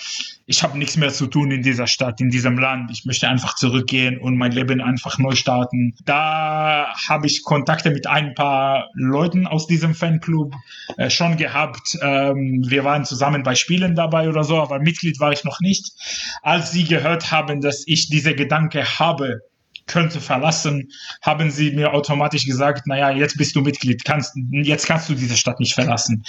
ich 0.53 0.63
habe 0.63 0.77
nichts 0.77 0.99
mehr 0.99 1.09
zu 1.09 1.29
tun 1.29 1.51
in 1.51 1.63
dieser 1.63 1.87
Stadt, 1.87 2.21
in 2.21 2.29
diesem 2.29 2.59
Land. 2.59 2.91
Ich 2.91 3.07
möchte 3.07 3.27
einfach 3.27 3.55
zurückgehen 3.55 4.19
und 4.19 4.37
mein 4.37 4.53
Leben 4.53 4.83
einfach 4.83 5.17
neu 5.19 5.35
starten. 5.35 5.95
Da 6.05 6.93
habe 7.09 7.27
ich 7.27 7.43
Kontakte 7.43 7.91
mit 7.91 8.07
ein 8.07 8.35
paar 8.35 8.91
Leuten 8.93 9.47
aus 9.47 9.67
diesem 9.67 9.95
Fanclub 9.95 10.55
äh, 10.99 11.09
schon 11.09 11.39
gehabt. 11.39 11.97
Ähm, 12.03 12.63
wir 12.69 12.85
waren 12.85 13.07
zusammen 13.07 13.43
bei 13.45 13.55
Spielen 13.55 13.95
dabei 13.95 14.29
oder 14.29 14.45
so, 14.45 14.61
aber 14.61 14.79
Mitglied 14.79 15.21
war 15.21 15.33
ich 15.33 15.43
noch 15.43 15.61
nicht. 15.61 15.91
Als 16.43 16.71
sie 16.71 16.85
gehört 16.85 17.33
haben, 17.33 17.63
dass 17.63 17.85
ich 17.87 18.11
diese 18.11 18.35
Gedanke 18.35 18.85
habe, 18.99 19.41
könnte 19.87 20.21
verlassen, 20.21 20.91
haben 21.23 21.51
sie 21.51 21.73
mir 21.73 21.93
automatisch 21.93 22.47
gesagt, 22.47 22.87
naja, 22.87 23.11
jetzt 23.11 23.37
bist 23.37 23.55
du 23.57 23.61
Mitglied, 23.61 24.05
kannst, 24.05 24.37
jetzt 24.51 24.87
kannst 24.87 25.09
du 25.09 25.15
diese 25.15 25.37
Stadt 25.37 25.61
nicht 25.61 25.75
verlassen. 25.75 26.25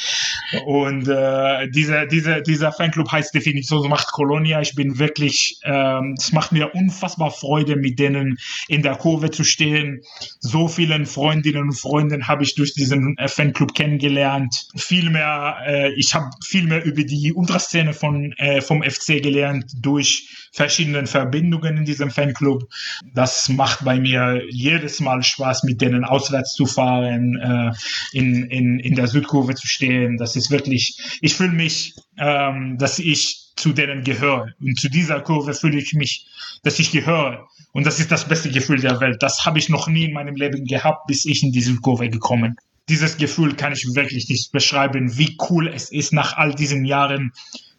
Und 0.65 1.07
äh, 1.07 1.69
dieser, 1.69 2.05
dieser, 2.05 2.41
dieser 2.41 2.71
Fanclub 2.71 3.11
heißt 3.11 3.33
definitiv 3.33 3.67
so 3.67 3.87
macht 3.87 4.11
Colonia. 4.11 4.61
Ich 4.61 4.75
bin 4.75 4.99
wirklich, 4.99 5.59
ähm, 5.63 6.15
es 6.17 6.31
macht 6.31 6.51
mir 6.51 6.73
unfassbar 6.73 7.31
Freude, 7.31 7.75
mit 7.75 7.99
denen 7.99 8.37
in 8.67 8.81
der 8.81 8.95
Kurve 8.95 9.31
zu 9.31 9.43
stehen. 9.43 10.01
So 10.39 10.67
vielen 10.67 11.05
Freundinnen 11.05 11.63
und 11.63 11.73
Freunden 11.73 12.27
habe 12.27 12.43
ich 12.43 12.55
durch 12.55 12.73
diesen 12.73 13.17
äh, 13.17 13.27
Fanclub 13.27 13.73
kennengelernt. 13.73 14.67
Viel 14.75 15.09
mehr, 15.09 15.57
äh, 15.65 15.93
ich 15.93 16.13
habe 16.13 16.29
viel 16.43 16.65
mehr 16.65 16.83
über 16.83 17.03
die 17.03 17.33
Ultraszene 17.33 17.93
von, 17.93 18.33
äh, 18.33 18.61
vom 18.61 18.83
FC 18.83 19.21
gelernt 19.21 19.71
durch 19.75 20.27
verschiedene 20.51 21.05
Verbindungen 21.07 21.77
in 21.77 21.85
diesem 21.85 22.11
Fanclub. 22.11 22.69
Das 23.13 23.42
macht 23.49 23.83
bei 23.83 23.99
mir 23.99 24.43
jedes 24.49 24.99
Mal 24.99 25.23
Spaß, 25.23 25.63
mit 25.63 25.81
denen 25.81 26.03
auswärts 26.03 26.53
zu 26.53 26.65
fahren, 26.65 27.35
äh, 27.39 27.71
in, 28.17 28.45
in, 28.49 28.79
in 28.79 28.95
der 28.95 29.07
Südkurve 29.07 29.55
zu 29.55 29.67
stehen. 29.67 30.17
Das 30.17 30.35
ist 30.35 30.51
wirklich, 30.51 30.97
ich 31.21 31.35
fühle 31.35 31.53
mich, 31.53 31.95
ähm, 32.17 32.77
dass 32.77 32.99
ich 32.99 33.51
zu 33.55 33.73
denen 33.73 34.03
gehöre. 34.03 34.53
Und 34.59 34.79
zu 34.79 34.89
dieser 34.89 35.21
Kurve 35.21 35.53
fühle 35.53 35.77
ich 35.77 35.93
mich, 35.93 36.27
dass 36.63 36.79
ich 36.79 36.91
gehöre. 36.91 37.47
Und 37.71 37.85
das 37.85 37.99
ist 37.99 38.11
das 38.11 38.27
beste 38.27 38.49
Gefühl 38.49 38.79
der 38.79 38.99
Welt. 38.99 39.21
Das 39.21 39.45
habe 39.45 39.59
ich 39.59 39.69
noch 39.69 39.87
nie 39.87 40.05
in 40.05 40.13
meinem 40.13 40.35
Leben 40.35 40.65
gehabt, 40.65 41.07
bis 41.07 41.25
ich 41.25 41.43
in 41.43 41.51
diese 41.51 41.75
Kurve 41.75 42.09
gekommen. 42.09 42.55
Dieses 42.89 43.17
Gefühl 43.17 43.55
kann 43.55 43.73
ich 43.73 43.87
wirklich 43.95 44.27
nicht 44.27 44.51
beschreiben, 44.51 45.17
wie 45.17 45.37
cool 45.49 45.67
es 45.67 45.91
ist, 45.91 46.11
nach 46.11 46.37
all 46.37 46.53
diesen 46.53 46.83
Jahren 46.85 47.31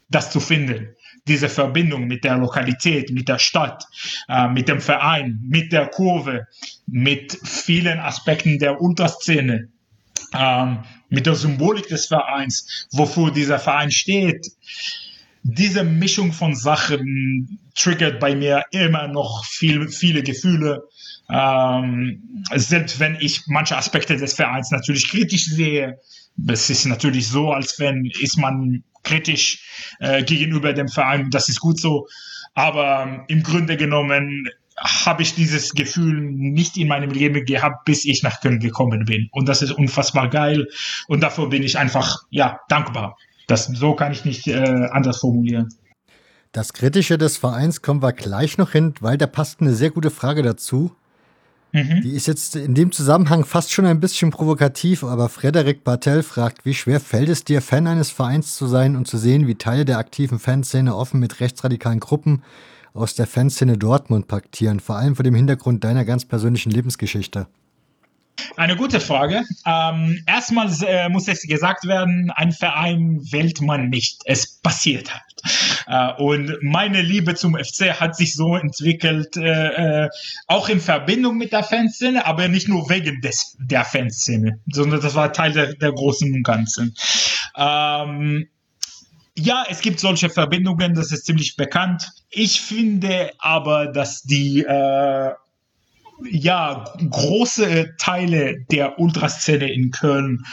das 0.08 0.30
zu 0.30 0.40
finden 0.40 0.94
diese 1.26 1.48
Verbindung 1.48 2.06
mit 2.06 2.24
der 2.24 2.36
Lokalität, 2.36 3.10
mit 3.10 3.28
der 3.28 3.38
Stadt, 3.38 3.84
äh, 4.28 4.48
mit 4.48 4.68
dem 4.68 4.80
Verein, 4.80 5.40
mit 5.42 5.72
der 5.72 5.86
Kurve, 5.86 6.46
mit 6.86 7.38
vielen 7.44 7.98
Aspekten 7.98 8.58
der 8.58 8.80
Unterszene, 8.80 9.68
ähm, 10.34 10.78
mit 11.08 11.26
der 11.26 11.34
Symbolik 11.34 11.88
des 11.88 12.06
Vereins, 12.06 12.88
wofür 12.92 13.30
dieser 13.30 13.58
Verein 13.58 13.90
steht. 13.90 14.46
Diese 15.42 15.84
Mischung 15.84 16.32
von 16.32 16.54
Sachen 16.54 17.58
triggert 17.74 18.20
bei 18.20 18.34
mir 18.34 18.64
immer 18.72 19.08
noch 19.08 19.44
viel, 19.44 19.88
viele 19.88 20.22
Gefühle. 20.22 20.82
Ähm, 21.30 22.44
selbst 22.54 23.00
wenn 23.00 23.16
ich 23.20 23.42
manche 23.46 23.76
Aspekte 23.76 24.16
des 24.16 24.34
Vereins 24.34 24.70
natürlich 24.70 25.08
kritisch 25.08 25.46
sehe, 25.46 25.98
es 26.48 26.68
ist 26.68 26.84
natürlich 26.86 27.28
so, 27.28 27.52
als 27.52 27.78
wenn 27.78 28.10
ist 28.20 28.36
man 28.36 28.82
kritisch 29.04 29.94
äh, 30.00 30.24
gegenüber 30.24 30.72
dem 30.72 30.88
Verein. 30.88 31.30
Das 31.30 31.48
ist 31.48 31.60
gut 31.60 31.80
so. 31.80 32.06
Aber 32.54 33.04
ähm, 33.04 33.24
im 33.28 33.42
Grunde 33.42 33.76
genommen 33.76 34.48
habe 34.76 35.22
ich 35.22 35.34
dieses 35.34 35.72
Gefühl 35.72 36.20
nicht 36.20 36.76
in 36.76 36.88
meinem 36.88 37.10
Leben 37.10 37.44
gehabt, 37.44 37.84
bis 37.84 38.04
ich 38.04 38.22
nach 38.22 38.40
Köln 38.40 38.58
gekommen 38.58 39.04
bin. 39.04 39.28
Und 39.30 39.48
das 39.48 39.62
ist 39.62 39.70
unfassbar 39.70 40.28
geil. 40.28 40.66
Und 41.06 41.20
dafür 41.22 41.48
bin 41.48 41.62
ich 41.62 41.78
einfach, 41.78 42.18
ja, 42.30 42.60
dankbar. 42.68 43.16
Das, 43.46 43.66
so 43.66 43.94
kann 43.94 44.12
ich 44.12 44.24
nicht 44.24 44.48
äh, 44.48 44.88
anders 44.90 45.20
formulieren. 45.20 45.68
Das 46.50 46.72
Kritische 46.72 47.18
des 47.18 47.36
Vereins 47.36 47.82
kommen 47.82 48.02
wir 48.02 48.12
gleich 48.12 48.58
noch 48.58 48.72
hin, 48.72 48.94
weil 49.00 49.18
da 49.18 49.26
passt 49.26 49.60
eine 49.60 49.74
sehr 49.74 49.90
gute 49.90 50.10
Frage 50.10 50.42
dazu. 50.42 50.92
Mhm. 51.74 52.02
Die 52.02 52.12
ist 52.12 52.28
jetzt 52.28 52.54
in 52.54 52.74
dem 52.74 52.92
Zusammenhang 52.92 53.44
fast 53.44 53.72
schon 53.72 53.84
ein 53.84 53.98
bisschen 53.98 54.30
provokativ, 54.30 55.02
aber 55.02 55.28
Frederik 55.28 55.82
Bartel 55.82 56.22
fragt, 56.22 56.64
wie 56.64 56.72
schwer 56.72 57.00
fällt 57.00 57.28
es 57.28 57.42
dir, 57.42 57.60
Fan 57.60 57.88
eines 57.88 58.12
Vereins 58.12 58.54
zu 58.54 58.68
sein 58.68 58.94
und 58.94 59.08
zu 59.08 59.18
sehen, 59.18 59.48
wie 59.48 59.56
Teile 59.56 59.84
der 59.84 59.98
aktiven 59.98 60.38
Fanszene 60.38 60.94
offen 60.94 61.18
mit 61.18 61.40
rechtsradikalen 61.40 61.98
Gruppen 61.98 62.44
aus 62.92 63.16
der 63.16 63.26
Fanszene 63.26 63.76
Dortmund 63.76 64.28
paktieren, 64.28 64.78
vor 64.78 64.94
allem 64.94 65.16
vor 65.16 65.24
dem 65.24 65.34
Hintergrund 65.34 65.82
deiner 65.82 66.04
ganz 66.04 66.24
persönlichen 66.24 66.70
Lebensgeschichte? 66.70 67.48
Eine 68.56 68.76
gute 68.76 69.00
Frage. 69.00 69.42
Ähm, 69.66 70.22
erstmal 70.26 70.70
äh, 70.82 71.08
muss 71.08 71.28
es 71.28 71.42
gesagt 71.42 71.86
werden, 71.86 72.30
ein 72.34 72.52
Verein 72.52 73.20
wählt 73.30 73.60
man 73.60 73.88
nicht. 73.88 74.22
Es 74.24 74.60
passiert 74.60 75.12
halt. 75.12 75.24
Äh, 75.86 76.22
und 76.22 76.62
meine 76.62 77.02
Liebe 77.02 77.34
zum 77.34 77.56
FC 77.56 78.00
hat 78.00 78.16
sich 78.16 78.34
so 78.34 78.56
entwickelt, 78.56 79.36
äh, 79.36 80.04
äh, 80.04 80.08
auch 80.46 80.68
in 80.68 80.80
Verbindung 80.80 81.36
mit 81.36 81.52
der 81.52 81.62
Fanszene, 81.62 82.26
aber 82.26 82.48
nicht 82.48 82.68
nur 82.68 82.88
wegen 82.88 83.20
des, 83.20 83.56
der 83.58 83.84
Fanszene, 83.84 84.60
sondern 84.70 85.00
das 85.00 85.14
war 85.14 85.32
Teil 85.32 85.52
der, 85.52 85.74
der 85.74 85.92
Großen 85.92 86.32
und 86.32 86.42
Ganzen. 86.42 86.94
Ähm, 87.56 88.48
ja, 89.36 89.64
es 89.68 89.80
gibt 89.80 89.98
solche 89.98 90.30
Verbindungen, 90.30 90.94
das 90.94 91.10
ist 91.10 91.26
ziemlich 91.26 91.56
bekannt. 91.56 92.08
Ich 92.30 92.60
finde 92.60 93.32
aber, 93.38 93.86
dass 93.86 94.22
die 94.22 94.62
äh, 94.62 95.32
ja, 96.22 96.84
große 97.10 97.94
Teile 97.98 98.60
der 98.70 98.98
Ultraszene 98.98 99.72
in 99.72 99.90
Köln 99.90 100.44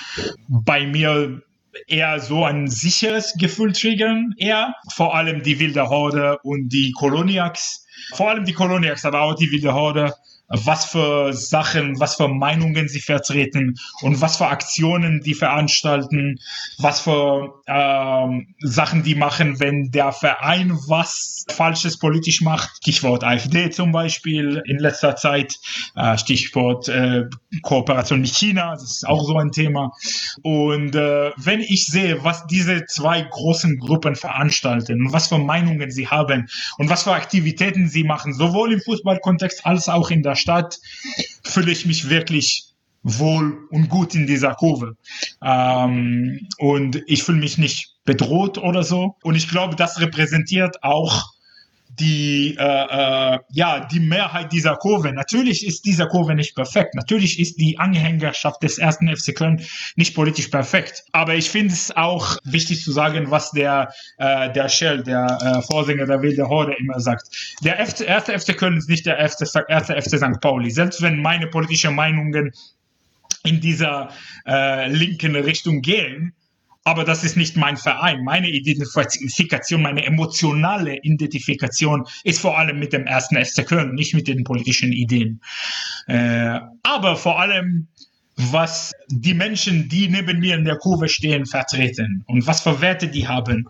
bei 0.47 0.85
mir 0.85 1.41
eher 1.87 2.19
so 2.19 2.43
ein 2.43 2.67
sicheres 2.67 3.33
Gefühl 3.37 3.73
triggern, 3.73 4.33
eher. 4.37 4.75
Vor 4.93 5.15
allem 5.15 5.43
die 5.43 5.59
Wilde 5.59 5.89
Horde 5.89 6.39
und 6.43 6.69
die 6.69 6.91
Koloniacs. 6.91 7.85
Vor 8.13 8.29
allem 8.29 8.45
die 8.45 8.53
Koloniacs, 8.53 9.05
aber 9.05 9.21
auch 9.21 9.35
die 9.35 9.51
Wilde 9.51 9.73
Horde 9.73 10.13
was 10.51 10.85
für 10.85 11.33
Sachen, 11.33 11.99
was 11.99 12.15
für 12.15 12.27
Meinungen 12.27 12.87
sie 12.87 12.99
vertreten 12.99 13.75
und 14.01 14.21
was 14.21 14.37
für 14.37 14.47
Aktionen 14.47 15.21
die 15.21 15.33
veranstalten, 15.33 16.39
was 16.77 17.01
für 17.01 17.61
ähm, 17.67 18.53
Sachen 18.59 19.03
die 19.03 19.15
machen, 19.15 19.59
wenn 19.59 19.91
der 19.91 20.11
Verein 20.11 20.77
was 20.87 21.45
Falsches 21.49 21.97
politisch 21.97 22.41
macht. 22.41 22.69
Stichwort 22.77 23.23
AfD 23.23 23.69
zum 23.69 23.91
Beispiel 23.91 24.61
in 24.65 24.79
letzter 24.79 25.15
Zeit, 25.15 25.55
äh, 25.95 26.17
Stichwort 26.17 26.87
äh, 26.89 27.25
Kooperation 27.61 28.21
mit 28.21 28.35
China, 28.35 28.71
das 28.73 28.83
ist 28.83 29.07
auch 29.07 29.23
so 29.23 29.37
ein 29.37 29.51
Thema. 29.51 29.91
Und 30.43 30.95
äh, 30.95 31.31
wenn 31.37 31.61
ich 31.61 31.85
sehe, 31.85 32.23
was 32.23 32.45
diese 32.47 32.85
zwei 32.85 33.21
großen 33.21 33.77
Gruppen 33.77 34.15
veranstalten 34.15 35.05
und 35.05 35.13
was 35.13 35.27
für 35.27 35.37
Meinungen 35.37 35.91
sie 35.91 36.07
haben 36.07 36.47
und 36.77 36.89
was 36.89 37.03
für 37.03 37.13
Aktivitäten 37.13 37.87
sie 37.87 38.03
machen, 38.03 38.33
sowohl 38.33 38.73
im 38.73 38.81
Fußballkontext 38.81 39.65
als 39.65 39.89
auch 39.89 40.09
in 40.09 40.23
der 40.23 40.35
Stadt 40.41 40.79
fühle 41.43 41.71
ich 41.71 41.85
mich 41.85 42.09
wirklich 42.09 42.65
wohl 43.03 43.67
und 43.69 43.89
gut 43.89 44.13
in 44.13 44.27
dieser 44.27 44.53
Kurve. 44.53 44.95
Ähm, 45.43 46.47
und 46.57 47.01
ich 47.07 47.23
fühle 47.23 47.39
mich 47.39 47.57
nicht 47.57 47.95
bedroht 48.05 48.57
oder 48.57 48.83
so. 48.83 49.15
Und 49.23 49.35
ich 49.35 49.49
glaube, 49.49 49.75
das 49.75 49.99
repräsentiert 49.99 50.83
auch 50.83 51.31
die, 51.99 52.55
äh, 52.57 52.63
äh, 52.63 53.39
ja, 53.49 53.85
die 53.85 53.99
Mehrheit 53.99 54.51
dieser 54.51 54.75
Kurve. 54.75 55.11
Natürlich 55.11 55.65
ist 55.65 55.85
diese 55.85 56.07
Kurve 56.07 56.35
nicht 56.35 56.55
perfekt. 56.55 56.95
Natürlich 56.95 57.39
ist 57.39 57.59
die 57.59 57.79
Anhängerschaft 57.79 58.63
des 58.63 58.77
ersten 58.77 59.13
FC 59.13 59.35
Köln 59.35 59.61
nicht 59.95 60.15
politisch 60.15 60.47
perfekt. 60.47 61.03
Aber 61.11 61.35
ich 61.35 61.49
finde 61.49 61.73
es 61.73 61.95
auch 61.95 62.37
wichtig 62.43 62.83
zu 62.83 62.91
sagen, 62.91 63.29
was 63.29 63.51
der, 63.51 63.91
äh, 64.17 64.51
der 64.51 64.69
Shell, 64.69 65.03
der 65.03 65.37
äh, 65.41 65.61
Vorsänger 65.61 66.05
der 66.05 66.21
Wilde 66.21 66.47
Horde 66.47 66.75
immer 66.79 66.99
sagt. 66.99 67.27
Der 67.63 67.77
erste 67.77 68.05
FC 68.05 68.57
Köln 68.57 68.77
ist 68.77 68.89
nicht 68.89 69.05
der 69.05 69.17
erste, 69.17 69.45
erste 69.67 70.01
FC 70.01 70.17
St. 70.17 70.39
Pauli. 70.41 70.71
Selbst 70.71 71.01
wenn 71.01 71.21
meine 71.21 71.47
politischen 71.47 71.93
Meinungen 71.95 72.51
in 73.43 73.59
dieser 73.59 74.09
äh, 74.45 74.87
linken 74.89 75.35
Richtung 75.35 75.81
gehen, 75.81 76.33
aber 76.83 77.03
das 77.03 77.23
ist 77.23 77.37
nicht 77.37 77.57
mein 77.57 77.77
Verein. 77.77 78.23
Meine 78.23 78.49
Identifikation, 78.49 79.81
meine 79.81 80.05
emotionale 80.05 80.97
Identifikation 81.03 82.07
ist 82.23 82.39
vor 82.39 82.57
allem 82.57 82.79
mit 82.79 82.93
dem 82.93 83.05
ersten 83.05 83.43
FC 83.43 83.65
Köln, 83.65 83.93
nicht 83.93 84.13
mit 84.13 84.27
den 84.27 84.43
politischen 84.43 84.91
Ideen. 84.91 85.41
Äh, 86.07 86.59
aber 86.81 87.15
vor 87.17 87.39
allem, 87.39 87.87
was 88.35 88.93
die 89.09 89.35
Menschen, 89.35 89.89
die 89.89 90.07
neben 90.07 90.39
mir 90.39 90.55
in 90.55 90.65
der 90.65 90.77
Kurve 90.77 91.07
stehen, 91.07 91.45
vertreten 91.45 92.23
und 92.27 92.47
was 92.47 92.61
für 92.61 92.81
Werte 92.81 93.07
die 93.07 93.27
haben 93.27 93.67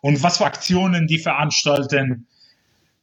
und 0.00 0.22
was 0.22 0.38
für 0.38 0.46
Aktionen 0.46 1.06
die 1.06 1.18
veranstalten, 1.18 2.26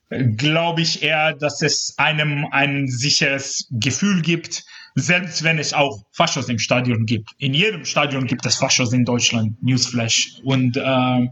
glaube 0.10 0.82
ich 0.82 1.04
eher, 1.04 1.34
dass 1.34 1.62
es 1.62 1.94
einem 1.98 2.46
ein 2.52 2.88
sicheres 2.88 3.68
Gefühl 3.72 4.22
gibt, 4.22 4.66
selbst 4.96 5.44
wenn 5.44 5.60
es 5.60 5.74
auch 5.74 6.04
Faschos 6.12 6.50
im 6.50 6.60
Stadion 6.60 7.06
gibt. 7.06 7.32
In 7.38 7.54
jedem 7.54 7.86
Stadion 7.86 8.28
gibt 8.28 8.46
es 8.46 8.56
Faschos 8.56 8.94
in 8.94 9.06
Deutschland, 9.06 9.62
Newsflash. 9.64 10.40
Und 10.44 10.78
äh, 10.78 11.28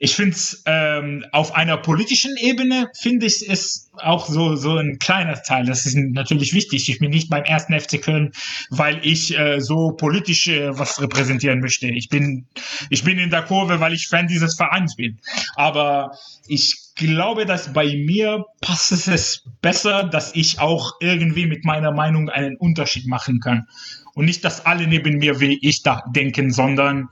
ich 0.00 0.14
finde 0.14 0.36
es 0.36 0.62
ähm, 0.64 1.24
auf 1.32 1.54
einer 1.56 1.76
politischen 1.76 2.36
Ebene, 2.36 2.88
finde 2.96 3.26
ich 3.26 3.48
es 3.48 3.90
auch 3.96 4.28
so, 4.28 4.54
so 4.54 4.76
ein 4.76 4.98
kleiner 5.00 5.42
Teil. 5.42 5.66
Das 5.66 5.86
ist 5.86 5.96
natürlich 5.96 6.54
wichtig. 6.54 6.88
Ich 6.88 7.00
bin 7.00 7.10
nicht 7.10 7.28
beim 7.28 7.42
ersten 7.42 7.78
FC 7.78 8.00
Köln, 8.00 8.30
weil 8.70 9.00
ich 9.04 9.36
äh, 9.36 9.60
so 9.60 9.90
politisch 9.90 10.46
äh, 10.46 10.78
was 10.78 11.00
repräsentieren 11.00 11.58
möchte. 11.58 11.88
Ich 11.88 12.08
bin, 12.08 12.46
ich 12.90 13.02
bin 13.02 13.18
in 13.18 13.30
der 13.30 13.42
Kurve, 13.42 13.80
weil 13.80 13.92
ich 13.92 14.06
Fan 14.06 14.28
dieses 14.28 14.54
Vereins 14.54 14.94
bin. 14.94 15.18
Aber 15.56 16.16
ich 16.46 16.76
glaube, 16.98 17.46
dass 17.46 17.72
bei 17.72 17.86
mir 17.86 18.44
passt 18.60 18.92
es 19.08 19.44
besser, 19.62 20.04
dass 20.04 20.34
ich 20.34 20.60
auch 20.60 20.92
irgendwie 21.00 21.46
mit 21.46 21.64
meiner 21.64 21.92
Meinung 21.92 22.28
einen 22.28 22.56
Unterschied 22.56 23.06
machen 23.06 23.40
kann. 23.40 23.66
und 24.14 24.24
nicht, 24.24 24.44
dass 24.44 24.66
alle 24.66 24.88
neben 24.88 25.18
mir 25.18 25.38
wie 25.38 25.58
ich 25.62 25.84
da 25.84 26.02
denken, 26.12 26.50
sondern 26.50 27.08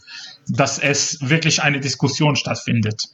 dass 0.49 0.79
es 0.79 1.19
wirklich 1.21 1.63
eine 1.63 1.79
Diskussion 1.81 2.35
stattfindet. 2.35 3.05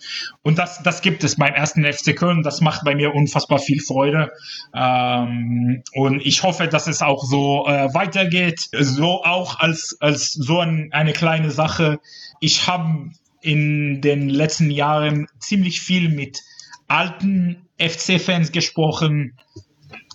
Und 0.42 0.58
das, 0.58 0.82
das 0.82 1.02
gibt 1.02 1.24
es 1.24 1.36
beim 1.36 1.52
ersten 1.52 1.84
FC 1.84 2.16
Köln. 2.16 2.42
Das 2.42 2.60
macht 2.62 2.84
bei 2.84 2.94
mir 2.94 3.14
unfassbar 3.14 3.58
viel 3.58 3.80
Freude. 3.80 4.30
Ähm, 4.74 5.82
und 5.92 6.24
ich 6.24 6.42
hoffe, 6.42 6.68
dass 6.68 6.86
es 6.86 7.02
auch 7.02 7.22
so 7.24 7.66
äh, 7.66 7.92
weitergeht. 7.92 8.68
So 8.72 9.24
auch 9.24 9.60
als, 9.60 9.96
als 10.00 10.32
so 10.32 10.60
ein, 10.60 10.88
eine 10.92 11.12
kleine 11.12 11.50
Sache. 11.50 12.00
Ich 12.40 12.66
habe 12.66 13.10
in 13.42 14.00
den 14.00 14.28
letzten 14.28 14.70
Jahren 14.70 15.26
ziemlich 15.38 15.80
viel 15.80 16.08
mit 16.08 16.40
alten 16.88 17.68
FC-Fans 17.78 18.52
gesprochen, 18.52 19.38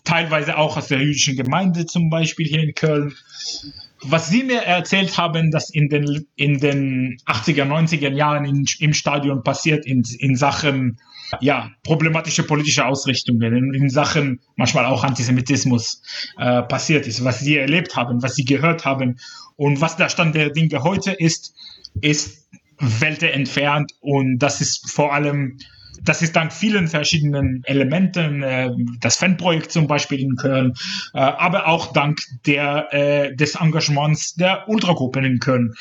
teilweise 0.04 0.58
auch 0.58 0.78
aus 0.78 0.88
der 0.88 1.00
jüdischen 1.00 1.36
Gemeinde 1.36 1.86
zum 1.86 2.10
Beispiel 2.10 2.48
hier 2.48 2.64
in 2.64 2.74
Köln. 2.74 3.14
Was 4.04 4.30
Sie 4.30 4.44
mir 4.44 4.62
erzählt 4.62 5.18
haben, 5.18 5.52
dass 5.52 5.70
in 5.70 5.90
den, 5.90 6.28
in 6.36 6.60
den 6.60 7.18
80er, 7.26 7.66
90er 7.66 8.14
Jahren 8.14 8.46
in, 8.46 8.66
im 8.80 8.94
Stadion 8.94 9.44
passiert 9.44 9.86
in, 9.86 10.04
in 10.20 10.36
Sachen 10.36 11.00
ja, 11.42 11.72
problematische 11.84 12.44
politische 12.44 12.86
Ausrichtungen, 12.86 13.54
in, 13.54 13.74
in 13.74 13.90
Sachen 13.90 14.40
manchmal 14.56 14.86
auch 14.86 15.04
Antisemitismus 15.04 16.02
äh, 16.38 16.62
passiert 16.64 17.08
ist, 17.08 17.24
was 17.24 17.40
Sie 17.40 17.58
erlebt 17.58 17.96
haben, 17.96 18.24
was 18.24 18.36
Sie 18.36 18.46
gehört 18.46 18.86
haben. 18.86 19.20
Und 19.56 19.82
was 19.82 19.98
der 19.98 20.10
Stand 20.10 20.36
der 20.36 20.52
Dinge 20.52 20.84
heute 20.84 21.12
ist, 21.12 21.54
ist 22.02 22.48
Welte 22.80 23.32
entfernt 23.32 23.92
und 24.02 24.38
das 24.38 24.62
ist 24.62 24.92
vor 24.92 25.12
allem 25.12 25.58
das 26.04 26.22
ist 26.22 26.36
dank 26.36 26.54
vielen 26.54 26.88
verschiedenen 26.88 27.62
Elementen, 27.66 28.44
äh, 28.44 28.70
das 29.00 29.18
Fanprojekt 29.18 29.72
zum 29.72 29.88
Beispiel 29.88 30.20
in 30.20 30.36
Köln, 30.36 30.74
äh, 31.14 31.20
aber 31.20 31.68
auch 31.68 31.94
dank 31.94 32.20
der, 32.46 32.94
äh, 32.94 33.36
des 33.36 33.56
Engagements 33.56 34.36
der 34.36 34.68
Ultragruppen 34.68 35.24
in 35.24 35.40
Köln. 35.40 35.74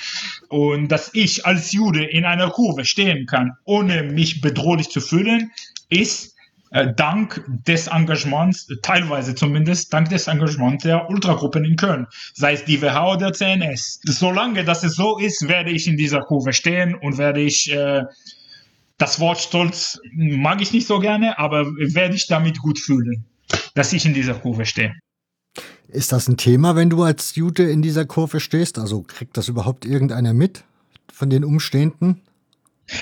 Und 0.49 0.89
dass 0.89 1.11
ich 1.15 1.47
als 1.47 1.73
Jude 1.73 2.05
in 2.05 2.25
einer 2.25 2.51
Kurve 2.51 2.85
stehen 2.85 3.27
kann, 3.27 3.53
ohne 3.65 4.03
mich 4.03 4.41
bedrohlich 4.41 4.91
zu 4.91 5.01
fühlen, 5.01 5.51
ist 5.89 6.37
äh, 6.73 6.93
dank 6.95 7.45
des 7.67 7.87
Engagements, 7.87 8.67
teilweise 8.83 9.35
zumindest, 9.35 9.93
dank 9.93 10.09
des 10.09 10.27
Engagements 10.27 10.83
der 10.83 11.09
Ultragruppen 11.09 11.65
in 11.65 11.77
Köln, 11.77 12.07
sei 12.35 12.55
es 12.55 12.65
die 12.65 12.83
WH 12.83 13.15
oder 13.15 13.33
CNS. 13.33 14.01
Solange 14.05 14.65
das 14.65 14.81
so 14.83 15.19
ist, 15.19 15.49
werde 15.49 15.71
ich 15.71 15.87
in 15.87 15.97
dieser 15.97 16.21
Kurve 16.23 16.53
stehen 16.53 16.95
und 16.95 17.19
werde 17.19 17.41
ich 17.41 17.73
äh, 17.73 18.03
das 18.99 19.21
Wort 19.21 19.39
Stolz 19.39 19.99
mag 20.15 20.61
ich 20.63 20.73
nicht 20.73 20.87
so 20.87 20.99
gerne, 20.99 21.39
aber 21.39 21.67
werde 21.67 22.15
ich 22.15 22.27
damit 22.27 22.59
gut 22.59 22.79
fühlen, 22.79 23.25
dass 23.75 23.93
ich 23.93 24.07
in 24.07 24.15
dieser 24.15 24.35
Kurve 24.35 24.67
stehe. 24.67 24.95
Ist 25.89 26.13
das 26.13 26.29
ein 26.29 26.37
Thema, 26.37 26.77
wenn 26.77 26.91
du 26.91 27.03
als 27.03 27.37
Jude 27.37 27.71
in 27.71 27.83
dieser 27.83 28.05
Kurve 28.05 28.41
stehst? 28.41 28.79
Also 28.79 29.03
kriegt 29.03 29.37
das 29.37 29.49
überhaupt 29.49 29.85
irgendeiner 29.85 30.35
mit 30.35 30.65
von 31.13 31.31
den 31.31 31.45
Umstehenden? 31.45 32.23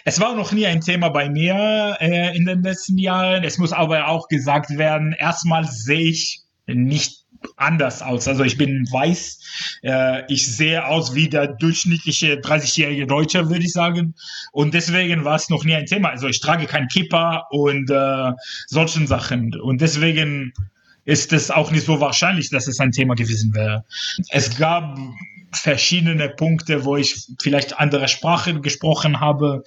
Es 0.04 0.20
war 0.20 0.34
noch 0.34 0.52
nie 0.52 0.66
ein 0.66 0.80
Thema 0.80 1.10
bei 1.10 1.28
mir 1.28 1.96
äh, 2.00 2.36
in 2.36 2.46
den 2.46 2.62
letzten 2.62 2.98
Jahren. 2.98 3.44
Es 3.44 3.58
muss 3.58 3.72
aber 3.72 4.08
auch 4.08 4.28
gesagt 4.28 4.78
werden, 4.78 5.14
erstmal 5.18 5.64
sehe 5.66 6.08
ich 6.08 6.42
nicht 6.66 7.23
anders 7.56 8.02
aus. 8.02 8.28
Also 8.28 8.44
ich 8.44 8.56
bin 8.56 8.86
weiß, 8.90 9.40
äh, 9.82 10.22
ich 10.32 10.46
sehe 10.46 10.86
aus 10.86 11.14
wie 11.14 11.28
der 11.28 11.48
durchschnittliche 11.48 12.36
30-jährige 12.36 13.06
Deutsche, 13.06 13.48
würde 13.48 13.64
ich 13.64 13.72
sagen. 13.72 14.14
Und 14.52 14.74
deswegen 14.74 15.24
war 15.24 15.36
es 15.36 15.48
noch 15.48 15.64
nie 15.64 15.74
ein 15.74 15.86
Thema. 15.86 16.10
Also 16.10 16.28
ich 16.28 16.40
trage 16.40 16.66
kein 16.66 16.88
Kippa 16.88 17.46
und 17.50 17.90
äh, 17.90 18.32
solchen 18.66 19.06
Sachen. 19.06 19.58
Und 19.60 19.80
deswegen 19.80 20.52
ist 21.04 21.32
es 21.32 21.50
auch 21.50 21.70
nicht 21.70 21.86
so 21.86 22.00
wahrscheinlich, 22.00 22.50
dass 22.50 22.66
es 22.66 22.80
ein 22.80 22.92
Thema 22.92 23.14
gewesen 23.14 23.54
wäre. 23.54 23.84
Es 24.30 24.56
gab 24.56 24.98
verschiedene 25.58 26.28
Punkte, 26.28 26.84
wo 26.84 26.96
ich 26.96 27.26
vielleicht 27.40 27.78
andere 27.78 28.08
Sprachen 28.08 28.62
gesprochen 28.62 29.20
habe, 29.20 29.64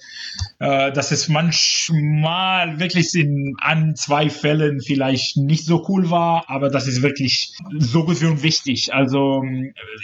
äh, 0.58 0.92
dass 0.92 1.10
es 1.10 1.28
manchmal 1.28 2.78
wirklich 2.78 3.14
in 3.14 3.54
an 3.60 3.94
zwei 3.96 4.30
Fällen 4.30 4.80
vielleicht 4.80 5.36
nicht 5.36 5.64
so 5.64 5.84
cool 5.88 6.10
war, 6.10 6.44
aber 6.48 6.70
das 6.70 6.86
ist 6.86 7.02
wirklich 7.02 7.52
so 7.78 8.04
gut 8.04 8.22
und 8.22 8.42
wichtig. 8.42 8.92
Also 8.94 9.42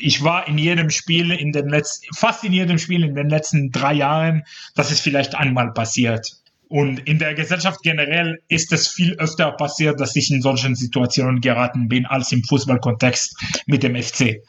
ich 0.00 0.22
war 0.22 0.48
in 0.48 0.58
jedem 0.58 0.90
Spiel 0.90 1.30
in 1.30 1.52
den 1.52 1.68
letzten, 1.68 2.06
fast 2.14 2.44
in 2.44 2.52
jedem 2.52 2.78
Spiel 2.78 3.04
in 3.04 3.14
den 3.14 3.28
letzten 3.28 3.70
drei 3.70 3.94
Jahren, 3.94 4.44
das 4.74 4.90
ist 4.90 5.00
vielleicht 5.00 5.34
einmal 5.34 5.72
passiert. 5.72 6.43
Und 6.68 7.00
in 7.00 7.18
der 7.18 7.34
Gesellschaft 7.34 7.82
generell 7.82 8.40
ist 8.48 8.72
es 8.72 8.88
viel 8.88 9.14
öfter 9.14 9.52
passiert, 9.52 10.00
dass 10.00 10.16
ich 10.16 10.30
in 10.30 10.42
solchen 10.42 10.74
Situationen 10.74 11.40
geraten 11.40 11.88
bin, 11.88 12.06
als 12.06 12.32
im 12.32 12.42
Fußballkontext 12.42 13.36
mit 13.66 13.82
dem 13.82 14.00
FC 14.00 14.20
äh, 14.20 14.40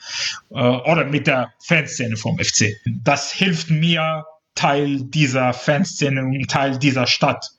oder 0.50 1.06
mit 1.06 1.28
der 1.28 1.54
Fanszene 1.64 2.16
vom 2.16 2.38
FC. 2.40 2.74
Das 3.04 3.32
hilft 3.32 3.70
mir, 3.70 4.26
Teil 4.56 5.02
dieser 5.04 5.54
Fanszene 5.54 6.24
und 6.24 6.50
Teil 6.50 6.80
dieser 6.80 7.08
Stadt 7.08 7.52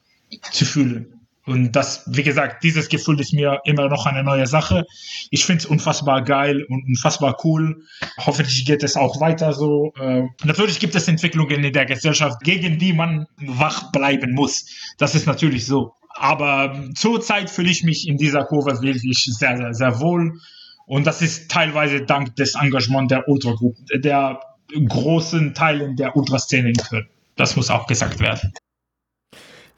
zu 0.50 0.64
fühlen. 0.64 1.15
Und 1.46 1.72
das, 1.76 2.02
wie 2.06 2.24
gesagt, 2.24 2.64
dieses 2.64 2.88
Gefühl 2.88 3.20
ist 3.20 3.32
mir 3.32 3.60
immer 3.64 3.88
noch 3.88 4.04
eine 4.04 4.24
neue 4.24 4.48
Sache. 4.48 4.84
Ich 5.30 5.44
finde 5.44 5.60
es 5.60 5.66
unfassbar 5.66 6.22
geil 6.22 6.64
und 6.68 6.84
unfassbar 6.86 7.36
cool. 7.44 7.84
Hoffentlich 8.18 8.64
geht 8.66 8.82
es 8.82 8.96
auch 8.96 9.20
weiter 9.20 9.52
so. 9.52 9.92
Äh, 9.98 10.24
natürlich 10.44 10.80
gibt 10.80 10.96
es 10.96 11.06
Entwicklungen 11.06 11.62
in 11.62 11.72
der 11.72 11.86
Gesellschaft, 11.86 12.40
gegen 12.42 12.78
die 12.78 12.92
man 12.92 13.26
wach 13.38 13.92
bleiben 13.92 14.34
muss. 14.34 14.66
Das 14.98 15.14
ist 15.14 15.26
natürlich 15.26 15.66
so. 15.66 15.92
Aber 16.14 16.84
zurzeit 16.94 17.48
fühle 17.48 17.70
ich 17.70 17.84
mich 17.84 18.08
in 18.08 18.16
dieser 18.16 18.44
Kurve 18.44 18.82
wirklich 18.82 19.24
sehr, 19.24 19.56
sehr, 19.56 19.72
sehr 19.72 20.00
wohl. 20.00 20.40
Und 20.86 21.06
das 21.06 21.22
ist 21.22 21.48
teilweise 21.48 22.02
dank 22.02 22.34
des 22.34 22.56
Engagements 22.56 23.10
der 23.10 23.28
Ultragruppen, 23.28 23.86
der 23.94 24.40
großen 24.88 25.54
Teilen 25.54 25.94
der 25.94 26.16
Ultraszene 26.16 26.70
in 26.70 26.76
Köln. 26.76 27.06
Das 27.36 27.54
muss 27.54 27.70
auch 27.70 27.86
gesagt 27.86 28.18
werden. 28.18 28.52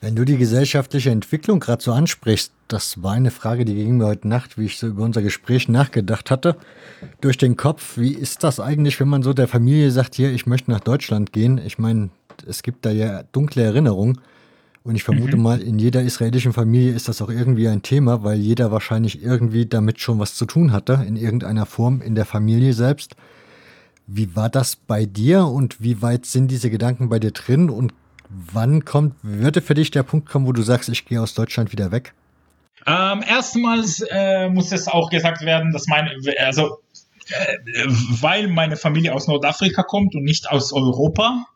Wenn 0.00 0.14
du 0.14 0.24
die 0.24 0.36
gesellschaftliche 0.36 1.10
Entwicklung 1.10 1.58
gerade 1.58 1.82
so 1.82 1.92
ansprichst, 1.92 2.52
das 2.68 3.02
war 3.02 3.14
eine 3.14 3.32
Frage, 3.32 3.64
die 3.64 3.74
ging 3.74 3.96
mir 3.96 4.06
heute 4.06 4.28
Nacht, 4.28 4.56
wie 4.56 4.66
ich 4.66 4.78
so 4.78 4.86
über 4.86 5.02
unser 5.02 5.22
Gespräch 5.22 5.68
nachgedacht 5.68 6.30
hatte, 6.30 6.56
durch 7.20 7.36
den 7.36 7.56
Kopf. 7.56 7.98
Wie 7.98 8.14
ist 8.14 8.44
das 8.44 8.60
eigentlich, 8.60 9.00
wenn 9.00 9.08
man 9.08 9.24
so 9.24 9.32
der 9.32 9.48
Familie 9.48 9.90
sagt, 9.90 10.14
hier, 10.14 10.30
ich 10.30 10.46
möchte 10.46 10.70
nach 10.70 10.80
Deutschland 10.80 11.32
gehen? 11.32 11.58
Ich 11.58 11.78
meine, 11.78 12.10
es 12.46 12.62
gibt 12.62 12.86
da 12.86 12.90
ja 12.90 13.24
dunkle 13.32 13.64
Erinnerungen. 13.64 14.20
Und 14.84 14.94
ich 14.94 15.02
vermute 15.02 15.36
mhm. 15.36 15.42
mal, 15.42 15.60
in 15.60 15.80
jeder 15.80 16.02
israelischen 16.02 16.52
Familie 16.52 16.94
ist 16.94 17.08
das 17.08 17.20
auch 17.20 17.28
irgendwie 17.28 17.66
ein 17.68 17.82
Thema, 17.82 18.22
weil 18.22 18.38
jeder 18.38 18.70
wahrscheinlich 18.70 19.20
irgendwie 19.22 19.66
damit 19.66 20.00
schon 20.00 20.20
was 20.20 20.36
zu 20.36 20.46
tun 20.46 20.70
hatte, 20.72 21.04
in 21.06 21.16
irgendeiner 21.16 21.66
Form 21.66 22.00
in 22.02 22.14
der 22.14 22.24
Familie 22.24 22.72
selbst. 22.72 23.16
Wie 24.06 24.36
war 24.36 24.48
das 24.48 24.76
bei 24.76 25.06
dir 25.06 25.44
und 25.44 25.82
wie 25.82 26.00
weit 26.00 26.24
sind 26.24 26.50
diese 26.50 26.70
Gedanken 26.70 27.08
bei 27.08 27.18
dir 27.18 27.32
drin 27.32 27.68
und 27.68 27.92
Wann 28.30 28.84
kommt, 28.84 29.14
würde 29.22 29.62
für 29.62 29.74
dich 29.74 29.90
der 29.90 30.02
Punkt 30.02 30.28
kommen, 30.28 30.46
wo 30.46 30.52
du 30.52 30.62
sagst, 30.62 30.88
ich 30.88 31.06
gehe 31.06 31.20
aus 31.20 31.34
Deutschland 31.34 31.72
wieder 31.72 31.92
weg? 31.92 32.12
Ähm, 32.86 33.22
erstmals 33.26 34.04
äh, 34.10 34.48
muss 34.48 34.72
es 34.72 34.88
auch 34.88 35.10
gesagt 35.10 35.42
werden, 35.42 35.72
dass 35.72 35.86
meine, 35.86 36.10
also 36.38 36.78
äh, 37.28 37.58
weil 38.20 38.48
meine 38.48 38.76
Familie 38.76 39.14
aus 39.14 39.26
Nordafrika 39.28 39.82
kommt 39.82 40.14
und 40.14 40.24
nicht 40.24 40.50
aus 40.50 40.72
Europa, 40.72 41.46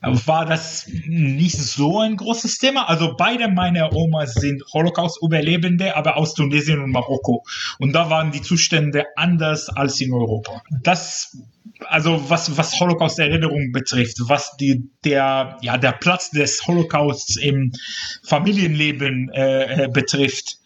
war 0.00 0.46
das 0.46 0.88
nicht 1.06 1.58
so 1.58 2.00
ein 2.00 2.16
großes 2.16 2.58
Thema. 2.58 2.88
Also 2.88 3.14
beide 3.16 3.48
meine 3.48 3.92
Omas 3.92 4.34
sind 4.34 4.62
Holocaust-Überlebende, 4.72 5.96
aber 5.96 6.16
aus 6.16 6.34
Tunesien 6.34 6.80
und 6.80 6.90
Marokko. 6.90 7.44
Und 7.78 7.92
da 7.92 8.10
waren 8.10 8.32
die 8.32 8.42
Zustände 8.42 9.06
anders 9.16 9.68
als 9.68 10.00
in 10.00 10.12
Europa. 10.12 10.62
Das 10.82 11.36
also 11.84 12.30
was, 12.30 12.56
was 12.56 12.78
Holocaust-Erinnerung 12.80 13.72
betrifft, 13.72 14.16
was 14.20 14.56
die, 14.56 14.88
der, 15.04 15.58
ja, 15.60 15.76
der 15.76 15.92
Platz 15.92 16.30
des 16.30 16.66
Holocausts 16.66 17.36
im 17.36 17.72
Familienleben 18.24 19.30
äh, 19.32 19.84
äh, 19.84 19.88
betrifft, 19.88 20.58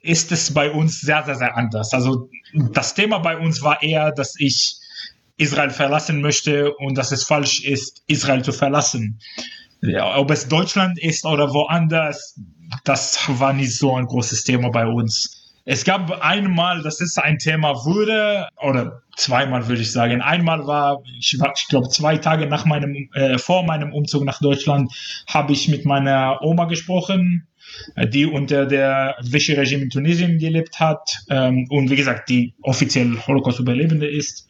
ist 0.00 0.32
es 0.32 0.52
bei 0.52 0.70
uns 0.70 1.00
sehr, 1.00 1.24
sehr, 1.24 1.36
sehr 1.36 1.56
anders. 1.56 1.92
Also 1.92 2.28
das 2.52 2.94
Thema 2.94 3.18
bei 3.18 3.38
uns 3.38 3.62
war 3.62 3.82
eher, 3.82 4.12
dass 4.12 4.34
ich 4.38 4.76
Israel 5.42 5.70
verlassen 5.70 6.20
möchte 6.20 6.72
und 6.74 6.96
dass 6.96 7.12
es 7.12 7.24
falsch 7.24 7.64
ist, 7.64 8.02
Israel 8.06 8.42
zu 8.42 8.52
verlassen. 8.52 9.18
Ja, 9.82 10.16
ob 10.16 10.30
es 10.30 10.46
Deutschland 10.46 10.98
ist 11.02 11.24
oder 11.24 11.52
woanders, 11.52 12.38
das 12.84 13.18
war 13.28 13.52
nicht 13.52 13.76
so 13.76 13.96
ein 13.96 14.06
großes 14.06 14.44
Thema 14.44 14.70
bei 14.70 14.86
uns. 14.86 15.42
Es 15.64 15.84
gab 15.84 16.10
einmal, 16.22 16.82
dass 16.82 17.00
es 17.00 17.18
ein 17.18 17.38
Thema 17.38 17.84
wurde, 17.84 18.48
oder 18.60 19.02
zweimal 19.16 19.68
würde 19.68 19.82
ich 19.82 19.92
sagen. 19.92 20.20
Einmal 20.20 20.66
war, 20.66 21.02
ich, 21.18 21.38
ich 21.56 21.68
glaube, 21.68 21.88
zwei 21.88 22.16
Tage 22.16 22.46
nach 22.46 22.64
meinem, 22.64 23.08
äh, 23.14 23.38
vor 23.38 23.64
meinem 23.64 23.92
Umzug 23.92 24.24
nach 24.24 24.40
Deutschland, 24.40 24.92
habe 25.28 25.52
ich 25.52 25.68
mit 25.68 25.84
meiner 25.84 26.42
Oma 26.42 26.64
gesprochen 26.64 27.46
die 28.08 28.26
unter 28.26 28.66
der 28.66 29.16
Vichy-Regime 29.22 29.84
in 29.84 29.90
Tunesien 29.90 30.38
gelebt 30.38 30.80
hat 30.80 31.18
ähm, 31.30 31.66
und 31.70 31.90
wie 31.90 31.96
gesagt, 31.96 32.28
die 32.28 32.54
offiziell 32.62 33.16
Holocaust-Überlebende 33.26 34.06
ist. 34.06 34.48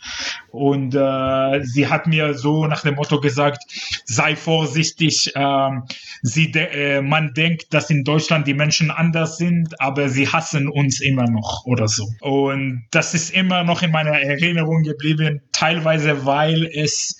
Und 0.50 0.94
äh, 0.94 1.64
sie 1.64 1.88
hat 1.88 2.06
mir 2.06 2.34
so 2.34 2.66
nach 2.66 2.82
dem 2.82 2.94
Motto 2.94 3.20
gesagt, 3.20 3.62
sei 4.04 4.36
vorsichtig, 4.36 5.32
ähm, 5.34 5.84
sie 6.22 6.52
de 6.52 6.98
äh, 6.98 7.02
man 7.02 7.34
denkt, 7.34 7.72
dass 7.72 7.90
in 7.90 8.04
Deutschland 8.04 8.46
die 8.46 8.54
Menschen 8.54 8.90
anders 8.90 9.38
sind, 9.38 9.80
aber 9.80 10.08
sie 10.08 10.28
hassen 10.28 10.68
uns 10.68 11.00
immer 11.00 11.24
noch 11.24 11.64
oder 11.64 11.88
so. 11.88 12.08
Und 12.20 12.84
das 12.90 13.14
ist 13.14 13.30
immer 13.30 13.64
noch 13.64 13.82
in 13.82 13.90
meiner 13.90 14.18
Erinnerung 14.18 14.82
geblieben, 14.82 15.40
teilweise 15.52 16.26
weil 16.26 16.66
es 16.66 17.16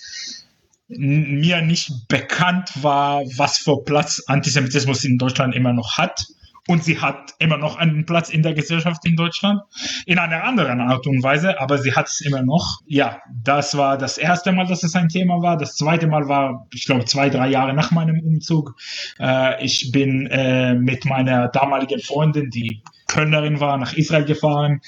mir 0.98 1.62
nicht 1.62 2.08
bekannt 2.08 2.70
war, 2.82 3.22
was 3.36 3.58
für 3.58 3.82
Platz 3.84 4.22
Antisemitismus 4.26 5.04
in 5.04 5.18
Deutschland 5.18 5.54
immer 5.54 5.72
noch 5.72 5.98
hat. 5.98 6.26
Und 6.68 6.84
sie 6.84 7.00
hat 7.00 7.34
immer 7.40 7.56
noch 7.58 7.76
einen 7.76 8.06
Platz 8.06 8.30
in 8.30 8.42
der 8.42 8.54
Gesellschaft 8.54 9.04
in 9.04 9.16
Deutschland. 9.16 9.62
In 10.06 10.18
einer 10.18 10.44
anderen 10.44 10.80
Art 10.80 11.06
und 11.08 11.20
Weise, 11.22 11.60
aber 11.60 11.78
sie 11.78 11.92
hat 11.94 12.06
es 12.06 12.20
immer 12.20 12.42
noch. 12.42 12.78
Ja, 12.86 13.20
das 13.42 13.76
war 13.76 13.98
das 13.98 14.16
erste 14.16 14.52
Mal, 14.52 14.66
dass 14.66 14.84
es 14.84 14.94
ein 14.94 15.08
Thema 15.08 15.42
war. 15.42 15.56
Das 15.56 15.74
zweite 15.74 16.06
Mal 16.06 16.28
war, 16.28 16.68
ich 16.72 16.86
glaube, 16.86 17.04
zwei, 17.04 17.30
drei 17.30 17.48
Jahre 17.48 17.74
nach 17.74 17.90
meinem 17.90 18.20
Umzug. 18.20 18.76
Äh, 19.18 19.64
ich 19.64 19.90
bin 19.90 20.28
äh, 20.28 20.74
mit 20.74 21.04
meiner 21.04 21.48
damaligen 21.48 22.00
Freundin, 22.00 22.50
die 22.50 22.80
Kölnerin 23.12 23.60
war, 23.60 23.76
nach 23.76 23.92
Israel 23.92 24.24
gefahren. 24.24 24.80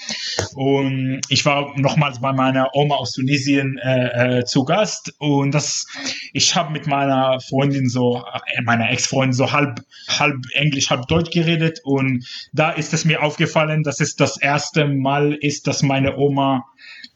Und 0.55 1.21
ich 1.29 1.45
war 1.45 1.79
nochmals 1.79 2.21
bei 2.21 2.33
meiner 2.33 2.75
Oma 2.75 2.97
aus 2.97 3.13
Tunesien 3.13 3.79
äh, 3.79 4.39
äh, 4.39 4.45
zu 4.45 4.65
Gast. 4.65 5.15
Und 5.19 5.53
das, 5.53 5.87
ich 6.33 6.57
habe 6.57 6.73
mit 6.73 6.87
meiner 6.87 7.39
Freundin 7.41 7.89
so, 7.89 8.25
äh, 8.57 8.63
meiner 8.63 8.91
Ex-Freundin 8.91 9.35
so 9.35 9.53
halb, 9.53 9.81
halb 10.09 10.37
Englisch, 10.55 10.89
halb 10.91 11.07
Deutsch 11.07 11.31
geredet. 11.31 11.81
Und 11.85 12.27
da 12.53 12.71
ist 12.71 12.95
es 12.95 13.05
mir 13.05 13.23
aufgefallen, 13.23 13.83
dass 13.83 14.01
es 14.01 14.17
das 14.17 14.39
erste 14.39 14.87
Mal 14.87 15.35
ist, 15.35 15.67
dass 15.67 15.83
meine 15.83 16.17
Oma 16.17 16.65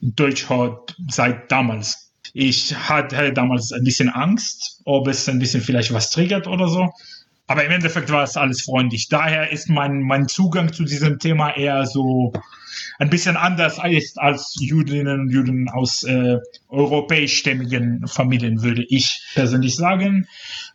Deutsch 0.01 0.49
hört 0.51 0.95
seit 1.09 1.51
damals. 1.51 2.13
Ich 2.35 2.75
hatte 2.77 3.33
damals 3.33 3.73
ein 3.73 3.85
bisschen 3.85 4.11
Angst, 4.11 4.83
ob 4.85 5.09
es 5.09 5.29
ein 5.29 5.39
bisschen 5.39 5.63
vielleicht 5.63 5.93
was 5.93 6.11
triggert 6.11 6.47
oder 6.47 6.69
so. 6.69 6.91
Aber 7.49 7.65
im 7.65 7.73
Endeffekt 7.73 8.11
war 8.11 8.23
es 8.25 8.37
alles 8.37 8.63
freundlich. 8.63 9.09
Daher 9.09 9.51
ist 9.51 9.71
mein, 9.71 10.03
mein 10.03 10.29
Zugang 10.29 10.73
zu 10.73 10.85
diesem 10.85 11.19
Thema 11.19 11.57
eher 11.57 11.87
so 11.87 12.33
ein 12.99 13.11
bisschen 13.11 13.37
anders 13.37 13.79
als, 13.79 14.17
als 14.17 14.57
Jüdinnen 14.59 15.21
und 15.21 15.31
Juden 15.31 15.69
aus 15.69 16.03
äh, 16.03 16.39
europäischstämmigen 16.69 18.07
Familien, 18.09 18.63
würde 18.63 18.85
ich 18.89 19.23
persönlich 19.35 19.77
sagen. 19.77 20.27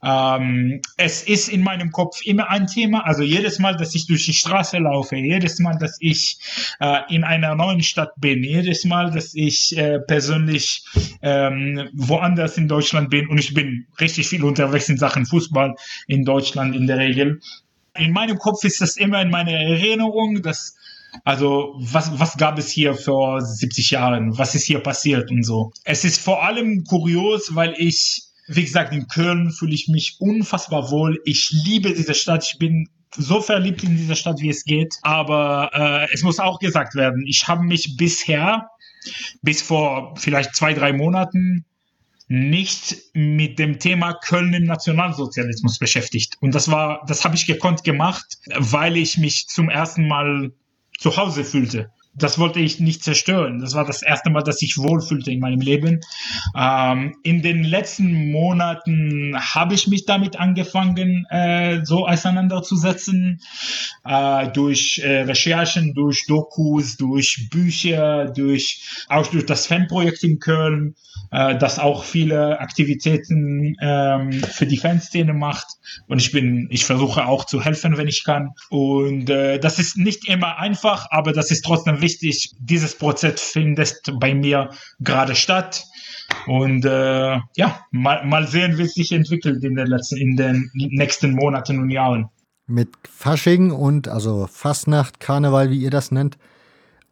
Ähm, 0.01 0.81
es 0.97 1.23
ist 1.23 1.49
in 1.49 1.61
meinem 1.61 1.91
Kopf 1.91 2.21
immer 2.25 2.49
ein 2.49 2.67
Thema. 2.67 3.05
Also 3.05 3.23
jedes 3.23 3.59
Mal, 3.59 3.75
dass 3.75 3.93
ich 3.93 4.07
durch 4.07 4.25
die 4.25 4.33
Straße 4.33 4.77
laufe, 4.77 5.15
jedes 5.17 5.59
Mal, 5.59 5.77
dass 5.77 5.97
ich 5.99 6.37
äh, 6.79 7.01
in 7.09 7.23
einer 7.23 7.55
neuen 7.55 7.83
Stadt 7.83 8.13
bin, 8.17 8.43
jedes 8.43 8.85
Mal, 8.85 9.11
dass 9.11 9.33
ich 9.33 9.77
äh, 9.77 9.99
persönlich 9.99 10.85
ähm, 11.21 11.89
woanders 11.93 12.57
in 12.57 12.67
Deutschland 12.67 13.09
bin 13.09 13.27
und 13.27 13.37
ich 13.37 13.53
bin 13.53 13.85
richtig 13.99 14.27
viel 14.27 14.43
unterwegs 14.43 14.89
in 14.89 14.97
Sachen 14.97 15.25
Fußball 15.25 15.75
in 16.07 16.23
Deutschland 16.23 16.75
in 16.75 16.87
der 16.87 16.97
Regel. 16.97 17.41
In 17.95 18.11
meinem 18.11 18.37
Kopf 18.39 18.63
ist 18.63 18.81
das 18.81 18.97
immer 18.97 19.21
in 19.21 19.29
meiner 19.29 19.51
Erinnerung, 19.51 20.41
dass 20.41 20.75
also 21.23 21.75
was, 21.77 22.19
was 22.19 22.37
gab 22.37 22.57
es 22.57 22.69
hier 22.69 22.95
vor 22.95 23.41
70 23.41 23.91
Jahren? 23.91 24.37
Was 24.37 24.55
ist 24.55 24.65
hier 24.65 24.79
passiert 24.79 25.31
und 25.31 25.43
so? 25.43 25.71
Es 25.83 26.03
ist 26.03 26.19
vor 26.19 26.43
allem 26.43 26.83
kurios, 26.83 27.55
weil 27.55 27.73
ich, 27.77 28.23
wie 28.47 28.63
gesagt, 28.63 28.93
in 28.93 29.07
Köln 29.07 29.51
fühle 29.51 29.73
ich 29.73 29.87
mich 29.87 30.17
unfassbar 30.19 30.91
wohl. 30.91 31.21
Ich 31.25 31.51
liebe 31.51 31.93
diese 31.93 32.13
Stadt. 32.13 32.43
Ich 32.43 32.57
bin 32.57 32.89
so 33.15 33.41
verliebt 33.41 33.83
in 33.83 33.95
diese 33.95 34.15
Stadt, 34.15 34.39
wie 34.39 34.49
es 34.49 34.63
geht. 34.65 34.95
Aber 35.03 35.69
äh, 35.73 36.13
es 36.13 36.23
muss 36.23 36.39
auch 36.39 36.59
gesagt 36.59 36.95
werden, 36.95 37.25
ich 37.27 37.47
habe 37.47 37.63
mich 37.63 37.95
bisher, 37.95 38.67
bis 39.41 39.61
vor 39.61 40.15
vielleicht 40.17 40.55
zwei, 40.55 40.73
drei 40.73 40.93
Monaten, 40.93 41.65
nicht 42.27 42.95
mit 43.13 43.59
dem 43.59 43.79
Thema 43.79 44.13
Köln 44.13 44.53
im 44.53 44.63
Nationalsozialismus 44.63 45.77
beschäftigt. 45.77 46.37
Und 46.39 46.55
das 46.55 46.71
war, 46.71 47.03
das 47.07 47.23
habe 47.25 47.35
ich 47.35 47.45
gekonnt 47.45 47.83
gemacht, 47.83 48.39
weil 48.57 48.97
ich 48.97 49.17
mich 49.17 49.47
zum 49.47 49.69
ersten 49.69 50.07
Mal 50.07 50.51
zu 51.03 51.17
Hause 51.17 51.43
fühlte. 51.43 51.91
Das 52.15 52.37
wollte 52.37 52.59
ich 52.59 52.79
nicht 52.79 53.03
zerstören. 53.03 53.59
Das 53.59 53.73
war 53.73 53.85
das 53.85 54.03
erste 54.03 54.29
Mal, 54.29 54.43
dass 54.43 54.61
ich 54.61 54.77
wohlfühlte 54.77 55.31
in 55.31 55.39
meinem 55.39 55.61
Leben. 55.61 55.99
Ähm, 56.55 57.15
in 57.23 57.41
den 57.41 57.63
letzten 57.63 58.31
Monaten 58.31 59.35
habe 59.37 59.73
ich 59.73 59.87
mich 59.87 60.05
damit 60.05 60.39
angefangen, 60.39 61.25
äh, 61.29 61.83
so 61.83 62.07
auseinanderzusetzen. 62.07 63.41
Äh, 64.05 64.49
durch 64.49 64.99
äh, 64.99 65.21
Recherchen, 65.21 65.93
durch 65.93 66.25
Dokus, 66.27 66.97
durch 66.97 67.49
Bücher, 67.49 68.25
durch, 68.25 69.05
auch 69.09 69.27
durch 69.27 69.45
das 69.45 69.65
Fanprojekt 69.65 70.23
in 70.23 70.39
Köln 70.39 70.95
äh, 71.33 71.57
das 71.57 71.79
auch 71.79 72.03
viele 72.03 72.59
Aktivitäten 72.59 73.75
ähm, 73.81 74.31
für 74.31 74.67
die 74.67 74.77
Fanszene 74.77 75.33
macht. 75.33 75.65
Und 76.07 76.21
ich 76.21 76.31
bin, 76.31 76.67
ich 76.69 76.85
versuche 76.85 77.25
auch 77.25 77.45
zu 77.45 77.61
helfen, 77.61 77.97
wenn 77.97 78.07
ich 78.07 78.23
kann. 78.23 78.51
Und 78.69 79.29
äh, 79.29 79.59
das 79.59 79.79
ist 79.79 79.97
nicht 79.97 80.29
immer 80.29 80.59
einfach, 80.59 81.07
aber 81.09 81.33
das 81.33 81.49
ist 81.49 81.65
trotzdem 81.65 82.01
wichtig. 82.03 82.51
Dieses 82.59 82.95
Prozess 82.95 83.41
findet 83.41 84.01
bei 84.19 84.35
mir 84.35 84.69
gerade 84.99 85.33
statt. 85.33 85.83
Und 86.45 86.85
äh, 86.85 87.39
ja, 87.55 87.85
mal, 87.91 88.23
mal 88.25 88.47
sehen, 88.47 88.77
wie 88.77 88.83
es 88.83 88.93
sich 88.93 89.11
entwickelt 89.11 89.63
in 89.63 89.75
den 89.75 89.87
letzten, 89.87 90.17
in 90.17 90.35
den 90.35 90.69
nächsten 90.73 91.31
Monaten 91.33 91.79
und 91.79 91.89
Jahren. 91.89 92.29
Mit 92.67 92.89
Fasching 93.09 93.71
und 93.71 94.07
also 94.07 94.47
Fastnacht, 94.47 95.19
Karneval, 95.19 95.69
wie 95.69 95.79
ihr 95.79 95.89
das 95.89 96.11
nennt, 96.11 96.37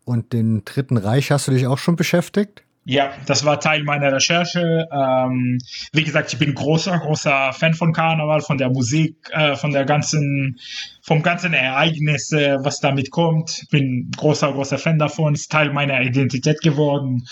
und 0.06 0.34
den 0.34 0.64
Dritten 0.66 0.98
Reich 0.98 1.32
hast 1.32 1.48
du 1.48 1.52
dich 1.52 1.68
auch 1.68 1.78
schon 1.78 1.95
beschäftigt? 1.95 2.64
Ja, 2.84 3.14
das 3.27 3.45
war 3.45 3.60
Teil 3.60 3.84
meiner 3.84 4.11
Recherche. 4.11 4.88
Ähm, 4.92 5.60
wie 5.93 6.03
gesagt, 6.03 6.34
ich 6.34 6.40
bin 6.40 6.56
großer, 6.56 6.98
großer 6.98 7.53
Fan 7.53 7.76
von 7.76 7.93
Karneval, 7.93 8.42
von 8.42 8.58
der 8.58 8.72
Musik, 8.72 9.16
äh, 9.32 9.56
von 9.56 9.72
der 9.72 9.85
ganzen, 9.85 10.60
vom 11.03 11.22
ganzen 11.22 11.53
Ereignis, 11.53 12.32
äh, 12.32 12.58
was 12.64 12.80
damit 12.80 13.11
kommt. 13.11 13.68
Bin 13.69 14.10
großer, 14.18 14.51
großer 14.51 14.80
Fan 14.80 14.98
davon. 14.98 15.35
Ist 15.35 15.51
Teil 15.51 15.72
meiner 15.72 16.01
Identität 16.01 16.61
geworden. 16.61 17.27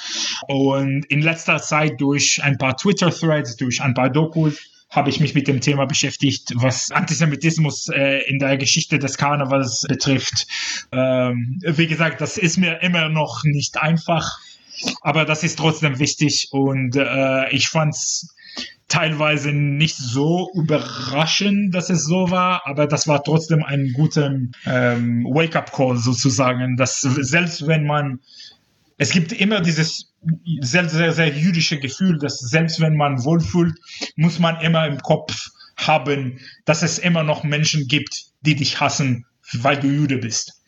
Und 0.47 1.05
in 1.05 1.21
letzter 1.21 1.57
Zeit 1.57 1.99
durch 1.99 2.43
ein 2.43 2.59
paar 2.59 2.77
Twitter-Threads, 2.77 3.55
durch 3.57 3.81
ein 3.81 3.95
paar 3.95 4.11
Dokus, 4.11 4.59
habe 4.91 5.09
ich 5.09 5.19
mich 5.19 5.35
mit 5.35 5.47
dem 5.47 5.61
Thema 5.61 5.85
beschäftigt, 5.85 6.51
was 6.55 6.91
Antisemitismus 6.91 7.89
äh, 7.89 8.27
in 8.27 8.39
der 8.39 8.57
Geschichte 8.57 8.97
des 8.97 9.17
Karnevals 9.17 9.85
betrifft. 9.87 10.47
Ähm, 10.91 11.59
wie 11.63 11.87
gesagt, 11.87 12.21
das 12.21 12.37
ist 12.37 12.57
mir 12.57 12.81
immer 12.81 13.09
noch 13.09 13.43
nicht 13.43 13.79
einfach 13.79 14.39
aber 15.01 15.25
das 15.25 15.43
ist 15.43 15.59
trotzdem 15.59 15.99
wichtig 15.99 16.49
und 16.51 16.95
äh, 16.95 17.49
ich 17.51 17.69
fand's 17.69 18.35
teilweise 18.87 19.51
nicht 19.51 19.95
so 19.95 20.49
überraschend, 20.55 21.73
dass 21.75 21.89
es 21.89 22.03
so 22.05 22.31
war, 22.31 22.65
aber 22.65 22.87
das 22.87 23.07
war 23.07 23.23
trotzdem 23.23 23.63
ein 23.63 23.93
guter 23.93 24.35
ähm, 24.65 25.25
Wake-up-Call 25.25 25.97
sozusagen, 25.97 26.75
dass 26.75 27.01
selbst 27.01 27.67
wenn 27.67 27.85
man, 27.85 28.19
es 28.97 29.11
gibt 29.11 29.31
immer 29.31 29.61
dieses 29.61 30.11
sehr, 30.59 30.89
sehr, 30.89 31.13
sehr 31.13 31.29
jüdische 31.29 31.79
Gefühl, 31.79 32.17
dass 32.17 32.39
selbst 32.39 32.81
wenn 32.81 32.97
man 32.97 33.23
wohlfühlt, 33.23 33.75
muss 34.15 34.39
man 34.39 34.59
immer 34.59 34.87
im 34.87 34.97
Kopf 34.97 35.49
haben, 35.77 36.39
dass 36.65 36.81
es 36.81 36.97
immer 36.97 37.23
noch 37.23 37.43
Menschen 37.43 37.87
gibt, 37.87 38.25
die 38.41 38.55
dich 38.55 38.79
hassen, 38.81 39.25
weil 39.53 39.79
du 39.79 39.87
Jude 39.87 40.17
bist 40.17 40.58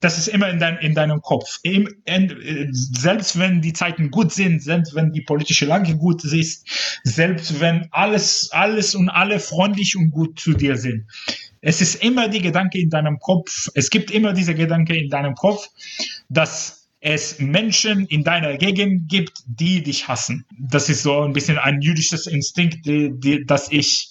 das 0.00 0.18
ist 0.18 0.28
immer 0.28 0.48
in, 0.48 0.58
dein, 0.58 0.78
in 0.78 0.94
deinem 0.94 1.20
Kopf. 1.20 1.58
Im, 1.62 1.88
in, 2.06 2.70
selbst 2.72 3.38
wenn 3.38 3.60
die 3.60 3.74
Zeiten 3.74 4.10
gut 4.10 4.32
sind, 4.32 4.62
selbst 4.62 4.94
wenn 4.94 5.12
die 5.12 5.20
politische 5.20 5.66
Lage 5.66 5.96
gut 5.96 6.24
ist, 6.24 6.66
selbst 7.04 7.60
wenn 7.60 7.88
alles, 7.90 8.50
alles 8.52 8.94
und 8.94 9.10
alle 9.10 9.38
freundlich 9.38 9.96
und 9.96 10.10
gut 10.10 10.40
zu 10.40 10.54
dir 10.54 10.76
sind. 10.76 11.06
Es 11.60 11.82
ist 11.82 12.02
immer 12.02 12.28
die 12.28 12.40
Gedanke 12.40 12.78
in 12.78 12.88
deinem 12.88 13.18
Kopf, 13.18 13.68
es 13.74 13.90
gibt 13.90 14.10
immer 14.10 14.32
diese 14.32 14.54
Gedanke 14.54 14.96
in 14.96 15.10
deinem 15.10 15.34
Kopf, 15.34 15.68
dass 16.30 16.88
es 17.00 17.38
Menschen 17.38 18.06
in 18.06 18.24
deiner 18.24 18.56
Gegend 18.56 19.08
gibt, 19.08 19.42
die 19.46 19.82
dich 19.82 20.08
hassen. 20.08 20.46
Das 20.58 20.88
ist 20.88 21.02
so 21.02 21.20
ein 21.20 21.32
bisschen 21.32 21.58
ein 21.58 21.80
jüdisches 21.82 22.26
Instinkt, 22.26 22.86
die, 22.86 23.10
die, 23.14 23.44
das 23.44 23.70
ich 23.70 24.10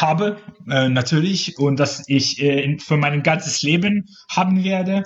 habe, 0.00 0.36
äh, 0.68 0.88
natürlich, 0.88 1.58
und 1.58 1.78
dass 1.78 2.04
ich 2.06 2.40
äh, 2.42 2.78
für 2.78 2.96
mein 2.96 3.22
ganzes 3.22 3.62
Leben 3.62 4.08
haben 4.30 4.64
werde. 4.64 5.04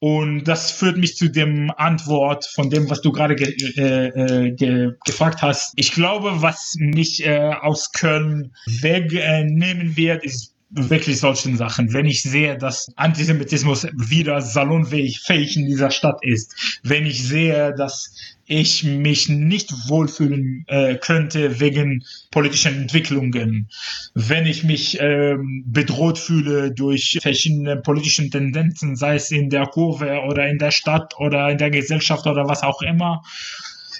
Und 0.00 0.44
das 0.44 0.70
führt 0.70 0.96
mich 0.96 1.16
zu 1.16 1.28
dem 1.28 1.70
Antwort 1.76 2.46
von 2.46 2.70
dem, 2.70 2.88
was 2.88 3.02
du 3.02 3.12
gerade 3.12 3.36
ge 3.36 3.54
äh, 3.76 4.06
äh, 4.08 4.50
ge 4.52 4.92
gefragt 5.04 5.42
hast. 5.42 5.72
Ich 5.76 5.92
glaube, 5.92 6.42
was 6.42 6.74
mich 6.78 7.26
äh, 7.26 7.52
aus 7.60 7.92
Köln 7.92 8.52
wegnehmen 8.66 9.96
wird, 9.96 10.24
ist 10.24 10.54
wirklich 10.70 11.18
solchen 11.18 11.56
Sachen, 11.56 11.92
wenn 11.92 12.06
ich 12.06 12.22
sehe, 12.22 12.56
dass 12.56 12.92
Antisemitismus 12.96 13.86
wieder 13.92 14.40
salonfähig 14.40 15.56
in 15.56 15.66
dieser 15.66 15.90
Stadt 15.90 16.20
ist, 16.22 16.80
wenn 16.82 17.06
ich 17.06 17.26
sehe, 17.26 17.74
dass 17.74 18.14
ich 18.46 18.82
mich 18.84 19.28
nicht 19.28 19.72
wohlfühlen 19.88 20.64
äh, 20.66 20.96
könnte 20.96 21.60
wegen 21.60 22.04
politischen 22.30 22.82
Entwicklungen, 22.82 23.68
wenn 24.14 24.46
ich 24.46 24.64
mich 24.64 24.98
ähm, 25.00 25.64
bedroht 25.66 26.18
fühle 26.18 26.72
durch 26.72 27.18
verschiedene 27.22 27.76
politischen 27.76 28.30
Tendenzen, 28.30 28.96
sei 28.96 29.16
es 29.16 29.30
in 29.30 29.50
der 29.50 29.66
Kurve 29.66 30.22
oder 30.28 30.48
in 30.48 30.58
der 30.58 30.72
Stadt 30.72 31.14
oder 31.18 31.48
in 31.50 31.58
der 31.58 31.70
Gesellschaft 31.70 32.26
oder 32.26 32.48
was 32.48 32.62
auch 32.62 32.82
immer, 32.82 33.22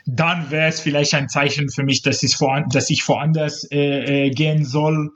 dann 0.07 0.51
wäre 0.51 0.69
es 0.69 0.81
vielleicht 0.81 1.15
ein 1.15 1.29
Zeichen 1.29 1.71
für 1.71 1.85
mich, 1.85 2.03
dass, 2.03 2.23
ich, 2.23 2.37
vor, 2.37 2.65
dass 2.73 2.91
ich 2.91 3.07
woanders 3.07 3.71
äh, 3.71 4.27
äh, 4.27 4.31
gehen 4.31 4.65
soll. 4.65 5.11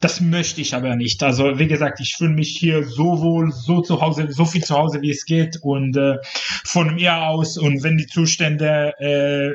Das 0.00 0.22
möchte 0.22 0.62
ich 0.62 0.74
aber 0.74 0.96
nicht. 0.96 1.22
Also 1.22 1.58
wie 1.58 1.66
gesagt, 1.66 2.00
ich 2.00 2.16
fühle 2.16 2.30
mich 2.30 2.56
hier 2.56 2.84
so 2.84 3.20
wohl, 3.20 3.52
so 3.52 3.82
zu 3.82 4.00
Hause, 4.00 4.28
so 4.30 4.46
viel 4.46 4.64
zu 4.64 4.74
Hause, 4.74 5.02
wie 5.02 5.10
es 5.10 5.26
geht 5.26 5.58
und 5.60 5.94
äh, 5.94 6.16
von 6.64 6.94
mir 6.94 7.16
aus 7.16 7.58
und 7.58 7.82
wenn 7.82 7.98
die 7.98 8.06
Zustände 8.06 8.94
äh, 8.98 9.50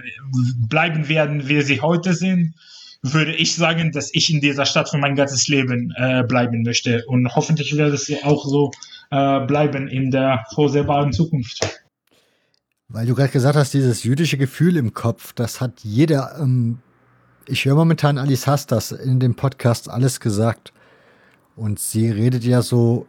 bleiben 0.70 1.10
werden, 1.10 1.48
wie 1.48 1.64
sie 1.64 1.82
heute 1.82 2.14
sind, 2.14 2.54
würde 3.02 3.34
ich 3.36 3.56
sagen, 3.56 3.92
dass 3.92 4.14
ich 4.14 4.32
in 4.32 4.40
dieser 4.40 4.68
Stadt 4.68 4.88
für 4.88 5.00
mein 5.00 5.16
ganzes 5.16 5.48
Leben 5.48 5.92
äh, 5.98 6.24
bleiben 6.24 6.62
möchte 6.62 7.04
und 7.08 7.36
hoffentlich 7.36 7.76
wird 7.76 7.94
es 7.96 8.12
auch 8.24 8.46
so 8.46 8.70
äh, 9.10 9.40
bleiben 9.48 9.88
in 9.88 10.12
der 10.12 10.46
vorsehbaren 10.54 11.12
Zukunft. 11.12 11.82
Weil 12.88 13.08
du 13.08 13.16
gerade 13.16 13.32
gesagt 13.32 13.56
hast, 13.56 13.74
dieses 13.74 14.04
jüdische 14.04 14.38
Gefühl 14.38 14.78
im 14.78 14.94
Kopf, 14.94 15.34
das 15.34 15.60
hat 15.60 15.82
jeder. 15.82 16.38
Ähm, 16.40 16.80
ich 17.48 17.66
höre 17.66 17.76
momentan 17.76 18.18
Alice 18.18 18.48
Hastas 18.48 18.92
in 18.92 19.20
dem 19.20 19.36
Podcast 19.36 19.90
alles 19.90 20.20
gesagt. 20.20 20.74
Und 21.56 21.80
sie 21.80 22.10
redet 22.10 22.44
ja 22.44 22.62
so, 22.62 23.06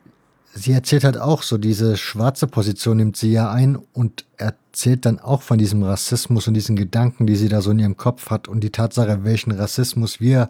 sie 0.55 0.73
erzählt 0.73 1.05
halt 1.05 1.19
auch 1.19 1.43
so, 1.43 1.59
diese 1.59 1.97
schwarze 1.97 2.47
Position 2.47 2.99
nimmt 2.99 3.17
sie 3.17 3.33
ja 3.33 3.51
ein 3.51 3.77
und 3.93 4.25
erzählt 4.37 5.05
dann 5.05 5.19
auch 5.19 5.43
von 5.43 5.59
diesem 5.59 5.83
Rassismus 5.83 6.47
und 6.47 6.55
diesen 6.55 6.77
Gedanken, 6.77 7.27
die 7.27 7.37
sie 7.37 7.49
da 7.49 7.61
so 7.61 7.71
in 7.71 7.79
ihrem 7.79 7.97
Kopf 7.97 8.31
hat 8.31 8.47
und 8.47 8.61
die 8.61 8.71
Tatsache, 8.71 9.25
welchen 9.25 9.53
Rassismus 9.53 10.21
wir, 10.21 10.49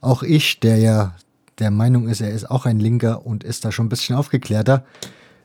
auch 0.00 0.22
ich, 0.22 0.60
der 0.60 0.76
ja 0.78 1.14
der 1.58 1.70
Meinung 1.70 2.08
ist, 2.08 2.20
er 2.20 2.30
ist 2.30 2.50
auch 2.50 2.66
ein 2.66 2.78
Linker 2.78 3.26
und 3.26 3.42
ist 3.42 3.64
da 3.64 3.72
schon 3.72 3.86
ein 3.86 3.88
bisschen 3.88 4.14
aufgeklärter, 4.14 4.84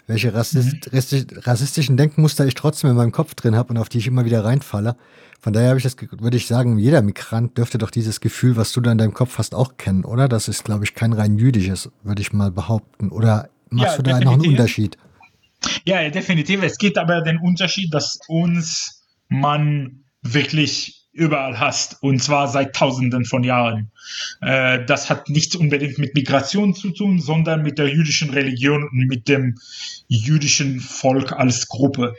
welche 0.07 0.33
Rassist, 0.33 0.91
mhm. 0.91 1.39
rassistischen 1.39 1.97
Denkmuster 1.97 2.45
ich 2.45 2.55
trotzdem 2.55 2.89
in 2.89 2.95
meinem 2.95 3.11
Kopf 3.11 3.35
drin 3.35 3.55
habe 3.55 3.69
und 3.69 3.77
auf 3.77 3.89
die 3.89 3.99
ich 3.99 4.07
immer 4.07 4.25
wieder 4.25 4.43
reinfalle. 4.43 4.95
Von 5.39 5.53
daher 5.53 5.69
habe 5.69 5.77
ich 5.77 5.83
das, 5.83 5.95
würde 5.99 6.37
ich 6.37 6.47
sagen, 6.47 6.77
jeder 6.77 7.01
Migrant 7.01 7.57
dürfte 7.57 7.77
doch 7.77 7.91
dieses 7.91 8.21
Gefühl, 8.21 8.55
was 8.55 8.71
du 8.71 8.81
da 8.81 8.91
in 8.91 8.97
deinem 8.97 9.13
Kopf 9.13 9.37
hast, 9.37 9.55
auch 9.55 9.77
kennen, 9.77 10.05
oder? 10.05 10.29
Das 10.29 10.47
ist, 10.47 10.63
glaube 10.63 10.85
ich, 10.85 10.95
kein 10.95 11.13
rein 11.13 11.37
jüdisches, 11.37 11.91
würde 12.03 12.21
ich 12.21 12.31
mal 12.31 12.51
behaupten. 12.51 13.09
Oder 13.09 13.49
machst 13.69 13.97
ja, 13.97 13.97
du 13.97 14.03
da 14.03 14.11
definitiv. 14.11 14.25
noch 14.25 14.43
einen 14.43 14.51
Unterschied? 14.51 14.97
Ja, 15.85 16.09
definitiv. 16.09 16.63
Es 16.63 16.77
gibt 16.77 16.97
aber 16.97 17.21
den 17.21 17.39
Unterschied, 17.39 17.93
dass 17.93 18.19
uns 18.27 19.03
man 19.29 20.03
wirklich 20.21 21.02
überall 21.13 21.59
hast, 21.59 22.01
und 22.01 22.21
zwar 22.21 22.47
seit 22.47 22.75
Tausenden 22.75 23.23
von 23.25 23.43
Jahren. 23.43 23.91
Äh, 24.41 24.83
das 24.85 25.09
hat 25.11 25.29
nichts 25.29 25.55
unbedingt 25.55 25.99
mit 25.99 26.15
Migration 26.15 26.73
zu 26.73 26.89
tun, 26.89 27.21
sondern 27.21 27.61
mit 27.61 27.77
der 27.77 27.87
jüdischen 27.87 28.31
Religion 28.31 28.83
und 28.83 29.07
mit 29.07 29.27
dem 29.29 29.59
jüdischen 30.07 30.79
Volk 30.79 31.31
als 31.31 31.67
Gruppe. 31.69 32.15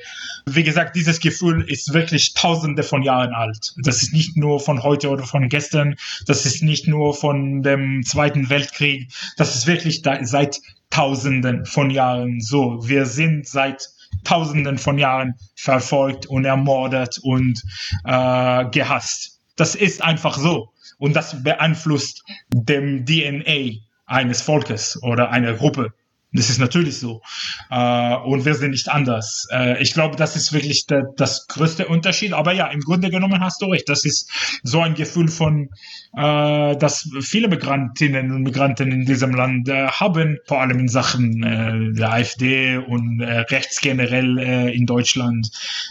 Wie 0.47 0.63
gesagt, 0.63 0.95
dieses 0.95 1.19
Gefühl 1.19 1.65
ist 1.69 1.93
wirklich 1.93 2.35
Tausende 2.35 2.85
von 2.85 3.03
Jahren 3.03 3.33
alt. 3.33 3.75
Das 3.79 4.03
ist 4.03 4.13
nicht 4.13 4.37
nur 4.37 4.61
von 4.61 4.83
heute 4.85 5.09
oder 5.09 5.25
von 5.25 5.49
gestern, 5.49 5.97
das 6.27 6.47
ist 6.47 6.63
nicht 6.63 6.87
nur 6.87 7.15
von 7.15 7.63
dem 7.63 8.05
Zweiten 8.05 8.49
Weltkrieg, 8.49 9.13
das 9.37 9.57
ist 9.57 9.67
wirklich 9.67 10.03
seit 10.23 10.61
Tausenden 10.91 11.67
von 11.67 11.91
Jahren 11.91 12.41
so. 12.41 12.87
Wir 12.87 13.07
sind 13.07 13.49
seit 13.49 13.89
Tausenden 14.23 14.79
von 14.79 14.99
Jahren 14.99 15.35
verfolgt 15.57 16.27
und 16.27 16.45
ermordet 16.45 17.19
und 17.23 17.63
äh, 18.05 18.65
gehasst. 18.71 19.41
Das 19.57 19.75
ist 19.75 20.03
einfach 20.03 20.37
so. 20.37 20.73
Und 20.99 21.15
das 21.15 21.43
beeinflusst 21.43 22.25
dem 22.49 23.05
DNA 23.05 23.81
eines 24.07 24.43
Volkes 24.43 25.03
oder 25.03 25.31
einer 25.31 25.55
Gruppe. 25.55 25.93
Das 26.35 26.51
ist 26.51 26.59
natürlich 26.59 26.99
so. 26.99 27.23
Äh, 27.71 28.17
und 28.17 28.45
wir 28.45 28.55
sind 28.55 28.73
nicht 28.73 28.89
anders. 28.89 29.47
Äh, 29.53 29.81
ich 29.81 29.95
glaube, 29.95 30.17
das 30.17 30.35
ist 30.35 30.53
wirklich 30.53 30.85
der, 30.87 31.05
das 31.17 31.47
größte 31.47 31.87
Unterschied. 31.87 32.33
Aber 32.33 32.53
ja, 32.53 32.67
im 32.67 32.81
Grunde 32.81 33.09
genommen 33.09 33.41
hast 33.41 33.63
du 33.63 33.67
recht. 33.67 33.89
Das 33.89 34.05
ist 34.05 34.29
so 34.65 34.81
ein 34.81 34.95
Gefühl 34.95 35.29
von, 35.29 35.71
äh, 36.17 36.77
dass 36.77 37.09
viele 37.21 37.47
Migrantinnen 37.47 38.33
und 38.33 38.43
Migranten 38.43 38.91
in 38.91 39.07
diesem 39.07 39.33
Land 39.33 39.69
äh, 39.69 39.87
haben, 39.87 40.39
vor 40.47 40.61
allem 40.61 40.81
in 40.81 40.89
Sachen 40.89 41.45
äh, 41.45 41.93
der 41.97 42.13
AfD 42.13 42.79
und 42.79 43.21
äh, 43.21 43.41
rechts 43.41 43.81
generell 43.81 44.39
in 44.75 44.87
Deutschland. 44.87 45.49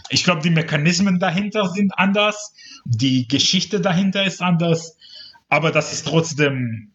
Ich 0.09 0.25
glaube, 0.25 0.41
die 0.41 0.49
Mechanismen 0.49 1.19
dahinter 1.19 1.69
sind 1.69 1.97
anders. 1.97 2.53
Die 2.83 3.27
Geschichte 3.29 3.79
dahinter 3.79 4.25
ist 4.25 4.41
anders. 4.41 4.97
Aber 5.47 5.71
das 5.71 5.93
ist 5.93 6.07
trotzdem, 6.07 6.91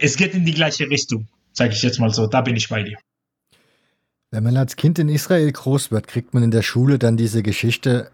es 0.00 0.16
geht 0.16 0.34
in 0.34 0.44
die 0.44 0.54
gleiche 0.54 0.90
Richtung 0.90 1.28
sage 1.54 1.72
ich 1.72 1.82
jetzt 1.82 1.98
mal 1.98 2.10
so, 2.10 2.26
da 2.26 2.42
bin 2.42 2.56
ich 2.56 2.68
bei 2.68 2.82
dir. 2.82 2.98
Wenn 4.30 4.44
man 4.44 4.56
als 4.56 4.76
Kind 4.76 4.98
in 4.98 5.08
Israel 5.08 5.50
groß 5.50 5.90
wird, 5.90 6.08
kriegt 6.08 6.34
man 6.34 6.42
in 6.42 6.50
der 6.50 6.62
Schule 6.62 6.98
dann 6.98 7.16
diese 7.16 7.42
Geschichte 7.42 8.10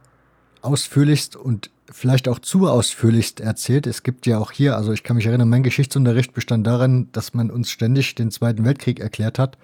ausführlichst 0.60 1.34
und 1.34 1.70
vielleicht 1.90 2.28
auch 2.28 2.38
zu 2.38 2.68
ausführlichst 2.68 3.40
erzählt. 3.40 3.86
Es 3.86 4.02
gibt 4.02 4.26
ja 4.26 4.38
auch 4.38 4.52
hier, 4.52 4.76
also 4.76 4.92
ich 4.92 5.02
kann 5.02 5.16
mich 5.16 5.26
erinnern, 5.26 5.48
mein 5.48 5.62
Geschichtsunterricht 5.62 6.34
bestand 6.34 6.66
darin, 6.66 7.08
dass 7.12 7.34
man 7.34 7.50
uns 7.50 7.70
ständig 7.70 8.14
den 8.14 8.30
Zweiten 8.30 8.64
Weltkrieg 8.64 9.00
erklärt 9.00 9.38
hat. 9.38 9.56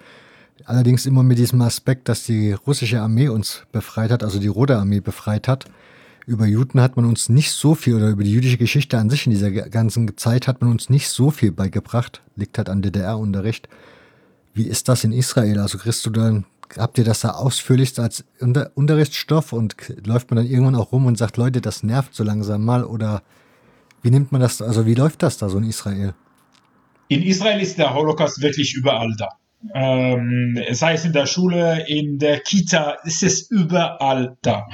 Allerdings 0.65 1.05
immer 1.05 1.21
mit 1.21 1.37
diesem 1.37 1.61
Aspekt, 1.61 2.09
dass 2.09 2.23
die 2.23 2.53
russische 2.53 3.01
Armee 3.01 3.29
uns 3.29 3.63
befreit 3.71 4.09
hat, 4.09 4.23
also 4.23 4.39
die 4.39 4.47
Rote 4.47 4.77
Armee 4.77 4.99
befreit 4.99 5.47
hat. 5.47 5.65
Über 6.27 6.45
Juden 6.45 6.81
hat 6.81 6.97
man 6.97 7.05
uns 7.05 7.29
nicht 7.29 7.53
so 7.53 7.73
viel, 7.73 7.95
oder 7.95 8.09
über 8.09 8.25
die 8.25 8.33
jüdische 8.33 8.57
Geschichte 8.57 8.97
an 8.97 9.09
sich 9.09 9.25
in 9.25 9.31
dieser 9.31 9.49
ganzen 9.49 10.17
Zeit 10.17 10.49
hat 10.49 10.61
man 10.61 10.69
uns 10.69 10.89
nicht 10.89 11.07
so 11.07 11.31
viel 11.31 11.53
beigebracht. 11.53 12.21
Liegt 12.35 12.57
halt 12.57 12.67
an 12.67 12.81
DDR-Unterricht. 12.81 13.69
Wie 14.53 14.67
ist 14.67 14.89
das 14.89 15.05
in 15.05 15.13
Israel? 15.13 15.59
Also 15.59 15.77
kriegst 15.77 16.05
du 16.05 16.09
dann, 16.09 16.43
habt 16.77 16.97
ihr 16.97 17.05
das 17.05 17.21
da 17.21 17.29
ausführlichst 17.29 17.97
als 18.01 18.25
Unter 18.41 18.71
Unterrichtsstoff 18.75 19.53
und 19.53 19.77
läuft 20.05 20.29
man 20.29 20.35
dann 20.35 20.47
irgendwann 20.47 20.75
auch 20.75 20.91
rum 20.91 21.05
und 21.05 21.17
sagt, 21.17 21.37
Leute, 21.37 21.61
das 21.61 21.81
nervt 21.81 22.13
so 22.13 22.25
langsam 22.25 22.65
mal 22.65 22.83
oder 22.83 23.23
wie 24.01 24.11
nimmt 24.11 24.33
man 24.33 24.41
das, 24.41 24.61
also 24.61 24.85
wie 24.85 24.95
läuft 24.95 25.23
das 25.23 25.37
da 25.37 25.47
so 25.47 25.57
in 25.59 25.63
Israel? 25.63 26.13
In 27.07 27.23
Israel 27.23 27.61
ist 27.61 27.77
der 27.77 27.93
Holocaust 27.93 28.41
wirklich 28.41 28.75
überall 28.75 29.15
da. 29.17 29.29
Ähm, 29.73 30.59
sei 30.71 30.93
es 30.93 31.05
in 31.05 31.13
der 31.13 31.25
Schule, 31.25 31.85
in 31.87 32.19
der 32.19 32.39
Kita, 32.39 32.97
ist 33.03 33.23
es 33.23 33.49
überall 33.49 34.37
da. 34.41 34.67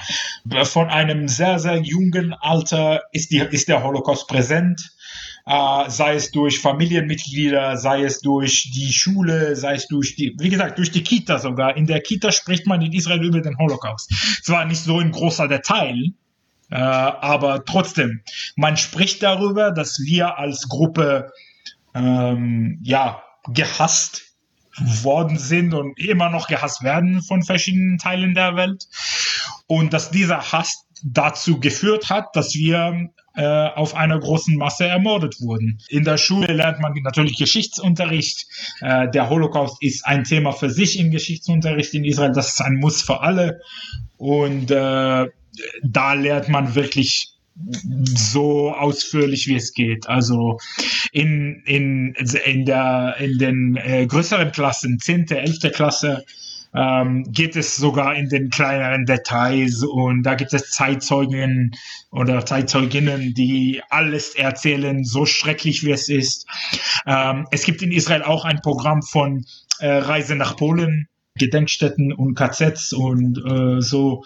Von 0.63 0.89
einem 0.89 1.27
sehr, 1.27 1.59
sehr 1.59 1.77
jungen 1.77 2.33
Alter 2.33 3.03
ist, 3.11 3.31
die, 3.31 3.39
ist 3.39 3.69
der 3.69 3.83
Holocaust 3.83 4.27
präsent 4.27 4.93
äh, 5.45 5.89
sei 5.89 6.15
es 6.15 6.31
durch 6.31 6.59
Familienmitglieder, 6.59 7.77
sei 7.77 8.03
es 8.03 8.21
durch 8.21 8.71
die 8.73 8.93
Schule, 8.93 9.55
sei 9.55 9.75
es 9.75 9.87
durch 9.87 10.15
die, 10.15 10.35
wie 10.39 10.49
gesagt, 10.49 10.77
durch 10.77 10.91
die 10.91 11.03
Kita 11.03 11.39
sogar. 11.39 11.75
In 11.75 11.85
der 11.85 12.01
Kita 12.01 12.31
spricht 12.31 12.65
man 12.65 12.81
in 12.81 12.93
Israel 12.93 13.23
über 13.23 13.41
den 13.41 13.57
Holocaust. 13.57 14.11
Zwar 14.43 14.65
nicht 14.65 14.81
so 14.81 14.99
in 14.99 15.11
großer 15.11 15.47
Detail, 15.47 16.13
äh, 16.71 16.75
aber 16.75 17.65
trotzdem, 17.65 18.21
man 18.55 18.77
spricht 18.77 19.21
darüber, 19.21 19.71
dass 19.71 19.99
wir 20.03 20.37
als 20.37 20.69
Gruppe 20.69 21.31
ähm, 21.93 22.79
ja 22.81 23.21
gehasst 23.53 24.32
worden 24.79 25.37
sind 25.37 25.73
und 25.73 25.97
immer 25.99 26.29
noch 26.29 26.47
gehasst 26.47 26.83
werden 26.83 27.21
von 27.21 27.43
verschiedenen 27.43 27.97
Teilen 27.97 28.33
der 28.33 28.55
Welt 28.55 28.87
und 29.67 29.93
dass 29.93 30.11
dieser 30.11 30.51
Hass 30.51 30.85
dazu 31.03 31.59
geführt 31.59 32.09
hat, 32.09 32.35
dass 32.35 32.55
wir 32.55 33.09
äh, 33.35 33.43
auf 33.43 33.95
einer 33.95 34.19
großen 34.19 34.55
Masse 34.55 34.85
ermordet 34.85 35.41
wurden. 35.41 35.79
In 35.89 36.03
der 36.03 36.17
Schule 36.17 36.53
lernt 36.53 36.79
man 36.79 36.93
natürlich 37.03 37.37
Geschichtsunterricht. 37.37 38.45
Äh, 38.81 39.09
der 39.09 39.29
Holocaust 39.29 39.81
ist 39.81 40.05
ein 40.05 40.23
Thema 40.23 40.51
für 40.51 40.69
sich 40.69 40.99
im 40.99 41.11
Geschichtsunterricht 41.11 41.93
in 41.93 42.05
Israel. 42.05 42.31
Das 42.31 42.49
ist 42.49 42.61
ein 42.61 42.75
Muss 42.75 43.01
für 43.01 43.21
alle. 43.21 43.61
Und 44.17 44.71
äh, 44.71 45.27
da 45.83 46.13
lernt 46.13 46.49
man 46.49 46.75
wirklich 46.75 47.33
so 47.55 48.71
ausführlich 48.73 49.47
wie 49.47 49.55
es 49.55 49.73
geht. 49.73 50.07
Also 50.07 50.59
in, 51.11 51.61
in, 51.65 52.15
in, 52.45 52.65
der, 52.65 53.15
in 53.19 53.37
den 53.37 53.75
äh, 53.75 54.05
größeren 54.07 54.51
Klassen, 54.51 54.99
10., 54.99 55.29
11. 55.29 55.71
Klasse, 55.73 56.25
ähm, 56.75 57.31
geht 57.31 57.55
es 57.55 57.75
sogar 57.75 58.15
in 58.15 58.29
den 58.29 58.49
kleineren 58.49 59.05
Details 59.05 59.83
und 59.83 60.23
da 60.23 60.35
gibt 60.35 60.53
es 60.53 60.71
Zeitzeugen 60.71 61.71
oder 62.11 62.45
Zeitzeuginnen, 62.45 63.33
die 63.33 63.81
alles 63.89 64.35
erzählen, 64.35 65.03
so 65.03 65.25
schrecklich 65.25 65.83
wie 65.85 65.91
es 65.91 66.09
ist. 66.09 66.47
Ähm, 67.05 67.47
es 67.51 67.63
gibt 67.63 67.81
in 67.81 67.91
Israel 67.91 68.23
auch 68.23 68.45
ein 68.45 68.61
Programm 68.61 69.03
von 69.03 69.45
äh, 69.79 69.87
Reise 69.87 70.35
nach 70.35 70.55
Polen, 70.55 71.07
Gedenkstätten 71.35 72.13
und 72.13 72.35
KZs 72.35 72.93
und 72.93 73.39
äh, 73.45 73.81
so. 73.81 74.23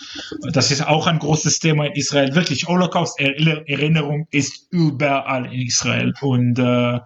Das 0.52 0.72
ist 0.72 0.86
auch 0.86 1.08
ein 1.08 1.19
großes 1.19 1.60
Thema 1.60 1.86
in 1.86 1.94
Israel. 1.94 2.36
Wirklich, 2.36 2.68
Holocaust-Erinnerung 2.68 4.27
ist 4.32 4.68
überall 4.72 5.45
in 5.45 5.61
Israel. 5.61 6.14
Und 6.22 6.60
äh, 6.60 7.00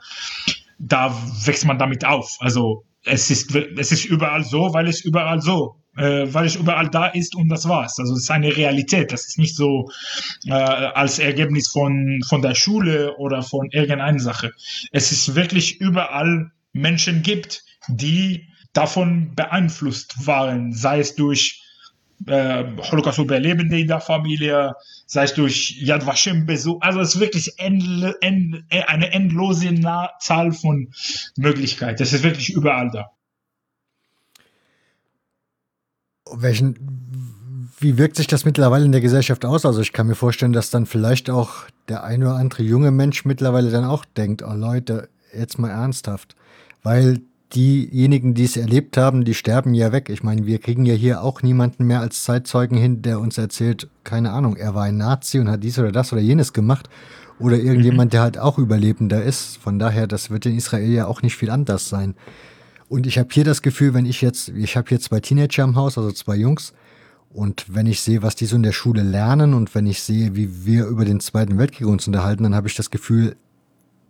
da 0.80 1.16
wächst 1.46 1.66
man 1.66 1.78
damit 1.78 2.04
auf. 2.04 2.38
Also 2.40 2.84
es 3.04 3.30
ist, 3.30 3.56
es 3.56 3.92
ist 3.92 4.06
überall 4.06 4.44
so, 4.44 4.74
weil 4.74 4.88
es 4.88 5.02
überall 5.02 5.40
so, 5.42 5.76
äh, 5.96 6.26
weil 6.26 6.46
es 6.46 6.56
überall 6.56 6.90
da 6.90 7.08
ist 7.08 7.36
und 7.36 7.50
das 7.50 7.68
war's. 7.68 8.00
Also 8.00 8.14
es 8.14 8.24
ist 8.24 8.32
eine 8.32 8.56
Realität. 8.56 9.12
Das 9.12 9.28
ist 9.28 9.38
nicht 9.38 9.56
so 9.56 9.92
äh, 10.48 10.52
als 10.52 11.20
Ergebnis 11.20 11.68
von, 11.68 12.22
von 12.28 12.42
der 12.42 12.56
Schule 12.56 13.16
oder 13.18 13.44
von 13.44 13.70
irgendeiner 13.72 14.20
Sache. 14.20 14.52
Es 14.92 15.12
ist 15.12 15.36
wirklich 15.36 15.80
überall 15.80 16.52
Menschen 16.74 17.22
gibt, 17.22 17.64
die 17.88 18.48
davon 18.74 19.34
beeinflusst 19.36 20.26
waren, 20.26 20.74
sei 20.74 21.00
es 21.00 21.16
durch 21.16 21.62
äh, 22.28 22.64
Holocaust-Überlebende 22.78 23.80
in 23.80 23.88
der 23.88 24.00
Familie, 24.00 24.76
sei 25.06 25.24
es 25.24 25.34
durch 25.34 25.78
Yad 25.82 26.06
Vashem-Besuch. 26.06 26.80
Also 26.82 27.00
es 27.00 27.16
ist 27.16 27.22
wirklich 27.22 27.60
endl 27.60 28.16
end 28.22 28.64
eine 28.70 29.12
endlose 29.12 29.74
Zahl 30.20 30.52
von 30.52 30.90
Möglichkeiten. 31.36 31.98
Das 31.98 32.14
ist 32.14 32.24
wirklich 32.24 32.52
überall 32.54 32.92
da. 32.92 33.12
Welchen, 36.34 36.76
wie 37.80 37.98
wirkt 37.98 38.16
sich 38.16 38.28
das 38.28 38.46
mittlerweile 38.46 38.86
in 38.86 38.94
der 38.94 39.02
Gesellschaft 39.02 39.44
aus? 39.44 39.66
Also 39.66 39.82
ich 39.82 39.92
kann 39.92 40.08
mir 40.08 40.16
vorstellen, 40.16 40.54
dass 40.54 40.70
dann 40.70 40.86
vielleicht 40.86 41.30
auch 41.30 41.66
der 41.90 42.04
ein 42.04 42.24
oder 42.24 42.36
andere 42.36 42.64
junge 42.64 42.92
Mensch 42.92 43.26
mittlerweile 43.26 43.70
dann 43.70 43.84
auch 43.84 44.06
denkt, 44.06 44.44
oh 44.44 44.54
Leute, 44.54 45.10
jetzt 45.34 45.60
mal 45.60 45.72
ernsthaft. 45.72 46.36
Weil 46.84 47.22
diejenigen, 47.56 48.34
die 48.34 48.46
es 48.46 48.58
erlebt 48.58 48.98
haben, 48.98 49.26
die 49.26 49.34
sterben 49.34 49.74
ja 49.74 49.92
weg. 49.92 50.10
Ich 50.10 50.24
meine, 50.24 50.46
wir 50.46 50.60
kriegen 50.60 50.86
ja 50.86 50.94
hier 50.94 51.24
auch 51.24 51.42
niemanden 51.42 51.86
mehr 51.86 52.00
als 52.00 52.24
Zeitzeugen 52.24 52.78
hin, 52.78 53.02
der 53.02 53.20
uns 53.20 53.38
erzählt, 53.38 53.90
keine 54.04 54.32
Ahnung, 54.32 54.56
er 54.56 54.74
war 54.76 54.84
ein 54.84 54.98
Nazi 54.98 55.40
und 55.40 55.50
hat 55.50 55.64
dies 55.64 55.78
oder 55.80 55.92
das 55.92 56.12
oder 56.14 56.22
jenes 56.22 56.54
gemacht. 56.54 56.90
Oder 57.40 57.58
irgendjemand, 57.58 58.10
mhm. 58.10 58.12
der 58.12 58.22
halt 58.22 58.38
auch 58.38 58.60
Überlebender 58.60 59.24
ist. 59.24 59.58
Von 59.58 59.80
daher, 59.80 60.06
das 60.06 60.30
wird 60.30 60.46
in 60.46 60.56
Israel 60.56 60.92
ja 60.92 61.08
auch 61.08 61.24
nicht 61.24 61.36
viel 61.36 61.50
anders 61.50 61.90
sein. 61.90 62.14
Und 62.88 63.08
ich 63.08 63.18
habe 63.18 63.30
hier 63.32 63.44
das 63.44 63.64
Gefühl, 63.64 63.94
wenn 63.96 64.06
ich 64.06 64.22
jetzt, 64.22 64.50
ich 64.50 64.78
habe 64.78 64.90
hier 64.90 65.00
zwei 65.00 65.22
Teenager 65.22 65.64
im 65.64 65.76
Haus, 65.76 65.98
also 65.98 66.12
zwei 66.12 66.36
Jungs, 66.36 66.74
und 67.34 67.66
wenn 67.74 67.88
ich 67.88 68.02
sehe, 68.02 68.22
was 68.22 68.36
die 68.36 68.46
so 68.46 68.58
in 68.58 68.64
der 68.64 68.74
Schule 68.74 69.04
lernen 69.04 69.54
und 69.54 69.74
wenn 69.74 69.88
ich 69.88 70.04
sehe, 70.04 70.36
wie 70.36 70.66
wir 70.66 70.86
über 70.86 71.06
den 71.06 71.22
Zweiten 71.22 71.58
Weltkrieg 71.58 71.88
uns 71.88 72.06
unterhalten, 72.06 72.44
dann 72.44 72.56
habe 72.56 72.68
ich 72.68 72.76
das 72.76 72.90
Gefühl, 72.90 73.38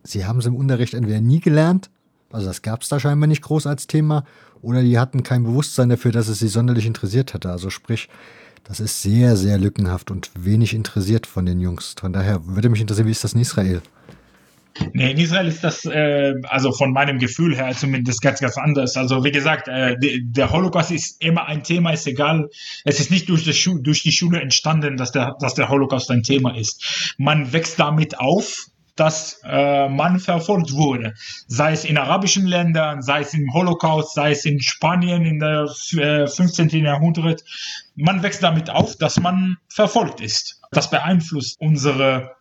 sie 0.03 0.25
haben 0.25 0.39
es 0.39 0.47
im 0.47 0.55
Unterricht 0.55 0.95
entweder 0.95 1.21
nie 1.21 1.39
gelernt 1.39 1.91
also 2.31 2.47
das 2.47 2.61
gab 2.61 2.81
es 2.81 2.89
da 2.89 2.99
scheinbar 2.99 3.27
nicht 3.27 3.41
groß 3.41 3.67
als 3.67 3.87
Thema 3.87 4.25
oder 4.61 4.81
die 4.81 4.99
hatten 4.99 5.23
kein 5.23 5.43
Bewusstsein 5.43 5.89
dafür, 5.89 6.11
dass 6.11 6.27
es 6.27 6.39
sie 6.39 6.47
sonderlich 6.47 6.85
interessiert 6.85 7.33
hatte. 7.33 7.49
Also 7.49 7.69
sprich, 7.69 8.09
das 8.63 8.79
ist 8.79 9.01
sehr, 9.01 9.35
sehr 9.35 9.57
lückenhaft 9.57 10.11
und 10.11 10.31
wenig 10.35 10.73
interessiert 10.73 11.25
von 11.25 11.45
den 11.45 11.59
Jungs. 11.59 11.95
Von 11.99 12.13
daher 12.13 12.45
würde 12.45 12.69
mich 12.69 12.81
interessieren, 12.81 13.07
wie 13.07 13.11
ist 13.11 13.23
das 13.23 13.33
in 13.33 13.41
Israel? 13.41 13.81
Nee, 14.93 15.11
in 15.11 15.17
Israel 15.17 15.47
ist 15.47 15.63
das, 15.63 15.85
äh, 15.85 16.33
also 16.43 16.71
von 16.71 16.93
meinem 16.93 17.19
Gefühl 17.19 17.55
her 17.55 17.75
zumindest 17.75 18.21
ganz, 18.21 18.39
ganz 18.39 18.57
anders. 18.57 18.95
Also 18.95 19.23
wie 19.23 19.31
gesagt, 19.31 19.67
äh, 19.67 19.97
der 19.99 20.51
Holocaust 20.51 20.91
ist 20.91 21.21
immer 21.21 21.47
ein 21.47 21.63
Thema, 21.63 21.91
ist 21.91 22.07
egal. 22.07 22.47
Es 22.85 22.99
ist 22.99 23.11
nicht 23.11 23.27
durch 23.29 23.43
die, 23.43 23.83
durch 23.83 24.03
die 24.03 24.11
Schule 24.11 24.39
entstanden, 24.39 24.95
dass 24.95 25.11
der, 25.11 25.35
dass 25.39 25.55
der 25.55 25.69
Holocaust 25.69 26.09
ein 26.11 26.23
Thema 26.23 26.55
ist. 26.55 27.13
Man 27.17 27.51
wächst 27.51 27.79
damit 27.79 28.19
auf 28.19 28.67
dass 29.01 29.41
äh, 29.43 29.89
man 29.89 30.19
verfolgt 30.19 30.73
wurde. 30.73 31.15
Sei 31.47 31.71
es 31.71 31.85
in 31.85 31.97
arabischen 31.97 32.45
Ländern, 32.45 33.01
sei 33.01 33.21
es 33.21 33.33
im 33.33 33.51
Holocaust, 33.51 34.13
sei 34.13 34.30
es 34.30 34.45
in 34.45 34.61
Spanien 34.61 35.25
in 35.25 35.39
der 35.39 35.67
äh, 35.97 36.27
15. 36.27 36.69
Jahrhundert. 36.69 37.43
Man 37.95 38.21
wächst 38.21 38.43
damit 38.43 38.69
auf, 38.69 38.97
dass 38.97 39.19
man 39.19 39.57
verfolgt 39.69 40.21
ist. 40.21 40.61
Das 40.69 40.91
beeinflusst 40.91 41.59
unsere 41.59 42.35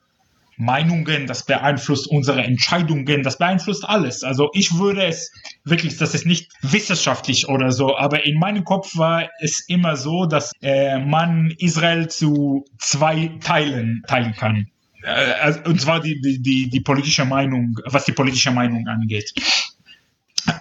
Meinungen, 0.58 1.26
das 1.26 1.46
beeinflusst 1.46 2.06
unsere 2.06 2.42
Entscheidungen, 2.42 3.22
das 3.22 3.38
beeinflusst 3.38 3.88
alles. 3.88 4.22
Also 4.22 4.50
ich 4.52 4.76
würde 4.76 5.06
es 5.06 5.32
wirklich, 5.64 5.96
das 5.96 6.14
ist 6.14 6.26
nicht 6.26 6.52
wissenschaftlich 6.60 7.48
oder 7.48 7.72
so, 7.72 7.96
aber 7.96 8.26
in 8.26 8.38
meinem 8.38 8.64
Kopf 8.64 8.98
war 8.98 9.30
es 9.40 9.66
immer 9.66 9.96
so, 9.96 10.26
dass 10.26 10.52
äh, 10.60 10.98
man 10.98 11.54
Israel 11.56 12.08
zu 12.08 12.66
zwei 12.78 13.38
Teilen 13.40 14.02
teilen 14.06 14.34
kann. 14.34 14.66
Äh, 15.02 15.08
also, 15.08 15.60
und 15.64 15.80
zwar 15.80 16.00
die, 16.00 16.20
die, 16.20 16.68
die 16.68 16.80
politische 16.80 17.24
Meinung, 17.24 17.78
was 17.86 18.04
die 18.04 18.12
politische 18.12 18.50
Meinung 18.50 18.86
angeht. 18.86 19.32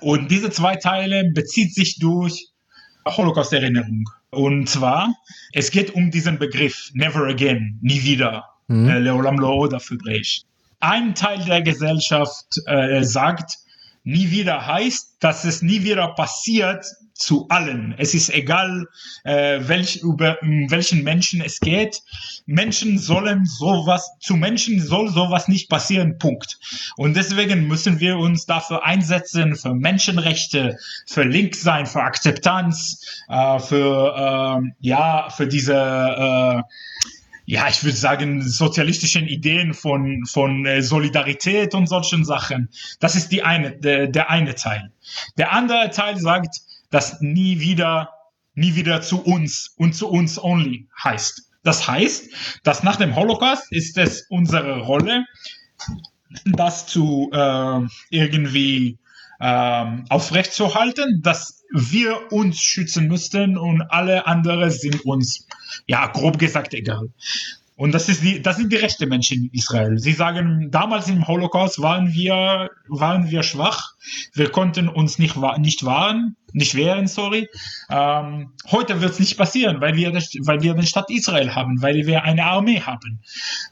Und 0.02 0.30
diese 0.30 0.50
zwei 0.50 0.76
Teile 0.76 1.32
bezieht 1.34 1.74
sich 1.74 2.00
durch 2.00 2.50
Holocaust-Erinnerung. 3.06 4.10
Und 4.32 4.70
zwar, 4.70 5.14
es 5.54 5.72
geht 5.72 5.94
um 5.96 6.12
diesen 6.12 6.38
Begriff 6.38 6.92
Never 6.94 7.28
Again, 7.28 7.80
nie 7.82 8.04
wieder, 8.04 8.46
mhm. 8.68 8.90
Äh, 8.90 9.00
Leolam 9.00 9.38
dafür 9.70 9.98
Hebräisch. 9.98 10.42
Ein 10.80 11.16
Teil 11.16 11.44
der 11.46 11.62
Gesellschaft 11.62 12.46
äh, 12.66 13.04
sagt, 13.04 13.58
nie 14.04 14.32
wieder 14.32 14.66
heißt, 14.66 15.18
dass 15.20 15.44
es 15.44 15.62
nie 15.62 15.84
wieder 15.84 16.10
passiert, 16.10 16.86
zu 17.20 17.48
allen. 17.50 17.94
Es 17.98 18.14
ist 18.14 18.30
egal, 18.30 18.88
äh, 19.26 19.60
welch, 19.62 19.98
über 19.98 20.42
um 20.42 20.72
welchen 20.72 21.04
Menschen 21.04 21.42
es 21.42 21.60
geht. 21.60 22.02
Menschen 22.46 22.98
sollen 22.98 23.46
sowas, 23.46 24.10
zu 24.22 24.36
Menschen 24.36 24.82
soll 24.82 25.10
sowas 25.10 25.48
nicht 25.48 25.70
passieren, 25.70 26.18
Punkt. 26.18 26.58
Und 26.96 27.16
deswegen 27.16 27.68
müssen 27.68 28.00
wir 28.00 28.18
uns 28.18 28.46
dafür 28.46 28.86
einsetzen, 28.86 29.56
für 29.56 29.76
Menschenrechte, 29.76 30.78
für 31.06 31.24
Linksein, 31.24 31.86
für 31.86 32.02
Akzeptanz, 32.02 33.06
äh, 33.28 33.60
für, 33.60 34.62
äh, 34.64 34.72
ja, 34.80 35.30
für 35.30 35.48
diese, 35.48 35.74
äh, 35.76 36.62
ja, 37.46 37.68
ich 37.68 37.84
würde 37.84 37.98
sagen, 37.98 38.44
sozialistischen 38.44 39.28
Ideen 39.28 39.74
von, 39.74 40.24
von 40.26 40.66
äh, 40.66 40.82
Solidarität 40.82 41.74
und 41.74 41.88
solchen 41.88 42.24
Sachen. 42.24 42.70
Das 43.00 43.16
ist 43.16 43.32
die 43.32 43.44
eine, 43.44 43.72
der, 43.72 44.08
der 44.08 44.30
eine 44.30 44.56
Teil. 44.56 44.92
Der 45.38 45.52
andere 45.52 45.90
Teil 45.90 46.18
sagt, 46.18 46.62
das 46.90 47.22
nie 47.22 47.60
wieder, 47.60 48.10
nie 48.54 48.76
wieder 48.76 49.02
zu 49.02 49.22
uns 49.22 49.74
und 49.78 49.94
zu 49.94 50.08
uns 50.08 50.42
only 50.42 50.88
heißt. 51.04 51.50
Das 51.64 51.88
heißt, 51.88 52.30
dass 52.64 52.84
nach 52.84 52.96
dem 52.96 53.16
Holocaust 53.16 53.72
ist 53.72 53.98
es 53.98 54.26
unsere 54.30 54.80
Rolle, 54.82 55.26
das 56.46 56.88
zu 56.88 57.30
äh, 57.34 57.82
irgendwie 58.10 58.98
äh, 59.40 59.86
aufrechtzuerhalten, 60.10 61.22
dass 61.22 61.64
wir 61.72 62.32
uns 62.32 62.60
schützen 62.60 63.08
müssten 63.08 63.58
und 63.58 63.82
alle 63.82 64.26
anderen 64.26 64.72
sind 64.72 65.06
uns, 65.06 65.48
ja, 65.86 66.08
grob 66.08 66.40
gesagt, 66.40 66.74
egal. 66.74 67.10
Und 67.80 67.94
das 67.94 68.10
ist 68.10 68.22
die, 68.24 68.42
das 68.42 68.58
sind 68.58 68.74
die 68.74 68.76
rechten 68.76 69.08
Menschen 69.08 69.46
in 69.46 69.50
Israel. 69.54 69.98
Sie 70.00 70.12
sagen, 70.12 70.70
damals 70.70 71.08
im 71.08 71.26
Holocaust 71.26 71.82
waren 71.82 72.12
wir, 72.12 72.70
waren 72.90 73.32
wir 73.32 73.42
schwach. 73.42 73.94
Wir 74.34 74.52
konnten 74.52 74.90
uns 74.90 75.18
nicht, 75.18 75.38
nicht 75.60 75.86
wahren, 75.86 76.36
nicht 76.52 76.76
wehren, 76.76 77.08
sorry. 77.08 77.48
Ähm, 77.90 78.52
heute 78.70 79.00
wird 79.00 79.14
es 79.14 79.20
nicht 79.20 79.38
passieren, 79.38 79.80
weil 79.80 79.96
wir, 79.96 80.12
weil 80.12 80.62
wir 80.62 80.74
den 80.74 80.86
Staat 80.86 81.10
Israel 81.10 81.56
haben, 81.56 81.82
weil 81.82 82.06
wir 82.06 82.26
eine 82.26 82.44
Armee 82.44 82.82
haben. 82.82 83.22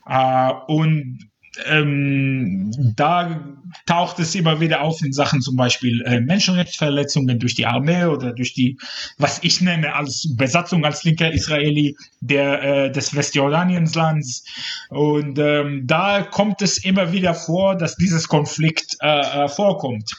Äh, 0.06 0.54
und 0.68 1.28
ähm, 1.66 2.72
da 2.96 3.42
taucht 3.86 4.20
es 4.20 4.36
immer 4.36 4.60
wieder 4.60 4.82
auf 4.82 5.02
in 5.02 5.14
Sachen 5.14 5.42
zum 5.42 5.56
Beispiel 5.56 6.02
äh, 6.04 6.20
Menschenrechtsverletzungen 6.20 7.40
durch 7.40 7.56
die 7.56 7.66
Armee 7.66 8.06
oder 8.06 8.34
durch 8.34 8.54
die, 8.54 8.78
was 9.18 9.40
ich 9.44 9.62
nenne 9.62 9.96
als 9.96 10.36
Besatzung 10.36 10.86
als 10.86 11.04
linker 11.04 11.32
Israeli 11.32 11.96
der, 12.22 12.64
äh, 12.64 12.92
des 12.92 13.16
Westjordanienslands. 13.16 14.46
Und 14.90 15.40
ähm, 15.40 15.84
da 15.86 16.22
kommt 16.22 16.62
es 16.62 16.78
immer 16.78 17.12
wieder 17.12 17.34
vor, 17.34 17.76
dass 17.76 17.96
dieses 17.96 18.28
Konflikt 18.28 18.98
äh, 19.02 19.20
äh, 19.20 19.48
vorkommt. 19.48 20.12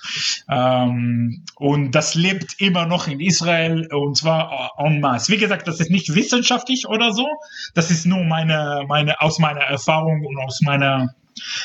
Ähm, 0.51 1.45
und 1.57 1.93
das 1.93 2.15
lebt 2.15 2.61
immer 2.61 2.87
noch 2.87 3.07
in 3.09 3.21
Israel 3.21 3.89
und 3.93 4.17
zwar 4.17 4.73
en 4.79 5.01
masse. 5.01 5.33
Wie 5.33 5.39
gesagt, 5.39 5.69
das 5.69 5.81
ist 5.81 5.91
nicht 5.91 6.15
wissenschaftlich 6.15 6.87
oder 6.89 7.13
so. 7.13 7.27
Das 7.75 7.91
ist 7.91 8.07
nur 8.07 8.25
meine, 8.25 8.85
meine, 8.89 9.21
aus 9.21 9.39
meiner 9.39 9.61
Erfahrung 9.61 10.25
und 10.25 10.39
aus 10.39 10.61
meiner 10.63 11.15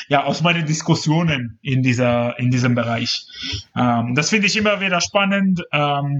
ja, 0.08 0.24
aus 0.24 0.42
meinen 0.42 0.66
Diskussionen 0.66 1.58
in 1.62 1.82
dieser, 1.82 2.38
in 2.38 2.50
diesem 2.50 2.74
Bereich. 2.74 3.26
Ähm, 3.76 4.14
das 4.14 4.30
finde 4.30 4.46
ich 4.46 4.56
immer 4.56 4.80
wieder 4.80 5.00
spannend. 5.00 5.62
Ähm, 5.72 6.18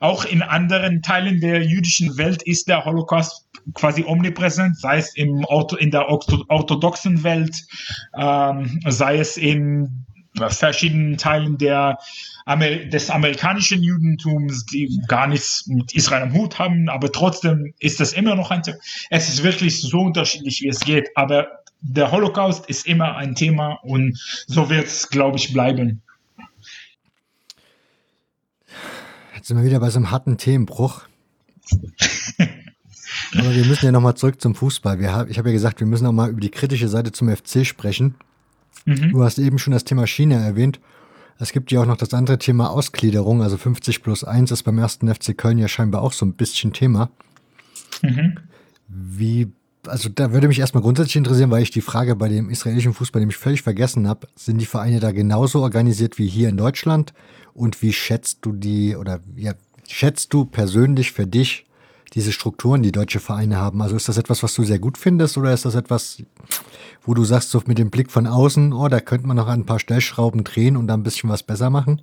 auch 0.00 0.24
in 0.24 0.42
anderen 0.42 1.02
Teilen 1.02 1.40
der 1.40 1.64
jüdischen 1.64 2.16
Welt 2.18 2.42
ist 2.42 2.68
der 2.68 2.84
Holocaust 2.84 3.46
quasi 3.74 4.04
omnipräsent, 4.04 4.78
sei 4.78 4.98
es 4.98 5.14
im 5.14 5.44
Ortho, 5.44 5.76
in 5.76 5.90
der 5.90 6.08
orthodoxen 6.08 7.22
Welt, 7.22 7.64
ähm, 8.16 8.80
sei 8.86 9.18
es 9.18 9.36
in 9.36 10.04
verschiedenen 10.34 11.18
Teilen 11.18 11.58
der 11.58 11.98
Amer 12.44 12.86
des 12.86 13.10
amerikanischen 13.10 13.82
Judentums, 13.82 14.64
die 14.66 15.00
gar 15.06 15.26
nichts 15.26 15.66
mit 15.66 15.94
Israel 15.94 16.22
am 16.22 16.32
Hut 16.32 16.58
haben, 16.58 16.88
aber 16.88 17.12
trotzdem 17.12 17.74
ist 17.78 18.00
das 18.00 18.12
immer 18.12 18.34
noch 18.34 18.50
ein, 18.50 18.62
es 19.10 19.28
ist 19.28 19.42
wirklich 19.42 19.80
so 19.80 20.00
unterschiedlich, 20.00 20.62
wie 20.62 20.68
es 20.68 20.80
geht, 20.80 21.10
aber 21.14 21.61
der 21.82 22.12
Holocaust 22.12 22.66
ist 22.66 22.86
immer 22.86 23.16
ein 23.16 23.34
Thema 23.34 23.74
und 23.82 24.18
so 24.46 24.70
wird 24.70 24.86
es, 24.86 25.08
glaube 25.08 25.36
ich, 25.36 25.52
bleiben. 25.52 26.02
Jetzt 29.34 29.48
sind 29.48 29.56
wir 29.56 29.64
wieder 29.64 29.80
bei 29.80 29.90
so 29.90 29.98
einem 29.98 30.10
harten 30.10 30.38
Themenbruch. 30.38 31.02
Aber 33.34 33.54
wir 33.54 33.64
müssen 33.64 33.84
ja 33.84 33.92
nochmal 33.92 34.14
zurück 34.14 34.40
zum 34.40 34.54
Fußball. 34.54 35.00
Wir, 35.00 35.26
ich 35.28 35.38
habe 35.38 35.48
ja 35.48 35.52
gesagt, 35.52 35.80
wir 35.80 35.86
müssen 35.86 36.06
auch 36.06 36.12
mal 36.12 36.30
über 36.30 36.40
die 36.40 36.50
kritische 36.50 36.88
Seite 36.88 37.12
zum 37.12 37.34
FC 37.34 37.66
sprechen. 37.66 38.14
Mhm. 38.84 39.10
Du 39.10 39.22
hast 39.22 39.38
eben 39.38 39.58
schon 39.58 39.72
das 39.72 39.84
Thema 39.84 40.06
China 40.06 40.36
erwähnt. 40.36 40.80
Es 41.38 41.52
gibt 41.52 41.72
ja 41.72 41.80
auch 41.80 41.86
noch 41.86 41.96
das 41.96 42.14
andere 42.14 42.38
Thema 42.38 42.70
Ausgliederung, 42.70 43.42
also 43.42 43.56
50 43.56 44.02
plus 44.02 44.22
1 44.22 44.52
ist 44.52 44.62
beim 44.62 44.78
ersten 44.78 45.12
FC 45.12 45.36
Köln 45.36 45.58
ja 45.58 45.66
scheinbar 45.66 46.02
auch 46.02 46.12
so 46.12 46.24
ein 46.24 46.34
bisschen 46.34 46.72
Thema. 46.72 47.10
Mhm. 48.02 48.38
Wie, 48.86 49.52
also 49.86 50.08
da 50.08 50.32
würde 50.32 50.48
mich 50.48 50.58
erstmal 50.58 50.82
grundsätzlich 50.82 51.16
interessieren, 51.16 51.50
weil 51.50 51.62
ich 51.62 51.70
die 51.70 51.80
Frage 51.80 52.14
bei 52.14 52.28
dem 52.28 52.50
israelischen 52.50 52.94
Fußball 52.94 53.20
nämlich 53.20 53.36
völlig 53.36 53.62
vergessen 53.62 54.08
habe. 54.08 54.28
Sind 54.36 54.58
die 54.58 54.66
Vereine 54.66 55.00
da 55.00 55.12
genauso 55.12 55.62
organisiert 55.62 56.18
wie 56.18 56.28
hier 56.28 56.48
in 56.48 56.56
Deutschland? 56.56 57.12
Und 57.54 57.82
wie 57.82 57.92
schätzt 57.92 58.38
du 58.42 58.52
die 58.52 58.96
oder 58.96 59.20
ja, 59.36 59.52
schätzt 59.88 60.32
du 60.32 60.44
persönlich 60.44 61.12
für 61.12 61.26
dich 61.26 61.66
diese 62.14 62.32
Strukturen, 62.32 62.82
die 62.82 62.92
deutsche 62.92 63.20
Vereine 63.20 63.56
haben? 63.56 63.82
Also 63.82 63.96
ist 63.96 64.08
das 64.08 64.18
etwas, 64.18 64.42
was 64.42 64.54
du 64.54 64.64
sehr 64.64 64.78
gut 64.78 64.98
findest 64.98 65.36
oder 65.36 65.52
ist 65.52 65.64
das 65.64 65.74
etwas, 65.74 66.22
wo 67.02 67.14
du 67.14 67.24
sagst, 67.24 67.50
so 67.50 67.60
mit 67.66 67.78
dem 67.78 67.90
Blick 67.90 68.10
von 68.10 68.26
außen, 68.26 68.72
oh, 68.72 68.88
da 68.88 69.00
könnte 69.00 69.26
man 69.26 69.36
noch 69.36 69.48
ein 69.48 69.66
paar 69.66 69.80
Stellschrauben 69.80 70.44
drehen 70.44 70.76
und 70.76 70.86
da 70.86 70.94
ein 70.94 71.02
bisschen 71.02 71.28
was 71.28 71.42
besser 71.42 71.70
machen? 71.70 72.00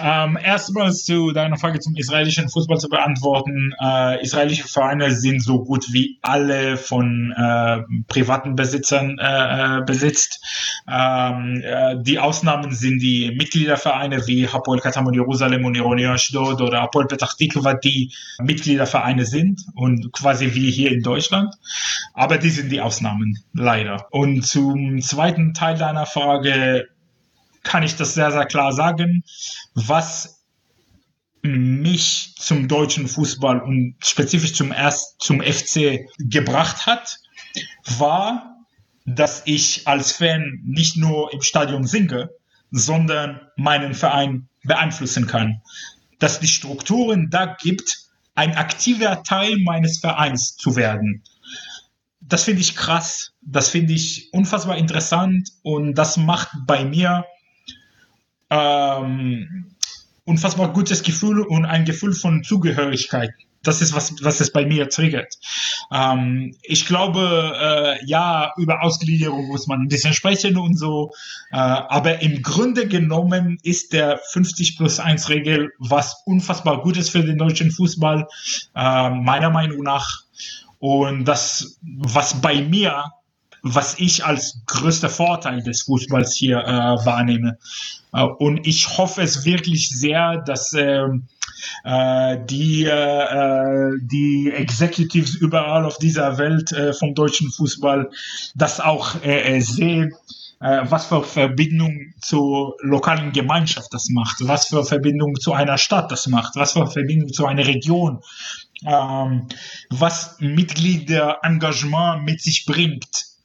Ähm, 0.00 0.38
erstmals 0.42 1.04
zu 1.04 1.32
deiner 1.32 1.56
Frage 1.56 1.80
zum 1.80 1.96
israelischen 1.96 2.48
Fußball 2.48 2.78
zu 2.78 2.88
beantworten. 2.88 3.72
Äh, 3.80 4.22
israelische 4.22 4.68
Vereine 4.68 5.12
sind 5.12 5.42
so 5.42 5.64
gut 5.64 5.92
wie 5.92 6.18
alle 6.22 6.76
von 6.76 7.32
äh, 7.36 7.82
privaten 8.08 8.56
Besitzern 8.56 9.18
äh, 9.18 9.78
äh 9.78 9.82
besitzt. 9.84 10.44
Ähm, 10.88 11.62
äh, 11.64 11.96
die 12.02 12.18
Ausnahmen 12.18 12.72
sind 12.72 13.00
die 13.00 13.34
Mitgliedervereine 13.36 14.26
wie 14.26 14.48
Hapoel 14.48 14.80
Katamon 14.80 15.14
Jerusalem 15.14 15.64
und 15.64 15.74
Ironi 15.74 16.06
Ashdod 16.06 16.60
oder 16.60 16.82
Hapoel 16.82 17.06
Petach 17.06 17.34
Tikva, 17.34 17.74
die 17.74 18.12
Mitgliedervereine 18.40 19.24
sind 19.24 19.62
und 19.74 20.12
quasi 20.12 20.54
wie 20.54 20.70
hier 20.70 20.92
in 20.92 21.02
Deutschland. 21.02 21.54
Aber 22.14 22.38
die 22.38 22.50
sind 22.50 22.70
die 22.70 22.80
Ausnahmen, 22.80 23.38
leider. 23.52 24.06
Und 24.10 24.46
zum 24.46 25.00
zweiten 25.00 25.54
Teil 25.54 25.76
deiner 25.78 26.06
Frage, 26.06 26.88
kann 27.66 27.82
ich 27.82 27.96
das 27.96 28.14
sehr, 28.14 28.30
sehr 28.30 28.46
klar 28.46 28.72
sagen. 28.72 29.24
Was 29.74 30.44
mich 31.42 32.34
zum 32.38 32.68
deutschen 32.68 33.08
Fußball 33.08 33.60
und 33.60 33.96
spezifisch 34.00 34.54
zum, 34.54 34.72
erst, 34.72 35.20
zum 35.20 35.42
FC 35.42 36.08
gebracht 36.18 36.86
hat, 36.86 37.18
war, 37.98 38.56
dass 39.04 39.42
ich 39.44 39.86
als 39.86 40.12
Fan 40.12 40.60
nicht 40.64 40.96
nur 40.96 41.32
im 41.32 41.42
Stadion 41.42 41.86
singe, 41.86 42.30
sondern 42.70 43.40
meinen 43.56 43.94
Verein 43.94 44.48
beeinflussen 44.64 45.26
kann. 45.26 45.62
Dass 46.18 46.40
die 46.40 46.48
Strukturen 46.48 47.30
da 47.30 47.56
gibt, 47.60 47.98
ein 48.34 48.56
aktiver 48.56 49.22
Teil 49.22 49.56
meines 49.58 49.98
Vereins 49.98 50.56
zu 50.56 50.76
werden. 50.76 51.22
Das 52.20 52.44
finde 52.44 52.60
ich 52.60 52.74
krass, 52.74 53.32
das 53.40 53.68
finde 53.68 53.92
ich 53.92 54.32
unfassbar 54.32 54.76
interessant 54.76 55.50
und 55.62 55.94
das 55.94 56.16
macht 56.16 56.48
bei 56.66 56.84
mir 56.84 57.24
ähm, 58.50 59.66
unfassbar 60.24 60.72
gutes 60.72 61.02
Gefühl 61.02 61.40
und 61.40 61.64
ein 61.64 61.84
Gefühl 61.84 62.12
von 62.12 62.42
Zugehörigkeit. 62.44 63.30
Das 63.62 63.82
ist, 63.82 63.94
was, 63.94 64.14
was 64.22 64.40
es 64.40 64.52
bei 64.52 64.64
mir 64.64 64.88
triggert. 64.88 65.34
Ähm, 65.92 66.54
ich 66.62 66.86
glaube, 66.86 67.98
äh, 68.00 68.04
ja, 68.06 68.52
über 68.56 68.82
Ausgliederung 68.82 69.48
muss 69.48 69.66
man 69.66 69.80
ein 69.80 69.88
bisschen 69.88 70.14
sprechen 70.14 70.56
und 70.56 70.78
so. 70.78 71.10
Äh, 71.50 71.56
aber 71.56 72.22
im 72.22 72.42
Grunde 72.42 72.86
genommen 72.86 73.58
ist 73.62 73.92
der 73.92 74.20
50 74.30 74.76
plus 74.76 75.00
1 75.00 75.28
Regel 75.30 75.72
was 75.78 76.22
unfassbar 76.26 76.82
Gutes 76.82 77.08
für 77.08 77.24
den 77.24 77.38
deutschen 77.38 77.72
Fußball, 77.72 78.28
äh, 78.76 79.10
meiner 79.10 79.50
Meinung 79.50 79.82
nach. 79.82 80.22
Und 80.78 81.24
das, 81.24 81.78
was 81.82 82.40
bei 82.40 82.62
mir 82.62 83.06
was 83.68 83.98
ich 83.98 84.24
als 84.24 84.60
größter 84.66 85.08
Vorteil 85.08 85.62
des 85.62 85.82
Fußballs 85.82 86.34
hier 86.34 86.58
äh, 86.58 87.04
wahrnehme. 87.04 87.58
Äh, 88.12 88.22
und 88.22 88.66
ich 88.66 88.96
hoffe 88.96 89.22
es 89.22 89.44
wirklich 89.44 89.88
sehr, 89.88 90.38
dass 90.38 90.72
ähm, 90.72 91.26
äh, 91.82 92.38
die, 92.48 92.84
äh, 92.84 93.90
die 94.00 94.52
Executives 94.54 95.34
überall 95.34 95.84
auf 95.84 95.98
dieser 95.98 96.38
Welt 96.38 96.70
äh, 96.72 96.92
vom 96.92 97.14
deutschen 97.14 97.50
Fußball 97.50 98.10
das 98.54 98.80
auch 98.80 99.22
äh, 99.22 99.60
sehen 99.60 100.14
was 100.58 101.04
für 101.04 101.22
Verbindung 101.22 102.14
zur 102.18 102.76
lokalen 102.80 103.30
Gemeinschaft 103.32 103.92
das 103.92 104.08
macht, 104.08 104.36
was 104.40 104.68
für 104.68 104.84
Verbindung 104.84 105.34
zu 105.34 105.52
einer 105.52 105.76
Stadt 105.76 106.10
das 106.10 106.28
macht, 106.28 106.56
was 106.56 106.72
für 106.72 106.86
Verbindung 106.86 107.30
zu 107.30 107.44
einer 107.44 107.66
Region, 107.66 108.22
ähm, 108.86 109.48
was 109.90 110.36
Mitgliederengagement 110.40 112.24
mit 112.24 112.40
sich 112.40 112.64
bringt 112.64 113.35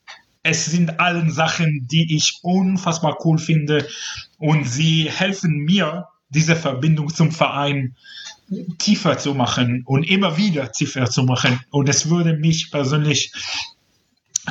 es 0.43 0.65
sind 0.65 0.99
allen 0.99 1.31
Sachen, 1.31 1.87
die 1.89 2.15
ich 2.15 2.39
unfassbar 2.41 3.17
cool 3.25 3.37
finde 3.37 3.87
und 4.37 4.65
sie 4.65 5.09
helfen 5.09 5.57
mir, 5.57 6.07
diese 6.29 6.55
Verbindung 6.55 7.13
zum 7.13 7.31
Verein 7.31 7.95
tiefer 8.77 9.17
zu 9.17 9.33
machen 9.33 9.83
und 9.85 10.03
immer 10.03 10.37
wieder 10.37 10.71
tiefer 10.71 11.09
zu 11.09 11.23
machen. 11.23 11.59
Und 11.71 11.89
es 11.89 12.09
würde 12.09 12.37
mich 12.37 12.71
persönlich, 12.71 13.33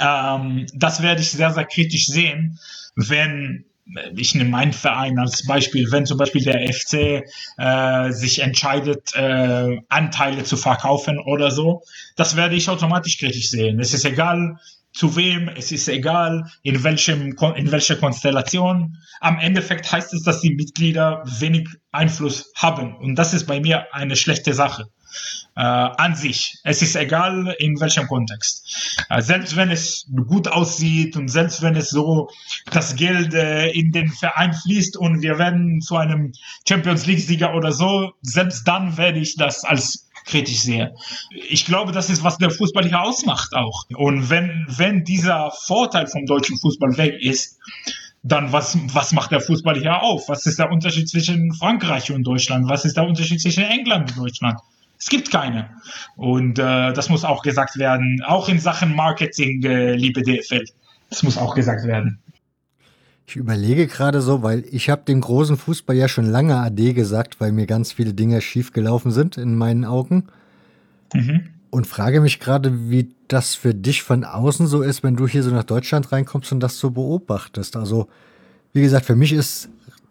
ähm, 0.00 0.66
das 0.74 1.02
werde 1.02 1.22
ich 1.22 1.30
sehr, 1.30 1.52
sehr 1.52 1.64
kritisch 1.64 2.06
sehen, 2.06 2.58
wenn 2.96 3.64
ich 4.14 4.34
nehme 4.34 4.50
meinen 4.50 4.72
Verein 4.72 5.18
als 5.18 5.44
Beispiel, 5.46 5.90
wenn 5.90 6.06
zum 6.06 6.18
Beispiel 6.18 6.44
der 6.44 6.72
FC 6.72 7.24
äh, 7.58 8.12
sich 8.12 8.40
entscheidet, 8.40 9.14
äh, 9.14 9.78
Anteile 9.88 10.44
zu 10.44 10.56
verkaufen 10.56 11.18
oder 11.18 11.50
so, 11.50 11.82
das 12.14 12.36
werde 12.36 12.54
ich 12.54 12.68
automatisch 12.68 13.18
kritisch 13.18 13.50
sehen. 13.50 13.80
Es 13.80 13.92
ist 13.92 14.04
egal, 14.04 14.58
zu 14.92 15.16
wem, 15.16 15.48
es 15.48 15.72
ist 15.72 15.88
egal, 15.88 16.50
in 16.62 16.82
welchem, 16.82 17.36
in 17.54 17.72
welcher 17.72 17.96
Konstellation. 17.96 18.96
Am 19.20 19.38
Endeffekt 19.38 19.90
heißt 19.90 20.12
es, 20.14 20.22
dass 20.22 20.40
die 20.40 20.54
Mitglieder 20.54 21.22
wenig 21.38 21.68
Einfluss 21.92 22.52
haben. 22.56 22.96
Und 22.96 23.14
das 23.16 23.34
ist 23.34 23.46
bei 23.46 23.60
mir 23.60 23.94
eine 23.94 24.16
schlechte 24.16 24.54
Sache. 24.54 24.88
Äh, 25.56 25.62
an 25.62 26.14
sich. 26.14 26.58
Es 26.62 26.80
ist 26.80 26.94
egal, 26.94 27.56
in 27.58 27.78
welchem 27.80 28.06
Kontext. 28.06 28.96
Äh, 29.10 29.20
selbst 29.20 29.56
wenn 29.56 29.70
es 29.70 30.06
gut 30.28 30.46
aussieht 30.46 31.16
und 31.16 31.28
selbst 31.28 31.60
wenn 31.60 31.74
es 31.74 31.90
so 31.90 32.30
das 32.70 32.94
Geld 32.94 33.34
äh, 33.34 33.68
in 33.70 33.90
den 33.90 34.08
Verein 34.08 34.54
fließt 34.54 34.96
und 34.96 35.22
wir 35.22 35.38
werden 35.38 35.80
zu 35.80 35.96
einem 35.96 36.32
Champions 36.66 37.04
League-Sieger 37.06 37.52
oder 37.52 37.72
so, 37.72 38.12
selbst 38.22 38.66
dann 38.68 38.96
werde 38.96 39.18
ich 39.18 39.36
das 39.36 39.64
als 39.64 40.08
kritisch 40.24 40.60
sehe. 40.60 40.94
Ich 41.48 41.64
glaube, 41.64 41.92
das 41.92 42.10
ist, 42.10 42.22
was 42.24 42.38
der 42.38 42.50
Fußball 42.50 42.86
hier 42.86 43.00
ausmacht 43.00 43.54
auch. 43.54 43.84
Und 43.94 44.30
wenn, 44.30 44.66
wenn 44.68 45.04
dieser 45.04 45.50
Vorteil 45.50 46.06
vom 46.06 46.26
deutschen 46.26 46.58
Fußball 46.58 46.96
weg 46.96 47.20
ist, 47.20 47.58
dann 48.22 48.52
was, 48.52 48.76
was 48.92 49.12
macht 49.12 49.32
der 49.32 49.40
Fußball 49.40 49.78
hier 49.78 50.02
auf? 50.02 50.28
Was 50.28 50.44
ist 50.46 50.58
der 50.58 50.70
Unterschied 50.70 51.08
zwischen 51.08 51.52
Frankreich 51.54 52.12
und 52.12 52.24
Deutschland? 52.24 52.68
Was 52.68 52.84
ist 52.84 52.96
der 52.96 53.06
Unterschied 53.06 53.40
zwischen 53.40 53.64
England 53.64 54.10
und 54.10 54.18
Deutschland? 54.18 54.60
Es 54.98 55.08
gibt 55.08 55.30
keine. 55.30 55.70
Und 56.16 56.58
äh, 56.58 56.92
das 56.92 57.08
muss 57.08 57.24
auch 57.24 57.42
gesagt 57.42 57.78
werden, 57.78 58.22
auch 58.26 58.50
in 58.50 58.58
Sachen 58.58 58.94
Marketing, 58.94 59.62
äh, 59.64 59.94
liebe 59.94 60.22
DFL. 60.22 60.64
Das 61.08 61.22
muss 61.22 61.38
auch 61.38 61.54
gesagt 61.54 61.86
werden. 61.86 62.18
Ich 63.30 63.36
überlege 63.36 63.86
gerade 63.86 64.22
so, 64.22 64.42
weil 64.42 64.64
ich 64.72 64.90
habe 64.90 65.02
dem 65.06 65.20
großen 65.20 65.56
Fußball 65.56 65.94
ja 65.94 66.08
schon 66.08 66.26
lange 66.26 66.56
AD 66.56 66.94
gesagt, 66.94 67.38
weil 67.38 67.52
mir 67.52 67.66
ganz 67.66 67.92
viele 67.92 68.12
Dinge 68.12 68.40
schiefgelaufen 68.40 69.12
sind 69.12 69.36
in 69.36 69.54
meinen 69.54 69.84
Augen. 69.84 70.24
Mhm. 71.14 71.42
Und 71.70 71.86
frage 71.86 72.20
mich 72.20 72.40
gerade, 72.40 72.90
wie 72.90 73.14
das 73.28 73.54
für 73.54 73.72
dich 73.72 74.02
von 74.02 74.24
außen 74.24 74.66
so 74.66 74.82
ist, 74.82 75.04
wenn 75.04 75.14
du 75.14 75.28
hier 75.28 75.44
so 75.44 75.52
nach 75.52 75.62
Deutschland 75.62 76.10
reinkommst 76.10 76.50
und 76.50 76.58
das 76.58 76.80
so 76.80 76.90
beobachtest. 76.90 77.76
Also, 77.76 78.08
wie 78.72 78.82
gesagt, 78.82 79.06
für 79.06 79.14
mich 79.14 79.32
ist 79.32 79.68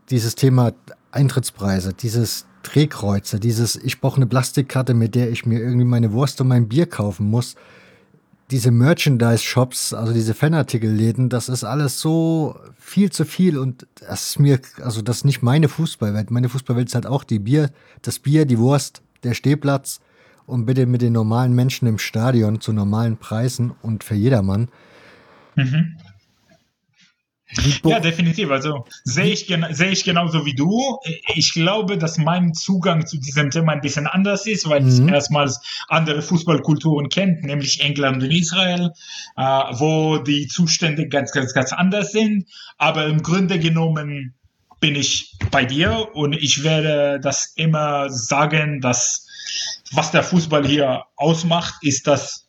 dieses 0.10 0.36
Thema 0.36 0.72
Eintrittspreise, 1.12 1.92
dieses 1.92 2.46
Drehkreuze, 2.64 3.42
dieses 3.42 3.76
ich 3.76 4.00
brauche 4.00 4.16
eine 4.16 4.28
Plastikkarte, 4.28 4.94
mit 4.94 5.14
der 5.14 5.30
ich 5.30 5.46
mir 5.46 5.60
irgendwie 5.60 5.84
meine 5.84 6.14
Wurst 6.14 6.40
und 6.40 6.48
mein 6.48 6.70
Bier 6.70 6.86
kaufen 6.86 7.30
muss, 7.30 7.56
diese 8.52 8.72
Merchandise-Shops, 8.72 9.94
also 9.94 10.12
diese 10.14 10.34
Fanartikelläden, 10.34 11.30
das 11.30 11.50
ist 11.50 11.64
alles 11.64 12.00
so 12.00 12.60
viel 12.78 13.12
zu 13.12 13.26
viel 13.26 13.58
und 13.58 13.86
das 14.00 14.30
ist 14.30 14.40
mir, 14.40 14.60
also 14.82 15.02
das 15.02 15.18
ist 15.18 15.26
nicht 15.26 15.44
meine 15.44 15.70
Fußballwelt. 15.70 16.32
Meine 16.32 16.50
Fußballwelt 16.50 16.88
ist 16.88 16.96
halt 16.96 17.06
auch 17.06 17.24
die 17.24 17.40
Bier, 17.40 17.70
das 18.02 18.18
Bier, 18.18 18.46
die 18.46 18.58
Wurst, 18.58 19.04
der 19.24 19.34
Stehplatz 19.36 20.00
und 20.48 20.66
bitte 20.66 20.88
mit 20.88 21.02
den 21.02 21.14
normalen 21.14 21.54
Menschen 21.54 21.88
im 21.88 22.00
Stadion 22.00 22.60
zu 22.60 22.74
normalen 22.74 23.18
Preisen 23.18 23.72
und 23.84 24.04
für 24.04 24.16
jedermann. 24.16 24.70
Mhm. 25.56 25.98
Ja, 27.84 28.00
definitiv. 28.00 28.52
Also 28.52 28.86
sehe 29.04 29.34
ich, 29.34 29.48
sehe 29.72 29.90
ich 29.90 30.04
genauso 30.04 30.46
wie 30.46 30.54
du. 30.54 31.00
Ich 31.34 31.54
glaube, 31.54 31.98
dass 31.98 32.18
mein 32.18 32.54
Zugang 32.54 33.08
zu 33.08 33.18
diesem 33.18 33.50
Thema 33.50 33.72
ein 33.72 33.82
bisschen 33.82 34.06
anders 34.06 34.46
ist, 34.46 34.70
weil 34.70 34.82
mhm. 34.82 35.08
ich 35.08 35.14
erstmals 35.14 35.60
andere 35.88 36.22
Fußballkulturen 36.22 37.10
kennt, 37.10 37.44
nämlich 37.44 37.82
England 37.82 38.22
und 38.24 38.32
Israel, 38.32 38.92
äh, 39.36 39.42
wo 39.42 40.18
die 40.18 40.48
Zustände 40.48 41.08
ganz, 41.08 41.32
ganz, 41.32 41.54
ganz 41.54 41.74
anders 41.74 42.12
sind. 42.12 42.46
Aber 42.78 43.08
im 43.08 43.24
Grunde 43.24 43.58
genommen 43.58 44.36
bin 44.80 44.96
ich 44.96 45.36
bei 45.52 45.66
dir 45.66 46.10
und 46.14 46.34
ich 46.34 46.64
werde 46.64 47.20
das 47.20 47.54
immer 47.56 48.10
sagen, 48.10 48.80
dass 48.80 49.26
was 49.92 50.12
der 50.12 50.22
Fußball 50.24 50.66
hier 50.66 51.06
ausmacht, 51.16 51.76
ist, 51.82 52.06
dass 52.06 52.49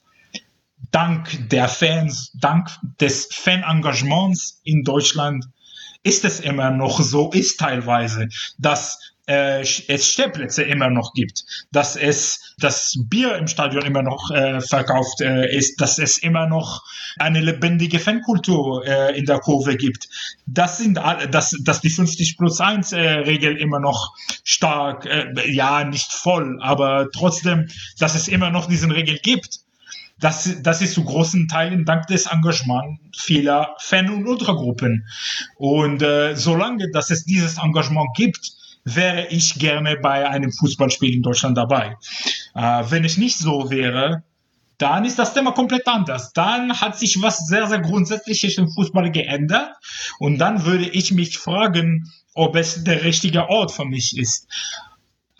dank 0.91 1.49
der 1.49 1.69
Fans, 1.69 2.33
dank 2.35 2.69
des 3.01 3.29
Fanengagements 3.33 4.61
in 4.65 4.83
Deutschland 4.83 5.47
ist 6.03 6.25
es 6.25 6.41
immer 6.41 6.71
noch 6.71 7.01
so 7.01 7.31
ist 7.31 7.61
teilweise, 7.61 8.29
dass 8.59 8.99
äh, 9.31 9.61
es 9.61 10.07
Stellplätze 10.09 10.63
immer 10.65 10.91
noch 10.91 11.13
gibt, 11.13 11.45
dass 11.71 11.95
es 11.95 12.55
das 12.59 12.97
Bier 13.09 13.37
im 13.37 13.47
Stadion 13.47 13.85
immer 13.85 14.03
noch 14.03 14.31
äh, 14.31 14.61
verkauft 14.61 15.21
äh, 15.21 15.55
ist, 15.55 15.81
dass 15.81 15.99
es 15.99 16.19
immer 16.19 16.47
noch 16.47 16.83
eine 17.19 17.41
lebendige 17.41 18.01
Fankultur 18.01 18.85
äh, 18.85 19.17
in 19.17 19.27
der 19.27 19.39
Kurve 19.39 19.77
gibt. 19.77 20.09
Das 20.47 20.79
sind 20.79 20.99
alle, 20.99 21.29
dass, 21.29 21.55
dass 21.65 21.81
die 21.81 21.91
50 21.91 22.39
plus 22.39 22.61
1 22.61 22.93
äh, 22.93 22.99
Regel 22.99 23.57
immer 23.57 23.79
noch 23.79 24.15
stark, 24.43 25.07
äh, 25.07 25.33
ja, 25.51 25.85
nicht 25.85 26.13
voll, 26.13 26.59
aber 26.61 27.09
trotzdem, 27.13 27.69
dass 27.99 28.15
es 28.15 28.27
immer 28.27 28.51
noch 28.51 28.67
diesen 28.67 28.91
Regel 28.91 29.19
gibt. 29.23 29.61
Das, 30.21 30.63
das 30.63 30.83
ist 30.83 30.95
zu 30.95 31.05
großen 31.05 31.49
Teilen 31.49 31.85
dank 31.85 32.07
des 32.07 32.27
Engagements 32.27 33.01
vieler 33.17 33.75
Fan- 33.79 34.11
und 34.11 34.27
Ultragruppen. 34.27 35.07
Und 35.57 36.03
äh, 36.03 36.37
solange 36.37 36.91
dass 36.91 37.11
es 37.11 37.25
dieses 37.25 37.59
Engagement 37.59 38.11
gibt, 38.15 38.53
wäre 38.85 39.27
ich 39.29 39.55
gerne 39.59 39.97
bei 39.97 40.29
einem 40.29 40.53
Fußballspiel 40.53 41.15
in 41.15 41.23
Deutschland 41.23 41.57
dabei. 41.57 41.97
Äh, 42.55 42.85
wenn 42.89 43.05
es 43.05 43.17
nicht 43.17 43.39
so 43.39 43.71
wäre, 43.71 44.23
dann 44.79 45.05
ist 45.05 45.19
das 45.19 45.35
Thema 45.35 45.53
komplett 45.53 45.87
anders. 45.87 46.33
Dann 46.33 46.81
hat 46.81 46.99
sich 46.99 47.21
was 47.21 47.47
sehr, 47.47 47.67
sehr 47.67 47.81
Grundsätzliches 47.81 48.57
im 48.57 48.71
Fußball 48.71 49.11
geändert. 49.11 49.75
Und 50.19 50.39
dann 50.39 50.65
würde 50.65 50.89
ich 50.89 51.13
mich 51.13 51.39
fragen, 51.39 52.11
ob 52.35 52.57
es 52.57 52.83
der 52.85 53.05
richtige 53.05 53.49
Ort 53.49 53.73
für 53.73 53.85
mich 53.85 54.17
ist. 54.17 54.49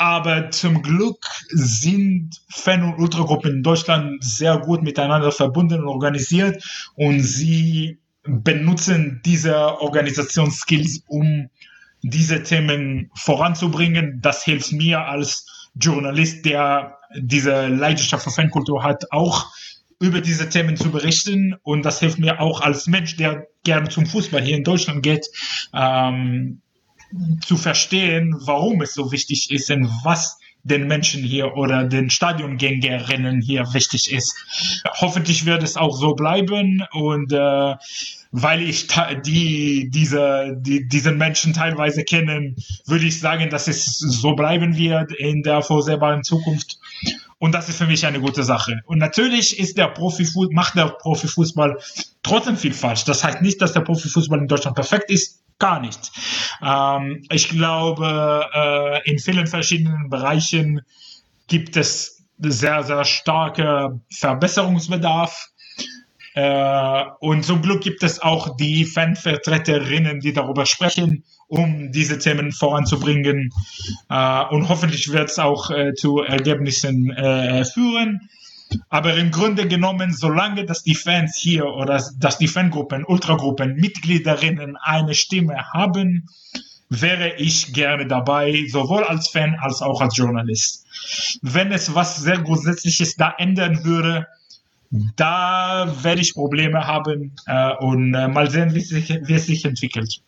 Aber 0.01 0.51
zum 0.51 0.81
Glück 0.81 1.27
sind 1.51 2.41
Fan- 2.49 2.83
und 2.85 2.99
Ultragruppen 2.99 3.57
in 3.57 3.63
Deutschland 3.63 4.25
sehr 4.25 4.57
gut 4.57 4.83
miteinander 4.83 5.31
verbunden 5.31 5.83
und 5.83 5.89
organisiert 5.89 6.65
und 6.95 7.21
sie 7.21 7.99
benutzen 8.23 9.21
diese 9.27 9.79
Organisationsskills, 9.83 11.03
um 11.07 11.51
diese 12.01 12.43
Themen 12.43 13.11
voranzubringen. 13.15 14.21
Das 14.23 14.43
hilft 14.43 14.73
mir 14.73 15.01
als 15.01 15.69
Journalist, 15.75 16.47
der 16.47 16.97
diese 17.15 17.67
Leidenschaft 17.67 18.25
für 18.25 18.31
Fankultur 18.31 18.83
hat, 18.83 19.05
auch 19.13 19.49
über 20.01 20.23
diese 20.23 20.49
Themen 20.49 20.79
zu 20.79 20.91
berichten. 20.91 21.57
Und 21.63 21.85
das 21.85 22.01
hilft 22.01 22.19
mir 22.19 22.41
auch 22.41 22.63
als 22.63 22.87
Mensch, 22.87 23.19
der 23.19 23.49
gerne 23.65 23.91
zum 23.91 24.07
Fußball 24.07 24.41
hier 24.41 24.57
in 24.57 24.65
Deutschland 24.65 25.03
geht, 25.03 25.27
ähm, 25.75 26.63
zu 27.45 27.57
verstehen, 27.57 28.37
warum 28.41 28.83
es 28.83 28.95
so 28.95 29.13
wichtig 29.13 29.51
ist 29.51 29.71
und 29.71 29.91
was 30.05 30.39
den 30.63 30.87
Menschen 30.87 31.23
hier 31.23 31.57
oder 31.57 31.85
den 31.85 32.11
Stadiongängerinnen 32.11 33.41
hier 33.41 33.73
wichtig 33.73 34.13
ist. 34.13 34.37
Hoffentlich 35.01 35.47
wird 35.47 35.63
es 35.63 35.77
auch 35.77 35.97
so 35.97 36.15
bleiben 36.15 36.85
und 36.93 37.33
äh, 37.33 37.75
weil 38.33 38.63
ich 38.63 38.87
die, 39.25 39.91
diese, 39.91 40.57
die, 40.61 40.87
diesen 40.87 41.19
Menschen 41.19 41.53
teilweise 41.53 42.05
kennen, 42.05 42.57
würde 42.87 43.07
ich 43.07 43.19
sagen, 43.19 43.51
dass 43.51 43.69
es 43.69 43.99
so 43.99 44.35
bleiben 44.35 44.77
wird 44.77 45.13
in 45.13 45.43
der 45.43 45.63
vorsehbaren 45.63 46.23
Zukunft. 46.23 46.79
Und 47.39 47.53
das 47.53 47.71
ist 47.71 47.79
für 47.79 47.87
mich 47.87 48.05
eine 48.05 48.21
gute 48.21 48.45
Sache. 48.45 48.83
Und 48.85 48.99
natürlich 48.99 49.59
ist 49.59 49.79
der 49.79 49.89
Profifußball, 49.89 50.55
macht 50.55 50.77
der 50.77 50.91
Profifußball 50.91 51.79
trotzdem 52.23 52.57
viel 52.59 52.75
falsch. 52.75 53.05
Das 53.05 53.25
heißt 53.25 53.41
nicht, 53.41 53.63
dass 53.63 53.73
der 53.73 53.81
Profifußball 53.81 54.39
in 54.39 54.47
Deutschland 54.47 54.77
perfekt 54.77 55.11
ist. 55.11 55.40
Gar 55.61 55.81
nicht. 55.81 56.11
Ähm, 56.63 57.23
ich 57.31 57.51
glaube, 57.51 58.49
äh, 58.53 59.11
in 59.11 59.19
vielen 59.19 59.47
verschiedenen 59.47 60.09
Bereichen 60.09 60.81
gibt 61.49 61.77
es 61.77 62.25
sehr, 62.39 62.83
sehr 62.83 63.05
starke 63.05 64.01
Verbesserungsbedarf. 64.11 65.51
Äh, 66.35 67.05
und 67.21 67.45
zum 67.45 67.61
Glück 67.61 67.83
gibt 67.83 68.03
es 68.03 68.23
auch 68.23 68.57
die 68.57 68.87
Fanvertreterinnen, 68.87 70.21
die 70.21 70.33
darüber 70.33 70.65
sprechen, 70.65 71.25
um 71.47 71.93
diese 71.93 72.19
Themen 72.19 72.53
voranzubringen. 72.53 73.51
Äh, 74.09 74.45
und 74.47 74.71
hoffentlich 74.71 75.13
wird 75.13 75.29
es 75.29 75.39
auch 75.39 75.71
äh, 75.71 75.93
zu 75.93 76.21
Ergebnissen 76.21 77.11
äh, 77.11 77.67
führen. 77.67 78.31
Aber 78.89 79.15
im 79.17 79.31
Grunde 79.31 79.67
genommen, 79.67 80.13
solange 80.13 80.65
dass 80.65 80.83
die 80.83 80.95
Fans 80.95 81.37
hier 81.37 81.67
oder 81.67 82.03
dass 82.19 82.39
die 82.39 82.49
Fangruppen, 82.49 83.05
Ultragruppen, 83.05 83.77
Mitgliederinnen 83.77 84.77
eine 84.77 85.15
Stimme 85.15 85.73
haben, 85.73 86.29
wäre 86.89 87.37
ich 87.37 87.73
gerne 87.73 88.07
dabei, 88.07 88.67
sowohl 88.69 89.05
als 89.05 89.29
Fan 89.29 89.57
als 89.61 89.81
auch 89.81 90.01
als 90.01 90.17
Journalist. 90.17 90.87
Wenn 91.41 91.73
es 91.73 91.95
was 91.95 92.19
sehr 92.19 92.39
Grundsätzliches 92.39 93.17
da 93.17 93.35
ändern 93.39 93.85
würde, 93.85 94.27
da 95.17 95.95
werde 96.03 96.21
ich 96.21 96.35
Probleme 96.35 96.87
haben 96.87 97.33
äh, 97.47 97.75
und 97.77 98.13
äh, 98.15 98.27
mal 98.27 98.51
sehen, 98.51 98.75
wie, 98.75 98.81
sich, 98.81 99.09
wie 99.09 99.35
es 99.35 99.47
sich 99.47 99.65
entwickelt. 99.65 100.21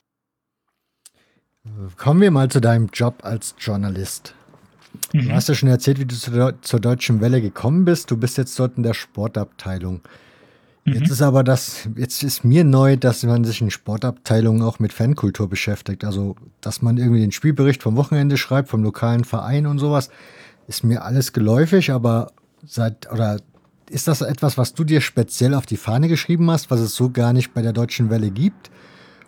Kommen 1.96 2.20
wir 2.20 2.30
mal 2.30 2.48
zu 2.48 2.60
deinem 2.60 2.88
Job 2.92 3.24
als 3.24 3.54
Journalist. 3.58 4.34
Du 5.12 5.18
mhm. 5.18 5.32
hast 5.32 5.48
ja 5.48 5.54
schon 5.54 5.68
erzählt, 5.68 5.98
wie 5.98 6.06
du 6.06 6.14
zu 6.14 6.54
zur 6.60 6.80
Deutschen 6.80 7.20
Welle 7.20 7.40
gekommen 7.40 7.84
bist. 7.84 8.10
Du 8.10 8.16
bist 8.16 8.38
jetzt 8.38 8.58
dort 8.58 8.76
in 8.76 8.82
der 8.82 8.94
Sportabteilung. 8.94 10.00
Mhm. 10.84 10.94
Jetzt 10.94 11.10
ist 11.10 11.22
aber 11.22 11.44
das, 11.44 11.88
jetzt 11.96 12.22
ist 12.22 12.44
mir 12.44 12.64
neu, 12.64 12.96
dass 12.96 13.22
man 13.22 13.44
sich 13.44 13.60
in 13.60 13.70
Sportabteilungen 13.70 14.62
auch 14.62 14.78
mit 14.78 14.92
Fankultur 14.92 15.48
beschäftigt. 15.48 16.04
Also, 16.04 16.36
dass 16.60 16.82
man 16.82 16.96
irgendwie 16.96 17.20
den 17.20 17.32
Spielbericht 17.32 17.82
vom 17.82 17.96
Wochenende 17.96 18.36
schreibt, 18.36 18.68
vom 18.68 18.82
lokalen 18.82 19.24
Verein 19.24 19.66
und 19.66 19.78
sowas, 19.78 20.10
ist 20.66 20.84
mir 20.84 21.04
alles 21.04 21.32
geläufig, 21.32 21.90
aber 21.90 22.32
seit, 22.64 23.10
oder 23.12 23.38
ist 23.90 24.08
das 24.08 24.22
etwas, 24.22 24.56
was 24.56 24.74
du 24.74 24.84
dir 24.84 25.00
speziell 25.00 25.54
auf 25.54 25.66
die 25.66 25.76
Fahne 25.76 26.08
geschrieben 26.08 26.50
hast, 26.50 26.70
was 26.70 26.80
es 26.80 26.94
so 26.94 27.10
gar 27.10 27.32
nicht 27.32 27.52
bei 27.52 27.62
der 27.62 27.72
Deutschen 27.72 28.10
Welle 28.10 28.30
gibt? 28.30 28.70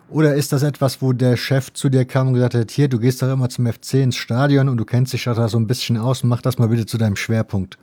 Oder 0.09 0.35
ist 0.35 0.51
das 0.53 0.63
etwas, 0.63 1.01
wo 1.01 1.13
der 1.13 1.35
Chef 1.35 1.73
zu 1.73 1.89
dir 1.89 2.05
kam 2.05 2.27
und 2.27 2.33
gesagt 2.35 2.53
hat, 2.53 2.71
hier, 2.71 2.87
du 2.87 2.99
gehst 2.99 3.21
doch 3.21 3.31
immer 3.31 3.49
zum 3.49 3.65
FC 3.65 3.95
ins 3.95 4.15
Stadion 4.15 4.69
und 4.69 4.77
du 4.77 4.85
kennst 4.85 5.13
dich 5.13 5.23
da 5.23 5.47
so 5.47 5.57
ein 5.57 5.67
bisschen 5.67 5.97
aus, 5.97 6.23
mach 6.23 6.41
das 6.41 6.57
mal 6.57 6.67
bitte 6.67 6.85
zu 6.85 6.97
deinem 6.97 7.15
Schwerpunkt? 7.15 7.77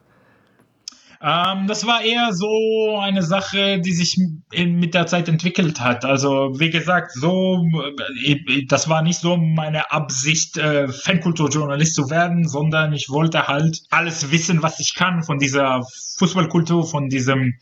Ähm, 1.25 1.68
das 1.68 1.86
war 1.86 2.02
eher 2.02 2.33
so 2.33 2.99
eine 3.01 3.23
Sache, 3.23 3.81
die 3.81 3.92
sich 3.92 4.18
in, 4.51 4.81
mit 4.81 4.92
der 4.94 5.07
Zeit 5.07 5.28
entwickelt 5.28 5.81
hat. 5.81 6.05
Also 6.05 6.52
wie 6.59 6.70
gesagt, 6.70 7.12
so 7.12 7.65
äh, 8.26 8.67
das 8.67 8.89
war 8.89 9.02
nicht 9.02 9.20
so 9.20 9.36
meine 9.36 9.92
Absicht, 9.92 10.57
äh, 10.59 10.89
Fankulturjournalist 10.89 11.94
zu 11.94 12.10
werden, 12.10 12.49
sondern 12.49 12.92
ich 12.92 13.09
wollte 13.09 13.47
halt 13.47 13.83
alles 13.91 14.33
wissen, 14.33 14.65
was 14.65 14.81
ich 14.81 14.94
kann 14.97 15.23
von 15.23 15.39
dieser 15.39 15.83
Fußballkultur, 16.18 16.89
von 16.89 17.09
diesem 17.09 17.55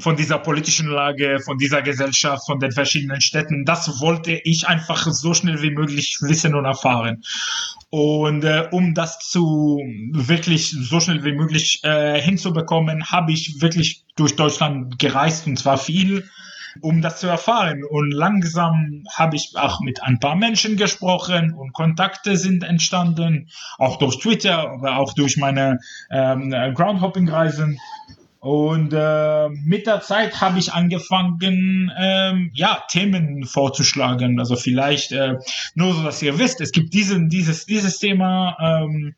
von 0.00 0.16
dieser 0.16 0.38
politischen 0.38 0.88
Lage, 0.88 1.38
von 1.44 1.58
dieser 1.58 1.82
Gesellschaft, 1.82 2.46
von 2.46 2.58
den 2.58 2.72
verschiedenen 2.72 3.20
Städten. 3.20 3.64
Das 3.64 4.00
wollte 4.00 4.32
ich 4.32 4.66
einfach 4.66 5.06
so 5.06 5.34
schnell 5.34 5.62
wie 5.62 5.70
möglich 5.70 6.18
wissen 6.20 6.54
und 6.54 6.64
erfahren. 6.64 7.22
Und 7.90 8.44
äh, 8.44 8.68
um 8.70 8.94
das 8.94 9.18
zu 9.18 9.78
wirklich 10.12 10.70
so 10.70 10.98
schnell 10.98 11.24
wie 11.24 11.32
möglich 11.32 11.80
äh, 11.82 12.20
hinzubekommen, 12.20 13.10
habe 13.10 13.32
ich 13.32 13.60
wirklich 13.60 14.04
durch 14.16 14.34
Deutschland 14.34 14.98
gereist 14.98 15.46
und 15.46 15.58
zwar 15.58 15.78
viel 15.78 16.24
um 16.80 17.02
das 17.02 17.20
zu 17.20 17.26
erfahren. 17.26 17.84
Und 17.84 18.12
langsam 18.12 19.04
habe 19.14 19.36
ich 19.36 19.52
auch 19.56 19.80
mit 19.80 20.02
ein 20.02 20.18
paar 20.18 20.36
Menschen 20.36 20.76
gesprochen 20.76 21.52
und 21.52 21.72
Kontakte 21.72 22.36
sind 22.36 22.64
entstanden, 22.64 23.48
auch 23.78 23.98
durch 23.98 24.18
Twitter, 24.18 24.70
aber 24.70 24.96
auch 24.96 25.12
durch 25.14 25.36
meine 25.36 25.78
ähm, 26.10 26.50
Groundhopping-Reisen. 26.50 27.78
Und 28.42 28.92
äh, 28.92 29.50
mit 29.50 29.86
der 29.86 30.00
Zeit 30.00 30.40
habe 30.40 30.58
ich 30.58 30.72
angefangen, 30.72 31.92
ähm, 31.96 32.50
ja, 32.54 32.82
Themen 32.88 33.44
vorzuschlagen. 33.44 34.40
Also 34.40 34.56
vielleicht 34.56 35.12
äh, 35.12 35.36
nur 35.76 35.94
so, 35.94 36.02
dass 36.02 36.20
ihr 36.22 36.40
wisst, 36.40 36.60
es 36.60 36.72
gibt 36.72 36.92
diesen, 36.92 37.28
dieses, 37.28 37.66
dieses 37.66 38.00
Thema. 38.00 38.56
Ähm, 38.60 39.14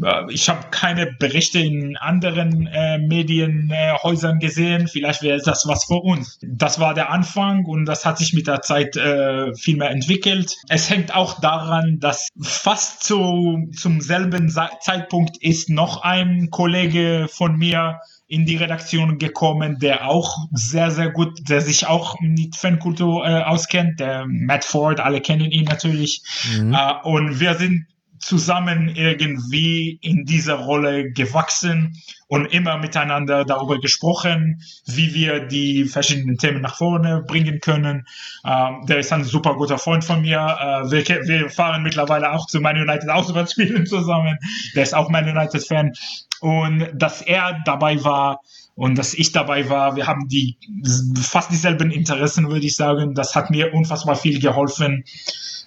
äh, 0.00 0.32
ich 0.32 0.48
habe 0.48 0.68
keine 0.70 1.06
Berichte 1.06 1.58
in 1.58 1.96
anderen 1.96 2.68
äh, 2.68 2.98
Medienhäusern 2.98 4.36
äh, 4.36 4.46
gesehen. 4.46 4.86
Vielleicht 4.86 5.22
wäre 5.22 5.42
das 5.44 5.66
was 5.66 5.86
für 5.86 6.00
uns. 6.00 6.38
Das 6.40 6.78
war 6.78 6.94
der 6.94 7.10
Anfang 7.10 7.64
und 7.64 7.84
das 7.84 8.04
hat 8.04 8.18
sich 8.18 8.32
mit 8.32 8.46
der 8.46 8.62
Zeit 8.62 8.94
äh, 8.94 9.52
viel 9.56 9.76
mehr 9.76 9.90
entwickelt. 9.90 10.56
Es 10.68 10.88
hängt 10.88 11.12
auch 11.12 11.40
daran, 11.40 11.98
dass 11.98 12.28
fast 12.40 13.02
zu, 13.02 13.68
zum 13.76 14.00
selben 14.00 14.48
Zeitpunkt 14.80 15.36
ist 15.42 15.68
noch 15.68 16.02
ein 16.02 16.50
Kollege 16.50 17.26
von 17.28 17.56
mir 17.56 17.98
in 18.32 18.46
die 18.46 18.56
Redaktion 18.56 19.18
gekommen, 19.18 19.78
der 19.78 20.08
auch 20.08 20.48
sehr, 20.52 20.90
sehr 20.90 21.10
gut, 21.10 21.50
der 21.50 21.60
sich 21.60 21.86
auch 21.86 22.18
mit 22.20 22.56
Fankultur 22.56 23.26
äh, 23.26 23.42
auskennt, 23.42 24.00
der 24.00 24.24
Matt 24.26 24.64
Ford, 24.64 25.00
alle 25.00 25.20
kennen 25.20 25.50
ihn 25.50 25.64
natürlich. 25.64 26.22
Mhm. 26.56 26.72
Äh, 26.72 26.94
und 27.04 27.40
wir 27.40 27.56
sind 27.56 27.84
zusammen 28.22 28.88
irgendwie 28.88 29.98
in 30.00 30.24
dieser 30.24 30.54
Rolle 30.54 31.10
gewachsen 31.10 32.00
und 32.28 32.46
immer 32.46 32.78
miteinander 32.78 33.44
darüber 33.44 33.78
gesprochen, 33.78 34.62
wie 34.86 35.12
wir 35.12 35.40
die 35.46 35.84
verschiedenen 35.84 36.38
Themen 36.38 36.62
nach 36.62 36.76
vorne 36.76 37.22
bringen 37.26 37.60
können. 37.60 38.06
Ähm, 38.44 38.86
der 38.88 38.98
ist 38.98 39.12
ein 39.12 39.24
super 39.24 39.54
guter 39.56 39.76
Freund 39.76 40.04
von 40.04 40.22
mir. 40.22 40.38
Äh, 40.38 40.90
wir, 40.90 41.04
wir, 41.26 41.50
fahren 41.50 41.82
mittlerweile 41.82 42.32
auch 42.32 42.46
zu 42.46 42.60
Man 42.60 42.78
United 42.78 43.10
Auswärtsspielen 43.10 43.86
zusammen. 43.86 44.38
Der 44.74 44.84
ist 44.84 44.94
auch 44.94 45.10
Man 45.10 45.28
United 45.28 45.66
Fan. 45.66 45.92
Und 46.40 46.88
dass 46.94 47.22
er 47.22 47.60
dabei 47.64 48.02
war, 48.02 48.40
und 48.74 48.96
dass 48.96 49.14
ich 49.14 49.32
dabei 49.32 49.68
war. 49.68 49.96
Wir 49.96 50.06
haben 50.06 50.28
die 50.28 50.56
fast 51.20 51.50
dieselben 51.50 51.90
Interessen, 51.90 52.48
würde 52.48 52.66
ich 52.66 52.74
sagen. 52.74 53.14
Das 53.14 53.34
hat 53.34 53.50
mir 53.50 53.74
unfassbar 53.74 54.16
viel 54.16 54.40
geholfen, 54.40 55.04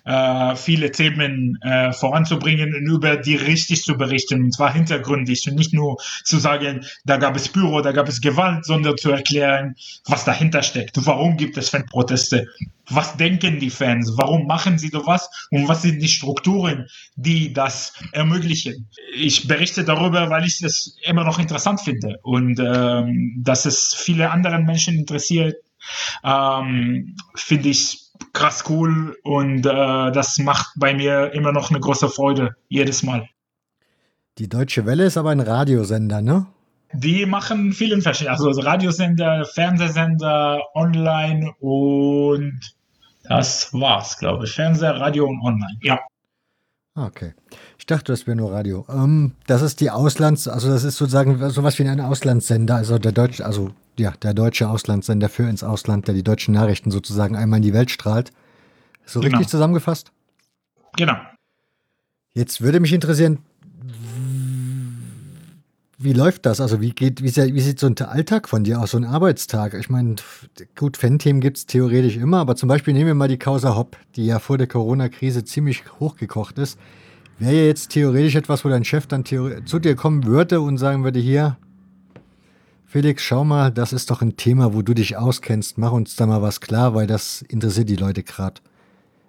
äh, 0.06 0.56
viele 0.56 0.92
Themen 0.92 1.58
äh, 1.61 1.92
voranzubringen 1.92 2.74
und 2.75 2.88
über 2.88 3.17
die 3.17 3.35
richtig 3.35 3.84
zu 3.84 3.98
berichten, 3.98 4.43
und 4.43 4.51
zwar 4.53 4.72
hintergründig 4.72 5.48
und 5.48 5.56
nicht 5.56 5.74
nur 5.74 5.98
zu 6.24 6.38
sagen, 6.38 6.85
da 7.06 7.17
gab 7.17 7.35
es 7.35 7.50
Büro, 7.50 7.82
da 7.82 7.92
gab 7.92 8.08
es 8.08 8.22
Gewalt, 8.22 8.66
sondern 8.66 8.98
zu 8.98 9.11
erklären, 9.11 9.75
was 10.06 10.24
dahinter 10.24 10.61
steckt. 10.61 10.98
Warum 11.06 11.38
gibt 11.38 11.58
es 11.58 11.69
Fanproteste? 11.69 12.48
Was 12.90 13.17
denken 13.17 13.59
die 13.59 13.72
Fans? 13.72 14.14
Warum 14.16 14.45
machen 14.45 14.77
sie 14.77 14.90
sowas? 14.90 15.27
Und 15.50 15.67
was 15.67 15.82
sind 15.82 16.00
die 16.01 16.08
Strukturen, 16.08 16.88
die 17.16 17.51
das 17.51 17.93
ermöglichen? 18.11 18.88
Ich 19.16 19.48
berichte 19.48 19.84
darüber, 19.84 20.30
weil 20.30 20.45
ich 20.45 20.61
es 20.61 20.98
immer 21.03 21.24
noch 21.24 21.40
interessant 21.40 21.82
finde 21.82 22.19
und 22.22 22.59
ähm, 22.59 23.42
dass 23.43 23.66
es 23.66 23.95
viele 23.98 24.30
andere 24.30 24.59
Menschen 24.59 24.95
interessiert, 24.95 25.56
ähm, 26.24 27.16
finde 27.35 27.69
ich 27.69 28.05
krass 28.33 28.63
cool 28.69 29.17
und 29.23 29.65
äh, 29.65 30.11
das 30.11 30.37
macht 30.39 30.73
bei 30.77 30.93
mir 30.93 31.33
immer 31.33 31.51
noch 31.51 31.69
eine 31.69 31.79
große 31.79 32.09
Freude, 32.09 32.55
jedes 32.67 33.03
Mal. 33.03 33.27
Die 34.37 34.49
Deutsche 34.49 34.85
Welle 34.85 35.05
ist 35.05 35.17
aber 35.17 35.29
ein 35.29 35.39
Radiosender, 35.39 36.21
ne? 36.21 36.47
Die 36.93 37.25
machen 37.25 37.73
vielen 37.73 38.01
verschiedenen, 38.01 38.37
also 38.37 38.49
Radiosender, 38.61 39.45
Fernsehsender, 39.45 40.61
online 40.75 41.51
und 41.59 42.59
das 43.27 43.73
war's, 43.73 44.17
glaube 44.17 44.45
ich. 44.45 44.51
Fernseher, 44.51 44.99
Radio 44.99 45.25
und 45.25 45.41
online, 45.41 45.77
ja. 45.81 45.99
Okay. 46.95 47.33
Ich 47.77 47.85
dachte, 47.85 48.11
das 48.11 48.25
wäre 48.25 48.37
nur 48.37 48.51
Radio. 48.51 48.85
Ähm, 48.89 49.33
das 49.47 49.61
ist 49.61 49.79
die 49.81 49.91
Auslands-, 49.91 50.47
also 50.47 50.69
das 50.69 50.83
ist 50.83 50.97
sozusagen 50.97 51.49
sowas 51.49 51.77
wie 51.79 51.87
ein 51.87 52.01
Auslandssender, 52.01 52.75
also 52.75 52.97
der 52.97 53.11
deutsche, 53.11 53.45
also 53.45 53.71
ja, 53.97 54.11
der 54.21 54.33
deutsche 54.33 54.69
Auslandssender 54.69 55.29
für 55.29 55.43
ins 55.43 55.63
Ausland, 55.63 56.07
der 56.07 56.15
die 56.15 56.23
deutschen 56.23 56.53
Nachrichten 56.53 56.91
sozusagen 56.91 57.35
einmal 57.35 57.57
in 57.57 57.63
die 57.63 57.73
Welt 57.73 57.91
strahlt. 57.91 58.31
So 59.05 59.19
genau. 59.19 59.37
richtig 59.37 59.49
zusammengefasst? 59.49 60.11
Genau. 60.97 61.15
Jetzt 62.33 62.61
würde 62.61 62.79
mich 62.79 62.91
interessieren, 62.91 63.39
wie 65.97 66.13
läuft 66.13 66.45
das? 66.45 66.59
Also 66.59 66.81
wie 66.81 66.91
geht, 66.91 67.21
wie, 67.21 67.35
wie, 67.35 67.61
sieht 67.61 67.79
so 67.79 67.87
ein 67.87 67.97
Alltag 67.97 68.49
von 68.49 68.63
dir 68.63 68.81
aus, 68.81 68.91
so 68.91 68.97
ein 68.97 69.05
Arbeitstag? 69.05 69.73
Ich 69.73 69.89
meine, 69.89 70.15
gut, 70.75 70.97
Fan-Themen 70.97 71.39
gibt 71.39 71.57
es 71.57 71.65
theoretisch 71.65 72.17
immer, 72.17 72.39
aber 72.39 72.55
zum 72.55 72.67
Beispiel 72.67 72.93
nehmen 72.93 73.07
wir 73.07 73.15
mal 73.15 73.27
die 73.27 73.39
Causa 73.39 73.75
Hopp, 73.75 73.97
die 74.15 74.25
ja 74.25 74.39
vor 74.39 74.57
der 74.57 74.67
Corona-Krise 74.67 75.45
ziemlich 75.45 75.83
hochgekocht 75.99 76.57
ist. 76.57 76.77
Wäre 77.38 77.53
ja 77.53 77.64
jetzt 77.64 77.89
theoretisch 77.89 78.35
etwas, 78.35 78.64
wo 78.64 78.69
dein 78.69 78.85
Chef 78.85 79.07
dann 79.07 79.25
zu 79.25 79.80
dir 79.80 79.95
kommen 79.95 80.25
würde 80.25 80.61
und 80.61 80.77
sagen 80.77 81.03
würde, 81.03 81.19
hier, 81.19 81.57
Felix, 82.85 83.23
schau 83.23 83.43
mal, 83.43 83.72
das 83.72 83.91
ist 83.91 84.09
doch 84.09 84.22
ein 84.22 84.38
Thema, 84.38 84.73
wo 84.73 84.81
du 84.81 84.93
dich 84.93 85.17
auskennst. 85.17 85.77
Mach 85.77 85.91
uns 85.91 86.15
da 86.15 86.25
mal 86.25 86.41
was 86.41 86.61
klar, 86.61 86.95
weil 86.95 87.07
das 87.07 87.41
interessiert 87.41 87.89
die 87.89 87.97
Leute 87.97 88.23
gerade. 88.23 88.61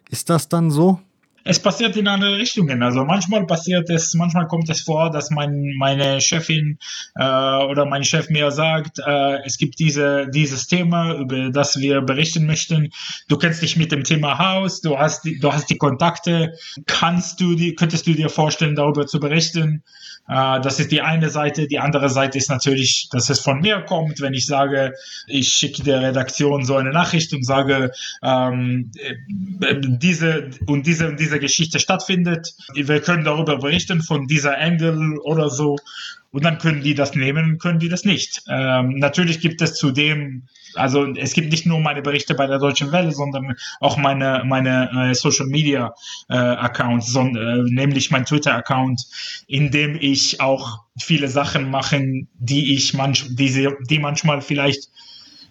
Ist 0.09 0.31
das 0.31 0.49
dann 0.49 0.70
so? 0.70 1.01
Es 1.49 1.60
passiert 1.60 1.97
in 1.97 2.08
andere 2.08 2.39
Richtungen. 2.39 2.83
Also 2.83 3.05
manchmal 3.05 3.47
passiert 3.47 3.89
es, 3.89 4.15
manchmal 4.15 4.49
kommt 4.49 4.68
es 4.68 4.81
vor, 4.81 5.10
dass 5.10 5.31
mein, 5.31 5.75
meine 5.78 6.20
Chefin 6.20 6.78
äh, 7.15 7.23
oder 7.23 7.86
mein 7.86 8.02
Chef 8.02 8.28
mir 8.31 8.50
sagt, 8.50 8.99
äh, 8.99 9.44
es 9.44 9.57
gibt 9.57 9.78
diese, 9.78 10.26
dieses 10.28 10.66
Thema, 10.66 11.15
über 11.15 11.50
das 11.50 11.78
wir 11.78 12.00
berichten 12.00 12.47
möchten. 12.47 12.91
Du 13.28 13.39
kennst 13.39 13.62
dich 13.62 13.76
mit 13.76 13.92
dem 13.92 14.02
Thema 14.02 14.57
aus, 14.57 14.81
du 14.81 14.99
hast 14.99 15.25
die, 15.25 15.39
du 15.39 15.52
hast 15.52 15.70
die 15.70 15.78
Kontakte. 15.78 16.52
Kannst 16.86 17.41
du 17.41 17.55
die, 17.55 17.76
könntest 17.76 18.08
du 18.08 18.15
dir 18.15 18.28
vorstellen, 18.28 18.75
darüber 18.75 19.07
zu 19.07 19.20
berichten? 19.20 19.84
Äh, 20.29 20.61
das 20.61 20.81
ist 20.81 20.91
die 20.91 21.03
eine 21.03 21.31
Seite. 21.31 21.67
Die 21.67 21.79
andere 21.79 22.09
Seite 22.09 22.39
ist 22.39 22.51
natürlich, 22.51 23.09
dass 23.11 23.31
es 23.31 23.41
von 23.41 23.61
mir 23.61 23.81
kommt, 23.83 24.21
wenn 24.21 24.35
ich 24.35 24.47
sage, 24.47 24.95
ich 25.27 25.49
schicke 25.49 25.83
der 25.83 26.01
Redaktion 26.01 26.65
so 26.65 26.77
eine 26.77 26.91
Nachricht 26.91 27.33
und 27.33 27.45
sage, 27.45 27.93
ähm, 28.23 28.91
äh, 28.99 29.77
diese 29.81 30.51
und 30.67 30.87
diese 30.87 31.09
und 31.09 31.21
diese 31.21 31.39
Geschichte 31.39 31.79
stattfindet. 31.79 32.55
Wir 32.75 33.01
können 33.01 33.25
darüber 33.25 33.59
berichten 33.59 34.03
von 34.03 34.27
dieser 34.27 34.59
Angle 34.59 35.19
oder 35.21 35.51
so. 35.51 35.77
Und 36.36 36.44
dann 36.44 36.58
können 36.58 36.82
die 36.82 36.94
das 36.94 37.15
nehmen, 37.15 37.56
können 37.56 37.78
die 37.78 37.89
das 37.89 38.05
nicht. 38.05 38.42
Ähm, 38.50 38.97
natürlich 38.97 39.40
gibt 39.40 39.62
es 39.62 39.73
zudem, 39.73 40.42
also 40.74 41.06
es 41.15 41.32
gibt 41.32 41.50
nicht 41.50 41.65
nur 41.65 41.81
meine 41.81 42.02
Berichte 42.02 42.34
bei 42.34 42.47
der 42.47 42.58
Deutschen 42.58 42.92
Welle, 42.92 43.10
sondern 43.10 43.55
auch 43.81 43.97
meine, 43.97 44.42
meine 44.44 44.90
äh, 44.92 45.15
Social 45.15 45.47
Media 45.47 45.94
äh, 46.28 46.34
Accounts, 46.36 47.10
sondern, 47.10 47.66
äh, 47.66 47.73
nämlich 47.73 48.10
mein 48.10 48.26
Twitter 48.26 48.55
Account, 48.55 49.00
in 49.47 49.70
dem 49.70 49.97
ich 49.98 50.42
auch 50.42 50.81
viele 51.00 51.28
Sachen 51.28 51.70
mache, 51.70 52.05
die 52.34 52.74
ich 52.74 52.92
manch, 52.92 53.24
die, 53.31 53.70
die 53.89 53.98
manchmal 53.98 54.42
vielleicht 54.42 54.90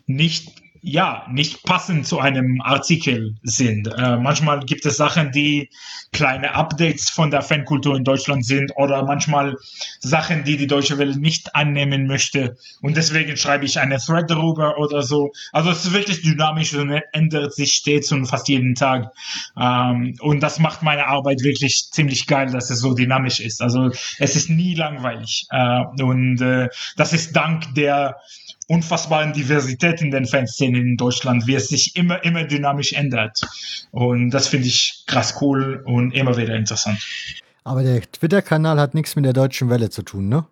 nicht 0.06 0.52
ja, 0.88 1.26
nicht 1.32 1.64
passend 1.64 2.06
zu 2.06 2.20
einem 2.20 2.62
Artikel 2.62 3.36
sind. 3.42 3.88
Äh, 3.88 4.18
manchmal 4.18 4.60
gibt 4.60 4.86
es 4.86 4.98
Sachen, 4.98 5.32
die 5.32 5.72
kleine 6.12 6.54
Updates 6.54 7.10
von 7.10 7.32
der 7.32 7.42
Fankultur 7.42 7.98
in 7.98 8.04
Deutschland 8.04 8.46
sind 8.46 8.72
oder 8.76 9.04
manchmal 9.04 9.56
Sachen, 10.00 10.44
die 10.44 10.58
die 10.58 10.68
Deutsche 10.68 11.00
Welle 11.00 11.18
nicht 11.18 11.56
annehmen 11.56 12.06
möchte. 12.06 12.56
Und 12.84 12.98
deswegen 12.98 13.36
schreibe 13.36 13.66
ich 13.66 13.80
eine 13.80 13.98
Thread 13.98 14.30
darüber 14.30 14.78
oder 14.78 15.02
so. 15.02 15.32
Also 15.54 15.72
es 15.72 15.86
ist 15.86 15.94
wirklich 15.94 16.22
dynamisch 16.22 16.76
und 16.76 16.92
ändert 17.14 17.56
sich 17.56 17.72
stets 17.72 18.12
und 18.12 18.28
fast 18.28 18.48
jeden 18.48 18.76
Tag. 18.76 19.12
Ähm, 19.60 20.16
und 20.20 20.42
das 20.42 20.60
macht 20.60 20.84
meine 20.84 21.08
Arbeit 21.08 21.42
wirklich 21.42 21.90
ziemlich 21.90 22.28
geil, 22.28 22.52
dass 22.52 22.70
es 22.70 22.80
so 22.80 22.94
dynamisch 22.94 23.40
ist. 23.40 23.60
Also 23.60 23.90
es 24.20 24.36
ist 24.36 24.52
nie 24.52 24.76
langweilig. 24.76 25.48
Äh, 25.50 25.82
und 26.04 26.40
äh, 26.42 26.70
das 26.96 27.12
ist 27.12 27.36
dank 27.36 27.74
der 27.74 28.18
unfassbaren 28.68 29.34
Diversität 29.34 30.02
in 30.02 30.12
den 30.12 30.26
Fanszenen 30.26 30.82
in 30.82 30.98
Deutschland, 30.98 31.48
wie 31.48 31.56
es 31.56 31.68
sich 31.68 31.96
immer, 31.96 32.24
immer 32.24 32.44
dynamisch 32.44 32.94
ändert. 32.94 33.42
Und 33.92 34.32
das 34.32 34.48
finde 34.48 34.68
ich 34.68 35.04
krass 35.08 35.38
cool 35.42 35.84
und 35.86 36.12
immer 36.12 36.36
wieder 36.38 36.56
interessant. 36.56 37.00
Aber 37.64 37.84
der 37.84 38.02
Twitter-Kanal 38.02 38.80
hat 38.80 38.94
nichts 38.94 39.16
mit 39.16 39.26
der 39.26 39.34
Deutschen 39.34 39.70
Welle 39.70 39.90
zu 39.90 40.04
tun, 40.04 40.30
ne? 40.30 40.46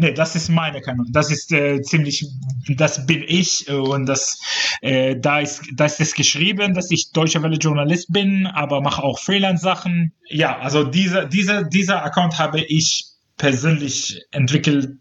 Nee, 0.00 0.12
das 0.12 0.36
ist 0.36 0.48
meine 0.48 0.80
Kanal. 0.80 1.06
Das 1.10 1.28
ist 1.28 1.50
äh, 1.50 1.82
ziemlich, 1.82 2.24
das 2.68 3.04
bin 3.04 3.24
ich 3.26 3.68
und 3.68 4.06
das, 4.06 4.38
äh, 4.80 5.16
da 5.18 5.40
ist, 5.40 5.62
da 5.74 5.86
ist 5.86 6.00
es 6.00 6.14
geschrieben, 6.14 6.72
dass 6.72 6.92
ich 6.92 7.10
Deutsche 7.12 7.42
Welle 7.42 7.56
Journalist 7.56 8.12
bin, 8.12 8.46
aber 8.46 8.80
mache 8.80 9.02
auch 9.02 9.18
Freelance-Sachen. 9.18 10.12
Ja, 10.28 10.56
also 10.60 10.84
dieser, 10.84 11.24
dieser, 11.24 11.64
dieser 11.64 12.04
Account 12.04 12.38
habe 12.38 12.60
ich 12.60 13.06
persönlich 13.38 14.20
entwickelt, 14.32 14.98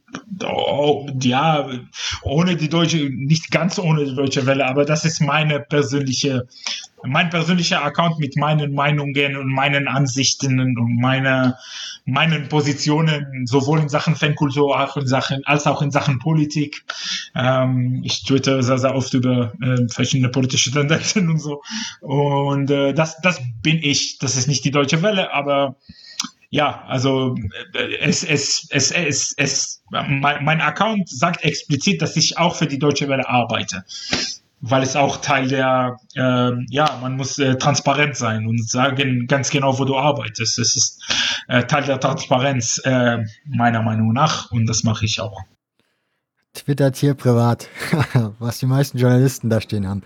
ja, 1.22 1.70
ohne 2.22 2.56
die 2.56 2.70
deutsche, 2.70 3.10
nicht 3.10 3.52
ganz 3.52 3.80
ohne 3.80 4.06
die 4.06 4.16
deutsche 4.16 4.46
Welle, 4.46 4.66
aber 4.68 4.86
das 4.86 5.04
ist 5.06 5.20
meine 5.20 5.60
persönliche, 5.60 6.48
mein 7.04 7.30
persönlicher 7.30 7.84
Account 7.84 8.20
mit 8.20 8.38
meinen 8.38 8.74
Meinungen 8.74 9.36
und 9.38 9.48
meinen 9.52 9.88
Ansichten 9.88 10.60
und 10.60 11.02
meine, 11.02 11.58
meinen 12.06 12.48
Positionen, 12.48 13.46
sowohl 13.48 13.80
in 13.80 13.90
Sachen 13.90 14.16
Fankultur 14.16 14.80
auch 14.80 14.98
in 14.98 15.08
Sachen, 15.08 15.44
als 15.46 15.66
auch 15.66 15.82
in 15.82 15.92
Sachen 15.92 16.20
Politik. 16.20 16.86
Ähm, 17.36 18.02
ich 18.04 18.24
twitter 18.24 18.62
sehr, 18.62 18.78
sehr 18.78 18.96
oft 18.96 19.14
über 19.14 19.54
äh, 19.62 19.88
verschiedene 19.90 20.30
politische 20.30 20.72
Tendenzen 20.74 21.30
und 21.30 21.40
so. 21.40 21.62
Und 22.02 22.70
äh, 22.70 22.94
das, 22.94 23.20
das 23.22 23.42
bin 23.62 23.80
ich. 23.82 24.20
Das 24.20 24.38
ist 24.38 24.48
nicht 24.48 24.64
die 24.64 24.72
deutsche 24.72 25.02
Welle, 25.02 25.34
aber 25.34 25.76
ja, 26.50 26.84
also 26.88 27.36
äh, 27.74 27.98
es, 28.00 28.24
es, 28.24 28.68
es, 28.70 28.92
es, 28.92 29.34
es, 29.38 29.82
mein, 29.90 30.44
mein 30.44 30.62
Account 30.62 31.10
sagt 31.10 31.44
explizit, 31.44 32.02
dass 32.02 32.16
ich 32.16 32.38
auch 32.38 32.56
für 32.56 32.68
die 32.68 32.80
Deutsche 32.80 33.10
Welle 33.10 33.28
arbeite, 33.28 33.84
weil 34.62 34.84
es 34.84 34.96
auch 34.96 35.18
Teil 35.18 35.50
der, 35.50 35.98
äh, 36.16 36.52
ja, 36.70 36.98
man 37.02 37.18
muss 37.18 37.38
äh, 37.38 37.56
transparent 37.58 38.16
sein 38.16 38.48
und 38.48 38.70
sagen 38.70 39.28
ganz 39.28 39.50
genau, 39.50 39.78
wo 39.78 39.86
du 39.86 39.98
arbeitest. 39.98 40.58
Es 40.58 40.76
ist 40.76 41.04
äh, 41.48 41.64
Teil 41.64 41.84
der 41.84 42.00
Transparenz 42.00 42.82
äh, 42.86 43.18
meiner 43.46 43.82
Meinung 43.82 44.14
nach 44.14 44.50
und 44.52 44.68
das 44.68 44.84
mache 44.84 45.06
ich 45.06 45.20
auch. 45.20 45.42
Twittert 46.54 46.96
hier 46.96 47.14
privat, 47.14 47.68
was 48.40 48.58
die 48.60 48.66
meisten 48.66 48.98
Journalisten 48.98 49.50
da 49.50 49.62
stehen 49.62 49.88
haben. 49.88 50.02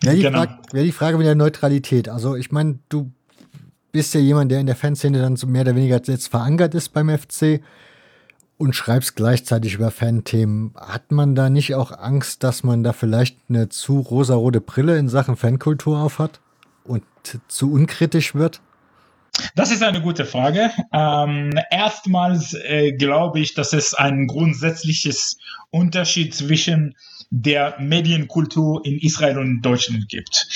Wäre 0.00 0.16
die, 0.16 0.22
genau. 0.22 0.38
Frage, 0.38 0.58
wär 0.72 0.84
die 0.84 0.92
Frage 0.92 1.18
mit 1.18 1.26
der 1.26 1.34
Neutralität. 1.34 2.08
Also 2.08 2.36
ich 2.36 2.52
meine, 2.52 2.78
du 2.88 3.12
bist 3.92 4.14
ja 4.14 4.20
jemand, 4.20 4.50
der 4.50 4.60
in 4.60 4.66
der 4.66 4.76
Fanszene 4.76 5.20
dann 5.20 5.36
so 5.36 5.46
mehr 5.46 5.62
oder 5.62 5.76
weniger 5.76 6.00
jetzt 6.02 6.28
verankert 6.28 6.74
ist 6.74 6.90
beim 6.90 7.08
FC 7.08 7.60
und 8.58 8.76
schreibst 8.76 9.16
gleichzeitig 9.16 9.74
über 9.74 9.90
Fanthemen. 9.90 10.74
Hat 10.76 11.12
man 11.12 11.34
da 11.34 11.48
nicht 11.48 11.74
auch 11.74 11.92
Angst, 11.92 12.44
dass 12.44 12.62
man 12.62 12.82
da 12.82 12.92
vielleicht 12.92 13.38
eine 13.48 13.68
zu 13.70 14.00
rosarote 14.00 14.60
Brille 14.60 14.98
in 14.98 15.08
Sachen 15.08 15.36
Fankultur 15.36 15.98
aufhat 15.98 16.40
und 16.84 17.02
zu 17.48 17.72
unkritisch 17.72 18.34
wird? 18.34 18.60
Das 19.54 19.70
ist 19.70 19.82
eine 19.82 20.02
gute 20.02 20.26
Frage. 20.26 20.70
Ähm, 20.92 21.58
erstmals 21.70 22.54
äh, 22.54 22.92
glaube 22.92 23.40
ich, 23.40 23.54
dass 23.54 23.72
es 23.72 23.94
ein 23.94 24.26
grundsätzliches 24.26 25.38
Unterschied 25.70 26.34
zwischen 26.34 26.96
der 27.30 27.76
Medienkultur 27.78 28.84
in 28.84 28.98
Israel 28.98 29.38
und 29.38 29.62
Deutschland 29.62 30.08
gibt. 30.08 30.48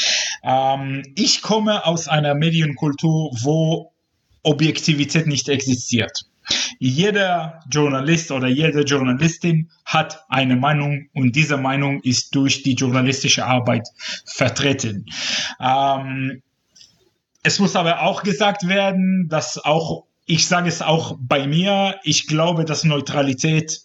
Ähm, 0.42 1.02
ich 1.14 1.42
komme 1.42 1.86
aus 1.86 2.08
einer 2.08 2.34
Medienkultur, 2.34 3.30
wo 3.42 3.92
Objektivität 4.42 5.26
nicht 5.26 5.48
existiert. 5.48 6.26
Jeder 6.78 7.60
Journalist 7.70 8.30
oder 8.30 8.48
jede 8.48 8.82
Journalistin 8.82 9.70
hat 9.84 10.24
eine 10.28 10.56
Meinung 10.56 11.08
und 11.14 11.34
diese 11.34 11.56
Meinung 11.56 12.02
ist 12.02 12.34
durch 12.34 12.62
die 12.62 12.74
journalistische 12.74 13.46
Arbeit 13.46 13.88
vertreten. 14.26 15.06
Ähm, 15.60 16.42
es 17.42 17.58
muss 17.58 17.76
aber 17.76 18.02
auch 18.02 18.22
gesagt 18.22 18.68
werden, 18.68 19.28
dass 19.28 19.58
auch, 19.58 20.04
ich 20.26 20.46
sage 20.46 20.68
es 20.68 20.82
auch 20.82 21.16
bei 21.20 21.46
mir, 21.46 21.98
ich 22.02 22.26
glaube, 22.26 22.64
dass 22.64 22.84
Neutralität 22.84 23.82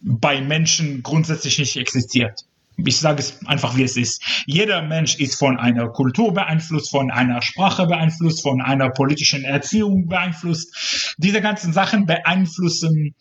bei 0.00 0.40
Menschen 0.40 1.02
grundsätzlich 1.02 1.58
nicht 1.58 1.76
existiert. 1.76 2.44
Ich 2.84 2.98
sage 2.98 3.20
es 3.20 3.44
einfach, 3.46 3.76
wie 3.76 3.84
es 3.84 3.96
ist. 3.96 4.22
Jeder 4.46 4.82
Mensch 4.82 5.16
ist 5.16 5.38
von 5.38 5.58
einer 5.58 5.88
Kultur 5.88 6.34
beeinflusst, 6.34 6.90
von 6.90 7.10
einer 7.10 7.40
Sprache 7.40 7.86
beeinflusst, 7.86 8.42
von 8.42 8.60
einer 8.60 8.90
politischen 8.90 9.44
Erziehung 9.44 10.08
beeinflusst. 10.08 11.14
Diese 11.16 11.40
ganzen 11.40 11.72
Sachen 11.72 12.06
beeinflussen 12.06 13.14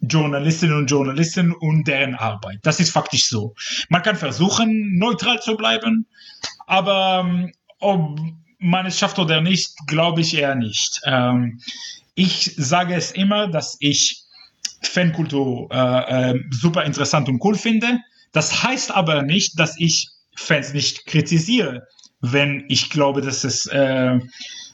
Journalistinnen 0.00 0.76
und 0.76 0.90
Journalisten 0.90 1.52
und 1.52 1.86
deren 1.86 2.14
Arbeit. 2.14 2.60
Das 2.62 2.80
ist 2.80 2.90
faktisch 2.90 3.26
so. 3.26 3.54
Man 3.88 4.02
kann 4.02 4.16
versuchen, 4.16 4.98
neutral 4.98 5.40
zu 5.40 5.56
bleiben, 5.56 6.06
aber 6.66 7.24
ähm, 7.26 7.52
ob 7.80 8.18
man 8.58 8.86
es 8.86 8.98
schafft 8.98 9.18
oder 9.18 9.40
nicht, 9.40 9.74
glaube 9.86 10.22
ich 10.22 10.36
eher 10.36 10.54
nicht. 10.54 11.00
Ähm, 11.04 11.60
ich 12.14 12.54
sage 12.56 12.94
es 12.94 13.12
immer, 13.12 13.48
dass 13.48 13.76
ich 13.80 14.22
Fankultur 14.82 15.68
äh, 15.70 16.30
äh, 16.30 16.40
super 16.50 16.84
interessant 16.84 17.28
und 17.28 17.42
cool 17.44 17.56
finde. 17.56 18.00
Das 18.34 18.62
heißt 18.62 18.90
aber 18.90 19.22
nicht, 19.22 19.58
dass 19.58 19.78
ich 19.78 20.10
Fans 20.36 20.74
nicht 20.74 21.06
kritisiere, 21.06 21.86
wenn 22.20 22.64
ich 22.68 22.90
glaube, 22.90 23.22
dass 23.22 23.44
es 23.44 23.66
äh, 23.66 24.18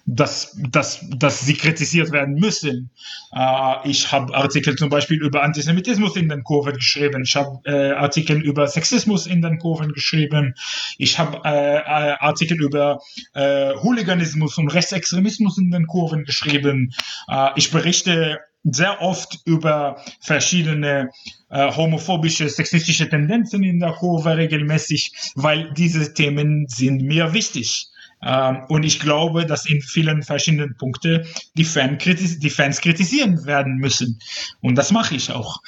dass, 0.06 0.56
dass, 0.70 1.04
dass 1.10 1.40
sie 1.40 1.54
kritisiert 1.54 2.10
werden 2.10 2.34
müssen. 2.34 2.90
Äh, 3.32 3.88
ich 3.88 4.10
habe 4.10 4.34
Artikel 4.34 4.74
zum 4.76 4.88
Beispiel 4.88 5.22
über 5.22 5.42
Antisemitismus 5.42 6.16
in 6.16 6.28
den 6.28 6.42
Kurven 6.42 6.74
geschrieben. 6.74 7.22
Ich 7.22 7.36
habe 7.36 7.60
äh, 7.64 7.92
Artikel 7.92 8.40
über 8.40 8.66
Sexismus 8.66 9.26
in 9.26 9.42
den 9.42 9.58
Kurven 9.58 9.92
geschrieben. 9.92 10.54
Ich 10.98 11.18
habe 11.18 11.40
äh, 11.44 11.76
äh, 11.76 12.16
Artikel 12.18 12.60
über 12.60 13.00
äh, 13.34 13.74
Hooliganismus 13.74 14.58
und 14.58 14.68
Rechtsextremismus 14.68 15.58
in 15.58 15.70
den 15.70 15.86
Kurven 15.86 16.24
geschrieben. 16.24 16.92
Äh, 17.28 17.50
ich 17.56 17.70
berichte 17.70 18.40
sehr 18.64 19.00
oft 19.00 19.38
über 19.44 20.02
verschiedene 20.20 21.10
äh, 21.50 21.70
homophobische, 21.72 22.48
sexistische 22.48 23.08
Tendenzen 23.08 23.62
in 23.62 23.80
der 23.80 23.92
Kurve 23.92 24.36
regelmäßig, 24.36 25.12
weil 25.34 25.72
diese 25.74 26.14
Themen 26.14 26.66
sind 26.68 27.02
mir 27.02 27.32
wichtig. 27.32 27.88
Ähm, 28.22 28.64
und 28.68 28.84
ich 28.84 29.00
glaube, 29.00 29.46
dass 29.46 29.66
in 29.66 29.80
vielen 29.80 30.22
verschiedenen 30.22 30.76
Punkten 30.76 31.24
die, 31.54 31.64
Fan 31.64 31.98
kritis 31.98 32.38
die 32.38 32.50
Fans 32.50 32.80
kritisieren 32.80 33.44
werden 33.46 33.76
müssen. 33.76 34.18
Und 34.60 34.76
das 34.76 34.90
mache 34.90 35.14
ich 35.14 35.30
auch. 35.32 35.58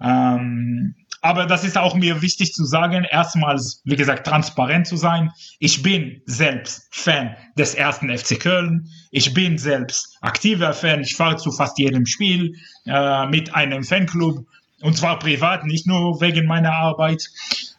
Ähm, 0.00 0.94
aber 1.22 1.44
das 1.46 1.64
ist 1.64 1.76
auch 1.76 1.94
mir 1.94 2.22
wichtig 2.22 2.52
zu 2.52 2.64
sagen, 2.64 3.04
erstmals, 3.04 3.82
wie 3.84 3.96
gesagt, 3.96 4.26
transparent 4.26 4.86
zu 4.86 4.96
sein. 4.96 5.30
Ich 5.58 5.82
bin 5.82 6.22
selbst 6.24 6.88
Fan 6.90 7.36
des 7.58 7.74
ersten 7.74 8.16
FC 8.16 8.40
Köln. 8.40 8.88
Ich 9.10 9.34
bin 9.34 9.58
selbst 9.58 10.16
aktiver 10.22 10.72
Fan. 10.72 11.02
Ich 11.02 11.16
fahre 11.16 11.36
zu 11.36 11.52
fast 11.52 11.78
jedem 11.78 12.06
Spiel 12.06 12.54
äh, 12.86 13.26
mit 13.26 13.54
einem 13.54 13.84
Fanclub. 13.84 14.46
Und 14.82 14.96
zwar 14.96 15.18
privat, 15.18 15.64
nicht 15.64 15.86
nur 15.86 16.20
wegen 16.20 16.46
meiner 16.46 16.72
Arbeit. 16.72 17.28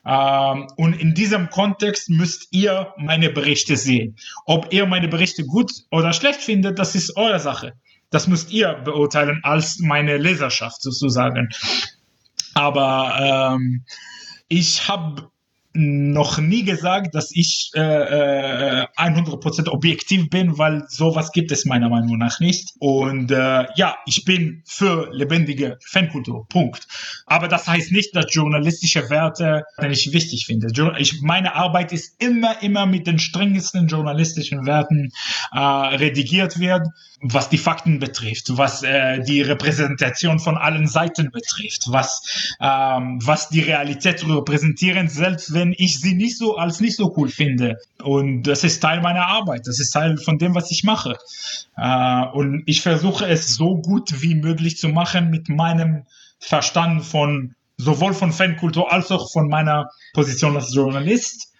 Ähm, 0.05 0.67
und 0.77 0.93
in 0.99 1.13
diesem 1.13 1.49
Kontext 1.49 2.09
müsst 2.09 2.47
ihr 2.51 2.93
meine 2.97 3.29
Berichte 3.29 3.75
sehen. 3.75 4.15
Ob 4.45 4.71
ihr 4.71 4.85
meine 4.85 5.07
Berichte 5.07 5.45
gut 5.45 5.71
oder 5.91 6.13
schlecht 6.13 6.41
findet, 6.41 6.79
das 6.79 6.95
ist 6.95 7.15
eure 7.17 7.39
Sache. 7.39 7.73
Das 8.09 8.27
müsst 8.27 8.51
ihr 8.51 8.73
beurteilen 8.73 9.39
als 9.43 9.79
meine 9.79 10.17
Leserschaft 10.17 10.81
sozusagen. 10.81 11.49
Aber 12.53 13.55
ähm, 13.55 13.85
ich 14.49 14.87
habe 14.87 15.30
noch 15.73 16.37
nie 16.37 16.63
gesagt, 16.63 17.15
dass 17.15 17.31
ich 17.33 17.71
äh, 17.75 17.79
äh, 17.79 18.87
100% 18.97 19.69
objektiv 19.69 20.29
bin, 20.29 20.57
weil 20.57 20.83
sowas 20.89 21.31
gibt 21.31 21.51
es 21.51 21.65
meiner 21.65 21.89
Meinung 21.89 22.17
nach 22.17 22.39
nicht. 22.39 22.73
Und 22.79 23.31
äh, 23.31 23.65
ja, 23.75 23.95
ich 24.05 24.25
bin 24.25 24.63
für 24.65 25.09
lebendige 25.13 25.77
Fankultur, 25.85 26.45
Punkt. 26.47 26.87
Aber 27.25 27.47
das 27.47 27.67
heißt 27.67 27.91
nicht, 27.91 28.15
dass 28.15 28.33
journalistische 28.33 29.09
Werte 29.09 29.63
nicht 29.81 30.11
wichtig 30.11 30.45
finde. 30.45 30.67
Ich, 30.99 31.21
meine 31.21 31.55
Arbeit 31.55 31.93
ist 31.93 32.21
immer, 32.21 32.61
immer 32.61 32.85
mit 32.85 33.07
den 33.07 33.19
strengsten 33.19 33.87
journalistischen 33.87 34.65
Werten 34.65 35.11
äh, 35.53 35.59
redigiert 35.59 36.59
wird 36.59 36.87
was 37.21 37.49
die 37.49 37.57
Fakten 37.57 37.99
betrifft, 37.99 38.57
was 38.57 38.81
äh, 38.83 39.21
die 39.21 39.41
Repräsentation 39.41 40.39
von 40.39 40.57
allen 40.57 40.87
Seiten 40.87 41.29
betrifft, 41.31 41.85
was, 41.87 42.55
ähm, 42.59 43.19
was 43.23 43.49
die 43.49 43.61
Realität 43.61 44.27
repräsentieren, 44.27 45.07
selbst 45.07 45.53
wenn 45.53 45.60
ich 45.77 45.99
sie 45.99 46.15
nicht 46.15 46.37
so 46.37 46.57
als 46.57 46.79
nicht 46.79 46.95
so 46.95 47.13
cool 47.17 47.29
finde. 47.29 47.77
Und 48.03 48.43
das 48.43 48.63
ist 48.63 48.79
Teil 48.81 49.01
meiner 49.01 49.27
Arbeit, 49.27 49.67
das 49.67 49.79
ist 49.79 49.91
Teil 49.91 50.17
von 50.17 50.37
dem, 50.37 50.55
was 50.55 50.71
ich 50.71 50.83
mache. 50.83 51.17
Äh, 51.77 52.25
und 52.33 52.63
ich 52.65 52.81
versuche 52.81 53.25
es 53.27 53.55
so 53.55 53.77
gut 53.77 54.21
wie 54.21 54.35
möglich 54.35 54.77
zu 54.77 54.89
machen 54.89 55.29
mit 55.29 55.49
meinem 55.49 56.03
Verstand 56.39 57.03
von 57.03 57.55
sowohl 57.77 58.13
von 58.13 58.31
Fankultur 58.31 58.91
als 58.91 59.11
auch 59.11 59.31
von 59.31 59.47
meiner 59.47 59.89
Position 60.13 60.55
als 60.55 60.73
Journalist. 60.73 61.50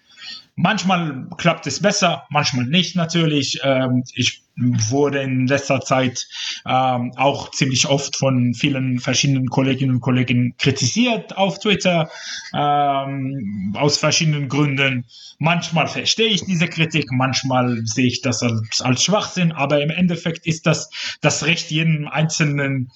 Manchmal 0.55 1.27
klappt 1.37 1.65
es 1.65 1.81
besser, 1.81 2.23
manchmal 2.29 2.65
nicht 2.65 2.95
natürlich. 2.95 3.59
Ähm, 3.63 4.03
ich 4.13 4.43
wurde 4.57 5.21
in 5.21 5.47
letzter 5.47 5.81
Zeit 5.81 6.27
ähm, 6.67 7.13
auch 7.15 7.51
ziemlich 7.51 7.87
oft 7.87 8.17
von 8.17 8.53
vielen 8.53 8.99
verschiedenen 8.99 9.47
Kolleginnen 9.47 9.95
und 9.95 10.01
Kollegen 10.01 10.55
kritisiert 10.57 11.37
auf 11.37 11.59
Twitter 11.59 12.09
ähm, 12.53 13.73
aus 13.77 13.97
verschiedenen 13.97 14.49
Gründen. 14.49 15.05
Manchmal 15.39 15.87
verstehe 15.87 16.27
ich 16.27 16.43
diese 16.43 16.67
Kritik, 16.67 17.11
manchmal 17.11 17.81
sehe 17.85 18.07
ich 18.07 18.21
das 18.21 18.43
als, 18.43 18.81
als 18.81 19.03
Schwachsinn, 19.03 19.51
aber 19.53 19.81
im 19.81 19.89
Endeffekt 19.89 20.45
ist 20.45 20.67
das 20.67 20.89
das 21.21 21.45
Recht 21.45 21.71
jeden 21.71 22.07
einzelnen 22.07 22.91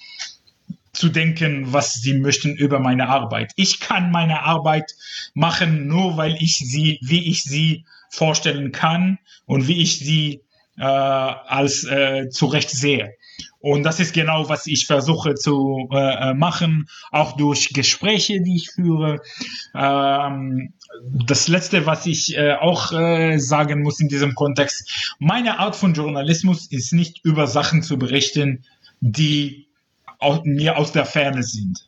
zu 0.96 1.10
denken, 1.10 1.74
was 1.74 1.96
sie 1.96 2.16
möchten 2.16 2.56
über 2.56 2.80
meine 2.80 3.10
Arbeit. 3.10 3.52
Ich 3.56 3.80
kann 3.80 4.12
meine 4.12 4.44
Arbeit 4.44 4.96
machen, 5.34 5.88
nur 5.88 6.18
weil 6.18 6.36
ich 6.40 6.58
sie, 6.58 7.00
wie 7.02 7.30
ich 7.30 7.44
sie 7.44 7.86
vorstellen 8.10 8.72
kann 8.72 9.20
und 9.46 9.68
wie 9.68 9.82
ich 9.82 10.00
sie 10.00 10.42
äh, 10.78 10.84
als 10.84 11.84
äh, 11.86 12.30
zurecht 12.30 12.70
sehe. 12.70 13.14
Und 13.60 13.84
das 13.84 14.00
ist 14.00 14.14
genau, 14.14 14.48
was 14.48 14.68
ich 14.68 14.86
versuche 14.86 15.36
zu 15.36 15.90
äh, 15.92 16.34
machen, 16.34 16.88
auch 17.12 17.36
durch 17.36 17.74
Gespräche, 17.74 18.42
die 18.42 18.58
ich 18.58 18.70
führe. 18.70 19.22
Ähm, 19.74 20.74
das 21.02 21.48
Letzte, 21.48 21.86
was 21.86 22.06
ich 22.06 22.38
äh, 22.38 22.54
auch 22.54 22.92
äh, 22.92 23.38
sagen 23.40 23.82
muss 23.82 24.00
in 24.00 24.08
diesem 24.08 24.36
Kontext, 24.36 25.16
meine 25.20 25.60
Art 25.60 25.76
von 25.76 25.94
Journalismus 25.94 26.68
ist 26.68 26.94
nicht 26.94 27.26
über 27.26 27.48
Sachen 27.48 27.82
zu 27.82 27.98
berichten, 27.98 28.64
die 29.02 29.65
aus, 30.20 30.42
mir 30.44 30.78
aus 30.78 30.92
der 30.92 31.06
Ferne 31.06 31.44
sind. 31.44 31.88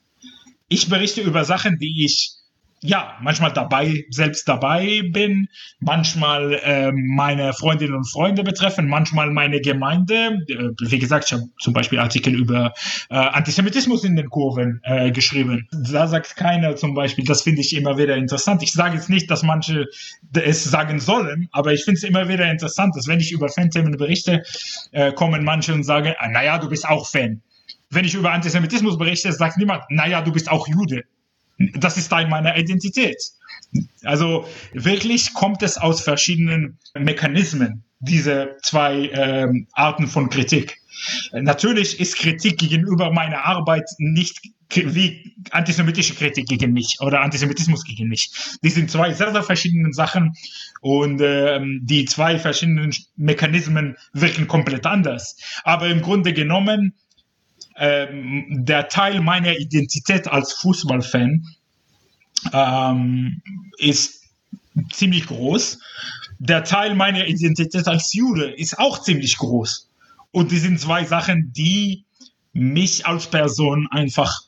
Ich 0.69 0.89
berichte 0.89 1.21
über 1.21 1.45
Sachen, 1.45 1.77
die 1.79 2.05
ich 2.05 2.37
ja, 2.81 3.17
manchmal 3.21 3.51
dabei, 3.53 4.05
selbst 4.09 4.47
dabei 4.47 5.01
bin, 5.11 5.47
manchmal 5.79 6.53
äh, 6.63 6.91
meine 6.91 7.53
Freundinnen 7.53 7.95
und 7.95 8.09
Freunde 8.09 8.43
betreffen, 8.43 8.87
manchmal 8.87 9.31
meine 9.31 9.61
Gemeinde. 9.61 10.39
Äh, 10.47 10.69
wie 10.79 10.99
gesagt, 10.99 11.25
ich 11.25 11.33
habe 11.33 11.43
zum 11.59 11.73
Beispiel 11.73 11.99
Artikel 11.99 12.35
über 12.35 12.73
äh, 13.09 13.15
Antisemitismus 13.15 14.03
in 14.03 14.15
den 14.15 14.29
Kurven 14.29 14.79
äh, 14.83 15.11
geschrieben. 15.11 15.67
Da 15.71 16.07
sagt 16.07 16.35
keiner 16.35 16.75
zum 16.75 16.93
Beispiel, 16.93 17.25
das 17.25 17.41
finde 17.41 17.61
ich 17.61 17.75
immer 17.75 17.97
wieder 17.97 18.15
interessant. 18.15 18.61
Ich 18.61 18.73
sage 18.73 18.95
jetzt 18.95 19.09
nicht, 19.09 19.29
dass 19.31 19.41
manche 19.41 19.85
es 20.33 20.63
sagen 20.63 20.99
sollen, 20.99 21.49
aber 21.51 21.73
ich 21.73 21.83
finde 21.83 21.97
es 21.97 22.03
immer 22.03 22.29
wieder 22.29 22.45
interessant, 22.45 22.95
dass 22.95 23.07
wenn 23.07 23.19
ich 23.19 23.31
über 23.31 23.49
Fanthemen 23.49 23.97
berichte, 23.97 24.43
äh, 24.91 25.11
kommen 25.13 25.43
manche 25.43 25.73
und 25.73 25.83
sagen, 25.83 26.13
ah, 26.19 26.27
naja, 26.27 26.59
du 26.59 26.69
bist 26.69 26.87
auch 26.87 27.07
Fan 27.07 27.41
wenn 27.89 28.05
ich 28.05 28.15
über 28.15 28.31
Antisemitismus 28.31 28.97
berichte, 28.97 29.31
sagt 29.31 29.57
niemand, 29.57 29.83
naja, 29.89 30.21
du 30.21 30.31
bist 30.31 30.49
auch 30.49 30.67
Jude. 30.67 31.03
Das 31.73 31.97
ist 31.97 32.09
Teil 32.09 32.27
meiner 32.27 32.57
Identität. 32.57 33.17
Also 34.03 34.47
wirklich 34.73 35.33
kommt 35.33 35.63
es 35.63 35.77
aus 35.77 36.01
verschiedenen 36.01 36.77
Mechanismen, 36.97 37.83
diese 37.99 38.57
zwei 38.61 39.09
ähm, 39.13 39.67
Arten 39.73 40.07
von 40.07 40.29
Kritik. 40.29 40.77
Natürlich 41.31 41.99
ist 41.99 42.17
Kritik 42.17 42.57
gegenüber 42.57 43.11
meiner 43.11 43.45
Arbeit 43.45 43.85
nicht 43.97 44.39
wie 44.75 45.33
antisemitische 45.51 46.13
Kritik 46.13 46.47
gegen 46.47 46.73
mich 46.73 46.97
oder 46.99 47.21
Antisemitismus 47.21 47.85
gegen 47.85 48.09
mich. 48.09 48.29
Die 48.61 48.69
sind 48.69 48.91
zwei 48.91 49.13
sehr, 49.13 49.31
sehr 49.31 49.43
verschiedene 49.43 49.93
Sachen 49.93 50.33
und 50.81 51.21
ähm, 51.23 51.79
die 51.83 52.05
zwei 52.05 52.37
verschiedenen 52.37 52.93
Mechanismen 53.15 53.95
wirken 54.13 54.47
komplett 54.47 54.85
anders. 54.85 55.37
Aber 55.63 55.87
im 55.87 56.01
Grunde 56.01 56.33
genommen 56.33 56.93
ähm, 57.77 58.45
der 58.65 58.89
Teil 58.89 59.21
meiner 59.21 59.57
Identität 59.57 60.27
als 60.27 60.53
Fußballfan 60.53 61.45
ähm, 62.53 63.41
ist 63.77 64.23
ziemlich 64.91 65.27
groß. 65.27 65.79
Der 66.39 66.63
Teil 66.63 66.95
meiner 66.95 67.27
Identität 67.27 67.87
als 67.87 68.13
Jude 68.13 68.51
ist 68.51 68.77
auch 68.77 69.01
ziemlich 69.01 69.37
groß. 69.37 69.89
Und 70.31 70.51
die 70.51 70.59
sind 70.59 70.79
zwei 70.79 71.03
Sachen, 71.03 71.51
die 71.53 72.05
mich 72.53 73.05
als 73.05 73.27
Person 73.29 73.87
einfach 73.91 74.41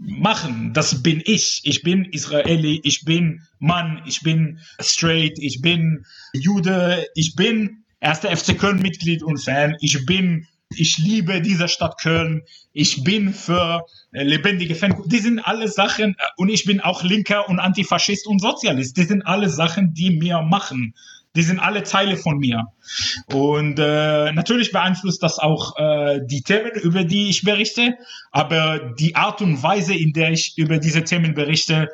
machen. 0.00 0.72
Das 0.72 1.02
bin 1.02 1.22
ich. 1.24 1.60
Ich 1.64 1.82
bin 1.82 2.04
Israeli, 2.06 2.80
ich 2.84 3.04
bin 3.04 3.42
Mann, 3.58 4.02
ich 4.06 4.22
bin 4.22 4.58
straight, 4.80 5.38
ich 5.38 5.60
bin 5.60 6.04
Jude, 6.32 7.06
ich 7.14 7.34
bin 7.34 7.84
erster 8.00 8.34
FC 8.36 8.58
Köln 8.58 8.80
Mitglied 8.80 9.22
und 9.22 9.38
Fan. 9.38 9.76
Ich 9.80 10.04
bin 10.06 10.46
ich 10.76 10.98
liebe 10.98 11.40
diese 11.40 11.68
Stadt 11.68 12.00
Köln, 12.00 12.42
ich 12.72 13.04
bin 13.04 13.32
für 13.32 13.84
äh, 14.12 14.22
lebendige 14.22 14.74
Fan. 14.74 15.02
Die 15.06 15.18
sind 15.18 15.40
alle 15.40 15.68
Sachen, 15.68 16.10
äh, 16.10 16.24
und 16.36 16.48
ich 16.48 16.64
bin 16.64 16.80
auch 16.80 17.02
Linker 17.02 17.48
und 17.48 17.58
Antifaschist 17.58 18.26
und 18.26 18.40
Sozialist. 18.40 18.96
Die 18.96 19.04
sind 19.04 19.22
alle 19.22 19.48
Sachen, 19.48 19.94
die 19.94 20.10
mir 20.10 20.42
machen. 20.42 20.94
Die 21.34 21.42
sind 21.42 21.60
alle 21.60 21.82
Teile 21.82 22.16
von 22.16 22.38
mir. 22.38 22.66
Und 23.32 23.78
äh, 23.78 24.32
natürlich 24.32 24.70
beeinflusst 24.70 25.22
das 25.22 25.38
auch 25.38 25.78
äh, 25.78 26.20
die 26.26 26.42
Themen, 26.42 26.72
über 26.82 27.04
die 27.04 27.30
ich 27.30 27.42
berichte, 27.42 27.94
aber 28.32 28.92
die 28.98 29.16
Art 29.16 29.40
und 29.40 29.62
Weise, 29.62 29.94
in 29.94 30.12
der 30.12 30.32
ich 30.32 30.58
über 30.58 30.76
diese 30.76 31.04
Themen 31.04 31.34
berichte, 31.34 31.88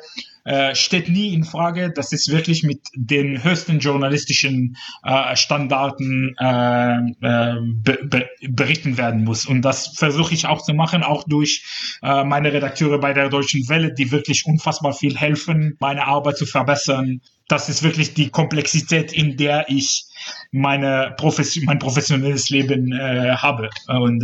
äh, 0.49 0.73
steht 0.73 1.09
nie 1.09 1.31
in 1.35 1.43
Frage. 1.43 1.91
Das 1.93 2.11
ist 2.11 2.31
wirklich 2.31 2.63
mit 2.63 2.81
den 2.95 3.43
höchsten 3.43 3.77
journalistischen 3.77 4.77
äh, 5.03 5.35
Standarten 5.35 6.35
äh, 6.39 6.95
äh, 7.21 7.55
be 7.61 7.99
be 8.03 8.27
berichten 8.49 8.97
werden 8.97 9.25
muss. 9.25 9.45
Und 9.45 9.61
das 9.61 9.89
versuche 9.95 10.33
ich 10.33 10.47
auch 10.47 10.63
zu 10.63 10.73
machen, 10.73 11.03
auch 11.03 11.23
durch 11.25 11.63
äh, 12.01 12.23
meine 12.23 12.51
Redakteure 12.51 12.97
bei 12.97 13.13
der 13.13 13.29
Deutschen 13.29 13.69
Welle, 13.69 13.93
die 13.93 14.11
wirklich 14.11 14.47
unfassbar 14.47 14.93
viel 14.93 15.15
helfen, 15.15 15.77
meine 15.79 16.07
Arbeit 16.07 16.37
zu 16.37 16.47
verbessern. 16.47 17.21
Das 17.47 17.69
ist 17.69 17.83
wirklich 17.83 18.15
die 18.15 18.31
Komplexität, 18.31 19.13
in 19.13 19.37
der 19.37 19.69
ich 19.69 20.05
meine 20.51 21.13
Profes 21.15 21.61
mein 21.63 21.77
professionelles 21.77 22.49
Leben 22.49 22.91
habe. 22.93 23.69
Und 23.87 24.23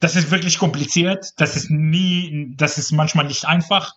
das 0.00 0.14
ist 0.16 0.30
wirklich 0.30 0.58
kompliziert. 0.58 1.32
Das 1.38 1.56
ist 1.56 1.70
nie, 1.70 2.52
das 2.56 2.76
ist 2.76 2.92
manchmal 2.92 3.26
nicht 3.26 3.46
einfach. 3.46 3.94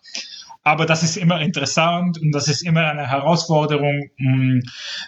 Aber 0.64 0.86
das 0.86 1.02
ist 1.02 1.16
immer 1.16 1.40
interessant 1.40 2.18
und 2.20 2.32
das 2.32 2.48
ist 2.48 2.62
immer 2.62 2.86
eine 2.86 3.08
Herausforderung. 3.08 4.10
Mm, 4.18 4.60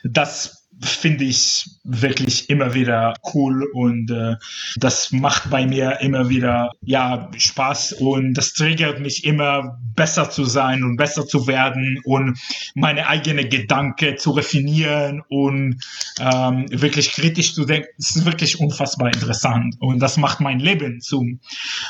das 0.03 0.65
finde 0.81 1.25
ich 1.25 1.67
wirklich 1.85 2.51
immer 2.51 2.75
wieder 2.75 3.15
cool 3.33 3.65
und 3.75 4.11
äh, 4.11 4.37
das 4.77 5.13
macht 5.13 5.51
bei 5.51 5.67
mir 5.67 6.01
immer 6.01 6.29
wieder 6.29 6.73
ja 6.83 7.31
Spaß 7.37 7.95
und 7.95 8.35
das 8.35 8.55
triggert 8.55 9.01
mich 9.01 9.25
immer 9.25 9.79
besser 9.95 10.31
zu 10.31 10.45
sein 10.45 10.83
und 10.83 10.97
besser 10.97 11.27
zu 11.27 11.47
werden 11.47 12.01
und 12.05 12.39
meine 12.75 13.07
eigene 13.07 13.49
Gedanken 13.49 14.19
zu 14.19 14.33
refinieren 14.33 15.23
und 15.29 15.81
ähm, 16.19 16.67
wirklich 16.71 17.13
kritisch 17.13 17.55
zu 17.55 17.65
denken. 17.65 17.89
Es 17.99 18.17
ist 18.17 18.25
wirklich 18.25 18.61
unfassbar 18.61 19.13
interessant 19.13 19.77
und 19.79 20.01
das 20.01 20.17
macht 20.17 20.41
mein 20.41 20.59
Leben 20.59 21.01
zum 21.01 21.41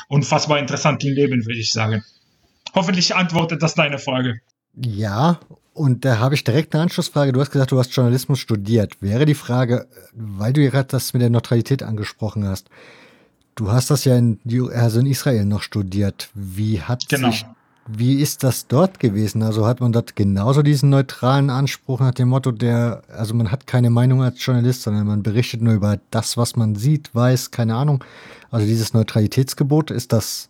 unfassbar 0.07 0.59
interessanten 0.59 1.11
Leben, 1.11 1.45
würde 1.45 1.59
ich 1.59 1.71
sagen. 1.71 2.03
Hoffentlich 2.75 3.15
antwortet 3.15 3.63
das 3.63 3.73
deine 3.73 3.97
Frage. 3.97 4.41
Ja, 4.75 5.39
und 5.73 6.05
da 6.05 6.19
habe 6.19 6.35
ich 6.35 6.43
direkt 6.43 6.73
eine 6.73 6.83
Anschlussfrage. 6.83 7.31
Du 7.31 7.39
hast 7.39 7.51
gesagt, 7.51 7.71
du 7.71 7.79
hast 7.79 7.95
Journalismus 7.95 8.39
studiert. 8.39 9.01
Wäre 9.01 9.25
die 9.25 9.33
Frage, 9.33 9.87
weil 10.13 10.53
du 10.53 10.69
gerade 10.69 10.89
das 10.89 11.13
mit 11.13 11.21
der 11.21 11.29
Neutralität 11.29 11.83
angesprochen 11.83 12.47
hast. 12.47 12.69
Du 13.55 13.71
hast 13.71 13.89
das 13.89 14.03
ja 14.03 14.17
in, 14.17 14.39
also 14.73 14.99
in 14.99 15.05
Israel 15.05 15.45
noch 15.45 15.61
studiert. 15.61 16.29
Wie 16.33 16.81
hat 16.81 17.07
genau. 17.07 17.31
sich, 17.31 17.45
wie 17.87 18.21
ist 18.21 18.43
das 18.43 18.67
dort 18.67 18.99
gewesen? 18.99 19.43
Also 19.43 19.65
hat 19.65 19.79
man 19.79 19.93
dort 19.93 20.17
genauso 20.17 20.61
diesen 20.61 20.89
neutralen 20.89 21.49
Anspruch 21.49 22.01
nach 22.01 22.13
dem 22.13 22.29
Motto, 22.29 22.51
der, 22.51 23.03
also 23.09 23.33
man 23.33 23.51
hat 23.51 23.67
keine 23.67 23.89
Meinung 23.89 24.23
als 24.23 24.43
Journalist, 24.45 24.81
sondern 24.81 25.07
man 25.07 25.23
berichtet 25.23 25.61
nur 25.61 25.73
über 25.73 25.99
das, 26.11 26.35
was 26.35 26.57
man 26.57 26.75
sieht, 26.75 27.15
weiß, 27.15 27.51
keine 27.51 27.75
Ahnung. 27.75 28.03
Also 28.51 28.65
dieses 28.65 28.93
Neutralitätsgebot, 28.93 29.91
ist 29.91 30.11
das 30.11 30.49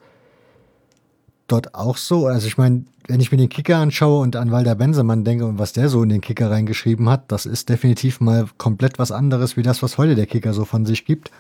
dort 1.48 1.75
auch 1.75 1.98
so? 1.98 2.27
Also 2.27 2.48
ich 2.48 2.57
meine, 2.57 2.85
wenn 3.07 3.19
ich 3.19 3.32
mir 3.32 3.38
den 3.38 3.49
Kicker 3.49 3.77
anschaue 3.77 4.22
und 4.22 4.35
an 4.35 4.51
Walter 4.51 4.75
Bensemann 4.75 5.24
denke 5.24 5.45
und 5.45 5.59
was 5.59 5.74
der 5.74 5.90
so 5.90 6.01
in 6.03 6.09
den 6.09 6.22
Kicker 6.22 6.49
reingeschrieben 6.49 7.09
hat, 7.09 7.32
das 7.32 7.45
ist 7.45 7.69
definitiv 7.69 8.19
mal 8.19 8.48
komplett 8.57 8.99
was 8.99 9.11
anderes 9.11 9.57
wie 9.57 9.64
das, 9.64 9.83
was 9.83 9.98
heute 9.98 10.15
der 10.15 10.25
Kicker 10.25 10.53
so 10.53 10.65
von 10.65 10.85
sich 10.85 11.06
gibt. 11.06 11.32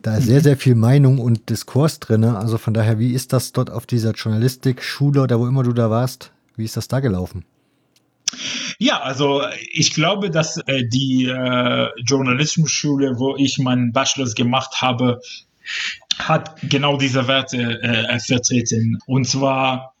Da 0.00 0.16
ist 0.16 0.26
sehr, 0.26 0.38
mhm. 0.38 0.44
sehr 0.44 0.56
viel 0.56 0.74
Meinung 0.74 1.18
und 1.18 1.50
Diskurs 1.50 1.98
drin. 1.98 2.24
Also 2.24 2.56
von 2.56 2.72
daher, 2.72 2.98
wie 2.98 3.12
ist 3.12 3.32
das 3.32 3.52
dort 3.52 3.70
auf 3.70 3.84
dieser 3.86 4.12
Journalistik-Schule 4.12 5.22
oder 5.22 5.40
wo 5.40 5.46
immer 5.46 5.64
du 5.64 5.72
da 5.72 5.90
warst? 5.90 6.30
Wie 6.56 6.64
ist 6.64 6.76
das 6.76 6.88
da 6.88 7.00
gelaufen? 7.00 7.44
Ja, 8.78 9.00
also 9.00 9.42
ich 9.72 9.94
glaube, 9.94 10.30
dass 10.30 10.58
äh, 10.66 10.84
die 10.86 11.24
äh, 11.24 11.88
Journalismusschule, 12.04 13.18
wo 13.18 13.36
ich 13.36 13.58
meinen 13.58 13.92
Bachelor 13.92 14.30
gemacht 14.34 14.80
habe, 14.80 15.20
hat 16.18 16.56
genau 16.62 16.96
diese 16.96 17.28
Werte 17.28 17.82
äh, 17.82 18.18
vertreten. 18.18 18.98
Und 19.06 19.26
zwar 19.26 19.94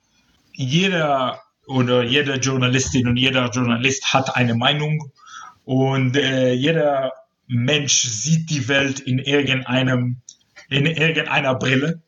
jeder 0.52 1.40
oder 1.66 2.02
jede 2.02 2.34
Journalistin 2.34 3.08
und 3.08 3.16
jeder 3.16 3.50
Journalist 3.50 4.12
hat 4.12 4.36
eine 4.36 4.54
Meinung 4.54 5.12
und 5.64 6.16
äh, 6.16 6.52
jeder 6.52 7.12
Mensch 7.46 8.02
sieht 8.02 8.50
die 8.50 8.68
Welt 8.68 9.00
in 9.00 9.18
irgendeinem 9.18 10.16
in 10.68 10.86
irgendeiner 10.86 11.54
Brille. 11.54 12.02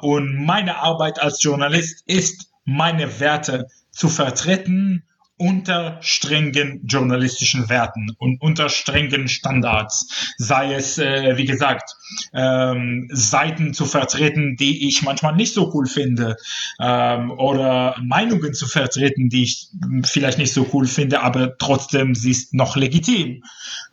Und 0.00 0.44
meine 0.44 0.76
Arbeit 0.76 1.20
als 1.20 1.42
Journalist 1.42 2.04
ist, 2.06 2.52
meine 2.64 3.18
Werte 3.18 3.66
zu 3.90 4.08
vertreten 4.08 5.02
unter 5.38 5.98
strengen 6.02 6.80
journalistischen 6.84 7.68
Werten 7.68 8.10
und 8.18 8.40
unter 8.40 8.68
strengen 8.68 9.28
Standards, 9.28 10.34
sei 10.36 10.74
es, 10.74 10.98
äh, 10.98 11.36
wie 11.36 11.44
gesagt, 11.44 11.94
ähm, 12.34 13.08
Seiten 13.12 13.74
zu 13.74 13.86
vertreten, 13.86 14.56
die 14.56 14.88
ich 14.88 15.02
manchmal 15.02 15.34
nicht 15.34 15.54
so 15.54 15.72
cool 15.74 15.86
finde, 15.86 16.36
ähm, 16.80 17.30
oder 17.30 17.96
Meinungen 18.02 18.54
zu 18.54 18.66
vertreten, 18.66 19.28
die 19.28 19.44
ich 19.44 19.68
vielleicht 20.04 20.38
nicht 20.38 20.52
so 20.52 20.68
cool 20.72 20.86
finde, 20.86 21.22
aber 21.22 21.56
trotzdem 21.58 22.14
sie 22.14 22.30
ist 22.30 22.54
noch 22.54 22.76
legitim. 22.76 23.42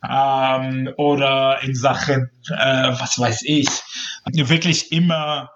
Ähm, 0.08 0.90
oder 0.96 1.62
in 1.62 1.74
Sachen, 1.74 2.30
äh, 2.50 2.90
was 2.98 3.18
weiß 3.18 3.42
ich, 3.44 3.68
wirklich 4.32 4.92
immer 4.92 5.50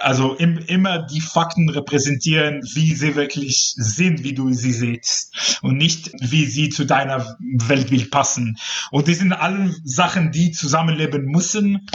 also 0.00 0.34
im, 0.34 0.58
immer 0.58 1.06
die 1.06 1.20
Fakten 1.20 1.68
repräsentieren, 1.68 2.60
wie 2.74 2.94
sie 2.94 3.14
wirklich 3.14 3.74
sind, 3.76 4.24
wie 4.24 4.34
du 4.34 4.52
sie 4.52 4.72
siehst 4.72 5.58
und 5.62 5.76
nicht, 5.76 6.10
wie 6.20 6.46
sie 6.46 6.68
zu 6.68 6.84
deiner 6.84 7.36
Weltbild 7.40 8.10
passen. 8.10 8.56
Und 8.90 9.08
das 9.08 9.18
sind 9.18 9.32
alle 9.32 9.74
Sachen, 9.84 10.32
die 10.32 10.52
zusammenleben 10.52 11.26
müssen. 11.26 11.86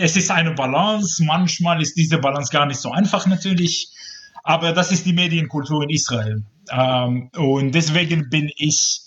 Es 0.00 0.16
ist 0.16 0.30
eine 0.30 0.52
Balance. 0.52 1.22
Manchmal 1.24 1.82
ist 1.82 1.96
diese 1.96 2.18
Balance 2.18 2.52
gar 2.52 2.66
nicht 2.66 2.80
so 2.80 2.92
einfach 2.92 3.26
natürlich. 3.26 3.88
Aber 4.44 4.72
das 4.72 4.92
ist 4.92 5.04
die 5.06 5.12
Medienkultur 5.12 5.82
in 5.82 5.90
Israel. 5.90 6.42
Ähm, 6.70 7.30
und 7.36 7.72
deswegen 7.74 8.30
bin 8.30 8.50
ich, 8.56 9.00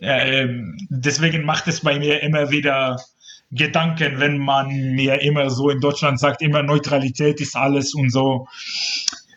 äh, 0.00 0.46
deswegen 0.88 1.44
macht 1.44 1.68
es 1.68 1.80
bei 1.80 1.98
mir 1.98 2.22
immer 2.22 2.50
wieder 2.50 2.96
Gedanken, 3.50 4.18
wenn 4.18 4.38
man 4.38 4.68
mir 4.94 5.20
immer 5.22 5.50
so 5.50 5.70
in 5.70 5.80
Deutschland 5.80 6.18
sagt, 6.18 6.42
immer 6.42 6.62
Neutralität 6.62 7.40
ist 7.40 7.56
alles 7.56 7.94
und 7.94 8.10
so. 8.10 8.48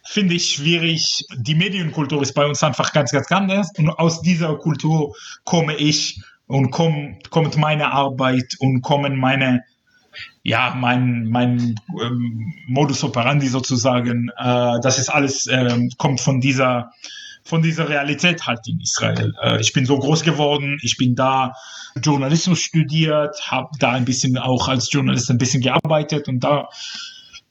Finde 0.05 0.35
ich 0.35 0.51
schwierig. 0.51 1.25
Die 1.37 1.55
Medienkultur 1.55 2.21
ist 2.21 2.33
bei 2.33 2.45
uns 2.45 2.63
einfach 2.63 2.93
ganz, 2.93 3.11
ganz 3.11 3.31
anders. 3.31 3.69
Und 3.77 3.89
aus 3.89 4.21
dieser 4.21 4.55
Kultur 4.57 5.13
komme 5.43 5.75
ich 5.75 6.21
und 6.47 6.71
komm, 6.71 7.19
kommt 7.29 7.57
meine 7.57 7.91
Arbeit 7.91 8.55
und 8.59 8.81
kommen 8.81 9.17
meine, 9.17 9.63
ja, 10.43 10.73
mein, 10.75 11.25
mein 11.25 11.75
ähm, 12.01 12.53
Modus 12.67 13.03
operandi 13.03 13.47
sozusagen. 13.47 14.29
Äh, 14.37 14.79
das 14.81 14.97
ist 14.97 15.09
alles, 15.09 15.45
äh, 15.47 15.77
kommt 15.97 16.21
von 16.21 16.39
dieser 16.39 16.91
von 17.47 17.61
dieser 17.61 17.87
Realität 17.87 18.45
halt 18.45 18.67
in 18.67 18.79
Israel. 18.81 19.33
Äh, 19.41 19.61
ich 19.61 19.73
bin 19.73 19.85
so 19.85 19.97
groß 19.97 20.23
geworden, 20.23 20.77
ich 20.81 20.97
bin 20.97 21.15
da 21.15 21.53
Journalismus 22.03 22.59
studiert, 22.59 23.35
habe 23.49 23.69
da 23.79 23.91
ein 23.93 24.05
bisschen 24.05 24.37
auch 24.37 24.67
als 24.67 24.91
Journalist 24.91 25.31
ein 25.31 25.37
bisschen 25.37 25.61
gearbeitet 25.61 26.27
und 26.27 26.41
da, 26.41 26.69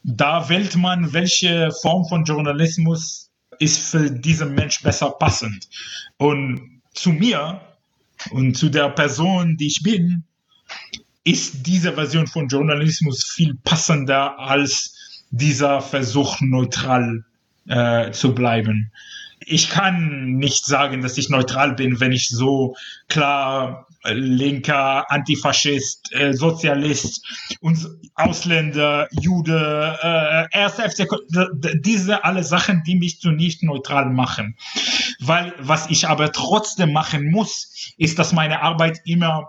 da 0.02 0.49
wählt 0.49 0.76
man, 0.76 1.12
welche 1.12 1.70
Form 1.83 2.05
von 2.08 2.25
Journalismus 2.25 3.31
ist 3.58 3.91
für 3.91 4.10
diesen 4.10 4.55
Mensch 4.55 4.83
besser 4.83 5.10
passend. 5.10 5.66
Und 6.18 6.83
zu 6.92 7.10
mir 7.10 7.60
und 8.31 8.57
zu 8.57 8.68
der 8.68 8.91
Person, 8.91 9.57
die 9.57 9.68
ich 9.68 9.83
bin, 9.83 10.25
ist 11.25 11.66
diese 11.66 11.94
Version 11.94 12.26
von 12.26 12.49
Journalismus 12.49 13.25
viel 13.25 13.57
passender 13.65 14.39
als 14.39 15.25
dieser 15.31 15.81
Versuch, 15.81 16.41
neutral 16.41 17.25
äh, 17.66 18.12
zu 18.12 18.34
bleiben 18.34 18.92
ich 19.49 19.70
kann 19.70 20.33
nicht 20.39 20.66
sagen, 20.66 21.02
dass 21.02 21.16
ich 21.16 21.31
neutral 21.31 21.75
bin, 21.75 22.00
wenn 22.00 22.10
ich 22.10 22.28
so 22.28 22.75
klar 23.08 23.86
äh, 24.02 24.12
linker, 24.12 25.10
Antifaschist, 25.10 26.12
äh, 26.12 26.33
Sozialist 26.33 27.57
und 27.60 27.78
Ausländer, 28.16 29.08
Jude, 29.12 29.99
äh, 30.02 30.65
RSF, 30.65 30.94
diese 31.81 32.25
alle 32.25 32.42
Sachen, 32.42 32.83
die 32.86 32.97
mich 32.97 33.20
zu 33.20 33.31
nicht 33.31 33.62
neutral 33.62 34.10
machen. 34.10 34.57
Weil 35.20 35.55
was 35.58 35.89
ich 35.91 36.08
aber 36.08 36.33
trotzdem 36.33 36.92
machen 36.92 37.31
muss, 37.31 37.94
ist, 37.97 38.18
dass 38.18 38.33
meine 38.33 38.62
Arbeit 38.62 38.99
immer 39.05 39.47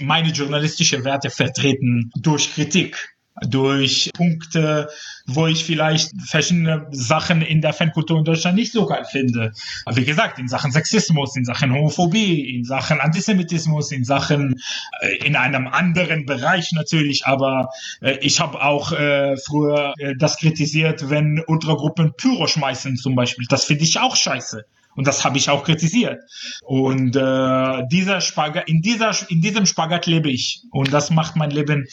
meine 0.00 0.30
journalistische 0.30 1.04
Werte 1.04 1.30
vertreten 1.30 2.10
durch 2.16 2.52
Kritik 2.52 3.14
durch 3.46 4.10
Punkte, 4.14 4.88
wo 5.26 5.46
ich 5.46 5.64
vielleicht 5.64 6.10
verschiedene 6.26 6.86
Sachen 6.90 7.42
in 7.42 7.60
der 7.60 7.72
Fankultur 7.72 8.18
in 8.18 8.24
Deutschland 8.24 8.56
nicht 8.56 8.72
so 8.72 8.86
geil 8.86 9.04
finde. 9.10 9.52
Wie 9.90 10.04
gesagt, 10.04 10.38
in 10.38 10.48
Sachen 10.48 10.72
Sexismus, 10.72 11.36
in 11.36 11.44
Sachen 11.44 11.72
Homophobie, 11.72 12.56
in 12.56 12.64
Sachen 12.64 13.00
Antisemitismus, 13.00 13.92
in 13.92 14.04
Sachen 14.04 14.60
äh, 15.00 15.26
in 15.26 15.36
einem 15.36 15.68
anderen 15.68 16.26
Bereich 16.26 16.72
natürlich. 16.72 17.26
Aber 17.26 17.70
äh, 18.00 18.18
ich 18.20 18.40
habe 18.40 18.62
auch 18.62 18.92
äh, 18.92 19.36
früher 19.36 19.94
äh, 19.98 20.14
das 20.16 20.36
kritisiert, 20.36 21.08
wenn 21.08 21.42
Ultragruppen 21.46 22.12
Pyro 22.16 22.46
schmeißen 22.46 22.96
zum 22.96 23.14
Beispiel. 23.14 23.46
Das 23.48 23.64
finde 23.64 23.84
ich 23.84 23.98
auch 23.98 24.16
scheiße. 24.16 24.64
Und 24.96 25.06
das 25.06 25.24
habe 25.24 25.38
ich 25.38 25.48
auch 25.48 25.64
kritisiert. 25.64 26.20
Und 26.62 27.16
äh, 27.16 27.86
dieser 27.90 28.20
Spagat, 28.20 28.68
in, 28.68 28.82
dieser, 28.82 29.12
in 29.30 29.40
diesem 29.40 29.66
Spagat 29.66 30.06
lebe 30.06 30.30
ich. 30.30 30.62
Und 30.70 30.92
das 30.92 31.10
macht 31.10 31.36
mein 31.36 31.50
Leben 31.50 31.86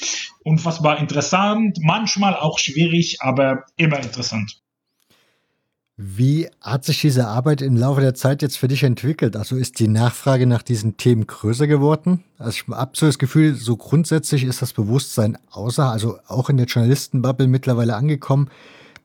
unfassbar 0.44 1.00
interessant, 1.00 1.78
manchmal 1.82 2.36
auch 2.36 2.60
schwierig, 2.60 3.18
aber 3.22 3.64
immer 3.78 4.00
interessant. 4.00 4.60
Wie 6.00 6.48
hat 6.62 6.86
sich 6.86 7.02
diese 7.02 7.26
Arbeit 7.26 7.64
im 7.64 7.76
Laufe 7.76 8.02
der 8.02 8.14
Zeit 8.14 8.44
jetzt 8.44 8.60
für 8.60 8.68
dich 8.68 8.84
entwickelt? 8.84 9.36
Also 9.36 9.56
ist 9.56 9.80
die 9.80 9.88
Nachfrage 9.88 10.46
nach 10.46 10.62
diesen 10.62 10.96
Themen 10.98 11.26
größer 11.26 11.66
geworden? 11.66 12.24
Also 12.38 12.52
ich 12.52 12.68
habe 12.68 12.92
so 12.94 13.08
das 13.08 13.18
Gefühl, 13.18 13.56
so 13.56 13.78
grundsätzlich 13.78 14.44
ist 14.44 14.62
das 14.62 14.74
Bewusstsein 14.74 15.40
außer, 15.50 15.92
also 15.92 16.20
auch 16.28 16.52
in 16.52 16.58
der 16.58 16.68
Journalistenbubble 16.68 17.48
mittlerweile 17.48 17.96
angekommen, 17.96 18.52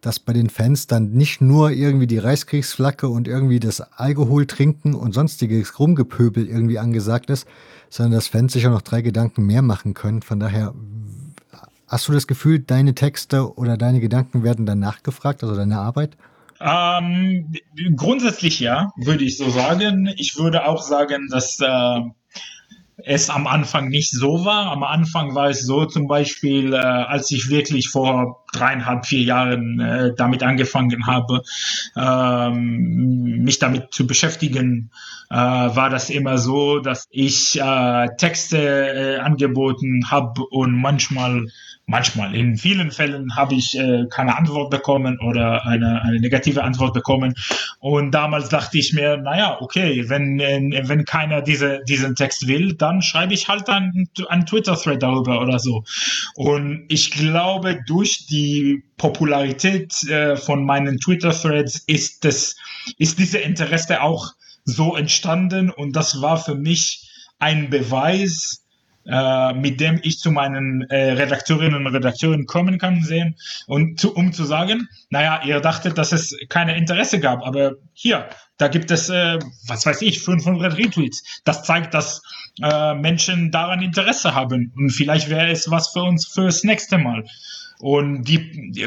dass 0.02 0.18
bei 0.18 0.32
den 0.32 0.50
Fans 0.50 0.88
dann 0.88 1.12
nicht 1.12 1.40
nur 1.40 1.70
irgendwie 1.70 2.08
die 2.08 2.18
Reichskriegsflagge 2.18 3.08
und 3.08 3.28
irgendwie 3.28 3.60
das 3.60 3.80
Alkohol 3.80 4.46
trinken 4.46 4.94
und 4.94 5.12
sonstiges 5.12 5.78
Rumgepöbel 5.78 6.48
irgendwie 6.48 6.80
angesagt 6.80 7.30
ist, 7.30 7.46
sondern 7.88 8.12
dass 8.12 8.26
Fans 8.26 8.52
sich 8.52 8.66
auch 8.66 8.72
noch 8.72 8.82
drei 8.82 9.00
Gedanken 9.00 9.46
mehr 9.46 9.62
machen 9.62 9.94
können. 9.94 10.20
Von 10.22 10.40
daher, 10.40 10.74
hast 11.86 12.08
du 12.08 12.12
das 12.12 12.26
Gefühl, 12.26 12.58
deine 12.58 12.96
Texte 12.96 13.56
oder 13.56 13.76
deine 13.76 14.00
Gedanken 14.00 14.42
werden 14.42 14.66
dann 14.66 14.80
nachgefragt, 14.80 15.44
also 15.44 15.54
deine 15.54 15.78
Arbeit? 15.78 16.16
Ähm, 16.60 17.52
grundsätzlich 17.96 18.58
ja, 18.58 18.92
würde 18.96 19.24
ich 19.24 19.38
so 19.38 19.50
sagen. 19.50 20.12
Ich 20.16 20.36
würde 20.36 20.66
auch 20.66 20.82
sagen, 20.82 21.28
dass 21.30 21.60
äh, 21.60 22.00
es 22.96 23.30
am 23.30 23.46
Anfang 23.46 23.88
nicht 23.88 24.10
so 24.10 24.44
war. 24.44 24.70
Am 24.70 24.82
Anfang 24.82 25.34
war 25.34 25.48
es 25.48 25.62
so 25.62 25.86
zum 25.86 26.06
Beispiel, 26.06 26.74
äh, 26.74 26.76
als 26.76 27.30
ich 27.30 27.48
wirklich 27.48 27.88
vor 27.88 28.44
dreieinhalb, 28.52 29.06
vier 29.06 29.22
Jahren 29.22 29.80
äh, 29.80 30.14
damit 30.16 30.42
angefangen 30.42 31.06
habe, 31.06 31.42
ähm, 31.96 33.42
mich 33.42 33.58
damit 33.58 33.92
zu 33.92 34.06
beschäftigen, 34.06 34.90
äh, 35.32 35.34
war 35.34 35.88
das 35.88 36.10
immer 36.10 36.36
so, 36.36 36.80
dass 36.80 37.06
ich 37.10 37.58
äh, 37.58 38.08
Texte 38.18 38.58
äh, 38.58 39.18
angeboten 39.18 40.10
habe 40.10 40.42
und 40.50 40.78
manchmal 40.78 41.46
manchmal. 41.86 42.34
In 42.34 42.56
vielen 42.56 42.90
Fällen 42.90 43.34
habe 43.34 43.54
ich 43.54 43.76
äh, 43.76 44.04
keine 44.08 44.36
Antwort 44.36 44.70
bekommen 44.70 45.18
oder 45.20 45.66
eine, 45.66 46.02
eine 46.02 46.20
negative 46.20 46.62
Antwort 46.62 46.94
bekommen. 46.94 47.34
Und 47.80 48.12
damals 48.12 48.48
dachte 48.48 48.78
ich 48.78 48.92
mir, 48.92 49.16
naja, 49.16 49.58
okay, 49.60 50.08
wenn, 50.08 50.38
äh, 50.38 50.82
wenn 50.84 51.04
keiner 51.04 51.42
diese, 51.42 51.80
diesen 51.88 52.14
Text 52.14 52.46
will, 52.46 52.74
dann 52.74 53.02
schreibe 53.02 53.34
ich 53.34 53.48
halt 53.48 53.68
einen, 53.68 54.08
einen 54.28 54.46
Twitter-Thread 54.46 55.02
darüber 55.02 55.40
oder 55.40 55.58
so. 55.58 55.84
Und 56.36 56.84
ich 56.88 57.10
glaube, 57.10 57.80
durch 57.86 58.26
die 58.26 58.84
Popularität 58.96 59.92
äh, 60.04 60.36
von 60.36 60.64
meinen 60.64 60.98
Twitter-Threads 60.98 61.84
ist, 61.86 62.24
das, 62.24 62.56
ist 62.98 63.18
diese 63.18 63.38
Interesse 63.38 64.02
auch 64.02 64.32
so 64.64 64.96
entstanden. 64.96 65.70
Und 65.70 65.96
das 65.96 66.20
war 66.20 66.36
für 66.36 66.54
mich 66.54 67.08
ein 67.38 67.70
Beweis, 67.70 68.62
äh, 69.04 69.52
mit 69.54 69.80
dem 69.80 69.98
ich 70.02 70.20
zu 70.20 70.30
meinen 70.30 70.82
äh, 70.82 71.12
Redakteurinnen 71.12 71.86
und 71.86 71.92
Redakteuren 71.92 72.46
kommen 72.46 72.78
kann 72.78 73.02
sehen 73.02 73.34
und 73.66 73.98
zu, 73.98 74.14
um 74.14 74.32
zu 74.32 74.44
sagen, 74.44 74.88
naja, 75.10 75.42
ihr 75.44 75.60
dachtet, 75.60 75.98
dass 75.98 76.12
es 76.12 76.36
keine 76.48 76.76
Interesse 76.76 77.18
gab, 77.18 77.44
aber 77.44 77.72
hier, 77.94 78.28
da 78.58 78.68
gibt 78.68 78.92
es, 78.92 79.08
äh, 79.08 79.40
was 79.66 79.84
weiß 79.86 80.02
ich, 80.02 80.20
500 80.20 80.76
Retweets. 80.76 81.42
Das 81.42 81.64
zeigt, 81.64 81.94
dass 81.94 82.22
äh, 82.62 82.94
Menschen 82.94 83.50
daran 83.50 83.82
Interesse 83.82 84.36
haben 84.36 84.72
und 84.76 84.90
vielleicht 84.90 85.30
wäre 85.30 85.50
es 85.50 85.68
was 85.68 85.88
für 85.88 86.02
uns 86.02 86.26
fürs 86.26 86.62
nächste 86.62 86.98
Mal. 86.98 87.24
Und 87.82 88.22
die, 88.28 88.38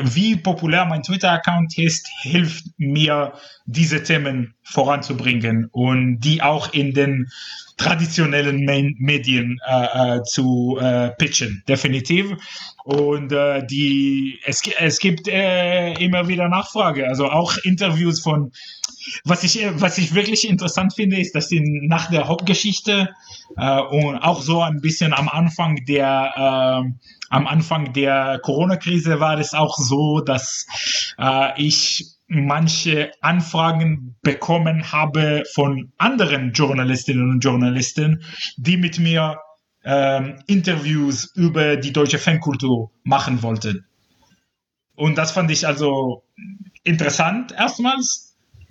wie 0.03 0.37
populär 0.37 0.85
mein 0.85 1.03
Twitter-Account 1.03 1.77
ist, 1.77 2.07
hilft 2.21 2.63
mir, 2.77 3.33
diese 3.65 4.03
Themen 4.03 4.53
voranzubringen 4.63 5.67
und 5.71 6.19
die 6.19 6.41
auch 6.41 6.71
in 6.71 6.93
den 6.93 7.27
traditionellen 7.75 8.63
Medien 8.99 9.59
äh, 9.67 10.17
äh, 10.17 10.23
zu 10.23 10.77
äh, 10.79 11.09
pitchen, 11.17 11.61
definitiv. 11.67 12.37
Und 12.85 13.33
äh, 13.33 13.65
die 13.65 14.39
es, 14.45 14.61
es 14.79 14.99
gibt 14.99 15.27
äh, 15.27 15.91
immer 15.95 16.29
wieder 16.29 16.47
Nachfrage, 16.47 17.05
also 17.05 17.29
auch 17.29 17.57
Interviews 17.63 18.21
von 18.21 18.53
was 19.23 19.43
ich 19.43 19.59
was 19.73 19.97
ich 19.97 20.13
wirklich 20.13 20.47
interessant 20.47 20.93
finde, 20.93 21.19
ist, 21.19 21.35
dass 21.35 21.47
die 21.47 21.59
nach 21.59 22.09
der 22.09 22.27
Hauptgeschichte 22.27 23.09
äh, 23.57 23.81
und 23.81 24.19
auch 24.19 24.41
so 24.41 24.61
ein 24.61 24.79
bisschen 24.79 25.13
am 25.13 25.27
Anfang 25.27 25.83
der 25.85 26.85
äh, 26.85 26.91
am 27.29 27.47
Anfang 27.47 27.93
der 27.93 28.39
Corona-Krise 28.41 29.19
war 29.19 29.39
es 29.39 29.53
auch 29.53 29.77
so, 29.77 30.19
dass 30.21 30.67
äh, 31.17 31.61
ich 31.61 32.15
manche 32.27 33.11
Anfragen 33.21 34.15
bekommen 34.21 34.91
habe 34.91 35.43
von 35.53 35.91
anderen 35.97 36.53
Journalistinnen 36.53 37.29
und 37.29 37.39
Journalisten, 37.43 38.23
die 38.57 38.77
mit 38.77 38.99
mir 38.99 39.39
ähm, 39.83 40.39
Interviews 40.47 41.31
über 41.35 41.77
die 41.77 41.93
deutsche 41.93 42.17
Fankultur 42.17 42.91
machen 43.03 43.43
wollten. 43.43 43.85
Und 44.95 45.17
das 45.17 45.31
fand 45.31 45.51
ich 45.51 45.67
also 45.67 46.23
interessant 46.83 47.51
erstmals, 47.51 48.24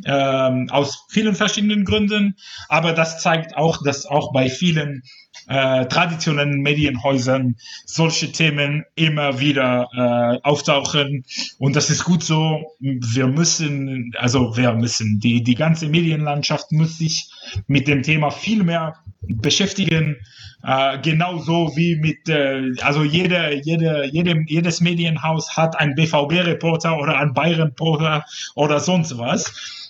ähm, 0.05 0.69
aus 0.71 1.07
vielen 1.11 1.35
verschiedenen 1.35 1.85
Gründen, 1.85 2.37
aber 2.69 2.93
das 2.93 3.23
zeigt 3.23 3.57
auch, 3.57 3.83
dass 3.83 4.07
auch 4.07 4.33
bei 4.33 4.49
vielen 4.49 5.03
äh, 5.47 5.87
traditionellen 5.87 6.61
Medienhäusern 6.61 7.57
solche 7.85 8.33
Themen 8.33 8.85
immer 8.95 9.41
wieder 9.41 9.89
äh, 9.95 10.47
auftauchen. 10.47 11.25
Und 11.59 11.77
das 11.77 11.91
ist 11.91 12.05
gut 12.05 12.23
so. 12.23 12.77
Wir 12.81 13.27
müssen, 13.27 14.13
also 14.17 14.57
wir 14.57 14.73
müssen, 14.73 15.21
die, 15.21 15.43
die 15.43 15.55
ganze 15.55 15.89
Medienlandschaft 15.89 16.73
muss 16.73 16.99
sich 16.99 17.31
mit 17.67 17.89
dem 17.89 18.03
Thema 18.03 18.31
viel 18.31 18.63
mehr 18.63 18.97
beschäftigen. 19.21 20.17
Äh, 20.63 20.99
genauso 21.03 21.77
wie 21.77 21.97
mit, 21.97 22.29
äh, 22.29 22.73
also 22.81 23.05
jeder, 23.05 23.53
jeder, 23.53 24.07
jedem, 24.07 24.47
jedes 24.47 24.81
Medienhaus 24.81 25.57
hat 25.57 25.79
einen 25.79 25.95
BVB-Reporter 25.95 26.97
oder 26.99 27.19
einen 27.19 27.35
Bayern-Reporter 27.35 28.25
oder 28.55 28.81
sonst 28.81 29.19
was 29.19 29.84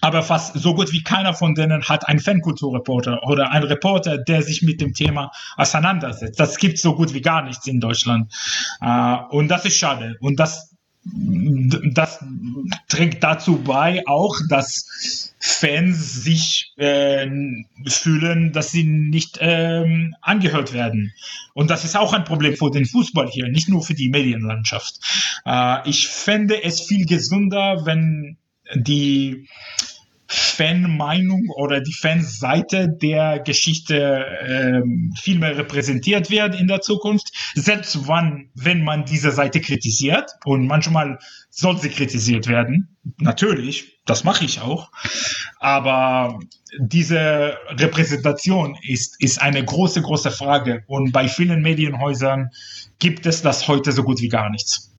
aber 0.00 0.22
fast 0.22 0.58
so 0.58 0.74
gut 0.74 0.92
wie 0.92 1.02
keiner 1.02 1.34
von 1.34 1.54
denen 1.54 1.82
hat 1.84 2.08
einen 2.08 2.20
Fankulturreporter 2.20 3.22
oder 3.24 3.50
einen 3.50 3.66
Reporter, 3.66 4.18
der 4.18 4.42
sich 4.42 4.62
mit 4.62 4.80
dem 4.80 4.92
Thema 4.92 5.30
auseinandersetzt. 5.56 6.38
Das 6.38 6.58
gibt 6.58 6.78
so 6.78 6.94
gut 6.94 7.14
wie 7.14 7.22
gar 7.22 7.42
nichts 7.42 7.66
in 7.66 7.80
Deutschland. 7.80 8.32
Äh, 8.80 9.16
und 9.30 9.48
das 9.48 9.64
ist 9.64 9.76
schade. 9.76 10.16
Und 10.20 10.38
das, 10.38 10.74
das 11.04 12.24
trägt 12.88 13.22
dazu 13.22 13.58
bei 13.62 14.02
auch, 14.06 14.36
dass 14.48 15.32
Fans 15.38 16.24
sich 16.24 16.72
äh, 16.76 17.28
fühlen, 17.86 18.52
dass 18.52 18.72
sie 18.72 18.84
nicht 18.84 19.38
ähm, 19.40 20.16
angehört 20.20 20.72
werden. 20.72 21.12
Und 21.54 21.70
das 21.70 21.84
ist 21.84 21.96
auch 21.96 22.12
ein 22.12 22.24
Problem 22.24 22.56
für 22.56 22.70
den 22.70 22.86
Fußball 22.86 23.28
hier, 23.28 23.48
nicht 23.48 23.68
nur 23.68 23.82
für 23.82 23.94
die 23.94 24.08
Medienlandschaft. 24.08 24.96
Äh, 25.44 25.88
ich 25.88 26.08
fände 26.08 26.62
es 26.64 26.80
viel 26.80 27.06
gesünder, 27.06 27.86
wenn 27.86 28.36
die 28.74 29.48
Fanmeinung 30.28 31.50
oder 31.54 31.80
die 31.80 31.92
Fanseite 31.92 32.88
der 32.88 33.38
Geschichte 33.40 34.26
ähm, 34.42 35.12
viel 35.20 35.38
mehr 35.38 35.56
repräsentiert 35.56 36.30
wird 36.30 36.58
in 36.58 36.66
der 36.66 36.80
Zukunft. 36.80 37.28
Selbst 37.54 38.08
wann, 38.08 38.50
wenn 38.54 38.82
man 38.82 39.04
diese 39.04 39.30
Seite 39.30 39.60
kritisiert 39.60 40.30
und 40.44 40.66
manchmal 40.66 41.18
soll 41.50 41.78
sie 41.78 41.90
kritisiert 41.90 42.48
werden, 42.48 42.96
natürlich, 43.18 44.00
das 44.04 44.24
mache 44.24 44.44
ich 44.44 44.60
auch, 44.60 44.90
aber 45.60 46.40
diese 46.78 47.56
Repräsentation 47.68 48.76
ist, 48.82 49.22
ist 49.22 49.40
eine 49.40 49.64
große, 49.64 50.02
große 50.02 50.30
Frage 50.32 50.82
und 50.86 51.12
bei 51.12 51.28
vielen 51.28 51.62
Medienhäusern 51.62 52.50
gibt 52.98 53.26
es 53.26 53.42
das 53.42 53.68
heute 53.68 53.92
so 53.92 54.02
gut 54.02 54.20
wie 54.20 54.28
gar 54.28 54.50
nichts. 54.50 54.92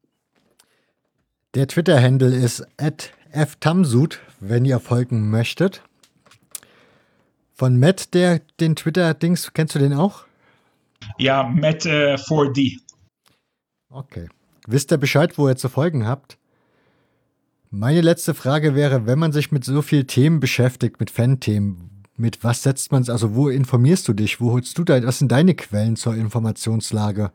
Der 1.53 1.67
Twitter-Handle 1.67 2.35
ist 2.35 2.65
at 2.77 3.11
ftamsud, 3.45 4.19
wenn 4.40 4.66
ihr 4.66 4.80
folgen 4.80 5.30
möchtet. 5.30 5.83
Von 7.53 7.80
Matt, 7.80 8.14
der 8.14 8.41
den 8.59 8.75
Twitter-Dings, 8.75 9.53
kennst 9.53 9.75
du 9.75 9.80
den 9.80 9.93
auch? 9.93 10.25
Ja, 11.17 11.43
Matt 11.43 11.85
äh, 11.85 12.16
4D. 12.16 12.80
Okay. 13.90 14.30
Wisst 14.67 14.91
ihr 14.91 14.98
Bescheid, 14.98 15.38
wo 15.38 15.48
ihr 15.48 15.56
zu 15.56 15.69
folgen 15.69 16.06
habt? 16.06 16.38
Meine 17.69 18.01
letzte 18.01 18.33
Frage 18.33 18.75
wäre, 18.75 19.06
wenn 19.06 19.19
man 19.19 19.32
sich 19.32 19.51
mit 19.51 19.64
so 19.64 19.82
vielen 19.82 20.07
Themen 20.07 20.40
beschäftigt, 20.40 20.99
mit 20.99 21.09
Fan-Themen, 21.09 22.03
mit 22.16 22.43
was 22.43 22.64
setzt 22.64 22.91
man 22.91 23.01
es, 23.01 23.09
also 23.09 23.35
wo 23.35 23.49
informierst 23.49 24.07
du 24.07 24.14
dich, 24.14 24.40
wo 24.41 24.51
holst 24.51 24.77
du 24.77 24.83
dein, 24.83 25.06
was 25.06 25.19
sind 25.19 25.32
deine 25.32 25.53
Quellen 25.53 25.95
zur 25.95 26.16
Informationslage? 26.16 27.32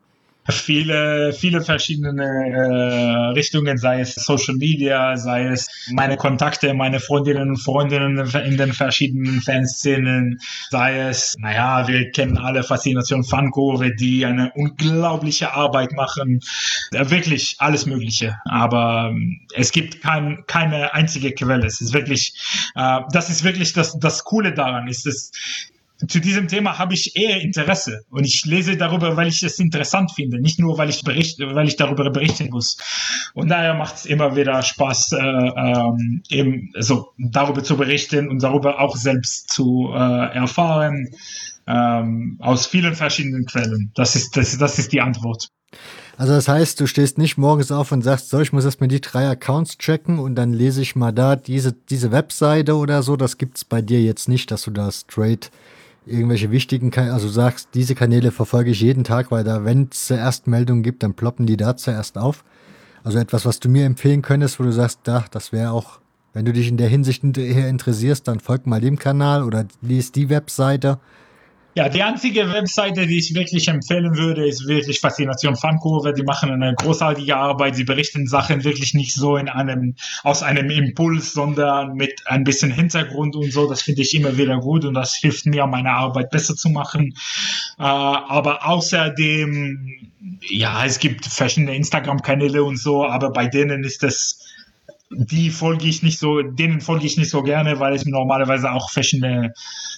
Viele, 0.48 1.32
viele 1.32 1.62
verschiedene 1.62 2.22
äh, 2.22 3.32
Richtungen, 3.32 3.78
sei 3.78 4.00
es 4.00 4.14
Social 4.14 4.56
Media, 4.56 5.16
sei 5.16 5.46
es 5.46 5.68
meine 5.92 6.16
Kontakte, 6.16 6.74
meine 6.74 6.98
Freundinnen 6.98 7.50
und 7.50 7.58
Freundinnen 7.58 8.18
in 8.44 8.56
den 8.56 8.72
verschiedenen 8.72 9.40
Fanszenen, 9.40 10.40
sei 10.70 10.98
es, 10.98 11.36
naja, 11.38 11.86
wir 11.86 12.10
kennen 12.10 12.38
alle 12.38 12.64
Faszination 12.64 13.24
Fankurve, 13.24 13.94
die 13.94 14.26
eine 14.26 14.52
unglaubliche 14.54 15.54
Arbeit 15.54 15.92
machen, 15.92 16.40
äh, 16.92 17.08
wirklich 17.10 17.56
alles 17.58 17.86
Mögliche, 17.86 18.36
aber 18.44 19.10
ähm, 19.10 19.40
es 19.54 19.70
gibt 19.70 20.02
kein, 20.02 20.42
keine 20.46 20.92
einzige 20.94 21.32
Quelle, 21.32 21.66
es 21.66 21.80
ist 21.80 21.92
wirklich, 21.92 22.34
äh, 22.74 23.00
das 23.12 23.30
ist 23.30 23.44
wirklich 23.44 23.72
das, 23.74 23.98
das 23.98 24.24
Coole 24.24 24.52
daran, 24.52 24.88
ist 24.88 25.06
es, 25.06 25.30
zu 26.08 26.20
diesem 26.20 26.48
Thema 26.48 26.78
habe 26.78 26.94
ich 26.94 27.16
eher 27.16 27.40
Interesse 27.40 28.02
und 28.10 28.24
ich 28.24 28.44
lese 28.44 28.76
darüber, 28.76 29.16
weil 29.16 29.28
ich 29.28 29.42
es 29.42 29.58
interessant 29.58 30.12
finde, 30.12 30.40
nicht 30.40 30.58
nur, 30.58 30.78
weil 30.78 30.90
ich 30.90 31.02
berichte, 31.02 31.54
weil 31.54 31.68
ich 31.68 31.76
darüber 31.76 32.10
berichten 32.10 32.50
muss. 32.50 32.78
Und 33.34 33.48
daher 33.48 33.74
macht 33.74 33.96
es 33.96 34.06
immer 34.06 34.36
wieder 34.36 34.62
Spaß, 34.62 35.12
äh, 35.12 35.18
ähm, 35.18 36.22
eben 36.28 36.72
so 36.78 37.12
darüber 37.18 37.62
zu 37.62 37.76
berichten 37.76 38.28
und 38.28 38.42
darüber 38.42 38.80
auch 38.80 38.96
selbst 38.96 39.50
zu 39.50 39.90
äh, 39.92 40.34
erfahren 40.34 41.08
ähm, 41.66 42.36
aus 42.40 42.66
vielen 42.66 42.94
verschiedenen 42.94 43.46
Quellen. 43.46 43.92
Das 43.94 44.16
ist 44.16 44.36
das, 44.36 44.56
das 44.58 44.78
ist 44.78 44.92
die 44.92 45.00
Antwort. 45.00 45.48
Also 46.18 46.34
das 46.34 46.46
heißt, 46.46 46.78
du 46.78 46.86
stehst 46.86 47.18
nicht 47.18 47.38
morgens 47.38 47.72
auf 47.72 47.90
und 47.90 48.02
sagst, 48.02 48.28
so, 48.28 48.40
ich 48.40 48.52
muss 48.52 48.64
erstmal 48.64 48.88
die 48.88 49.00
drei 49.00 49.28
Accounts 49.28 49.78
checken 49.78 50.18
und 50.18 50.34
dann 50.34 50.52
lese 50.52 50.82
ich 50.82 50.94
mal 50.94 51.12
da 51.12 51.36
diese, 51.36 51.72
diese 51.72 52.12
Webseite 52.12 52.76
oder 52.76 53.02
so. 53.02 53.16
Das 53.16 53.38
gibt's 53.38 53.64
bei 53.64 53.80
dir 53.80 54.02
jetzt 54.02 54.28
nicht, 54.28 54.50
dass 54.50 54.62
du 54.62 54.70
da 54.70 54.92
straight 54.92 55.50
irgendwelche 56.06 56.50
wichtigen, 56.50 56.90
Kanäle, 56.90 57.14
also 57.14 57.28
sagst, 57.28 57.68
diese 57.74 57.94
Kanäle 57.94 58.32
verfolge 58.32 58.70
ich 58.70 58.80
jeden 58.80 59.04
Tag, 59.04 59.30
weil 59.30 59.44
da, 59.44 59.64
wenn 59.64 59.88
es 59.90 60.06
zuerst 60.06 60.46
Meldungen 60.46 60.82
gibt, 60.82 61.02
dann 61.02 61.14
ploppen 61.14 61.46
die 61.46 61.56
da 61.56 61.76
zuerst 61.76 62.18
auf. 62.18 62.44
Also 63.04 63.18
etwas, 63.18 63.44
was 63.44 63.60
du 63.60 63.68
mir 63.68 63.84
empfehlen 63.84 64.22
könntest, 64.22 64.60
wo 64.60 64.64
du 64.64 64.72
sagst, 64.72 65.00
da, 65.04 65.24
das 65.30 65.52
wäre 65.52 65.72
auch, 65.72 66.00
wenn 66.32 66.44
du 66.44 66.52
dich 66.52 66.68
in 66.68 66.76
der 66.76 66.88
Hinsicht 66.88 67.24
interessierst, 67.24 68.26
dann 68.26 68.40
folg 68.40 68.66
mal 68.66 68.80
dem 68.80 68.98
Kanal 68.98 69.42
oder 69.42 69.66
liest 69.80 70.16
die 70.16 70.28
Webseite 70.28 70.98
ja, 71.74 71.88
die 71.88 72.02
einzige 72.02 72.52
Webseite, 72.52 73.06
die 73.06 73.18
ich 73.18 73.34
wirklich 73.34 73.66
empfehlen 73.68 74.16
würde, 74.16 74.46
ist 74.46 74.66
wirklich 74.66 75.00
Faszination 75.00 75.56
Fankurve. 75.56 76.12
Die 76.12 76.22
machen 76.22 76.50
eine 76.50 76.74
großartige 76.74 77.34
Arbeit. 77.34 77.76
Sie 77.76 77.84
berichten 77.84 78.26
Sachen 78.26 78.62
wirklich 78.62 78.92
nicht 78.92 79.14
so 79.14 79.38
in 79.38 79.48
einem, 79.48 79.94
aus 80.22 80.42
einem 80.42 80.68
Impuls, 80.68 81.32
sondern 81.32 81.94
mit 81.94 82.22
ein 82.26 82.44
bisschen 82.44 82.70
Hintergrund 82.70 83.36
und 83.36 83.50
so. 83.50 83.68
Das 83.68 83.80
finde 83.80 84.02
ich 84.02 84.14
immer 84.14 84.36
wieder 84.36 84.58
gut 84.58 84.84
und 84.84 84.92
das 84.92 85.14
hilft 85.14 85.46
mir, 85.46 85.66
meine 85.66 85.92
Arbeit 85.92 86.28
besser 86.28 86.56
zu 86.56 86.68
machen. 86.68 87.14
Äh, 87.78 87.82
aber 87.82 88.66
außerdem, 88.68 90.10
ja, 90.50 90.84
es 90.84 90.98
gibt 90.98 91.24
verschiedene 91.24 91.74
Instagram-Kanäle 91.74 92.62
und 92.62 92.76
so, 92.76 93.06
aber 93.06 93.30
bei 93.30 93.46
denen 93.46 93.82
ist 93.84 94.02
das, 94.02 94.44
die 95.10 95.50
folge 95.50 95.86
ich 95.86 96.02
nicht 96.02 96.18
so, 96.18 96.42
denen 96.42 96.80
folge 96.80 97.06
ich 97.06 97.16
nicht 97.16 97.30
so 97.30 97.42
gerne, 97.42 97.80
weil 97.80 97.94
es 97.94 98.04
normalerweise 98.04 98.72
auch 98.72 98.90
verschiedene, 98.90 99.52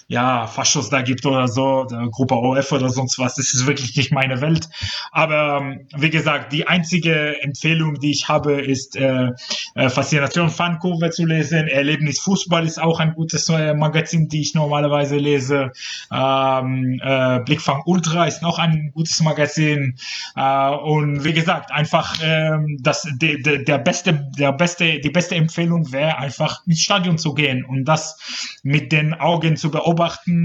ja, 0.07 0.45
Faschos 0.45 0.89
da 0.89 1.01
gibt 1.01 1.25
oder 1.25 1.47
so, 1.47 1.87
Gruppe 2.11 2.35
OF 2.35 2.71
oder 2.71 2.89
sonst 2.89 3.17
was. 3.17 3.35
Das 3.35 3.53
ist 3.53 3.65
wirklich 3.65 3.95
nicht 3.95 4.11
meine 4.11 4.39
Welt. 4.39 4.69
Aber 5.11 5.61
ähm, 5.61 5.87
wie 5.95 6.11
gesagt, 6.11 6.53
die 6.53 6.67
einzige 6.67 7.41
Empfehlung, 7.41 7.99
die 7.99 8.11
ich 8.11 8.27
habe, 8.27 8.61
ist 8.61 8.95
äh, 8.95 9.31
äh, 9.73 9.89
Faszination 9.89 10.49
Fankurve 10.49 11.09
zu 11.09 11.25
lesen. 11.25 11.67
Erlebnis 11.67 12.19
Fußball 12.19 12.65
ist 12.65 12.79
auch 12.79 12.99
ein 12.99 13.15
gutes 13.15 13.49
äh, 13.49 13.73
Magazin, 13.73 14.29
die 14.29 14.41
ich 14.41 14.53
normalerweise 14.53 15.15
lese. 15.17 15.71
Ähm, 16.13 16.99
äh, 17.03 17.39
Blickfang 17.39 17.81
Ultra 17.85 18.25
ist 18.25 18.43
noch 18.43 18.59
ein 18.59 18.91
gutes 18.93 19.21
Magazin. 19.21 19.97
Äh, 20.35 20.69
und 20.69 21.23
wie 21.23 21.33
gesagt, 21.33 21.71
einfach 21.71 22.21
äh, 22.21 22.59
das, 22.79 23.07
de, 23.15 23.41
de, 23.41 23.63
der 23.63 23.79
beste, 23.79 24.13
der 24.37 24.51
beste 24.51 24.99
die 24.99 25.09
beste 25.09 25.33
Empfehlung 25.33 25.91
wäre 25.91 26.19
einfach 26.19 26.61
ins 26.67 26.81
Stadion 26.81 27.17
zu 27.17 27.33
gehen 27.33 27.65
und 27.65 27.85
das 27.85 28.59
mit 28.61 28.91
den 28.91 29.15
Augen 29.15 29.57
zu 29.57 29.71
beobachten 29.71 29.94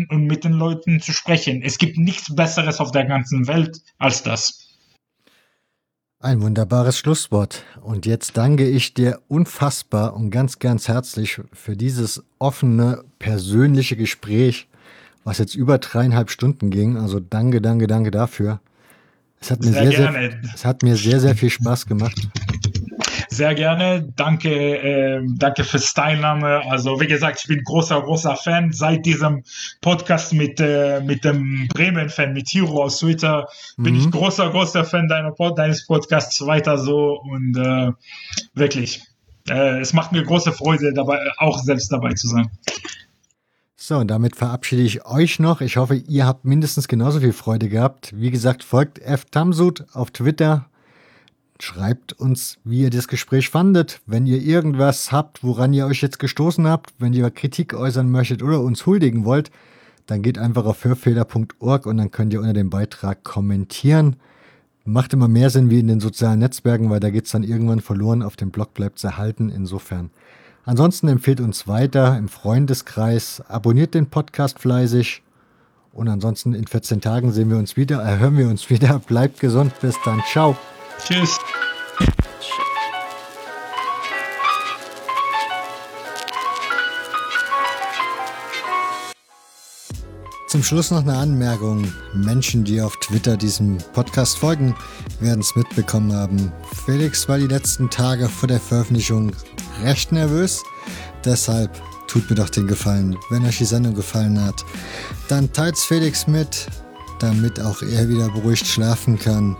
und 0.08 0.24
mit 0.26 0.44
den 0.44 0.52
Leuten 0.52 1.00
zu 1.00 1.12
sprechen. 1.12 1.62
Es 1.62 1.78
gibt 1.78 1.98
nichts 1.98 2.34
Besseres 2.34 2.80
auf 2.80 2.90
der 2.90 3.04
ganzen 3.04 3.46
Welt 3.48 3.80
als 3.98 4.22
das. 4.22 4.70
Ein 6.22 6.42
wunderbares 6.42 6.98
Schlusswort. 6.98 7.64
Und 7.80 8.04
jetzt 8.04 8.36
danke 8.36 8.68
ich 8.68 8.92
dir 8.92 9.20
unfassbar 9.28 10.14
und 10.14 10.30
ganz, 10.30 10.58
ganz 10.58 10.86
herzlich 10.86 11.40
für 11.52 11.76
dieses 11.76 12.22
offene, 12.38 13.04
persönliche 13.18 13.96
Gespräch, 13.96 14.68
was 15.24 15.38
jetzt 15.38 15.54
über 15.54 15.78
dreieinhalb 15.78 16.30
Stunden 16.30 16.70
ging. 16.70 16.98
Also 16.98 17.20
danke, 17.20 17.62
danke, 17.62 17.86
danke 17.86 18.10
dafür. 18.10 18.60
Es 19.40 19.50
hat 19.50 19.60
mir 19.60 19.72
sehr, 19.72 19.92
sehr, 19.92 20.12
sehr 20.12 20.40
es 20.54 20.64
hat 20.66 20.82
mir 20.82 20.96
sehr, 20.96 21.20
sehr 21.20 21.34
viel 21.34 21.48
Spaß 21.48 21.86
gemacht. 21.86 22.28
Sehr 23.33 23.55
gerne. 23.55 24.12
Danke, 24.17 24.50
äh, 24.50 25.23
danke 25.36 25.62
fürs 25.62 25.94
Teilnahme. 25.94 26.62
Also 26.68 27.00
wie 27.00 27.07
gesagt, 27.07 27.39
ich 27.42 27.47
bin 27.47 27.62
großer, 27.62 28.02
großer 28.02 28.34
Fan. 28.34 28.73
Seit 28.73 29.07
diesem 29.07 29.44
Podcast 29.81 30.33
mit, 30.33 30.59
äh, 30.60 31.00
mit 31.00 31.25
dem 31.25 31.68
Bremen-Fan, 31.68 32.33
mit 32.33 32.49
Hiro 32.49 32.83
aus 32.83 32.99
Twitter, 32.99 33.49
mhm. 33.76 33.83
bin 33.84 33.94
ich 33.94 34.07
mhm. 34.07 34.10
großer, 34.10 34.50
großer 34.50 34.84
Fan 34.84 35.07
deiner, 35.07 35.33
deines 35.55 35.86
Podcasts. 35.86 36.44
Weiter 36.44 36.76
so 36.76 37.20
und 37.20 37.57
äh, 37.57 37.92
wirklich, 38.55 39.02
äh, 39.49 39.78
es 39.78 39.92
macht 39.92 40.10
mir 40.10 40.25
große 40.25 40.52
Freude, 40.52 40.92
dabei 40.92 41.18
auch 41.39 41.59
selbst 41.59 41.92
dabei 41.92 42.15
zu 42.15 42.26
sein. 42.26 42.50
So, 43.76 43.99
und 43.99 44.09
damit 44.09 44.36
verabschiede 44.36 44.83
ich 44.83 45.07
euch 45.07 45.39
noch. 45.39 45.60
Ich 45.60 45.76
hoffe, 45.76 45.94
ihr 45.94 46.26
habt 46.26 46.44
mindestens 46.44 46.89
genauso 46.89 47.20
viel 47.20 47.33
Freude 47.33 47.68
gehabt. 47.68 48.12
Wie 48.15 48.31
gesagt, 48.31 48.65
folgt 48.65 48.99
F. 48.99 49.25
Tamsud 49.25 49.86
auf 49.92 50.10
Twitter, 50.10 50.69
Schreibt 51.62 52.12
uns, 52.14 52.58
wie 52.64 52.82
ihr 52.82 52.90
das 52.90 53.08
Gespräch 53.08 53.50
fandet. 53.50 54.00
Wenn 54.06 54.26
ihr 54.26 54.40
irgendwas 54.40 55.12
habt, 55.12 55.44
woran 55.44 55.72
ihr 55.72 55.86
euch 55.86 56.00
jetzt 56.00 56.18
gestoßen 56.18 56.66
habt, 56.66 56.94
wenn 56.98 57.12
ihr 57.12 57.30
Kritik 57.30 57.74
äußern 57.74 58.10
möchtet 58.10 58.42
oder 58.42 58.60
uns 58.60 58.86
huldigen 58.86 59.24
wollt, 59.24 59.50
dann 60.06 60.22
geht 60.22 60.39
einfach 60.39 60.64
auf 60.64 60.84
hörfehler.org 60.84 61.86
und 61.86 61.97
dann 61.97 62.10
könnt 62.10 62.32
ihr 62.32 62.40
unter 62.40 62.52
dem 62.52 62.70
Beitrag 62.70 63.22
kommentieren. 63.24 64.16
Macht 64.84 65.12
immer 65.12 65.28
mehr 65.28 65.50
Sinn 65.50 65.70
wie 65.70 65.78
in 65.78 65.86
den 65.86 66.00
sozialen 66.00 66.39
Netzwerken, 66.39 66.90
weil 66.90 67.00
da 67.00 67.10
geht 67.10 67.26
es 67.26 67.32
dann 67.32 67.44
irgendwann 67.44 67.80
verloren. 67.80 68.22
Auf 68.22 68.36
dem 68.36 68.50
Blog 68.50 68.74
bleibt 68.74 68.98
es 68.98 69.05
erhalten. 69.05 69.50
Insofern. 69.50 70.10
Ansonsten 70.64 71.08
empfehlt 71.08 71.40
uns 71.40 71.68
weiter 71.68 72.16
im 72.16 72.28
Freundeskreis. 72.28 73.42
Abonniert 73.48 73.94
den 73.94 74.06
Podcast 74.06 74.58
fleißig. 74.58 75.22
Und 75.92 76.08
ansonsten 76.08 76.55
in 76.55 76.66
14 76.66 77.00
Tagen 77.00 77.32
sehen 77.32 77.50
wir 77.50 77.58
uns 77.58 77.76
wieder, 77.76 78.05
äh, 78.05 78.18
hören 78.18 78.39
wir 78.39 78.48
uns 78.48 78.70
wieder. 78.70 78.98
Bleibt 78.98 79.40
gesund. 79.40 79.72
Bis 79.80 79.97
dann. 80.05 80.22
Ciao. 80.30 80.56
Tschüss. 81.04 81.38
Zum 90.48 90.64
Schluss 90.64 90.90
noch 90.90 91.02
eine 91.02 91.16
Anmerkung. 91.16 91.92
Menschen, 92.12 92.64
die 92.64 92.80
auf 92.80 92.96
Twitter 93.00 93.36
diesem 93.36 93.78
Podcast 93.92 94.38
folgen, 94.38 94.74
werden 95.20 95.40
es 95.40 95.54
mitbekommen 95.54 96.12
haben. 96.12 96.52
Felix 96.84 97.28
war 97.28 97.38
die 97.38 97.46
letzten 97.46 97.88
Tage 97.88 98.28
vor 98.28 98.48
der 98.48 98.58
Veröffentlichung 98.58 99.32
recht 99.82 100.10
nervös. 100.10 100.62
Deshalb 101.24 101.70
tut 102.08 102.28
mir 102.28 102.34
doch 102.34 102.50
den 102.50 102.66
Gefallen, 102.66 103.16
wenn 103.30 103.46
euch 103.46 103.58
die 103.58 103.64
Sendung 103.64 103.94
gefallen 103.94 104.44
hat, 104.44 104.64
dann 105.28 105.52
teilt 105.52 105.78
Felix 105.78 106.26
mit, 106.26 106.66
damit 107.23 107.60
auch 107.60 107.82
er 107.82 108.08
wieder 108.08 108.28
beruhigt 108.31 108.66
schlafen 108.66 109.18
kann. 109.18 109.57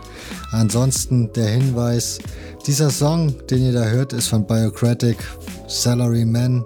Ansonsten 0.51 1.31
der 1.33 1.47
Hinweis, 1.47 2.19
dieser 2.67 2.89
Song, 2.89 3.35
den 3.47 3.65
ihr 3.65 3.73
da 3.73 3.85
hört, 3.85 4.13
ist 4.13 4.27
von 4.27 4.45
Biocratic, 4.45 5.17
Salary 5.67 6.25
Man, 6.25 6.65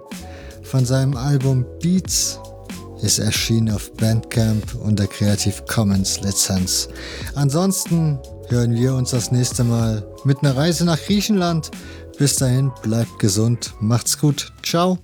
von 0.62 0.84
seinem 0.84 1.16
Album 1.16 1.64
Beats, 1.80 2.38
ist 3.02 3.18
erschienen 3.18 3.70
auf 3.70 3.92
Bandcamp 3.94 4.74
unter 4.82 5.06
Creative 5.06 5.54
Commons 5.68 6.20
Lizenz. 6.20 6.88
Ansonsten 7.34 8.18
hören 8.48 8.74
wir 8.74 8.94
uns 8.94 9.10
das 9.10 9.30
nächste 9.30 9.64
Mal 9.64 10.06
mit 10.24 10.38
einer 10.42 10.56
Reise 10.56 10.84
nach 10.84 10.98
Griechenland. 10.98 11.70
Bis 12.18 12.36
dahin, 12.36 12.72
bleibt 12.82 13.18
gesund, 13.18 13.74
macht's 13.80 14.18
gut, 14.18 14.52
ciao. 14.62 14.98